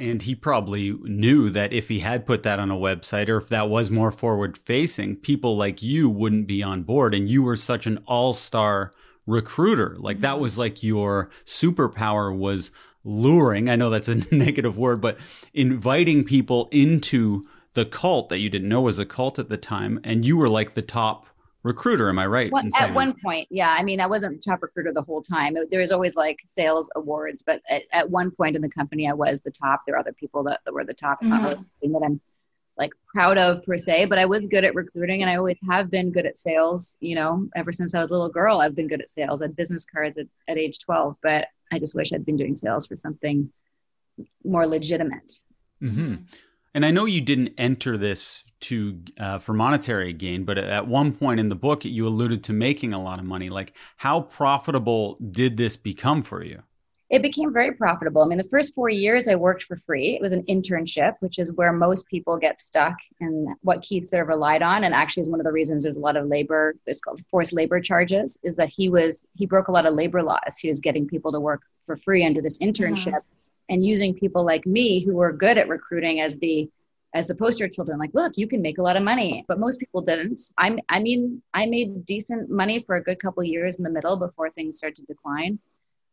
And 0.00 0.22
he 0.22 0.34
probably 0.34 0.92
knew 1.02 1.50
that 1.50 1.74
if 1.74 1.88
he 1.88 1.98
had 2.00 2.26
put 2.26 2.42
that 2.44 2.58
on 2.58 2.70
a 2.70 2.76
website 2.76 3.28
or 3.28 3.36
if 3.36 3.50
that 3.50 3.68
was 3.68 3.90
more 3.90 4.10
forward 4.10 4.56
facing, 4.56 5.16
people 5.16 5.58
like 5.58 5.82
you 5.82 6.08
wouldn't 6.08 6.46
be 6.46 6.62
on 6.62 6.84
board. 6.84 7.14
And 7.14 7.30
you 7.30 7.42
were 7.42 7.56
such 7.56 7.86
an 7.86 7.98
all 8.06 8.32
star 8.32 8.92
recruiter. 9.26 9.96
Like 9.98 10.20
that 10.20 10.32
mm-hmm. 10.32 10.42
was 10.42 10.56
like 10.56 10.82
your 10.82 11.28
superpower 11.44 12.34
was 12.34 12.70
luring. 13.04 13.68
I 13.68 13.76
know 13.76 13.90
that's 13.90 14.08
a 14.08 14.14
negative 14.34 14.78
word, 14.78 15.02
but 15.02 15.18
inviting 15.52 16.24
people 16.24 16.68
into 16.72 17.44
the 17.74 17.84
cult 17.84 18.30
that 18.30 18.38
you 18.38 18.48
didn't 18.48 18.68
know 18.68 18.80
was 18.80 18.98
a 18.98 19.06
cult 19.06 19.38
at 19.38 19.50
the 19.50 19.58
time. 19.58 20.00
And 20.02 20.24
you 20.24 20.36
were 20.36 20.48
like 20.48 20.72
the 20.72 20.82
top 20.82 21.26
recruiter. 21.62 22.08
Am 22.08 22.18
I 22.18 22.26
right? 22.26 22.50
Well, 22.50 22.64
at 22.78 22.94
one 22.94 23.14
point, 23.22 23.48
yeah. 23.50 23.74
I 23.78 23.82
mean, 23.82 24.00
I 24.00 24.06
wasn't 24.06 24.42
top 24.42 24.62
recruiter 24.62 24.92
the 24.92 25.02
whole 25.02 25.22
time. 25.22 25.56
There 25.70 25.80
was 25.80 25.92
always 25.92 26.16
like 26.16 26.38
sales 26.44 26.90
awards, 26.96 27.42
but 27.42 27.60
at, 27.68 27.82
at 27.92 28.10
one 28.10 28.30
point 28.30 28.56
in 28.56 28.62
the 28.62 28.68
company, 28.68 29.08
I 29.08 29.12
was 29.12 29.42
the 29.42 29.50
top. 29.50 29.82
There 29.86 29.94
were 29.94 29.98
other 29.98 30.12
people 30.12 30.42
that, 30.44 30.60
that 30.64 30.72
were 30.72 30.84
the 30.84 30.94
top. 30.94 31.18
It's 31.20 31.30
mm-hmm. 31.30 31.42
not 31.42 31.48
really 31.50 31.64
something 31.82 31.92
that 31.92 32.06
I'm 32.06 32.20
like 32.78 32.92
proud 33.12 33.36
of 33.36 33.62
per 33.64 33.76
se, 33.76 34.06
but 34.06 34.18
I 34.18 34.24
was 34.24 34.46
good 34.46 34.64
at 34.64 34.74
recruiting 34.74 35.20
and 35.20 35.30
I 35.30 35.36
always 35.36 35.60
have 35.68 35.90
been 35.90 36.10
good 36.10 36.26
at 36.26 36.38
sales. 36.38 36.96
You 37.00 37.14
know, 37.14 37.48
ever 37.54 37.72
since 37.72 37.94
I 37.94 38.02
was 38.02 38.10
a 38.10 38.14
little 38.14 38.30
girl, 38.30 38.60
I've 38.60 38.74
been 38.74 38.88
good 38.88 39.02
at 39.02 39.10
sales. 39.10 39.42
I 39.42 39.46
had 39.46 39.56
business 39.56 39.84
cards 39.84 40.16
at, 40.16 40.26
at 40.48 40.56
age 40.56 40.78
12, 40.78 41.16
but 41.22 41.48
I 41.70 41.78
just 41.78 41.94
wish 41.94 42.12
I'd 42.12 42.24
been 42.24 42.36
doing 42.36 42.54
sales 42.56 42.86
for 42.86 42.96
something 42.96 43.52
more 44.44 44.66
legitimate. 44.66 45.32
Mm-hmm. 45.82 46.16
And 46.74 46.84
I 46.84 46.90
know 46.90 47.04
you 47.04 47.20
didn't 47.20 47.52
enter 47.58 47.96
this 47.96 48.44
to 48.60 49.00
uh, 49.18 49.38
for 49.38 49.52
monetary 49.52 50.12
gain, 50.12 50.44
but 50.44 50.58
at 50.58 50.86
one 50.86 51.12
point 51.12 51.40
in 51.40 51.48
the 51.48 51.56
book, 51.56 51.84
you 51.84 52.06
alluded 52.06 52.44
to 52.44 52.52
making 52.52 52.92
a 52.92 53.02
lot 53.02 53.18
of 53.18 53.24
money. 53.24 53.50
Like, 53.50 53.74
how 53.96 54.22
profitable 54.22 55.18
did 55.30 55.56
this 55.56 55.76
become 55.76 56.22
for 56.22 56.44
you? 56.44 56.62
It 57.08 57.22
became 57.22 57.52
very 57.52 57.72
profitable. 57.72 58.22
I 58.22 58.26
mean, 58.26 58.38
the 58.38 58.44
first 58.44 58.72
four 58.72 58.88
years 58.88 59.26
I 59.26 59.34
worked 59.34 59.64
for 59.64 59.74
free. 59.74 60.14
It 60.14 60.20
was 60.20 60.30
an 60.30 60.44
internship, 60.44 61.14
which 61.18 61.40
is 61.40 61.52
where 61.54 61.72
most 61.72 62.06
people 62.06 62.36
get 62.36 62.60
stuck 62.60 62.94
and 63.18 63.48
what 63.62 63.82
Keith 63.82 64.06
sort 64.06 64.22
of 64.22 64.28
relied 64.28 64.62
on. 64.62 64.84
And 64.84 64.94
actually, 64.94 65.22
is 65.22 65.30
one 65.30 65.40
of 65.40 65.44
the 65.44 65.50
reasons 65.50 65.82
there's 65.82 65.96
a 65.96 66.00
lot 66.00 66.16
of 66.16 66.28
labor. 66.28 66.76
It's 66.86 67.00
called 67.00 67.20
forced 67.28 67.52
labor 67.52 67.80
charges. 67.80 68.38
Is 68.44 68.54
that 68.56 68.68
he 68.68 68.88
was 68.88 69.26
he 69.34 69.44
broke 69.44 69.66
a 69.66 69.72
lot 69.72 69.86
of 69.86 69.94
labor 69.94 70.22
laws. 70.22 70.58
He 70.60 70.68
was 70.68 70.78
getting 70.78 71.08
people 71.08 71.32
to 71.32 71.40
work 71.40 71.62
for 71.84 71.96
free 71.96 72.24
under 72.24 72.40
this 72.40 72.58
internship. 72.58 73.08
Mm-hmm 73.08 73.36
and 73.70 73.86
using 73.86 74.12
people 74.12 74.44
like 74.44 74.66
me 74.66 75.02
who 75.02 75.14
were 75.14 75.32
good 75.32 75.56
at 75.56 75.68
recruiting 75.68 76.20
as 76.20 76.36
the 76.36 76.68
as 77.14 77.26
the 77.26 77.34
poster 77.34 77.68
children 77.68 77.98
like 77.98 78.10
look 78.14 78.32
you 78.36 78.46
can 78.46 78.60
make 78.60 78.78
a 78.78 78.82
lot 78.82 78.96
of 78.96 79.02
money. 79.02 79.44
But 79.48 79.58
most 79.58 79.80
people 79.80 80.02
didn't. 80.02 80.40
I'm 80.58 80.78
i 80.88 81.00
mean 81.00 81.40
i 81.54 81.64
made 81.64 82.04
decent 82.04 82.50
money 82.50 82.82
for 82.82 82.96
a 82.96 83.02
good 83.02 83.18
couple 83.18 83.42
years 83.44 83.78
in 83.78 83.84
the 83.84 83.90
middle 83.90 84.18
before 84.18 84.50
things 84.50 84.76
started 84.76 84.96
to 84.96 85.14
decline. 85.14 85.58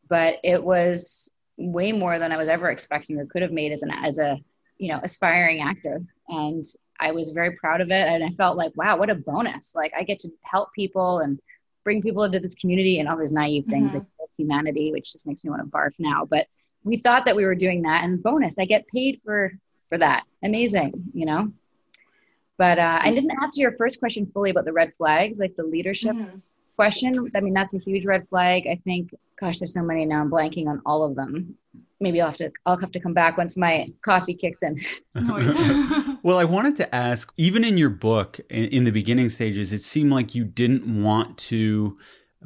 But 0.07 0.37
it 0.43 0.63
was 0.63 1.29
way 1.57 1.91
more 1.91 2.19
than 2.19 2.31
i 2.31 2.37
was 2.37 2.47
ever 2.47 2.69
expecting 2.69 3.19
or 3.19 3.25
could 3.25 3.41
have 3.41 3.51
made 3.51 3.71
as 3.71 3.81
an 3.81 3.91
as 3.91 4.19
a 4.19 4.37
you 4.77 4.89
know 4.89 4.99
aspiring 5.03 5.61
actor. 5.61 6.01
And 6.29 6.63
i 6.99 7.11
was 7.11 7.31
very 7.31 7.55
proud 7.57 7.81
of 7.81 7.89
it. 7.89 8.07
And 8.07 8.23
i 8.23 8.29
felt 8.37 8.57
like 8.57 8.73
wow 8.75 8.97
what 8.97 9.09
a 9.09 9.15
bonus. 9.15 9.75
Like 9.75 9.93
i 9.97 10.03
get 10.03 10.19
to 10.19 10.29
help 10.43 10.69
people 10.73 11.19
and 11.19 11.39
bring 11.83 12.01
people 12.01 12.23
into 12.23 12.39
this 12.39 12.55
community 12.55 12.99
and 12.99 13.07
all 13.07 13.17
these 13.17 13.31
naive 13.31 13.65
things 13.65 13.91
mm-hmm. 13.91 14.05
like 14.19 14.29
humanity 14.37 14.91
which 14.91 15.13
just 15.13 15.25
makes 15.25 15.43
me 15.43 15.49
want 15.49 15.63
to 15.63 15.69
barf 15.69 15.95
now. 15.99 16.25
But 16.25 16.47
we 16.87 16.97
thought 16.97 17.25
that 17.25 17.35
we 17.35 17.45
were 17.45 17.55
doing 17.55 17.81
that 17.83 18.03
and 18.03 18.23
bonus 18.23 18.57
i 18.57 18.65
get 18.65 18.87
paid 18.87 19.19
for 19.23 19.51
for 19.89 19.97
that. 19.97 20.25
Amazing 20.43 20.93
you 21.13 21.25
know? 21.25 21.51
But 22.57 22.79
uh, 22.79 22.99
i 23.01 23.13
didn't 23.13 23.31
answer 23.41 23.61
your 23.61 23.73
first 23.73 23.99
question 23.99 24.29
fully 24.33 24.49
about 24.49 24.65
the 24.65 24.73
red 24.73 24.93
flags 24.93 25.39
like 25.39 25.55
the 25.55 25.63
leadership 25.63 26.15
mm-hmm. 26.15 26.37
question. 26.75 27.31
I 27.35 27.41
mean 27.41 27.53
that's 27.53 27.73
a 27.73 27.79
huge 27.79 28.05
red 28.05 28.27
flag. 28.29 28.67
I 28.67 28.79
think 28.83 29.13
gosh 29.39 29.59
there's 29.59 29.73
so 29.73 29.83
many 29.83 30.05
now 30.05 30.21
i'm 30.21 30.31
blanking 30.31 30.67
on 30.67 30.81
all 30.85 31.03
of 31.03 31.15
them. 31.15 31.55
Maybe 31.99 32.21
i'll 32.21 32.29
have 32.29 32.37
to 32.37 32.51
i'll 32.65 32.79
have 32.79 32.91
to 32.91 32.99
come 32.99 33.13
back 33.13 33.37
once 33.37 33.57
my 33.57 33.91
coffee 34.01 34.33
kicks 34.33 34.63
in. 34.63 34.79
Well 36.23 36.39
i 36.39 36.43
wanted 36.43 36.75
to 36.77 36.95
ask 36.95 37.31
even 37.37 37.63
in 37.63 37.77
your 37.77 37.91
book 37.91 38.39
in 38.49 38.83
the 38.83 38.91
beginning 38.91 39.29
stages 39.29 39.71
it 39.71 39.81
seemed 39.81 40.11
like 40.11 40.35
you 40.35 40.43
didn't 40.43 41.03
want 41.03 41.37
to 41.37 41.97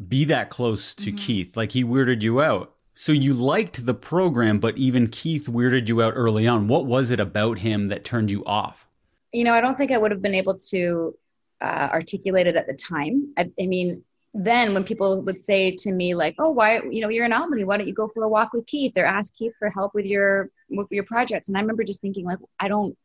be 0.07 0.25
that 0.25 0.49
close 0.49 0.93
to 0.95 1.07
mm-hmm. 1.07 1.17
keith. 1.17 1.57
Like 1.57 1.71
he 1.71 1.83
weirded 1.83 2.21
you 2.21 2.41
out 2.41 2.75
so 2.93 3.11
you 3.11 3.33
liked 3.33 3.85
the 3.85 3.93
program, 3.93 4.59
but 4.59 4.77
even 4.77 5.07
Keith 5.07 5.47
weirded 5.47 5.87
you 5.87 6.01
out 6.01 6.13
early 6.15 6.47
on. 6.47 6.67
What 6.67 6.85
was 6.85 7.11
it 7.11 7.19
about 7.19 7.59
him 7.59 7.87
that 7.87 8.03
turned 8.03 8.29
you 8.29 8.43
off? 8.45 8.87
You 9.31 9.43
know, 9.43 9.53
I 9.53 9.61
don't 9.61 9.77
think 9.77 9.91
I 9.91 9.97
would 9.97 10.11
have 10.11 10.21
been 10.21 10.35
able 10.35 10.57
to 10.69 11.15
uh, 11.61 11.89
articulate 11.91 12.47
it 12.47 12.55
at 12.55 12.67
the 12.67 12.73
time. 12.73 13.33
I, 13.37 13.49
I, 13.59 13.65
mean, 13.65 14.03
then 14.33 14.73
when 14.73 14.83
people 14.83 15.21
would 15.21 15.39
say 15.39 15.75
to 15.77 15.91
me 15.91 16.15
like, 16.15 16.35
"Oh, 16.37 16.49
why? 16.49 16.81
You 16.81 17.01
know, 17.01 17.09
you're 17.09 17.25
in 17.25 17.33
Albany. 17.33 17.63
Why 17.63 17.77
don't 17.77 17.87
you 17.87 17.93
go 17.93 18.09
for 18.09 18.23
a 18.23 18.29
walk 18.29 18.51
with 18.53 18.65
Keith 18.65 18.93
or 18.97 19.05
ask 19.05 19.33
Keith 19.35 19.53
for 19.57 19.69
help 19.69 19.93
with 19.93 20.05
your 20.05 20.49
with 20.69 20.87
your 20.91 21.05
projects?" 21.05 21.47
And 21.47 21.57
I 21.57 21.61
remember 21.61 21.83
just 21.83 22.01
thinking 22.01 22.25
like, 22.25 22.39
"I 22.59 22.67
don't. 22.67 22.97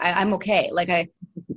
I, 0.00 0.22
am 0.22 0.32
okay. 0.34 0.70
Like 0.72 0.88
I, 0.88 1.08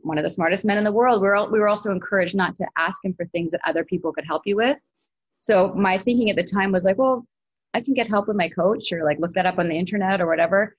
one 0.02 0.18
of 0.18 0.24
the 0.24 0.30
smartest 0.30 0.66
men 0.66 0.78
in 0.78 0.84
the 0.84 0.92
world. 0.92 1.22
We're 1.22 1.36
all, 1.36 1.50
we 1.50 1.60
were 1.60 1.70
also 1.70 1.92
encouraged 1.92 2.36
not 2.36 2.56
to 2.58 2.68
ask 2.78 3.04
him 3.04 3.14
for 3.14 3.26
things 3.28 3.52
that 3.52 3.62
other 3.66 3.84
people 3.86 4.12
could 4.12 4.26
help 4.26 4.44
you 4.46 4.58
with. 4.58 4.78
So 5.40 5.74
my 5.74 5.98
thinking 5.98 6.30
at 6.30 6.36
the 6.36 6.44
time 6.44 6.72
was 6.72 6.84
like, 6.84 6.98
well, 6.98 7.26
I 7.74 7.82
can 7.82 7.94
get 7.94 8.08
help 8.08 8.28
with 8.28 8.38
my 8.38 8.50
coach 8.50 8.92
or 8.92 9.04
like 9.04 9.20
look 9.20 9.34
that 9.34 9.46
up 9.46 9.60
on 9.60 9.68
the 9.68 9.76
internet 9.76 10.22
or 10.22 10.28
whatever. 10.28 10.76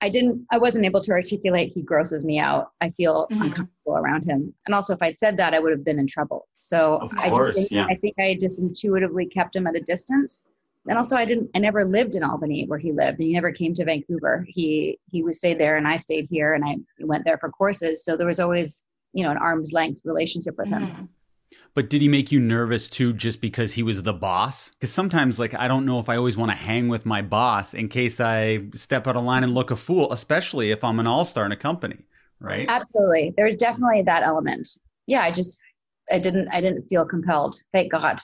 I 0.00 0.08
didn't, 0.10 0.44
I 0.50 0.58
wasn't 0.58 0.84
able 0.84 1.00
to 1.02 1.12
articulate 1.12 1.72
he 1.72 1.80
grosses 1.80 2.26
me 2.26 2.38
out. 2.38 2.72
I 2.80 2.90
feel 2.90 3.26
mm-hmm. 3.30 3.42
uncomfortable 3.42 3.96
around 3.96 4.24
him. 4.24 4.52
And 4.66 4.74
also, 4.74 4.92
if 4.92 5.00
I'd 5.00 5.18
said 5.18 5.36
that, 5.38 5.54
I 5.54 5.60
would 5.60 5.72
have 5.72 5.84
been 5.84 5.98
in 5.98 6.06
trouble. 6.06 6.46
So 6.52 7.00
I, 7.16 7.30
just 7.30 7.58
think, 7.58 7.70
yeah. 7.70 7.86
I 7.86 7.94
think 7.94 8.14
I 8.18 8.36
just 8.38 8.60
intuitively 8.60 9.26
kept 9.26 9.56
him 9.56 9.66
at 9.66 9.76
a 9.76 9.80
distance. 9.80 10.44
And 10.86 10.98
also, 10.98 11.16
I 11.16 11.24
didn't, 11.24 11.50
I 11.54 11.58
never 11.58 11.84
lived 11.84 12.16
in 12.16 12.22
Albany 12.22 12.66
where 12.66 12.78
he 12.78 12.92
lived. 12.92 13.20
And 13.20 13.28
he 13.28 13.32
never 13.32 13.50
came 13.50 13.72
to 13.74 13.84
Vancouver. 13.84 14.44
He, 14.46 14.98
he 15.10 15.22
was 15.22 15.38
stayed 15.38 15.58
there 15.58 15.76
and 15.76 15.88
I 15.88 15.96
stayed 15.96 16.26
here 16.30 16.52
and 16.52 16.64
I 16.64 16.76
went 17.00 17.24
there 17.24 17.38
for 17.38 17.48
courses. 17.48 18.04
So 18.04 18.16
there 18.16 18.26
was 18.26 18.40
always, 18.40 18.84
you 19.14 19.24
know, 19.24 19.30
an 19.30 19.38
arm's 19.38 19.72
length 19.72 20.02
relationship 20.04 20.58
with 20.58 20.68
mm-hmm. 20.68 20.84
him. 20.84 21.08
But 21.74 21.90
did 21.90 22.00
he 22.00 22.08
make 22.08 22.30
you 22.30 22.38
nervous 22.38 22.88
too 22.88 23.12
just 23.12 23.40
because 23.40 23.72
he 23.72 23.82
was 23.82 24.02
the 24.02 24.12
boss? 24.12 24.70
Because 24.70 24.92
sometimes, 24.92 25.38
like, 25.38 25.54
I 25.54 25.66
don't 25.66 25.84
know 25.84 25.98
if 25.98 26.08
I 26.08 26.16
always 26.16 26.36
want 26.36 26.52
to 26.52 26.56
hang 26.56 26.88
with 26.88 27.04
my 27.04 27.20
boss 27.20 27.74
in 27.74 27.88
case 27.88 28.20
I 28.20 28.64
step 28.72 29.06
out 29.08 29.16
of 29.16 29.24
line 29.24 29.42
and 29.42 29.54
look 29.54 29.72
a 29.72 29.76
fool, 29.76 30.12
especially 30.12 30.70
if 30.70 30.84
I'm 30.84 31.00
an 31.00 31.06
all 31.06 31.24
star 31.24 31.44
in 31.44 31.52
a 31.52 31.56
company, 31.56 31.98
right? 32.38 32.66
Absolutely. 32.68 33.34
There's 33.36 33.56
definitely 33.56 34.02
that 34.02 34.22
element. 34.22 34.68
Yeah, 35.06 35.22
I 35.22 35.32
just, 35.32 35.60
I 36.10 36.20
didn't, 36.20 36.48
I 36.48 36.60
didn't 36.60 36.88
feel 36.88 37.04
compelled. 37.04 37.60
Thank 37.72 37.90
God. 37.90 38.20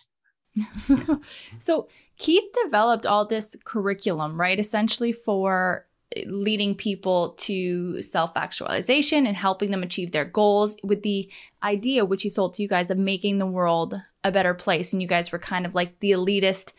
so 1.58 1.88
Keith 2.18 2.44
developed 2.64 3.06
all 3.06 3.24
this 3.26 3.56
curriculum, 3.64 4.38
right? 4.40 4.58
Essentially 4.58 5.12
for 5.12 5.86
leading 6.26 6.74
people 6.74 7.30
to 7.38 8.02
self 8.02 8.36
actualization 8.36 9.26
and 9.26 9.36
helping 9.36 9.70
them 9.70 9.82
achieve 9.82 10.12
their 10.12 10.24
goals 10.24 10.76
with 10.82 11.02
the 11.02 11.30
idea, 11.62 12.04
which 12.04 12.22
he 12.22 12.28
sold 12.28 12.54
to 12.54 12.62
you 12.62 12.68
guys, 12.68 12.90
of 12.90 12.98
making 12.98 13.38
the 13.38 13.46
world 13.46 13.94
a 14.24 14.32
better 14.32 14.54
place. 14.54 14.92
And 14.92 15.00
you 15.00 15.08
guys 15.08 15.30
were 15.30 15.38
kind 15.38 15.66
of 15.66 15.74
like 15.74 16.00
the 16.00 16.12
elitist 16.12 16.72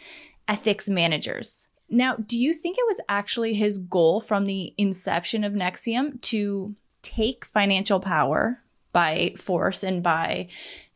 ethics 0.48 0.90
managers. 0.90 1.68
Now, 1.90 2.16
do 2.16 2.38
you 2.38 2.54
think 2.54 2.78
it 2.78 2.86
was 2.88 3.02
actually 3.10 3.54
his 3.54 3.78
goal 3.78 4.22
from 4.22 4.46
the 4.46 4.74
inception 4.78 5.44
of 5.44 5.54
NXIVM 5.54 6.22
to 6.22 6.76
take 7.02 7.46
financial 7.46 8.00
power 8.00 8.62
by 8.94 9.34
force 9.38 9.84
and 9.84 10.02
by 10.02 10.48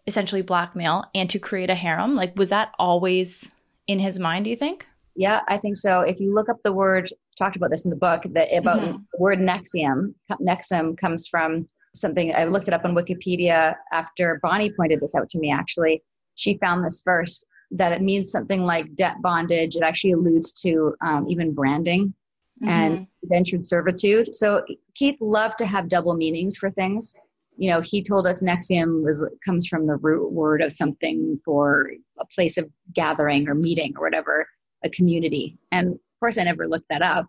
essentially 0.07 0.41
blackmail 0.41 1.03
and 1.13 1.29
to 1.29 1.39
create 1.39 1.69
a 1.69 1.75
harem? 1.75 2.15
Like, 2.15 2.37
was 2.37 2.49
that 2.49 2.73
always 2.79 3.53
in 3.87 3.99
his 3.99 4.19
mind, 4.19 4.45
do 4.45 4.49
you 4.49 4.55
think? 4.55 4.87
Yeah, 5.15 5.41
I 5.47 5.57
think 5.57 5.77
so. 5.77 6.01
If 6.01 6.19
you 6.19 6.33
look 6.33 6.49
up 6.49 6.61
the 6.63 6.73
word, 6.73 7.13
talked 7.37 7.55
about 7.55 7.71
this 7.71 7.85
in 7.85 7.91
the 7.91 7.97
book, 7.97 8.23
that 8.31 8.55
about 8.55 8.79
mm-hmm. 8.79 8.97
the 9.11 9.19
word 9.19 9.39
NXIVM. 9.39 10.13
NXIVM 10.31 10.97
comes 10.97 11.27
from 11.27 11.67
something 11.93 12.33
I 12.35 12.45
looked 12.45 12.67
it 12.67 12.73
up 12.73 12.85
on 12.85 12.95
Wikipedia 12.95 13.75
after 13.91 14.39
Bonnie 14.41 14.71
pointed 14.71 14.99
this 14.99 15.15
out 15.15 15.29
to 15.31 15.39
me. 15.39 15.51
Actually, 15.51 16.03
she 16.35 16.57
found 16.57 16.83
this 16.83 17.01
first 17.01 17.45
that 17.71 17.91
it 17.91 18.01
means 18.01 18.31
something 18.31 18.63
like 18.63 18.95
debt 18.95 19.15
bondage. 19.21 19.75
It 19.75 19.83
actually 19.83 20.11
alludes 20.11 20.53
to 20.61 20.95
um, 21.01 21.27
even 21.27 21.53
branding 21.53 22.13
mm-hmm. 22.61 22.69
and 22.69 23.07
indentured 23.23 23.65
servitude. 23.65 24.33
So 24.35 24.63
Keith 24.93 25.17
loved 25.19 25.57
to 25.59 25.65
have 25.65 25.89
double 25.89 26.15
meanings 26.15 26.57
for 26.57 26.69
things. 26.71 27.15
You 27.57 27.69
know, 27.69 27.81
he 27.81 28.03
told 28.03 28.27
us 28.27 28.41
NXIVM 28.41 29.03
was 29.03 29.27
comes 29.45 29.67
from 29.67 29.87
the 29.87 29.95
root 29.95 30.31
word 30.31 30.61
of 30.61 30.71
something 30.71 31.39
for 31.45 31.91
a 32.19 32.25
place 32.25 32.57
of 32.57 32.69
gathering 32.93 33.47
or 33.47 33.55
meeting 33.55 33.93
or 33.97 34.03
whatever 34.03 34.45
a 34.83 34.89
community. 34.89 35.57
And 35.71 35.97
course, 36.19 36.37
I 36.37 36.43
never 36.43 36.67
looked 36.67 36.89
that 36.89 37.01
up. 37.01 37.27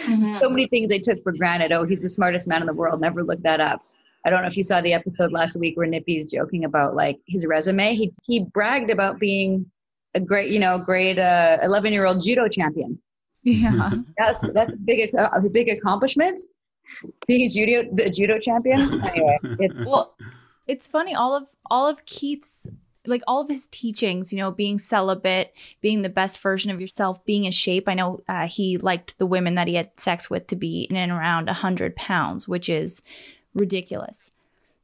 Mm-hmm. 0.00 0.38
so 0.38 0.48
many 0.48 0.68
things 0.68 0.92
I 0.92 0.98
took 0.98 1.22
for 1.24 1.32
granted. 1.32 1.72
Oh, 1.72 1.84
he's 1.84 2.00
the 2.00 2.08
smartest 2.08 2.46
man 2.46 2.60
in 2.60 2.66
the 2.66 2.72
world. 2.72 3.00
Never 3.00 3.24
looked 3.24 3.42
that 3.42 3.60
up. 3.60 3.82
I 4.24 4.30
don't 4.30 4.42
know 4.42 4.48
if 4.48 4.56
you 4.56 4.62
saw 4.62 4.80
the 4.80 4.92
episode 4.92 5.32
last 5.32 5.58
week 5.58 5.76
where 5.76 5.86
Nippy's 5.86 6.30
joking 6.30 6.64
about 6.64 6.94
like 6.94 7.18
his 7.26 7.46
resume. 7.46 7.94
He 7.94 8.12
he 8.24 8.44
bragged 8.44 8.90
about 8.90 9.18
being 9.18 9.70
a 10.14 10.20
great, 10.20 10.50
you 10.50 10.60
know, 10.60 10.78
great 10.78 11.18
uh, 11.18 11.58
11 11.62 11.92
year 11.92 12.04
old 12.04 12.22
judo 12.22 12.48
champion. 12.48 13.00
Yeah, 13.42 13.90
that's 14.18 14.46
that's 14.52 14.72
a 14.72 14.76
big 14.76 15.14
a 15.14 15.40
big 15.40 15.68
accomplishment. 15.68 16.38
Being 17.26 17.46
a 17.46 17.48
judo 17.48 17.88
a 18.02 18.10
judo 18.10 18.38
champion. 18.38 18.80
Anyway, 19.02 19.38
it's 19.60 19.86
well, 19.86 20.14
it's 20.66 20.88
funny. 20.88 21.14
All 21.14 21.34
of 21.34 21.48
all 21.70 21.88
of 21.88 22.04
Keith's 22.06 22.68
like 23.08 23.22
all 23.26 23.40
of 23.40 23.48
his 23.48 23.66
teachings, 23.68 24.32
you 24.32 24.38
know, 24.38 24.50
being 24.50 24.78
celibate, 24.78 25.56
being 25.80 26.02
the 26.02 26.08
best 26.08 26.40
version 26.40 26.70
of 26.70 26.80
yourself, 26.80 27.24
being 27.24 27.44
in 27.44 27.52
shape. 27.52 27.88
I 27.88 27.94
know 27.94 28.20
uh, 28.28 28.48
he 28.48 28.78
liked 28.78 29.18
the 29.18 29.26
women 29.26 29.54
that 29.56 29.68
he 29.68 29.74
had 29.74 29.90
sex 29.98 30.28
with 30.28 30.46
to 30.48 30.56
be 30.56 30.82
in 30.90 30.96
and 30.96 31.12
around 31.12 31.46
100 31.46 31.96
pounds, 31.96 32.46
which 32.46 32.68
is 32.68 33.02
ridiculous. 33.54 34.30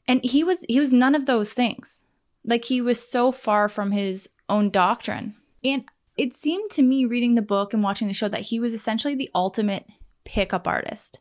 And 0.07 0.23
he 0.25 0.45
was 0.45 0.65
he 0.69 0.79
was 0.79 0.93
none 0.93 1.15
of 1.15 1.27
those 1.27 1.53
things. 1.53 2.07
Like 2.45 2.65
he 2.65 2.81
was 2.81 3.07
so 3.07 3.33
far 3.33 3.69
from 3.69 3.93
his 3.93 4.29
own 4.49 4.71
doctrine. 4.71 5.35
And 5.63 5.85
it 6.17 6.35
seemed 6.35 6.71
to 6.73 6.83
me 6.83 7.07
reading 7.07 7.35
the 7.35 7.43
book 7.43 7.73
and 7.73 7.83
watching 7.83 8.09
the 8.09 8.15
show 8.15 8.29
that 8.29 8.43
he 8.43 8.61
was 8.61 8.75
essentially 8.75 9.15
the 9.15 9.31
ultimate 9.35 9.87
pickup 10.25 10.69
artist. 10.69 11.21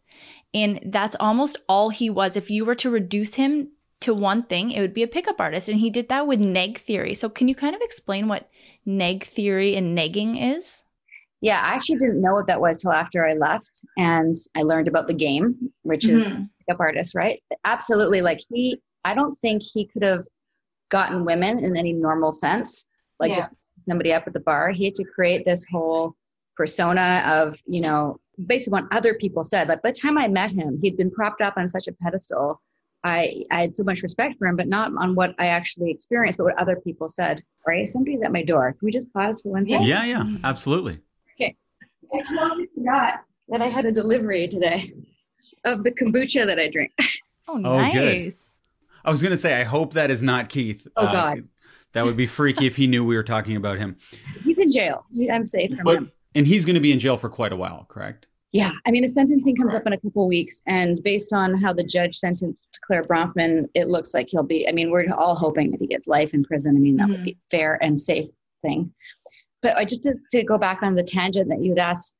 And 0.53 0.79
that's 0.85 1.15
almost 1.19 1.57
all 1.67 1.89
he 1.89 2.09
was. 2.09 2.35
If 2.35 2.51
you 2.51 2.65
were 2.65 2.75
to 2.75 2.89
reduce 2.89 3.35
him 3.35 3.69
to 4.03 4.13
one 4.13 4.43
thing, 4.43 4.71
it 4.71 4.81
would 4.81 4.93
be 4.93 5.03
a 5.03 5.07
pickup 5.07 5.41
artist. 5.41 5.67
And 5.69 5.79
he 5.79 5.89
did 5.89 6.09
that 6.09 6.27
with 6.27 6.39
neg 6.39 6.77
theory. 6.77 7.13
So, 7.13 7.29
can 7.29 7.47
you 7.47 7.55
kind 7.55 7.75
of 7.75 7.81
explain 7.81 8.27
what 8.27 8.49
neg 8.85 9.23
theory 9.23 9.75
and 9.75 9.97
negging 9.97 10.55
is? 10.55 10.83
Yeah, 11.41 11.59
I 11.59 11.75
actually 11.75 11.97
didn't 11.97 12.21
know 12.21 12.31
what 12.31 12.47
that 12.47 12.61
was 12.61 12.77
till 12.77 12.93
after 12.93 13.27
I 13.27 13.33
left 13.33 13.81
and 13.97 14.37
I 14.55 14.61
learned 14.61 14.87
about 14.87 15.07
the 15.07 15.13
game, 15.13 15.73
which 15.81 16.07
is 16.07 16.29
mm-hmm. 16.29 16.43
pickup 16.59 16.79
artist, 16.79 17.15
right? 17.15 17.43
Absolutely. 17.65 18.21
Like 18.21 18.39
he, 18.49 18.81
I 19.03 19.13
don't 19.13 19.37
think 19.39 19.61
he 19.61 19.85
could 19.85 20.03
have 20.03 20.23
gotten 20.89 21.25
women 21.25 21.59
in 21.59 21.75
any 21.75 21.91
normal 21.91 22.31
sense, 22.31 22.85
like 23.19 23.31
yeah. 23.31 23.35
just 23.35 23.49
somebody 23.89 24.13
up 24.13 24.25
at 24.25 24.31
the 24.31 24.39
bar. 24.39 24.69
He 24.69 24.85
had 24.85 24.95
to 24.95 25.03
create 25.03 25.43
this 25.43 25.67
whole 25.69 26.15
persona 26.55 27.23
of, 27.25 27.59
you 27.65 27.81
know, 27.81 28.21
based 28.45 28.71
on 28.71 28.71
what 28.71 28.97
other 28.97 29.13
people 29.13 29.43
said. 29.43 29.67
Like 29.67 29.81
by 29.81 29.91
the 29.91 29.99
time 29.99 30.17
I 30.17 30.29
met 30.29 30.51
him, 30.51 30.79
he'd 30.81 30.95
been 30.95 31.11
propped 31.11 31.41
up 31.41 31.55
on 31.57 31.67
such 31.67 31.87
a 31.87 31.93
pedestal. 32.01 32.61
I, 33.03 33.43
I 33.51 33.61
had 33.61 33.75
so 33.75 33.83
much 33.83 34.01
respect 34.01 34.37
for 34.39 34.47
him, 34.47 34.55
but 34.55 34.67
not 34.67 34.91
on 34.97 35.15
what 35.15 35.35
I 35.39 35.47
actually 35.47 35.91
experienced, 35.91 36.37
but 36.37 36.45
what 36.45 36.57
other 36.57 36.77
people 36.77 37.09
said. 37.09 37.43
Right? 37.67 37.87
Somebody's 37.87 38.21
at 38.23 38.31
my 38.31 38.43
door. 38.43 38.71
Can 38.71 38.85
we 38.85 38.91
just 38.91 39.11
pause 39.13 39.41
for 39.41 39.49
one 39.49 39.67
second? 39.67 39.87
Yeah, 39.87 40.05
yeah, 40.05 40.25
absolutely. 40.43 40.99
Okay. 41.35 41.55
I 42.13 42.21
totally 42.21 42.67
forgot 42.75 43.21
that 43.49 43.61
I 43.61 43.67
had 43.67 43.85
a 43.85 43.91
delivery 43.91 44.47
today 44.47 44.83
of 45.65 45.83
the 45.83 45.91
kombucha 45.91 46.45
that 46.45 46.59
I 46.59 46.69
drink. 46.69 46.91
Oh, 47.45 47.57
nice. 47.57 47.91
Oh, 47.93 47.99
good. 47.99 48.33
I 49.05 49.11
was 49.11 49.21
going 49.21 49.31
to 49.31 49.37
say, 49.37 49.59
I 49.59 49.63
hope 49.63 49.93
that 49.93 50.09
is 50.09 50.23
not 50.23 50.47
Keith. 50.47 50.87
Oh, 50.95 51.05
uh, 51.05 51.11
God. 51.11 51.47
That 51.91 52.05
would 52.05 52.17
be 52.17 52.25
freaky 52.25 52.65
if 52.65 52.75
he 52.75 52.87
knew 52.87 53.03
we 53.03 53.15
were 53.15 53.23
talking 53.23 53.57
about 53.57 53.77
him. 53.77 53.97
He's 54.43 54.57
in 54.57 54.71
jail. 54.71 55.05
I'm 55.31 55.45
safe 55.45 55.75
from 55.75 55.83
but, 55.83 55.97
him. 55.97 56.11
And 56.35 56.47
he's 56.47 56.65
going 56.65 56.75
to 56.75 56.81
be 56.81 56.91
in 56.91 56.99
jail 56.99 57.17
for 57.17 57.29
quite 57.29 57.53
a 57.53 57.55
while, 57.55 57.85
correct? 57.89 58.27
Yeah. 58.53 58.71
I 58.85 58.91
mean, 58.91 59.03
the 59.03 59.09
sentencing 59.09 59.55
comes 59.55 59.75
up 59.75 59.85
in 59.85 59.93
a 59.93 59.99
couple 59.99 60.27
weeks. 60.27 60.63
And 60.65 61.03
based 61.03 61.33
on 61.33 61.53
how 61.55 61.73
the 61.73 61.83
judge 61.83 62.15
sentenced 62.15 62.72
Claire 62.85 63.03
Bronfman, 63.03 63.69
it 63.73 63.87
looks 63.87 64.13
like 64.13 64.27
he'll 64.29 64.43
be, 64.43 64.67
I 64.67 64.71
mean, 64.71 64.91
we're 64.91 65.11
all 65.13 65.35
hoping 65.35 65.71
that 65.71 65.79
he 65.79 65.87
gets 65.87 66.07
life 66.07 66.33
in 66.33 66.43
prison. 66.43 66.75
I 66.75 66.79
mean, 66.79 66.97
that 66.97 67.03
mm-hmm. 67.03 67.11
would 67.13 67.23
be 67.23 67.37
fair 67.49 67.79
and 67.81 67.99
safe 67.99 68.29
thing. 68.61 68.93
But 69.61 69.77
I 69.77 69.85
just 69.85 70.03
to, 70.03 70.15
to 70.31 70.43
go 70.43 70.57
back 70.57 70.83
on 70.83 70.95
the 70.95 71.03
tangent 71.03 71.49
that 71.49 71.61
you'd 71.61 71.79
asked 71.79 72.17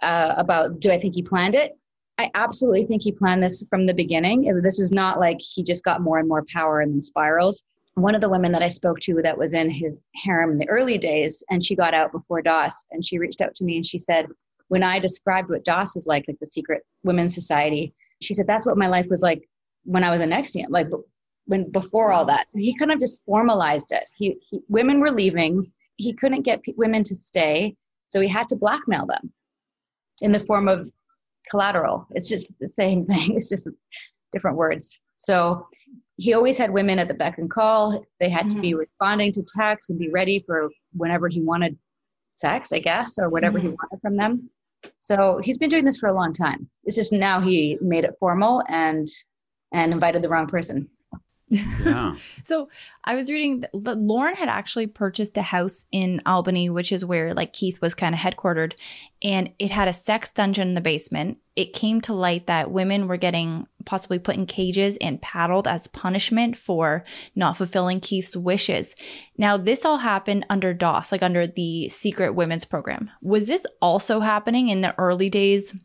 uh, 0.00 0.34
about, 0.36 0.80
do 0.80 0.90
I 0.90 1.00
think 1.00 1.14
he 1.14 1.22
planned 1.22 1.54
it? 1.54 1.76
I 2.18 2.30
absolutely 2.34 2.86
think 2.86 3.02
he 3.02 3.10
planned 3.10 3.42
this 3.42 3.66
from 3.68 3.86
the 3.86 3.94
beginning. 3.94 4.42
This 4.62 4.78
was 4.78 4.92
not 4.92 5.18
like 5.18 5.38
he 5.40 5.64
just 5.64 5.84
got 5.84 6.00
more 6.00 6.18
and 6.18 6.28
more 6.28 6.44
power 6.52 6.80
and 6.80 6.94
then 6.94 7.02
spirals 7.02 7.64
one 7.94 8.14
of 8.14 8.20
the 8.20 8.28
women 8.28 8.52
that 8.52 8.62
I 8.62 8.68
spoke 8.68 9.00
to 9.00 9.22
that 9.22 9.38
was 9.38 9.54
in 9.54 9.70
his 9.70 10.04
harem 10.14 10.50
in 10.50 10.58
the 10.58 10.68
early 10.68 10.98
days, 10.98 11.44
and 11.50 11.64
she 11.64 11.76
got 11.76 11.94
out 11.94 12.12
before 12.12 12.42
DOS, 12.42 12.86
and 12.90 13.06
she 13.06 13.18
reached 13.18 13.40
out 13.40 13.54
to 13.56 13.64
me 13.64 13.76
and 13.76 13.86
she 13.86 13.98
said, 13.98 14.26
when 14.68 14.82
I 14.82 14.98
described 14.98 15.50
what 15.50 15.64
DOS 15.64 15.94
was 15.94 16.06
like, 16.06 16.24
like 16.26 16.38
the 16.40 16.46
secret 16.46 16.82
women's 17.04 17.34
society, 17.34 17.94
she 18.20 18.34
said 18.34 18.46
that's 18.46 18.66
what 18.66 18.78
my 18.78 18.88
life 18.88 19.06
was 19.08 19.22
like 19.22 19.48
when 19.84 20.04
I 20.04 20.10
was 20.10 20.20
in 20.20 20.30
NXIVM, 20.30 20.66
like 20.70 20.88
when 21.46 21.70
before 21.70 22.12
all 22.12 22.24
that. 22.26 22.46
He 22.54 22.76
kind 22.78 22.90
of 22.90 22.98
just 22.98 23.24
formalized 23.24 23.92
it. 23.92 24.08
He, 24.16 24.36
he 24.48 24.60
women 24.68 25.00
were 25.00 25.10
leaving. 25.10 25.70
He 25.96 26.12
couldn't 26.12 26.42
get 26.42 26.62
p- 26.62 26.74
women 26.76 27.04
to 27.04 27.16
stay, 27.16 27.76
so 28.06 28.20
he 28.20 28.28
had 28.28 28.48
to 28.48 28.56
blackmail 28.56 29.06
them 29.06 29.32
in 30.20 30.32
the 30.32 30.40
form 30.40 30.68
of 30.68 30.90
collateral. 31.50 32.06
It's 32.12 32.28
just 32.28 32.58
the 32.58 32.68
same 32.68 33.06
thing. 33.10 33.36
It's 33.36 33.48
just 33.48 33.68
different 34.32 34.56
words. 34.56 35.00
So 35.16 35.66
he 36.16 36.32
always 36.32 36.58
had 36.58 36.70
women 36.70 36.98
at 36.98 37.08
the 37.08 37.14
beck 37.14 37.38
and 37.38 37.50
call. 37.50 38.04
They 38.20 38.28
had 38.28 38.46
mm-hmm. 38.46 38.56
to 38.56 38.60
be 38.60 38.70
mm-hmm. 38.70 38.78
responding 38.78 39.32
to 39.32 39.42
texts 39.42 39.90
and 39.90 39.98
be 39.98 40.10
ready 40.10 40.44
for 40.46 40.70
whenever 40.92 41.28
he 41.28 41.40
wanted 41.40 41.76
sex, 42.36 42.72
I 42.72 42.78
guess, 42.78 43.18
or 43.18 43.28
whatever 43.28 43.58
mm-hmm. 43.58 43.68
he 43.68 43.74
wanted 43.74 44.00
from 44.00 44.16
them. 44.16 44.50
So 44.98 45.40
he's 45.42 45.58
been 45.58 45.70
doing 45.70 45.84
this 45.84 45.98
for 45.98 46.08
a 46.08 46.14
long 46.14 46.32
time. 46.32 46.68
It's 46.84 46.96
just 46.96 47.12
now 47.12 47.40
he 47.40 47.78
made 47.80 48.04
it 48.04 48.14
formal 48.20 48.62
and 48.68 49.08
and 49.74 49.92
invited 49.92 50.22
the 50.22 50.28
wrong 50.30 50.46
person. 50.46 50.88
Yeah. 51.48 52.16
so 52.44 52.68
I 53.04 53.14
was 53.14 53.30
reading 53.30 53.64
that 53.72 53.98
Lauren 53.98 54.34
had 54.34 54.48
actually 54.48 54.86
purchased 54.86 55.36
a 55.36 55.42
house 55.42 55.84
in 55.92 56.22
Albany, 56.24 56.70
which 56.70 56.90
is 56.90 57.04
where 57.04 57.34
like 57.34 57.52
Keith 57.52 57.82
was 57.82 57.94
kind 57.94 58.14
of 58.14 58.20
headquartered, 58.20 58.74
and 59.22 59.50
it 59.58 59.70
had 59.70 59.88
a 59.88 59.92
sex 59.92 60.32
dungeon 60.32 60.68
in 60.68 60.74
the 60.74 60.80
basement. 60.80 61.38
It 61.56 61.72
came 61.72 62.00
to 62.02 62.14
light 62.14 62.46
that 62.46 62.70
women 62.70 63.06
were 63.06 63.16
getting 63.16 63.66
possibly 63.84 64.18
put 64.18 64.36
in 64.36 64.46
cages 64.46 64.96
and 65.00 65.20
paddled 65.20 65.68
as 65.68 65.86
punishment 65.86 66.56
for 66.56 67.04
not 67.34 67.56
fulfilling 67.56 68.00
Keith's 68.00 68.36
wishes. 68.36 68.96
Now, 69.36 69.56
this 69.56 69.84
all 69.84 69.98
happened 69.98 70.46
under 70.48 70.72
DOS, 70.72 71.12
like 71.12 71.22
under 71.22 71.46
the 71.46 71.88
secret 71.88 72.34
women's 72.34 72.64
program. 72.64 73.10
Was 73.20 73.46
this 73.48 73.66
also 73.82 74.20
happening 74.20 74.68
in 74.68 74.80
the 74.80 74.98
early 74.98 75.28
days 75.28 75.76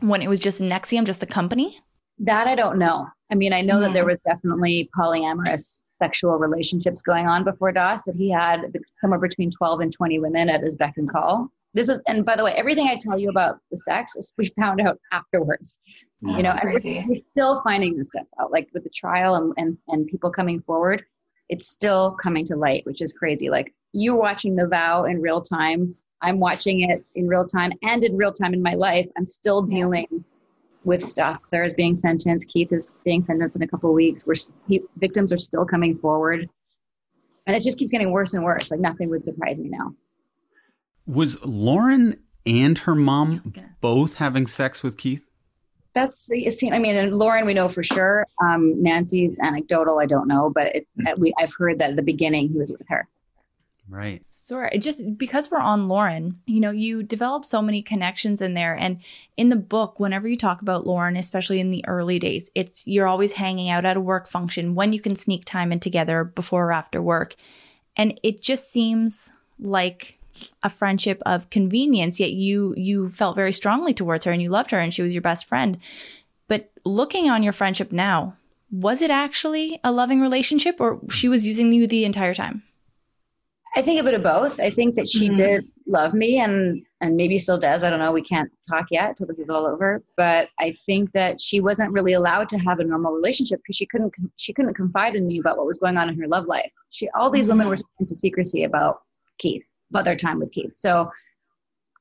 when 0.00 0.20
it 0.20 0.28
was 0.28 0.40
just 0.40 0.60
NXIVM, 0.60 1.04
just 1.04 1.20
the 1.20 1.26
company? 1.26 1.78
That 2.18 2.46
I 2.46 2.54
don't 2.54 2.78
know. 2.78 3.08
I 3.30 3.34
mean, 3.34 3.52
I 3.52 3.60
know 3.60 3.74
mm-hmm. 3.74 3.82
that 3.82 3.94
there 3.94 4.06
was 4.06 4.18
definitely 4.24 4.88
polyamorous 4.96 5.80
sexual 5.98 6.36
relationships 6.38 7.02
going 7.02 7.26
on 7.26 7.44
before 7.44 7.72
DOS, 7.72 8.04
that 8.04 8.16
he 8.16 8.30
had 8.30 8.72
somewhere 9.00 9.18
between 9.18 9.50
12 9.50 9.80
and 9.80 9.92
20 9.92 10.18
women 10.18 10.48
at 10.48 10.62
his 10.62 10.76
beck 10.76 10.94
and 10.96 11.10
call. 11.10 11.50
This 11.74 11.88
is, 11.88 12.00
and 12.06 12.24
by 12.24 12.36
the 12.36 12.44
way, 12.44 12.52
everything 12.52 12.88
I 12.88 12.96
tell 12.96 13.18
you 13.18 13.28
about 13.28 13.58
the 13.70 13.76
sex 13.76 14.16
is 14.16 14.32
we 14.38 14.52
found 14.58 14.80
out 14.80 14.98
afterwards. 15.12 15.78
That's 16.22 16.36
you 16.36 16.42
know, 16.42 16.54
crazy. 16.54 17.04
we're 17.06 17.20
still 17.32 17.60
finding 17.62 17.96
this 17.96 18.08
stuff 18.08 18.26
out, 18.40 18.50
like 18.50 18.68
with 18.72 18.84
the 18.84 18.90
trial 18.90 19.34
and, 19.36 19.52
and, 19.56 19.78
and 19.88 20.06
people 20.06 20.30
coming 20.30 20.62
forward. 20.62 21.04
It's 21.48 21.68
still 21.68 22.16
coming 22.22 22.44
to 22.46 22.56
light, 22.56 22.84
which 22.86 23.02
is 23.02 23.12
crazy. 23.12 23.50
Like 23.50 23.72
you 23.92 24.16
watching 24.16 24.56
The 24.56 24.66
Vow 24.66 25.04
in 25.04 25.20
real 25.20 25.40
time, 25.40 25.94
I'm 26.22 26.40
watching 26.40 26.80
it 26.90 27.04
in 27.14 27.28
real 27.28 27.44
time 27.44 27.72
and 27.82 28.02
in 28.02 28.16
real 28.16 28.32
time 28.32 28.54
in 28.54 28.62
my 28.62 28.74
life. 28.74 29.06
I'm 29.16 29.24
still 29.24 29.62
dealing 29.62 30.24
with 30.86 31.06
stuff. 31.06 31.40
Clare 31.50 31.64
is 31.64 31.74
being 31.74 31.94
sentenced. 31.94 32.48
Keith 32.48 32.72
is 32.72 32.92
being 33.04 33.22
sentenced 33.22 33.56
in 33.56 33.62
a 33.62 33.68
couple 33.68 33.90
of 33.90 33.94
weeks. 33.94 34.24
We're 34.24 34.36
he, 34.68 34.82
victims 34.96 35.32
are 35.32 35.38
still 35.38 35.66
coming 35.66 35.98
forward, 35.98 36.48
and 37.46 37.56
it 37.56 37.62
just 37.62 37.78
keeps 37.78 37.92
getting 37.92 38.12
worse 38.12 38.32
and 38.32 38.44
worse. 38.44 38.70
Like 38.70 38.80
nothing 38.80 39.10
would 39.10 39.22
surprise 39.22 39.60
me 39.60 39.68
now. 39.68 39.94
Was 41.06 41.44
Lauren 41.44 42.16
and 42.46 42.78
her 42.78 42.94
mom 42.94 43.42
both 43.80 44.14
having 44.14 44.46
sex 44.46 44.82
with 44.82 44.96
Keith? 44.96 45.28
That's 45.92 46.26
the 46.26 46.48
scene. 46.50 46.72
I 46.72 46.78
mean, 46.78 47.10
Lauren 47.10 47.46
we 47.46 47.54
know 47.54 47.68
for 47.68 47.82
sure. 47.82 48.26
Um, 48.42 48.80
Nancy's 48.82 49.38
anecdotal. 49.40 49.98
I 49.98 50.06
don't 50.06 50.28
know, 50.28 50.50
but 50.54 50.74
it, 50.74 50.86
mm-hmm. 51.00 51.20
we, 51.20 51.34
I've 51.38 51.54
heard 51.54 51.78
that 51.80 51.90
at 51.90 51.96
the 51.96 52.02
beginning 52.02 52.48
he 52.48 52.58
was 52.58 52.70
with 52.70 52.86
her. 52.88 53.08
Right. 53.88 54.22
Sorry, 54.46 54.78
just 54.78 55.18
because 55.18 55.50
we're 55.50 55.58
on 55.58 55.88
Lauren, 55.88 56.40
you 56.46 56.60
know, 56.60 56.70
you 56.70 57.02
develop 57.02 57.44
so 57.44 57.60
many 57.60 57.82
connections 57.82 58.40
in 58.40 58.54
there. 58.54 58.76
And 58.78 59.00
in 59.36 59.48
the 59.48 59.56
book, 59.56 59.98
whenever 59.98 60.28
you 60.28 60.36
talk 60.36 60.62
about 60.62 60.86
Lauren, 60.86 61.16
especially 61.16 61.58
in 61.58 61.72
the 61.72 61.84
early 61.88 62.20
days, 62.20 62.48
it's 62.54 62.86
you're 62.86 63.08
always 63.08 63.32
hanging 63.32 63.70
out 63.70 63.84
at 63.84 63.96
a 63.96 64.00
work 64.00 64.28
function 64.28 64.76
when 64.76 64.92
you 64.92 65.00
can 65.00 65.16
sneak 65.16 65.44
time 65.44 65.72
in 65.72 65.80
together 65.80 66.22
before 66.22 66.68
or 66.68 66.72
after 66.72 67.02
work. 67.02 67.34
And 67.96 68.20
it 68.22 68.40
just 68.40 68.70
seems 68.70 69.32
like 69.58 70.20
a 70.62 70.70
friendship 70.70 71.20
of 71.26 71.50
convenience, 71.50 72.20
yet 72.20 72.30
you 72.30 72.72
you 72.76 73.08
felt 73.08 73.34
very 73.34 73.50
strongly 73.50 73.94
towards 73.94 74.26
her 74.26 74.30
and 74.30 74.40
you 74.40 74.50
loved 74.50 74.70
her 74.70 74.78
and 74.78 74.94
she 74.94 75.02
was 75.02 75.12
your 75.12 75.22
best 75.22 75.48
friend. 75.48 75.78
But 76.46 76.70
looking 76.84 77.28
on 77.28 77.42
your 77.42 77.52
friendship 77.52 77.90
now, 77.90 78.36
was 78.70 79.02
it 79.02 79.10
actually 79.10 79.80
a 79.82 79.90
loving 79.90 80.20
relationship 80.20 80.80
or 80.80 81.00
she 81.10 81.28
was 81.28 81.44
using 81.44 81.72
you 81.72 81.88
the 81.88 82.04
entire 82.04 82.32
time? 82.32 82.62
I 83.76 83.82
think 83.82 84.00
a 84.00 84.04
bit 84.04 84.14
of 84.14 84.22
both. 84.22 84.58
I 84.58 84.70
think 84.70 84.94
that 84.94 85.06
she 85.06 85.26
mm-hmm. 85.26 85.34
did 85.34 85.68
love 85.86 86.14
me 86.14 86.40
and 86.40 86.82
and 87.02 87.14
maybe 87.14 87.36
still 87.36 87.58
does. 87.58 87.84
I 87.84 87.90
don't 87.90 87.98
know. 87.98 88.10
We 88.10 88.22
can't 88.22 88.50
talk 88.66 88.86
yet 88.90 89.16
till 89.16 89.26
this 89.26 89.38
is 89.38 89.50
all 89.50 89.66
over. 89.66 90.02
But 90.16 90.48
I 90.58 90.74
think 90.86 91.12
that 91.12 91.42
she 91.42 91.60
wasn't 91.60 91.92
really 91.92 92.14
allowed 92.14 92.48
to 92.50 92.58
have 92.58 92.80
a 92.80 92.84
normal 92.84 93.12
relationship 93.12 93.60
because 93.60 93.76
she 93.76 93.84
couldn't 93.84 94.14
she 94.36 94.54
couldn't 94.54 94.74
confide 94.74 95.14
in 95.14 95.26
me 95.26 95.38
about 95.38 95.58
what 95.58 95.66
was 95.66 95.78
going 95.78 95.98
on 95.98 96.08
in 96.08 96.18
her 96.18 96.26
love 96.26 96.46
life. 96.46 96.72
She 96.88 97.10
all 97.10 97.30
these 97.30 97.42
mm-hmm. 97.44 97.58
women 97.58 97.68
were 97.68 97.76
into 98.00 98.16
secrecy 98.16 98.64
about 98.64 99.02
Keith, 99.38 99.64
about 99.90 100.06
their 100.06 100.16
time 100.16 100.40
with 100.40 100.52
Keith. 100.52 100.74
So, 100.74 101.10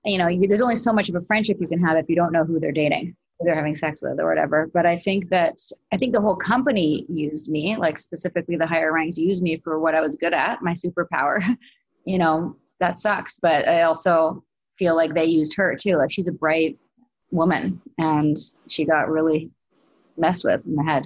you 0.06 0.18
know, 0.18 0.28
you, 0.28 0.48
there's 0.48 0.62
only 0.62 0.78
so 0.78 0.94
much 0.94 1.10
of 1.10 1.16
a 1.16 1.22
friendship 1.26 1.58
you 1.60 1.68
can 1.68 1.84
have 1.84 1.98
if 1.98 2.08
you 2.08 2.16
don't 2.16 2.32
know 2.32 2.46
who 2.46 2.58
they're 2.58 2.72
dating 2.72 3.18
they're 3.42 3.56
having 3.56 3.76
sex 3.76 4.02
with 4.02 4.20
or 4.20 4.28
whatever. 4.28 4.70
But 4.74 4.86
I 4.86 4.98
think 4.98 5.30
that 5.30 5.60
I 5.92 5.98
think 5.98 6.14
the 6.14 6.22
whole 6.22 6.36
company 6.36 7.06
used 7.10 7.50
me, 7.50 7.76
like 7.78 7.98
specifically 7.98 8.56
the 8.56 8.68
higher 8.68 8.94
ranks 8.94 9.18
used 9.18 9.44
me 9.44 9.58
for 9.64 9.80
what 9.80 9.96
I 9.96 10.02
was 10.02 10.16
good 10.16 10.34
at, 10.34 10.62
my 10.62 10.74
superpower. 10.74 11.42
you 12.06 12.18
know, 12.18 12.56
that 12.80 13.00
sucks. 13.00 13.40
But 13.40 13.68
I 13.68 13.82
also 13.84 14.44
feel 14.78 14.96
like 14.96 15.14
they 15.14 15.26
used 15.26 15.56
her 15.56 15.76
too. 15.76 15.98
Like 15.98 16.12
she's 16.12 16.28
a 16.28 16.34
bright 16.34 16.78
woman 17.32 17.82
and 17.98 18.38
she 18.68 18.86
got 18.86 19.10
really 19.10 19.50
messed 20.18 20.46
with 20.46 20.66
in 20.66 20.76
the 20.76 20.84
head. 20.84 21.06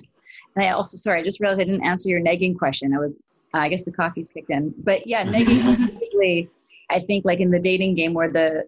And 0.55 0.65
I 0.65 0.69
also 0.69 0.97
sorry, 0.97 1.21
I 1.21 1.23
just 1.23 1.39
realized 1.39 1.61
I 1.61 1.65
didn't 1.65 1.85
answer 1.85 2.09
your 2.09 2.21
negging 2.21 2.57
question. 2.57 2.93
I 2.93 2.99
was 2.99 3.13
Uh, 3.53 3.59
I 3.59 3.69
guess 3.69 3.83
the 3.83 3.91
coffee's 3.91 4.29
kicked 4.29 4.51
in, 4.51 4.73
but 4.77 5.07
yeah, 5.07 5.25
negging 5.25 5.77
basically, 5.99 6.49
I 6.91 6.99
think 6.99 7.25
like 7.25 7.39
in 7.39 7.49
the 7.49 7.59
dating 7.59 7.95
game 7.95 8.13
where 8.13 8.31
the 8.31 8.65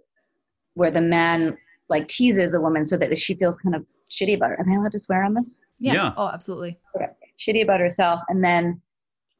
where 0.74 0.90
the 0.90 1.02
man 1.02 1.58
like 1.92 2.08
teases 2.08 2.56
a 2.56 2.62
woman 2.62 2.84
so 2.84 2.98
that 2.98 3.16
she 3.20 3.36
feels 3.36 3.56
kind 3.58 3.76
of 3.76 3.86
shitty 4.10 4.36
about 4.36 4.50
her. 4.50 4.60
Am 4.60 4.72
I 4.72 4.76
allowed 4.78 4.94
to 4.94 5.00
swear 5.00 5.24
on 5.24 5.36
this? 5.36 5.62
Yeah. 5.80 5.94
Yeah. 5.94 6.14
Oh, 6.18 6.28
absolutely. 6.30 6.80
Okay. 6.96 7.08
Shitty 7.40 7.62
about 7.64 7.80
herself, 7.80 8.22
and 8.30 8.44
then 8.44 8.82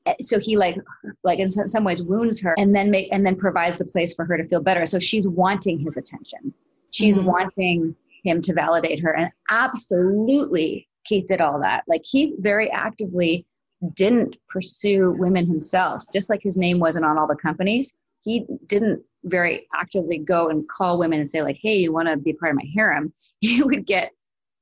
eh, 0.06 0.14
so 0.22 0.38
he 0.40 0.58
like 0.58 0.78
like 1.24 1.40
in 1.40 1.50
some 1.50 1.68
some 1.68 1.84
ways 1.84 2.04
wounds 2.04 2.40
her, 2.42 2.54
and 2.60 2.76
then 2.76 2.92
make 2.92 3.08
and 3.12 3.26
then 3.26 3.36
provides 3.36 3.78
the 3.78 3.86
place 3.86 4.14
for 4.14 4.26
her 4.26 4.38
to 4.38 4.46
feel 4.48 4.62
better. 4.62 4.86
So 4.86 5.00
she's 5.00 5.28
wanting 5.28 5.80
his 5.80 5.98
attention. 5.98 6.54
She's 6.92 7.18
Mhm. 7.18 7.24
wanting 7.26 7.96
him 8.24 8.42
to 8.44 8.54
validate 8.54 9.00
her, 9.00 9.12
and 9.16 9.32
absolutely 9.50 10.88
Keith 11.06 11.28
did 11.28 11.42
all 11.42 11.60
that. 11.62 11.84
Like 11.88 12.02
he 12.06 12.36
very 12.40 12.70
actively 12.72 13.46
didn't 13.96 14.36
pursue 14.50 15.16
women 15.18 15.48
himself, 15.48 16.04
just 16.14 16.30
like 16.30 16.42
his 16.44 16.58
name 16.58 16.80
wasn't 16.80 17.06
on 17.06 17.18
all 17.18 17.28
the 17.28 17.36
companies. 17.36 17.94
He 18.22 18.46
didn't 18.68 19.02
very 19.24 19.68
actively 19.76 20.18
go 20.18 20.50
and 20.50 20.68
call 20.70 20.98
women 20.98 21.20
and 21.20 21.30
say 21.30 21.42
like, 21.42 21.58
"Hey, 21.62 21.76
you 21.78 21.92
want 21.94 22.08
to 22.10 22.18
be 22.18 22.34
part 22.34 22.52
of 22.52 22.56
my 22.58 22.68
harem?" 22.74 23.14
He 23.42 23.64
would 23.64 23.86
get 23.88 24.12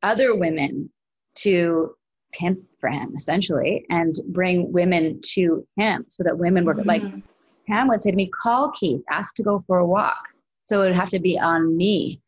other 0.03 0.35
women 0.35 0.89
to 1.35 1.93
pimp 2.33 2.59
for 2.79 2.89
him 2.89 3.13
essentially 3.17 3.85
and 3.89 4.15
bring 4.29 4.71
women 4.71 5.19
to 5.33 5.65
him 5.77 6.05
so 6.07 6.23
that 6.23 6.37
women 6.37 6.63
were 6.65 6.81
like 6.85 7.03
Mhm. 7.03 7.23
Pam 7.67 7.87
would 7.89 8.01
say 8.01 8.09
to 8.11 8.15
me, 8.17 8.27
call 8.41 8.71
Keith, 8.71 9.01
ask 9.11 9.35
to 9.35 9.43
go 9.43 9.63
for 9.67 9.77
a 9.77 9.85
walk. 9.85 10.17
So 10.63 10.81
it 10.81 10.87
would 10.87 10.95
have 10.95 11.09
to 11.09 11.19
be 11.19 11.37
on 11.39 11.75
me. 11.77 12.21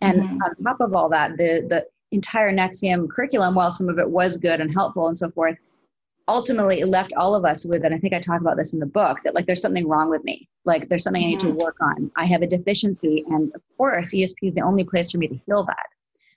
And 0.00 0.20
Mhm. 0.22 0.38
on 0.44 0.54
top 0.64 0.80
of 0.80 0.94
all 0.94 1.08
that, 1.10 1.36
the 1.36 1.66
the 1.68 1.86
entire 2.12 2.50
NXIVM 2.50 3.08
curriculum, 3.10 3.54
while 3.54 3.70
some 3.70 3.88
of 3.88 3.98
it 3.98 4.08
was 4.08 4.38
good 4.38 4.60
and 4.60 4.72
helpful 4.72 5.06
and 5.08 5.18
so 5.18 5.30
forth, 5.32 5.58
ultimately 6.28 6.80
it 6.80 6.86
left 6.86 7.12
all 7.14 7.34
of 7.34 7.44
us 7.44 7.64
with, 7.64 7.84
and 7.84 7.94
I 7.94 7.98
think 7.98 8.12
I 8.12 8.20
talk 8.20 8.40
about 8.40 8.56
this 8.56 8.72
in 8.72 8.80
the 8.80 8.86
book, 8.86 9.18
that 9.24 9.34
like 9.34 9.46
there's 9.46 9.60
something 9.60 9.86
wrong 9.88 10.10
with 10.10 10.24
me. 10.24 10.48
Like 10.64 10.88
there's 10.88 11.04
something 11.04 11.22
I 11.22 11.26
need 11.26 11.40
to 11.40 11.50
work 11.50 11.76
on. 11.80 12.10
I 12.16 12.24
have 12.26 12.42
a 12.42 12.46
deficiency. 12.46 13.24
And 13.28 13.54
of 13.54 13.62
course, 13.76 14.12
ESP 14.14 14.34
is 14.42 14.54
the 14.54 14.62
only 14.62 14.84
place 14.84 15.12
for 15.12 15.18
me 15.18 15.28
to 15.28 15.38
heal 15.46 15.64
that. 15.66 15.86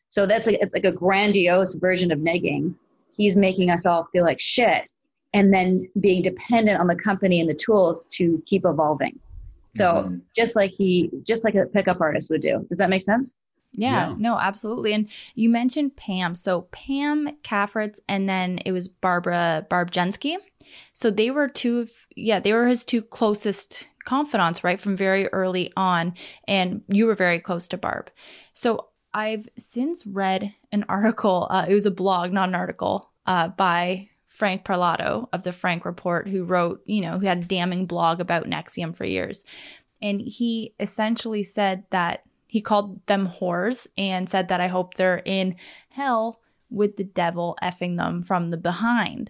So 0.09 0.25
that's 0.25 0.47
like 0.47 0.57
it's 0.61 0.73
like 0.73 0.85
a 0.85 0.91
grandiose 0.91 1.75
version 1.75 2.11
of 2.11 2.19
negging. 2.19 2.75
He's 3.15 3.35
making 3.35 3.69
us 3.69 3.85
all 3.85 4.07
feel 4.11 4.23
like 4.23 4.39
shit 4.39 4.89
and 5.33 5.53
then 5.53 5.87
being 5.99 6.21
dependent 6.21 6.79
on 6.79 6.87
the 6.87 6.95
company 6.95 7.39
and 7.39 7.49
the 7.49 7.53
tools 7.53 8.05
to 8.11 8.41
keep 8.45 8.65
evolving. 8.65 9.19
So 9.75 9.85
Mhm. 9.85 10.21
just 10.35 10.55
like 10.55 10.71
he 10.71 11.11
just 11.23 11.43
like 11.43 11.55
a 11.55 11.65
pickup 11.65 12.01
artist 12.01 12.29
would 12.31 12.41
do. 12.41 12.65
Does 12.69 12.79
that 12.79 12.89
make 12.89 13.03
sense? 13.03 13.35
Yeah, 13.73 14.09
Yeah. 14.09 14.15
no, 14.17 14.37
absolutely. 14.37 14.93
And 14.93 15.09
you 15.35 15.49
mentioned 15.49 15.95
Pam. 15.95 16.35
So 16.35 16.63
Pam 16.71 17.29
Cafritz 17.43 17.99
and 18.07 18.27
then 18.27 18.59
it 18.65 18.71
was 18.71 18.87
Barbara 18.87 19.65
Barb 19.69 19.91
Jensky. 19.91 20.35
So 20.93 21.09
they 21.09 21.31
were 21.31 21.47
two 21.47 21.79
of 21.79 21.91
yeah, 22.15 22.39
they 22.39 22.53
were 22.53 22.67
his 22.67 22.85
two 22.85 23.01
closest 23.01 23.87
confidants, 24.05 24.63
right, 24.63 24.79
from 24.79 24.95
very 24.95 25.27
early 25.27 25.71
on. 25.77 26.13
And 26.47 26.81
you 26.87 27.05
were 27.05 27.15
very 27.15 27.39
close 27.39 27.67
to 27.69 27.77
Barb. 27.77 28.09
So 28.53 28.87
I've 29.13 29.47
since 29.57 30.05
read 30.05 30.53
an 30.71 30.85
article, 30.89 31.47
uh, 31.49 31.65
it 31.67 31.73
was 31.73 31.85
a 31.85 31.91
blog, 31.91 32.31
not 32.31 32.49
an 32.49 32.55
article, 32.55 33.11
uh, 33.25 33.47
by 33.49 34.07
Frank 34.27 34.63
Parlato 34.63 35.27
of 35.33 35.43
the 35.43 35.51
Frank 35.51 35.85
Report, 35.85 36.27
who 36.27 36.43
wrote, 36.43 36.81
you 36.85 37.01
know, 37.01 37.19
who 37.19 37.25
had 37.25 37.39
a 37.39 37.45
damning 37.45 37.85
blog 37.85 38.19
about 38.19 38.45
NXIVM 38.45 38.95
for 38.95 39.05
years. 39.05 39.43
And 40.01 40.21
he 40.21 40.73
essentially 40.79 41.43
said 41.43 41.83
that 41.89 42.23
he 42.49 42.61
called 42.61 43.05
them 43.05 43.27
whores 43.27 43.85
and 43.95 44.27
said 44.27 44.47
that 44.47 44.59
I 44.59 44.67
hope 44.67 44.95
they're 44.95 45.21
in 45.23 45.55
hell 45.89 46.41
with 46.71 46.97
the 46.97 47.03
devil 47.03 47.55
effing 47.61 47.95
them 47.95 48.23
from 48.23 48.49
the 48.49 48.57
behind. 48.57 49.29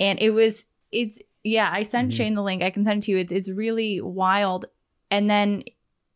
And 0.00 0.20
it 0.20 0.30
was, 0.30 0.64
it's, 0.90 1.20
yeah, 1.44 1.70
I 1.72 1.84
sent 1.84 2.10
Mhm. 2.10 2.16
Shane 2.16 2.34
the 2.34 2.42
link. 2.42 2.64
I 2.64 2.70
can 2.70 2.82
send 2.84 2.98
it 3.02 3.06
to 3.06 3.12
you. 3.12 3.18
It's, 3.18 3.30
it's 3.30 3.48
really 3.48 4.00
wild. 4.00 4.66
And 5.12 5.30
then, 5.30 5.62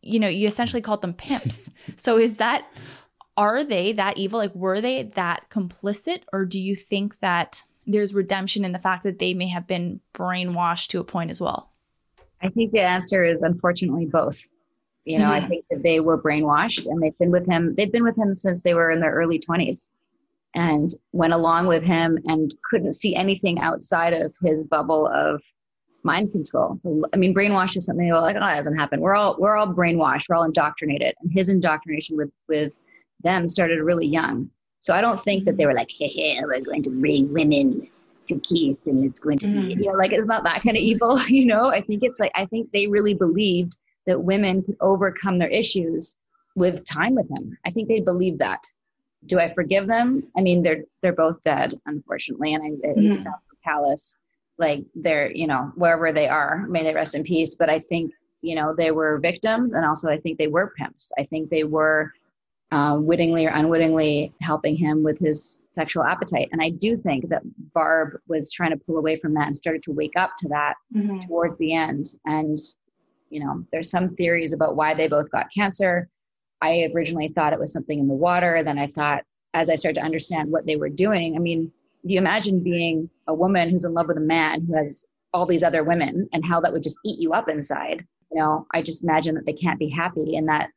you 0.01 0.19
know, 0.19 0.27
you 0.27 0.45
essentially 0.45 0.81
called 0.81 1.01
them 1.01 1.13
pimps. 1.13 1.69
so 1.95 2.17
is 2.17 2.35
that, 2.37 2.65
are 3.37 3.63
they 3.63 3.93
that 3.93 4.17
evil? 4.17 4.37
Like, 4.37 4.53
were 4.53 4.81
they 4.81 5.03
that 5.03 5.49
complicit? 5.49 6.23
Or 6.33 6.43
do 6.43 6.59
you 6.59 6.75
think 6.75 7.19
that 7.21 7.63
there's 7.87 8.13
redemption 8.13 8.65
in 8.65 8.73
the 8.73 8.79
fact 8.79 9.05
that 9.05 9.19
they 9.19 9.33
may 9.33 9.47
have 9.47 9.67
been 9.67 10.01
brainwashed 10.13 10.87
to 10.87 10.99
a 10.99 11.05
point 11.05 11.31
as 11.31 11.39
well? 11.39 11.71
I 12.41 12.49
think 12.49 12.73
the 12.73 12.81
answer 12.81 13.23
is 13.23 13.41
unfortunately 13.41 14.05
both. 14.05 14.49
You 15.05 15.17
know, 15.19 15.31
I 15.31 15.41
Mhm. 15.41 15.47
think 15.49 15.65
that 15.71 15.83
they 15.83 15.99
were 15.99 16.21
brainwashed 16.21 16.85
and 16.85 17.01
they've 17.01 17.17
been 17.17 17.31
with 17.31 17.47
him. 17.47 17.73
They've 17.75 17.91
been 17.91 18.03
with 18.03 18.17
him 18.17 18.35
since 18.35 18.61
they 18.61 18.73
were 18.73 18.91
in 18.91 18.99
their 18.99 19.11
early 19.13 19.39
20s 19.39 19.91
and 20.53 20.93
went 21.11 21.33
along 21.33 21.67
with 21.67 21.83
him 21.83 22.19
and 22.25 22.53
couldn't 22.69 22.93
see 22.93 23.15
anything 23.15 23.59
outside 23.59 24.13
of 24.13 24.33
his 24.43 24.65
bubble 24.65 25.07
of 25.07 25.41
mind 26.03 26.31
control. 26.31 26.77
So, 26.79 27.03
I 27.13 27.17
mean, 27.17 27.33
brainwash 27.33 27.75
is 27.77 27.85
something 27.85 28.09
like, 28.11 28.35
oh, 28.35 28.39
that 28.39 28.55
doesn't 28.55 28.77
happen. 28.77 28.99
We're 29.01 29.15
all, 29.15 29.35
we're 29.39 29.55
all 29.55 29.73
brainwashed. 29.73 30.29
We're 30.29 30.35
all 30.35 30.43
indoctrinated. 30.43 31.15
And 31.21 31.31
his 31.31 31.49
indoctrination 31.49 32.17
with, 32.17 32.31
with 32.47 32.77
them 33.23 33.47
started 33.47 33.81
really 33.81 34.07
young. 34.07 34.49
So 34.81 34.93
I 34.95 35.01
don't 35.01 35.23
think 35.23 35.45
that 35.45 35.57
they 35.57 35.65
were 35.65 35.73
like, 35.75 35.89
hey, 35.91 36.07
hey 36.07 36.39
we're 36.43 36.61
going 36.61 36.83
to 36.83 36.89
bring 36.89 37.31
women 37.31 37.87
to 38.27 38.39
Keith 38.39 38.79
and 38.85 39.03
it's 39.05 39.19
going 39.19 39.37
to 39.39 39.47
be, 39.47 39.53
Mhm. 39.75 39.79
you 39.83 39.91
know, 39.91 39.97
like 39.97 40.11
it's 40.11 40.27
not 40.27 40.43
that 40.43 40.63
kind 40.63 40.75
of 40.75 40.81
evil, 40.81 41.19
you 41.27 41.45
know? 41.45 41.65
I 41.69 41.81
think 41.81 42.01
it's 42.03 42.19
like, 42.19 42.31
I 42.35 42.45
think 42.45 42.71
they 42.71 42.87
really 42.87 43.13
believed 43.13 43.77
that 44.07 44.21
women 44.23 44.63
could 44.63 44.77
overcome 44.81 45.37
their 45.37 45.49
issues 45.49 46.17
with 46.55 46.85
time 46.85 47.15
with 47.15 47.29
him. 47.29 47.57
I 47.65 47.71
think 47.71 47.87
they 47.87 47.99
believe 48.01 48.37
that. 48.39 48.63
Do 49.27 49.39
I 49.39 49.53
forgive 49.53 49.87
them? 49.87 50.23
I 50.35 50.41
mean, 50.41 50.63
they're 50.63 50.83
they're 51.01 51.13
both 51.13 51.41
dead, 51.43 51.79
unfortunately, 51.85 52.53
and 52.53 52.63
I, 52.63 52.87
Mhm. 52.87 53.11
to 53.11 53.17
sound 53.19 53.35
callous. 53.63 54.17
Like 54.57 54.83
they're, 54.95 55.31
you 55.31 55.47
know, 55.47 55.71
wherever 55.75 56.11
they 56.11 56.27
are, 56.27 56.65
may 56.67 56.83
they 56.83 56.93
rest 56.93 57.15
in 57.15 57.23
peace. 57.23 57.55
But 57.55 57.69
I 57.69 57.79
think, 57.79 58.11
you 58.41 58.55
know, 58.55 58.73
they 58.75 58.91
were 58.91 59.19
victims, 59.19 59.73
and 59.73 59.85
also 59.85 60.09
I 60.09 60.17
think 60.19 60.37
they 60.39 60.47
were 60.47 60.73
pimps. 60.77 61.11
I 61.17 61.23
think 61.25 61.49
they 61.49 61.63
were 61.63 62.11
uh, 62.71 62.97
wittingly 62.99 63.45
or 63.45 63.49
unwittingly 63.49 64.33
helping 64.41 64.77
him 64.77 65.03
with 65.03 65.19
his 65.19 65.65
sexual 65.71 66.03
appetite. 66.03 66.47
And 66.53 66.61
I 66.61 66.69
do 66.69 66.95
think 66.95 67.27
that 67.29 67.41
Barb 67.73 68.17
was 68.27 68.49
trying 68.49 68.71
to 68.71 68.77
pull 68.77 68.97
away 68.97 69.17
from 69.17 69.33
that 69.33 69.47
and 69.47 69.57
started 69.57 69.83
to 69.83 69.91
wake 69.91 70.13
up 70.15 70.31
to 70.39 70.47
that 70.49 70.75
towards 71.27 71.57
the 71.57 71.73
end. 71.73 72.15
And, 72.25 72.57
you 73.31 73.43
know, 73.43 73.65
there's 73.71 73.89
some 73.89 74.15
theories 74.15 74.53
about 74.53 74.75
why 74.75 74.93
they 74.93 75.07
both 75.07 75.31
got 75.31 75.51
cancer. 75.51 76.07
I 76.61 76.91
originally 76.93 77.29
thought 77.29 77.53
it 77.53 77.59
was 77.59 77.73
something 77.73 77.99
in 77.99 78.07
the 78.07 78.13
water. 78.13 78.61
Then 78.63 78.77
I 78.77 78.87
thought, 78.87 79.23
as 79.53 79.69
I 79.69 79.75
started 79.75 79.99
to 79.99 80.05
understand 80.05 80.51
what 80.51 80.65
they 80.65 80.75
were 80.75 80.89
doing, 80.89 81.35
I 81.35 81.39
mean, 81.39 81.71
do 82.05 82.13
you 82.13 82.19
imagine 82.19 82.63
being 82.63 83.09
a 83.27 83.33
woman 83.33 83.69
who's 83.69 83.85
in 83.85 83.93
love 83.93 84.07
with 84.07 84.17
a 84.17 84.21
man 84.21 84.65
who 84.65 84.75
has 84.75 85.05
all 85.33 85.45
these 85.45 85.63
other 85.63 85.83
women 85.83 86.27
and 86.33 86.45
how 86.45 86.59
that 86.61 86.73
would 86.73 86.83
just 86.83 86.99
eat 87.05 87.19
you 87.19 87.33
up 87.33 87.49
inside? 87.49 88.05
You 88.31 88.39
know, 88.39 88.67
I 88.73 88.81
just 88.81 89.03
imagine 89.03 89.35
that 89.35 89.45
they 89.45 89.53
can't 89.53 89.79
be 89.79 89.89
happy 89.89 90.35
and 90.35 90.47
that, 90.49 90.69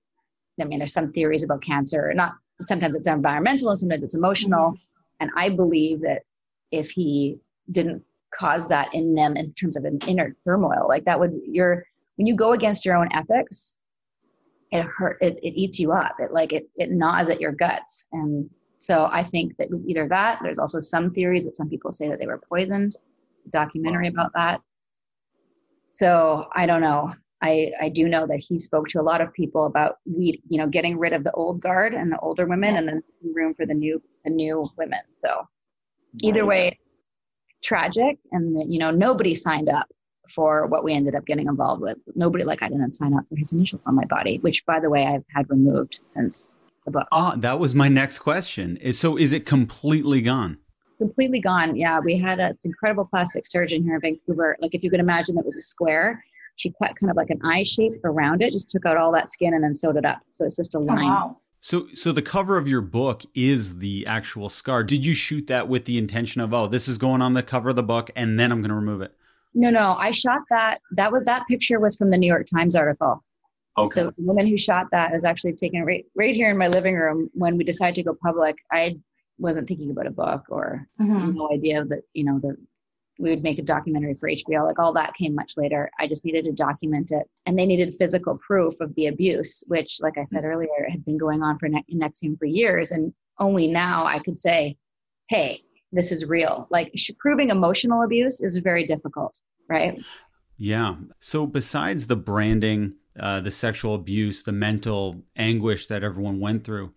I 0.60 0.64
mean, 0.64 0.78
there's 0.78 0.92
some 0.92 1.12
theories 1.12 1.42
about 1.42 1.62
cancer, 1.62 2.12
not 2.14 2.32
sometimes 2.60 2.94
it's 2.94 3.08
environmental 3.08 3.70
and 3.70 3.78
sometimes 3.78 4.04
it's 4.04 4.14
emotional. 4.14 4.70
Mm-hmm. 4.70 4.76
And 5.20 5.30
I 5.36 5.48
believe 5.50 6.00
that 6.02 6.22
if 6.70 6.90
he 6.90 7.38
didn't 7.70 8.02
cause 8.32 8.68
that 8.68 8.92
in 8.94 9.14
them 9.14 9.36
in 9.36 9.52
terms 9.54 9.76
of 9.76 9.84
an 9.84 9.98
inner 10.06 10.36
turmoil, 10.44 10.86
like 10.88 11.04
that 11.04 11.18
would, 11.18 11.32
you're, 11.46 11.84
when 12.16 12.26
you 12.26 12.36
go 12.36 12.52
against 12.52 12.84
your 12.84 12.96
own 12.96 13.08
ethics, 13.12 13.78
it 14.70 14.82
hurt, 14.82 15.18
it, 15.20 15.38
it 15.42 15.54
eats 15.54 15.78
you 15.78 15.92
up. 15.92 16.16
It 16.18 16.32
like, 16.32 16.52
it, 16.52 16.68
it 16.76 16.90
gnaws 16.90 17.30
at 17.30 17.40
your 17.40 17.52
guts. 17.52 18.06
And 18.12 18.48
so 18.78 19.08
I 19.10 19.24
think 19.24 19.56
that 19.58 19.70
was 19.70 19.86
either 19.86 20.08
that, 20.08 20.40
there's 20.42 20.58
also 20.58 20.80
some 20.80 21.10
theories 21.10 21.44
that 21.44 21.56
some 21.56 21.68
people 21.68 21.92
say 21.92 22.08
that 22.08 22.18
they 22.18 22.26
were 22.26 22.40
poisoned, 22.48 22.96
documentary 23.52 24.08
about 24.08 24.32
that. 24.34 24.60
So 25.90 26.48
I 26.54 26.66
don't 26.66 26.80
know. 26.80 27.08
I, 27.40 27.70
I 27.80 27.88
do 27.88 28.08
know 28.08 28.26
that 28.26 28.42
he 28.46 28.58
spoke 28.58 28.88
to 28.88 29.00
a 29.00 29.02
lot 29.02 29.20
of 29.20 29.32
people 29.32 29.66
about 29.66 29.98
we 30.06 30.42
you 30.48 30.58
know 30.58 30.66
getting 30.66 30.98
rid 30.98 31.12
of 31.12 31.24
the 31.24 31.30
old 31.32 31.60
guard 31.60 31.92
and 31.92 32.10
the 32.10 32.18
older 32.20 32.46
women 32.46 32.76
and 32.76 32.88
then 32.88 33.02
room 33.34 33.54
for 33.54 33.66
the 33.66 33.74
new 33.74 34.02
the 34.24 34.30
new 34.30 34.68
women. 34.78 35.00
So 35.12 35.46
either 36.22 36.46
way 36.46 36.68
it's 36.68 36.98
tragic 37.62 38.18
and 38.32 38.72
you 38.72 38.78
know 38.78 38.90
nobody 38.90 39.34
signed 39.34 39.68
up 39.68 39.86
for 40.30 40.66
what 40.66 40.84
we 40.84 40.92
ended 40.92 41.14
up 41.14 41.26
getting 41.26 41.46
involved 41.46 41.82
with. 41.82 41.98
Nobody 42.14 42.44
like 42.44 42.62
I 42.62 42.68
didn't 42.68 42.94
sign 42.94 43.14
up 43.14 43.24
for 43.28 43.36
his 43.36 43.52
initials 43.52 43.86
on 43.86 43.94
my 43.94 44.04
body, 44.04 44.38
which 44.38 44.64
by 44.66 44.80
the 44.80 44.90
way 44.90 45.04
I've 45.06 45.24
had 45.34 45.48
removed 45.50 46.00
since 46.06 46.56
the 46.84 46.90
book. 46.90 47.08
Ah, 47.12 47.34
that 47.36 47.58
was 47.58 47.74
my 47.74 47.88
next 47.88 48.20
question. 48.20 48.78
So 48.92 49.16
is 49.16 49.32
it 49.32 49.46
completely 49.46 50.20
gone? 50.20 50.58
completely 50.98 51.40
gone. 51.40 51.76
Yeah, 51.76 52.00
we 52.00 52.16
had 52.16 52.40
a, 52.40 52.52
this 52.52 52.64
incredible 52.64 53.04
plastic 53.04 53.46
surgeon 53.46 53.82
here 53.82 53.96
in 53.96 54.00
Vancouver. 54.00 54.56
Like 54.60 54.74
if 54.74 54.82
you 54.82 54.90
could 54.90 55.00
imagine 55.00 55.34
that 55.36 55.44
was 55.44 55.56
a 55.56 55.62
square, 55.62 56.24
she 56.56 56.72
cut 56.80 56.96
kind 56.96 57.10
of 57.10 57.16
like 57.16 57.30
an 57.30 57.40
eye 57.44 57.62
shape 57.62 58.04
around 58.04 58.42
it, 58.42 58.52
just 58.52 58.70
took 58.70 58.86
out 58.86 58.96
all 58.96 59.12
that 59.12 59.28
skin 59.28 59.54
and 59.54 59.62
then 59.62 59.74
sewed 59.74 59.96
it 59.96 60.04
up. 60.04 60.20
So 60.30 60.44
it's 60.44 60.56
just 60.56 60.74
a 60.74 60.78
line. 60.78 61.34
So 61.60 61.86
so 61.94 62.12
the 62.12 62.22
cover 62.22 62.58
of 62.58 62.68
your 62.68 62.82
book 62.82 63.22
is 63.34 63.78
the 63.78 64.06
actual 64.06 64.50
scar. 64.50 64.84
Did 64.84 65.04
you 65.04 65.14
shoot 65.14 65.46
that 65.46 65.68
with 65.68 65.86
the 65.86 65.98
intention 65.98 66.40
of 66.40 66.52
oh, 66.52 66.66
this 66.66 66.88
is 66.88 66.98
going 66.98 67.22
on 67.22 67.32
the 67.32 67.42
cover 67.42 67.70
of 67.70 67.76
the 67.76 67.82
book 67.82 68.10
and 68.14 68.38
then 68.38 68.52
I'm 68.52 68.60
going 68.60 68.68
to 68.68 68.74
remove 68.74 69.00
it? 69.00 69.14
No, 69.54 69.70
no, 69.70 69.94
I 69.98 70.10
shot 70.10 70.40
that. 70.50 70.80
That 70.96 71.12
was 71.12 71.22
that 71.24 71.46
picture 71.48 71.78
was 71.80 71.96
from 71.96 72.10
the 72.10 72.18
New 72.18 72.26
York 72.26 72.46
Times 72.46 72.74
article. 72.74 73.22
Okay. 73.78 74.02
The 74.02 74.14
woman 74.18 74.46
who 74.46 74.56
shot 74.58 74.86
that 74.92 75.14
is 75.14 75.24
actually 75.24 75.54
taken 75.54 75.84
right 75.84 76.04
right 76.14 76.34
here 76.34 76.50
in 76.50 76.58
my 76.58 76.68
living 76.68 76.94
room 76.96 77.30
when 77.34 77.56
we 77.56 77.64
decided 77.64 77.94
to 77.96 78.02
go 78.04 78.16
public. 78.22 78.56
I 78.70 78.96
wasn't 79.38 79.66
thinking 79.66 79.90
about 79.90 80.06
a 80.06 80.10
book 80.12 80.44
or 80.48 80.86
Mhm. 81.00 81.34
no 81.34 81.50
idea 81.52 81.84
that 81.84 82.02
you 82.12 82.24
know 82.24 82.38
the 82.38 82.56
we 83.20 83.30
would 83.30 83.44
make 83.44 83.60
a 83.60 83.62
documentary 83.62 84.14
for 84.14 84.28
HBO. 84.28 84.64
Like 84.66 84.80
all 84.80 84.92
that 84.94 85.14
came 85.14 85.36
much 85.36 85.56
later. 85.56 85.88
I 86.00 86.08
just 86.08 86.24
needed 86.24 86.44
to 86.46 86.52
document 86.52 87.12
it. 87.12 87.28
And 87.46 87.56
they 87.56 87.64
needed 87.64 87.94
physical 87.94 88.38
proof 88.44 88.74
of 88.80 88.92
the 88.96 89.06
abuse, 89.06 89.62
which, 89.68 89.98
like 90.00 90.18
I 90.18 90.24
said 90.24 90.42
earlier, 90.44 90.88
had 90.90 91.04
been 91.04 91.16
going 91.16 91.40
on 91.40 91.56
for 91.60 91.68
ne- 91.68 91.84
NXIVM 91.92 92.38
for 92.40 92.46
years. 92.46 92.90
And 92.90 93.14
only 93.38 93.68
now 93.68 94.04
I 94.04 94.18
could 94.18 94.36
say, 94.36 94.76
hey, 95.28 95.60
this 95.94 96.12
is 96.12 96.24
real. 96.24 96.66
Like 96.70 96.92
proving 97.18 97.50
emotional 97.50 98.02
abuse 98.02 98.40
is 98.40 98.56
very 98.58 98.86
difficult, 98.86 99.40
right? 99.68 99.98
Yeah. 100.58 100.96
So 101.20 101.46
besides 101.46 102.06
the 102.06 102.16
branding, 102.16 102.94
uh, 103.18 103.40
the 103.40 103.50
sexual 103.50 103.94
abuse, 103.94 104.42
the 104.42 104.52
mental 104.52 105.22
anguish 105.36 105.86
that 105.86 106.02
everyone 106.02 106.40
went 106.40 106.64
through, 106.64 106.92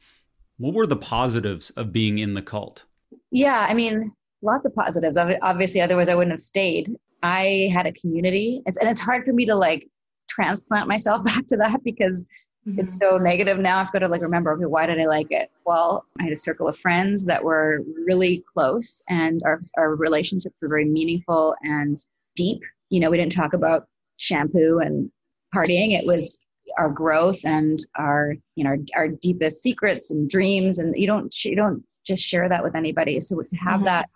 what 0.57 0.73
were 0.73 0.87
the 0.87 0.97
positives 0.97 1.69
of 1.71 1.91
being 1.91 2.17
in 2.17 2.33
the 2.33 2.41
cult? 2.41 2.85
Yeah, 3.31 3.65
I 3.69 3.73
mean, 3.73 4.11
lots 4.41 4.65
of 4.65 4.73
positives. 4.73 5.17
Obviously, 5.17 5.81
otherwise 5.81 6.09
I 6.09 6.15
wouldn't 6.15 6.33
have 6.33 6.41
stayed. 6.41 6.95
I 7.23 7.69
had 7.73 7.85
a 7.85 7.93
community, 7.93 8.61
it's, 8.65 8.77
and 8.77 8.89
it's 8.89 8.99
hard 8.99 9.25
for 9.25 9.33
me 9.33 9.45
to 9.45 9.55
like 9.55 9.89
transplant 10.29 10.87
myself 10.87 11.23
back 11.25 11.47
to 11.47 11.57
that 11.57 11.83
because 11.83 12.27
mm-hmm. 12.67 12.79
it's 12.79 12.97
so 12.97 13.17
negative 13.17 13.59
now. 13.59 13.77
I've 13.77 13.91
got 13.91 13.99
to 13.99 14.07
like 14.07 14.21
remember, 14.21 14.51
okay, 14.53 14.65
why 14.65 14.85
did 14.85 14.99
I 14.99 15.05
like 15.05 15.27
it? 15.31 15.49
Well, 15.65 16.05
I 16.19 16.23
had 16.23 16.33
a 16.33 16.37
circle 16.37 16.67
of 16.67 16.77
friends 16.77 17.25
that 17.25 17.43
were 17.43 17.83
really 18.05 18.43
close, 18.53 19.01
and 19.09 19.41
our 19.45 19.61
our 19.77 19.95
relationships 19.95 20.55
were 20.61 20.67
very 20.67 20.85
meaningful 20.85 21.55
and 21.61 21.97
deep. 22.35 22.61
You 22.89 22.99
know, 22.99 23.09
we 23.09 23.17
didn't 23.17 23.33
talk 23.33 23.53
about 23.53 23.87
shampoo 24.17 24.79
and 24.79 25.11
partying. 25.53 25.97
It 25.97 26.05
was 26.05 26.39
our 26.77 26.89
growth 26.89 27.39
and 27.45 27.79
our 27.95 28.35
you 28.55 28.63
know 28.63 28.71
our, 28.71 28.77
our 28.95 29.07
deepest 29.07 29.63
secrets 29.63 30.11
and 30.11 30.29
dreams 30.29 30.79
and 30.79 30.93
you 30.97 31.07
don't 31.07 31.33
you 31.45 31.55
don't 31.55 31.83
just 32.05 32.23
share 32.23 32.49
that 32.49 32.63
with 32.63 32.75
anybody 32.75 33.19
so 33.19 33.41
to 33.41 33.55
have 33.55 33.77
mm-hmm. 33.77 33.85
that 33.85 34.09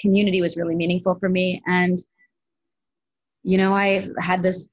community 0.00 0.40
was 0.40 0.56
really 0.56 0.74
meaningful 0.74 1.14
for 1.14 1.28
me 1.28 1.62
and 1.66 1.98
you 3.42 3.58
know 3.58 3.74
i 3.74 4.08
had 4.18 4.42
this 4.42 4.68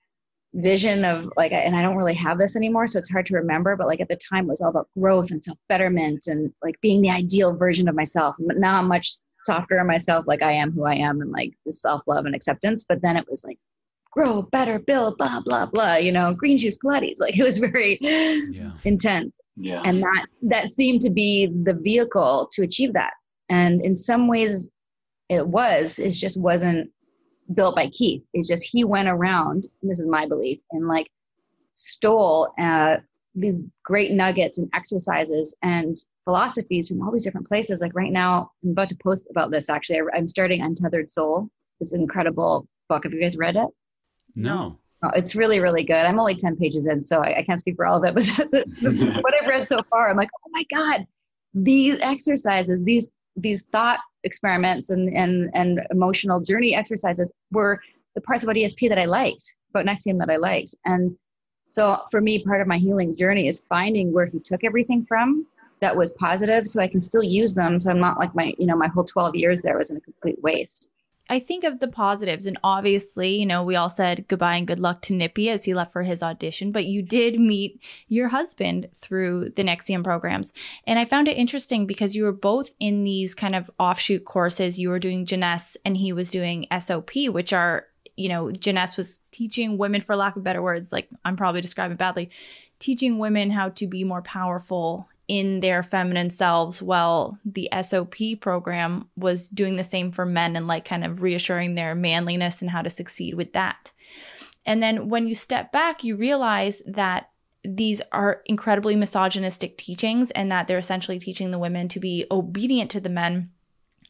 vision 0.55 1.03
of 1.03 1.31
like 1.35 1.51
and 1.51 1.75
i 1.75 1.81
don't 1.81 1.97
really 1.97 2.13
have 2.13 2.37
this 2.37 2.55
anymore 2.55 2.87
so 2.87 2.97
it's 2.97 3.11
hard 3.11 3.25
to 3.25 3.35
remember 3.35 3.75
but 3.75 3.87
like 3.87 3.99
at 3.99 4.07
the 4.07 4.17
time 4.17 4.45
it 4.45 4.49
was 4.49 4.61
all 4.61 4.69
about 4.69 4.87
growth 4.97 5.31
and 5.31 5.43
self-betterment 5.43 6.27
and 6.27 6.51
like 6.63 6.79
being 6.81 7.01
the 7.01 7.09
ideal 7.09 7.55
version 7.55 7.87
of 7.87 7.95
myself 7.95 8.35
but 8.39 8.57
now 8.57 8.79
i'm 8.79 8.87
much 8.87 9.11
softer 9.43 9.79
on 9.79 9.87
myself 9.87 10.25
like 10.27 10.41
i 10.41 10.51
am 10.51 10.71
who 10.71 10.85
i 10.85 10.95
am 10.95 11.21
and 11.21 11.31
like 11.31 11.53
the 11.65 11.71
self-love 11.71 12.25
and 12.25 12.35
acceptance 12.35 12.85
but 12.87 13.01
then 13.01 13.17
it 13.17 13.25
was 13.29 13.43
like 13.43 13.59
grow 14.15 14.41
better 14.43 14.79
build 14.79 15.17
blah 15.17 15.41
blah 15.41 15.65
blah 15.65 15.97
you 15.97 16.11
know 16.11 16.33
green 16.33 16.57
juice 16.57 16.77
pilates 16.77 17.19
like 17.19 17.37
it 17.37 17.43
was 17.43 17.57
very 17.57 17.97
yeah. 18.01 18.71
intense. 18.85 19.39
Yeah. 19.57 19.81
And 19.85 20.01
that 20.01 20.25
that 20.43 20.71
seemed 20.71 21.01
to 21.01 21.09
be 21.09 21.51
the 21.63 21.73
vehicle 21.73 22.49
to 22.53 22.63
achieve 22.63 22.93
that. 22.93 23.11
And 23.49 23.81
in 23.81 23.95
some 23.95 24.27
ways 24.27 24.69
it 25.29 25.47
was 25.47 25.99
it 25.99 26.11
just 26.11 26.39
wasn't 26.39 26.89
built 27.53 27.75
by 27.75 27.89
keith. 27.89 28.23
It's 28.33 28.47
just 28.47 28.63
he 28.63 28.83
went 28.83 29.07
around 29.07 29.67
this 29.83 29.99
is 29.99 30.07
my 30.07 30.27
belief 30.27 30.59
and 30.71 30.87
like 30.87 31.09
stole 31.73 32.53
uh, 32.59 32.97
these 33.35 33.59
great 33.83 34.11
nuggets 34.11 34.57
and 34.57 34.69
exercises 34.73 35.55
and 35.61 35.97
philosophies 36.23 36.87
from 36.87 37.01
all 37.01 37.11
these 37.11 37.23
different 37.23 37.47
places. 37.47 37.81
Like 37.81 37.93
right 37.93 38.11
now 38.11 38.51
i'm 38.63 38.71
about 38.71 38.89
to 38.89 38.95
post 38.95 39.27
about 39.29 39.51
this 39.51 39.69
actually. 39.69 39.99
I'm 40.13 40.27
starting 40.27 40.61
untethered 40.61 41.09
soul 41.09 41.49
this 41.79 41.93
incredible 41.93 42.67
book. 42.89 43.03
Have 43.03 43.13
you 43.13 43.21
guys 43.21 43.37
read 43.37 43.55
it? 43.55 43.67
No. 44.35 44.79
Oh, 45.03 45.09
it's 45.15 45.35
really, 45.35 45.59
really 45.59 45.83
good. 45.83 46.05
I'm 46.05 46.19
only 46.19 46.35
10 46.35 46.55
pages 46.55 46.87
in, 46.87 47.03
so 47.03 47.19
I, 47.19 47.39
I 47.39 47.43
can't 47.43 47.59
speak 47.59 47.75
for 47.75 47.85
all 47.85 48.03
of 48.03 48.05
it, 48.05 48.15
but 48.15 48.65
what 49.23 49.33
I've 49.39 49.47
read 49.47 49.67
so 49.67 49.81
far, 49.89 50.09
I'm 50.09 50.17
like, 50.17 50.29
oh 50.45 50.49
my 50.51 50.63
God, 50.71 51.05
these 51.53 51.99
exercises, 52.01 52.83
these 52.83 53.09
these 53.37 53.63
thought 53.63 53.99
experiments 54.25 54.89
and, 54.89 55.15
and, 55.15 55.49
and 55.53 55.79
emotional 55.91 56.41
journey 56.41 56.75
exercises 56.75 57.31
were 57.51 57.79
the 58.15 58.21
parts 58.21 58.43
about 58.43 58.55
ESP 58.55 58.89
that 58.89 58.99
I 58.99 59.05
liked, 59.05 59.55
about 59.69 59.85
NXIVM 59.85 60.19
that 60.19 60.29
I 60.29 60.37
liked. 60.37 60.75
And 60.85 61.15
so 61.69 61.97
for 62.11 62.21
me, 62.21 62.43
part 62.43 62.61
of 62.61 62.67
my 62.67 62.77
healing 62.77 63.15
journey 63.15 63.47
is 63.47 63.63
finding 63.69 64.13
where 64.13 64.25
he 64.25 64.39
took 64.39 64.63
everything 64.63 65.05
from 65.05 65.45
that 65.81 65.95
was 65.95 66.13
positive 66.13 66.67
so 66.67 66.81
I 66.81 66.87
can 66.87 67.01
still 67.01 67.23
use 67.23 67.53
them. 67.53 67.77
So 67.77 67.91
I'm 67.91 67.99
not 67.99 68.17
like 68.17 68.33
my, 68.33 68.53
you 68.57 68.65
know, 68.65 68.77
my 68.77 68.87
whole 68.87 69.03
12 69.03 69.35
years 69.35 69.61
there 69.61 69.77
was 69.77 69.91
in 69.91 69.97
a 69.97 70.01
complete 70.01 70.41
waste. 70.41 70.89
I 71.27 71.39
think 71.39 71.63
of 71.63 71.79
the 71.79 71.87
positives, 71.87 72.45
and 72.45 72.57
obviously, 72.63 73.35
you 73.39 73.47
know, 73.47 73.63
we 73.63 73.75
all 73.75 73.89
said 73.89 74.27
goodbye 74.27 74.57
and 74.57 74.67
good 74.67 74.79
luck 74.79 75.01
to 75.03 75.13
Nippy 75.13 75.49
as 75.49 75.65
he 75.65 75.73
left 75.73 75.91
for 75.91 76.03
his 76.03 76.21
audition, 76.21 76.71
but 76.71 76.85
you 76.85 77.01
did 77.01 77.39
meet 77.39 77.83
your 78.07 78.27
husband 78.27 78.89
through 78.93 79.49
the 79.55 79.63
NXIVM 79.63 80.03
programs. 80.03 80.53
And 80.85 80.99
I 80.99 81.05
found 81.05 81.27
it 81.27 81.37
interesting 81.37 81.87
because 81.87 82.15
you 82.15 82.25
were 82.25 82.31
both 82.31 82.69
in 82.79 83.03
these 83.03 83.33
kind 83.33 83.55
of 83.55 83.71
offshoot 83.79 84.25
courses. 84.25 84.77
You 84.77 84.89
were 84.89 84.99
doing 84.99 85.25
Jness 85.25 85.77
and 85.83 85.97
he 85.97 86.13
was 86.13 86.29
doing 86.29 86.67
SOP, 86.79 87.15
which 87.29 87.53
are, 87.53 87.87
you 88.15 88.29
know, 88.29 88.45
Jness 88.45 88.95
was 88.95 89.19
teaching 89.31 89.79
women, 89.79 90.01
for 90.01 90.15
lack 90.15 90.35
of 90.35 90.43
better 90.43 90.61
words, 90.61 90.93
like 90.93 91.09
I'm 91.25 91.35
probably 91.35 91.61
describing 91.61 91.97
badly, 91.97 92.29
teaching 92.77 93.17
women 93.17 93.49
how 93.49 93.69
to 93.69 93.87
be 93.87 94.03
more 94.03 94.21
powerful 94.21 95.09
in 95.27 95.59
their 95.59 95.81
feminine 95.81 96.29
selves 96.29 96.81
while 96.81 97.37
the 97.45 97.69
SOP 97.81 98.15
program 98.39 99.09
was 99.15 99.49
doing 99.49 99.75
the 99.75 99.83
same 99.83 100.11
for 100.11 100.25
men 100.25 100.55
and 100.55 100.67
like 100.67 100.85
kind 100.85 101.03
of 101.03 101.21
reassuring 101.21 101.75
their 101.75 101.95
manliness 101.95 102.61
and 102.61 102.69
how 102.69 102.81
to 102.81 102.89
succeed 102.89 103.33
with 103.33 103.53
that. 103.53 103.91
And 104.65 104.81
then 104.81 105.09
when 105.09 105.27
you 105.27 105.35
step 105.35 105.71
back, 105.71 106.03
you 106.03 106.15
realize 106.15 106.81
that 106.85 107.29
these 107.63 108.01
are 108.11 108.41
incredibly 108.45 108.95
misogynistic 108.95 109.77
teachings 109.77 110.31
and 110.31 110.51
that 110.51 110.67
they're 110.67 110.77
essentially 110.77 111.19
teaching 111.19 111.51
the 111.51 111.59
women 111.59 111.87
to 111.89 111.99
be 111.99 112.25
obedient 112.29 112.91
to 112.91 112.99
the 112.99 113.09
men. 113.09 113.51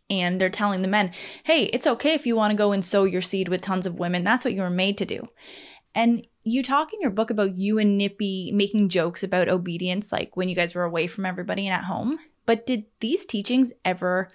And 0.08 0.40
they're 0.40 0.52
telling 0.52 0.84
the 0.84 0.88
men, 0.88 1.12
hey, 1.46 1.64
it's 1.64 1.88
okay 1.88 2.14
if 2.14 2.28
you 2.28 2.36
want 2.36 2.52
to 2.52 2.58
go 2.58 2.72
and 2.72 2.86
sow 2.86 3.06
your 3.06 3.22
seed 3.22 3.48
with 3.48 3.62
tons 3.62 3.88
of 3.88 3.98
women. 3.98 4.24
That's 4.24 4.46
what 4.46 4.54
you 4.54 4.62
were 4.62 4.70
made 4.70 5.00
to 5.00 5.06
do. 5.06 5.28
And 5.95 6.27
you 6.43 6.61
talk 6.61 6.93
in 6.93 7.01
your 7.01 7.09
book 7.09 7.30
about 7.30 7.57
you 7.57 7.80
and 7.80 7.97
Nippy 7.97 8.51
making 8.53 8.89
jokes 8.89 9.23
about 9.23 9.47
obedience, 9.49 10.11
like 10.11 10.35
when 10.38 10.49
you 10.49 10.55
guys 10.55 10.76
were 10.76 10.84
away 10.84 11.07
from 11.07 11.26
everybody 11.26 11.65
and 11.65 11.76
at 11.76 11.85
home. 11.85 12.19
But 12.45 12.65
did 12.65 12.85
these 12.99 13.26
teachings 13.26 13.72
ever 13.84 14.27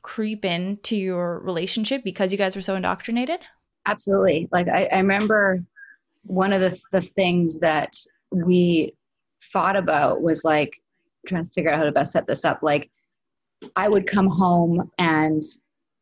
creep 0.00 0.44
into 0.44 0.96
your 0.96 1.40
relationship 1.40 2.04
because 2.04 2.32
you 2.32 2.38
guys 2.38 2.56
were 2.56 2.62
so 2.62 2.76
indoctrinated? 2.76 3.40
Absolutely. 3.84 4.48
Like 4.52 4.68
I, 4.68 4.84
I 4.86 4.98
remember 4.98 5.62
one 6.22 6.52
of 6.52 6.60
the, 6.60 6.80
the 6.92 7.02
things 7.02 7.58
that 7.58 7.94
we 8.30 8.94
thought 9.52 9.76
about 9.76 10.22
was 10.22 10.44
like 10.44 10.80
trying 11.26 11.44
to 11.44 11.50
figure 11.50 11.72
out 11.72 11.78
how 11.78 11.84
to 11.84 11.92
best 11.92 12.12
set 12.12 12.26
this 12.26 12.44
up. 12.44 12.62
Like 12.62 12.90
I 13.76 13.88
would 13.88 14.06
come 14.06 14.28
home 14.28 14.90
and 14.98 15.42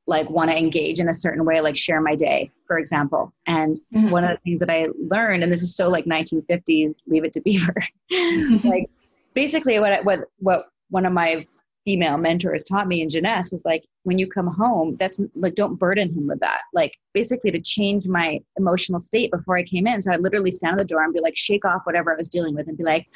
like 0.07 0.31
want 0.31 0.51
to 0.51 0.57
engage 0.57 1.01
in 1.01 1.09
a 1.09 1.15
certain 1.15 1.45
way, 1.45 1.61
like 1.61 1.77
share 1.77 2.01
my 2.01 2.15
day, 2.15 2.51
for 2.67 2.79
example. 2.79 3.33
And 3.47 3.81
mm-hmm. 3.95 4.11
one 4.11 4.25
of 4.25 4.31
the 4.31 4.39
things 4.45 4.61
that 4.61 4.71
I 4.71 4.89
learned, 5.11 5.43
and 5.43 5.53
this 5.53 5.63
is 5.63 5.75
so 5.75 5.89
like 5.89 6.05
1950s, 6.05 7.03
leave 7.07 7.25
it 7.25 7.33
to 7.33 7.41
Beaver, 7.41 7.75
like 8.69 8.89
basically 9.35 9.81
what, 9.81 10.05
what, 10.05 10.21
what 10.39 10.69
one 10.91 11.07
of 11.07 11.13
my 11.13 11.47
female 11.85 12.19
mentors 12.19 12.65
taught 12.65 12.89
me 12.89 13.01
in 13.01 13.09
Jness 13.09 13.53
was 13.53 13.65
like, 13.65 13.85
when 14.03 14.19
you 14.19 14.29
come 14.29 14.49
home, 14.49 14.97
that's 14.99 15.21
like, 15.35 15.55
don't 15.55 15.77
burden 15.77 16.13
him 16.13 16.27
with 16.27 16.41
that. 16.41 16.63
Like 16.73 16.97
basically 17.15 17.51
to 17.53 17.61
change 17.61 18.07
my 18.07 18.41
emotional 18.57 19.01
state 19.01 19.31
before 19.31 19.57
I 19.57 19.63
came 19.63 19.87
in. 19.87 20.03
So 20.03 20.13
I 20.13 20.17
literally 20.17 20.51
stand 20.51 20.79
at 20.79 20.79
the 20.79 20.85
door 20.85 21.05
and 21.05 21.15
be 21.15 21.21
like, 21.21 21.37
shake 21.37 21.65
off 21.65 21.83
whatever 21.85 22.13
I 22.13 22.17
was 22.17 22.29
dealing 22.29 22.55
with 22.55 22.69
and 22.69 22.77
be 22.77 22.85
like, 22.85 23.07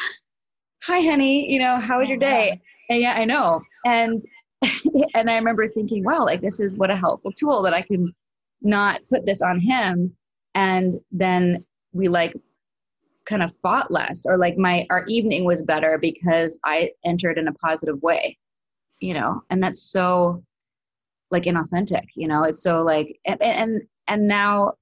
hi, 0.83 1.01
honey, 1.01 1.51
you 1.53 1.59
know, 1.59 1.77
how 1.77 2.01
was 2.01 2.09
your 2.09 2.19
oh, 2.19 2.21
day? 2.21 2.61
And 2.89 3.01
yeah, 3.01 3.15
I 3.15 3.25
know. 3.25 3.61
And 3.85 4.23
and 5.15 5.31
I 5.31 5.37
remember 5.37 5.69
thinking, 5.69 6.05
wow, 6.05 6.25
like 6.25 6.41
this 6.41 6.61
is 6.61 6.77
what 6.77 6.91
a 6.91 6.97
helpful 6.97 7.33
tool 7.33 7.63
that 7.63 7.75
I 7.75 7.83
can 7.83 8.15
not 8.63 9.01
put 9.09 9.27
this 9.27 9.43
on 9.43 9.61
him. 9.61 10.15
And 10.55 10.97
then 11.11 11.65
we 11.93 12.09
like 12.09 12.35
kind 13.25 13.43
of 13.43 13.53
fought 13.63 13.91
less 13.91 14.27
or 14.27 14.37
like 14.37 14.59
my 14.59 14.87
our 14.91 15.05
evening 15.07 15.45
was 15.45 15.63
better 15.63 15.99
because 15.99 16.59
I 16.65 16.91
entered 17.05 17.39
in 17.39 17.49
a 17.49 17.53
positive 17.55 18.03
way, 18.03 18.39
you 18.99 19.15
know, 19.15 19.43
and 19.51 19.63
that's 19.63 19.83
so 19.83 20.43
like 21.31 21.45
inauthentic, 21.45 22.05
you 22.15 22.27
know, 22.27 22.43
it's 22.43 22.63
so 22.63 22.83
like 22.83 23.19
and 23.25 23.41
and, 23.43 23.83
and 24.09 24.29
now 24.29 24.75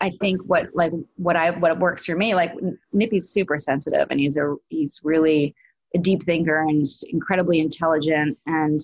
I 0.00 0.10
think 0.10 0.40
what 0.42 0.68
like 0.74 0.92
what 1.16 1.36
I 1.36 1.50
what 1.50 1.78
works 1.78 2.04
for 2.04 2.14
me, 2.14 2.34
like 2.34 2.52
Nippy's 2.92 3.28
super 3.28 3.58
sensitive 3.58 4.06
and 4.10 4.20
he's 4.20 4.36
a 4.36 4.54
he's 4.68 5.00
really 5.02 5.54
a 5.94 5.98
deep 5.98 6.24
thinker 6.24 6.60
and 6.60 6.86
incredibly 7.10 7.60
intelligent 7.60 8.38
and 8.46 8.80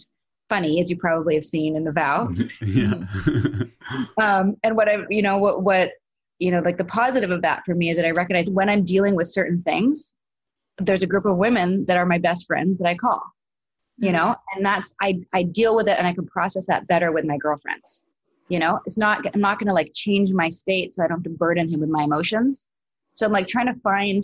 funny, 0.48 0.80
as 0.80 0.90
you 0.90 0.96
probably 0.96 1.34
have 1.34 1.44
seen 1.44 1.76
in 1.76 1.84
the 1.84 1.92
vow. 1.92 2.30
yeah. 2.60 2.94
um, 4.22 4.56
and 4.62 4.76
what 4.76 4.88
I, 4.88 4.98
you 5.10 5.22
know, 5.22 5.38
what, 5.38 5.62
what, 5.62 5.90
you 6.38 6.50
know, 6.50 6.60
like 6.60 6.78
the 6.78 6.84
positive 6.84 7.30
of 7.30 7.42
that 7.42 7.62
for 7.64 7.74
me 7.74 7.90
is 7.90 7.96
that 7.96 8.06
I 8.06 8.10
recognize 8.10 8.50
when 8.50 8.68
I'm 8.68 8.84
dealing 8.84 9.14
with 9.14 9.26
certain 9.26 9.62
things, 9.62 10.14
there's 10.78 11.02
a 11.02 11.06
group 11.06 11.24
of 11.24 11.36
women 11.36 11.84
that 11.86 11.96
are 11.96 12.06
my 12.06 12.18
best 12.18 12.46
friends 12.46 12.78
that 12.78 12.88
I 12.88 12.94
call, 12.94 13.22
you 13.98 14.08
mm-hmm. 14.08 14.16
know, 14.16 14.36
and 14.54 14.64
that's, 14.64 14.94
I, 15.00 15.20
I 15.32 15.44
deal 15.44 15.76
with 15.76 15.88
it 15.88 15.98
and 15.98 16.06
I 16.06 16.12
can 16.12 16.26
process 16.26 16.66
that 16.66 16.86
better 16.86 17.12
with 17.12 17.24
my 17.24 17.36
girlfriends. 17.36 18.02
You 18.48 18.58
know, 18.58 18.80
it's 18.84 18.98
not, 18.98 19.24
I'm 19.32 19.40
not 19.40 19.58
going 19.58 19.68
to 19.68 19.74
like 19.74 19.92
change 19.94 20.32
my 20.32 20.48
state 20.48 20.94
so 20.94 21.02
I 21.02 21.06
don't 21.06 21.18
have 21.18 21.24
to 21.24 21.30
burden 21.30 21.68
him 21.68 21.80
with 21.80 21.88
my 21.88 22.02
emotions. 22.02 22.68
So 23.14 23.24
I'm 23.24 23.32
like 23.32 23.46
trying 23.46 23.72
to 23.72 23.80
find 23.80 24.22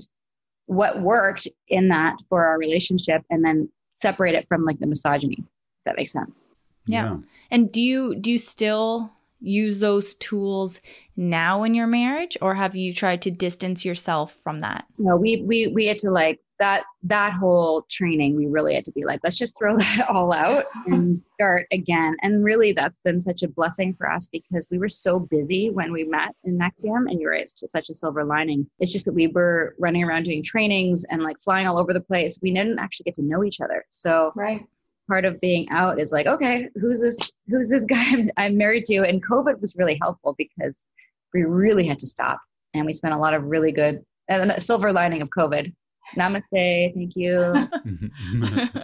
what 0.71 1.01
worked 1.01 1.49
in 1.67 1.89
that 1.89 2.17
for 2.29 2.47
our 2.47 2.57
relationship 2.57 3.25
and 3.29 3.45
then 3.45 3.69
separate 3.97 4.37
it 4.37 4.47
from 4.47 4.65
like 4.65 4.79
the 4.79 4.87
misogyny. 4.87 5.39
If 5.39 5.85
that 5.85 5.97
makes 5.97 6.13
sense. 6.13 6.43
Yeah. 6.87 7.05
yeah. 7.05 7.17
And 7.51 7.73
do 7.73 7.83
you 7.83 8.15
do 8.15 8.31
you 8.31 8.39
still 8.39 9.11
use 9.41 9.81
those 9.81 10.15
tools 10.15 10.81
now 11.17 11.65
in 11.65 11.75
your 11.75 11.89
marriage 11.89 12.39
or 12.41 12.55
have 12.55 12.77
you 12.77 12.93
tried 12.93 13.21
to 13.23 13.33
distance 13.33 13.85
yourself 13.85 14.33
from 14.33 14.61
that? 14.61 14.85
No, 14.97 15.17
we 15.17 15.43
we 15.43 15.67
we 15.67 15.87
had 15.87 15.99
to 15.99 16.11
like 16.13 16.39
that 16.61 16.85
that 17.03 17.33
whole 17.33 17.87
training 17.89 18.37
we 18.37 18.47
really 18.47 18.75
had 18.75 18.85
to 18.85 18.93
be 18.93 19.03
like 19.03 19.19
let's 19.25 19.39
just 19.39 19.57
throw 19.59 19.77
that 19.79 20.07
all 20.09 20.33
out 20.33 20.67
and 20.87 21.21
start 21.35 21.67
again. 21.73 22.17
And 22.23 22.45
really 22.45 22.73
that's 22.73 22.99
been 22.99 23.21
such 23.21 23.43
a 23.43 23.49
blessing 23.49 23.95
for 23.95 24.09
us 24.09 24.29
because 24.29 24.69
we 24.71 24.79
were 24.79 24.89
so 24.89 25.19
busy 25.19 25.71
when 25.71 25.91
we 25.91 26.05
met 26.05 26.37
in 26.45 26.59
NXIVM 26.59 27.11
and 27.11 27.21
you're 27.21 27.33
right 27.33 27.41
it's 27.41 27.53
just 27.53 27.73
such 27.73 27.89
a 27.89 27.95
silver 27.95 28.23
lining. 28.23 28.69
It's 28.79 28.93
just 28.93 29.07
that 29.07 29.15
we 29.15 29.27
were 29.27 29.75
running 29.79 30.05
around 30.05 30.25
doing 30.25 30.43
trainings 30.43 31.05
and 31.11 31.23
like 31.23 31.41
flying 31.41 31.67
all 31.67 31.79
over 31.79 31.93
the 31.93 32.01
place. 32.01 32.39
We 32.43 32.53
didn't 32.53 32.79
actually 32.79 33.05
get 33.05 33.15
to 33.15 33.23
know 33.23 33.43
each 33.43 33.61
other. 33.61 33.85
So 33.89 34.33
right. 34.37 34.65
part 35.09 35.25
of 35.25 35.41
being 35.41 35.69
out 35.71 35.99
is 35.99 36.13
like 36.13 36.27
okay 36.27 36.69
who's 36.79 37.01
this 37.01 37.19
who's 37.49 37.71
this 37.71 37.87
guy 37.87 38.05
I'm, 38.11 38.31
I'm 38.37 38.57
married 38.59 38.85
to? 38.87 39.03
And 39.03 39.27
covid 39.27 39.61
was 39.61 39.77
really 39.77 39.99
helpful 40.03 40.35
because 40.37 40.91
we 41.33 41.45
really 41.45 41.87
had 41.87 41.99
to 42.01 42.07
stop 42.07 42.39
and 42.75 42.85
we 42.85 42.93
spent 42.93 43.15
a 43.15 43.19
lot 43.19 43.33
of 43.33 43.45
really 43.45 43.73
good 43.73 44.05
and 44.29 44.51
the 44.51 44.61
silver 44.61 44.93
lining 44.93 45.23
of 45.23 45.31
covid 45.31 45.73
Namaste. 46.17 46.95
Thank 46.95 47.17
you 47.17 47.55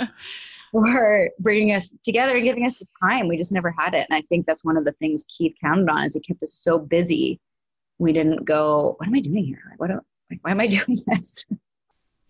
for 0.72 1.30
bringing 1.38 1.74
us 1.74 1.94
together 2.02 2.34
and 2.34 2.42
giving 2.42 2.66
us 2.66 2.78
the 2.78 2.86
time. 3.02 3.28
We 3.28 3.36
just 3.36 3.52
never 3.52 3.70
had 3.70 3.94
it. 3.94 4.06
And 4.08 4.16
I 4.16 4.22
think 4.28 4.46
that's 4.46 4.64
one 4.64 4.76
of 4.76 4.84
the 4.84 4.92
things 4.92 5.24
Keith 5.28 5.54
counted 5.60 5.88
on 5.88 6.04
is 6.04 6.14
he 6.14 6.20
kept 6.20 6.42
us 6.42 6.52
so 6.52 6.78
busy. 6.78 7.40
We 7.98 8.12
didn't 8.12 8.44
go, 8.44 8.94
what 8.98 9.06
am 9.06 9.14
I 9.14 9.20
doing 9.20 9.44
here? 9.44 9.62
Like, 9.70 9.80
what, 9.80 9.88
do, 9.88 10.00
like, 10.30 10.40
why 10.42 10.50
am 10.50 10.60
I 10.60 10.66
doing 10.66 11.02
this? 11.06 11.44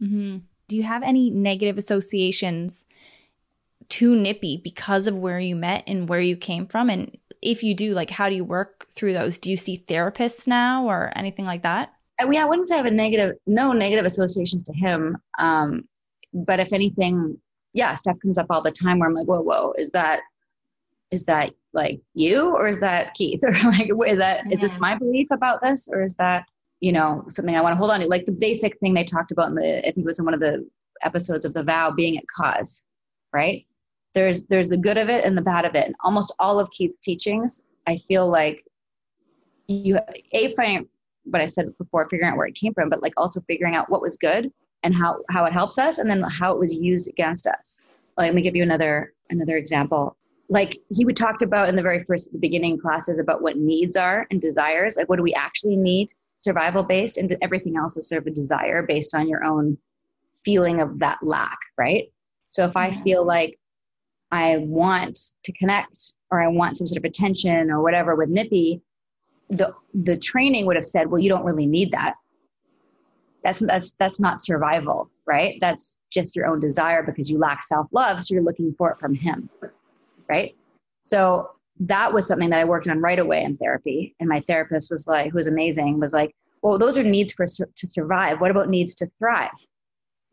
Mm-hmm. 0.00 0.38
Do 0.68 0.76
you 0.76 0.82
have 0.82 1.02
any 1.02 1.30
negative 1.30 1.78
associations 1.78 2.86
to 3.88 4.16
Nippy 4.16 4.60
because 4.62 5.06
of 5.06 5.16
where 5.16 5.38
you 5.38 5.56
met 5.56 5.84
and 5.86 6.08
where 6.08 6.20
you 6.20 6.36
came 6.36 6.66
from? 6.66 6.90
And 6.90 7.16
if 7.40 7.62
you 7.62 7.74
do, 7.74 7.94
like, 7.94 8.10
how 8.10 8.28
do 8.28 8.34
you 8.34 8.44
work 8.44 8.86
through 8.90 9.12
those? 9.12 9.38
Do 9.38 9.50
you 9.50 9.56
see 9.56 9.84
therapists 9.86 10.46
now 10.46 10.86
or 10.86 11.12
anything 11.16 11.44
like 11.44 11.62
that? 11.62 11.92
I, 12.20 12.24
I 12.24 12.44
wouldn't 12.44 12.68
say 12.68 12.74
I 12.74 12.78
have 12.78 12.86
a 12.86 12.90
negative, 12.90 13.36
no 13.46 13.72
negative 13.72 14.04
associations 14.04 14.62
to 14.64 14.72
him. 14.72 15.16
Um, 15.38 15.88
but 16.32 16.60
if 16.60 16.72
anything, 16.72 17.38
yeah, 17.72 17.94
stuff 17.94 18.16
comes 18.20 18.38
up 18.38 18.46
all 18.50 18.62
the 18.62 18.72
time 18.72 18.98
where 18.98 19.08
I'm 19.08 19.14
like, 19.14 19.26
whoa, 19.26 19.40
whoa, 19.40 19.72
is 19.76 19.90
that, 19.90 20.22
is 21.10 21.24
that 21.24 21.52
like 21.72 22.00
you 22.14 22.54
or 22.56 22.68
is 22.68 22.80
that 22.80 23.14
Keith 23.14 23.40
or 23.44 23.52
like, 23.70 23.90
is 24.06 24.18
that, 24.18 24.44
yeah. 24.46 24.54
is 24.54 24.60
this 24.60 24.78
my 24.78 24.96
belief 24.96 25.28
about 25.30 25.60
this 25.60 25.88
or 25.90 26.02
is 26.02 26.14
that, 26.16 26.44
you 26.80 26.92
know, 26.92 27.24
something 27.28 27.54
I 27.54 27.60
want 27.60 27.72
to 27.72 27.76
hold 27.76 27.90
on 27.90 28.00
to? 28.00 28.06
Like 28.06 28.26
the 28.26 28.32
basic 28.32 28.78
thing 28.80 28.94
they 28.94 29.04
talked 29.04 29.30
about 29.30 29.48
in 29.48 29.54
the, 29.54 29.78
I 29.78 29.92
think 29.92 29.98
it 29.98 30.04
was 30.04 30.18
in 30.18 30.24
one 30.24 30.34
of 30.34 30.40
the 30.40 30.68
episodes 31.02 31.44
of 31.44 31.54
the 31.54 31.62
vow 31.62 31.90
being 31.90 32.16
at 32.18 32.24
cause, 32.34 32.84
right? 33.32 33.66
There's, 34.14 34.42
there's 34.44 34.70
the 34.70 34.78
good 34.78 34.96
of 34.96 35.08
it 35.10 35.24
and 35.24 35.36
the 35.36 35.42
bad 35.42 35.66
of 35.66 35.74
it. 35.74 35.86
And 35.86 35.94
almost 36.02 36.34
all 36.38 36.58
of 36.58 36.70
Keith's 36.70 36.98
teachings, 37.02 37.62
I 37.86 37.98
feel 38.08 38.26
like 38.28 38.64
you, 39.68 39.98
a, 40.32 40.54
find, 40.54 40.86
what 41.26 41.42
I 41.42 41.46
said 41.46 41.76
before, 41.78 42.08
figuring 42.08 42.30
out 42.30 42.36
where 42.36 42.46
it 42.46 42.54
came 42.54 42.74
from, 42.74 42.88
but 42.88 43.02
like 43.02 43.14
also 43.16 43.40
figuring 43.42 43.74
out 43.74 43.90
what 43.90 44.02
was 44.02 44.16
good 44.16 44.52
and 44.82 44.94
how 44.94 45.18
how 45.30 45.44
it 45.44 45.52
helps 45.52 45.78
us, 45.78 45.98
and 45.98 46.08
then 46.10 46.22
how 46.22 46.52
it 46.52 46.58
was 46.58 46.74
used 46.74 47.08
against 47.08 47.46
us. 47.46 47.82
Like, 48.16 48.26
let 48.26 48.34
me 48.34 48.42
give 48.42 48.56
you 48.56 48.62
another 48.62 49.12
another 49.30 49.56
example. 49.56 50.16
Like 50.48 50.78
he 50.90 51.04
would 51.04 51.16
talked 51.16 51.42
about 51.42 51.68
in 51.68 51.76
the 51.76 51.82
very 51.82 52.04
first 52.04 52.32
the 52.32 52.38
beginning 52.38 52.78
classes 52.78 53.18
about 53.18 53.42
what 53.42 53.56
needs 53.56 53.96
are 53.96 54.26
and 54.30 54.40
desires. 54.40 54.96
Like, 54.96 55.08
what 55.08 55.16
do 55.16 55.22
we 55.22 55.34
actually 55.34 55.76
need, 55.76 56.10
survival 56.38 56.82
based, 56.82 57.16
and 57.16 57.36
everything 57.42 57.76
else 57.76 57.96
is 57.96 58.08
sort 58.08 58.22
of 58.22 58.26
a 58.26 58.34
desire 58.34 58.82
based 58.82 59.14
on 59.14 59.28
your 59.28 59.44
own 59.44 59.76
feeling 60.44 60.80
of 60.80 60.98
that 61.00 61.18
lack, 61.22 61.58
right? 61.76 62.04
So 62.50 62.64
if 62.64 62.76
I 62.76 62.92
feel 62.92 63.24
like 63.24 63.58
I 64.30 64.58
want 64.58 65.18
to 65.44 65.52
connect 65.52 66.14
or 66.30 66.40
I 66.40 66.48
want 66.48 66.76
some 66.76 66.86
sort 66.86 66.98
of 66.98 67.04
attention 67.04 67.70
or 67.70 67.82
whatever 67.82 68.14
with 68.14 68.28
Nippy, 68.28 68.80
the 69.50 69.74
the 69.94 70.16
training 70.16 70.66
would 70.66 70.76
have 70.76 70.84
said, 70.84 71.08
well, 71.08 71.20
you 71.20 71.28
don't 71.28 71.44
really 71.44 71.66
need 71.66 71.92
that. 71.92 72.14
That's 73.44 73.60
that's 73.60 73.92
that's 73.98 74.20
not 74.20 74.42
survival, 74.42 75.10
right? 75.26 75.58
That's 75.60 76.00
just 76.10 76.34
your 76.34 76.46
own 76.46 76.60
desire 76.60 77.02
because 77.02 77.30
you 77.30 77.38
lack 77.38 77.62
self 77.62 77.86
love, 77.92 78.20
so 78.20 78.34
you're 78.34 78.42
looking 78.42 78.74
for 78.76 78.90
it 78.90 78.98
from 78.98 79.14
him, 79.14 79.48
right? 80.28 80.56
So 81.02 81.50
that 81.78 82.12
was 82.12 82.26
something 82.26 82.50
that 82.50 82.60
I 82.60 82.64
worked 82.64 82.88
on 82.88 83.00
right 83.00 83.18
away 83.18 83.44
in 83.44 83.56
therapy, 83.56 84.14
and 84.18 84.28
my 84.28 84.40
therapist 84.40 84.90
was 84.90 85.06
like, 85.06 85.30
who 85.30 85.36
was 85.36 85.46
amazing, 85.46 86.00
was 86.00 86.12
like, 86.12 86.34
well, 86.62 86.78
those 86.78 86.98
are 86.98 87.02
needs 87.04 87.32
for 87.32 87.46
to 87.46 87.86
survive. 87.86 88.40
What 88.40 88.50
about 88.50 88.68
needs 88.68 88.94
to 88.96 89.10
thrive? 89.18 89.50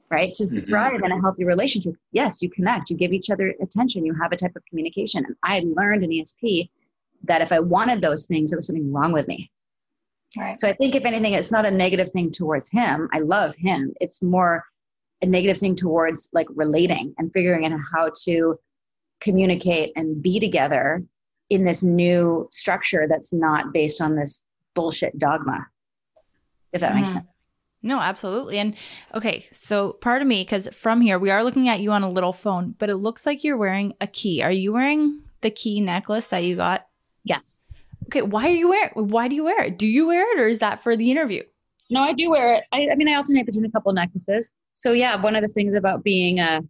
Right? 0.10 0.34
To 0.35 0.45
mm-hmm. 0.45 0.69
thrive 0.69 1.02
in 1.03 1.11
a 1.11 1.22
healthy 1.22 1.44
relationship, 1.44 1.95
yes, 2.11 2.41
you 2.41 2.49
connect, 2.49 2.90
you 2.90 2.98
give 2.98 3.14
each 3.14 3.30
other 3.30 3.53
attention, 3.61 4.06
you 4.06 4.14
have 4.15 4.31
a 4.31 4.35
type 4.35 4.56
of 4.56 4.64
communication. 4.65 5.26
And 5.26 5.35
I 5.44 5.61
learned 5.64 6.03
in 6.03 6.11
ESP 6.11 6.69
that 7.23 7.41
if 7.41 7.51
I 7.51 7.59
wanted 7.59 8.01
those 8.01 8.25
things, 8.25 8.51
there 8.51 8.57
was 8.57 8.67
something 8.67 8.91
wrong 8.91 9.11
with 9.11 9.27
me. 9.27 9.51
Right. 10.37 10.59
So 10.59 10.67
I 10.67 10.73
think 10.73 10.95
if 10.95 11.05
anything, 11.05 11.33
it's 11.33 11.51
not 11.51 11.65
a 11.65 11.71
negative 11.71 12.11
thing 12.11 12.31
towards 12.31 12.69
him. 12.71 13.07
I 13.13 13.19
love 13.19 13.55
him. 13.55 13.93
It's 13.99 14.23
more 14.23 14.63
a 15.21 15.25
negative 15.25 15.59
thing 15.59 15.75
towards 15.75 16.29
like 16.33 16.47
relating 16.55 17.13
and 17.17 17.31
figuring 17.31 17.65
out 17.65 17.79
how 17.93 18.11
to 18.25 18.59
communicate 19.21 19.91
and 19.95 20.21
be 20.21 20.39
together 20.39 21.03
in 21.49 21.65
this 21.65 21.83
new 21.83 22.47
structure 22.51 23.05
that's 23.07 23.31
not 23.31 23.73
based 23.73 24.01
on 24.01 24.15
this 24.15 24.45
bullshit 24.73 25.17
dogma. 25.19 25.67
If 26.71 26.81
that 26.81 26.91
mm-hmm. 26.91 26.99
makes 26.99 27.11
sense. 27.11 27.25
No, 27.85 27.99
absolutely. 27.99 28.57
And 28.59 28.75
okay, 29.13 29.41
so 29.51 29.93
pardon 29.93 30.27
me, 30.27 30.41
because 30.41 30.69
from 30.69 31.01
here 31.01 31.19
we 31.19 31.29
are 31.29 31.43
looking 31.43 31.67
at 31.67 31.81
you 31.81 31.91
on 31.91 32.01
a 32.01 32.09
little 32.09 32.31
phone, 32.31 32.75
but 32.79 32.89
it 32.89 32.95
looks 32.95 33.25
like 33.25 33.43
you're 33.43 33.57
wearing 33.57 33.93
a 33.99 34.07
key. 34.07 34.41
Are 34.41 34.51
you 34.51 34.71
wearing 34.73 35.21
the 35.41 35.51
key 35.51 35.81
necklace 35.81 36.27
that 36.27 36.45
you 36.45 36.55
got 36.55 36.87
Yes. 37.23 37.67
Okay, 38.05 38.21
why 38.21 38.47
are 38.47 38.51
you 38.51 38.69
wear 38.69 38.87
it? 38.87 38.91
Why 38.95 39.27
do 39.27 39.35
you 39.35 39.45
wear 39.45 39.63
it? 39.63 39.77
Do 39.77 39.87
you 39.87 40.07
wear 40.07 40.35
it 40.35 40.41
or 40.41 40.47
is 40.47 40.59
that 40.59 40.81
for 40.81 40.95
the 40.95 41.09
interview? 41.09 41.43
No, 41.89 42.01
I 42.01 42.13
do 42.13 42.29
wear 42.29 42.55
it. 42.55 42.63
I, 42.71 42.87
I 42.91 42.95
mean, 42.95 43.07
I 43.07 43.15
alternate 43.15 43.45
between 43.45 43.65
a 43.65 43.71
couple 43.71 43.93
necklaces. 43.93 44.51
So 44.71 44.91
yeah, 44.91 45.21
one 45.21 45.35
of 45.35 45.41
the 45.41 45.49
things 45.49 45.73
about 45.73 46.03
being 46.03 46.39
a 46.39 46.61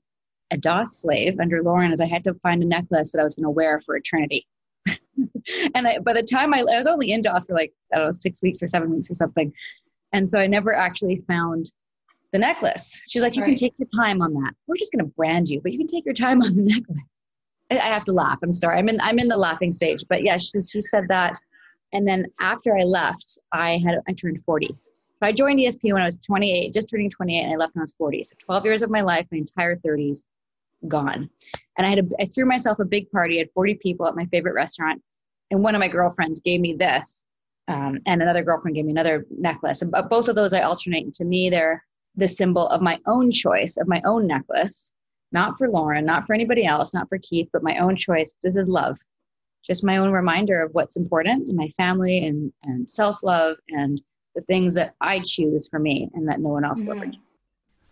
a 0.52 0.58
DOS 0.58 0.98
slave 1.00 1.40
under 1.40 1.64
Lauren 1.64 1.92
is 1.92 2.00
I 2.00 2.06
had 2.06 2.24
to 2.26 2.34
find 2.36 2.62
a 2.62 2.66
necklace 2.66 3.12
that 3.12 3.20
I 3.20 3.24
was 3.24 3.36
going 3.36 3.46
to 3.46 3.50
wear 3.50 3.82
for 3.82 3.96
eternity. 3.96 4.48
and 5.76 5.88
I, 5.88 6.00
by 6.00 6.14
the 6.14 6.24
time 6.24 6.54
I, 6.54 6.60
I 6.60 6.78
was 6.78 6.88
only 6.88 7.12
in 7.12 7.22
DOS 7.22 7.48
for 7.48 7.56
like 7.56 7.74
I 7.94 7.98
don't 7.98 8.08
know 8.08 8.12
six 8.12 8.42
weeks 8.44 8.62
or 8.62 8.68
seven 8.68 8.92
weeks 8.92 9.10
or 9.10 9.16
something, 9.16 9.52
and 10.12 10.30
so 10.30 10.40
I 10.40 10.48
never 10.48 10.74
actually 10.74 11.24
found 11.28 11.72
the 12.32 12.40
necklace. 12.40 13.02
She 13.08 13.20
was 13.20 13.24
like, 13.24 13.36
"You 13.36 13.44
right. 13.44 13.50
can 13.50 13.56
take 13.56 13.74
your 13.78 13.88
time 13.96 14.22
on 14.22 14.34
that. 14.34 14.54
We're 14.68 14.76
just 14.76 14.92
going 14.92 15.06
to 15.06 15.12
brand 15.16 15.50
you, 15.50 15.62
but 15.62 15.72
you 15.72 15.78
can 15.78 15.88
take 15.88 16.06
your 16.06 16.14
time 16.14 16.42
on 16.42 16.56
the 16.56 16.62
necklace." 16.64 17.04
I 17.78 17.88
have 17.88 18.06
to 18.06 18.12
laugh. 18.12 18.40
I'm 18.44 18.54
sorry. 18.54 18.78
I'm 18.78 18.90
in 18.90 19.00
I'm 19.02 19.20
in 19.20 19.28
the 19.28 19.38
laughing 19.38 19.72
stage. 19.72 20.04
But 20.10 20.24
yeah, 20.24 20.38
she, 20.38 20.62
she 20.62 20.82
said 20.82 21.06
that. 21.10 21.40
And 21.94 22.08
then 22.08 22.26
after 22.40 22.78
I 22.78 22.84
left, 22.84 23.38
I 23.52 23.80
had 23.86 24.00
I 24.08 24.14
turned 24.14 24.42
40. 24.44 24.68
So 24.68 24.76
I 25.22 25.32
joined 25.32 25.60
ESP 25.60 25.94
when 25.94 26.02
I 26.02 26.06
was 26.06 26.18
28, 26.18 26.74
just 26.74 26.90
turning 26.90 27.10
28, 27.10 27.44
and 27.44 27.54
I 27.54 27.56
left 27.56 27.76
when 27.76 27.82
I 27.82 27.84
was 27.84 27.94
40. 27.98 28.24
So 28.24 28.36
12 28.46 28.66
years 28.66 28.82
of 28.82 28.90
my 28.90 29.02
life, 29.02 29.26
my 29.32 29.38
entire 29.38 29.78
30s, 29.78 30.26
gone. 30.88 31.30
And 31.78 31.88
I 31.88 31.90
had 31.92 32.00
a, 32.00 32.04
I 32.20 32.26
threw 32.26 32.46
myself 32.46 32.80
a 32.80 32.86
big 32.86 33.10
party. 33.12 33.38
I 33.38 33.40
had 33.40 33.52
40 33.54 33.76
people 33.76 34.08
at 34.08 34.16
my 34.16 34.26
favorite 34.26 34.54
restaurant, 34.54 35.02
and 35.52 35.64
one 35.64 35.76
of 35.76 35.80
my 35.80 35.88
girlfriends 35.88 36.42
gave 36.42 36.60
me 36.60 36.74
this, 36.74 37.26
um, 37.68 38.00
and 38.06 38.22
another 38.22 38.44
girlfriend 38.44 38.76
gave 38.76 38.86
me 38.86 38.92
another 38.92 39.26
necklace. 39.30 39.82
And 39.82 39.94
both 40.10 40.28
of 40.28 40.36
those 40.36 40.52
I 40.52 40.62
alternate. 40.62 41.06
And 41.06 41.14
to 41.16 41.26
me, 41.26 41.50
they're 41.50 41.84
the 42.16 42.28
symbol 42.28 42.68
of 42.68 42.82
my 42.82 43.00
own 43.08 43.32
choice 43.32 43.78
of 43.78 43.88
my 43.88 44.02
own 44.06 44.28
necklace 44.28 44.94
not 45.34 45.58
for 45.58 45.68
Lauren, 45.68 46.06
not 46.06 46.26
for 46.26 46.34
anybody 46.34 46.66
else, 46.66 46.94
not 46.94 47.10
for 47.10 47.18
Keith, 47.18 47.50
but 47.52 47.64
my 47.64 47.78
own 47.80 47.96
choice. 47.96 48.36
This 48.42 48.56
is 48.56 48.68
love. 48.68 48.98
Just 49.66 49.84
my 49.84 49.98
own 49.98 50.12
reminder 50.12 50.62
of 50.62 50.72
what's 50.74 50.98
important 50.98 51.48
to 51.48 51.54
my 51.54 51.68
family 51.70 52.26
and, 52.26 52.54
and 52.64 52.90
self 52.90 53.24
love 53.24 53.58
and 53.70 54.02
the 54.36 54.42
things 54.42 54.76
that 54.76 54.96
I 55.02 55.22
choose 55.26 55.68
for 55.70 55.80
me 55.80 56.10
and 56.14 56.28
that 56.28 56.40
no 56.40 56.50
one 56.50 56.66
else 56.66 56.82
will 56.82 56.94
ever 56.94 57.08
do. 57.08 57.18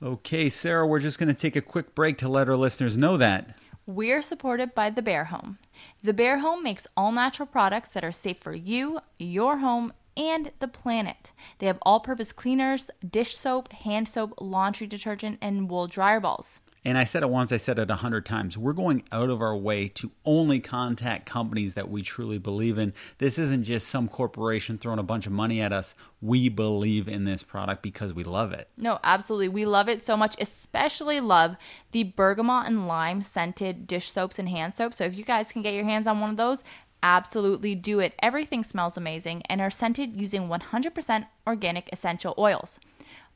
Okay, 0.03 0.49
Sarah, 0.49 0.87
we're 0.87 0.99
just 0.99 1.19
going 1.19 1.33
to 1.33 1.39
take 1.39 1.55
a 1.55 1.61
quick 1.61 1.93
break 1.93 2.17
to 2.19 2.29
let 2.29 2.49
our 2.49 2.55
listeners 2.55 2.97
know 2.97 3.17
that. 3.17 3.57
We're 3.85 4.21
supported 4.21 4.73
by 4.73 4.89
The 4.89 5.01
Bear 5.01 5.25
Home. 5.25 5.59
The 6.03 6.13
Bear 6.13 6.39
Home 6.39 6.63
makes 6.63 6.87
all 6.97 7.11
natural 7.11 7.45
products 7.45 7.91
that 7.93 8.03
are 8.03 8.11
safe 8.11 8.37
for 8.39 8.53
you, 8.53 8.99
your 9.19 9.57
home, 9.57 9.93
and 10.17 10.51
the 10.59 10.67
planet. 10.67 11.31
They 11.59 11.67
have 11.67 11.79
all 11.83 11.99
purpose 11.99 12.31
cleaners, 12.31 12.89
dish 13.07 13.35
soap, 13.35 13.71
hand 13.71 14.09
soap, 14.09 14.33
laundry 14.39 14.87
detergent, 14.87 15.39
and 15.41 15.69
wool 15.69 15.87
dryer 15.87 16.19
balls. 16.19 16.61
And 16.83 16.97
I 16.97 17.03
said 17.03 17.21
it 17.21 17.29
once, 17.29 17.51
I 17.51 17.57
said 17.57 17.77
it 17.77 17.91
a 17.91 17.95
hundred 17.95 18.25
times. 18.25 18.57
We're 18.57 18.73
going 18.73 19.03
out 19.11 19.29
of 19.29 19.39
our 19.39 19.55
way 19.55 19.87
to 19.89 20.09
only 20.25 20.59
contact 20.59 21.27
companies 21.27 21.75
that 21.75 21.89
we 21.89 22.01
truly 22.01 22.39
believe 22.39 22.79
in. 22.79 22.93
This 23.19 23.37
isn't 23.37 23.65
just 23.65 23.89
some 23.89 24.07
corporation 24.07 24.79
throwing 24.79 24.97
a 24.97 25.03
bunch 25.03 25.27
of 25.27 25.31
money 25.31 25.61
at 25.61 25.71
us. 25.71 25.93
We 26.21 26.49
believe 26.49 27.07
in 27.07 27.23
this 27.23 27.43
product 27.43 27.83
because 27.83 28.15
we 28.15 28.23
love 28.23 28.51
it. 28.51 28.67
No, 28.77 28.99
absolutely. 29.03 29.49
We 29.49 29.65
love 29.65 29.89
it 29.89 30.01
so 30.01 30.17
much, 30.17 30.35
especially 30.39 31.19
love 31.19 31.55
the 31.91 32.03
bergamot 32.03 32.65
and 32.65 32.87
lime 32.87 33.21
scented 33.21 33.85
dish 33.85 34.09
soaps 34.09 34.39
and 34.39 34.49
hand 34.49 34.73
soap. 34.73 34.95
So 34.95 35.03
if 35.03 35.15
you 35.15 35.23
guys 35.23 35.51
can 35.51 35.61
get 35.61 35.75
your 35.75 35.83
hands 35.83 36.07
on 36.07 36.19
one 36.19 36.31
of 36.31 36.37
those, 36.37 36.63
absolutely 37.03 37.75
do 37.75 37.99
it. 37.99 38.13
Everything 38.23 38.63
smells 38.63 38.97
amazing 38.97 39.43
and 39.49 39.61
are 39.61 39.69
scented 39.69 40.19
using 40.19 40.47
100% 40.47 41.27
organic 41.45 41.89
essential 41.91 42.33
oils. 42.37 42.79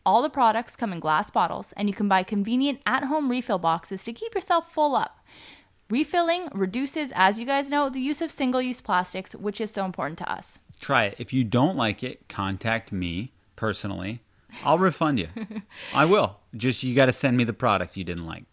All 0.06 0.22
the 0.22 0.30
products 0.30 0.76
come 0.76 0.94
in 0.94 1.00
glass 1.00 1.32
bottles, 1.32 1.74
and 1.78 1.90
you 1.90 1.96
can 1.96 2.08
buy 2.08 2.22
convenient 2.22 2.80
at 2.86 3.06
home 3.06 3.30
refill 3.30 3.58
boxes 3.58 4.04
to 4.04 4.14
keep 4.14 4.36
yourself 4.36 4.72
full 4.72 4.96
up. 4.96 5.20
Refilling 5.90 6.50
reduces, 6.54 7.12
as 7.16 7.40
you 7.40 7.46
guys 7.46 7.72
know, 7.72 7.90
the 7.90 8.00
use 8.00 8.22
of 8.22 8.30
single 8.30 8.62
use 8.62 8.82
plastics, 8.82 9.36
which 9.36 9.60
is 9.60 9.72
so 9.72 9.84
important 9.84 10.20
to 10.20 10.32
us. 10.32 10.60
Try 10.80 11.06
it. 11.06 11.16
If 11.18 11.34
you 11.34 11.44
don't 11.44 11.76
like 11.76 12.04
it, 12.04 12.28
contact 12.28 12.92
me 12.92 13.32
personally. 13.56 14.22
I'll 14.64 14.78
refund 14.78 15.20
you. 15.20 15.28
I 15.96 16.06
will. 16.06 16.40
Just 16.56 16.84
you 16.84 16.96
got 16.96 17.08
to 17.08 17.14
send 17.14 17.36
me 17.36 17.44
the 17.44 17.54
product 17.54 17.98
you 17.98 18.04
didn't 18.04 18.26
like. 18.26 18.44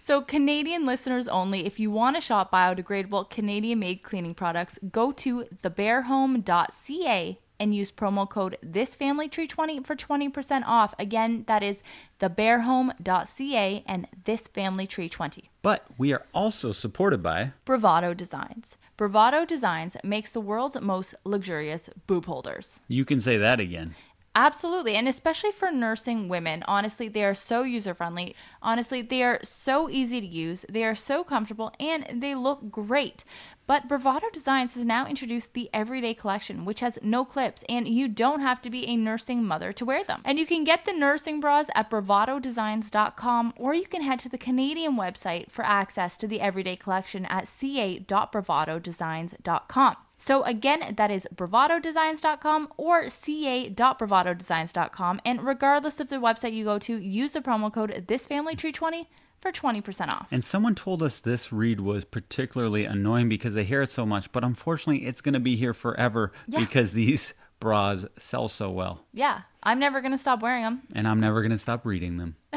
So, 0.00 0.22
Canadian 0.22 0.86
listeners 0.86 1.28
only, 1.28 1.66
if 1.66 1.78
you 1.78 1.90
want 1.90 2.16
to 2.16 2.20
shop 2.20 2.52
biodegradable 2.52 3.30
Canadian 3.30 3.78
made 3.78 4.02
cleaning 4.02 4.34
products, 4.34 4.78
go 4.90 5.12
to 5.12 5.44
thebearhome.ca 5.62 7.38
and 7.62 7.72
use 7.72 7.92
promo 7.92 8.28
code 8.28 8.58
thisfamilytree20 8.66 9.86
for 9.86 9.94
20% 9.94 10.64
off. 10.66 10.94
Again, 10.98 11.44
that 11.46 11.62
is 11.62 11.84
thebearhome.ca 12.18 13.84
and 13.86 14.08
thisfamilytree20. 14.24 15.44
But 15.62 15.86
we 15.96 16.12
are 16.12 16.26
also 16.34 16.72
supported 16.72 17.22
by 17.22 17.52
Bravado 17.64 18.14
Designs. 18.14 18.76
Bravado 18.96 19.44
Designs 19.44 19.96
makes 20.02 20.32
the 20.32 20.40
world's 20.40 20.80
most 20.80 21.14
luxurious 21.24 21.88
boob 22.08 22.26
holders. 22.26 22.80
You 22.88 23.04
can 23.04 23.20
say 23.20 23.36
that 23.36 23.60
again. 23.60 23.94
Absolutely. 24.34 24.94
And 24.94 25.06
especially 25.06 25.50
for 25.50 25.70
nursing 25.70 26.26
women, 26.28 26.64
honestly, 26.66 27.08
they 27.08 27.24
are 27.24 27.34
so 27.34 27.64
user 27.64 27.92
friendly. 27.92 28.34
Honestly, 28.62 29.02
they 29.02 29.22
are 29.22 29.38
so 29.42 29.90
easy 29.90 30.20
to 30.20 30.26
use. 30.26 30.64
They 30.68 30.84
are 30.84 30.94
so 30.94 31.22
comfortable 31.22 31.72
and 31.78 32.22
they 32.22 32.34
look 32.34 32.70
great. 32.70 33.24
But 33.66 33.88
Bravado 33.88 34.30
Designs 34.32 34.74
has 34.74 34.86
now 34.86 35.06
introduced 35.06 35.52
the 35.52 35.68
Everyday 35.72 36.14
Collection, 36.14 36.64
which 36.64 36.80
has 36.80 36.98
no 37.02 37.24
clips, 37.24 37.62
and 37.68 37.86
you 37.86 38.08
don't 38.08 38.40
have 38.40 38.60
to 38.62 38.70
be 38.70 38.84
a 38.86 38.96
nursing 38.96 39.44
mother 39.44 39.72
to 39.74 39.84
wear 39.84 40.02
them. 40.02 40.20
And 40.24 40.36
you 40.38 40.46
can 40.46 40.64
get 40.64 40.84
the 40.84 40.92
nursing 40.92 41.38
bras 41.40 41.68
at 41.74 41.88
bravadodesigns.com, 41.88 43.54
or 43.56 43.74
you 43.74 43.86
can 43.86 44.02
head 44.02 44.18
to 44.20 44.28
the 44.28 44.36
Canadian 44.36 44.96
website 44.96 45.50
for 45.50 45.64
access 45.64 46.18
to 46.18 46.26
the 46.26 46.40
Everyday 46.40 46.74
Collection 46.76 47.24
at 47.26 47.46
ca.bravadodesigns.com. 47.46 49.96
So 50.22 50.42
again, 50.44 50.94
that 50.96 51.10
is 51.10 51.26
bravadodesigns.com 51.34 52.68
or 52.76 53.10
ca.bravadodesigns.com. 53.10 55.20
And 55.24 55.44
regardless 55.44 55.98
of 55.98 56.10
the 56.10 56.16
website 56.16 56.52
you 56.52 56.64
go 56.64 56.78
to, 56.78 56.96
use 56.96 57.32
the 57.32 57.40
promo 57.40 57.72
code 57.72 57.90
thisfamilytree20 58.06 59.06
for 59.40 59.50
20% 59.50 60.08
off. 60.10 60.28
And 60.30 60.44
someone 60.44 60.76
told 60.76 61.02
us 61.02 61.18
this 61.18 61.52
read 61.52 61.80
was 61.80 62.04
particularly 62.04 62.84
annoying 62.84 63.28
because 63.28 63.54
they 63.54 63.64
hear 63.64 63.82
it 63.82 63.90
so 63.90 64.06
much, 64.06 64.30
but 64.30 64.44
unfortunately, 64.44 65.06
it's 65.06 65.20
going 65.20 65.34
to 65.34 65.40
be 65.40 65.56
here 65.56 65.74
forever 65.74 66.32
Yeah. 66.46 66.60
because 66.60 66.92
these 66.92 67.34
bras 67.58 68.06
sell 68.16 68.46
so 68.46 68.70
well. 68.70 69.04
Yeah, 69.12 69.40
I'm 69.64 69.80
never 69.80 70.00
going 70.00 70.12
to 70.12 70.18
stop 70.18 70.40
wearing 70.40 70.62
them. 70.62 70.82
And 70.94 71.08
I'm 71.08 71.18
never 71.18 71.42
going 71.42 71.50
to 71.50 71.58
stop 71.58 71.84
reading 71.84 72.18
them. 72.18 72.36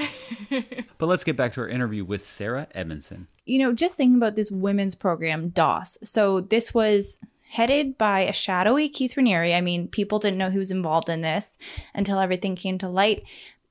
but 0.99 1.07
let's 1.07 1.23
get 1.23 1.35
back 1.35 1.53
to 1.53 1.61
our 1.61 1.67
interview 1.67 2.05
with 2.05 2.23
Sarah 2.23 2.67
Edmondson. 2.75 3.27
you 3.45 3.57
know, 3.57 3.73
just 3.73 3.97
thinking 3.97 4.17
about 4.17 4.35
this 4.35 4.51
women's 4.51 4.93
program, 4.93 5.49
DOS. 5.49 5.97
So 6.03 6.41
this 6.41 6.71
was 6.75 7.17
headed 7.49 7.97
by 7.97 8.21
a 8.21 8.33
shadowy 8.33 8.89
Keith 8.89 9.15
Raniere. 9.15 9.55
I 9.55 9.61
mean, 9.61 9.87
people 9.87 10.19
didn't 10.19 10.37
know 10.37 10.49
he 10.49 10.57
was 10.57 10.71
involved 10.71 11.09
in 11.09 11.21
this 11.21 11.57
until 11.93 12.19
everything 12.19 12.55
came 12.55 12.77
to 12.79 12.89
light. 12.89 13.23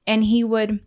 And 0.06 0.24
he 0.24 0.44
would 0.44 0.80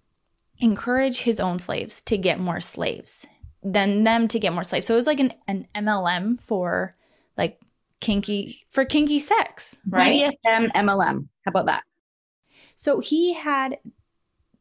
encourage 0.59 1.21
his 1.21 1.39
own 1.39 1.59
slaves 1.59 2.01
to 2.01 2.17
get 2.17 2.39
more 2.39 2.61
slaves, 2.61 3.27
then 3.63 4.03
them 4.03 4.27
to 4.29 4.39
get 4.39 4.53
more 4.53 4.63
slaves. 4.63 4.87
So 4.87 4.93
it 4.93 4.97
was 4.97 5.07
like 5.07 5.19
an, 5.19 5.33
an 5.47 5.67
MLM 5.75 6.39
for 6.39 6.95
like 7.37 7.59
kinky 7.99 8.65
for 8.71 8.85
kinky 8.85 9.19
sex, 9.19 9.77
right? 9.89 10.31
BDSM 10.45 10.71
MLM. 10.73 11.27
How 11.45 11.49
about 11.49 11.65
that? 11.67 11.83
So 12.75 12.99
he 12.99 13.33
had 13.33 13.77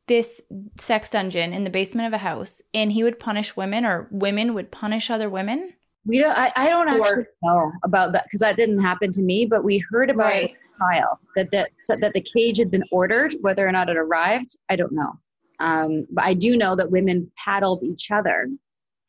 this 0.07 0.41
sex 0.79 1.11
dungeon 1.11 1.53
in 1.53 1.65
the 1.65 1.71
basement 1.71 2.07
of 2.07 2.13
a 2.13 2.19
house 2.19 2.63
and 2.73 2.93
he 2.93 3.03
would 3.03 3.19
punish 3.19 3.57
women 3.57 3.85
or 3.85 4.09
women 4.11 4.55
would 4.55 4.71
punish 4.71 5.11
other 5.11 5.29
women. 5.29 5.75
We 6.07 6.19
don't. 6.21 6.37
I, 6.37 6.53
I 6.57 6.69
don't 6.69 6.89
Or- 6.89 7.03
actually 7.05 7.25
know 7.43 7.73
about 7.85 8.13
that 8.13 8.25
because 8.25 8.41
that 8.41 8.57
didn't 8.57 8.81
happen 8.81 9.13
to 9.13 9.23
me. 9.23 9.47
But 9.47 9.65
we 9.65 9.85
heard 9.91 10.11
about 10.11 10.27
Right. 10.31 10.51
it 10.51 10.57
trial 10.79 11.19
that 11.37 11.51
that 11.53 11.71
that 12.01 12.13
the 12.13 12.21
cage 12.21 12.59
had 12.59 12.71
been 12.71 12.85
ordered. 12.93 13.35
Whether 13.41 13.67
or 13.67 13.73
not 13.73 13.89
it 13.89 13.97
arrived, 13.97 14.57
I 14.69 14.77
don't 14.77 14.93
know. 14.93 15.13
Um, 15.59 16.07
but 16.11 16.25
I 16.25 16.35
do 16.35 16.57
know 16.57 16.77
that 16.77 16.91
women 16.91 17.31
paddled 17.43 17.83
each 17.83 18.11
other 18.11 18.47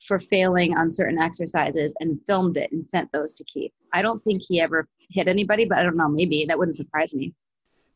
for 0.05 0.19
failing 0.19 0.77
on 0.77 0.91
certain 0.91 1.19
exercises 1.19 1.93
and 1.99 2.19
filmed 2.25 2.55
it 2.55 2.71
and 2.71 2.85
sent 2.85 3.11
those 3.11 3.33
to 3.33 3.43
Keith. 3.43 3.73
I 3.93 4.01
don't 4.01 4.19
think 4.23 4.41
he 4.47 4.61
ever 4.61 4.87
hit 5.09 5.27
anybody, 5.27 5.65
but 5.65 5.77
I 5.79 5.83
don't 5.83 5.97
know. 5.97 6.07
Maybe 6.07 6.45
that 6.47 6.57
wouldn't 6.57 6.77
surprise 6.77 7.13
me. 7.13 7.33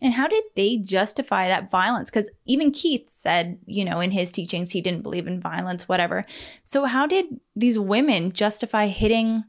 And 0.02 0.14
how 0.14 0.28
did 0.28 0.44
they 0.56 0.78
justify 0.78 1.48
that 1.48 1.70
violence? 1.70 2.10
Because 2.10 2.30
even 2.46 2.72
Keith 2.72 3.10
said, 3.10 3.60
you 3.68 3.86
know, 3.86 4.00
in 4.00 4.12
his 4.12 4.32
teachings, 4.32 4.72
he 4.72 4.82
didn't 4.82 5.04
believe 5.04 5.28
in 5.28 5.40
violence, 5.40 5.88
whatever. 5.88 6.26
So, 6.64 6.86
how 6.86 7.06
did 7.06 7.40
these 7.56 7.78
women 7.78 8.32
justify 8.32 8.88
hitting 8.88 9.44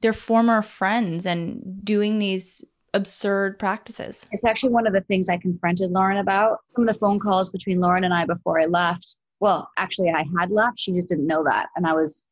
their 0.00 0.14
former 0.14 0.62
friends 0.62 1.26
and 1.26 1.84
doing 1.84 2.18
these 2.18 2.64
absurd 2.94 3.58
practices? 3.58 4.26
It's 4.32 4.44
actually 4.44 4.72
one 4.72 4.86
of 4.86 4.94
the 4.94 5.02
things 5.02 5.28
I 5.28 5.36
confronted 5.36 5.90
Lauren 5.90 6.16
about. 6.16 6.60
Some 6.74 6.88
of 6.88 6.94
the 6.94 6.98
phone 6.98 7.20
calls 7.20 7.50
between 7.50 7.80
Lauren 7.80 8.04
and 8.04 8.14
I 8.14 8.24
before 8.24 8.58
I 8.58 8.64
left. 8.64 9.18
Well, 9.40 9.70
actually, 9.76 10.10
I 10.10 10.24
had 10.38 10.50
left. 10.50 10.78
She 10.78 10.92
just 10.92 11.08
didn't 11.08 11.26
know 11.26 11.44
that, 11.44 11.68
and 11.76 11.86
I 11.86 11.92
was 11.92 12.26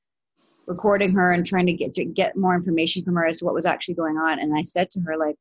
recording 0.67 1.13
her 1.13 1.33
and 1.33 1.47
trying 1.47 1.67
to 1.67 1.73
get 1.73 1.95
to 1.95 2.05
get 2.05 2.37
more 2.37 2.55
information 2.55 3.03
from 3.03 3.15
her 3.17 3.27
as 3.27 3.39
to 3.39 3.45
what 3.45 3.55
was 3.55 3.67
actually 3.67 3.95
going 3.95 4.17
on. 4.17 4.39
And 4.39 4.57
I 4.57 4.63
said 4.63 4.91
to 4.93 5.01
her, 5.01 5.17
like, 5.17 5.37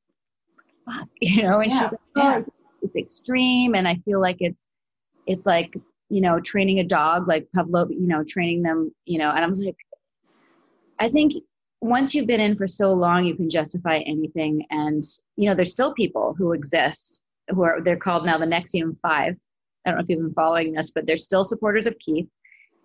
"Fuck," 0.87 1.09
you 1.21 1.43
know, 1.43 1.59
and 1.59 1.71
Yeah, 1.71 1.79
she's 1.79 1.91
like, 1.91 2.01
"Oh, 2.15 2.45
it's 2.81 2.95
extreme," 2.95 3.75
and 3.75 3.87
I 3.87 3.95
feel 4.05 4.19
like 4.19 4.37
it's 4.39 4.69
it's 5.25 5.45
like 5.45 5.75
you 6.09 6.21
know 6.21 6.39
training 6.39 6.79
a 6.79 6.83
dog, 6.83 7.27
like 7.27 7.47
Pavlov, 7.55 7.91
you 7.91 8.07
know, 8.07 8.23
training 8.23 8.63
them, 8.63 8.93
you 9.05 9.19
know. 9.19 9.29
And 9.29 9.43
I 9.43 9.47
was 9.47 9.63
like, 9.63 9.75
I 10.99 11.09
think 11.09 11.33
once 11.81 12.15
you've 12.15 12.27
been 12.27 12.39
in 12.39 12.55
for 12.55 12.67
so 12.67 12.93
long, 12.93 13.25
you 13.25 13.35
can 13.35 13.49
justify 13.49 13.99
anything. 13.99 14.65
And 14.71 15.03
you 15.35 15.49
know, 15.49 15.55
there's 15.55 15.71
still 15.71 15.93
people 15.93 16.35
who 16.37 16.53
exist 16.53 17.23
who 17.49 17.63
are 17.63 17.81
they're 17.81 17.97
called 17.97 18.25
now 18.25 18.37
the 18.37 18.45
NXIVM 18.45 18.97
Five. 19.01 19.35
I 19.85 19.89
don't 19.89 19.97
know 19.97 20.03
if 20.03 20.09
you've 20.09 20.19
been 20.19 20.33
following 20.33 20.73
this, 20.73 20.91
but 20.91 21.05
they're 21.05 21.17
still 21.17 21.45
supporters 21.45 21.87
of 21.87 21.97
Keith, 21.99 22.27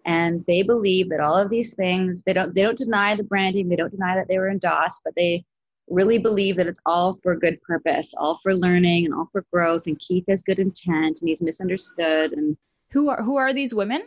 and 0.07 0.45
they 0.47 0.63
believe 0.63 1.09
that 1.11 1.21
all 1.21 1.37
of 1.37 1.51
these 1.51 1.75
things 1.75 2.23
they 2.23 2.33
don't 2.33 2.55
they 2.55 2.63
don't 2.63 2.79
deny 2.79 3.17
the 3.17 3.25
branding, 3.25 3.69
they 3.69 3.77
don't 3.77 3.91
deny 3.91 4.15
that 4.15 4.29
they 4.29 4.39
were 4.39 4.49
in 4.49 4.59
DOS, 4.59 5.01
but 5.05 5.15
they 5.17 5.45
really 5.93 6.19
believe 6.19 6.57
that 6.57 6.67
it's 6.67 6.81
all 6.87 7.19
for 7.23 7.37
good 7.37 7.61
purpose, 7.63 8.15
all 8.17 8.37
for 8.43 8.55
learning 8.55 9.05
and 9.05 9.15
all 9.15 9.29
for 9.31 9.45
growth. 9.53 9.87
And 9.87 9.99
Keith 9.99 10.25
has 10.29 10.43
good 10.43 10.59
intent, 10.59 11.21
and 11.21 11.29
he's 11.29 11.43
misunderstood. 11.43 12.33
And 12.33 12.57
Who 12.93 13.09
are 13.11 13.23
who 13.23 13.37
are 13.37 13.53
these 13.53 13.75
women? 13.75 14.03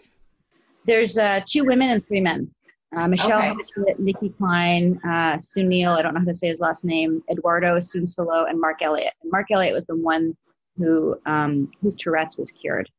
there's 0.87 1.17
uh, 1.17 1.41
two 1.47 1.63
women 1.65 1.89
and 1.89 2.05
three 2.07 2.21
men. 2.21 2.51
Uh, 2.95 3.07
Michelle, 3.07 3.57
Okay. 3.77 3.95
Nicki 3.97 4.29
Clyne, 4.29 4.99
uh, 5.03 5.33
Sunil, 5.35 5.97
I 5.97 6.01
don't 6.03 6.13
know 6.13 6.19
how 6.19 6.25
to 6.27 6.33
say 6.33 6.47
his 6.47 6.59
last 6.59 6.85
name, 6.85 7.23
Eduardo 7.31 7.75
Sunsolo, 7.77 8.47
and 8.47 8.61
Mark 8.61 8.81
Elliott. 8.83 9.13
And 9.23 9.31
Mark 9.31 9.47
Elliott 9.51 9.73
was 9.73 9.85
the 9.85 9.95
one 9.97 10.37
who 10.77 11.17
um, 11.25 11.71
whose 11.81 11.95
Tourette's 11.95 12.37
was 12.37 12.51
cured 12.51 12.89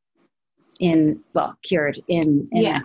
in 0.80 1.20
well 1.34 1.56
cured 1.62 1.98
in, 2.08 2.48
in 2.52 2.62
Yeah. 2.64 2.80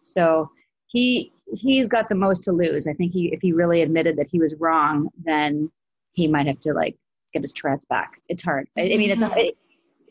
So 0.00 0.48
he 0.86 1.32
he's 1.54 1.88
got 1.88 2.08
the 2.08 2.14
most 2.14 2.44
to 2.44 2.52
lose. 2.52 2.86
I 2.86 2.92
think 2.92 3.12
he 3.12 3.32
if 3.32 3.40
he 3.40 3.52
really 3.52 3.82
admitted 3.82 4.16
that 4.16 4.28
he 4.28 4.38
was 4.38 4.54
wrong, 4.58 5.08
then 5.24 5.70
he 6.12 6.26
might 6.28 6.46
have 6.46 6.60
to 6.60 6.72
like 6.72 6.96
get 7.32 7.42
his 7.42 7.52
Tourette's 7.52 7.84
back. 7.84 8.20
It's 8.28 8.42
hard. 8.42 8.68
I, 8.76 8.82
I 8.82 8.96
mean, 8.96 9.10
it's 9.10 9.22
it, 9.22 9.56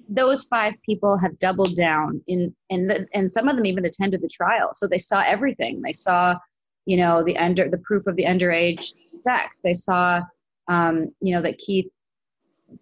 those 0.07 0.45
five 0.45 0.73
people 0.85 1.17
have 1.17 1.37
doubled 1.39 1.75
down 1.75 2.21
in 2.27 2.55
and 2.69 2.89
the, 2.89 3.07
and 3.13 3.31
some 3.31 3.47
of 3.47 3.55
them 3.55 3.65
even 3.65 3.85
attended 3.85 4.21
the 4.21 4.29
trial, 4.29 4.69
so 4.73 4.87
they 4.87 4.97
saw 4.97 5.23
everything. 5.25 5.81
They 5.81 5.93
saw, 5.93 6.37
you 6.85 6.97
know, 6.97 7.23
the 7.23 7.37
under 7.37 7.69
the 7.69 7.79
proof 7.79 8.05
of 8.07 8.15
the 8.15 8.25
underage 8.25 8.93
sex. 9.19 9.59
They 9.63 9.73
saw, 9.73 10.21
um, 10.67 11.13
you 11.21 11.33
know, 11.33 11.41
that 11.41 11.57
Keith 11.57 11.87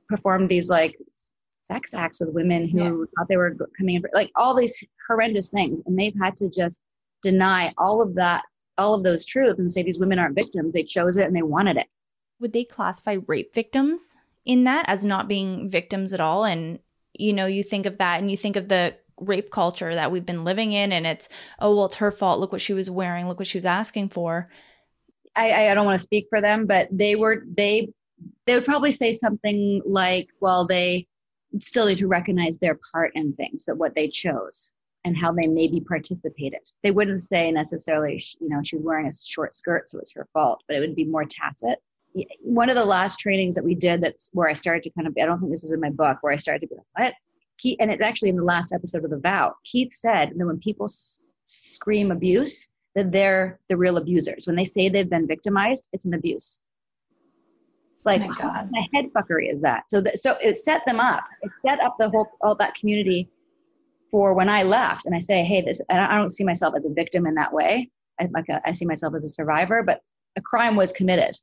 performed 0.09 0.49
these 0.49 0.69
like 0.69 0.95
sex 1.61 1.93
acts 1.93 2.19
with 2.19 2.33
women 2.33 2.67
who 2.67 2.77
Yeah. 2.77 3.05
thought 3.17 3.27
they 3.29 3.37
were 3.37 3.55
coming 3.77 3.95
in, 3.95 4.01
for, 4.01 4.09
like 4.13 4.31
all 4.35 4.53
these 4.53 4.83
horrendous 5.07 5.49
things, 5.49 5.81
and 5.85 5.97
they've 5.97 6.15
had 6.21 6.35
to 6.37 6.49
just 6.49 6.81
deny 7.23 7.73
all 7.77 8.01
of 8.01 8.15
that, 8.15 8.43
all 8.77 8.93
of 8.93 9.03
those 9.03 9.25
truths, 9.25 9.59
and 9.59 9.71
say 9.71 9.83
these 9.83 9.99
women 9.99 10.19
aren't 10.19 10.35
victims. 10.35 10.73
They 10.73 10.83
chose 10.83 11.17
it 11.17 11.25
and 11.25 11.35
they 11.35 11.41
wanted 11.41 11.77
it. 11.77 11.87
Would 12.39 12.53
they 12.53 12.63
classify 12.63 13.17
rape 13.27 13.53
victims 13.53 14.15
in 14.45 14.65
that 14.65 14.85
as 14.87 15.03
not 15.05 15.27
being 15.27 15.69
victims 15.69 16.13
at 16.13 16.21
all? 16.21 16.45
And 16.45 16.79
you 17.13 17.33
know, 17.33 17.45
you 17.45 17.63
think 17.63 17.85
of 17.85 17.97
that 17.97 18.19
and 18.19 18.29
you 18.29 18.37
think 18.37 18.55
of 18.55 18.67
the 18.67 18.95
rape 19.21 19.51
culture 19.51 19.93
that 19.93 20.11
we've 20.11 20.25
been 20.25 20.43
living 20.43 20.71
in 20.71 20.91
and 20.91 21.05
it's 21.05 21.29
oh 21.59 21.75
well 21.75 21.85
it's 21.85 21.97
her 21.97 22.09
fault 22.11 22.39
look 22.39 22.51
what 22.51 22.59
she 22.59 22.73
was 22.73 22.89
wearing 22.89 23.27
look 23.27 23.37
what 23.37 23.47
she 23.47 23.59
was 23.59 23.65
asking 23.65 24.09
for 24.09 24.49
I, 25.35 25.49
I 25.49 25.71
I 25.71 25.73
don't 25.73 25.85
want 25.85 25.97
to 25.97 26.03
speak 26.03 26.27
for 26.29 26.41
them, 26.41 26.65
but 26.65 26.87
they 26.91 27.15
were 27.15 27.43
they 27.45 27.89
they 28.45 28.55
would 28.55 28.65
probably 28.65 28.91
say 28.91 29.11
something 29.11 29.81
like, 29.85 30.29
well, 30.39 30.67
they 30.67 31.07
still 31.59 31.87
need 31.87 31.97
to 31.99 32.07
recognize 32.07 32.57
their 32.57 32.79
part 32.91 33.11
in 33.15 33.33
things, 33.33 33.65
that 33.65 33.77
what 33.77 33.95
they 33.95 34.09
chose 34.09 34.73
and 35.05 35.17
how 35.17 35.31
they 35.31 35.47
maybe 35.47 35.81
participated. 35.81 36.59
They 36.83 36.91
wouldn't 36.91 37.21
say 37.21 37.51
necessarily, 37.51 38.21
you 38.39 38.49
know, 38.49 38.61
she 38.63 38.77
was 38.77 38.85
wearing 38.85 39.07
a 39.07 39.13
short 39.13 39.53
skirt, 39.53 39.89
so 39.89 39.99
it's 39.99 40.13
her 40.13 40.27
fault, 40.33 40.63
but 40.67 40.77
it 40.77 40.79
would 40.79 40.95
be 40.95 41.03
more 41.05 41.25
tacit. 41.25 41.79
One 42.41 42.69
of 42.69 42.75
the 42.75 42.85
last 42.85 43.19
trainings 43.19 43.55
that 43.55 43.63
we 43.63 43.75
did, 43.75 44.01
that's 44.01 44.29
where 44.33 44.47
I 44.47 44.53
started 44.53 44.83
to 44.83 44.89
kind 44.91 45.07
of, 45.07 45.15
I 45.21 45.25
don't 45.25 45.39
think 45.39 45.51
this 45.51 45.63
is 45.63 45.71
in 45.71 45.79
my 45.81 45.89
book, 45.89 46.17
where 46.21 46.31
I 46.31 46.37
started 46.37 46.59
to 46.61 46.67
be 46.67 46.75
like, 46.75 46.85
what? 47.03 47.13
Keith, 47.57 47.77
and 47.79 47.91
it's 47.91 48.01
actually 48.01 48.29
in 48.29 48.35
the 48.35 48.43
last 48.43 48.71
episode 48.73 49.03
of 49.03 49.09
The 49.11 49.19
Vow. 49.19 49.53
Keith 49.63 49.93
said 49.93 50.33
that 50.35 50.45
when 50.45 50.59
people 50.59 50.85
s- 50.85 51.23
scream 51.45 52.11
abuse, 52.11 52.67
that 52.95 53.11
they're 53.11 53.59
the 53.69 53.77
real 53.77 53.97
abusers. 53.97 54.45
When 54.47 54.55
they 54.55 54.63
say 54.63 54.89
they've 54.89 55.09
been 55.09 55.27
victimized, 55.27 55.87
it's 55.93 56.05
an 56.05 56.13
abuse. 56.13 56.61
Like 58.05 58.21
Oh 58.21 58.27
my 58.27 58.35
God. 58.35 58.69
the 58.71 58.87
head 58.93 59.05
fuckery 59.13 59.51
is 59.51 59.61
that. 59.61 59.89
So 59.89 60.01
that 60.01 60.19
so 60.19 60.35
it 60.41 60.59
set 60.59 60.81
them 60.85 60.99
up. 60.99 61.23
It 61.41 61.51
set 61.57 61.79
up 61.79 61.95
the 61.97 62.09
whole 62.09 62.27
all 62.41 62.53
that 62.55 62.75
community 62.75 63.29
for 64.13 64.35
when 64.35 64.47
I 64.47 64.61
left. 64.61 65.07
And 65.07 65.15
I 65.15 65.19
say, 65.19 65.43
hey, 65.43 65.61
this 65.63 65.81
and 65.89 65.99
I 65.99 66.15
don't 66.19 66.29
see 66.29 66.43
myself 66.43 66.75
as 66.77 66.85
a 66.85 66.93
victim 66.93 67.25
in 67.25 67.33
that 67.33 67.51
way. 67.51 67.89
I 68.21 68.29
like 68.31 68.47
a, 68.47 68.61
I 68.63 68.71
see 68.71 68.85
myself 68.85 69.15
as 69.15 69.25
a 69.25 69.29
survivor, 69.29 69.81
but 69.81 70.01
a 70.37 70.41
crime 70.41 70.75
was 70.75 70.93
committed 70.93 71.35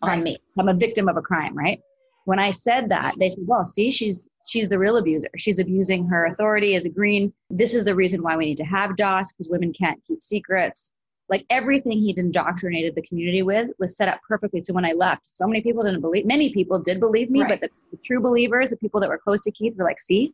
on 0.00 0.08
Right. 0.08 0.22
me. 0.24 0.38
I'm 0.58 0.68
a 0.70 0.74
victim 0.74 1.06
of 1.06 1.18
a 1.18 1.20
crime, 1.20 1.54
right? 1.54 1.78
When 2.24 2.38
I 2.38 2.50
said 2.50 2.88
that, 2.88 3.14
they 3.20 3.28
said, 3.28 3.44
well, 3.46 3.64
see, 3.66 3.90
she's 3.90 4.18
she's 4.46 4.70
the 4.70 4.78
real 4.78 4.96
abuser. 4.96 5.28
She's 5.36 5.58
abusing 5.58 6.06
her 6.06 6.24
authority 6.26 6.74
as 6.76 6.86
a 6.86 6.88
green. 6.88 7.30
This 7.50 7.74
is 7.74 7.84
the 7.84 7.94
reason 7.94 8.22
why 8.22 8.36
we 8.38 8.46
need 8.46 8.56
to 8.56 8.64
have 8.64 8.96
DOS 8.96 9.32
because 9.34 9.50
women 9.50 9.74
can't 9.74 10.02
keep 10.06 10.22
secrets. 10.22 10.94
Like 11.28 11.44
everything 11.50 11.98
he'd 11.98 12.16
indoctrinated 12.16 12.94
the 12.94 13.02
community 13.02 13.42
with 13.42 13.68
was 13.78 13.98
set 13.98 14.08
up 14.08 14.20
perfectly. 14.26 14.60
So 14.60 14.72
when 14.72 14.86
I 14.86 14.92
left, 14.92 15.26
so 15.26 15.46
many 15.46 15.60
people 15.60 15.82
didn't 15.84 16.00
believe. 16.00 16.24
Many 16.24 16.54
people 16.54 16.80
did 16.82 17.00
believe 17.00 17.28
me, 17.30 17.42
Right. 17.42 17.50
but 17.50 17.60
the, 17.60 17.68
the 17.90 17.98
true 18.02 18.20
believers, 18.20 18.70
the 18.70 18.78
people 18.78 18.98
that 19.02 19.10
were 19.10 19.18
close 19.18 19.42
to 19.42 19.50
Keith, 19.50 19.74
were 19.76 19.84
like, 19.84 20.00
"See, 20.00 20.32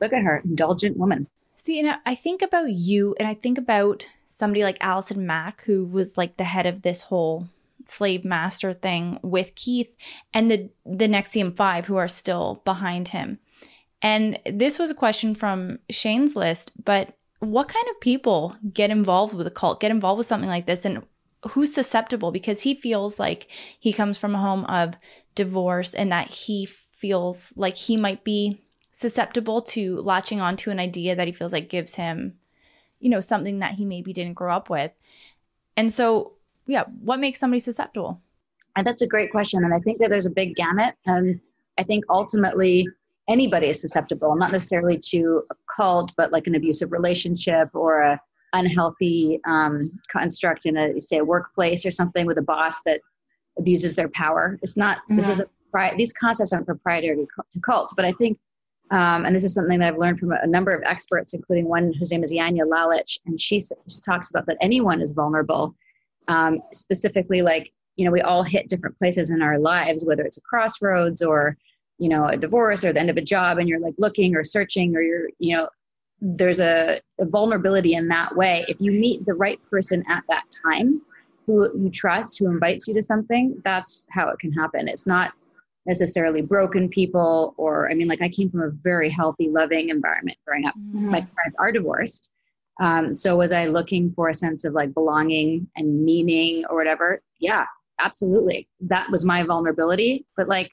look 0.00 0.12
at 0.12 0.22
her, 0.22 0.42
indulgent 0.44 0.96
woman." 0.96 1.26
See, 1.56 1.78
and 1.80 1.90
I- 1.90 1.98
I 2.06 2.14
think 2.14 2.42
about 2.42 2.70
you, 2.70 3.14
and 3.18 3.26
I 3.26 3.34
think 3.34 3.58
about 3.58 4.06
somebody 4.26 4.62
like 4.62 4.78
Allison 4.80 5.26
Mack, 5.26 5.62
who 5.62 5.84
was 5.84 6.18
like 6.18 6.36
the 6.36 6.44
head 6.44 6.66
of 6.66 6.82
this 6.82 7.02
whole 7.02 7.48
slave 7.86 8.24
master 8.24 8.72
thing 8.72 9.18
with 9.22 9.54
Keith, 9.54 9.94
and 10.32 10.50
the 10.50 10.70
the 10.84 11.06
NXIVM 11.06 11.54
Five, 11.54 11.86
who 11.86 11.96
are 11.96 12.08
still 12.08 12.62
behind 12.64 13.08
him. 13.08 13.38
And 14.02 14.38
this 14.44 14.78
was 14.78 14.90
a 14.90 14.94
question 14.94 15.34
from 15.34 15.78
Shane's 15.88 16.36
list, 16.36 16.72
but 16.82 17.16
what 17.40 17.68
kind 17.68 17.86
of 17.90 18.00
people 18.00 18.56
get 18.72 18.90
involved 18.90 19.34
with 19.34 19.46
a 19.46 19.50
cult, 19.50 19.80
get 19.80 19.90
involved 19.90 20.18
with 20.18 20.26
something 20.26 20.48
like 20.48 20.66
this, 20.66 20.84
and 20.84 21.02
who's 21.50 21.74
susceptible? 21.74 22.30
Because 22.30 22.62
he 22.62 22.74
feels 22.74 23.18
like 23.18 23.48
he 23.78 23.92
comes 23.92 24.18
from 24.18 24.34
a 24.34 24.38
home 24.38 24.64
of 24.64 24.96
divorce, 25.34 25.94
and 25.94 26.10
that 26.12 26.28
he 26.28 26.66
feels 26.66 27.52
like 27.56 27.76
he 27.76 27.96
might 27.96 28.24
be 28.24 28.62
susceptible 28.94 29.60
to 29.60 29.96
latching 30.02 30.40
onto 30.40 30.70
an 30.70 30.78
idea 30.78 31.16
that 31.16 31.26
he 31.26 31.32
feels 31.32 31.52
like 31.52 31.68
gives 31.68 31.96
him, 31.96 32.34
you 33.00 33.10
know, 33.10 33.18
something 33.18 33.58
that 33.58 33.74
he 33.74 33.84
maybe 33.84 34.12
didn't 34.12 34.34
grow 34.34 34.54
up 34.54 34.70
with. 34.70 34.92
And 35.76 35.92
so, 35.92 36.34
yeah, 36.66 36.84
what 37.00 37.18
makes 37.18 37.40
somebody 37.40 37.58
susceptible? 37.58 38.22
And 38.76 38.86
that's 38.86 39.02
a 39.02 39.06
great 39.08 39.32
question. 39.32 39.64
And 39.64 39.74
I 39.74 39.78
think 39.80 39.98
that 39.98 40.10
there's 40.10 40.26
a 40.26 40.30
big 40.30 40.54
gamut. 40.54 40.94
And 41.06 41.40
I 41.76 41.82
think 41.82 42.04
ultimately 42.08 42.86
anybody 43.28 43.68
is 43.68 43.80
susceptible, 43.80 44.36
not 44.36 44.52
necessarily 44.52 44.96
to 45.10 45.42
a 45.50 45.54
cult, 45.74 46.12
but 46.16 46.30
like 46.30 46.46
an 46.46 46.54
abusive 46.54 46.92
relationship 46.92 47.70
or 47.74 48.00
a 48.00 48.20
unhealthy 48.52 49.40
um, 49.44 49.90
construct 50.08 50.66
in 50.66 50.76
a 50.76 51.00
say 51.00 51.18
a 51.18 51.24
workplace 51.24 51.84
or 51.84 51.90
something 51.90 52.26
with 52.26 52.38
a 52.38 52.42
boss 52.42 52.80
that 52.82 53.00
abuses 53.58 53.96
their 53.96 54.08
power. 54.10 54.56
It's 54.62 54.76
not. 54.76 54.98
This 55.08 55.26
is 55.26 55.40
a 55.40 55.94
these 55.96 56.12
concepts 56.12 56.52
aren't 56.52 56.66
proprietary 56.66 57.26
to 57.50 57.60
cults, 57.60 57.92
but 57.92 58.04
I 58.04 58.12
think. 58.12 58.38
Um, 58.94 59.26
and 59.26 59.34
this 59.34 59.42
is 59.42 59.52
something 59.52 59.80
that 59.80 59.92
I've 59.92 59.98
learned 59.98 60.20
from 60.20 60.30
a, 60.30 60.46
number 60.46 60.72
of 60.72 60.84
experts, 60.84 61.34
including 61.34 61.64
one 61.64 61.92
whose 61.92 62.12
name 62.12 62.22
is 62.22 62.32
Janja 62.32 62.60
Lalich, 62.60 63.18
and 63.26 63.40
she, 63.40 63.58
she 63.58 64.00
talks 64.06 64.30
about 64.30 64.46
that 64.46 64.56
anyone 64.60 65.02
is 65.02 65.14
vulnerable, 65.14 65.74
um, 66.28 66.62
specifically 66.72 67.42
like 67.42 67.72
you 67.96 68.04
know 68.04 68.12
we 68.12 68.20
all 68.20 68.44
hit 68.44 68.68
different 68.68 68.96
places 68.98 69.30
in 69.30 69.42
our 69.42 69.58
lives 69.58 70.04
whether 70.04 70.22
it's 70.22 70.36
a 70.36 70.40
crossroads 70.40 71.22
or 71.22 71.56
you 71.98 72.08
know 72.08 72.26
a 72.26 72.36
divorce 72.36 72.84
or 72.84 72.92
the 72.92 73.00
end 73.00 73.10
of 73.10 73.16
a 73.16 73.22
job 73.22 73.58
and 73.58 73.68
you're 73.68 73.80
like 73.80 73.94
looking 73.98 74.34
or 74.34 74.44
searching 74.44 74.96
or 74.96 75.02
you're 75.02 75.28
you 75.38 75.56
know 75.56 75.68
there's 76.20 76.60
a, 76.60 77.00
a 77.20 77.24
vulnerability 77.26 77.94
in 77.94 78.08
that 78.08 78.34
way. 78.34 78.64
If 78.68 78.80
you 78.80 78.92
meet 78.92 79.26
the 79.26 79.34
right 79.34 79.60
person 79.70 80.04
at 80.08 80.22
that 80.28 80.44
time 80.64 81.02
who 81.46 81.70
you 81.76 81.90
trust 81.90 82.38
who 82.38 82.46
invites 82.46 82.88
you 82.88 82.94
to 82.94 83.02
something 83.02 83.60
that's 83.64 84.06
how 84.10 84.28
it 84.28 84.38
can 84.38 84.52
happen. 84.52 84.88
It's 84.88 85.06
not 85.06 85.32
necessarily 85.86 86.42
broken 86.42 86.88
people 86.88 87.54
or 87.56 87.90
i 87.90 87.94
mean 87.94 88.08
like 88.08 88.22
i 88.22 88.28
came 88.28 88.50
from 88.50 88.62
a 88.62 88.70
very 88.70 89.10
healthy 89.10 89.48
loving 89.48 89.88
environment 89.88 90.38
growing 90.46 90.66
up. 90.66 90.74
My 91.10 91.20
parents 91.20 91.56
are 91.58 91.72
divorced. 91.72 92.30
Um, 92.80 93.14
so 93.14 93.36
was 93.36 93.52
i 93.52 93.66
looking 93.66 94.12
for 94.14 94.28
a 94.28 94.34
sense 94.34 94.64
of 94.64 94.72
like 94.72 94.94
belonging 94.94 95.68
and 95.76 96.04
meaning 96.04 96.64
or 96.68 96.76
whatever? 96.76 97.22
Yeah 97.38 97.66
absolutely. 98.00 98.68
That 98.80 99.10
was 99.10 99.24
my 99.24 99.42
vulnerability. 99.42 100.26
But 100.36 100.48
like 100.48 100.72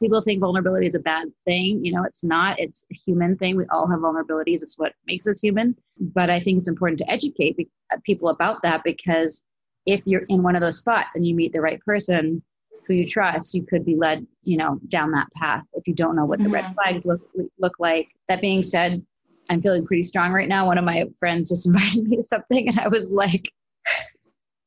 people 0.00 0.22
think 0.22 0.40
vulnerability 0.40 0.86
is 0.86 0.94
a 0.94 1.00
bad 1.00 1.28
thing. 1.44 1.84
You 1.84 1.92
know 1.92 2.04
it's 2.04 2.24
not. 2.24 2.58
It's 2.58 2.84
a 2.92 2.94
human 2.94 3.36
thing. 3.36 3.56
We 3.56 3.66
all 3.70 3.88
have 3.88 4.00
vulnerabilities. 4.00 4.62
It's 4.62 4.78
what 4.78 4.92
makes 5.06 5.26
us 5.26 5.40
human. 5.40 5.76
But 6.00 6.30
i 6.30 6.40
think 6.40 6.58
it's 6.58 6.68
important 6.68 6.98
to 6.98 7.10
educate 7.10 7.56
be- 7.56 7.70
people 8.04 8.28
about 8.28 8.62
that 8.62 8.84
because 8.84 9.42
if 9.86 10.02
you're 10.04 10.26
in 10.28 10.42
one 10.42 10.54
of 10.54 10.62
those 10.62 10.78
spots 10.78 11.16
and 11.16 11.26
you 11.26 11.34
meet 11.34 11.52
the 11.52 11.60
right 11.60 11.80
person 11.80 12.42
who 12.88 12.94
you 12.94 13.06
trust 13.08 13.54
you 13.54 13.62
could 13.64 13.84
be 13.84 13.94
led 13.94 14.26
you 14.42 14.56
know 14.56 14.80
down 14.88 15.10
that 15.12 15.26
path 15.36 15.62
if 15.74 15.86
you 15.86 15.94
don't 15.94 16.16
know 16.16 16.24
what 16.24 16.40
the 16.42 16.48
red 16.48 16.64
Mhm. 16.64 16.74
flags 16.74 17.04
look 17.04 17.20
look 17.58 17.74
like 17.78 18.08
that 18.28 18.40
being 18.40 18.62
said 18.62 19.04
i'm 19.50 19.60
feeling 19.62 19.86
pretty 19.86 20.02
strong 20.02 20.32
right 20.32 20.48
now 20.48 20.66
one 20.66 20.78
of 20.78 20.84
my 20.84 21.04
friends 21.20 21.50
just 21.50 21.66
invited 21.70 22.08
me 22.08 22.16
to 22.16 22.22
something 22.22 22.66
and 22.68 22.80
i 22.80 22.88
was 22.88 23.10
like 23.12 23.44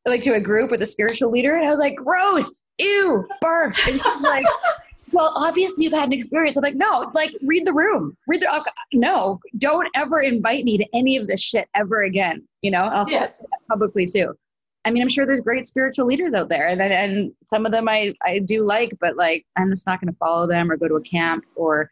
like 0.06 0.22
to 0.22 0.34
a 0.34 0.39
group 0.41 0.72
with 0.72 0.81
a 0.81 0.85
spiritual 0.85 1.30
leader 1.30 1.53
and 1.56 1.64
I 1.64 1.69
was 1.69 1.80
like, 1.80 1.95
gross, 1.95 2.64
ew, 2.80 3.23
barf. 3.43 3.77
And 3.88 4.02
she's 4.02 4.22
like, 4.22 4.43
well, 5.11 5.31
obviously 5.35 5.84
you've 5.84 5.93
had 5.93 6.06
an 6.06 6.14
experience. 6.14 6.57
I'm 6.57 6.64
like, 6.64 6.73
no, 6.73 7.11
like 7.14 7.35
read 7.43 7.68
the 7.68 7.73
room. 7.73 8.18
Read 8.27 8.41
the 8.41 8.52
okay, 8.52 8.72
no, 8.93 9.39
don't 9.60 9.88
ever 9.95 10.22
invite 10.22 10.65
me 10.65 10.80
to 10.80 10.85
any 10.95 11.18
of 11.18 11.27
this 11.27 11.39
shit 11.39 11.69
ever 11.76 12.02
again. 12.02 12.41
You 12.64 12.72
know, 12.72 12.80
I'll 12.81 13.06
say 13.06 13.14
Yeah. 13.14 13.27
that 13.27 13.38
publicly 13.69 14.07
too. 14.07 14.35
I 14.83 14.91
mean, 14.91 15.03
I'm 15.03 15.09
sure 15.09 15.25
there's 15.25 15.41
great 15.41 15.67
spiritual 15.67 16.07
leaders 16.07 16.33
out 16.33 16.49
there, 16.49 16.67
and 16.67 16.81
and 16.81 17.31
some 17.43 17.65
of 17.65 17.71
them 17.71 17.87
I 17.87 18.13
I 18.25 18.39
do 18.39 18.61
like, 18.63 18.97
but 18.99 19.15
like 19.15 19.45
I'm 19.57 19.69
just 19.69 19.85
not 19.85 20.01
going 20.01 20.11
to 20.11 20.17
follow 20.17 20.47
them 20.47 20.71
or 20.71 20.77
go 20.77 20.87
to 20.87 20.95
a 20.95 21.01
camp 21.01 21.45
or, 21.55 21.91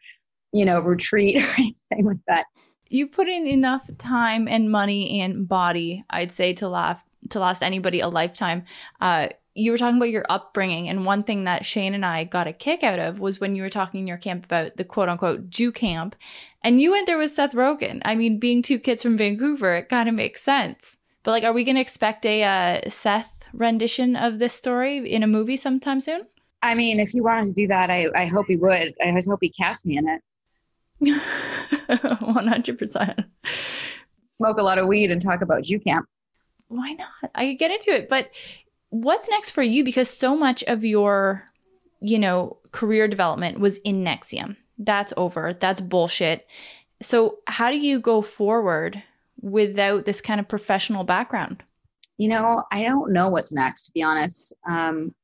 you 0.52 0.64
know, 0.64 0.80
retreat 0.80 1.42
or 1.42 1.48
anything 1.58 2.06
like 2.06 2.18
that. 2.26 2.46
You 2.88 3.06
put 3.06 3.28
in 3.28 3.46
enough 3.46 3.88
time 3.98 4.48
and 4.48 4.70
money 4.70 5.20
and 5.20 5.46
body, 5.46 6.04
I'd 6.10 6.32
say, 6.32 6.52
to 6.54 6.68
laugh 6.68 7.04
to 7.28 7.38
last 7.38 7.62
anybody 7.62 8.00
a 8.00 8.08
lifetime. 8.08 8.64
Uh, 9.00 9.28
you 9.54 9.70
were 9.70 9.78
talking 9.78 9.96
about 9.96 10.10
your 10.10 10.24
upbringing, 10.28 10.88
and 10.88 11.04
one 11.04 11.22
thing 11.22 11.44
that 11.44 11.64
Shane 11.64 11.94
and 11.94 12.04
I 12.04 12.24
got 12.24 12.46
a 12.46 12.52
kick 12.52 12.82
out 12.82 12.98
of 12.98 13.20
was 13.20 13.40
when 13.40 13.54
you 13.54 13.62
were 13.62 13.68
talking 13.68 14.00
in 14.00 14.06
your 14.06 14.16
camp 14.16 14.44
about 14.44 14.76
the 14.76 14.84
quote 14.84 15.08
unquote 15.08 15.48
Jew 15.48 15.70
camp, 15.70 16.16
and 16.64 16.80
you 16.80 16.92
went 16.92 17.06
there 17.06 17.18
with 17.18 17.30
Seth 17.30 17.54
Rogen. 17.54 18.00
I 18.04 18.16
mean, 18.16 18.38
being 18.38 18.62
two 18.62 18.80
kids 18.80 19.02
from 19.02 19.16
Vancouver, 19.16 19.76
it 19.76 19.88
kind 19.88 20.08
of 20.08 20.14
makes 20.14 20.42
sense. 20.42 20.96
But 21.22 21.32
like, 21.32 21.44
are 21.44 21.52
we 21.52 21.64
going 21.64 21.74
to 21.74 21.80
expect 21.80 22.24
a 22.24 22.42
uh, 22.42 22.90
Seth 22.90 23.48
rendition 23.52 24.16
of 24.16 24.38
this 24.38 24.54
story 24.54 24.98
in 24.98 25.22
a 25.22 25.26
movie 25.26 25.56
sometime 25.56 26.00
soon? 26.00 26.26
I 26.62 26.74
mean, 26.74 27.00
if 27.00 27.14
you 27.14 27.22
wanted 27.22 27.46
to 27.46 27.52
do 27.52 27.66
that, 27.68 27.90
I 27.90 28.08
I 28.14 28.26
hope 28.26 28.46
he 28.46 28.56
would. 28.56 28.94
I 29.02 29.12
just 29.14 29.28
hope 29.28 29.38
he 29.40 29.50
cast 29.50 29.86
me 29.86 29.98
in 29.98 30.08
it. 30.08 30.22
One 32.20 32.46
hundred 32.46 32.78
percent. 32.78 33.20
Smoke 34.36 34.58
a 34.58 34.62
lot 34.62 34.78
of 34.78 34.86
weed 34.86 35.10
and 35.10 35.20
talk 35.20 35.40
about 35.42 35.62
Jew 35.64 35.80
camp. 35.80 36.06
why 36.68 36.92
not? 36.92 37.30
I 37.34 37.48
could 37.48 37.58
get 37.58 37.70
into 37.70 37.90
it. 37.90 38.08
But 38.08 38.30
what's 38.90 39.28
next 39.28 39.50
for 39.50 39.62
you? 39.62 39.84
Because 39.84 40.08
so 40.10 40.36
much 40.36 40.62
of 40.64 40.84
your, 40.84 41.44
you 42.00 42.18
know, 42.18 42.58
career 42.72 43.08
development 43.08 43.58
was 43.58 43.78
in 43.78 44.04
NXIVM. 44.04 44.56
That's 44.78 45.12
over. 45.16 45.52
That's 45.52 45.80
bullshit. 45.80 46.46
So 47.02 47.38
how 47.46 47.70
do 47.70 47.78
you 47.78 48.00
go 48.00 48.20
forward 48.22 49.02
without 49.40 50.04
this 50.04 50.20
kind 50.20 50.40
of 50.40 50.48
professional 50.48 51.04
background? 51.04 51.62
You 52.18 52.28
know, 52.28 52.64
I 52.70 52.82
don't 52.82 53.12
know 53.12 53.30
what's 53.30 53.52
next, 53.52 53.86
to 53.86 53.92
be 53.92 54.02
honest. 54.02 54.52
Um, 54.68 55.14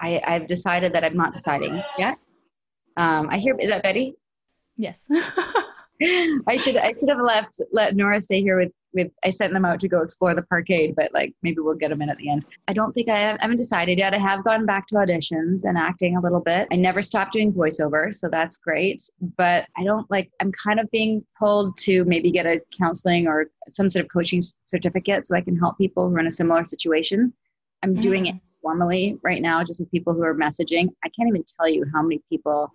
I, 0.00 0.20
I've 0.26 0.46
decided 0.46 0.92
that 0.92 1.04
I'm 1.04 1.16
not 1.16 1.32
deciding 1.32 1.82
yet. 1.98 2.18
Um, 2.96 3.28
I 3.28 3.38
hear, 3.38 3.56
is 3.58 3.70
that 3.70 3.82
Betty? 3.82 4.14
Yes. 4.76 5.08
I 6.02 6.56
should 6.56 6.76
I 6.76 6.92
should 6.92 7.08
have 7.08 7.20
left 7.20 7.60
let 7.72 7.94
Nora 7.94 8.20
stay 8.20 8.40
here 8.40 8.58
with 8.58 8.72
with 8.94 9.10
I 9.24 9.30
sent 9.30 9.52
them 9.52 9.64
out 9.64 9.80
to 9.80 9.88
go 9.88 10.02
explore 10.02 10.34
the 10.34 10.42
parkade, 10.42 10.94
but 10.96 11.12
like 11.12 11.34
maybe 11.42 11.58
we'll 11.60 11.74
get 11.74 11.90
them 11.90 12.02
in 12.02 12.08
at 12.08 12.16
the 12.18 12.30
end. 12.30 12.46
I 12.68 12.72
don't 12.72 12.92
think 12.92 13.08
I, 13.08 13.18
have, 13.18 13.36
I 13.40 13.42
haven't 13.42 13.56
decided 13.56 13.98
yet. 13.98 14.14
I 14.14 14.18
have 14.18 14.44
gone 14.44 14.66
back 14.66 14.86
to 14.88 14.96
auditions 14.96 15.64
and 15.64 15.76
acting 15.76 16.16
a 16.16 16.20
little 16.20 16.40
bit. 16.40 16.68
I 16.70 16.76
never 16.76 17.02
stopped 17.02 17.32
doing 17.32 17.52
voiceover, 17.52 18.14
so 18.14 18.28
that's 18.28 18.58
great. 18.58 19.02
But 19.36 19.66
I 19.76 19.84
don't 19.84 20.10
like 20.10 20.30
I'm 20.40 20.52
kind 20.52 20.80
of 20.80 20.90
being 20.90 21.24
pulled 21.38 21.76
to 21.78 22.04
maybe 22.04 22.30
get 22.30 22.46
a 22.46 22.60
counseling 22.76 23.26
or 23.26 23.46
some 23.68 23.88
sort 23.88 24.04
of 24.04 24.10
coaching 24.12 24.42
certificate 24.64 25.26
so 25.26 25.36
I 25.36 25.40
can 25.40 25.58
help 25.58 25.78
people 25.78 26.08
who 26.08 26.16
are 26.16 26.20
in 26.20 26.26
a 26.26 26.30
similar 26.30 26.64
situation. 26.64 27.32
I'm 27.82 27.96
mm. 27.96 28.00
doing 28.00 28.26
it 28.26 28.36
formally 28.62 29.18
right 29.22 29.42
now, 29.42 29.62
just 29.62 29.80
with 29.80 29.90
people 29.90 30.14
who 30.14 30.22
are 30.22 30.34
messaging. 30.34 30.88
I 31.04 31.10
can't 31.10 31.28
even 31.28 31.44
tell 31.56 31.68
you 31.68 31.84
how 31.92 32.02
many 32.02 32.20
people 32.30 32.72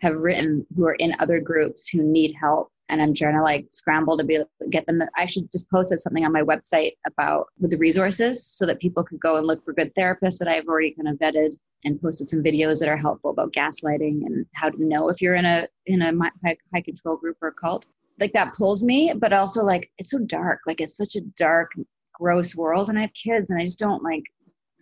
have 0.00 0.16
written 0.16 0.66
who 0.76 0.86
are 0.86 0.94
in 0.94 1.14
other 1.18 1.40
groups 1.40 1.88
who 1.88 2.02
need 2.02 2.34
help 2.38 2.70
and 2.90 3.00
i'm 3.00 3.14
trying 3.14 3.34
to 3.34 3.42
like 3.42 3.66
scramble 3.70 4.16
to 4.16 4.24
be 4.24 4.38
get 4.70 4.86
them 4.86 5.02
i 5.16 5.22
actually 5.22 5.48
just 5.52 5.70
posted 5.70 5.98
something 5.98 6.24
on 6.24 6.32
my 6.32 6.42
website 6.42 6.92
about 7.06 7.46
with 7.58 7.70
the 7.70 7.78
resources 7.78 8.44
so 8.44 8.66
that 8.66 8.78
people 8.78 9.02
could 9.04 9.20
go 9.20 9.36
and 9.36 9.46
look 9.46 9.64
for 9.64 9.72
good 9.72 9.94
therapists 9.94 10.38
that 10.38 10.48
i've 10.48 10.66
already 10.66 10.92
kind 10.92 11.08
of 11.08 11.16
vetted 11.16 11.56
and 11.84 12.00
posted 12.00 12.28
some 12.28 12.42
videos 12.42 12.78
that 12.78 12.88
are 12.88 12.96
helpful 12.96 13.30
about 13.30 13.52
gaslighting 13.52 14.26
and 14.26 14.44
how 14.54 14.68
to 14.68 14.84
know 14.84 15.08
if 15.08 15.22
you're 15.22 15.34
in 15.34 15.46
a 15.46 15.66
in 15.86 16.02
a 16.02 16.12
high, 16.44 16.56
high 16.74 16.80
control 16.82 17.16
group 17.16 17.36
or 17.40 17.52
cult 17.52 17.86
like 18.18 18.32
that 18.32 18.54
pulls 18.54 18.84
me 18.84 19.12
but 19.16 19.32
also 19.32 19.62
like 19.62 19.90
it's 19.98 20.10
so 20.10 20.18
dark 20.18 20.60
like 20.66 20.80
it's 20.80 20.96
such 20.96 21.16
a 21.16 21.22
dark 21.36 21.70
gross 22.12 22.54
world 22.54 22.90
and 22.90 22.98
I 22.98 23.02
have 23.02 23.14
kids 23.14 23.50
and 23.50 23.60
I 23.60 23.64
just 23.64 23.78
don't 23.78 24.02
like 24.02 24.24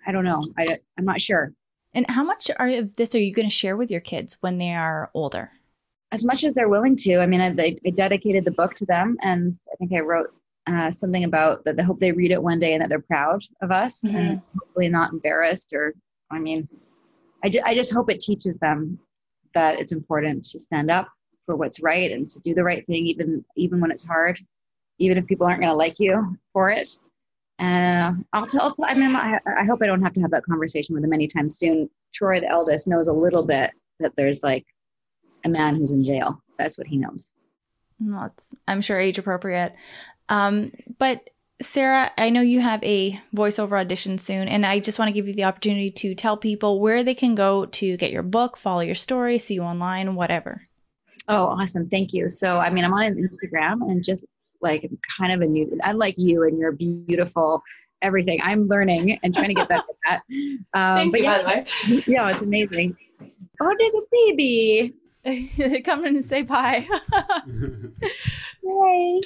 I 0.06 0.12
don't 0.12 0.24
know. 0.24 0.42
I 0.58 0.78
I'm 0.98 1.04
not 1.04 1.20
sure. 1.20 1.52
And 1.94 2.08
how 2.10 2.22
much 2.22 2.50
are, 2.58 2.68
of 2.68 2.96
this 2.96 3.14
are 3.14 3.20
you 3.20 3.32
going 3.32 3.48
to 3.48 3.54
share 3.54 3.76
with 3.76 3.90
your 3.90 4.00
kids 4.00 4.38
when 4.40 4.58
they 4.58 4.74
are 4.74 5.10
older? 5.14 5.52
As 6.10 6.24
much 6.24 6.44
as 6.44 6.54
they're 6.54 6.70
willing 6.70 6.96
to. 6.96 7.18
I 7.18 7.26
mean, 7.26 7.40
I, 7.40 7.76
I 7.86 7.90
dedicated 7.90 8.44
the 8.44 8.52
book 8.52 8.74
to 8.76 8.86
them, 8.86 9.16
and 9.22 9.58
I 9.72 9.76
think 9.76 9.92
I 9.92 10.00
wrote 10.00 10.34
uh, 10.66 10.90
something 10.90 11.24
about 11.24 11.64
that. 11.64 11.78
I 11.78 11.82
hope 11.82 12.00
they 12.00 12.12
read 12.12 12.30
it 12.30 12.42
one 12.42 12.58
day 12.58 12.72
and 12.72 12.82
that 12.82 12.88
they're 12.88 13.00
proud 13.00 13.42
of 13.62 13.70
us, 13.70 14.02
mm-hmm. 14.04 14.16
and 14.16 14.42
hopefully 14.58 14.88
not 14.88 15.12
embarrassed. 15.12 15.72
Or, 15.74 15.94
I 16.30 16.38
mean, 16.38 16.68
I, 17.44 17.50
ju- 17.50 17.62
I 17.64 17.74
just 17.74 17.92
hope 17.92 18.10
it 18.10 18.20
teaches 18.20 18.56
them 18.58 18.98
that 19.54 19.78
it's 19.80 19.92
important 19.92 20.44
to 20.44 20.60
stand 20.60 20.90
up 20.90 21.08
for 21.46 21.56
what's 21.56 21.80
right 21.80 22.12
and 22.12 22.28
to 22.28 22.40
do 22.40 22.54
the 22.54 22.64
right 22.64 22.86
thing, 22.86 23.06
even 23.06 23.44
even 23.56 23.80
when 23.80 23.90
it's 23.90 24.04
hard, 24.04 24.38
even 24.98 25.18
if 25.18 25.26
people 25.26 25.46
aren't 25.46 25.60
going 25.60 25.72
to 25.72 25.76
like 25.76 25.98
you 25.98 26.36
for 26.52 26.70
it. 26.70 26.90
Uh, 27.58 28.12
I'll 28.32 28.46
tell. 28.46 28.74
I 28.84 28.94
mean, 28.94 29.16
I, 29.16 29.38
I 29.58 29.64
hope 29.64 29.82
I 29.82 29.86
don't 29.86 30.02
have 30.02 30.12
to 30.14 30.20
have 30.20 30.30
that 30.30 30.44
conversation 30.44 30.94
with 30.94 31.04
him 31.04 31.12
anytime 31.12 31.48
soon. 31.48 31.90
Troy, 32.14 32.40
the 32.40 32.48
eldest, 32.48 32.86
knows 32.86 33.08
a 33.08 33.12
little 33.12 33.44
bit 33.44 33.72
that 34.00 34.12
there's 34.16 34.42
like 34.42 34.64
a 35.44 35.48
man 35.48 35.76
who's 35.76 35.92
in 35.92 36.04
jail. 36.04 36.42
That's 36.58 36.78
what 36.78 36.86
he 36.86 36.96
knows. 36.96 37.32
That's, 38.00 38.54
I'm 38.66 38.80
sure, 38.80 38.98
age 38.98 39.18
appropriate. 39.18 39.74
Um, 40.28 40.72
but 40.98 41.30
Sarah, 41.60 42.12
I 42.16 42.30
know 42.30 42.40
you 42.40 42.60
have 42.60 42.82
a 42.84 43.18
voiceover 43.34 43.80
audition 43.80 44.18
soon, 44.18 44.46
and 44.48 44.64
I 44.64 44.78
just 44.78 44.98
want 44.98 45.08
to 45.08 45.12
give 45.12 45.26
you 45.26 45.34
the 45.34 45.44
opportunity 45.44 45.90
to 45.90 46.14
tell 46.14 46.36
people 46.36 46.80
where 46.80 47.02
they 47.02 47.14
can 47.14 47.34
go 47.34 47.66
to 47.66 47.96
get 47.96 48.12
your 48.12 48.22
book, 48.22 48.56
follow 48.56 48.80
your 48.80 48.94
story, 48.94 49.38
see 49.38 49.54
you 49.54 49.62
online, 49.62 50.14
whatever. 50.14 50.62
Oh, 51.26 51.46
awesome. 51.46 51.88
Thank 51.88 52.12
you. 52.12 52.28
So, 52.28 52.58
I 52.58 52.70
mean, 52.70 52.84
I'm 52.84 52.94
on 52.94 53.14
Instagram 53.14 53.82
and 53.90 54.02
just 54.04 54.24
like 54.60 54.88
kind 55.18 55.32
of 55.32 55.40
a 55.40 55.46
new 55.46 55.78
I 55.82 55.92
like 55.92 56.14
you 56.16 56.42
and 56.44 56.58
your 56.58 56.72
beautiful 56.72 57.62
everything 58.02 58.38
i'm 58.42 58.68
learning 58.68 59.18
and 59.22 59.34
trying 59.34 59.48
to 59.48 59.54
get 59.54 59.68
better 59.68 59.82
at 60.06 60.22
that 60.30 60.34
um, 60.74 61.10
Thanks, 61.10 61.12
but 61.12 61.22
yeah, 61.22 61.42
by 61.42 61.42
the 61.42 61.94
way. 61.94 62.04
yeah 62.06 62.30
it's 62.30 62.42
amazing 62.42 62.96
oh 63.60 63.76
there's 63.78 63.94
a 63.94 64.02
baby 64.10 64.94
come 65.84 66.04
in 66.04 66.16
and 66.16 66.24
say 66.24 66.42
bye. 66.42 66.86
Hey 68.62 69.20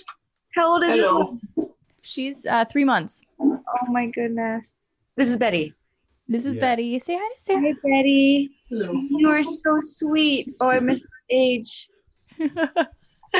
how 0.55 0.73
old 0.73 0.85
is 0.85 0.91
Hello. 0.91 1.39
this 1.43 1.57
one? 1.57 1.69
She's 2.03 2.47
uh, 2.47 2.65
three 2.65 2.85
months. 2.85 3.23
Oh 3.41 3.61
my 3.89 4.07
goodness. 4.07 4.81
This 5.17 5.29
is 5.29 5.37
betty. 5.37 5.75
This 6.29 6.47
is 6.47 6.55
yeah. 6.55 6.61
betty. 6.61 6.99
Say 6.99 7.17
hi 7.17 7.35
to 7.35 7.41
sarah. 7.43 7.61
Hi 7.61 7.73
betty. 7.83 8.51
Hello. 8.69 8.93
you 8.93 9.29
are 9.29 9.43
so 9.43 9.79
sweet. 9.81 10.49
Oh 10.61 10.69
i 10.69 10.81
missed 10.81 11.05
this 11.05 11.23
age. 11.31 11.89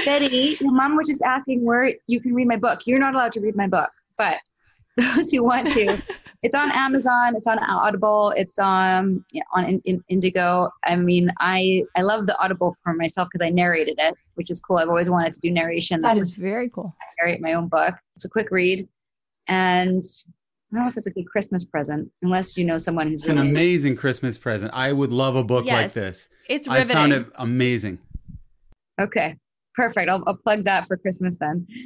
Betty, 0.05 0.57
your 0.59 0.73
mom 0.73 0.97
was 0.97 1.07
just 1.07 1.23
asking 1.23 1.65
where 1.65 1.93
you 2.07 2.19
can 2.19 2.35
read 2.35 2.49
my 2.49 2.57
book. 2.57 2.81
You're 2.87 2.99
not 2.99 3.15
allowed 3.15 3.33
to 3.33 3.41
read 3.41 3.57
my 3.57 3.67
book, 3.67 3.91
but 4.17 4.41
those 5.17 5.31
who 5.31 5.43
want 5.43 5.67
to, 5.69 6.03
it's 6.43 6.55
on 6.55 6.71
Amazon, 6.71 7.35
it's 7.37 7.47
on 7.47 7.59
Audible, 7.59 8.33
it's 8.37 8.59
um, 8.59 9.25
on 9.53 9.65
in, 9.65 9.83
in 9.85 10.05
Indigo. 10.09 10.71
I 10.85 10.97
mean, 10.97 11.31
I 11.41 11.83
I 11.97 12.03
love 12.03 12.27
the 12.27 12.39
Audible 12.39 12.77
for 12.83 12.93
myself 12.93 13.29
because 13.33 13.45
I 13.45 13.51
narrated 13.51 13.97
it, 13.99 14.15
which 14.35 14.51
is 14.51 14.61
cool. 14.61 14.77
I've 14.79 14.89
always 14.89 15.09
wanted 15.09 15.33
to 15.35 15.41
do 15.41 15.51
narration. 15.51 16.03
That 16.03 16.19
is 16.19 16.35
very 16.35 16.69
cool. 16.69 16.95
I 17.01 17.25
narrate 17.25 17.41
my 17.41 17.55
own 17.55 17.69
book. 17.69 17.95
It's 18.17 18.25
a 18.25 18.29
quick 18.29 18.51
read, 18.51 18.87
and 19.49 20.05
I 20.73 20.77
don't 20.77 20.85
know 20.85 20.91
if 20.91 20.97
it's 20.97 21.07
a 21.07 21.11
good 21.11 21.27
Christmas 21.27 21.65
present, 21.65 22.11
unless 22.23 22.59
you 22.59 22.65
know 22.65 22.77
someone 22.77 23.09
who's. 23.09 23.23
It's 23.23 23.31
really 23.31 23.41
an 23.41 23.51
amazing 23.51 23.97
Christmas 23.97 24.37
present. 24.37 24.73
I 24.75 24.93
would 24.93 25.13
love 25.13 25.37
a 25.37 25.45
book 25.45 25.65
yes, 25.65 25.75
like 25.75 25.93
this. 25.93 26.29
It's 26.49 26.69
riveting. 26.69 26.91
I 26.91 26.95
found 26.95 27.13
it 27.13 27.27
amazing. 27.37 27.99
Okay, 29.01 29.37
perfect. 29.75 30.11
I'll, 30.11 30.23
I'll 30.27 30.37
plug 30.37 30.65
that 30.65 30.87
for 30.87 30.97
Christmas 30.97 31.39
then. 31.39 31.67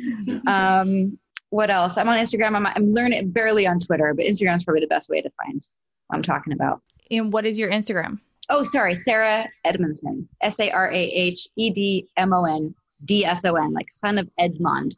Um, 0.47 1.19
what 1.51 1.70
else? 1.70 1.97
I'm 1.97 2.09
on 2.09 2.18
Instagram. 2.18 2.56
I'm, 2.56 2.66
I'm 2.66 2.93
learning 2.93 3.31
barely 3.31 3.66
on 3.66 3.81
Twitter, 3.81 4.12
but 4.14 4.24
Instagram 4.24 4.56
is 4.56 4.64
probably 4.64 4.81
the 4.81 4.89
best 4.89 5.09
way 5.09 5.23
to 5.23 5.31
find 5.44 5.62
what 6.09 6.16
I'm 6.16 6.23
talking 6.23 6.52
about. 6.52 6.82
And 7.10 7.32
what 7.32 7.47
is 7.47 7.59
your 7.59 7.70
Instagram? 7.70 8.18
Oh, 8.48 8.62
sorry, 8.62 8.94
Sarah 8.94 9.48
Edmondson. 9.64 10.28
S 10.40 10.60
A 10.60 10.70
R 10.70 10.90
A 10.90 10.97
H 10.97 11.48
E 11.56 11.70
D 11.70 12.09
M 12.16 12.32
O 12.32 12.44
N 12.44 12.74
D 13.05 13.24
S 13.24 13.44
O 13.44 13.55
N, 13.55 13.73
like 13.73 13.90
son 13.90 14.18
of 14.18 14.28
Edmond. 14.39 14.97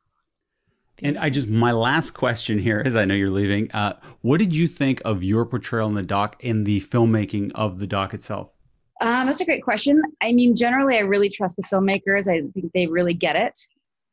And 1.02 1.16
I 1.16 1.30
just 1.30 1.48
my 1.48 1.72
last 1.72 2.10
question 2.10 2.58
here, 2.58 2.82
as 2.84 2.96
I 2.96 3.04
know 3.04 3.14
you're 3.14 3.30
leaving. 3.30 3.70
Uh, 3.72 3.94
what 4.22 4.38
did 4.38 4.54
you 4.54 4.66
think 4.66 5.00
of 5.04 5.22
your 5.22 5.46
portrayal 5.46 5.88
in 5.88 5.94
the 5.94 6.02
doc 6.02 6.36
and 6.42 6.66
the 6.66 6.80
filmmaking 6.80 7.52
of 7.54 7.78
the 7.78 7.86
doc 7.86 8.14
itself? 8.14 8.54
Um, 9.00 9.26
that's 9.26 9.40
a 9.40 9.44
great 9.44 9.62
question. 9.62 10.02
I 10.20 10.32
mean, 10.32 10.56
generally, 10.56 10.96
I 10.96 11.00
really 11.00 11.28
trust 11.28 11.56
the 11.56 11.62
filmmakers. 11.62 12.26
I 12.26 12.42
think 12.52 12.72
they 12.74 12.88
really 12.88 13.14
get 13.14 13.36
it. 13.36 13.58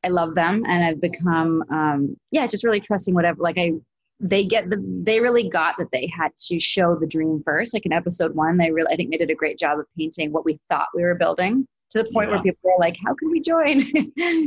I 0.04 0.10
love 0.10 0.36
them, 0.36 0.64
and 0.68 0.84
I've 0.84 1.02
become, 1.02 1.64
um, 1.70 2.16
yeah, 2.32 2.48
just 2.48 2.64
really 2.64 2.80
trusting 2.80 3.14
whatever. 3.14 3.42
Like 3.42 3.58
I, 3.58 3.74
they 4.20 4.46
get 4.46 4.70
the, 4.70 4.84
they 5.04 5.20
really 5.20 5.50
got 5.50 5.76
that 5.78 5.88
they 5.92 6.08
had 6.08 6.32
to 6.48 6.60
show 6.60 6.96
the 6.96 7.08
dream 7.08 7.42
first. 7.44 7.74
Like 7.74 7.86
in 7.86 7.94
episode 7.94 8.36
one, 8.36 8.58
they 8.58 8.72
really, 8.72 8.94
I 8.94 8.96
think 8.96 9.12
they 9.12 9.18
did 9.18 9.32
a 9.32 9.36
great 9.36 9.58
job 9.58 9.80
of 9.80 9.86
painting 9.98 10.32
what 10.32 10.46
we 10.46 10.60
thought 10.70 10.88
we 10.96 11.04
were 11.04 11.16
building 11.16 11.68
to 11.92 12.04
the 12.04 12.10
point 12.12 12.30
yeah. 12.30 12.36
where 12.36 12.44
people 12.44 12.60
were 12.64 12.80
like, 12.80 12.96
"How 13.04 13.14
can 13.16 13.32
we 13.32 13.42
join? 13.42 13.84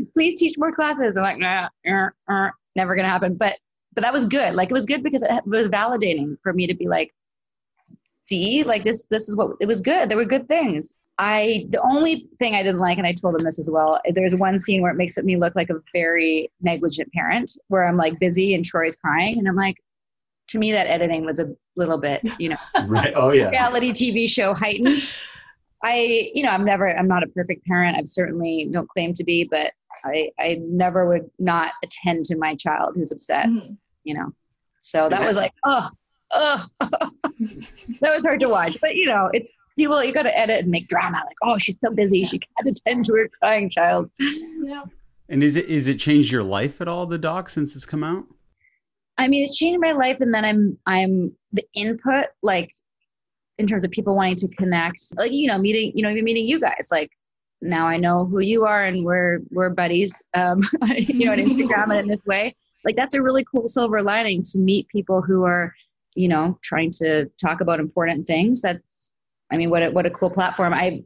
Please 0.15 0.37
teach 0.37 0.57
more 0.59 0.71
classes." 0.71 1.17
I'm 1.17 1.23
like, 1.23 1.39
"Nah, 1.39 1.69
uh, 1.89 2.09
uh, 2.29 2.51
never 2.77 2.95
gonna 2.95 3.09
happen." 3.09 3.35
But 3.35 3.59
but 3.95 4.03
that 4.03 4.13
was 4.13 4.27
good. 4.27 4.55
Like 4.55 4.71
it 4.71 4.75
was 4.75 4.87
good 4.87 5.03
because 5.03 5.23
it 5.23 5.47
was 5.47 5.69
validating 5.69 6.37
for 6.43 6.53
me 6.53 6.67
to 6.69 6.75
be 6.75 6.87
like, 6.87 7.13
see 8.29 8.63
like 8.63 8.85
this 8.85 9.07
this 9.11 9.29
is 9.29 9.37
what 9.37 9.51
it 9.61 9.67
was 9.67 9.81
good 9.81 10.09
there 10.09 10.17
were 10.17 10.25
good 10.25 10.47
things 10.49 10.97
i 11.19 11.67
the 11.71 11.81
only 11.83 12.29
thing 12.39 12.55
i 12.55 12.63
didn't 12.63 12.81
like 12.81 12.99
and 12.99 13.07
i 13.07 13.13
told 13.13 13.35
him 13.37 13.45
this 13.45 13.59
as 13.59 13.71
well 13.71 14.01
there's 14.15 14.35
one 14.35 14.59
scene 14.59 14.81
where 14.83 14.93
it 14.93 14.97
makes 14.97 15.17
me 15.19 15.37
look 15.37 15.55
like 15.57 15.71
a 15.71 15.81
very 15.93 16.51
negligent 16.61 17.13
parent 17.13 17.51
where 17.69 17.87
i'm 17.87 17.97
like 17.97 18.19
busy 18.19 18.55
and 18.55 18.65
troy's 18.65 18.97
crying 18.97 19.39
and 19.39 19.49
i'm 19.49 19.57
like 19.57 19.77
to 20.49 20.59
me 20.59 20.73
that 20.73 20.87
editing 20.87 21.25
was 21.25 21.41
a 21.41 21.55
little 21.77 21.99
bit 21.99 22.23
you 22.39 22.49
know 22.49 22.57
right. 22.87 23.13
Oh 23.15 23.33
yeah. 23.33 23.51
reality 23.51 23.93
tv 23.93 24.29
show 24.29 24.55
heightened. 24.55 24.99
I 25.85 26.31
you 26.35 26.43
know 26.43 26.49
i'm 26.49 26.65
never 26.65 26.91
i'm 26.97 27.07
not 27.07 27.23
a 27.23 27.29
perfect 27.29 27.65
parent. 27.67 27.97
I've 27.97 28.09
certainly 28.09 28.69
don't 28.73 28.89
claim 28.89 29.13
to 29.15 29.23
be 29.23 29.45
but 29.45 29.73
i 30.05 30.31
i 30.41 30.59
never 30.61 31.09
would 31.09 31.31
not 31.39 31.73
attend 31.85 32.25
to 32.27 32.37
my 32.37 32.57
child 32.57 32.97
who's 32.97 33.13
upset 33.13 33.47
mm-hmm. 33.47 33.75
you 34.03 34.15
know. 34.15 34.33
So 34.81 35.09
that 35.09 35.25
was 35.25 35.37
like 35.37 35.53
oh 35.65 35.89
oh, 36.31 36.67
that 36.81 38.15
was 38.15 38.25
hard 38.25 38.41
to 38.41 38.49
watch. 38.49 38.79
But 38.81 38.95
you 38.95 39.07
know, 39.07 39.31
it's 39.33 39.55
people. 39.79 40.03
You 40.05 40.13
got 40.13 40.25
to 40.25 40.39
edit 40.39 40.61
and 40.61 40.71
make 40.71 40.89
drama. 40.89 41.19
Like, 41.25 41.37
oh, 41.43 41.57
she's 41.57 41.79
so 41.81 41.91
busy, 41.91 42.25
she 42.25 42.39
can't 42.39 42.77
attend 42.77 43.07
to 43.07 43.15
her 43.15 43.29
crying 43.41 43.71
child. 43.71 44.11
Yeah. 44.61 44.83
And 45.31 45.43
is 45.43 45.57
it 45.57 45.67
is 45.67 45.89
it 45.89 45.99
changed 45.99 46.31
your 46.31 46.43
life 46.43 46.81
at 46.81 46.89
all? 46.89 47.07
The 47.07 47.17
doc 47.17 47.49
since 47.49 47.75
it's 47.75 47.87
come 47.87 48.05
out. 48.05 48.25
I 49.17 49.29
mean, 49.29 49.43
it's 49.43 49.57
changed 49.57 49.81
my 49.81 49.93
life, 49.93 50.21
and 50.21 50.35
then 50.35 50.45
I'm 50.45 50.77
I'm 50.85 51.33
the 51.53 51.65
input 51.75 52.27
like 52.43 52.71
in 53.57 53.67
terms 53.67 53.85
of 53.85 53.91
people 53.91 54.15
wanting 54.15 54.37
to 54.37 54.49
connect, 54.57 55.01
like 55.17 55.33
you 55.33 55.47
know, 55.47 55.57
meeting 55.57 55.93
you 55.95 56.03
know, 56.03 56.11
even 56.11 56.25
meeting 56.25 56.47
you 56.47 56.61
guys, 56.61 56.89
like 56.91 57.11
now 57.63 57.87
I 57.87 57.97
know 57.97 58.27
who 58.27 58.41
you 58.41 58.65
are 58.65 58.85
and 58.85 59.05
we're 59.05 59.41
we're 59.51 59.71
buddies, 59.71 60.23
um, 60.35 60.61
you 60.97 61.27
know, 61.27 61.33
on 61.33 61.39
Instagram 61.39 61.91
and 61.91 62.01
in 62.01 62.09
this 62.09 62.25
way. 62.27 62.55
Like 62.85 62.97
that's 62.97 63.15
a 63.15 63.23
really 63.23 63.45
cool 63.45 63.69
silver 63.69 64.03
lining 64.03 64.43
to 64.53 64.59
meet 64.59 64.89
people 64.89 65.23
who 65.23 65.45
are 65.45 65.73
you 66.19 66.27
know, 66.27 66.59
trying 66.63 66.91
to 66.91 67.27
talk 67.41 67.61
about 67.61 67.79
important 67.79 68.27
things. 68.27 68.61
That's, 68.61 69.13
I 69.51 69.57
mean, 69.57 69.71
what 69.71 69.83
a, 69.83 69.91
what 69.91 70.07
a 70.07 70.11
cool 70.11 70.31
platform. 70.31 70.73
I, 70.73 71.03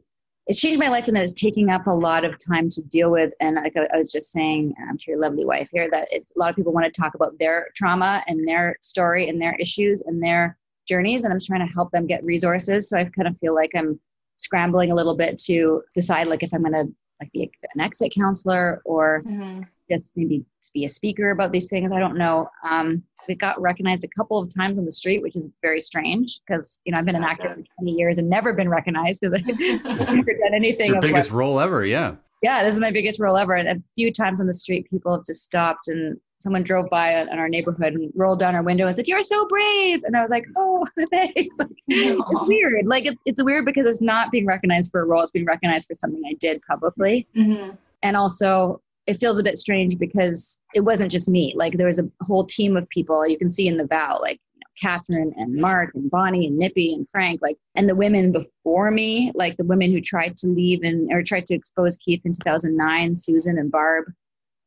it's 0.47 0.59
changed 0.59 0.79
my 0.79 0.89
life 0.89 1.07
and 1.07 1.15
that 1.15 1.23
it's 1.23 1.33
taking 1.33 1.69
up 1.69 1.87
a 1.87 1.91
lot 1.91 2.25
of 2.25 2.35
time 2.45 2.69
to 2.71 2.81
deal 2.81 3.09
with. 3.11 3.31
And 3.39 3.55
like 3.55 3.77
I, 3.77 3.97
was 3.97 4.11
just 4.11 4.31
saying 4.31 4.73
um, 4.81 4.97
to 4.97 5.03
your 5.07 5.19
lovely 5.19 5.45
wife 5.45 5.69
here, 5.71 5.89
that 5.89 6.07
it's 6.11 6.33
a 6.35 6.39
lot 6.39 6.49
of 6.49 6.55
people 6.55 6.73
want 6.73 6.91
to 6.91 7.01
talk 7.01 7.15
about 7.15 7.37
their 7.39 7.67
trauma 7.75 8.23
and 8.27 8.45
their 8.47 8.77
story 8.81 9.29
and 9.29 9.41
their 9.41 9.55
issues 9.55 10.01
and 10.05 10.21
their 10.21 10.57
journeys. 10.85 11.23
And 11.23 11.33
I'm 11.33 11.39
trying 11.39 11.65
to 11.65 11.73
help 11.73 11.91
them 11.91 12.07
get 12.07 12.23
resources. 12.25 12.89
So 12.89 12.97
I 12.97 13.05
kind 13.05 13.27
of 13.27 13.37
feel 13.37 13.55
like 13.55 13.71
I'm 13.75 13.99
scrambling 14.35 14.91
a 14.91 14.95
little 14.95 15.15
bit 15.15 15.37
to 15.45 15.81
decide 15.95 16.27
like 16.27 16.43
if 16.43 16.53
I'm 16.53 16.63
going 16.63 16.73
to 16.73 16.93
like 17.21 17.31
be 17.31 17.49
an 17.73 17.79
exit 17.79 18.11
counselor 18.13 18.81
or 18.83 19.23
mm-hmm 19.25 19.61
just 19.97 20.11
maybe 20.15 20.45
be 20.73 20.85
a 20.85 20.89
speaker 20.89 21.31
about 21.31 21.51
these 21.51 21.69
things. 21.69 21.91
I 21.91 21.99
don't 21.99 22.17
know. 22.17 22.49
Um, 22.69 23.03
it 23.27 23.37
got 23.37 23.59
recognized 23.61 24.03
a 24.03 24.09
couple 24.09 24.39
of 24.39 24.53
times 24.53 24.77
on 24.77 24.85
the 24.85 24.91
street, 24.91 25.21
which 25.21 25.35
is 25.35 25.49
very 25.61 25.79
strange 25.79 26.39
because 26.45 26.81
you 26.85 26.91
know 26.91 26.99
I've 26.99 27.05
been 27.05 27.15
an 27.15 27.23
actor 27.23 27.49
for 27.49 27.63
20 27.81 27.91
years 27.91 28.17
and 28.17 28.29
never 28.29 28.53
been 28.53 28.69
recognized 28.69 29.21
because 29.21 29.41
I've 29.41 29.45
never 30.15 30.33
done 30.33 30.53
anything. 30.53 30.91
Your 30.91 31.01
biggest 31.01 31.31
what, 31.31 31.39
role 31.39 31.59
ever, 31.59 31.85
yeah. 31.85 32.15
Yeah, 32.41 32.63
this 32.63 32.73
is 32.73 32.81
my 32.81 32.91
biggest 32.91 33.19
role 33.21 33.37
ever. 33.37 33.53
And 33.53 33.69
a 33.69 33.81
few 33.95 34.11
times 34.11 34.41
on 34.41 34.47
the 34.47 34.53
street, 34.53 34.89
people 34.89 35.13
have 35.13 35.25
just 35.25 35.43
stopped 35.43 35.87
and 35.87 36.19
someone 36.43 36.61
drove 36.61 36.89
by 36.89 37.21
in 37.21 37.39
our 37.39 37.47
neighborhood 37.47 37.93
and 37.93 38.11
rolled 38.15 38.39
down 38.39 38.53
our 38.53 38.61
window 38.61 38.85
and 38.85 38.95
said, 38.95 39.07
"You're 39.07 39.23
so 39.23 39.47
brave," 39.47 40.03
and 40.03 40.15
I 40.15 40.21
was 40.21 40.29
like, 40.29 40.45
"Oh, 40.57 40.85
thanks." 41.09 41.57
Like, 41.57 41.69
it's 41.87 42.47
weird. 42.47 42.85
Like 42.85 43.05
it's 43.05 43.17
it's 43.25 43.41
weird 43.41 43.65
because 43.65 43.87
it's 43.87 44.01
not 44.01 44.29
being 44.29 44.45
recognized 44.45 44.91
for 44.91 45.01
a 45.01 45.05
role; 45.05 45.21
it's 45.21 45.31
being 45.31 45.45
recognized 45.45 45.87
for 45.87 45.95
something 45.95 46.21
I 46.29 46.33
did 46.39 46.61
publicly. 46.69 47.25
Mm-hmm. 47.35 47.71
And 48.03 48.17
also, 48.17 48.81
it 49.05 49.15
feels 49.15 49.39
a 49.39 49.43
bit 49.43 49.57
strange 49.57 49.97
because 49.97 50.61
it 50.73 50.81
wasn't 50.81 51.11
just 51.11 51.27
me. 51.27 51.53
Like 51.55 51.77
there 51.77 51.87
was 51.87 51.99
a 51.99 52.09
whole 52.21 52.45
team 52.45 52.77
of 52.77 52.87
people 52.89 53.27
you 53.27 53.37
can 53.37 53.49
see 53.49 53.67
in 53.67 53.77
the 53.77 53.85
vow, 53.85 54.19
like 54.21 54.39
you 54.53 54.59
know, 54.59 54.65
Catherine 54.81 55.33
and 55.37 55.55
Mark 55.55 55.93
and 55.93 56.09
Bonnie 56.09 56.47
and 56.47 56.57
Nippy 56.57 56.93
and 56.93 57.07
Frank, 57.09 57.41
like, 57.41 57.57
and 57.75 57.89
the 57.89 57.95
women 57.95 58.31
before 58.31 58.91
me, 58.91 59.31
like 59.35 59.57
the 59.57 59.65
women 59.65 59.91
who 59.91 59.99
tried 59.99 60.37
to 60.37 60.47
leave 60.47 60.83
and 60.83 61.11
or 61.13 61.21
tried 61.21 61.45
to 61.47 61.55
expose 61.55 61.97
Keith 61.97 62.21
in 62.23 62.33
2009, 62.33 63.15
Susan 63.15 63.57
and 63.57 63.71
Barb. 63.71 64.05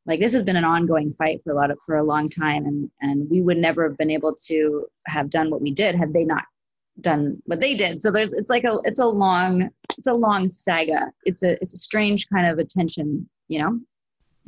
like 0.05 0.21
this 0.21 0.33
has 0.35 0.43
been 0.43 0.57
an 0.57 0.65
ongoing 0.65 1.15
fight 1.15 1.41
for 1.43 1.53
a 1.53 1.57
lot 1.57 1.71
of 1.71 1.79
for 1.87 1.97
a 1.97 2.05
long 2.05 2.29
time 2.29 2.67
and 2.67 2.91
and 3.01 3.29
we 3.31 3.41
would 3.41 3.59
never 3.59 3.89
have 3.89 3.97
been 3.97 4.11
able 4.11 4.35
to 4.35 4.87
have 5.07 5.31
done 5.31 5.51
what 5.51 5.63
we 5.63 5.71
did 5.71 5.95
had 5.95 6.13
they 6.13 6.25
not 6.25 6.45
done 7.01 7.43
what 7.45 7.61
they 7.61 7.75
did 7.75 8.01
so 8.01 8.11
there's 8.11 8.33
it's 8.33 8.49
like 8.49 8.65
a 8.65 8.73
it's 8.85 9.01
a 9.01 9.07
long 9.07 9.69
it's 9.99 10.07
a 10.07 10.15
long 10.15 10.49
saga 10.49 11.13
it's 11.25 11.43
a 11.43 11.61
it's 11.61 11.75
a 11.75 11.79
strange 11.79 12.27
kind 12.29 12.47
of 12.47 12.59
attention 12.59 13.29
you 13.49 13.59
know 13.59 13.79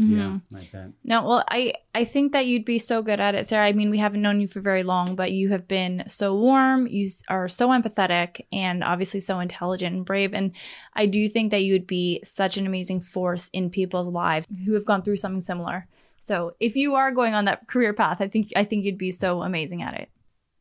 Yeah, 0.00 0.38
like 0.52 0.70
that. 0.70 0.92
No, 1.02 1.26
well, 1.26 1.44
I 1.48 1.74
I 1.92 2.04
think 2.04 2.32
that 2.32 2.46
you'd 2.46 2.64
be 2.64 2.78
so 2.78 3.02
good 3.02 3.18
at 3.18 3.34
it, 3.34 3.46
Sarah. 3.46 3.66
I 3.66 3.72
mean, 3.72 3.90
we 3.90 3.98
haven't 3.98 4.22
known 4.22 4.40
you 4.40 4.46
for 4.46 4.60
very 4.60 4.84
long, 4.84 5.16
but 5.16 5.32
you 5.32 5.48
have 5.48 5.66
been 5.66 6.04
so 6.06 6.36
warm. 6.36 6.86
You 6.86 7.08
are 7.28 7.48
so 7.48 7.70
empathetic, 7.70 8.42
and 8.52 8.84
obviously 8.84 9.18
so 9.18 9.40
intelligent 9.40 9.96
and 9.96 10.04
brave. 10.04 10.34
And 10.34 10.52
I 10.94 11.06
do 11.06 11.28
think 11.28 11.50
that 11.50 11.64
you 11.64 11.72
would 11.72 11.88
be 11.88 12.20
such 12.22 12.56
an 12.56 12.66
amazing 12.66 13.00
force 13.00 13.50
in 13.52 13.70
people's 13.70 14.08
lives 14.08 14.46
who 14.64 14.74
have 14.74 14.84
gone 14.84 15.02
through 15.02 15.16
something 15.16 15.40
similar. 15.40 15.88
So, 16.20 16.54
if 16.60 16.76
you 16.76 16.94
are 16.94 17.10
going 17.10 17.34
on 17.34 17.46
that 17.46 17.66
career 17.66 17.92
path, 17.92 18.20
I 18.20 18.28
think 18.28 18.52
I 18.54 18.62
think 18.62 18.84
you'd 18.84 18.98
be 18.98 19.10
so 19.10 19.42
amazing 19.42 19.82
at 19.82 19.94
it. 19.94 20.08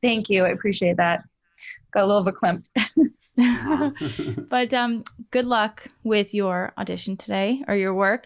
thank 0.01 0.30
you 0.30 0.45
i 0.45 0.49
appreciate 0.49 0.97
that 0.97 1.23
got 1.91 2.03
a 2.03 2.07
little 2.07 2.26
verklempt 2.26 2.69
but 4.49 4.73
um, 4.73 5.03
good 5.31 5.45
luck 5.45 5.88
with 6.03 6.34
your 6.34 6.73
audition 6.77 7.18
today 7.18 7.64
or 7.68 7.76
your 7.76 7.93
work. 7.93 8.26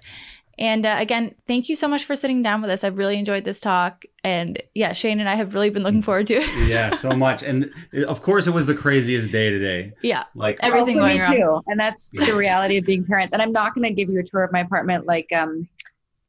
And 0.61 0.85
uh, 0.85 0.95
again, 0.99 1.33
thank 1.47 1.69
you 1.69 1.75
so 1.75 1.87
much 1.87 2.05
for 2.05 2.15
sitting 2.15 2.43
down 2.43 2.61
with 2.61 2.69
us. 2.69 2.83
I've 2.83 2.97
really 2.97 3.17
enjoyed 3.17 3.43
this 3.45 3.59
talk. 3.59 4.05
And 4.23 4.61
yeah, 4.75 4.93
Shane 4.93 5.19
and 5.19 5.27
I 5.27 5.33
have 5.33 5.55
really 5.55 5.71
been 5.71 5.81
looking 5.81 6.03
forward 6.03 6.27
to 6.27 6.35
it. 6.35 6.69
yeah, 6.69 6.91
so 6.91 7.09
much. 7.09 7.41
And 7.41 7.71
of 8.07 8.21
course, 8.21 8.45
it 8.45 8.53
was 8.53 8.67
the 8.67 8.75
craziest 8.75 9.31
day 9.31 9.49
today. 9.49 9.91
yeah. 10.03 10.25
Like 10.35 10.59
Everything 10.61 10.97
Well, 10.97 11.07
going 11.07 11.17
me 11.17 11.39
wrong. 11.41 11.63
too 11.65 11.71
and 11.71 11.79
that's 11.79 12.11
the 12.11 12.35
reality 12.35 12.77
of 12.77 12.85
being 12.85 13.03
parents 13.05 13.33
and 13.33 13.41
i'm 13.41 13.51
not 13.51 13.73
going 13.73 13.87
to 13.87 13.93
give 13.93 14.09
you 14.09 14.19
a 14.19 14.23
tour 14.23 14.43
of 14.43 14.51
my 14.51 14.59
apartment 14.61 15.05
like 15.05 15.27
um 15.33 15.67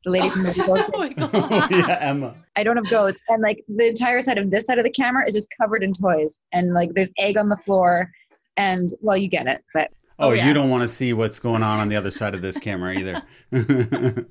the 0.04 0.10
lady 0.10 0.28
from 0.30 0.42
the 0.44 0.54
Oh 0.92 0.98
my 0.98 1.08
God. 1.10 1.70
yeah, 1.70 1.98
Emma. 2.00 2.34
I 2.56 2.64
don't 2.64 2.76
have 2.76 2.88
goats. 2.90 3.18
And 3.28 3.42
like 3.42 3.62
the 3.68 3.88
entire 3.88 4.20
side 4.20 4.38
of 4.38 4.50
this 4.50 4.66
side 4.66 4.78
of 4.78 4.84
the 4.84 4.90
camera 4.90 5.26
is 5.26 5.34
just 5.34 5.48
covered 5.60 5.82
in 5.84 5.92
toys. 5.92 6.40
And 6.52 6.74
like 6.74 6.92
there's 6.94 7.10
egg 7.18 7.36
on 7.36 7.48
the 7.48 7.56
floor. 7.56 8.10
And 8.56 8.90
well, 9.00 9.16
you 9.16 9.28
get 9.28 9.46
it. 9.46 9.62
But 9.74 9.92
Oh, 10.18 10.28
Oh, 10.28 10.32
yeah. 10.32 10.46
you 10.46 10.52
don't 10.54 10.68
want 10.70 10.82
to 10.82 10.88
see 10.88 11.12
what's 11.12 11.38
going 11.38 11.62
on 11.62 11.80
on 11.80 11.88
the 11.88 11.96
other 11.96 12.10
side 12.10 12.34
of 12.34 12.42
this 12.42 12.58
camera 12.58 12.94
either. 12.94 13.22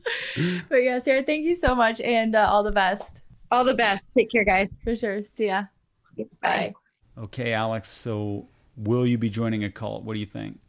But 0.69 0.83
yeah, 0.83 0.99
Sarah, 0.99 1.23
thank 1.23 1.43
you 1.43 1.55
so 1.55 1.75
much 1.75 1.99
and 2.01 2.35
uh, 2.35 2.47
all 2.49 2.63
the 2.63 2.71
best. 2.71 3.21
all 3.51 3.65
the 3.65 3.73
best. 3.75 4.13
Take 4.13 4.31
care, 4.31 4.43
guys. 4.45 4.77
For 4.83 4.95
sure. 4.95 5.21
See 5.35 5.47
ya. 5.47 5.63
Bye. 6.41 6.73
okay, 7.17 7.53
Alex. 7.53 7.89
So, 7.89 8.47
will 8.77 9.05
you 9.07 9.17
be 9.17 9.29
joining 9.29 9.63
a 9.63 9.71
cult? 9.71 10.03
What 10.03 10.13
do 10.13 10.19
you 10.19 10.25
think? 10.25 10.59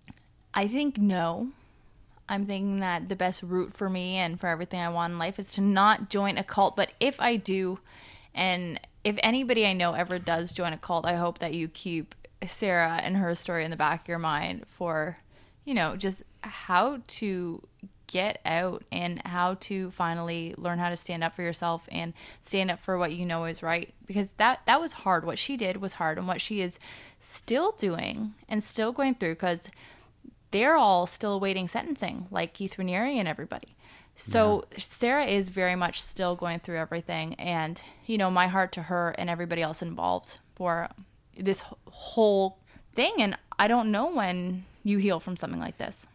I 0.54 0.66
think 0.66 0.98
no. 0.98 1.48
I'm 2.28 2.46
thinking 2.46 2.80
that 2.80 3.08
the 3.08 3.16
best 3.16 3.42
route 3.42 3.74
for 3.74 3.90
me 3.90 4.16
and 4.16 4.40
for 4.40 4.46
everything 4.46 4.80
I 4.80 4.88
want 4.88 5.12
in 5.12 5.18
life 5.18 5.38
is 5.38 5.52
to 5.54 5.60
not 5.60 6.08
join 6.08 6.38
a 6.38 6.44
cult. 6.44 6.76
But 6.76 6.92
if 7.00 7.20
I 7.20 7.36
do, 7.36 7.78
and 8.34 8.80
if 9.04 9.16
anybody 9.22 9.66
I 9.66 9.72
know 9.74 9.92
ever 9.92 10.18
does 10.18 10.52
join 10.52 10.72
a 10.72 10.78
cult, 10.78 11.04
I 11.06 11.14
hope 11.16 11.38
that 11.40 11.52
you 11.54 11.68
keep 11.68 12.14
Sarah 12.46 13.00
and 13.02 13.16
her 13.16 13.34
story 13.34 13.64
in 13.64 13.70
the 13.70 13.76
back 13.76 14.02
of 14.02 14.08
your 14.08 14.18
mind 14.18 14.66
for, 14.66 15.18
you 15.64 15.74
know, 15.74 15.96
just 15.96 16.22
how 16.42 17.00
to 17.06 17.66
get 18.06 18.40
out 18.44 18.84
and 18.92 19.22
how 19.24 19.54
to 19.54 19.90
finally 19.90 20.54
learn 20.58 20.78
how 20.78 20.90
to 20.90 20.96
stand 20.96 21.24
up 21.24 21.32
for 21.32 21.40
yourself 21.42 21.88
and 21.90 22.12
stand 22.42 22.70
up 22.70 22.78
for 22.78 22.98
what 22.98 23.12
you 23.12 23.24
know 23.24 23.44
is 23.44 23.62
right. 23.62 23.94
Because 24.06 24.32
that 24.32 24.60
that 24.66 24.80
was 24.80 24.92
hard. 24.92 25.24
What 25.24 25.38
she 25.38 25.56
did 25.56 25.78
was 25.78 25.94
hard 25.94 26.18
and 26.18 26.28
what 26.28 26.40
she 26.40 26.60
is 26.60 26.78
still 27.20 27.72
doing 27.72 28.34
and 28.48 28.62
still 28.62 28.92
going 28.92 29.14
through 29.14 29.34
because 29.34 29.70
they're 30.50 30.76
all 30.76 31.06
still 31.06 31.32
awaiting 31.32 31.66
sentencing, 31.66 32.26
like 32.30 32.52
Keith 32.52 32.76
Raniere 32.76 33.18
and 33.18 33.26
everybody. 33.26 33.76
So 34.14 34.64
Sarah 34.76 35.24
is 35.24 35.48
very 35.48 35.74
much 35.74 36.02
still 36.02 36.36
going 36.36 36.60
through 36.60 36.78
everything, 36.78 37.34
and 37.34 37.80
you 38.04 38.18
know, 38.18 38.30
my 38.30 38.46
heart 38.46 38.72
to 38.72 38.82
her 38.82 39.14
and 39.16 39.30
everybody 39.30 39.62
else 39.62 39.80
involved 39.80 40.38
for 40.54 40.90
this 41.36 41.64
whole 41.86 42.58
thing. 42.94 43.14
And 43.18 43.36
I 43.58 43.68
don't 43.68 43.90
know 43.90 44.06
when 44.12 44.64
you 44.84 44.98
heal 44.98 45.20
from 45.20 45.36
something 45.36 45.60
like 45.60 45.78
this. 45.78 46.06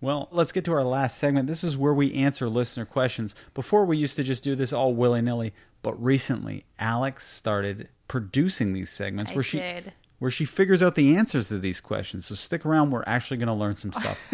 Well, 0.00 0.28
let's 0.30 0.52
get 0.52 0.64
to 0.66 0.72
our 0.72 0.84
last 0.84 1.18
segment. 1.18 1.48
This 1.48 1.64
is 1.64 1.76
where 1.76 1.94
we 1.94 2.14
answer 2.14 2.48
listener 2.48 2.84
questions. 2.84 3.34
Before, 3.54 3.84
we 3.84 3.96
used 3.96 4.14
to 4.16 4.22
just 4.22 4.44
do 4.44 4.54
this 4.54 4.72
all 4.72 4.94
willy 4.94 5.20
nilly, 5.20 5.52
but 5.82 6.00
recently, 6.02 6.64
Alex 6.78 7.26
started 7.26 7.88
producing 8.06 8.72
these 8.72 8.90
segments 8.90 9.32
I 9.32 9.34
where 9.34 9.42
she 9.42 9.58
did. 9.58 9.92
where 10.20 10.30
she 10.30 10.44
figures 10.44 10.84
out 10.84 10.94
the 10.94 11.16
answers 11.16 11.48
to 11.48 11.58
these 11.58 11.80
questions. 11.80 12.26
So 12.26 12.36
stick 12.36 12.64
around. 12.64 12.90
We're 12.90 13.02
actually 13.06 13.38
going 13.38 13.48
to 13.48 13.54
learn 13.54 13.76
some 13.76 13.92
stuff. 13.92 14.18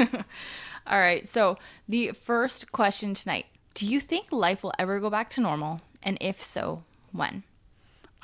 All 0.86 0.98
right. 0.98 1.26
So 1.26 1.56
the 1.88 2.10
first 2.12 2.70
question 2.72 3.14
tonight: 3.14 3.46
Do 3.72 3.86
you 3.86 4.00
think 4.00 4.30
life 4.32 4.62
will 4.62 4.74
ever 4.78 5.00
go 5.00 5.08
back 5.08 5.30
to 5.30 5.40
normal? 5.40 5.80
And 6.02 6.18
if 6.20 6.42
so, 6.42 6.82
when? 7.12 7.42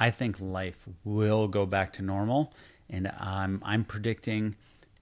I 0.01 0.11
think 0.11 0.41
life 0.41 0.89
will 1.05 1.47
go 1.47 1.67
back 1.67 1.93
to 1.95 2.03
normal, 2.03 2.53
and 2.89 3.13
I'm 3.21 3.63
I'm 3.65 3.85
predicting 3.85 4.57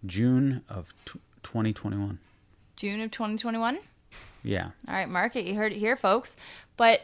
June 0.05 0.63
of 0.69 0.93
t- 1.07 1.21
2021. 1.45 2.19
June 2.77 3.01
of 3.01 3.11
2021. 3.13 3.79
Yeah. 4.43 4.71
All 4.87 4.95
right, 4.95 5.09
market. 5.09 5.45
You 5.45 5.55
heard 5.55 5.73
it 5.73 5.79
here, 5.79 5.97
folks. 5.97 6.37
But 6.77 7.03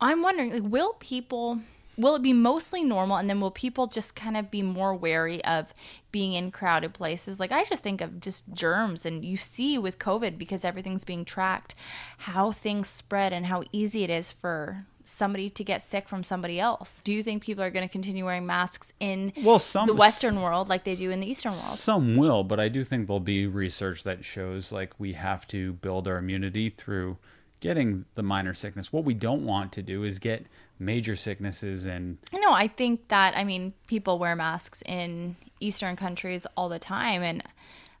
I'm 0.00 0.22
wondering, 0.22 0.52
like, 0.52 0.70
will 0.70 0.94
people, 1.00 1.60
will 1.96 2.16
it 2.16 2.22
be 2.22 2.32
mostly 2.32 2.82
normal, 2.82 3.16
and 3.16 3.28
then 3.28 3.40
will 3.40 3.50
people 3.50 3.86
just 3.86 4.16
kind 4.16 4.36
of 4.36 4.50
be 4.50 4.62
more 4.62 4.94
wary 4.94 5.44
of 5.44 5.72
being 6.10 6.32
in 6.32 6.50
crowded 6.50 6.92
places? 6.92 7.38
Like, 7.38 7.52
I 7.52 7.64
just 7.64 7.82
think 7.82 8.00
of 8.00 8.20
just 8.20 8.52
germs, 8.52 9.06
and 9.06 9.24
you 9.24 9.36
see 9.36 9.78
with 9.78 9.98
COVID 9.98 10.38
because 10.38 10.64
everything's 10.64 11.04
being 11.04 11.24
tracked, 11.24 11.74
how 12.18 12.52
things 12.52 12.88
spread 12.88 13.32
and 13.32 13.46
how 13.46 13.64
easy 13.72 14.02
it 14.02 14.10
is 14.10 14.32
for 14.32 14.86
somebody 15.04 15.50
to 15.50 15.64
get 15.64 15.82
sick 15.82 16.08
from 16.08 16.22
somebody 16.22 16.58
else. 16.60 17.00
Do 17.04 17.12
you 17.12 17.22
think 17.22 17.42
people 17.42 17.62
are 17.64 17.70
going 17.70 17.86
to 17.86 17.92
continue 17.92 18.24
wearing 18.24 18.46
masks 18.46 18.92
in 19.00 19.32
Well, 19.42 19.58
some 19.58 19.86
the 19.86 19.94
Western 19.94 20.40
world 20.40 20.68
like 20.68 20.84
they 20.84 20.94
do 20.94 21.10
in 21.10 21.20
the 21.20 21.26
Eastern 21.26 21.52
world? 21.52 21.62
Some 21.62 22.16
will, 22.16 22.44
but 22.44 22.60
I 22.60 22.68
do 22.68 22.84
think 22.84 23.06
there'll 23.06 23.20
be 23.20 23.46
research 23.46 24.04
that 24.04 24.24
shows 24.24 24.72
like 24.72 24.98
we 24.98 25.12
have 25.14 25.46
to 25.48 25.74
build 25.74 26.08
our 26.08 26.18
immunity 26.18 26.70
through 26.70 27.18
getting 27.60 28.04
the 28.16 28.22
minor 28.22 28.54
sickness. 28.54 28.92
What 28.92 29.04
we 29.04 29.14
don't 29.14 29.46
want 29.46 29.72
to 29.72 29.82
do 29.82 30.02
is 30.04 30.18
get 30.18 30.46
major 30.78 31.14
sicknesses 31.14 31.86
and 31.86 32.18
No, 32.34 32.52
I 32.52 32.66
think 32.66 33.08
that 33.08 33.36
I 33.36 33.44
mean 33.44 33.72
people 33.86 34.18
wear 34.18 34.34
masks 34.34 34.82
in 34.84 35.36
Eastern 35.60 35.96
countries 35.96 36.46
all 36.56 36.68
the 36.68 36.80
time, 36.80 37.22
and 37.22 37.42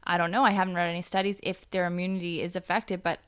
I 0.04 0.18
don't 0.18 0.32
know. 0.32 0.44
I 0.44 0.50
haven't 0.50 0.74
read 0.74 0.88
any 0.88 1.02
studies 1.02 1.38
if 1.42 1.70
their 1.70 1.86
immunity 1.86 2.42
is 2.42 2.56
affected, 2.56 3.02
but 3.02 3.20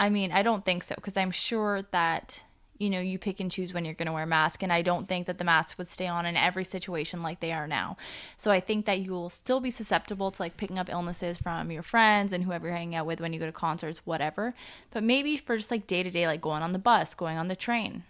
I 0.00 0.08
mean 0.08 0.32
I 0.32 0.42
don't 0.42 0.64
think 0.64 0.82
so 0.82 0.94
because 0.94 1.16
I'm 1.16 1.30
sure 1.30 1.82
that 1.90 2.42
you 2.78 2.90
know 2.90 3.00
you 3.00 3.18
pick 3.18 3.40
and 3.40 3.50
choose 3.50 3.72
when 3.74 3.84
you're 3.84 3.94
going 3.94 4.06
to 4.06 4.12
wear 4.12 4.24
a 4.24 4.26
mask, 4.26 4.62
and 4.62 4.72
I 4.72 4.82
don't 4.82 5.08
think 5.08 5.26
that 5.26 5.38
the 5.38 5.44
mask 5.44 5.78
would 5.78 5.88
stay 5.88 6.06
on 6.06 6.26
in 6.26 6.36
every 6.36 6.64
situation 6.64 7.22
like 7.22 7.40
they 7.40 7.52
are 7.52 7.66
now. 7.66 7.96
So 8.36 8.50
I 8.50 8.60
think 8.60 8.86
that 8.86 8.98
you 9.00 9.12
will 9.12 9.28
still 9.30 9.60
be 9.60 9.70
susceptible 9.70 10.30
to 10.30 10.42
like 10.42 10.56
picking 10.56 10.78
up 10.78 10.88
illnesses 10.90 11.38
from 11.38 11.70
your 11.70 11.82
friends 11.82 12.32
and 12.32 12.44
whoever 12.44 12.66
you're 12.66 12.76
hanging 12.76 12.94
out 12.94 13.06
with 13.06 13.20
when 13.20 13.32
you 13.32 13.38
go 13.40 13.46
to 13.46 13.52
concerts, 13.52 14.00
whatever. 14.04 14.54
But 14.90 15.02
maybe 15.02 15.36
for 15.36 15.56
just 15.56 15.70
like 15.70 15.86
day 15.86 16.02
to 16.02 16.10
day, 16.10 16.26
like 16.26 16.40
going 16.40 16.62
on 16.62 16.72
the 16.72 16.78
bus, 16.78 17.14
going 17.14 17.38
on 17.38 17.48
the 17.48 17.56
train. 17.56 18.02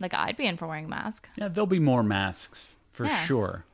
Like 0.00 0.14
I'd 0.14 0.36
be 0.36 0.46
in 0.46 0.56
for 0.56 0.66
wearing 0.66 0.86
a 0.86 0.88
mask. 0.88 1.28
yeah, 1.36 1.48
there'll 1.48 1.66
be 1.66 1.78
more 1.78 2.02
masks 2.02 2.76
for 2.92 3.04
Yeah. 3.06 3.24
sure. 3.24 3.64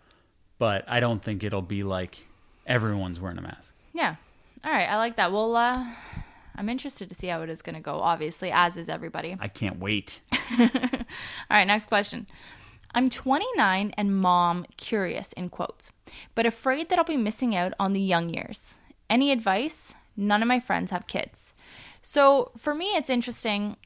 But 0.59 0.85
I 0.89 1.01
don't 1.01 1.23
think 1.23 1.45
it'll 1.45 1.63
be 1.63 1.83
like 1.85 2.27
everyone's 2.67 3.21
wearing 3.21 3.39
a 3.39 3.43
mask. 3.43 3.75
Yeah. 3.95 4.17
All 4.65 4.73
right. 4.73 4.89
I 4.89 4.97
like 4.97 5.17
that. 5.17 5.31
Well, 5.33 5.55
uh, 5.57 5.85
I'm 6.59 6.69
interested 6.69 7.09
to 7.09 7.15
see 7.15 7.29
how 7.29 7.43
it 7.43 7.51
is 7.51 7.63
going 7.63 7.77
to 7.77 7.81
go, 7.81 8.01
obviously, 8.01 8.51
as 8.51 8.77
is 8.77 8.89
everybody. 8.89 9.37
I 9.39 9.47
can't 9.47 9.79
wait. 9.79 10.21
All 10.59 10.67
right. 11.49 11.67
Next 11.67 11.87
question. 11.87 12.27
I'm 12.95 13.09
29 13.11 13.93
and 13.97 14.17
mom 14.17 14.67
curious, 14.77 15.33
in 15.35 15.51
quotes, 15.51 15.93
but 16.35 16.47
afraid 16.47 16.89
that 16.89 16.99
I'll 16.99 17.05
be 17.05 17.17
missing 17.17 17.55
out 17.55 17.75
on 17.79 17.93
the 17.93 18.01
young 18.01 18.31
years. 18.31 18.77
Any 19.09 19.31
advice? 19.31 19.95
None 20.17 20.43
of 20.43 20.49
my 20.49 20.59
friends 20.59 20.91
have 20.91 21.07
kids. 21.07 21.55
So 22.03 22.51
for 22.57 22.75
me, 22.75 22.87
it's 22.97 23.11
interesting. 23.11 23.77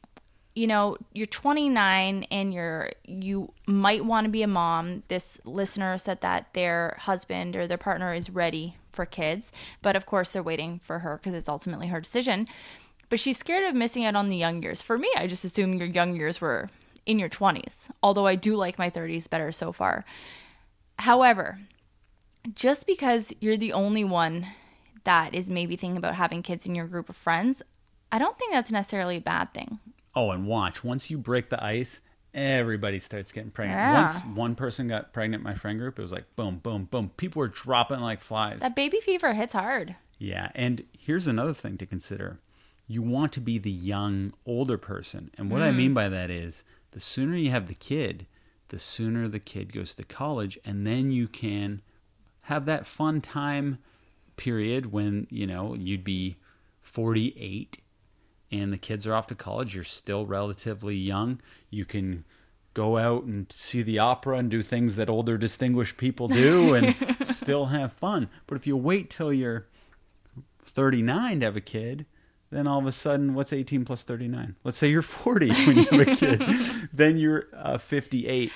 You 0.55 0.67
know, 0.67 0.97
you're 1.13 1.27
29 1.27 2.25
and 2.31 2.55
you're 2.55 2.91
you 3.05 3.53
might 3.67 4.05
want 4.05 4.25
to 4.25 4.31
be 4.31 4.43
a 4.43 4.47
mom. 4.49 5.03
This 5.09 5.39
listener 5.45 5.99
said 5.99 6.21
that 6.21 6.55
their 6.55 6.97
husband 7.01 7.57
or 7.57 7.67
their 7.67 7.79
partner 7.79 8.15
is 8.15 8.31
ready 8.31 8.77
for 8.93 9.07
kids, 9.07 9.51
but 9.81 9.97
of 9.97 10.07
course 10.07 10.31
they're 10.31 10.43
waiting 10.43 10.81
for 10.83 11.01
her 11.01 11.17
because 11.17 11.35
it's 11.35 11.49
ultimately 11.49 11.89
her 11.89 12.01
decision. 12.01 12.47
But 13.09 13.21
she's 13.21 13.39
scared 13.39 13.65
of 13.65 13.75
missing 13.75 14.05
out 14.05 14.17
on 14.17 14.29
the 14.29 14.37
young 14.37 14.63
years. 14.63 14.81
For 14.81 14.97
me, 14.99 15.11
I 15.17 15.27
just 15.27 15.45
assumed 15.45 15.79
your 15.79 15.89
young 15.89 16.17
years 16.17 16.41
were 16.41 16.69
in 17.05 17.19
your 17.19 17.29
20s, 17.29 17.91
although 18.03 18.27
I 18.27 18.37
do 18.37 18.57
like 18.57 18.79
my 18.79 18.89
30s 18.89 19.29
better 19.29 19.53
so 19.53 19.73
far. 19.73 20.05
However, 21.01 21.59
just 22.55 22.87
because 22.87 23.33
you're 23.41 23.57
the 23.57 23.73
only 23.73 24.05
one 24.05 24.47
that 25.05 25.35
is 25.35 25.51
maybe 25.51 25.77
thinking 25.77 25.97
about 25.97 26.15
having 26.15 26.43
kids 26.43 26.67
in 26.67 26.75
your 26.75 26.87
group 26.87 27.09
of 27.09 27.17
friends, 27.17 27.63
I 28.11 28.19
don't 28.19 28.39
think 28.39 28.53
that's 28.53 28.71
necessarily 28.71 29.17
a 29.17 29.21
bad 29.21 29.53
thing. 29.53 29.79
Oh, 30.15 30.31
and 30.31 30.47
watch. 30.47 30.85
Once 30.85 31.11
you 31.11 31.19
break 31.19 31.49
the 31.49 31.63
ice, 31.63 32.01
everybody 32.35 32.99
starts 32.99 33.33
getting 33.33 33.51
pregnant. 33.51 33.79
Yeah. 33.79 34.01
Once 34.01 34.23
one 34.23 34.55
person 34.55 34.89
got 34.89 35.13
pregnant 35.13 35.41
in 35.41 35.45
my 35.45 35.55
friend 35.55 35.79
group, 35.79 35.99
it 35.99 36.03
was 36.03 36.13
like 36.13 36.25
boom, 36.37 36.59
boom, 36.59 36.85
boom. 36.85 37.11
People 37.17 37.41
were 37.41 37.49
dropping 37.49 38.01
like 38.01 38.21
flies. 38.21 38.61
That 38.61 38.75
baby 38.77 39.01
fever 39.01 39.33
hits 39.33 39.53
hard. 39.53 39.97
Yeah, 40.19 40.51
and 40.55 40.83
here's 40.99 41.27
another 41.27 41.53
thing 41.53 41.77
to 41.79 41.87
consider. 41.87 42.39
you 42.87 43.03
want 43.03 43.33
to 43.33 43.41
be 43.41 43.59
the 43.59 43.71
young 43.71 44.33
older 44.45 44.77
person. 44.79 45.31
And 45.39 45.51
what 45.51 45.63
I 45.63 45.69
mm-hmm. 45.69 45.79
mean 45.79 45.95
by 45.95 46.09
that 46.09 46.31
is 46.31 46.65
the 46.91 47.01
sooner 47.01 47.37
you 47.37 47.51
have 47.51 47.69
the 47.69 47.75
kid, 47.75 48.27
the 48.69 48.79
sooner 48.79 49.29
the 49.29 49.39
kid 49.39 49.73
goes 49.73 49.95
to 49.95 50.05
college 50.05 50.59
and 50.65 50.87
then 50.87 51.11
you 51.11 51.29
can 51.29 51.83
have 52.43 52.67
that 52.67 52.87
fun 52.87 53.21
time 53.21 53.79
period 54.37 54.93
when, 54.93 55.27
you 55.31 55.47
know, 55.47 55.75
you'd 55.75 56.05
be 56.05 56.37
48 56.81 57.79
and 58.53 58.73
the 58.73 58.79
kids 58.79 59.07
are 59.07 59.15
off 59.15 59.27
to 59.29 59.35
college, 59.35 59.75
you're 59.75 59.83
still 59.83 60.27
relatively 60.27 60.95
young. 60.95 61.41
You 61.71 61.87
can 61.87 62.25
go 62.75 62.99
out 62.99 63.25
and 63.25 63.51
see 63.51 63.83
the 63.83 63.99
opera 63.99 64.37
and 64.37 64.51
do 64.51 64.63
things 64.63 64.97
that 64.97 65.09
older 65.09 65.37
distinguished 65.37 65.97
people 65.97 66.29
do 66.29 66.75
and 66.75 66.95
still 67.27 67.67
have 67.67 67.93
fun. 67.93 68.29
But 68.47 68.57
if 68.57 68.67
you 68.67 68.77
wait 68.77 69.11
till 69.11 69.33
you're 69.33 69.67
39 70.63 71.41
to 71.41 71.47
have 71.47 71.57
a 71.57 71.61
kid, 71.61 72.07
then 72.51 72.67
all 72.67 72.79
of 72.79 72.87
a 72.87 72.93
sudden, 72.93 73.35
what's 73.35 73.53
18 73.53 73.87
plus 73.87 74.05
39? 74.05 74.57
Let's 74.63 74.77
say 74.77 74.89
you're 74.89 75.01
40 75.01 75.49
when 75.67 75.77
you 75.77 75.85
have 75.85 76.01
a 76.01 76.15
kid. 76.15 76.41
then 76.93 77.17
you're 77.17 77.47
uh, 77.55 77.79
58. 77.79 78.53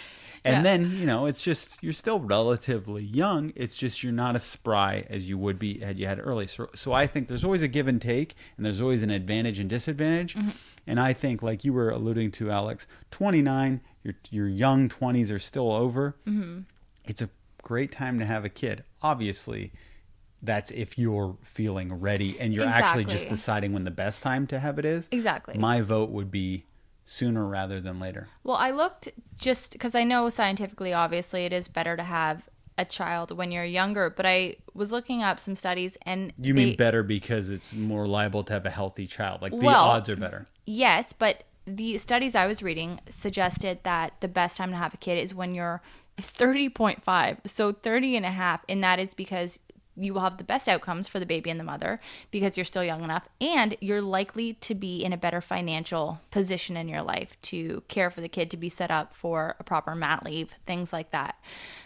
And 0.46 0.58
Yeah. 0.58 0.62
then, 0.62 0.92
you 0.92 1.06
know, 1.06 1.26
it's 1.26 1.42
just, 1.42 1.82
you're 1.82 1.92
still 1.92 2.20
relatively 2.20 3.02
young. 3.02 3.52
It's 3.56 3.76
just 3.76 4.04
you're 4.04 4.12
not 4.12 4.36
as 4.36 4.44
spry 4.44 5.04
as 5.10 5.28
you 5.28 5.36
would 5.38 5.58
be 5.58 5.80
had 5.80 5.98
you 5.98 6.06
had 6.06 6.20
early. 6.20 6.46
So, 6.46 6.68
so 6.74 6.92
I 6.92 7.08
think 7.08 7.26
there's 7.26 7.44
always 7.44 7.62
a 7.62 7.68
give 7.68 7.88
and 7.88 8.00
take, 8.00 8.34
and 8.56 8.64
there's 8.64 8.80
always 8.80 9.02
an 9.02 9.10
advantage 9.10 9.58
and 9.58 9.68
disadvantage. 9.68 10.36
Mm-hmm. 10.36 10.50
And 10.86 11.00
I 11.00 11.12
think, 11.14 11.42
like 11.42 11.64
you 11.64 11.72
were 11.72 11.90
alluding 11.90 12.30
to, 12.32 12.52
Alex, 12.52 12.86
29, 13.10 13.80
your, 14.04 14.14
your 14.30 14.46
young 14.46 14.88
20s 14.88 15.32
are 15.34 15.40
still 15.40 15.72
over 15.72 16.16
mm-hmm. 16.26 16.60
it's 17.06 17.22
a 17.22 17.28
great 17.62 17.90
time 17.90 18.20
to 18.20 18.24
have 18.24 18.44
a 18.44 18.48
kid. 18.48 18.84
Obviously, 19.02 19.72
that's 20.42 20.70
if 20.70 20.96
you're 20.96 21.36
feeling 21.42 21.92
ready 21.98 22.38
and 22.38 22.54
you're 22.54 22.64
actually 22.64 23.04
just 23.04 23.28
deciding 23.28 23.72
when 23.72 23.82
the 23.82 23.90
best 23.90 24.22
time 24.22 24.46
to 24.46 24.60
have 24.60 24.78
it 24.78 24.84
is. 24.84 25.08
Exactly. 25.10 25.58
My 25.58 25.80
vote 25.80 26.10
would 26.10 26.30
be 26.30 26.66
sooner 27.06 27.46
rather 27.46 27.80
than 27.80 27.98
later. 27.98 28.28
Well, 28.44 28.56
I 28.56 28.70
looked 28.72 29.08
just 29.38 29.72
because 29.72 29.94
I 29.94 30.04
know 30.04 30.28
scientifically, 30.28 30.92
obviously, 30.92 31.44
it 31.46 31.52
is 31.54 31.68
better 31.68 31.96
to 31.96 32.02
have 32.02 32.48
a 32.76 32.84
child 32.84 33.30
when 33.34 33.50
you're 33.50 33.64
younger, 33.64 34.10
but 34.10 34.26
I 34.26 34.56
was 34.74 34.92
looking 34.92 35.22
up 35.22 35.40
some 35.40 35.54
studies 35.54 35.96
and 36.02 36.32
You 36.36 36.52
they- 36.52 36.64
mean 36.66 36.76
better 36.76 37.02
because 37.02 37.50
it's 37.50 37.72
more 37.72 38.06
liable 38.06 38.42
to 38.44 38.52
have 38.52 38.66
a 38.66 38.70
healthy 38.70 39.06
child? 39.06 39.40
Like 39.40 39.52
the 39.52 39.64
Well- 39.64 39.84
odds 39.84 40.10
are 40.10 40.16
better. 40.16 40.46
Yes, 40.66 41.14
but 41.14 41.44
the 41.64 41.96
studies 41.96 42.34
I 42.34 42.46
was 42.46 42.62
reading 42.62 43.00
suggested 43.08 43.78
that 43.84 44.12
the 44.20 44.28
best 44.28 44.56
time 44.58 44.70
to 44.72 44.76
have 44.76 44.92
a 44.92 44.98
kid 44.98 45.16
is 45.18 45.34
when 45.34 45.54
you're 45.54 45.80
30.5, 46.18 47.38
so 47.46 47.72
30 47.72 48.16
and 48.16 48.26
a 48.26 48.30
half, 48.30 48.64
and 48.68 48.82
that 48.84 48.98
is 48.98 49.14
because 49.14 49.58
you 49.96 50.12
will 50.12 50.20
have 50.20 50.38
the 50.38 50.44
best 50.44 50.68
outcomes 50.68 51.08
for 51.08 51.18
the 51.18 51.26
baby 51.26 51.50
and 51.50 51.58
the 51.58 51.64
mother 51.64 52.00
because 52.30 52.56
you're 52.56 52.64
still 52.64 52.84
young 52.84 53.02
enough 53.02 53.28
and 53.40 53.76
you're 53.80 54.02
likely 54.02 54.54
to 54.54 54.74
be 54.74 55.04
in 55.04 55.12
a 55.12 55.16
better 55.16 55.40
financial 55.40 56.20
position 56.30 56.76
in 56.76 56.88
your 56.88 57.02
life 57.02 57.40
to 57.42 57.82
care 57.88 58.10
for 58.10 58.20
the 58.20 58.28
kid 58.28 58.50
to 58.50 58.56
be 58.56 58.68
set 58.68 58.90
up 58.90 59.12
for 59.12 59.56
a 59.58 59.64
proper 59.64 59.94
mat 59.94 60.24
leave 60.24 60.52
things 60.66 60.92
like 60.92 61.10
that. 61.10 61.36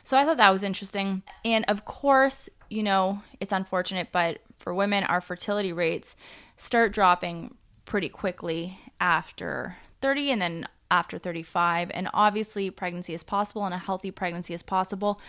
So 0.04 0.16
i 0.16 0.24
thought 0.24 0.38
that 0.38 0.50
was 0.50 0.62
interesting. 0.62 1.22
And 1.44 1.64
of 1.68 1.84
course 1.84 2.48
you 2.68 2.82
know 2.82 3.22
it's 3.40 3.52
unfortunate 3.52 4.08
but 4.12 4.38
for 4.58 4.72
women 4.72 5.04
our 5.04 5.20
fertility 5.20 5.72
rates 5.72 6.14
start 6.56 6.92
dropping 6.92 7.54
pretty 7.84 8.08
quickly 8.08 8.78
after 9.00 9.76
30 10.00 10.30
and 10.30 10.42
then 10.42 10.68
after 10.90 11.18
35 11.18 11.90
and 11.92 12.08
obviously 12.12 12.70
pregnancy 12.70 13.14
is 13.14 13.22
possible 13.22 13.64
and 13.64 13.74
a 13.74 13.78
healthy 13.78 14.10
pregnancy 14.10 14.54
is 14.54 14.62
possible 14.62 15.20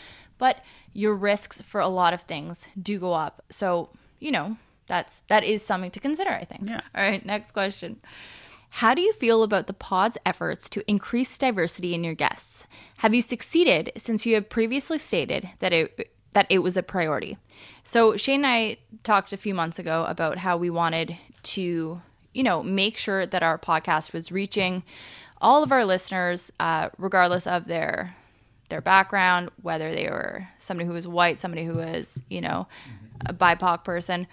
but 0.42 0.56
your 0.94 1.16
risks 1.16 1.62
for 1.62 1.80
a 1.80 1.88
lot 1.88 2.14
of 2.14 2.22
things 2.24 2.68
do 2.90 3.00
go 3.00 3.14
up 3.14 3.36
so 3.50 3.90
you 4.20 4.32
know 4.32 4.58
that's 4.88 5.22
that 5.28 5.44
is 5.44 5.62
something 5.64 5.92
to 5.92 6.00
consider 6.00 6.32
i 6.32 6.44
think 6.44 6.64
Yeah. 6.68 6.82
all 6.96 7.04
right 7.10 7.24
next 7.26 7.52
question 7.52 8.02
how 8.76 8.94
do 8.94 9.02
you 9.02 9.12
feel 9.14 9.44
about 9.44 9.68
the 9.68 9.74
pod's 9.74 10.18
efforts 10.26 10.70
to 10.70 10.90
increase 10.90 11.38
diversity 11.38 11.94
in 11.94 12.06
your 12.06 12.14
guests? 12.14 12.66
Have 13.00 13.14
you 13.14 13.22
succeeded 13.22 13.92
since 13.98 14.26
you 14.26 14.34
have 14.36 14.48
previously 14.48 14.98
stated 14.98 15.50
that 15.60 15.74
it 15.74 16.14
that 16.32 16.46
it 16.50 16.60
was 16.60 16.78
a 16.78 16.82
priority? 16.84 17.38
So 17.84 18.16
Shane 18.16 18.46
and 18.46 18.48
I 18.48 18.78
talked 19.04 19.34
a 19.34 19.38
few 19.46 19.54
months 19.54 19.78
ago 19.78 20.06
about 20.08 20.38
how 20.38 20.56
we 20.56 20.70
wanted 20.70 21.18
to, 21.56 22.02
you 22.34 22.44
know, 22.44 22.64
make 22.64 22.96
sure 22.96 23.26
that 23.26 23.44
our 23.44 23.58
podcast 23.58 24.14
was 24.14 24.32
reaching 24.32 24.84
all 25.42 25.64
of 25.64 25.74
our 25.74 25.84
listeners, 25.84 26.50
uh, 26.58 26.88
regardless 26.98 27.46
of 27.46 27.66
their 27.66 28.16
their 28.72 28.82
background, 28.82 29.52
whether 29.62 29.92
they 29.92 30.08
were 30.08 30.48
somebody 30.58 30.88
who 30.88 30.94
was 30.94 31.08
white, 31.08 31.38
somebody 31.38 31.64
who 31.66 31.74
was, 31.74 32.20
you 32.28 32.42
know, 32.42 32.68
a 33.28 33.34
BIPOC 33.34 33.84
person. 33.84 34.26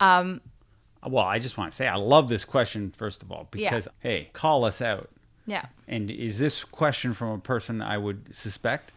Um, 0.00 0.40
well, 1.06 1.24
I 1.26 1.38
just 1.38 1.58
want 1.58 1.70
to 1.72 1.76
say 1.76 1.86
I 1.86 1.96
love 1.96 2.28
this 2.30 2.46
question, 2.46 2.90
first 2.90 3.22
of 3.22 3.30
all, 3.30 3.48
because, 3.50 3.86
hey, 4.00 4.30
call 4.32 4.64
us 4.64 4.80
out. 4.80 5.10
Yeah, 5.46 5.66
And 5.88 6.10
is 6.10 6.38
this 6.38 6.62
question 6.62 7.12
from 7.12 7.28
a 7.30 7.38
person 7.38 7.82
I 7.82 7.98
would 7.98 8.34
suspect? 8.34 8.92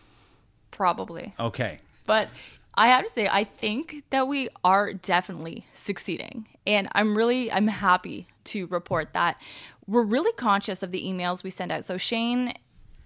probably. 0.72 1.34
Okay. 1.40 1.80
But 2.06 2.30
I 2.76 2.88
have 2.88 3.06
to 3.06 3.12
say, 3.12 3.28
I 3.28 3.44
think 3.44 4.04
that 4.10 4.28
we 4.28 4.50
are 4.64 4.92
definitely 4.94 5.66
succeeding. 5.76 6.48
And 6.66 6.88
I'm 6.94 7.16
really, 7.16 7.52
I'm 7.52 7.68
happy 7.68 8.28
to 8.46 8.66
report 8.68 9.14
that 9.14 9.40
we're 9.86 10.02
really 10.04 10.32
conscious 10.34 10.82
of 10.82 10.92
the 10.92 11.04
emails 11.04 11.44
we 11.44 11.50
send 11.52 11.72
out. 11.72 11.86
So 11.86 11.98
Shane 11.98 12.54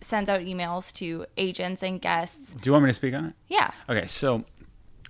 sends 0.01 0.29
out 0.29 0.41
emails 0.41 0.93
to 0.93 1.25
agents 1.37 1.83
and 1.83 2.01
guests. 2.01 2.51
Do 2.51 2.67
you 2.67 2.71
want 2.71 2.83
me 2.85 2.89
to 2.89 2.93
speak 2.93 3.13
on 3.13 3.25
it? 3.25 3.33
Yeah. 3.47 3.71
Okay, 3.89 4.07
so 4.07 4.45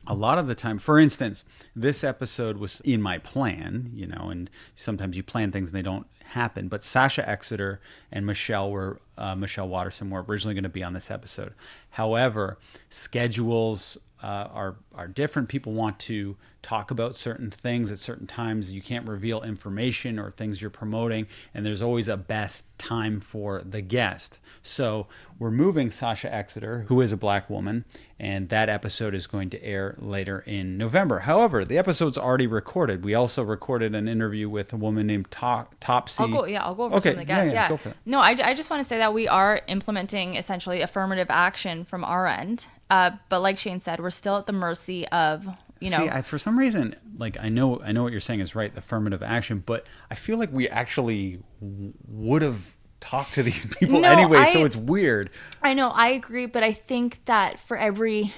a 0.08 0.14
lot 0.14 0.38
of 0.38 0.48
the 0.48 0.56
time, 0.56 0.78
for 0.78 1.00
instance, 1.00 1.44
this 1.76 2.04
episode 2.04 2.58
was 2.58 2.80
in 2.82 3.02
my 3.02 3.18
plan, 3.18 3.92
you 3.94 4.08
know, 4.08 4.30
and 4.30 4.50
sometimes 4.76 5.18
you 5.18 5.24
plan 5.24 5.52
things 5.52 5.72
and 5.72 5.78
they 5.78 5.84
don't 5.84 6.08
happen. 6.24 6.68
But 6.68 6.84
Sasha 6.84 7.28
Exeter 7.28 7.82
and 8.12 8.26
Michelle 8.26 8.72
were 8.72 9.00
uh, 9.18 9.36
Michelle 9.36 9.68
Waterson 9.68 10.10
were 10.10 10.24
originally 10.24 10.54
going 10.54 10.64
to 10.64 10.70
be 10.70 10.84
on 10.84 10.94
this 10.94 11.12
episode. 11.12 11.54
However, 11.90 12.58
schedules 12.90 13.98
uh, 14.22 14.48
are 14.52 14.76
are 14.96 15.08
different. 15.08 15.48
People 15.48 15.74
want 15.74 16.00
to 16.00 16.36
talk 16.64 16.90
about 16.92 17.16
certain 17.16 17.50
things 17.52 17.92
at 17.92 18.00
certain 18.00 18.26
times. 18.28 18.74
You 18.74 18.82
can't 18.82 19.08
reveal 19.08 19.44
information 19.44 20.18
or 20.20 20.32
things 20.32 20.60
you're 20.60 20.72
promoting, 20.72 21.28
and 21.54 21.64
there's 21.66 21.84
always 21.84 22.08
a 22.10 22.18
best 22.18 22.66
time 22.80 23.22
for 23.22 23.62
the 23.62 23.80
guest. 23.82 24.40
So 24.64 25.08
we're 25.40 25.52
moving 25.52 25.92
Sasha 25.92 26.34
Exeter, 26.34 26.80
who 26.90 27.00
is 27.02 27.12
a 27.14 27.18
black 27.18 27.50
woman, 27.50 27.86
and 28.20 28.50
that 28.50 28.70
episode 28.70 29.14
is 29.14 29.28
going 29.28 29.52
to 29.52 29.64
air 29.64 29.96
later 30.00 30.44
in 30.48 30.78
November. 30.78 31.20
However, 31.20 31.64
the 31.64 31.78
episode's 31.78 32.18
already 32.18 32.48
recorded. 32.48 33.06
We 33.06 33.14
also 33.14 33.44
recorded 33.44 33.94
an 33.96 34.08
interview 34.08 34.50
with 34.50 34.74
a 34.74 34.78
woman 34.78 35.08
named 35.08 35.30
To- 35.32 35.68
Topsy. 35.80 36.24
I'll 36.24 36.28
go, 36.30 36.46
yeah, 36.46 36.64
I'll 36.66 36.76
go 36.76 36.86
over 36.86 36.96
Okay, 36.98 37.12
some 37.12 37.20
of 37.20 37.28
the 37.28 37.32
yeah, 37.32 37.38
guests. 37.44 37.54
yeah, 37.54 37.64
Yeah, 37.64 37.70
go 37.70 37.78
for 37.78 37.90
it. 37.90 37.98
No, 38.06 38.20
I, 38.20 38.36
I 38.44 38.54
just 38.56 38.70
want 38.72 38.82
to 38.82 38.88
say 38.90 38.98
that 38.98 39.14
we 39.14 39.28
are 39.28 39.62
implementing 39.68 40.36
essentially 40.36 40.82
affirmative 40.82 41.28
action 41.30 41.86
from 41.88 42.04
our 42.04 42.28
end. 42.28 42.68
Uh, 42.90 43.12
but 43.30 43.42
like 43.42 43.60
Shane 43.60 43.80
said, 43.80 44.00
we're 44.00 44.10
still 44.10 44.38
at 44.38 44.46
the 44.46 44.54
mercy 44.54 45.08
of, 45.10 45.46
you 45.80 45.90
know, 45.90 45.98
See, 45.98 46.10
I, 46.10 46.22
for 46.22 46.38
some 46.38 46.58
reason, 46.58 46.96
like 47.18 47.38
I 47.40 47.50
know, 47.50 47.82
I 47.82 47.92
know 47.92 48.04
what 48.04 48.12
you're 48.12 48.22
saying 48.22 48.40
is 48.40 48.56
right, 48.56 48.76
affirmative 48.78 49.24
action, 49.24 49.64
but 49.66 49.86
I 50.12 50.16
feel 50.16 50.38
like 50.38 50.52
we 50.52 50.68
actually 50.70 51.40
w- 51.62 51.94
would 52.08 52.42
have 52.42 52.76
talked 53.00 53.34
to 53.36 53.44
these 53.44 53.66
people 53.80 54.02
No, 54.02 54.12
anyway, 54.12 54.44
so 54.46 54.66
it's 54.66 54.78
weird. 54.78 55.30
I 55.62 55.74
know, 55.74 55.90
I 55.90 56.10
agree, 56.10 56.46
but 56.46 56.64
I 56.64 56.74
think 56.74 57.24
that 57.26 57.60
for 57.60 57.78
every, 57.78 58.34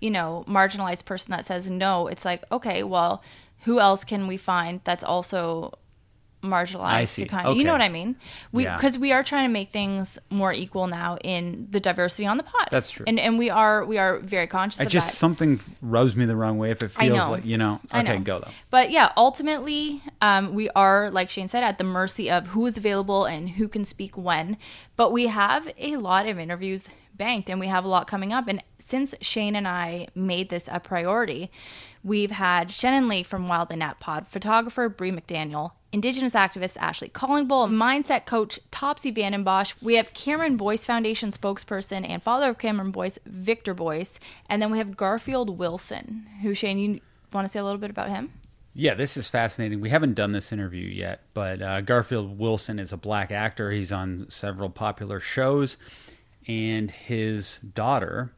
you 0.00 0.10
know, 0.10 0.44
marginalized 0.48 1.04
person 1.04 1.30
that 1.32 1.46
says 1.46 1.70
no, 1.70 2.06
it's 2.06 2.24
like, 2.24 2.44
okay, 2.50 2.82
well, 2.82 3.22
who 3.64 3.80
else 3.80 4.04
can 4.04 4.26
we 4.26 4.36
find 4.36 4.80
that's 4.84 5.04
also 5.04 5.77
marginalized 6.42 7.16
to 7.16 7.26
kind 7.26 7.46
of, 7.48 7.56
you 7.56 7.64
know 7.64 7.72
what 7.72 7.80
I 7.80 7.88
mean? 7.88 8.16
We 8.52 8.64
Yeah. 8.64 8.76
because 8.76 8.98
we 8.98 9.12
are 9.12 9.22
trying 9.22 9.48
to 9.48 9.52
make 9.52 9.70
things 9.70 10.18
more 10.30 10.52
equal 10.52 10.86
now 10.86 11.16
in 11.24 11.66
the 11.70 11.80
diversity 11.80 12.26
on 12.26 12.36
the 12.36 12.42
pod. 12.44 12.68
That's 12.70 12.90
true. 12.90 13.04
and 13.08 13.18
and 13.18 13.38
we 13.38 13.50
are 13.50 13.84
we 13.84 13.98
are 13.98 14.18
very 14.20 14.46
conscious 14.46 14.80
I 14.80 14.84
of 14.84 14.90
just 14.90 15.10
that. 15.10 15.16
something 15.16 15.60
rubs 15.82 16.14
me 16.14 16.24
the 16.26 16.36
wrong 16.36 16.58
way 16.58 16.70
if 16.70 16.82
it 16.82 16.90
feels 16.90 17.28
like 17.28 17.44
you 17.44 17.56
know. 17.58 17.80
Okay, 17.92 18.18
know. 18.18 18.24
go 18.24 18.38
though. 18.38 18.50
But 18.70 18.90
yeah, 18.90 19.12
ultimately, 19.16 20.00
um, 20.20 20.54
we 20.54 20.68
are, 20.70 21.10
like 21.10 21.30
Shane 21.30 21.48
said, 21.48 21.62
at 21.64 21.78
the 21.78 21.84
mercy 21.84 22.30
of 22.30 22.48
who 22.48 22.66
is 22.66 22.76
available 22.78 23.24
and 23.24 23.50
who 23.50 23.68
can 23.68 23.84
speak 23.84 24.16
when. 24.16 24.56
But 24.96 25.10
we 25.12 25.26
have 25.28 25.72
a 25.78 25.96
lot 25.96 26.26
of 26.26 26.38
interviews 26.38 26.88
banked 27.14 27.50
and 27.50 27.58
we 27.58 27.66
have 27.66 27.84
a 27.84 27.88
lot 27.88 28.06
coming 28.06 28.32
up. 28.32 28.46
And 28.48 28.62
since 28.78 29.14
Shane 29.20 29.56
and 29.56 29.66
I 29.66 30.08
made 30.14 30.50
this 30.50 30.68
a 30.70 30.78
priority, 30.80 31.50
we've 32.04 32.30
had 32.30 32.70
Shannon 32.70 33.08
Lee 33.08 33.22
from 33.22 33.48
Wild 33.48 33.68
and 33.70 33.80
Nat 33.80 33.98
Pod, 34.00 34.28
photographer 34.28 34.88
Brie 34.88 35.10
McDaniel, 35.10 35.72
Indigenous 35.90 36.34
activist 36.34 36.76
Ashley 36.76 37.08
Callingbull, 37.08 37.70
mindset 37.70 38.26
coach 38.26 38.60
Topsy 38.70 39.10
Vandenbosch. 39.10 39.82
We 39.82 39.94
have 39.94 40.12
Cameron 40.12 40.56
Boyce 40.56 40.84
Foundation 40.84 41.30
spokesperson 41.30 42.06
and 42.06 42.22
father 42.22 42.50
of 42.50 42.58
Cameron 42.58 42.90
Boyce, 42.90 43.18
Victor 43.24 43.72
Boyce. 43.72 44.18
And 44.50 44.60
then 44.60 44.70
we 44.70 44.78
have 44.78 44.96
Garfield 44.96 45.58
Wilson, 45.58 46.26
who, 46.42 46.52
Shane, 46.52 46.78
you 46.78 47.00
want 47.32 47.46
to 47.46 47.50
say 47.50 47.58
a 47.58 47.64
little 47.64 47.78
bit 47.78 47.90
about 47.90 48.10
him? 48.10 48.32
Yeah, 48.74 48.94
this 48.94 49.16
is 49.16 49.28
fascinating. 49.28 49.80
We 49.80 49.88
haven't 49.88 50.14
done 50.14 50.32
this 50.32 50.52
interview 50.52 50.86
yet, 50.86 51.22
but 51.32 51.62
uh, 51.62 51.80
Garfield 51.80 52.38
Wilson 52.38 52.78
is 52.78 52.92
a 52.92 52.96
black 52.98 53.32
actor. 53.32 53.70
He's 53.70 53.90
on 53.90 54.30
several 54.30 54.68
popular 54.70 55.20
shows, 55.20 55.78
and 56.46 56.90
his 56.90 57.58
daughter 57.58 58.30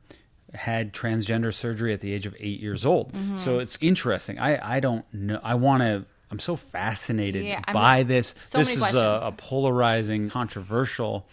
had 0.55 0.93
transgender 0.95 1.53
surgery 1.53 1.93
at 1.93 2.01
the 2.01 2.13
age 2.13 2.27
of 2.27 2.35
eight 2.41 2.61
years 2.61 2.87
old. 2.87 3.15
So 3.37 3.59
it's 3.59 3.79
interesting. 3.81 4.39
I, 4.39 4.77
I 4.77 4.81
don't 4.81 5.05
know. 5.13 5.41
I 5.43 5.55
want 5.57 5.83
to 5.83 6.07
I'm 6.31 6.39
so 6.39 6.55
fascinated 6.57 7.45
Yeah, 7.45 7.61
I 7.65 7.73
by 7.73 7.99
mean, 7.99 8.07
this. 8.09 8.35
so 8.37 8.59
this 8.59 8.77
is 8.77 8.95
a, 8.95 9.21
a 9.25 9.33
polarizing, 9.33 10.29
controversial 10.31 11.27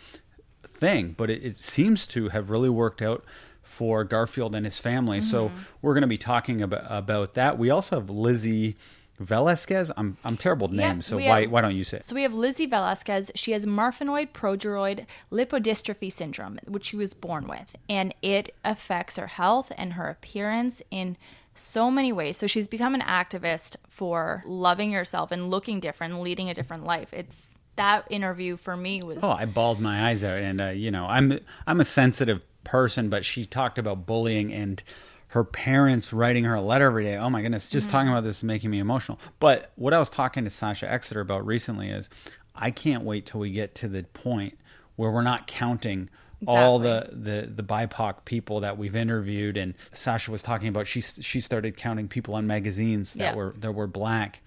thing, 0.64 1.14
but 1.18 1.30
it, 1.30 1.44
it 1.44 1.58
seems 1.58 2.08
to 2.08 2.30
have 2.30 2.50
really 2.50 2.70
worked 2.70 3.02
out 3.02 3.24
for 3.62 4.04
Garfield 4.04 4.56
and 4.56 4.66
his 4.66 4.80
family. 4.80 5.22
So 5.22 5.50
Mm-hmm. 5.50 5.58
we're 5.82 5.94
going 5.94 6.02
to 6.02 6.08
be 6.08 6.18
talking 6.18 6.62
about 6.62 6.86
about 6.90 7.34
that. 7.36 7.58
We 7.58 7.70
also 7.70 8.00
have 8.00 8.10
Lizzie 8.10 8.76
Velasquez. 9.20 9.92
I'm 9.98 10.18
I'm 10.24 10.38
terrible 10.38 10.68
at 10.68 10.74
Yeah, 10.74 10.88
names, 10.94 11.06
so 11.06 11.18
why 11.18 11.42
have- 11.42 11.52
why 11.52 11.62
don't 11.62 11.76
you 11.76 11.84
say? 11.84 11.98
it? 11.98 12.06
So 12.06 12.16
we 12.16 12.22
have 12.24 12.34
Lizzie 12.34 12.66
Velasquez. 12.66 13.32
She 13.36 13.52
has 13.52 13.66
marfanoid 13.66 14.30
progeroid 14.32 15.06
lipodystrophy 15.32 16.12
syndrome, 16.12 16.60
which 16.66 16.86
she 16.86 16.96
was 16.96 17.14
born 17.14 17.48
with, 17.48 17.76
and 17.90 18.14
it 18.22 18.54
affects 18.64 19.18
her 19.18 19.28
health 19.28 19.72
and 19.78 19.94
her 19.94 20.08
appearance 20.10 20.82
in 20.92 21.18
so 21.60 21.92
many 21.92 22.12
ways. 22.12 22.38
So 22.38 22.48
she's 22.48 22.68
become 22.68 22.96
an 22.96 23.02
activist 23.02 23.76
for 23.90 24.44
loving 24.46 24.92
yourself 24.92 25.32
and 25.32 25.50
looking 25.50 25.80
different, 25.80 26.22
leading 26.22 26.50
a 26.50 26.54
different 26.54 26.86
life. 26.86 27.14
It's 27.14 27.58
that 27.76 28.08
interview 28.10 28.58
for 28.58 28.76
me 28.76 29.02
was 29.04 29.20
Oh, 29.22 29.30
I 29.30 29.46
bawled 29.46 29.80
my 29.80 30.08
eyes 30.08 30.24
out, 30.24 30.40
and 30.40 30.60
uh, 30.62 30.66
you 30.68 30.92
know, 30.92 31.06
I'm 31.06 31.40
I'm 31.66 31.80
a 31.80 31.86
sensitive 31.86 32.42
person, 32.64 33.10
but 33.10 33.24
she 33.24 33.46
talked 33.46 33.78
about 33.78 34.06
bullying 34.06 34.52
and 34.52 34.82
her 35.30 35.44
parents 35.44 36.14
writing 36.14 36.46
her 36.46 36.56
a 36.56 36.62
letter 36.62 36.86
every 36.86 37.04
day. 37.04 37.18
Oh 37.18 37.30
my 37.30 37.42
goodness, 37.42 37.70
just 37.70 37.90
talking 37.90 38.10
about 38.10 38.24
this 38.24 38.38
is 38.38 38.44
making 38.44 38.70
me 38.70 38.80
emotional. 38.80 39.20
But 39.40 39.72
what 39.76 39.94
I 39.94 40.00
was 40.00 40.10
talking 40.10 40.44
to 40.46 40.50
Sasha 40.50 40.90
Exeter 40.90 41.20
about 41.22 41.46
recently 41.46 41.90
is, 41.90 42.10
I 42.56 42.72
can't 42.72 43.04
wait 43.04 43.26
till 43.26 43.42
we 43.42 43.52
get 43.52 43.76
to 43.76 43.88
the 43.88 44.04
point 44.04 44.58
where 44.96 45.12
we're 45.12 45.22
not 45.22 45.48
counting. 45.48 46.10
All 46.46 46.78
the, 46.78 47.10
the 47.12 47.48
the 47.48 47.64
BIPOC 47.64 48.26
people 48.26 48.60
that 48.60 48.78
we've 48.78 48.96
interviewed, 48.96 49.58
and 49.58 49.74
Sasha 49.92 50.30
was 50.30 50.44
talking 50.44 50.68
about 50.68 50.86
she 50.86 51.02
she 51.02 51.40
started 51.40 51.78
counting 51.78 52.08
people 52.08 52.36
on 52.36 52.46
magazines 52.46 53.14
that 53.14 53.34
Yeah. 53.34 53.36
were 53.36 53.56
that 53.58 53.72
were 53.72 53.88
black, 53.88 54.42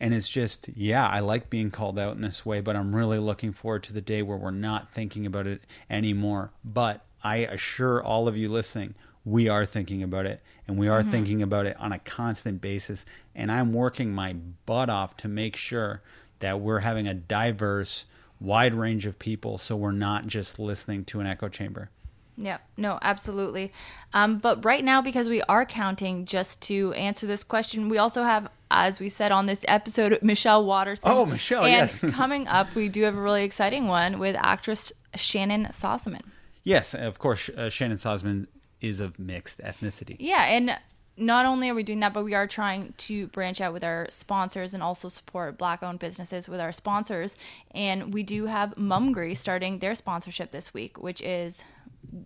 and 0.00 0.14
it's 0.14 0.28
just, 0.28 0.68
yeah, 0.74 1.06
I 1.06 1.20
like 1.20 1.50
being 1.50 1.70
called 1.70 1.98
out 1.98 2.16
in 2.16 2.22
this 2.22 2.46
way, 2.46 2.60
but 2.60 2.74
I'm 2.74 2.96
really 2.96 3.18
looking 3.18 3.52
forward 3.52 3.82
to 3.84 3.92
the 3.92 4.00
day 4.00 4.22
where 4.22 4.38
we're 4.38 4.50
not 4.50 4.90
thinking 4.92 5.26
about 5.26 5.46
it 5.46 5.62
anymore. 5.90 6.52
But 6.64 7.04
I 7.22 7.36
assure 7.38 8.02
all 8.02 8.26
of 8.26 8.36
you 8.36 8.48
listening, 8.48 8.94
we 9.26 9.50
are 9.50 9.66
thinking 9.66 10.02
about 10.02 10.24
it 10.24 10.40
and 10.66 10.78
we 10.78 10.88
are 10.88 11.02
mm-hmm. 11.02 11.10
thinking 11.10 11.42
about 11.42 11.66
it 11.66 11.76
on 11.78 11.92
a 11.92 11.98
constant 11.98 12.62
basis. 12.62 13.04
And 13.34 13.52
I'm 13.52 13.74
working 13.74 14.12
my 14.12 14.32
butt 14.64 14.88
off 14.88 15.18
to 15.18 15.28
make 15.28 15.54
sure 15.54 16.00
that 16.38 16.60
we're 16.60 16.78
having 16.78 17.06
a 17.06 17.12
diverse, 17.12 18.06
wide 18.40 18.74
range 18.74 19.06
of 19.06 19.18
people 19.18 19.58
so 19.58 19.76
we're 19.76 19.92
not 19.92 20.26
just 20.26 20.58
listening 20.58 21.04
to 21.04 21.20
an 21.20 21.26
echo 21.26 21.48
chamber. 21.48 21.90
Yeah, 22.36 22.58
no, 22.78 22.98
absolutely. 23.02 23.70
Um, 24.14 24.38
but 24.38 24.64
right 24.64 24.82
now, 24.82 25.02
because 25.02 25.28
we 25.28 25.42
are 25.42 25.66
counting, 25.66 26.24
just 26.24 26.62
to 26.62 26.92
answer 26.94 27.26
this 27.26 27.44
question, 27.44 27.90
we 27.90 27.98
also 27.98 28.22
have, 28.22 28.48
as 28.70 28.98
we 28.98 29.10
said 29.10 29.30
on 29.30 29.44
this 29.44 29.62
episode, 29.68 30.18
Michelle 30.22 30.64
Waterson. 30.64 31.10
Oh, 31.12 31.26
Michelle, 31.26 31.64
and 31.64 31.72
yes. 31.72 32.00
coming 32.12 32.48
up, 32.48 32.74
we 32.74 32.88
do 32.88 33.02
have 33.02 33.14
a 33.14 33.20
really 33.20 33.44
exciting 33.44 33.88
one 33.88 34.18
with 34.18 34.36
actress 34.36 34.90
Shannyn 35.14 35.66
Sossamon. 35.72 36.22
Yes, 36.64 36.94
of 36.94 37.18
course, 37.18 37.50
uh, 37.50 37.68
Shannyn 37.68 37.98
Sossamon 37.98 38.46
is 38.80 39.00
of 39.00 39.18
mixed 39.18 39.58
ethnicity. 39.58 40.16
Yeah, 40.18 40.44
and 40.44 40.78
not 41.16 41.44
only 41.46 41.68
are 41.68 41.74
we 41.74 41.82
doing 41.82 42.00
that, 42.00 42.14
but 42.14 42.24
we 42.24 42.34
are 42.34 42.46
trying 42.46 42.94
to 42.98 43.26
branch 43.28 43.60
out 43.60 43.72
with 43.72 43.84
our 43.84 44.06
sponsors 44.10 44.72
and 44.74 44.82
also 44.82 45.08
support 45.08 45.58
black 45.58 45.82
owned 45.82 45.98
businesses 45.98 46.48
with 46.48 46.60
our 46.60 46.72
sponsors. 46.72 47.36
And 47.72 48.14
we 48.14 48.22
do 48.22 48.46
have 48.46 48.74
Mumgry 48.76 49.36
starting 49.36 49.80
their 49.80 49.94
sponsorship 49.94 50.50
this 50.50 50.72
week, 50.72 50.98
which 51.02 51.20
is 51.20 51.62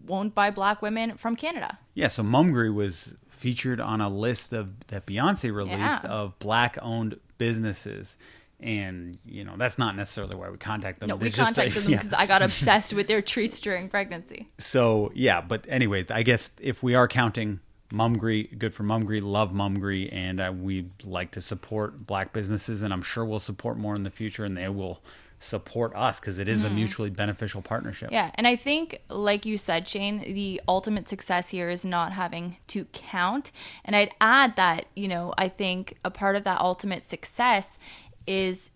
owned 0.09 0.35
by 0.35 0.51
black 0.51 0.81
women 0.81 1.16
from 1.16 1.35
Canada. 1.35 1.78
Yeah, 1.94 2.09
so 2.09 2.23
Mumgry 2.23 2.73
was 2.73 3.16
featured 3.28 3.81
on 3.81 4.01
a 4.01 4.09
list 4.09 4.52
of 4.52 4.86
that 4.86 5.06
Beyonce 5.06 5.52
released 5.55 6.05
Yeah. 6.05 6.11
of 6.11 6.39
black-owned 6.39 7.19
businesses, 7.36 8.16
and 8.61 9.19
you 9.27 9.44
know 9.44 9.55
that's 9.59 9.77
not 9.77 9.97
necessarily 9.97 10.36
why 10.36 10.48
we 10.48 10.56
contact 10.56 11.01
them. 11.01 11.09
No, 11.09 11.16
we 11.16 11.23
There's 11.23 11.35
just 11.35 11.51
a- 11.51 11.55
contacted 11.55 11.82
them 11.82 11.90
yeah. 11.93 11.98
because 11.98 12.12
I 12.15 12.27
got 12.27 12.40
obsessed 12.43 12.93
with 12.94 13.09
their 13.09 13.20
treats 13.20 13.59
during 13.61 13.89
pregnancy. 13.89 14.48
So 14.59 15.11
yeah, 15.15 15.40
but 15.40 15.66
anyway, 15.69 16.06
I 16.09 16.23
guess 16.23 16.52
if 16.61 16.82
we 16.82 16.94
are 16.94 17.09
counting 17.09 17.61
Mumgry, 17.95 18.59
good 18.59 18.75
for 18.75 18.83
Mumgry, 18.83 19.23
love 19.23 19.53
Mumgry, 19.53 20.09
and 20.12 20.41
uh, 20.41 20.53
we 20.55 20.91
like 21.05 21.31
to 21.33 21.41
support 21.41 22.07
black 22.07 22.33
businesses, 22.33 22.83
and 22.83 22.93
I'm 22.93 23.03
sure 23.03 23.25
we'll 23.25 23.39
support 23.39 23.79
more 23.79 23.95
in 23.95 24.03
the 24.03 24.11
future, 24.11 24.45
and 24.45 24.57
they 24.57 24.69
will 24.69 25.01
support 25.39 25.95
us 25.95 26.19
because 26.19 26.39
it 26.39 26.49
is 26.49 26.65
a 26.65 26.71
mutually 26.71 27.11
beneficial 27.11 27.61
partnership. 27.61 28.09
Mm-hmm. 28.09 28.15
Yeah, 28.15 28.31
and 28.35 28.47
I 28.47 28.57
think, 28.57 29.01
like 29.09 29.45
you 29.45 29.59
said, 29.59 29.87
Shane, 29.87 30.21
the 30.35 30.61
ultimate 30.66 31.09
success 31.09 31.51
here 31.51 31.69
is 31.69 31.85
not 31.85 32.12
having 32.12 32.57
to 32.69 32.87
count. 32.87 33.53
And 33.85 33.95
I'd 33.95 34.15
add 34.21 34.57
that, 34.57 34.87
you 34.97 35.07
know, 35.07 35.35
I 35.37 35.49
think 35.49 35.99
a 36.05 36.11
part 36.11 36.37
of 36.37 36.45
that 36.45 36.61
ultimate 36.61 37.05
success 37.05 37.79
is, 38.27 38.71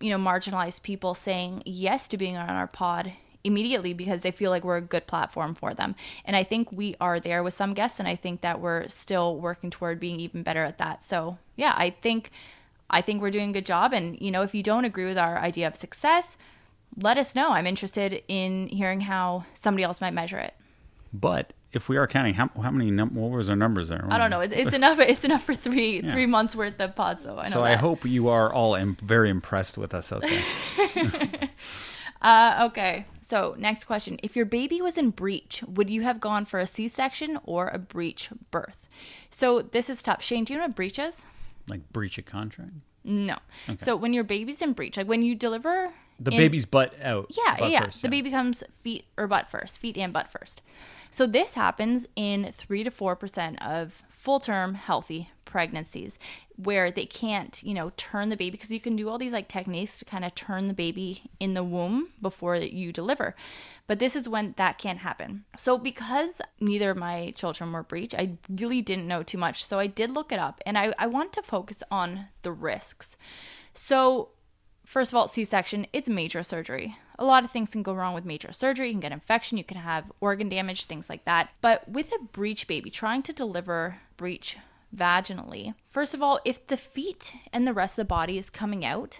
you 0.00 0.10
know, 0.10 0.18
marginalized 0.18 0.82
people 0.82 1.14
saying 1.14 1.62
yes 1.66 2.06
to 2.08 2.16
being 2.16 2.36
on 2.36 2.48
our 2.48 2.68
pod 2.68 3.12
immediately 3.44 3.92
because 3.92 4.22
they 4.22 4.30
feel 4.30 4.50
like 4.50 4.64
we're 4.64 4.78
a 4.78 4.82
good 4.82 5.06
platform 5.06 5.54
for 5.54 5.74
them. 5.74 5.94
And 6.24 6.34
I 6.34 6.42
think 6.42 6.72
we 6.72 6.96
are 7.00 7.20
there 7.20 7.42
with 7.42 7.54
some 7.54 7.74
guests, 7.74 7.98
and 7.98 8.08
I 8.08 8.16
think 8.16 8.40
that 8.40 8.60
we're 8.60 8.88
still 8.88 9.36
working 9.36 9.70
toward 9.70 10.00
being 10.00 10.18
even 10.18 10.42
better 10.42 10.64
at 10.64 10.78
that. 10.78 11.04
So, 11.04 11.38
yeah, 11.56 11.74
I 11.76 11.90
think. 11.90 12.30
I 12.90 13.00
think 13.00 13.22
we're 13.22 13.30
doing 13.30 13.50
a 13.50 13.52
good 13.54 13.66
job. 13.66 13.94
And, 13.94 14.20
you 14.20 14.30
know, 14.30 14.42
if 14.42 14.54
you 14.54 14.62
don't 14.62 14.84
agree 14.84 15.06
with 15.06 15.16
our 15.18 15.38
idea 15.38 15.66
of 15.66 15.74
success, 15.74 16.36
let 17.00 17.16
us 17.16 17.34
know. 17.34 17.50
I'm 17.50 17.66
interested 17.66 18.22
in 18.28 18.68
hearing 18.68 19.00
how 19.00 19.44
somebody 19.54 19.82
else 19.82 20.02
might 20.02 20.12
measure 20.12 20.38
it. 20.38 20.54
But 21.12 21.54
if 21.72 21.88
we 21.88 21.96
are 21.96 22.06
counting, 22.06 22.34
how, 22.34 22.50
how 22.62 22.70
many? 22.70 22.90
Num- 22.90 23.14
what 23.14 23.30
was 23.30 23.48
our 23.48 23.56
numbers 23.56 23.88
there? 23.88 24.04
I 24.08 24.18
don't 24.18 24.30
know. 24.30 24.40
It's, 24.40 24.52
it's 24.52 24.74
enough. 24.80 24.98
It's 25.00 25.24
enough 25.24 25.42
for 25.42 25.54
three 25.54 26.02
three 26.02 26.26
months 26.26 26.54
worth 26.54 26.78
of 26.80 26.94
pods. 26.94 27.24
So 27.24 27.38
I 27.38 27.48
So 27.48 27.62
I 27.64 27.74
hope 27.74 28.04
you 28.04 28.28
are 28.28 28.52
all 28.52 28.74
Im- 28.74 28.96
very 29.02 29.30
impressed 29.30 29.78
with 29.78 29.94
us 29.94 30.12
out 30.12 30.22
there. 30.22 31.50
Uh, 32.24 32.68
okay. 32.70 33.04
So 33.34 33.56
next 33.58 33.86
question: 33.86 34.20
If 34.22 34.36
your 34.36 34.44
baby 34.44 34.80
was 34.80 34.96
in 34.96 35.10
breech, 35.10 35.64
would 35.66 35.90
you 35.90 36.02
have 36.02 36.20
gone 36.20 36.44
for 36.44 36.60
a 36.60 36.68
C-section 36.68 37.40
or 37.44 37.66
a 37.66 37.80
breech 37.80 38.28
birth? 38.52 38.88
So 39.28 39.60
this 39.60 39.90
is 39.90 40.04
tough. 40.04 40.22
Shane, 40.22 40.44
do 40.44 40.52
you 40.52 40.60
know 40.60 40.66
what 40.66 40.76
breech 40.76 41.00
is? 41.00 41.26
like 41.68 41.92
breach 41.92 42.16
a 42.16 42.22
contract. 42.22 42.70
No. 43.02 43.38
Okay. 43.68 43.78
So 43.80 43.96
when 43.96 44.12
your 44.12 44.22
baby's 44.22 44.62
in 44.62 44.72
breech, 44.72 44.96
like 44.96 45.08
when 45.08 45.22
you 45.22 45.34
deliver 45.34 45.92
The 46.24 46.32
in- 46.32 46.38
baby's 46.38 46.66
butt 46.66 46.94
out. 47.02 47.30
Yeah, 47.30 47.56
butt 47.58 47.70
yeah. 47.70 47.84
first, 47.84 48.02
the 48.02 48.08
baby 48.08 48.30
comes 48.30 48.62
feet 48.76 49.04
or 49.16 49.26
butt 49.26 49.50
first, 49.50 49.78
feet 49.78 49.96
and 49.96 50.12
butt 50.12 50.30
first. 50.30 50.62
So 51.10 51.26
this 51.26 51.54
happens 51.54 52.06
in 52.16 52.46
three 52.52 52.82
to 52.82 52.90
four 52.90 53.14
percent 53.14 53.62
of 53.62 54.02
full 54.08 54.40
term 54.40 54.74
healthy 54.74 55.30
pregnancies 55.44 56.18
where 56.56 56.90
they 56.90 57.04
can't, 57.04 57.62
you 57.62 57.74
know, 57.74 57.92
turn 57.96 58.28
the 58.28 58.36
baby 58.36 58.52
because 58.52 58.70
you 58.70 58.80
can 58.80 58.96
do 58.96 59.08
all 59.08 59.18
these 59.18 59.32
like 59.32 59.46
techniques 59.48 59.98
to 59.98 60.04
kind 60.04 60.24
of 60.24 60.34
turn 60.34 60.66
the 60.66 60.74
baby 60.74 61.30
in 61.38 61.54
the 61.54 61.62
womb 61.62 62.08
before 62.20 62.56
you 62.56 62.90
deliver. 62.90 63.36
But 63.86 63.98
this 63.98 64.16
is 64.16 64.28
when 64.28 64.54
that 64.56 64.78
can't 64.78 65.00
happen. 65.00 65.44
So 65.56 65.78
because 65.78 66.40
neither 66.58 66.90
of 66.90 66.96
my 66.96 67.32
children 67.36 67.70
were 67.70 67.82
breech, 67.82 68.14
I 68.14 68.38
really 68.48 68.82
didn't 68.82 69.06
know 69.06 69.22
too 69.22 69.38
much. 69.38 69.64
So 69.64 69.78
I 69.78 69.86
did 69.86 70.10
look 70.10 70.32
it 70.32 70.38
up 70.38 70.60
and 70.64 70.78
I, 70.78 70.94
I 70.98 71.06
want 71.06 71.32
to 71.34 71.42
focus 71.42 71.82
on 71.90 72.26
the 72.42 72.50
risks. 72.50 73.16
So 73.74 74.30
First 74.94 75.10
of 75.10 75.16
all, 75.16 75.26
C 75.26 75.42
section, 75.42 75.88
it's 75.92 76.08
major 76.08 76.44
surgery. 76.44 76.96
A 77.18 77.24
lot 77.24 77.42
of 77.42 77.50
things 77.50 77.72
can 77.72 77.82
go 77.82 77.92
wrong 77.92 78.14
with 78.14 78.24
major 78.24 78.52
surgery. 78.52 78.86
You 78.86 78.92
can 78.92 79.00
get 79.00 79.10
infection, 79.10 79.58
you 79.58 79.64
can 79.64 79.78
have 79.78 80.12
organ 80.20 80.48
damage, 80.48 80.84
things 80.84 81.10
like 81.10 81.24
that. 81.24 81.50
But 81.60 81.88
with 81.88 82.12
a 82.12 82.22
breech 82.22 82.68
baby, 82.68 82.90
trying 82.90 83.24
to 83.24 83.32
deliver 83.32 83.96
breech 84.16 84.56
vaginally, 84.94 85.74
first 85.88 86.14
of 86.14 86.22
all, 86.22 86.38
if 86.44 86.64
the 86.68 86.76
feet 86.76 87.34
and 87.52 87.66
the 87.66 87.72
rest 87.72 87.94
of 87.94 88.06
the 88.06 88.08
body 88.08 88.38
is 88.38 88.50
coming 88.50 88.84
out, 88.84 89.18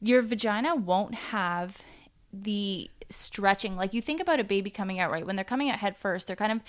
your 0.00 0.22
vagina 0.22 0.74
won't 0.74 1.14
have 1.14 1.78
the 2.32 2.90
stretching 3.10 3.76
like 3.76 3.94
you 3.94 4.02
think 4.02 4.20
about 4.20 4.40
a 4.40 4.44
baby 4.44 4.70
coming 4.70 4.98
out 4.98 5.10
right 5.10 5.26
when 5.26 5.36
they're 5.36 5.44
coming 5.44 5.70
out 5.70 5.78
head 5.78 5.96
first 5.96 6.26
they're 6.26 6.34
kind 6.34 6.50
of 6.50 6.60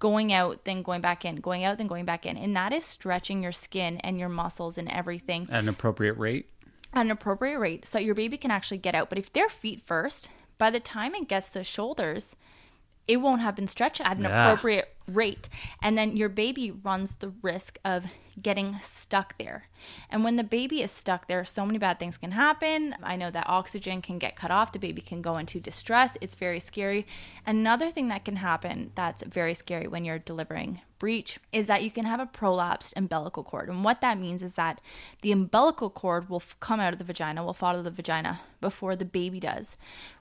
going 0.00 0.32
out 0.32 0.64
then 0.64 0.82
going 0.82 1.00
back 1.00 1.24
in 1.24 1.36
going 1.36 1.64
out 1.64 1.78
then 1.78 1.86
going 1.86 2.04
back 2.04 2.26
in 2.26 2.36
and 2.36 2.54
that 2.54 2.72
is 2.72 2.84
stretching 2.84 3.42
your 3.42 3.52
skin 3.52 3.96
and 3.98 4.18
your 4.18 4.28
muscles 4.28 4.76
and 4.76 4.90
everything 4.90 5.46
at 5.50 5.62
an 5.62 5.68
appropriate 5.68 6.18
rate. 6.18 6.50
At 6.94 7.04
an 7.04 7.10
appropriate 7.10 7.58
rate 7.58 7.86
so 7.86 7.98
your 7.98 8.14
baby 8.14 8.36
can 8.36 8.50
actually 8.50 8.78
get 8.78 8.94
out. 8.94 9.08
But 9.08 9.18
if 9.18 9.32
they're 9.32 9.48
feet 9.48 9.82
first, 9.82 10.30
by 10.58 10.70
the 10.70 10.80
time 10.80 11.14
it 11.14 11.28
gets 11.28 11.48
to 11.50 11.58
the 11.60 11.64
shoulders, 11.64 12.36
it 13.06 13.18
won't 13.18 13.42
have 13.42 13.54
been 13.54 13.68
stretched 13.68 14.00
at 14.00 14.16
an 14.16 14.22
Yeah. 14.22 14.44
appropriate 14.46 14.96
rate. 15.06 15.50
And 15.82 15.98
then 15.98 16.16
your 16.16 16.30
baby 16.30 16.70
runs 16.70 17.16
the 17.16 17.34
risk 17.42 17.78
of 17.84 18.06
getting 18.40 18.76
stuck 18.80 19.36
there. 19.36 19.64
And 20.08 20.24
when 20.24 20.36
the 20.36 20.44
baby 20.44 20.80
is 20.80 20.90
stuck 20.90 21.28
there, 21.28 21.44
so 21.44 21.66
many 21.66 21.76
bad 21.76 21.98
things 21.98 22.16
can 22.16 22.30
happen. 22.32 22.96
I 23.02 23.16
know 23.16 23.30
that 23.30 23.46
oxygen 23.46 24.00
can 24.00 24.18
get 24.18 24.36
cut 24.36 24.50
off, 24.50 24.72
the 24.72 24.78
baby 24.78 25.02
can 25.02 25.20
go 25.20 25.36
into 25.36 25.60
distress. 25.60 26.16
It's 26.22 26.34
very 26.34 26.60
scary. 26.60 27.06
Another 27.46 27.90
thing 27.90 28.08
that 28.08 28.24
can 28.24 28.36
happen 28.36 28.92
that's 28.94 29.22
very 29.22 29.52
scary 29.52 29.86
when 29.86 30.06
you're 30.06 30.18
delivering 30.18 30.80
breech 31.04 31.38
is 31.52 31.66
that 31.66 31.82
you 31.82 31.90
can 31.90 32.06
have 32.06 32.18
a 32.18 32.24
prolapsed 32.24 32.94
umbilical 32.96 33.44
cord. 33.44 33.68
And 33.68 33.84
what 33.84 34.00
that 34.00 34.18
means 34.18 34.42
is 34.42 34.54
that 34.54 34.80
the 35.20 35.32
umbilical 35.32 35.90
cord 35.90 36.30
will 36.30 36.38
f- 36.38 36.56
come 36.60 36.80
out 36.80 36.94
of 36.94 36.98
the 36.98 37.04
vagina, 37.04 37.44
will 37.44 37.52
fall 37.52 37.72
out 37.72 37.76
of 37.76 37.84
the 37.84 37.90
vagina 37.90 38.40
before 38.62 38.96
the 38.96 39.04
baby 39.04 39.38
does, 39.38 39.76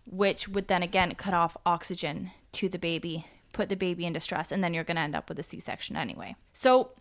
which 0.05 0.49
would 0.49 0.67
then 0.67 0.83
again 0.83 1.15
cut 1.15 1.33
off 1.33 1.55
oxygen 1.65 2.31
to 2.51 2.67
the 2.67 2.77
baby, 2.77 3.25
put 3.53 3.69
the 3.69 3.77
baby 3.77 4.05
in 4.05 4.11
distress, 4.11 4.51
and 4.51 4.61
then 4.61 4.73
you're 4.73 4.83
going 4.83 4.97
to 4.97 5.01
end 5.01 5.15
up 5.15 5.29
with 5.29 5.39
a 5.39 5.43
C 5.43 5.57
section 5.57 5.95
anyway. 5.95 6.35
So 6.51 6.91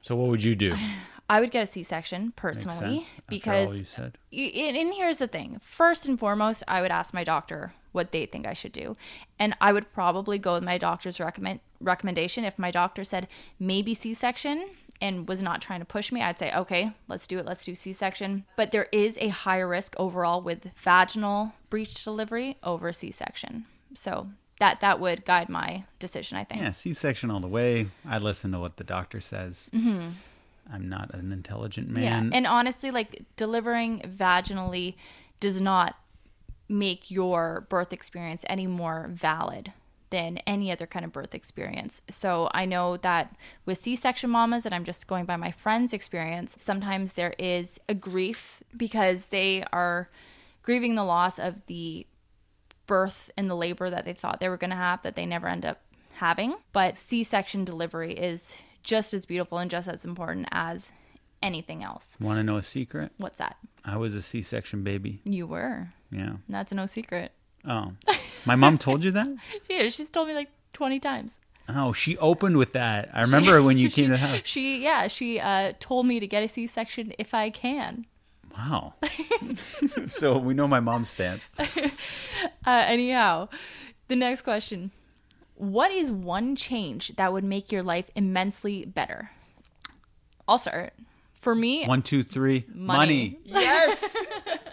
So 0.00 0.16
what 0.16 0.30
would 0.30 0.42
you 0.42 0.54
do? 0.54 0.74
I 1.30 1.40
would 1.40 1.50
get 1.50 1.62
a 1.62 1.66
C-section 1.66 2.32
personally. 2.36 3.00
Because 3.28 3.68
all 3.68 3.76
you 3.76 3.84
said. 3.84 4.16
and, 4.32 4.76
and 4.76 4.94
here's 4.94 5.18
the 5.18 5.26
thing 5.28 5.60
first 5.62 6.06
and 6.08 6.18
foremost 6.18 6.62
i 6.68 6.80
would 6.80 6.90
ask 6.90 7.12
my 7.12 7.24
doctor 7.24 7.72
what 7.92 8.10
they 8.10 8.26
think 8.26 8.46
i 8.46 8.52
should 8.52 8.72
do 8.72 8.96
and 9.38 9.54
i 9.60 9.72
would 9.72 9.92
probably 9.92 10.38
go 10.38 10.54
with 10.54 10.62
my 10.64 10.78
doctor's 10.78 11.18
recommend 11.20 11.60
recommendation 11.80 12.44
if 12.44 12.58
my 12.58 12.70
doctor 12.70 13.04
said 13.04 13.26
maybe 13.58 13.94
c-section 13.94 14.68
and 15.00 15.28
was 15.28 15.40
not 15.40 15.60
trying 15.62 15.80
to 15.80 15.84
push 15.86 16.10
me 16.12 16.20
i'd 16.22 16.38
say 16.38 16.52
okay 16.54 16.92
let's 17.08 17.26
do 17.26 17.38
it 17.38 17.46
let's 17.46 17.64
do 17.64 17.74
c-section 17.74 18.44
but 18.56 18.72
there 18.72 18.88
is 18.92 19.16
a 19.20 19.28
higher 19.28 19.66
risk 19.68 19.94
overall 19.98 20.40
with 20.40 20.70
vaginal 20.76 21.52
breech 21.70 22.02
delivery 22.04 22.56
over 22.62 22.92
c-section 22.92 23.64
so 23.94 24.28
that 24.60 24.80
that 24.80 24.98
would 25.00 25.24
guide 25.24 25.48
my 25.48 25.84
decision 25.98 26.36
i 26.38 26.44
think 26.44 26.60
Yeah, 26.60 26.72
C-section 26.72 27.30
all 27.30 27.40
the 27.40 27.48
way. 27.48 27.86
I 28.08 28.18
listen 28.18 28.52
to 28.52 28.58
what 28.60 28.76
the 28.76 28.84
doctor 28.84 29.20
says. 29.20 29.70
Mm-hmm. 29.72 30.08
I'm 30.72 30.88
not 30.88 31.14
an 31.14 31.32
intelligent 31.32 31.88
man. 31.88 32.30
Yeah. 32.30 32.36
And 32.36 32.46
honestly, 32.46 32.90
like 32.90 33.24
delivering 33.36 34.00
vaginally 34.00 34.94
does 35.40 35.60
not 35.60 35.96
make 36.68 37.10
your 37.10 37.66
birth 37.68 37.92
experience 37.92 38.44
any 38.48 38.66
more 38.66 39.08
valid 39.10 39.72
than 40.10 40.38
any 40.46 40.72
other 40.72 40.86
kind 40.86 41.04
of 41.04 41.12
birth 41.12 41.34
experience. 41.34 42.00
So 42.10 42.48
I 42.52 42.64
know 42.64 42.96
that 42.98 43.36
with 43.66 43.78
C 43.78 43.94
section 43.94 44.30
mamas, 44.30 44.64
and 44.64 44.74
I'm 44.74 44.84
just 44.84 45.06
going 45.06 45.24
by 45.24 45.36
my 45.36 45.50
friend's 45.50 45.92
experience, 45.92 46.56
sometimes 46.58 47.12
there 47.12 47.34
is 47.38 47.78
a 47.88 47.94
grief 47.94 48.62
because 48.76 49.26
they 49.26 49.64
are 49.72 50.08
grieving 50.62 50.94
the 50.94 51.04
loss 51.04 51.38
of 51.38 51.64
the 51.66 52.06
birth 52.86 53.30
and 53.36 53.50
the 53.50 53.54
labor 53.54 53.90
that 53.90 54.04
they 54.04 54.14
thought 54.14 54.40
they 54.40 54.48
were 54.48 54.56
going 54.56 54.70
to 54.70 54.76
have 54.76 55.02
that 55.02 55.14
they 55.14 55.26
never 55.26 55.46
end 55.46 55.64
up 55.64 55.80
having. 56.14 56.56
But 56.72 56.96
C 56.96 57.22
section 57.22 57.64
delivery 57.64 58.12
is 58.12 58.62
just 58.88 59.12
as 59.12 59.26
beautiful 59.26 59.58
and 59.58 59.70
just 59.70 59.86
as 59.86 60.06
important 60.06 60.48
as 60.50 60.92
anything 61.42 61.84
else. 61.84 62.16
Want 62.20 62.38
to 62.38 62.42
know 62.42 62.56
a 62.56 62.62
secret? 62.62 63.12
What's 63.18 63.38
that? 63.38 63.58
I 63.84 63.98
was 63.98 64.14
a 64.14 64.22
C-section 64.22 64.82
baby. 64.82 65.20
You 65.24 65.46
were. 65.46 65.88
Yeah. 66.10 66.36
That's 66.48 66.72
no 66.72 66.86
secret. 66.86 67.32
Oh, 67.68 67.92
my 68.46 68.56
mom 68.56 68.78
told 68.78 69.04
you 69.04 69.10
that? 69.10 69.28
Yeah, 69.68 69.90
she's 69.90 70.08
told 70.08 70.26
me 70.26 70.34
like 70.34 70.48
20 70.72 70.98
times. 71.00 71.38
Oh, 71.68 71.92
she 71.92 72.16
opened 72.16 72.56
with 72.56 72.72
that. 72.72 73.10
I 73.12 73.20
remember 73.20 73.62
when 73.62 73.76
you 73.76 73.90
came 73.90 74.04
she, 74.04 74.06
to 74.06 74.12
the 74.12 74.16
house. 74.16 74.40
She, 74.44 74.82
yeah, 74.82 75.06
she 75.06 75.38
uh, 75.38 75.74
told 75.80 76.06
me 76.06 76.18
to 76.18 76.26
get 76.26 76.42
a 76.42 76.48
C 76.48 76.66
section 76.66 77.12
if 77.18 77.34
I 77.34 77.50
can. 77.50 78.06
Wow. 78.56 78.94
so 80.06 80.38
we 80.38 80.54
know 80.54 80.66
my 80.66 80.80
mom's 80.80 81.10
stance. 81.10 81.50
Uh, 81.58 82.84
anyhow, 82.86 83.48
the 84.08 84.16
next 84.16 84.42
question 84.42 84.92
What 85.58 85.90
is 85.90 86.10
one 86.10 86.54
change 86.56 87.16
that 87.16 87.32
would 87.32 87.44
make 87.44 87.72
your 87.72 87.82
life 87.82 88.08
immensely 88.14 88.84
better? 88.84 89.32
I'll 90.46 90.58
start. 90.58 90.92
For 91.40 91.54
me, 91.54 91.84
One, 91.86 92.02
two, 92.02 92.22
three. 92.24 92.64
Money. 92.72 93.38
Yes. 93.44 94.16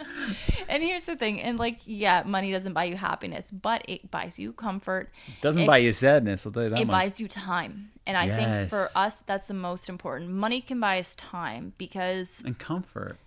and 0.70 0.82
here's 0.82 1.06
the 1.06 1.16
thing, 1.16 1.40
and 1.42 1.60
like, 1.60 1.80
yeah, 1.86 2.24
money 2.26 2.52
doesn't 2.52 2.74
buy 2.74 2.86
you 2.86 2.96
happiness, 2.96 3.52
but 3.52 3.84
it 3.88 4.10
buys 4.10 4.40
you 4.40 4.52
comfort. 4.52 5.12
Doesn't 5.42 5.64
It- 5.64 5.68
buy 5.68 5.78
you 5.78 5.94
sadness. 5.94 6.46
I'll 6.46 6.52
tell 6.52 6.64
you 6.64 6.70
that 6.70 6.80
it 6.80 6.88
much. 6.88 6.94
buys 6.94 7.20
you 7.20 7.28
time. 7.28 7.92
And 8.08 8.18
I 8.18 8.28
think 8.28 8.70
for 8.70 8.90
us, 8.96 9.24
that's 9.26 9.48
the 9.48 9.54
most 9.56 9.90
important. 9.90 10.32
Money 10.32 10.62
can 10.62 10.80
buy 10.80 11.00
us 11.00 11.16
time 11.16 11.74
because, 11.78 12.42
and 12.46 12.58
comfort. 12.58 13.18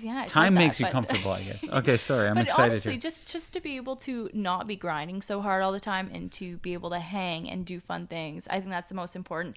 Yeah, 0.00 0.24
Time 0.26 0.54
that, 0.54 0.60
makes 0.60 0.78
you 0.80 0.86
but- 0.86 0.92
comfortable, 0.92 1.32
I 1.32 1.42
guess. 1.42 1.64
Okay, 1.68 1.96
sorry. 1.96 2.28
I'm 2.28 2.34
but 2.34 2.44
excited 2.44 2.72
honestly, 2.72 2.92
here. 2.92 3.00
just 3.00 3.26
just 3.26 3.52
to 3.54 3.60
be 3.60 3.76
able 3.76 3.96
to 3.96 4.28
not 4.32 4.66
be 4.66 4.76
grinding 4.76 5.22
so 5.22 5.40
hard 5.40 5.62
all 5.62 5.72
the 5.72 5.80
time 5.80 6.10
and 6.12 6.30
to 6.32 6.58
be 6.58 6.72
able 6.74 6.90
to 6.90 6.98
hang 6.98 7.48
and 7.48 7.64
do 7.64 7.80
fun 7.80 8.06
things, 8.06 8.46
I 8.48 8.58
think 8.60 8.70
that's 8.70 8.88
the 8.88 8.94
most 8.94 9.16
important. 9.16 9.56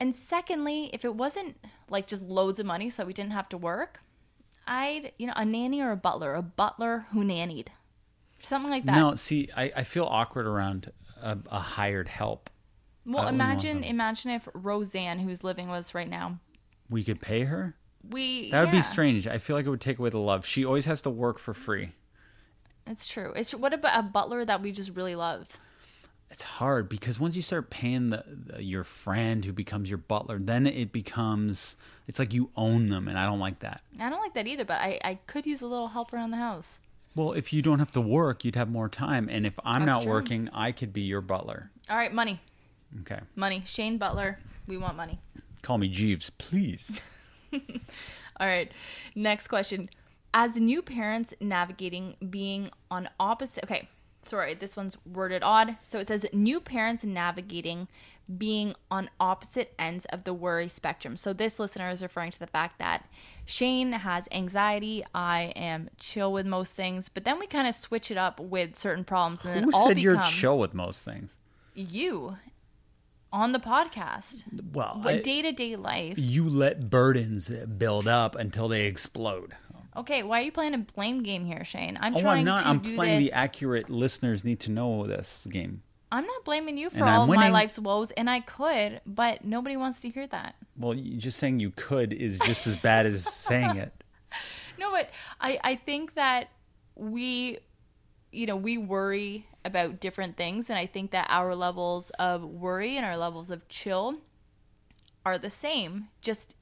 And 0.00 0.14
secondly, 0.14 0.90
if 0.92 1.04
it 1.04 1.14
wasn't 1.16 1.56
like 1.90 2.06
just 2.06 2.22
loads 2.22 2.60
of 2.60 2.66
money, 2.66 2.88
so 2.90 3.04
we 3.04 3.12
didn't 3.12 3.32
have 3.32 3.48
to 3.50 3.58
work, 3.58 4.00
I'd 4.66 5.12
you 5.18 5.26
know 5.26 5.32
a 5.36 5.44
nanny 5.44 5.80
or 5.80 5.90
a 5.90 5.96
butler, 5.96 6.34
a 6.34 6.42
butler 6.42 7.06
who 7.12 7.24
nannied, 7.24 7.68
something 8.40 8.70
like 8.70 8.84
that. 8.84 8.94
No, 8.94 9.14
see, 9.14 9.48
I, 9.56 9.72
I 9.76 9.82
feel 9.84 10.04
awkward 10.04 10.46
around 10.46 10.92
a, 11.20 11.36
a 11.50 11.58
hired 11.58 12.06
help. 12.08 12.48
well, 13.04 13.22
I 13.22 13.24
wouldn't 13.32 13.40
want 13.40 13.50
imagine 13.64 13.82
imagine 13.84 14.30
if 14.30 14.48
Roseanne, 14.54 15.18
who's 15.18 15.42
living 15.42 15.68
with 15.68 15.78
us 15.80 15.94
right 15.94 16.08
now, 16.08 16.38
We 16.90 17.02
could 17.02 17.20
pay 17.20 17.44
her? 17.44 17.74
We 18.10 18.50
That 18.50 18.62
would 18.62 18.70
be 18.72 18.80
strange. 18.80 19.26
I 19.26 19.38
feel 19.38 19.56
like 19.56 19.66
it 19.66 19.70
would 19.70 19.80
take 19.80 19.98
away 19.98 20.10
the 20.10 20.18
love. 20.18 20.44
She 20.46 20.64
always 20.64 20.86
has 20.86 21.02
to 21.02 21.10
work 21.10 21.38
for 21.38 21.52
free. 21.54 21.92
It's 22.86 23.06
true. 23.06 23.32
It's 23.36 23.54
what 23.54 23.74
about 23.74 23.98
a 23.98 24.02
butler 24.02 24.44
that 24.44 24.62
we 24.62 24.72
just 24.72 24.94
really 24.94 25.14
loved? 25.14 25.56
It's 26.30 26.42
hard 26.42 26.88
because 26.90 27.18
once 27.18 27.36
you 27.36 27.42
start 27.42 27.70
paying 27.70 28.10
the, 28.10 28.22
the 28.26 28.62
your 28.62 28.84
friend 28.84 29.44
who 29.44 29.52
becomes 29.52 29.88
your 29.88 29.98
butler, 29.98 30.38
then 30.38 30.66
it 30.66 30.92
becomes 30.92 31.76
it's 32.06 32.18
like 32.18 32.34
you 32.34 32.50
own 32.56 32.86
them, 32.86 33.08
and 33.08 33.18
I 33.18 33.24
don't 33.26 33.38
like 33.40 33.60
that. 33.60 33.80
I 33.98 34.10
don't 34.10 34.20
like 34.20 34.34
that 34.34 34.46
either, 34.46 34.64
but 34.64 34.78
I, 34.80 34.98
I 35.02 35.14
could 35.26 35.46
use 35.46 35.62
a 35.62 35.66
little 35.66 35.88
help 35.88 36.12
around 36.12 36.30
the 36.30 36.36
house. 36.36 36.80
Well, 37.14 37.32
if 37.32 37.52
you 37.52 37.62
don't 37.62 37.78
have 37.78 37.90
to 37.92 38.00
work, 38.00 38.44
you'd 38.44 38.56
have 38.56 38.68
more 38.70 38.88
time, 38.88 39.28
and 39.30 39.46
if 39.46 39.58
I'm 39.64 39.84
That's 39.86 39.96
not 39.96 40.02
true. 40.02 40.12
working, 40.12 40.48
I 40.52 40.72
could 40.72 40.92
be 40.92 41.00
your 41.00 41.20
butler. 41.22 41.70
All 41.90 41.96
right, 41.96 42.12
money. 42.12 42.40
Okay, 43.00 43.20
Money. 43.34 43.62
Shane 43.66 43.98
Butler. 43.98 44.38
We 44.66 44.78
want 44.78 44.96
money. 44.96 45.18
call 45.62 45.78
me 45.78 45.88
Jeeves, 45.88 46.30
please. 46.30 47.00
All 48.40 48.46
right. 48.46 48.70
Next 49.14 49.48
question. 49.48 49.90
As 50.34 50.56
new 50.56 50.82
parents 50.82 51.32
navigating 51.40 52.16
being 52.30 52.70
on 52.90 53.08
opposite 53.18 53.64
okay, 53.64 53.88
sorry, 54.20 54.54
this 54.54 54.76
one's 54.76 54.96
worded 55.06 55.42
odd. 55.42 55.76
So 55.82 55.98
it 55.98 56.06
says 56.06 56.26
new 56.32 56.60
parents 56.60 57.04
navigating 57.04 57.88
being 58.36 58.74
on 58.90 59.08
opposite 59.18 59.72
ends 59.78 60.04
of 60.06 60.24
the 60.24 60.34
worry 60.34 60.68
spectrum. 60.68 61.16
So 61.16 61.32
this 61.32 61.58
listener 61.58 61.88
is 61.88 62.02
referring 62.02 62.30
to 62.32 62.38
the 62.38 62.46
fact 62.46 62.78
that 62.78 63.08
Shane 63.46 63.92
has 63.92 64.28
anxiety, 64.30 65.02
I 65.14 65.54
am 65.56 65.88
chill 65.96 66.30
with 66.30 66.46
most 66.46 66.74
things, 66.74 67.08
but 67.08 67.24
then 67.24 67.38
we 67.38 67.46
kind 67.46 67.66
of 67.66 67.74
switch 67.74 68.10
it 68.10 68.18
up 68.18 68.38
with 68.38 68.76
certain 68.76 69.04
problems 69.04 69.44
and 69.46 69.54
then 69.54 69.62
Who 69.64 69.70
all 69.72 69.88
said 69.88 69.98
you're 69.98 70.20
chill 70.22 70.58
with 70.58 70.74
most 70.74 71.04
things? 71.04 71.38
you 71.74 72.36
on 73.32 73.52
the 73.52 73.58
podcast. 73.58 74.44
Well, 74.72 75.02
day 75.22 75.42
to 75.42 75.52
day 75.52 75.76
life. 75.76 76.14
you 76.18 76.48
let 76.48 76.88
burdens 76.90 77.50
build 77.50 78.08
up 78.08 78.34
until 78.34 78.68
they 78.68 78.86
explode. 78.86 79.54
Okay, 79.96 80.22
why 80.22 80.40
are 80.40 80.44
you 80.44 80.52
playing 80.52 80.74
a 80.74 80.78
blame 80.78 81.22
game 81.24 81.44
here, 81.44 81.64
Shane? 81.64 81.98
I'm 82.00 82.16
Oh, 82.16 82.20
trying 82.20 82.38
I'm 82.38 82.44
not. 82.44 82.62
to 82.62 82.68
I'm 82.68 82.78
do 82.78 82.94
playing 82.94 83.18
this. 83.20 83.30
the 83.30 83.36
accurate. 83.36 83.90
Listeners 83.90 84.44
need 84.44 84.60
to 84.60 84.70
know 84.70 85.06
this 85.06 85.46
game. 85.50 85.82
I'm 86.10 86.24
not 86.24 86.44
blaming 86.44 86.78
you 86.78 86.88
for 86.88 86.98
And 87.00 87.08
all 87.10 87.22
of 87.24 87.28
my 87.36 87.50
life's 87.50 87.78
woes, 87.78 88.12
and 88.12 88.30
I 88.30 88.40
could, 88.40 89.00
but 89.04 89.44
nobody 89.44 89.76
wants 89.76 90.00
to 90.00 90.08
hear 90.08 90.26
that. 90.28 90.54
Well, 90.76 90.94
just 90.94 91.36
saying 91.38 91.60
you 91.60 91.70
could 91.72 92.12
is 92.14 92.38
just 92.38 92.66
as 92.66 92.76
bad 92.76 93.04
as 93.06 93.24
saying 93.34 93.76
it. 93.76 93.92
No, 94.78 94.90
but 94.92 95.10
I, 95.40 95.58
I 95.64 95.74
think 95.74 96.14
that 96.14 96.48
we, 96.94 97.58
you 98.32 98.46
know, 98.46 98.56
we 98.56 98.78
worry 98.78 99.46
about 99.68 100.00
different 100.00 100.36
things, 100.36 100.68
and 100.68 100.78
I 100.78 100.86
think 100.86 101.12
that 101.12 101.26
our 101.30 101.54
levels 101.54 102.10
of 102.18 102.42
worry 102.42 102.96
and 102.96 103.06
our 103.06 103.16
levels 103.16 103.50
of 103.50 103.68
chill 103.68 104.18
are 105.24 105.38
the 105.38 105.50
same, 105.50 106.08
just 106.20 106.56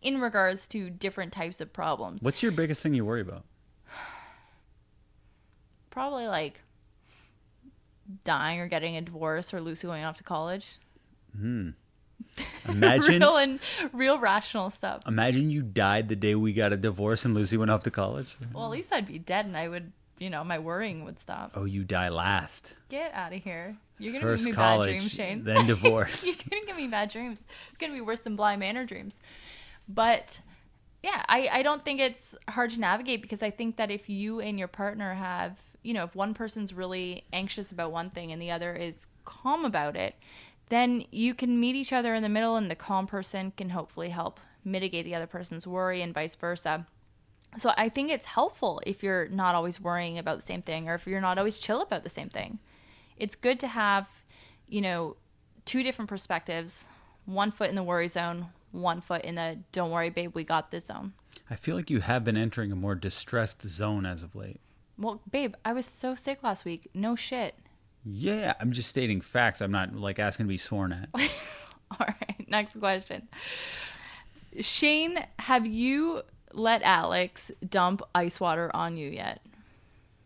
in 0.00 0.20
regards 0.20 0.66
to 0.68 0.90
different 0.90 1.32
types 1.32 1.60
of 1.60 1.72
problems. 1.72 2.22
What's 2.22 2.42
your 2.42 2.52
biggest 2.52 2.82
thing 2.82 2.94
you 2.94 3.04
worry 3.04 3.20
about? 3.20 3.44
Probably 5.90 6.26
like 6.26 6.62
dying 8.24 8.60
or 8.60 8.68
getting 8.68 8.96
a 8.96 9.00
divorce 9.00 9.54
or 9.54 9.60
Lucy 9.60 9.86
going 9.86 10.04
off 10.04 10.16
to 10.16 10.24
college. 10.24 10.78
Hmm. 11.36 11.70
Imagine, 12.68 13.20
real 13.20 13.36
and 13.36 13.60
real 13.92 14.18
rational 14.18 14.70
stuff. 14.70 15.02
imagine 15.06 15.50
you 15.50 15.60
died 15.60 16.08
the 16.08 16.16
day 16.16 16.36
we 16.36 16.52
got 16.52 16.72
a 16.72 16.76
divorce 16.76 17.24
and 17.24 17.34
Lucy 17.34 17.56
went 17.56 17.70
off 17.70 17.82
to 17.82 17.90
college. 17.90 18.36
Well, 18.54 18.64
at 18.64 18.70
least 18.70 18.92
I'd 18.92 19.08
be 19.08 19.18
dead, 19.18 19.44
and 19.44 19.56
I 19.56 19.68
would, 19.68 19.92
you 20.22 20.30
know, 20.30 20.44
my 20.44 20.58
worrying 20.58 21.04
would 21.04 21.18
stop. 21.18 21.52
Oh, 21.54 21.64
you 21.64 21.84
die 21.84 22.08
last. 22.08 22.74
Get 22.88 23.12
out 23.14 23.32
of 23.32 23.42
here! 23.42 23.76
You're 23.98 24.12
gonna 24.12 24.22
First 24.22 24.46
give 24.46 24.52
me 24.52 24.56
college, 24.56 24.88
bad 24.88 24.96
dreams, 24.96 25.12
Shane. 25.12 25.44
then 25.44 25.66
divorce. 25.66 26.26
You're 26.26 26.36
gonna 26.50 26.66
give 26.66 26.76
me 26.76 26.88
bad 26.88 27.10
dreams. 27.10 27.40
It's 27.68 27.78
gonna 27.78 27.92
be 27.92 28.00
worse 28.00 28.20
than 28.20 28.36
Bly 28.36 28.56
Manor 28.56 28.84
dreams. 28.84 29.20
But 29.88 30.40
yeah, 31.02 31.24
I, 31.28 31.48
I 31.52 31.62
don't 31.62 31.84
think 31.84 32.00
it's 32.00 32.34
hard 32.48 32.70
to 32.70 32.80
navigate 32.80 33.22
because 33.22 33.42
I 33.42 33.50
think 33.50 33.76
that 33.76 33.90
if 33.90 34.08
you 34.08 34.40
and 34.40 34.58
your 34.58 34.68
partner 34.68 35.14
have, 35.14 35.58
you 35.82 35.94
know, 35.94 36.04
if 36.04 36.14
one 36.14 36.32
person's 36.32 36.72
really 36.72 37.24
anxious 37.32 37.72
about 37.72 37.90
one 37.90 38.08
thing 38.08 38.30
and 38.30 38.40
the 38.40 38.50
other 38.50 38.74
is 38.74 39.06
calm 39.24 39.64
about 39.64 39.96
it, 39.96 40.14
then 40.68 41.04
you 41.10 41.34
can 41.34 41.58
meet 41.58 41.74
each 41.74 41.92
other 41.92 42.14
in 42.14 42.22
the 42.22 42.28
middle 42.28 42.56
and 42.56 42.70
the 42.70 42.76
calm 42.76 43.06
person 43.06 43.52
can 43.56 43.70
hopefully 43.70 44.10
help 44.10 44.38
mitigate 44.64 45.04
the 45.04 45.14
other 45.14 45.26
person's 45.26 45.66
worry 45.66 46.00
and 46.00 46.14
vice 46.14 46.36
versa. 46.36 46.86
So 47.58 47.72
I 47.76 47.88
think 47.88 48.10
it's 48.10 48.24
helpful 48.24 48.80
if 48.86 49.02
you're 49.02 49.28
not 49.28 49.54
always 49.54 49.80
worrying 49.80 50.18
about 50.18 50.36
the 50.36 50.46
same 50.46 50.62
thing 50.62 50.88
or 50.88 50.94
if 50.94 51.06
you're 51.06 51.20
not 51.20 51.38
always 51.38 51.58
chill 51.58 51.82
about 51.82 52.02
the 52.02 52.10
same 52.10 52.28
thing. 52.28 52.58
It's 53.18 53.34
good 53.34 53.60
to 53.60 53.68
have, 53.68 54.08
you 54.68 54.80
know, 54.80 55.16
two 55.64 55.82
different 55.82 56.08
perspectives, 56.08 56.88
one 57.26 57.50
foot 57.50 57.68
in 57.68 57.76
the 57.76 57.82
worry 57.82 58.08
zone, 58.08 58.46
one 58.70 59.00
foot 59.00 59.22
in 59.22 59.34
the 59.34 59.58
don't 59.70 59.90
worry 59.90 60.10
babe, 60.10 60.34
we 60.34 60.44
got 60.44 60.70
this 60.70 60.86
zone. 60.86 61.12
I 61.50 61.56
feel 61.56 61.76
like 61.76 61.90
you 61.90 62.00
have 62.00 62.24
been 62.24 62.36
entering 62.36 62.72
a 62.72 62.76
more 62.76 62.94
distressed 62.94 63.62
zone 63.62 64.06
as 64.06 64.22
of 64.22 64.34
late. 64.34 64.60
Well, 64.96 65.20
babe, 65.30 65.54
I 65.64 65.72
was 65.72 65.84
so 65.86 66.14
sick 66.14 66.42
last 66.42 66.64
week. 66.64 66.88
No 66.94 67.16
shit. 67.16 67.54
Yeah, 68.04 68.54
I'm 68.60 68.72
just 68.72 68.88
stating 68.88 69.20
facts. 69.20 69.60
I'm 69.60 69.70
not 69.70 69.94
like 69.94 70.18
asking 70.18 70.46
to 70.46 70.48
be 70.48 70.56
sworn 70.56 70.92
at. 70.92 71.08
All 72.00 72.06
right, 72.06 72.48
next 72.48 72.78
question. 72.78 73.28
Shane, 74.60 75.24
have 75.38 75.66
you 75.66 76.22
let 76.54 76.82
Alex 76.82 77.50
dump 77.68 78.02
ice 78.14 78.40
water 78.40 78.70
on 78.74 78.96
you 78.96 79.08
yet? 79.10 79.40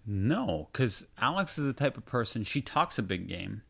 No, 0.06 0.68
because 0.72 1.06
Alex 1.18 1.58
is 1.58 1.66
the 1.66 1.72
type 1.72 1.96
of 1.96 2.06
person. 2.06 2.44
She 2.44 2.60
talks 2.60 2.98
a 2.98 3.02
big 3.02 3.26
game, 3.28 3.62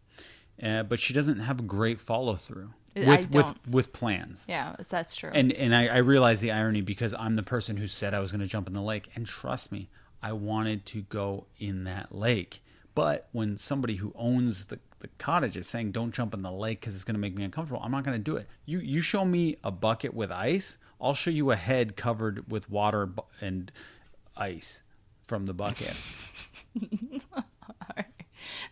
uh, 0.62 0.83
but 0.83 0.99
she 0.99 1.15
doesn't 1.15 1.41
have 1.41 1.60
a 1.60 1.62
great 1.62 1.99
follow 1.99 2.35
through 2.35 2.70
with 2.94 3.31
with 3.31 3.68
with 3.68 3.93
plans. 3.93 4.47
Yeah, 4.49 4.76
that's 4.89 5.17
true. 5.17 5.31
And 5.33 5.52
and 5.52 5.75
I, 5.75 5.86
I 5.86 5.99
realize 5.99 6.41
the 6.41 6.52
irony 6.52 6.81
because 6.81 7.15
I'm 7.15 7.35
the 7.35 7.43
person 7.43 7.76
who 7.76 7.86
said 7.86 8.15
I 8.15 8.20
was 8.20 8.33
going 8.33 8.41
to 8.41 8.47
jump 8.47 8.67
in 8.67 8.75
the 8.75 8.83
lake, 8.83 9.10
and 9.15 9.26
trust 9.26 9.73
me, 9.73 9.89
I 10.23 10.33
wanted 10.33 10.86
to 10.86 11.02
go 11.02 11.47
in 11.59 11.85
that 11.85 12.15
lake. 12.15 12.62
But 12.94 13.28
when 13.33 13.59
somebody 13.59 13.97
who 13.97 14.12
owns 14.17 14.67
the, 14.67 14.78
the 15.01 15.09
cottage 15.18 15.57
is 15.59 15.68
saying 15.68 15.93
don't 15.93 16.15
jump 16.15 16.33
in 16.33 16.41
the 16.41 16.51
lake 16.51 16.81
because 16.81 16.94
it's 16.94 17.05
going 17.05 17.15
to 17.15 17.20
make 17.20 17.36
me 17.36 17.44
uncomfortable, 17.44 17.83
I'm 17.85 17.91
not 17.91 18.05
going 18.05 18.17
to 18.17 18.23
do 18.23 18.36
it. 18.36 18.47
You 18.65 18.78
you 18.78 19.01
show 19.01 19.25
me 19.25 19.57
a 19.62 19.70
bucket 19.70 20.15
with 20.15 20.31
ice, 20.31 20.78
I'll 21.00 21.15
show 21.15 21.31
you 21.31 21.50
a 21.50 21.57
head 21.57 21.97
covered 21.97 22.50
with 22.50 22.70
water 22.70 23.08
and 23.41 23.70
ice 24.36 24.83
from 25.23 25.47
the 25.47 25.55
bucket. 25.55 25.94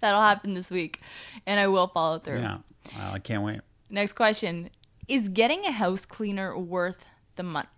That'll 0.01 0.21
happen 0.21 0.55
this 0.55 0.71
week, 0.71 1.01
and 1.47 1.59
I 1.59 1.67
will 1.67 1.89
follow 1.89 2.19
through. 2.19 2.39
yeah, 2.41 2.59
Well, 2.97 3.13
I 3.13 3.19
can't 3.19 3.43
wait. 3.43 3.61
Next 3.91 4.13
question: 4.13 4.71
Is 5.09 5.29
getting 5.29 5.65
a 5.65 5.73
house 5.73 6.05
cleaner 6.05 6.57
worth 6.57 7.07
the 7.37 7.43
money? 7.43 7.69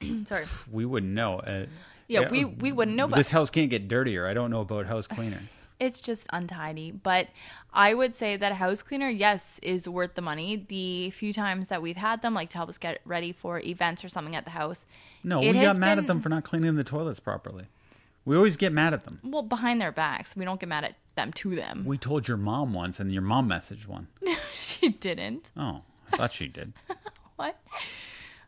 Sorry. 0.26 0.44
We 0.70 0.84
wouldn't 0.84 1.12
know. 1.12 1.40
Uh, 1.40 1.66
Yeah, 2.08 2.28
we 2.30 2.44
we 2.44 2.72
wouldn't 2.72 2.96
know, 2.96 3.06
this 3.06 3.30
house 3.30 3.50
can't 3.50 3.70
get 3.70 3.88
dirtier. 3.88 4.26
I 4.26 4.34
don't 4.34 4.50
know 4.50 4.60
about 4.60 4.86
house 4.86 5.06
cleaner. 5.06 5.40
It's 5.80 6.00
just 6.00 6.26
untidy. 6.32 6.90
But 6.90 7.28
I 7.72 7.94
would 7.94 8.14
say 8.14 8.36
that 8.36 8.52
a 8.52 8.56
house 8.56 8.82
cleaner, 8.82 9.08
yes, 9.08 9.58
is 9.62 9.88
worth 9.88 10.14
the 10.14 10.22
money. 10.22 10.64
The 10.68 11.10
few 11.10 11.32
times 11.32 11.68
that 11.68 11.82
we've 11.82 11.96
had 11.96 12.22
them, 12.22 12.34
like 12.34 12.50
to 12.50 12.56
help 12.56 12.68
us 12.68 12.78
get 12.78 13.00
ready 13.04 13.32
for 13.32 13.60
events 13.60 14.04
or 14.04 14.08
something 14.08 14.36
at 14.36 14.44
the 14.44 14.52
house. 14.52 14.86
No, 15.22 15.40
we 15.40 15.52
got 15.52 15.76
mad 15.78 15.96
been- 15.96 16.04
at 16.04 16.06
them 16.08 16.20
for 16.20 16.28
not 16.28 16.44
cleaning 16.44 16.76
the 16.76 16.84
toilets 16.84 17.20
properly. 17.20 17.64
We 18.24 18.36
always 18.36 18.56
get 18.56 18.72
mad 18.72 18.94
at 18.94 19.04
them. 19.04 19.20
Well, 19.22 19.42
behind 19.42 19.80
their 19.82 19.92
backs, 19.92 20.34
we 20.34 20.46
don't 20.46 20.58
get 20.58 20.68
mad 20.68 20.84
at 20.84 20.94
them 21.14 21.30
to 21.34 21.54
them. 21.54 21.84
We 21.84 21.98
told 21.98 22.26
your 22.26 22.38
mom 22.38 22.72
once, 22.72 22.98
and 22.98 23.12
your 23.12 23.20
mom 23.22 23.48
messaged 23.50 23.86
one. 23.86 24.08
she 24.58 24.88
didn't. 24.88 25.50
Oh, 25.56 25.82
I 26.10 26.16
thought 26.16 26.32
she 26.32 26.48
did. 26.48 26.72
What? 27.36 27.60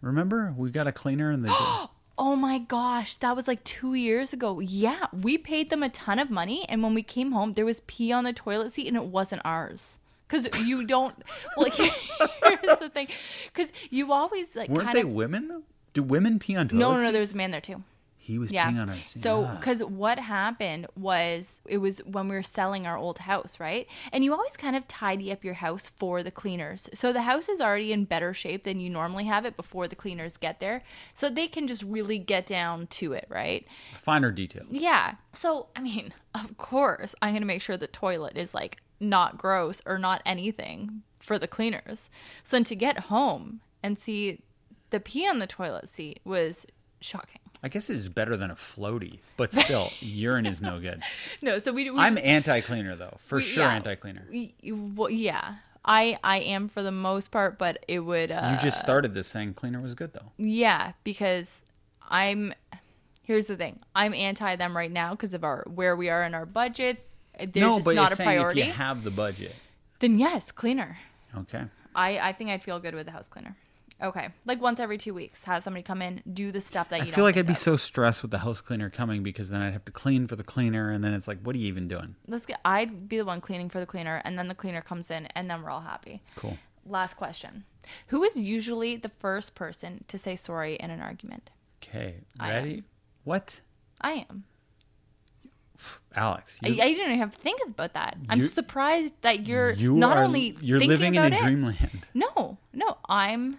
Remember, 0.01 0.55
we 0.57 0.71
got 0.71 0.87
a 0.87 0.93
cleaner 0.93 1.33
in 1.33 1.43
the. 1.43 1.49
Oh 2.19 2.35
my 2.35 2.59
gosh, 2.59 3.17
that 3.17 3.37
was 3.37 3.47
like 3.47 3.63
two 3.65 3.95
years 3.95 4.33
ago. 4.33 4.61
Yeah, 4.61 5.07
we 5.13 5.37
paid 5.37 5.69
them 5.69 5.83
a 5.83 5.89
ton 5.89 6.19
of 6.19 6.31
money, 6.31 6.65
and 6.69 6.83
when 6.83 6.95
we 6.95 7.03
came 7.03 7.33
home, 7.33 7.53
there 7.53 7.67
was 7.67 7.81
pee 7.81 8.11
on 8.11 8.25
the 8.25 8.33
toilet 8.33 8.73
seat, 8.73 8.89
and 8.89 8.97
it 8.97 9.05
wasn't 9.05 9.43
ours. 9.45 9.99
Cause 10.29 10.49
you 10.65 10.85
don't. 10.85 11.15
Well, 11.57 11.71
here's 11.71 12.79
the 12.79 12.91
thing. 12.93 13.07
Cause 13.55 13.73
you 13.91 14.13
always 14.13 14.57
like 14.57 14.69
Weren't 14.69 14.87
kind 14.87 14.97
they 14.97 15.05
women 15.05 15.49
though? 15.49 15.63
Do 15.93 16.03
women 16.03 16.39
pee 16.39 16.57
on 16.57 16.69
toilets? 16.69 16.81
No, 16.81 16.95
no, 16.97 17.05
no. 17.05 17.13
There 17.13 17.21
was 17.21 17.35
a 17.35 17.37
man 17.37 17.53
there 17.53 17.61
too. 17.61 17.83
He 18.27 18.41
was 18.41 18.51
Yeah. 18.51 18.73
peeing 18.73 18.81
on 18.81 18.89
seat. 19.05 19.23
So, 19.23 19.47
because 19.57 19.85
what 19.85 20.19
happened 20.19 20.89
was 20.97 21.61
it 21.65 21.79
was 21.79 21.99
when 22.01 22.27
we 22.29 22.35
were 22.35 22.43
selling 22.43 22.85
our 22.85 22.97
old 22.97 23.21
house, 23.21 23.61
right? 23.61 23.87
And 24.13 24.25
you 24.25 24.33
always 24.35 24.57
kind 24.57 24.75
of 24.75 24.89
tidy 24.89 25.31
up 25.31 25.45
your 25.45 25.55
house 25.55 25.89
for 25.91 26.25
the 26.25 26.33
cleaners. 26.33 26.89
So 26.93 27.13
the 27.13 27.23
house 27.23 27.49
is 27.49 27.61
already 27.61 27.93
in 27.93 28.05
better 28.05 28.35
shape 28.35 28.65
than 28.65 28.81
you 28.81 28.91
normally 28.91 29.25
have 29.27 29.45
it 29.45 29.57
before 29.57 29.87
the 29.87 29.95
cleaners 29.95 30.37
get 30.37 30.59
there. 30.59 30.83
So 31.15 31.29
they 31.31 31.47
can 31.47 31.69
just 31.69 31.85
really 31.85 32.19
get 32.19 32.47
down 32.47 32.89
to 32.99 33.13
it, 33.13 33.27
right? 33.29 33.65
finer 33.95 34.33
details. 34.33 34.67
Yeah. 34.71 35.15
So, 35.33 35.69
I 35.77 35.81
mean, 35.81 36.13
of 36.35 36.57
course, 36.57 37.15
I'm 37.23 37.31
going 37.31 37.43
to 37.43 37.47
make 37.47 37.63
sure 37.63 37.77
the 37.77 37.87
toilet 37.87 38.37
is 38.37 38.53
like 38.55 38.79
not 38.99 39.39
gross 39.39 39.81
or 39.87 39.99
not 39.99 40.21
anything 40.27 41.03
for 41.21 41.39
the 41.39 41.47
cleaners. 41.47 42.11
So, 42.43 42.57
then 42.57 42.65
to 42.65 42.75
get 42.75 42.99
home 43.05 43.61
and 43.85 43.97
see 43.97 44.43
the 44.91 44.99
pee 44.99 45.29
on 45.29 45.39
the 45.39 45.47
toilet 45.47 45.89
seat 45.89 46.19
was 46.25 46.67
shocking. 47.01 47.41
I 47.63 47.69
guess 47.69 47.89
it 47.91 47.97
is 47.97 48.09
better 48.09 48.37
than 48.37 48.51
a 48.51 48.55
floaty, 48.55 49.19
but 49.37 49.53
still, 49.53 49.91
urine 50.01 50.47
is 50.47 50.61
no 50.63 50.79
good. 50.79 51.03
No, 51.43 51.59
so 51.59 51.73
we, 51.73 51.91
we 51.91 51.99
I'm 51.99 52.15
just- 52.15 52.27
anti-cleaner 52.27 52.95
though, 52.97 53.17
for 53.19 53.37
we- 53.37 53.43
sure. 53.43 53.65
yeah. 53.65 53.75
Anti-cleaner. 53.75 54.25
we- 54.31 54.55
well, 54.73 55.11
yeah. 55.11 55.57
I 55.85 56.19
I 56.25 56.41
am 56.41 56.69
for 56.69 56.83
the 56.83 56.91
most 56.93 57.31
part, 57.31 57.59
but 57.59 57.85
it 57.87 58.01
would 58.01 58.33
uh 58.33 58.51
You 58.53 58.59
just 58.59 58.81
started 58.81 59.15
this 59.15 59.29
saying 59.29 59.55
cleaner 59.55 59.81
was 59.81 59.95
good 59.95 60.13
though. 60.13 60.33
yeah, 60.37 60.93
because 61.05 61.63
I'm 62.09 62.53
here's 63.23 63.47
the 63.47 63.57
thing. 63.57 63.79
I'm 63.95 64.13
anti 64.13 64.57
them 64.57 64.77
right 64.77 64.91
now 64.91 65.11
because 65.13 65.33
of 65.33 65.45
our 65.45 65.65
where 65.73 65.95
we 65.97 66.09
are 66.11 66.25
in 66.25 66.35
our 66.35 66.45
budgets. 66.47 67.19
They're 67.39 67.49
no, 67.63 67.75
just 67.75 67.85
but 67.85 67.95
not 67.95 68.13
a 68.13 68.17
saying 68.17 68.27
priority. 68.29 68.61
if 68.63 68.67
you 68.67 68.73
have 68.73 69.05
the 69.05 69.11
budget. 69.13 69.55
then 70.01 70.19
yes, 70.19 70.51
cleaner. 70.51 70.99
Okay. 71.37 71.63
I 71.95 72.19
I 72.19 72.33
think 72.33 72.51
I'd 72.51 72.65
feel 72.65 72.81
good 72.81 72.95
with 72.97 73.07
the 73.07 73.13
house 73.13 73.29
cleaner. 73.29 73.57
Okay, 74.03 74.29
like 74.45 74.61
once 74.61 74.79
every 74.79 74.99
two 74.99 75.15
weeks, 75.15 75.45
have 75.45 75.63
somebody 75.63 75.83
come 75.83 76.03
in, 76.03 76.23
do 76.31 76.53
the 76.53 76.61
stuff 76.61 76.91
that 76.91 76.97
you. 76.97 77.03
I 77.03 77.05
don't 77.07 77.15
I 77.15 77.17
feel 77.17 77.25
like 77.25 77.37
I'd 77.39 77.47
be 77.47 77.53
of. 77.53 77.59
so 77.59 77.77
stressed 77.77 78.21
with 78.21 78.31
the 78.31 78.39
house 78.39 78.61
cleaner 78.61 78.91
coming 78.91 79.23
because 79.23 79.49
then 79.49 79.63
I'd 79.63 79.73
have 79.73 79.87
to 79.87 79.93
clean 79.93 80.27
for 80.27 80.37
the 80.37 80.45
cleaner, 80.45 80.91
and 80.91 81.03
then 81.03 81.15
it's 81.15 81.27
like, 81.27 81.41
what 81.41 81.57
are 81.57 81.59
you 81.59 81.69
even 81.69 81.89
doing? 81.89 82.15
Let's 82.29 82.45
get. 82.45 82.61
I'd 82.63 83.09
be 83.09 83.17
the 83.17 83.25
one 83.25 83.41
cleaning 83.41 83.71
for 83.71 83.81
the 83.81 83.87
cleaner, 83.87 84.21
and 84.25 84.39
then 84.39 84.49
the 84.49 84.55
cleaner 84.55 84.83
comes 84.83 85.11
in, 85.11 85.27
and 85.35 85.51
then 85.51 85.63
we're 85.63 85.71
all 85.71 85.81
happy. 85.81 86.21
Cool. 86.35 86.59
Last 86.85 87.15
question: 87.15 87.65
Who 88.09 88.23
is 88.23 88.37
usually 88.37 88.97
the 88.97 89.09
first 89.09 89.55
person 89.55 90.05
to 90.09 90.19
say 90.19 90.37
sorry 90.37 90.75
in 90.75 90.91
an 90.91 91.01
argument? 91.01 91.51
Okay, 91.83 92.17
I 92.39 92.51
ready? 92.51 92.83
What? 93.25 93.61
I 94.03 94.27
am. 94.29 94.45
Alex, 96.15 96.61
I, 96.63 96.69
you, 96.69 96.83
I 96.83 96.87
didn't 96.87 97.07
even 97.07 97.19
have 97.19 97.35
to 97.35 97.41
think 97.41 97.61
about 97.67 97.95
that. 97.95 98.17
I'm 98.29 98.41
surprised 98.41 99.15
that 99.23 99.47
you're 99.47 99.73
you 99.73 99.95
not 99.95 100.17
are, 100.19 100.25
only 100.25 100.57
you're 100.61 100.79
thinking 100.79 100.89
living 100.99 101.15
in 101.15 101.23
a 101.23 101.35
it. 101.35 101.39
dreamland. 101.39 102.07
No, 102.15 102.59
no, 102.73 102.97
I'm 103.09 103.59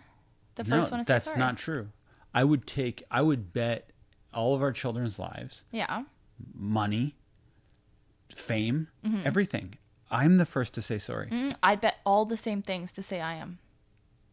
the 0.58 0.64
No, 0.66 0.78
first 0.82 0.92
one 0.92 1.00
to 1.00 1.06
say 1.06 1.14
that's 1.14 1.36
not 1.38 1.58
true. 1.58 1.90
I 2.34 2.44
would 2.44 2.68
take, 2.68 3.04
I 3.10 3.22
would 3.22 3.54
bet 3.54 3.90
all 4.34 4.54
of 4.54 4.62
our 4.62 4.72
children's 4.72 5.18
lives, 5.18 5.64
Yeah, 5.72 6.04
money, 6.54 7.16
fame, 8.30 8.90
Mm-hmm. 9.06 9.22
everything. 9.26 9.74
I'm 10.12 10.38
the 10.38 10.46
first 10.46 10.74
to 10.76 10.82
say 10.82 10.98
sorry. 11.00 11.28
Mm, 11.30 11.54
I'd 11.64 11.82
bet 11.82 11.98
all 12.06 12.26
the 12.26 12.38
same 12.38 12.62
things 12.62 12.92
to 12.94 13.04
say 13.04 13.20
I 13.22 13.36
am. 13.36 13.60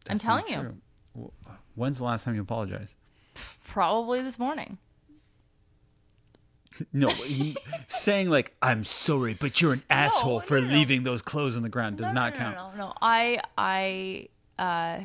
I'm 0.09 0.17
That's 0.17 0.25
not 0.27 0.47
telling 0.47 0.67
you. 0.67 0.81
true. 1.15 1.33
When's 1.75 1.99
the 1.99 2.05
last 2.05 2.25
time 2.25 2.35
you 2.35 2.43
apologized? 2.43 2.95
Probably 3.65 4.21
this 4.23 4.39
morning. 4.39 4.79
No, 6.93 7.09
saying 7.87 8.31
like 8.31 8.53
I'm 8.61 8.83
sorry, 8.83 9.37
but 9.41 9.63
you're 9.63 9.75
an 9.75 9.83
asshole 9.89 10.41
for 10.41 10.61
no, 10.61 10.67
no. 10.67 10.73
leaving 10.75 11.05
those 11.05 11.23
clothes 11.23 11.55
on 11.57 11.63
the 11.63 11.69
ground 11.69 11.99
does 11.99 12.09
no, 12.09 12.13
not 12.15 12.33
no, 12.33 12.39
count. 12.41 12.57
No, 12.57 12.71
no, 12.73 12.77
no. 12.89 12.93
I, 13.01 13.41
I, 13.57 14.29
uh, 14.59 14.99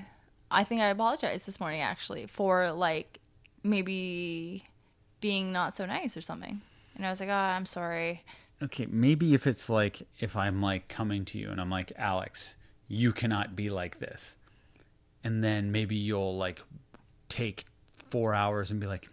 I 0.52 0.64
think 0.64 0.82
I 0.82 0.88
apologized 0.88 1.46
this 1.46 1.60
morning 1.60 1.82
actually 1.82 2.26
for 2.26 2.72
like 2.72 3.20
maybe 3.64 4.64
being 5.22 5.52
not 5.52 5.76
so 5.76 5.86
nice 5.86 6.16
or 6.18 6.22
something. 6.22 6.62
And 6.96 7.06
I 7.06 7.10
was 7.10 7.20
like, 7.20 7.30
oh, 7.30 7.34
I'm 7.34 7.66
sorry. 7.66 8.24
Okay, 8.62 8.88
maybe 8.90 9.34
if 9.34 9.48
it's 9.48 9.70
like 9.70 10.02
if 10.20 10.36
I'm 10.36 10.62
like 10.62 10.88
coming 10.88 11.24
to 11.26 11.40
you 11.40 11.50
and 11.50 11.62
I'm 11.62 11.70
like 11.70 11.94
Alex, 11.98 12.56
you 12.88 13.14
cannot 13.14 13.56
be 13.56 13.70
like 13.70 14.00
this, 14.00 14.38
and 15.24 15.44
then 15.44 15.72
maybe 15.72 15.96
you'll 15.96 16.36
like 16.38 16.62
take 17.30 17.66
four 18.10 18.34
hours 18.34 18.72
and 18.72 18.80
be 18.80 18.88
like, 18.88 19.08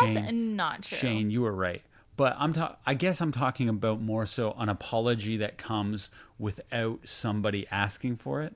That's 0.00 0.30
not 0.30 0.82
true. 0.82 0.98
Shane, 0.98 1.30
you 1.30 1.42
were 1.42 1.54
right. 1.54 1.82
But 2.16 2.36
I'm 2.38 2.52
ta- 2.52 2.76
I 2.86 2.94
guess 2.94 3.20
I'm 3.20 3.32
talking 3.32 3.68
about 3.68 4.00
more 4.00 4.26
so 4.26 4.54
an 4.58 4.68
apology 4.68 5.38
that 5.38 5.58
comes 5.58 6.10
without 6.38 7.00
somebody 7.02 7.66
asking 7.70 8.16
for 8.16 8.42
it. 8.42 8.54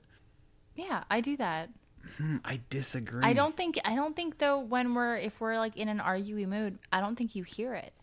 Yeah, 0.75 1.03
I 1.09 1.19
do 1.19 1.35
that. 1.37 1.69
Hmm, 2.17 2.37
I 2.43 2.59
disagree. 2.69 3.23
I 3.23 3.33
don't 3.33 3.55
think 3.55 3.79
I 3.85 3.95
don't 3.95 4.15
think 4.15 4.37
though 4.37 4.59
when 4.59 4.93
we're 4.93 5.15
if 5.17 5.39
we're 5.39 5.57
like 5.57 5.77
in 5.77 5.89
an 5.89 5.99
arguey 5.99 6.47
mood, 6.47 6.77
I 6.91 7.01
don't 7.01 7.15
think 7.15 7.35
you 7.35 7.43
hear 7.43 7.73
it. 7.73 7.93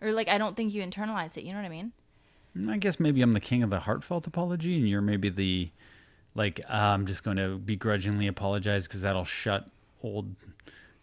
Or 0.00 0.12
like 0.12 0.28
I 0.28 0.38
don't 0.38 0.56
think 0.56 0.72
you 0.72 0.82
internalize 0.82 1.36
it, 1.36 1.44
you 1.44 1.52
know 1.52 1.58
what 1.58 1.66
I 1.66 1.70
mean? 1.70 1.92
I 2.68 2.78
guess 2.78 2.98
maybe 2.98 3.22
I'm 3.22 3.32
the 3.32 3.40
king 3.40 3.62
of 3.62 3.70
the 3.70 3.80
heartfelt 3.80 4.26
apology, 4.26 4.76
and 4.76 4.88
you're 4.88 5.00
maybe 5.00 5.28
the 5.28 5.70
like 6.34 6.60
uh, 6.68 6.72
I'm 6.72 7.06
just 7.06 7.22
going 7.22 7.36
to 7.36 7.58
begrudgingly 7.58 8.26
apologize 8.26 8.86
because 8.86 9.02
that'll 9.02 9.24
shut 9.24 9.68
old 10.02 10.34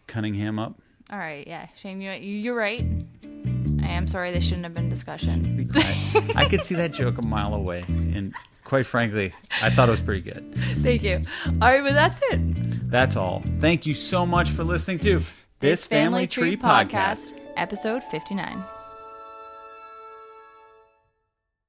Cunningham 0.06 0.58
up. 0.58 0.78
All 1.10 1.18
right, 1.18 1.46
yeah. 1.46 1.68
Shane, 1.74 2.00
you 2.00 2.10
you're 2.12 2.54
right. 2.54 2.84
I 3.82 3.88
am 3.88 4.06
sorry 4.06 4.30
this 4.30 4.44
shouldn't 4.44 4.64
have 4.64 4.74
been 4.74 4.90
discussion. 4.90 5.70
I 6.36 6.46
could 6.48 6.62
see 6.62 6.74
that 6.74 6.92
joke 6.92 7.18
a 7.18 7.26
mile 7.26 7.54
away, 7.54 7.84
and 7.88 8.34
quite 8.68 8.84
frankly, 8.84 9.32
I 9.62 9.70
thought 9.70 9.88
it 9.88 9.92
was 9.92 10.02
pretty 10.02 10.20
good. 10.20 10.54
Thank 10.82 11.02
you. 11.02 11.22
All 11.62 11.68
right, 11.72 11.82
but 11.82 11.94
that's 11.94 12.20
it. 12.30 12.90
That's 12.90 13.16
all. 13.16 13.42
Thank 13.58 13.86
you 13.86 13.94
so 13.94 14.26
much 14.26 14.50
for 14.50 14.62
listening 14.62 14.98
to 15.00 15.22
this, 15.60 15.86
Family, 15.86 16.26
Tree 16.26 16.56
podcast. 16.56 17.32
episode 17.56 18.04
59. 18.04 18.77